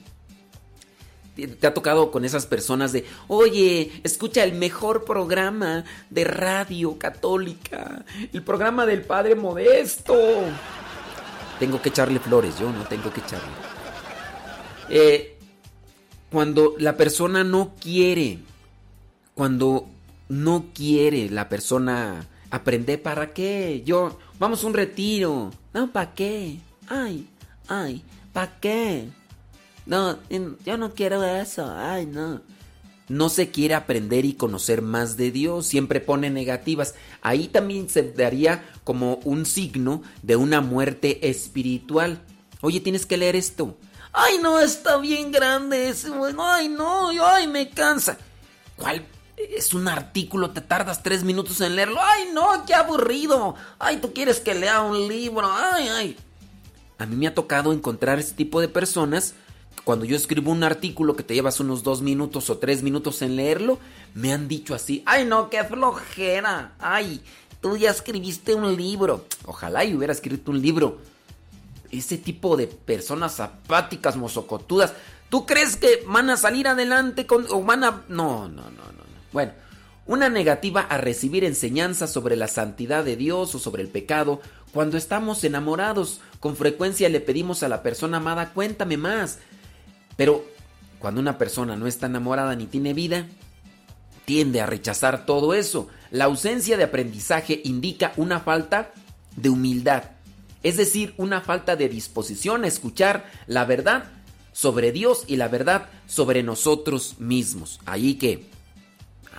Te 1.61 1.67
ha 1.69 1.75
tocado 1.75 2.11
con 2.11 2.25
esas 2.25 2.47
personas 2.47 2.91
de, 2.91 3.05
oye, 3.29 3.93
escucha 4.03 4.43
el 4.43 4.55
mejor 4.55 5.05
programa 5.05 5.85
de 6.11 6.25
radio 6.25 6.99
católica, 6.99 8.05
el 8.33 8.43
programa 8.43 8.87
del 8.87 9.03
Padre 9.03 9.37
Modesto. 9.37 10.17
Tengo 11.61 11.81
que 11.81 11.91
echarle 11.91 12.19
flores, 12.19 12.59
yo 12.59 12.73
no 12.73 12.85
tengo 12.85 13.13
que 13.13 13.21
echarle. 13.21 13.49
Eh, 14.89 15.39
cuando 16.31 16.75
la 16.79 16.97
persona 16.97 17.45
no 17.45 17.75
quiere, 17.81 18.41
cuando 19.39 19.87
no 20.29 20.73
quiere 20.75 21.31
la 21.31 21.49
persona 21.49 22.27
aprender, 22.51 23.01
¿para 23.01 23.33
qué? 23.33 23.85
Yo, 23.87 24.19
vamos 24.41 24.65
a 24.65 24.67
un 24.67 24.75
retiro. 24.75 25.53
No, 25.73 25.93
¿para 25.93 26.13
qué? 26.13 26.59
Ay, 26.89 27.29
ay, 27.69 28.03
¿para 28.33 28.59
qué? 28.59 29.05
No, 29.87 30.19
yo 30.67 30.77
no 30.77 30.93
quiero 30.93 31.23
eso. 31.23 31.73
Ay, 31.73 32.07
no. 32.07 32.41
No 33.07 33.29
se 33.29 33.53
quiere 33.53 33.77
aprender 33.77 34.25
y 34.25 34.33
conocer 34.33 34.83
más 34.83 35.17
de 35.17 35.31
Dios, 35.31 35.69
siempre 35.69 36.01
pone 36.01 36.31
negativas. 36.31 36.97
Ahí 37.23 37.47
también 37.47 37.89
se 37.89 38.11
daría 38.11 38.69
como 38.83 39.21
un 39.23 39.47
signo 39.47 40.03
de 40.25 40.35
una 40.35 40.61
muerte 40.61 41.29
espiritual. 41.31 42.21
Oye, 42.61 42.81
tienes 42.81 43.07
que 43.07 43.17
leer 43.17 43.37
esto. 43.37 43.79
Ay, 44.13 44.39
no, 44.43 44.59
está 44.59 44.97
bien 44.97 45.31
grande 45.31 45.91
ese. 45.91 46.09
Ay, 46.41 46.69
no, 46.69 47.11
ay, 47.25 47.47
me 47.47 47.71
cansa. 47.71 48.19
¿Cuál? 48.77 49.07
Es 49.57 49.73
un 49.75 49.89
artículo, 49.89 50.51
te 50.51 50.61
tardas 50.61 51.03
tres 51.03 51.25
minutos 51.25 51.61
en 51.61 51.77
leerlo. 51.77 52.01
Ay, 52.03 52.31
no, 52.33 52.65
qué 52.67 52.75
aburrido. 52.75 53.55
Ay, 53.79 53.99
tú 53.99 54.13
quieres 54.13 54.41
que 54.41 54.55
lea 54.55 54.81
un 54.81 55.09
libro. 55.09 55.51
Ay, 55.53 55.89
ay. 55.89 56.17
A 56.99 57.07
mí 57.07 57.15
me 57.15 57.29
ha 57.29 57.35
tocado 57.35 57.73
encontrar 57.73 58.19
este 58.19 58.35
tipo 58.35 58.61
de 58.61 58.69
personas 58.69 59.35
cuando 59.85 60.05
yo 60.05 60.17
escribo 60.17 60.53
un 60.53 60.65
artículo 60.65 61.17
que 61.17 61.23
te 61.23 61.33
llevas 61.33 61.61
unos 61.61 61.83
dos 61.83 62.03
minutos 62.03 62.51
o 62.51 62.59
tres 62.59 62.83
minutos 62.83 63.23
en 63.23 63.37
leerlo, 63.37 63.79
me 64.13 64.35
han 64.35 64.47
dicho 64.47 64.75
así, 64.75 65.03
ay 65.07 65.25
no, 65.25 65.49
qué 65.49 65.65
flojera, 65.65 66.75
ay, 66.79 67.23
tú 67.63 67.79
ya 67.79 67.91
escribiste 67.91 68.55
un 68.55 68.77
libro, 68.77 69.25
ojalá 69.47 69.87
y 69.87 69.95
hubiera 69.95 70.13
escrito 70.13 70.51
un 70.51 70.61
libro. 70.61 70.99
Ese 71.91 72.19
tipo 72.19 72.59
de 72.59 72.67
personas 72.67 73.41
apáticas, 73.41 74.17
mozocotudas, 74.17 74.93
¿tú 75.31 75.47
crees 75.47 75.77
que 75.77 76.05
van 76.07 76.29
a 76.29 76.37
salir 76.37 76.69
adelante 76.69 77.27
con, 77.27 77.47
o 77.49 77.63
van 77.63 77.83
a... 77.83 78.03
No, 78.09 78.47
no, 78.47 78.65
no. 78.65 78.98
Bueno, 79.39 79.53
una 80.05 80.29
negativa 80.29 80.81
a 80.81 80.99
recibir 80.99 81.45
enseñanzas 81.45 82.13
sobre 82.13 82.35
la 82.35 82.49
santidad 82.49 83.05
de 83.05 83.15
Dios 83.15 83.55
o 83.55 83.61
sobre 83.61 83.85
el 83.85 83.89
pecado. 83.89 84.41
Cuando 84.73 84.97
estamos 84.97 85.45
enamorados, 85.45 86.21
con 86.41 86.57
frecuencia 86.57 87.09
le 87.09 87.21
pedimos 87.21 87.63
a 87.63 87.69
la 87.69 87.85
persona 87.85 88.17
amada, 88.17 88.53
cuéntame 88.53 88.97
más. 88.97 89.39
Pero 90.17 90.45
cuando 90.99 91.21
una 91.21 91.39
persona 91.39 91.77
no 91.77 91.87
está 91.87 92.07
enamorada 92.07 92.57
ni 92.57 92.67
tiene 92.67 92.95
vida, 92.95 93.29
tiende 94.25 94.61
a 94.61 94.67
rechazar 94.67 95.25
todo 95.25 95.55
eso. 95.55 95.87
La 96.11 96.25
ausencia 96.25 96.77
de 96.77 96.83
aprendizaje 96.83 97.61
indica 97.63 98.13
una 98.17 98.41
falta 98.41 98.91
de 99.37 99.51
humildad, 99.51 100.03
es 100.65 100.77
decir, 100.79 101.15
una 101.17 101.43
falta 101.43 101.77
de 101.77 101.89
disposición 101.89 102.65
a 102.65 102.67
escuchar 102.67 103.31
la 103.47 103.65
verdad 103.67 104.11
sobre 104.53 104.91
Dios 104.91 105.23
y 105.29 105.37
la 105.37 105.47
verdad 105.47 105.87
sobre 106.09 106.43
nosotros 106.43 107.21
mismos. 107.21 107.79
Ahí 107.87 108.15
que, 108.15 108.58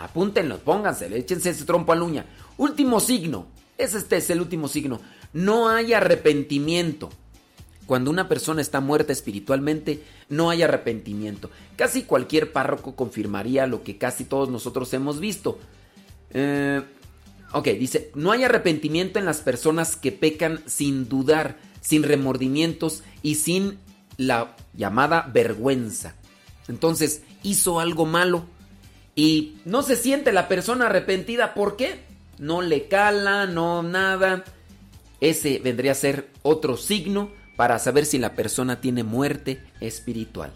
apúntenlo, 0.03 0.59
pónganse, 0.59 1.15
échense 1.17 1.49
ese 1.49 1.65
trompo 1.65 1.93
a 1.93 2.01
uña. 2.01 2.25
Último 2.57 2.99
signo, 2.99 3.47
es 3.77 3.95
este 3.95 4.17
es 4.17 4.29
el 4.29 4.41
último 4.41 4.67
signo. 4.67 4.99
No 5.33 5.69
hay 5.69 5.93
arrepentimiento. 5.93 7.09
Cuando 7.85 8.11
una 8.11 8.29
persona 8.29 8.61
está 8.61 8.81
muerta 8.81 9.13
espiritualmente, 9.13 10.03
no 10.29 10.49
hay 10.49 10.61
arrepentimiento. 10.61 11.49
Casi 11.75 12.03
cualquier 12.03 12.51
párroco 12.51 12.95
confirmaría 12.95 13.65
lo 13.65 13.83
que 13.83 13.97
casi 13.97 14.25
todos 14.25 14.49
nosotros 14.49 14.93
hemos 14.93 15.19
visto. 15.19 15.57
Eh, 16.31 16.83
ok, 17.51 17.67
dice, 17.69 18.11
no 18.13 18.31
hay 18.31 18.43
arrepentimiento 18.43 19.17
en 19.17 19.25
las 19.25 19.41
personas 19.41 19.95
que 19.95 20.11
pecan 20.11 20.61
sin 20.67 21.09
dudar, 21.09 21.57
sin 21.81 22.03
remordimientos 22.03 23.03
y 23.23 23.35
sin 23.35 23.79
la 24.17 24.55
llamada 24.73 25.29
vergüenza. 25.33 26.15
Entonces, 26.67 27.23
hizo 27.41 27.79
algo 27.79 28.05
malo 28.05 28.45
y 29.19 29.57
no 29.65 29.81
se 29.81 29.97
siente 29.97 30.31
la 30.31 30.47
persona 30.47 30.85
arrepentida. 30.85 31.53
¿Por 31.53 31.75
qué? 31.75 31.99
No 32.37 32.61
le 32.61 32.87
cala, 32.87 33.47
no 33.47 33.83
nada. 33.83 34.45
Ese 35.19 35.59
vendría 35.59 35.91
a 35.91 35.95
ser 35.95 36.29
otro 36.41 36.77
signo 36.77 37.29
para 37.57 37.79
saber 37.79 38.05
si 38.05 38.17
la 38.17 38.33
persona 38.33 38.79
tiene 38.79 39.03
muerte 39.03 39.61
espiritual. 39.81 40.53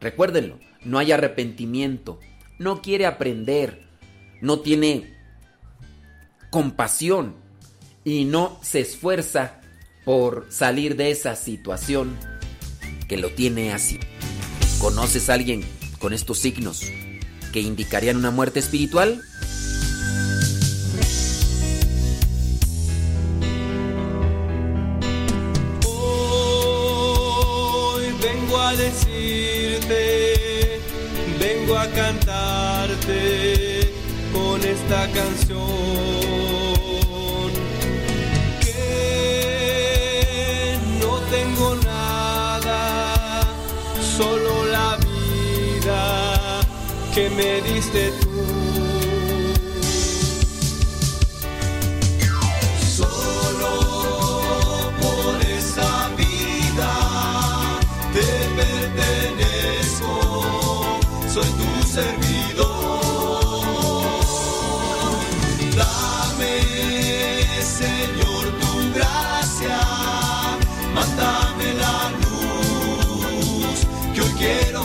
Recuérdenlo, 0.00 0.60
no 0.84 1.00
hay 1.00 1.10
arrepentimiento, 1.10 2.20
no 2.60 2.80
quiere 2.80 3.06
aprender, 3.06 3.82
no 4.40 4.60
tiene 4.60 5.12
compasión 6.50 7.34
y 8.04 8.24
no 8.24 8.60
se 8.62 8.82
esfuerza 8.82 9.60
por 10.04 10.46
salir 10.48 10.94
de 10.94 11.10
esa 11.10 11.34
situación 11.34 12.16
que 13.08 13.16
lo 13.16 13.30
tiene 13.30 13.72
así. 13.72 13.98
¿Conoces 14.78 15.28
a 15.28 15.34
alguien 15.34 15.64
con 15.98 16.12
estos 16.12 16.38
signos 16.38 16.84
que 17.56 17.62
indicarían 17.62 18.18
una 18.18 18.30
muerte 18.30 18.60
espiritual? 18.60 19.22
Hoy 25.86 28.04
vengo 28.20 28.58
a 28.58 28.76
decirte, 28.76 30.82
vengo 31.40 31.78
a 31.78 31.86
cantarte 31.92 33.90
con 34.34 34.60
esta 34.60 35.10
canción. 35.12 36.55
Que 47.16 47.30
me 47.30 47.62
diste 47.62 48.12
tú. 48.20 48.28
Solo 52.94 53.72
por 55.00 55.40
esa 55.58 56.10
vida 56.14 56.92
te 58.12 58.28
pertenezco, 58.60 60.12
soy 61.32 61.50
tu 61.60 61.68
servidor. 61.88 63.00
Dame, 65.74 66.54
Señor, 67.80 68.44
tu 68.60 68.72
gracia, 68.94 69.78
mándame 70.94 71.68
la 71.82 71.96
luz 72.20 73.78
que 74.14 74.20
hoy 74.20 74.34
quiero 74.36 74.82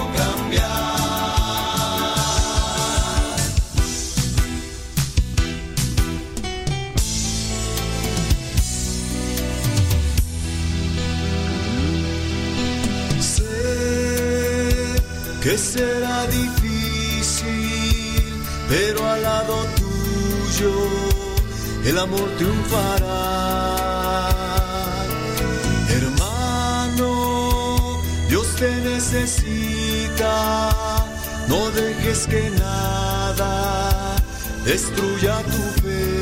será 15.73 16.27
difícil, 16.27 17.53
pero 18.67 19.07
al 19.07 19.21
lado 19.21 19.55
tuyo 19.79 20.73
el 21.85 21.97
amor 21.97 22.29
triunfará. 22.37 24.29
Hermano, 25.97 27.11
Dios 28.27 28.47
te 28.59 28.71
necesita, 28.91 30.33
no 31.47 31.71
dejes 31.71 32.27
que 32.27 32.49
nada 32.49 34.15
destruya 34.65 35.41
tu 35.43 35.61
fe. 35.81 36.20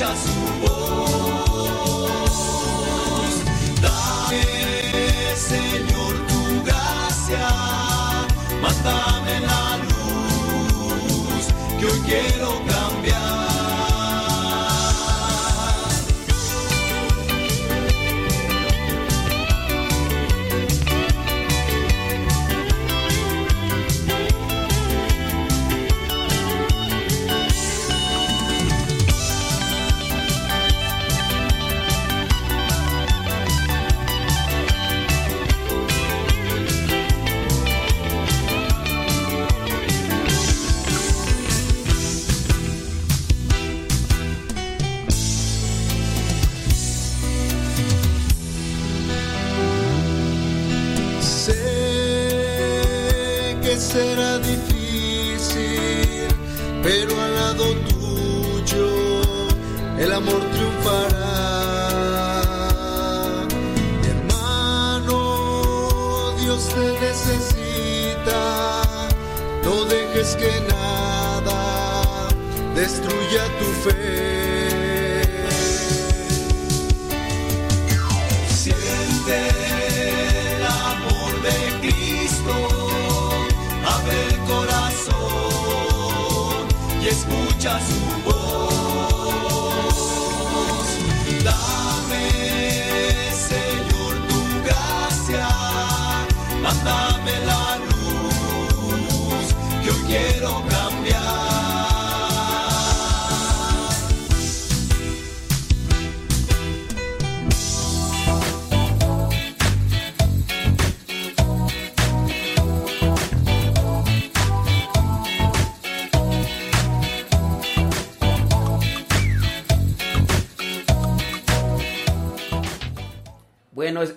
Escucha 0.00 0.16
su 0.16 0.40
voz. 0.60 2.30
Dame, 3.82 4.44
Señor, 5.36 6.14
tu 6.26 6.40
gracia, 6.64 7.48
mándame 8.62 9.40
la 9.40 9.76
luz 9.76 11.44
que 11.78 11.84
hoy 11.86 12.00
quiero 12.06 12.48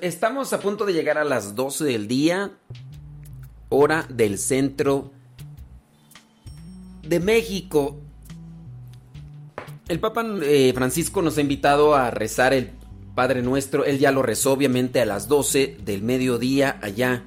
estamos 0.03 0.51
a 0.51 0.59
punto 0.59 0.85
de 0.85 0.91
llegar 0.91 1.17
a 1.17 1.23
las 1.23 1.55
12 1.55 1.85
del 1.85 2.09
día, 2.09 2.51
hora 3.69 4.05
del 4.09 4.37
centro 4.37 5.11
de 7.01 7.21
México. 7.21 8.01
El 9.87 10.01
Papa 10.01 10.25
eh, 10.43 10.73
Francisco 10.75 11.21
nos 11.21 11.37
ha 11.37 11.41
invitado 11.41 11.95
a 11.95 12.11
rezar 12.11 12.53
el 12.53 12.71
Padre 13.15 13.41
Nuestro. 13.41 13.85
Él 13.85 13.97
ya 13.97 14.11
lo 14.11 14.23
rezó 14.23 14.51
obviamente 14.51 14.99
a 14.99 15.05
las 15.05 15.29
12 15.29 15.77
del 15.85 16.03
mediodía 16.03 16.79
allá 16.81 17.23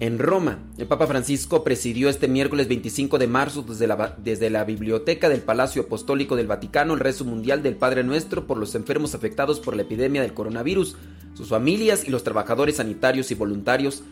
en 0.00 0.18
Roma. 0.18 0.58
El 0.76 0.86
Papa 0.86 1.06
Francisco 1.06 1.64
presidió 1.64 2.08
este 2.08 2.28
miércoles 2.28 2.68
25 2.68 3.18
de 3.18 3.26
marzo 3.26 3.62
desde 3.62 3.86
la, 3.86 4.16
desde 4.18 4.48
la 4.48 4.64
biblioteca 4.64 5.28
del 5.28 5.40
Palacio 5.40 5.82
Apostólico 5.82 6.36
del 6.36 6.46
Vaticano 6.46 6.94
el 6.94 7.00
rezo 7.00 7.24
mundial 7.24 7.62
del 7.62 7.76
Padre 7.76 8.04
Nuestro 8.04 8.46
por 8.46 8.58
los 8.58 8.74
enfermos 8.74 9.14
afectados 9.14 9.58
por 9.58 9.74
la 9.74 9.82
epidemia 9.82 10.22
del 10.22 10.34
coronavirus, 10.34 10.96
sus 11.34 11.48
familias 11.48 12.06
y 12.06 12.10
los 12.10 12.22
trabajadores 12.22 12.76
sanitarios 12.76 13.30
y 13.30 13.34
voluntarios 13.34 14.04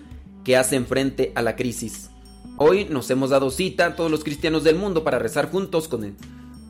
que 0.44 0.56
hacen 0.56 0.86
frente 0.86 1.32
a 1.34 1.42
la 1.42 1.54
crisis. 1.54 2.10
Hoy 2.56 2.86
nos 2.86 3.10
hemos 3.10 3.30
dado 3.30 3.50
cita 3.50 3.94
todos 3.96 4.10
los 4.10 4.24
cristianos 4.24 4.64
del 4.64 4.76
mundo 4.76 5.04
para 5.04 5.18
rezar 5.18 5.50
juntos 5.50 5.88
con 5.88 6.04
el, 6.04 6.14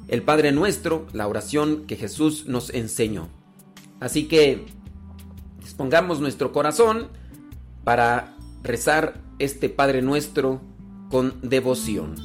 el 0.08 0.22
Padre 0.22 0.52
Nuestro, 0.52 1.06
la 1.12 1.26
oración 1.26 1.86
que 1.86 1.96
Jesús 1.96 2.46
nos 2.46 2.70
enseñó. 2.70 3.28
Así 3.98 4.24
que 4.28 4.66
dispongamos 5.62 6.20
nuestro 6.20 6.52
corazón 6.52 7.08
para 7.84 8.35
rezar 8.66 9.22
este 9.38 9.68
Padre 9.68 10.02
Nuestro 10.02 10.60
con 11.08 11.34
devoción. 11.42 12.16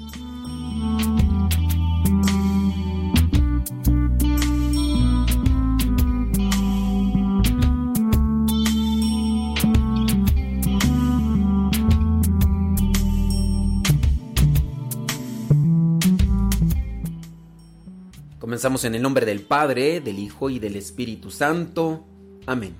Comenzamos 18.39 18.83
en 18.83 18.95
el 18.95 19.01
nombre 19.01 19.25
del 19.25 19.41
Padre, 19.41 20.01
del 20.01 20.19
Hijo 20.19 20.49
y 20.49 20.59
del 20.59 20.75
Espíritu 20.75 21.31
Santo. 21.31 22.05
Amén. 22.45 22.73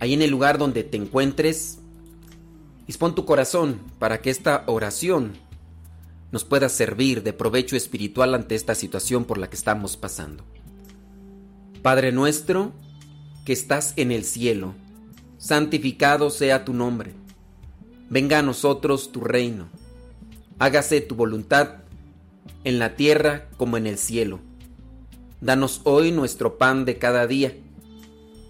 Ahí 0.00 0.12
en 0.12 0.22
el 0.22 0.30
lugar 0.30 0.58
donde 0.58 0.82
te 0.82 0.96
encuentres, 0.96 1.77
dispón 2.88 3.14
tu 3.14 3.26
corazón 3.26 3.80
para 3.98 4.22
que 4.22 4.30
esta 4.30 4.64
oración 4.66 5.34
nos 6.32 6.44
pueda 6.44 6.70
servir 6.70 7.22
de 7.22 7.34
provecho 7.34 7.76
espiritual 7.76 8.34
ante 8.34 8.54
esta 8.54 8.74
situación 8.74 9.26
por 9.26 9.36
la 9.36 9.50
que 9.50 9.56
estamos 9.56 9.98
pasando. 9.98 10.42
Padre 11.82 12.12
nuestro, 12.12 12.72
que 13.44 13.52
estás 13.52 13.92
en 13.96 14.10
el 14.10 14.24
cielo, 14.24 14.74
santificado 15.36 16.30
sea 16.30 16.64
tu 16.64 16.72
nombre. 16.72 17.12
Venga 18.08 18.38
a 18.38 18.42
nosotros 18.42 19.12
tu 19.12 19.20
reino. 19.20 19.68
Hágase 20.58 21.02
tu 21.02 21.14
voluntad 21.14 21.82
en 22.64 22.78
la 22.78 22.96
tierra 22.96 23.48
como 23.58 23.76
en 23.76 23.86
el 23.86 23.98
cielo. 23.98 24.40
Danos 25.42 25.82
hoy 25.84 26.10
nuestro 26.10 26.56
pan 26.56 26.86
de 26.86 26.96
cada 26.96 27.26
día. 27.26 27.54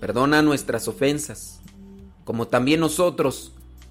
Perdona 0.00 0.42
nuestras 0.42 0.86
ofensas, 0.86 1.60
como 2.24 2.46
también 2.46 2.78
nosotros 2.78 3.52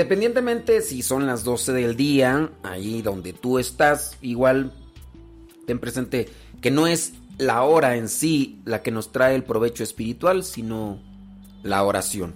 Independientemente 0.00 0.80
si 0.80 1.02
son 1.02 1.26
las 1.26 1.44
12 1.44 1.74
del 1.74 1.94
día, 1.94 2.50
ahí 2.62 3.02
donde 3.02 3.34
tú 3.34 3.58
estás, 3.58 4.16
igual 4.22 4.72
ten 5.66 5.78
presente 5.78 6.26
que 6.62 6.70
no 6.70 6.86
es 6.86 7.12
la 7.36 7.64
hora 7.64 7.96
en 7.96 8.08
sí 8.08 8.62
la 8.64 8.80
que 8.80 8.92
nos 8.92 9.12
trae 9.12 9.34
el 9.34 9.44
provecho 9.44 9.84
espiritual, 9.84 10.42
sino 10.42 11.02
la 11.62 11.84
oración. 11.84 12.34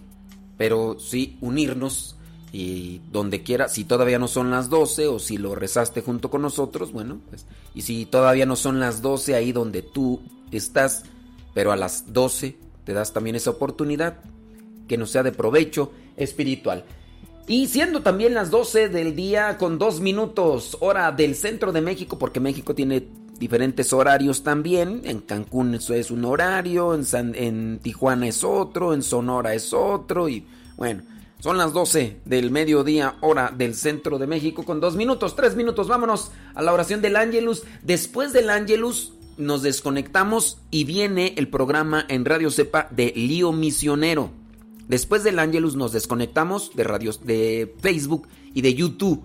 Pero 0.59 0.99
sí 0.99 1.39
unirnos 1.41 2.17
y 2.53 3.01
donde 3.11 3.43
quiera, 3.43 3.69
si 3.69 3.85
todavía 3.85 4.19
no 4.19 4.29
son 4.29 4.51
las 4.51 4.69
12 4.69 5.07
o 5.07 5.19
si 5.19 5.39
lo 5.39 5.55
rezaste 5.55 6.03
junto 6.03 6.29
con 6.29 6.43
nosotros, 6.43 6.93
bueno, 6.93 7.23
pues 7.31 7.47
y 7.75 7.81
si 7.81 8.05
todavía 8.05 8.45
no 8.45 8.57
son 8.57 8.79
las 8.79 9.01
12 9.01 9.37
ahí 9.37 9.53
donde 9.53 9.81
tú 9.81 10.21
estás, 10.51 11.05
pero 11.55 11.73
a 11.73 11.77
las 11.77 12.13
12 12.13 12.59
te 12.85 12.93
das 12.93 13.15
también 13.15 13.37
esa 13.37 13.49
oportunidad 13.49 14.19
que 14.87 14.99
nos 14.99 15.09
sea 15.09 15.23
de 15.23 15.33
provecho 15.33 15.93
espiritual. 16.19 16.85
Y 17.47 17.67
siendo 17.67 18.01
también 18.03 18.33
las 18.35 18.51
12 18.51 18.89
del 18.89 19.15
día 19.15 19.59
con 19.59 19.79
dos 19.79 20.01
minutos, 20.01 20.79
hora 20.81 21.13
del 21.13 21.35
centro 21.35 21.73
de 21.73 21.83
México, 21.83 22.19
porque 22.19 22.41
México 22.41 22.75
tiene 22.75 23.07
diferentes 23.39 23.93
horarios 23.93 24.43
también. 24.43 25.03
En 25.05 25.21
Cancún 25.21 25.75
eso 25.75 25.93
es 25.93 26.11
un 26.11 26.25
horario, 26.25 26.95
en, 26.95 27.05
San- 27.05 27.35
en 27.35 27.81
Tijuana 27.83 28.29
es 28.29 28.45
otro, 28.45 28.95
en 28.95 29.03
Sonora 29.03 29.53
es 29.53 29.75
otro. 29.75 30.29
Y 30.31 30.47
bueno, 30.79 31.03
son 31.39 31.59
las 31.59 31.75
12 31.75 32.21
del 32.25 32.51
mediodía, 32.51 33.17
hora 33.21 33.53
del 33.55 33.75
centro 33.75 34.19
de 34.19 34.27
México, 34.27 34.65
con 34.65 34.81
dos 34.81 34.97
minutos, 34.97 35.37
tres 35.37 35.55
minutos. 35.55 35.87
Vámonos 35.87 36.31
a 36.55 36.63
la 36.63 36.73
oración 36.73 37.03
del 37.03 37.17
Ángelus. 37.17 37.65
Después 37.83 38.33
del 38.33 38.49
Ángelus 38.49 39.13
nos 39.37 39.61
desconectamos 39.63 40.57
y 40.71 40.85
viene 40.85 41.35
el 41.37 41.49
programa 41.49 42.07
en 42.09 42.25
Radio 42.25 42.51
Cepa 42.51 42.89
de 42.91 43.13
Lío 43.15 43.53
Misionero. 43.53 44.31
Después 44.89 45.25
del 45.25 45.39
Ángelus 45.39 45.77
nos 45.77 45.93
desconectamos 45.93 46.75
de 46.75 46.85
radios 46.85 47.25
de 47.25 47.75
Facebook 47.81 48.29
y 48.53 48.63
de 48.63 48.75
YouTube. 48.75 49.23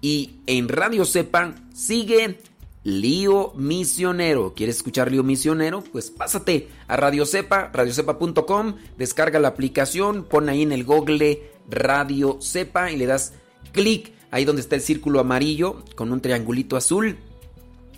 Y 0.00 0.40
en 0.46 0.68
Radio 0.68 1.04
Cepa 1.04 1.54
sigue 1.74 2.38
Lío 2.82 3.52
Misionero. 3.56 4.54
¿Quieres 4.54 4.76
escuchar 4.76 5.10
Lío 5.10 5.22
Misionero? 5.22 5.82
Pues 5.82 6.10
pásate 6.10 6.68
a 6.86 6.96
Radio 6.96 7.24
Cepa, 7.24 7.70
radiocepa.com, 7.72 8.76
descarga 8.98 9.38
la 9.38 9.48
aplicación, 9.48 10.24
pon 10.24 10.48
ahí 10.48 10.62
en 10.62 10.72
el 10.72 10.84
Google 10.84 11.50
Radio 11.68 12.38
Cepa 12.42 12.90
y 12.90 12.96
le 12.96 13.06
das 13.06 13.32
clic 13.72 14.12
ahí 14.30 14.44
donde 14.44 14.60
está 14.60 14.76
el 14.76 14.82
círculo 14.82 15.20
amarillo 15.20 15.82
con 15.94 16.12
un 16.12 16.20
triangulito 16.20 16.76
azul. 16.76 17.16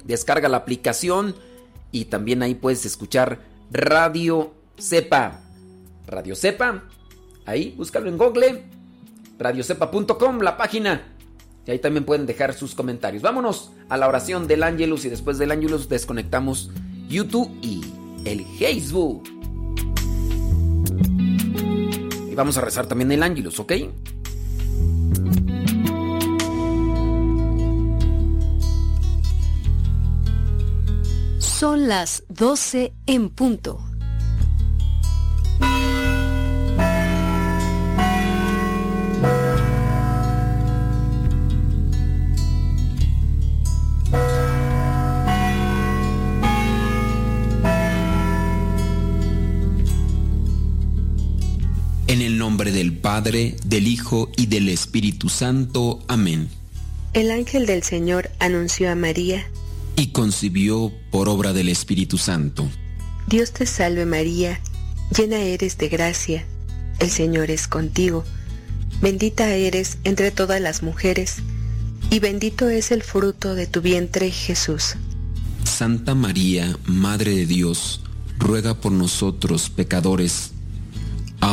Descarga 0.04 0.48
la 0.48 0.58
aplicación 0.58 1.34
y 1.90 2.04
también 2.04 2.42
ahí 2.42 2.54
puedes 2.54 2.86
escuchar 2.86 3.40
Radio 3.72 4.54
Cepa. 4.78 5.45
Radio 6.06 6.36
Cepa. 6.36 6.84
Ahí, 7.44 7.74
búscalo 7.76 8.08
en 8.08 8.18
Google. 8.18 8.64
Radiocepa.com, 9.38 10.40
la 10.40 10.56
página. 10.56 11.12
Y 11.66 11.70
ahí 11.72 11.78
también 11.78 12.04
pueden 12.04 12.26
dejar 12.26 12.54
sus 12.54 12.74
comentarios. 12.74 13.22
Vámonos 13.22 13.72
a 13.88 13.96
la 13.96 14.08
oración 14.08 14.46
del 14.46 14.62
Ángelus 14.62 15.04
y 15.04 15.08
después 15.08 15.38
del 15.38 15.50
Ángelus 15.50 15.88
desconectamos 15.88 16.70
YouTube 17.08 17.50
y 17.60 17.82
el 18.24 18.44
Facebook. 18.58 19.28
Y 22.30 22.34
vamos 22.34 22.56
a 22.56 22.60
rezar 22.60 22.86
también 22.86 23.10
el 23.12 23.22
Ángelus, 23.22 23.58
¿ok? 23.58 23.72
Son 31.38 31.88
las 31.88 32.22
12 32.28 32.92
en 33.06 33.30
punto. 33.30 33.80
Nombre 52.56 52.72
del 52.72 52.94
Padre, 52.94 53.54
del 53.66 53.86
Hijo 53.86 54.30
y 54.34 54.46
del 54.46 54.70
Espíritu 54.70 55.28
Santo. 55.28 56.02
Amén. 56.08 56.48
El 57.12 57.30
ángel 57.30 57.66
del 57.66 57.82
Señor 57.82 58.30
anunció 58.38 58.90
a 58.90 58.94
María, 58.94 59.46
Y 59.94 60.06
concibió 60.06 60.90
por 61.10 61.28
obra 61.28 61.52
del 61.52 61.68
Espíritu 61.68 62.16
Santo. 62.16 62.66
Dios 63.26 63.52
te 63.52 63.66
salve 63.66 64.06
María, 64.06 64.58
llena 65.14 65.36
eres 65.36 65.76
de 65.76 65.90
gracia, 65.90 66.46
el 66.98 67.10
Señor 67.10 67.50
es 67.50 67.68
contigo, 67.68 68.24
bendita 69.02 69.52
eres 69.52 69.98
entre 70.04 70.30
todas 70.30 70.58
las 70.58 70.82
mujeres, 70.82 71.42
y 72.08 72.20
bendito 72.20 72.70
es 72.70 72.90
el 72.90 73.02
fruto 73.02 73.54
de 73.54 73.66
tu 73.66 73.82
vientre 73.82 74.30
Jesús. 74.30 74.96
Santa 75.64 76.14
María, 76.14 76.74
Madre 76.86 77.34
de 77.34 77.44
Dios, 77.44 78.00
ruega 78.38 78.80
por 78.80 78.92
nosotros 78.92 79.68
pecadores, 79.68 80.52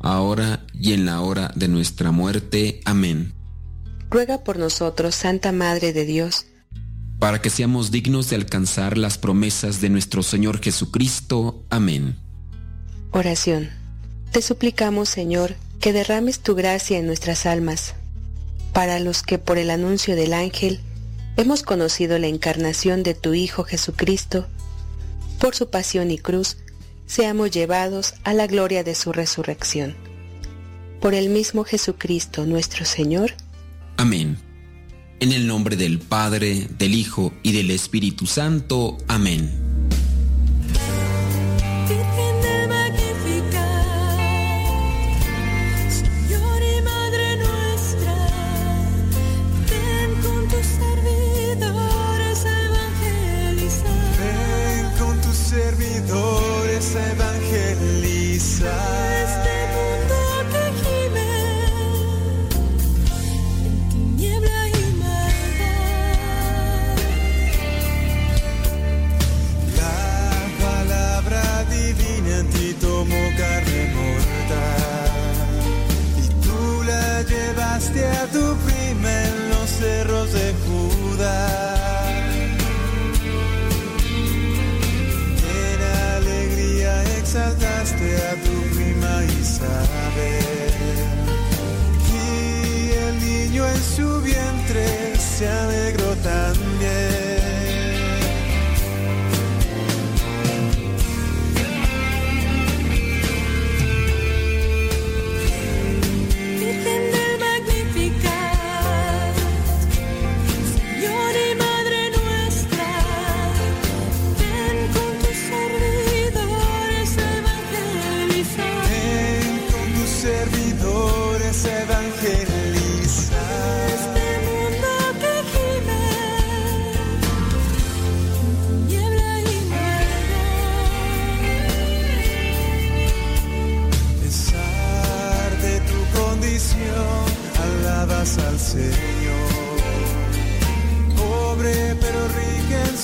ahora 0.00 0.66
y 0.72 0.92
en 0.92 1.06
la 1.06 1.20
hora 1.20 1.52
de 1.54 1.68
nuestra 1.68 2.10
muerte. 2.10 2.80
Amén. 2.84 3.32
Ruega 4.10 4.42
por 4.42 4.58
nosotros, 4.58 5.14
Santa 5.14 5.52
Madre 5.52 5.92
de 5.92 6.04
Dios, 6.04 6.46
Para 7.20 7.40
que 7.40 7.50
seamos 7.50 7.90
dignos 7.90 8.30
de 8.30 8.36
alcanzar 8.36 8.96
las 8.96 9.18
promesas 9.18 9.80
de 9.80 9.90
nuestro 9.90 10.22
Señor 10.22 10.60
Jesucristo. 10.60 11.64
Amén. 11.68 12.16
Oración. 13.12 13.68
Te 14.32 14.42
suplicamos, 14.42 15.08
Señor, 15.08 15.54
que 15.80 15.92
derrames 15.92 16.40
tu 16.40 16.54
gracia 16.54 16.98
en 16.98 17.06
nuestras 17.06 17.46
almas, 17.46 17.94
para 18.72 19.00
los 19.00 19.22
que 19.22 19.38
por 19.38 19.58
el 19.58 19.70
anuncio 19.70 20.16
del 20.16 20.32
ángel 20.32 20.80
hemos 21.36 21.62
conocido 21.62 22.18
la 22.18 22.26
encarnación 22.26 23.02
de 23.02 23.14
tu 23.14 23.34
Hijo 23.34 23.64
Jesucristo, 23.64 24.46
por 25.38 25.54
su 25.54 25.70
pasión 25.70 26.10
y 26.10 26.18
cruz, 26.18 26.58
seamos 27.10 27.50
llevados 27.50 28.14
a 28.22 28.32
la 28.34 28.46
gloria 28.46 28.84
de 28.84 28.94
su 28.94 29.12
resurrección. 29.12 29.96
Por 31.00 31.14
el 31.14 31.28
mismo 31.28 31.64
Jesucristo 31.64 32.46
nuestro 32.46 32.84
Señor. 32.84 33.32
Amén. 33.96 34.38
En 35.18 35.32
el 35.32 35.48
nombre 35.48 35.74
del 35.74 35.98
Padre, 35.98 36.68
del 36.78 36.94
Hijo 36.94 37.32
y 37.42 37.50
del 37.50 37.72
Espíritu 37.72 38.26
Santo. 38.26 38.96
Amén. 39.08 39.79
Tu 78.32 78.56
prima 78.64 79.10
en 79.28 79.50
los 79.50 79.68
cerros 79.70 80.32
de 80.32 80.54
Judá. 80.64 81.48
En 85.64 85.80
alegría 86.16 86.92
exaltaste 87.18 88.16
a 88.30 88.34
tu 88.44 88.56
prima 88.76 89.24
Isabel 89.40 90.44
y 92.14 92.92
el 93.06 93.14
niño 93.20 93.66
en 93.66 93.82
su 93.96 94.20
vientre 94.22 95.16
se 95.16 95.48
alegró 95.48 96.14
también. 96.16 96.79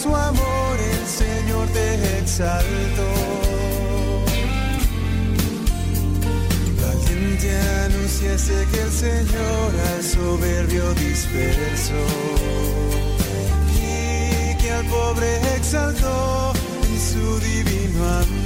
Su 0.06 0.14
amor, 0.14 0.76
el 0.78 1.06
Señor 1.06 1.68
te 1.68 2.18
exaltó. 2.18 3.10
Valiente 6.80 7.50
anunciaste 7.86 8.66
que 8.70 8.80
el 8.82 8.92
Señor 8.92 9.70
al 9.90 10.02
soberbio 10.02 10.94
dispersó 10.94 12.04
y 13.74 14.56
que 14.60 14.70
al 14.70 14.86
pobre 14.86 15.56
exaltó 15.56 16.52
en 16.88 17.00
su 17.00 17.40
divino 17.40 18.04
amor. 18.04 18.45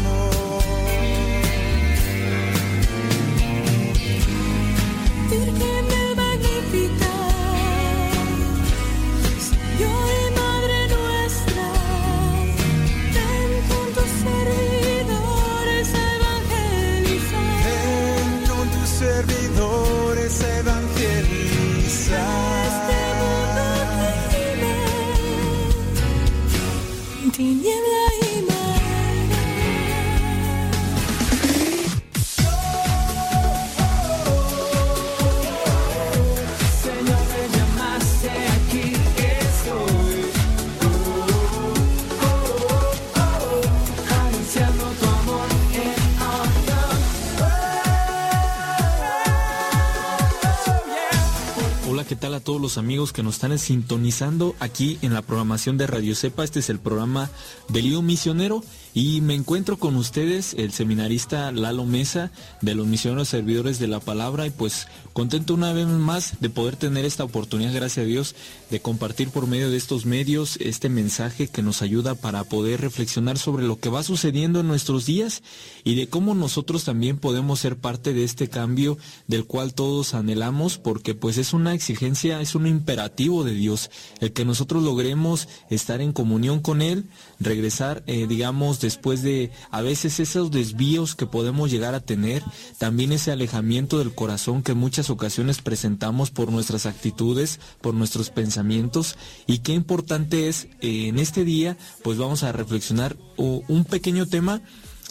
Tal 52.21 52.35
a 52.35 52.41
todos 52.41 52.61
los 52.61 52.77
amigos 52.77 53.13
que 53.13 53.23
nos 53.23 53.37
están 53.37 53.59
sintonizando 53.59 54.55
aquí 54.61 54.99
en 55.01 55.15
la 55.15 55.23
programación 55.23 55.79
de 55.79 55.87
Radio 55.87 56.15
Cepa? 56.15 56.45
Este 56.45 56.61
es 56.61 56.69
el 56.69 56.79
programa 56.79 57.31
del 57.69 57.87
Lío 57.87 58.03
Misionero 58.03 58.63
y 58.93 59.21
me 59.21 59.35
encuentro 59.35 59.79
con 59.79 59.97
ustedes, 59.97 60.55
el 60.55 60.73
seminarista 60.73 61.53
Lalo 61.53 61.85
Mesa 61.85 62.33
de 62.61 62.75
los 62.75 62.87
Misioneros 62.87 63.29
Servidores 63.29 63.79
de 63.79 63.87
la 63.87 64.01
Palabra 64.01 64.47
y 64.47 64.51
pues 64.51 64.89
contento 65.13 65.55
una 65.55 65.73
vez 65.73 65.87
más 65.87 66.41
de 66.41 66.51
poder 66.51 66.77
tener 66.77 67.05
esta 67.05 67.25
oportunidad, 67.25 67.73
gracias 67.73 68.05
a 68.05 68.09
Dios, 68.09 68.35
de 68.71 68.81
compartir 68.81 69.31
por 69.31 69.47
medio 69.47 69.71
de 69.71 69.77
estos 69.77 70.07
medios 70.07 70.57
este 70.61 70.89
mensaje 70.89 71.47
que 71.47 71.63
nos 71.63 71.83
ayuda 71.83 72.15
para 72.17 72.43
poder 72.45 72.81
reflexionar 72.81 73.39
sobre 73.39 73.65
lo 73.65 73.79
que 73.79 73.91
va 73.91 74.03
sucediendo 74.03 74.61
en 74.61 74.69
nuestros 74.69 75.07
días 75.07 75.43
y 75.85 75.95
de 75.95 76.09
cómo 76.09 76.35
nosotros 76.35 76.85
también 76.85 77.19
podemos 77.19 77.61
ser 77.61 77.77
parte 77.77 78.13
de 78.13 78.25
este 78.25 78.49
cambio 78.49 78.99
del 79.29 79.45
cual 79.45 79.73
todos 79.73 80.15
anhelamos 80.15 80.79
porque 80.79 81.15
pues 81.15 81.39
es 81.39 81.53
una 81.53 81.75
exigencia, 81.75 82.41
es 82.41 82.57
un 82.57 82.67
imperativo 82.67 83.45
de 83.45 83.55
Dios 83.55 83.91
el 84.21 84.33
que 84.33 84.45
nosotros 84.45 84.83
logremos 84.83 85.49
estar 85.71 86.01
en 86.01 86.13
comunión 86.13 86.61
con 86.61 86.83
Él, 86.83 87.05
regresar, 87.39 88.03
eh, 88.07 88.27
digamos, 88.27 88.80
después 88.81 89.23
de 89.23 89.51
a 89.71 89.83
veces 89.83 90.21
esos 90.21 90.51
desvíos 90.51 91.15
que 91.15 91.27
podemos 91.27 91.71
llegar 91.71 91.95
a 91.95 92.01
tener, 92.01 92.43
también 92.79 93.13
ese 93.13 93.33
alejamiento 93.33 93.99
del 93.99 94.15
corazón 94.15 94.63
que 94.63 94.75
muchas 94.75 95.11
ocasiones 95.11 95.61
presentamos 95.61 96.31
por 96.31 96.51
nuestras 96.51 96.87
actitudes, 96.87 97.61
por 97.81 97.95
nuestros 97.95 98.31
pensamientos 98.31 99.17
y 99.47 99.59
qué 99.59 99.73
importante 99.73 100.49
es 100.49 100.69
eh, 100.81 101.09
en 101.09 101.19
este 101.19 101.45
día, 101.45 101.77
pues 102.03 102.19
vamos 102.19 102.43
a 102.43 102.53
reflexionar 102.53 103.17
un 103.37 103.85
pequeño 103.85 104.27
tema 104.27 104.61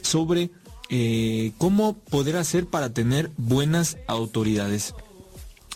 sobre 0.02 0.52
eh, 0.90 1.52
cómo 1.58 1.98
poder 1.98 2.38
hacer 2.38 2.66
para 2.66 2.94
tener 2.94 3.32
buenas 3.38 3.98
autoridades. 4.08 4.94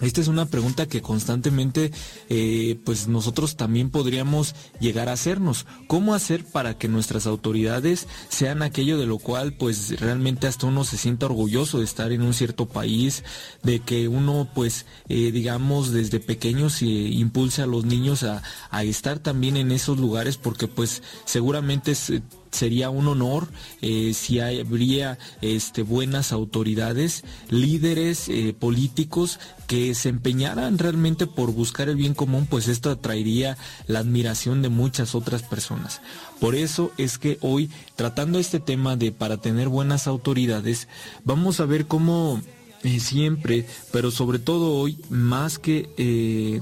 Esta 0.04 0.20
es 0.20 0.28
una 0.28 0.46
pregunta 0.46 0.86
que 0.86 1.02
constantemente 1.02 1.92
eh, 2.30 2.78
pues 2.84 3.08
nosotros 3.08 3.56
también 3.56 3.90
podríamos 3.90 4.54
llegar 4.82 5.08
a 5.08 5.14
hacernos. 5.14 5.66
¿Cómo 5.88 6.14
hacer 6.14 6.44
para 6.44 6.78
que 6.78 6.90
nuestras 6.90 7.26
autoridades 7.26 8.08
sean 8.28 8.64
aquello 8.64 8.98
de 8.98 9.06
lo 9.06 9.18
cual 9.18 9.54
pues 9.54 9.98
realmente 10.02 10.48
hasta 10.48 10.68
uno 10.68 10.84
se 10.84 10.98
sienta 10.98 11.28
orgulloso 11.28 11.80
de 11.80 11.86
estar 11.86 12.12
en 12.12 12.22
un 12.22 12.34
cierto 12.34 12.68
país, 12.68 13.24
de 13.64 13.80
que 13.80 14.10
uno 14.10 14.50
pues 14.54 14.86
eh, 15.08 15.32
digamos 15.32 15.92
desde 15.92 16.20
pequeños 16.20 16.82
eh, 16.82 16.86
impulse 16.86 17.62
a 17.62 17.66
los 17.66 17.86
niños 17.86 18.24
a, 18.24 18.44
a 18.72 18.84
estar 18.84 19.20
también 19.20 19.56
en 19.56 19.72
esos 19.72 19.98
lugares 19.98 20.36
porque 20.36 20.68
pues 20.68 21.02
seguramente 21.24 21.92
es, 21.92 22.12
sería 22.54 22.90
un 22.90 23.08
honor 23.08 23.48
eh, 23.82 24.14
si 24.14 24.40
habría 24.40 25.18
este, 25.42 25.82
buenas 25.82 26.32
autoridades, 26.32 27.24
líderes 27.50 28.30
eh, 28.30 28.56
políticos 28.58 29.40
que 29.68 29.96
se 29.96 30.10
empeñaran 30.10 30.78
realmente 30.78 31.28
por 31.28 31.52
buscar 31.52 31.90
el 31.90 31.96
bien 31.96 32.14
común, 32.14 32.48
pues 32.50 32.68
esto 32.68 32.92
atraería 32.92 33.58
la 33.88 34.00
admiración 34.00 34.62
de 34.62 34.70
muchas 34.70 35.16
otras 35.16 35.44
personas. 35.44 36.02
Por 36.40 36.56
eso 36.56 36.92
es 36.98 37.18
que 37.18 37.38
hoy, 37.42 37.70
tratando 37.96 38.40
este 38.40 38.60
tema 38.60 38.96
de 38.96 39.12
para 39.12 39.38
tener 39.38 39.70
buenas 39.70 40.08
autoridades, 40.08 40.88
vamos 41.24 41.60
a 41.60 41.66
ver 41.66 41.88
cómo 41.88 42.42
eh, 42.84 43.00
siempre, 43.00 43.66
pero 43.92 44.12
sobre 44.12 44.40
todo 44.40 44.74
hoy, 44.74 44.98
más 45.10 45.58
que 45.60 46.62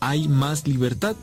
hay 0.00 0.28
más 0.28 0.66
libertad. 0.66 1.16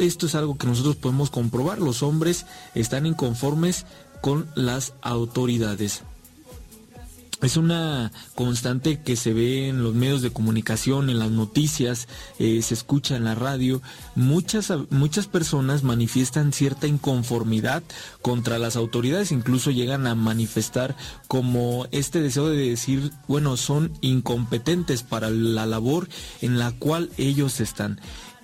Esto 0.00 0.26
es 0.26 0.34
algo 0.34 0.56
que 0.56 0.66
nosotros 0.66 0.96
podemos 0.96 1.30
comprobar. 1.30 1.78
Los 1.78 2.02
hombres 2.02 2.46
están 2.74 3.06
inconformes 3.06 3.86
con 4.20 4.48
las 4.54 4.94
autoridades. 5.02 6.02
Es 7.42 7.56
una 7.56 8.12
constante 8.34 9.00
que 9.00 9.16
se 9.16 9.32
ve 9.32 9.68
en 9.68 9.82
los 9.82 9.94
medios 9.94 10.20
de 10.20 10.30
comunicación, 10.30 11.08
en 11.08 11.18
las 11.18 11.30
noticias, 11.30 12.06
eh, 12.38 12.60
se 12.60 12.74
escucha 12.74 13.16
en 13.16 13.24
la 13.24 13.34
radio. 13.34 13.80
Muchas, 14.14 14.70
muchas 14.90 15.26
personas 15.26 15.82
manifiestan 15.82 16.52
cierta 16.52 16.86
inconformidad 16.86 17.82
contra 18.20 18.58
las 18.58 18.76
autoridades, 18.76 19.32
incluso 19.32 19.70
llegan 19.70 20.06
a 20.06 20.14
manifestar 20.14 20.96
como 21.28 21.86
este 21.92 22.20
deseo 22.20 22.48
de 22.48 22.68
decir, 22.68 23.10
bueno, 23.26 23.56
son 23.56 23.90
incompetentes 24.02 25.02
para 25.02 25.30
la 25.30 25.64
labor 25.64 26.10
en 26.42 26.58
la 26.58 26.72
cual 26.72 27.08
ellos 27.16 27.60
están. 27.60 28.00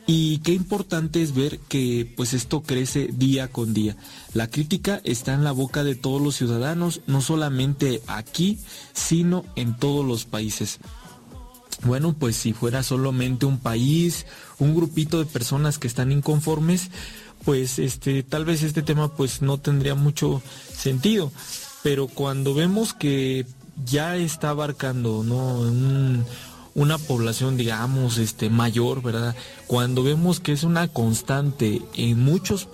Y 0.06 0.38
qué 0.38 0.52
importante 0.52 1.20
es 1.20 1.34
ver 1.34 1.58
que 1.58 2.10
pues 2.16 2.32
esto 2.32 2.62
crece 2.62 3.10
día 3.12 3.48
con 3.48 3.74
día. 3.74 3.96
La 4.34 4.48
crítica 4.48 5.00
está 5.02 5.34
en 5.34 5.42
la 5.42 5.50
boca 5.50 5.82
de 5.82 5.96
todos 5.96 6.22
los 6.22 6.36
ciudadanos, 6.36 7.00
no 7.08 7.20
solamente 7.20 8.00
aquí, 8.06 8.58
sino 8.92 9.44
en 9.56 9.76
todos 9.76 10.06
los 10.06 10.24
países. 10.24 10.78
Bueno, 11.82 12.14
pues 12.18 12.36
si 12.36 12.52
fuera 12.52 12.84
solamente 12.84 13.46
un 13.46 13.58
país, 13.58 14.26
un 14.58 14.76
grupito 14.76 15.18
de 15.18 15.26
personas 15.26 15.78
que 15.78 15.88
están 15.88 16.12
inconformes, 16.12 16.90
pues 17.44 17.78
este 17.78 18.22
tal 18.22 18.44
vez 18.44 18.62
este 18.62 18.82
tema 18.82 19.14
pues 19.14 19.42
no 19.42 19.58
tendría 19.58 19.94
mucho 19.94 20.40
sentido, 20.74 21.32
pero 21.82 22.06
cuando 22.06 22.54
vemos 22.54 22.94
que 22.94 23.44
ya 23.84 24.16
está 24.16 24.50
abarcando, 24.50 25.22
¿no? 25.22 26.24
Una 26.76 26.98
población, 26.98 27.56
digamos, 27.56 28.18
este, 28.18 28.50
mayor, 28.50 29.02
¿verdad? 29.02 29.34
Cuando 29.66 30.02
vemos 30.02 30.40
que 30.40 30.52
es 30.52 30.62
una 30.62 30.86
constante 30.88 31.82
en 31.94 32.20
muchos 32.22 32.64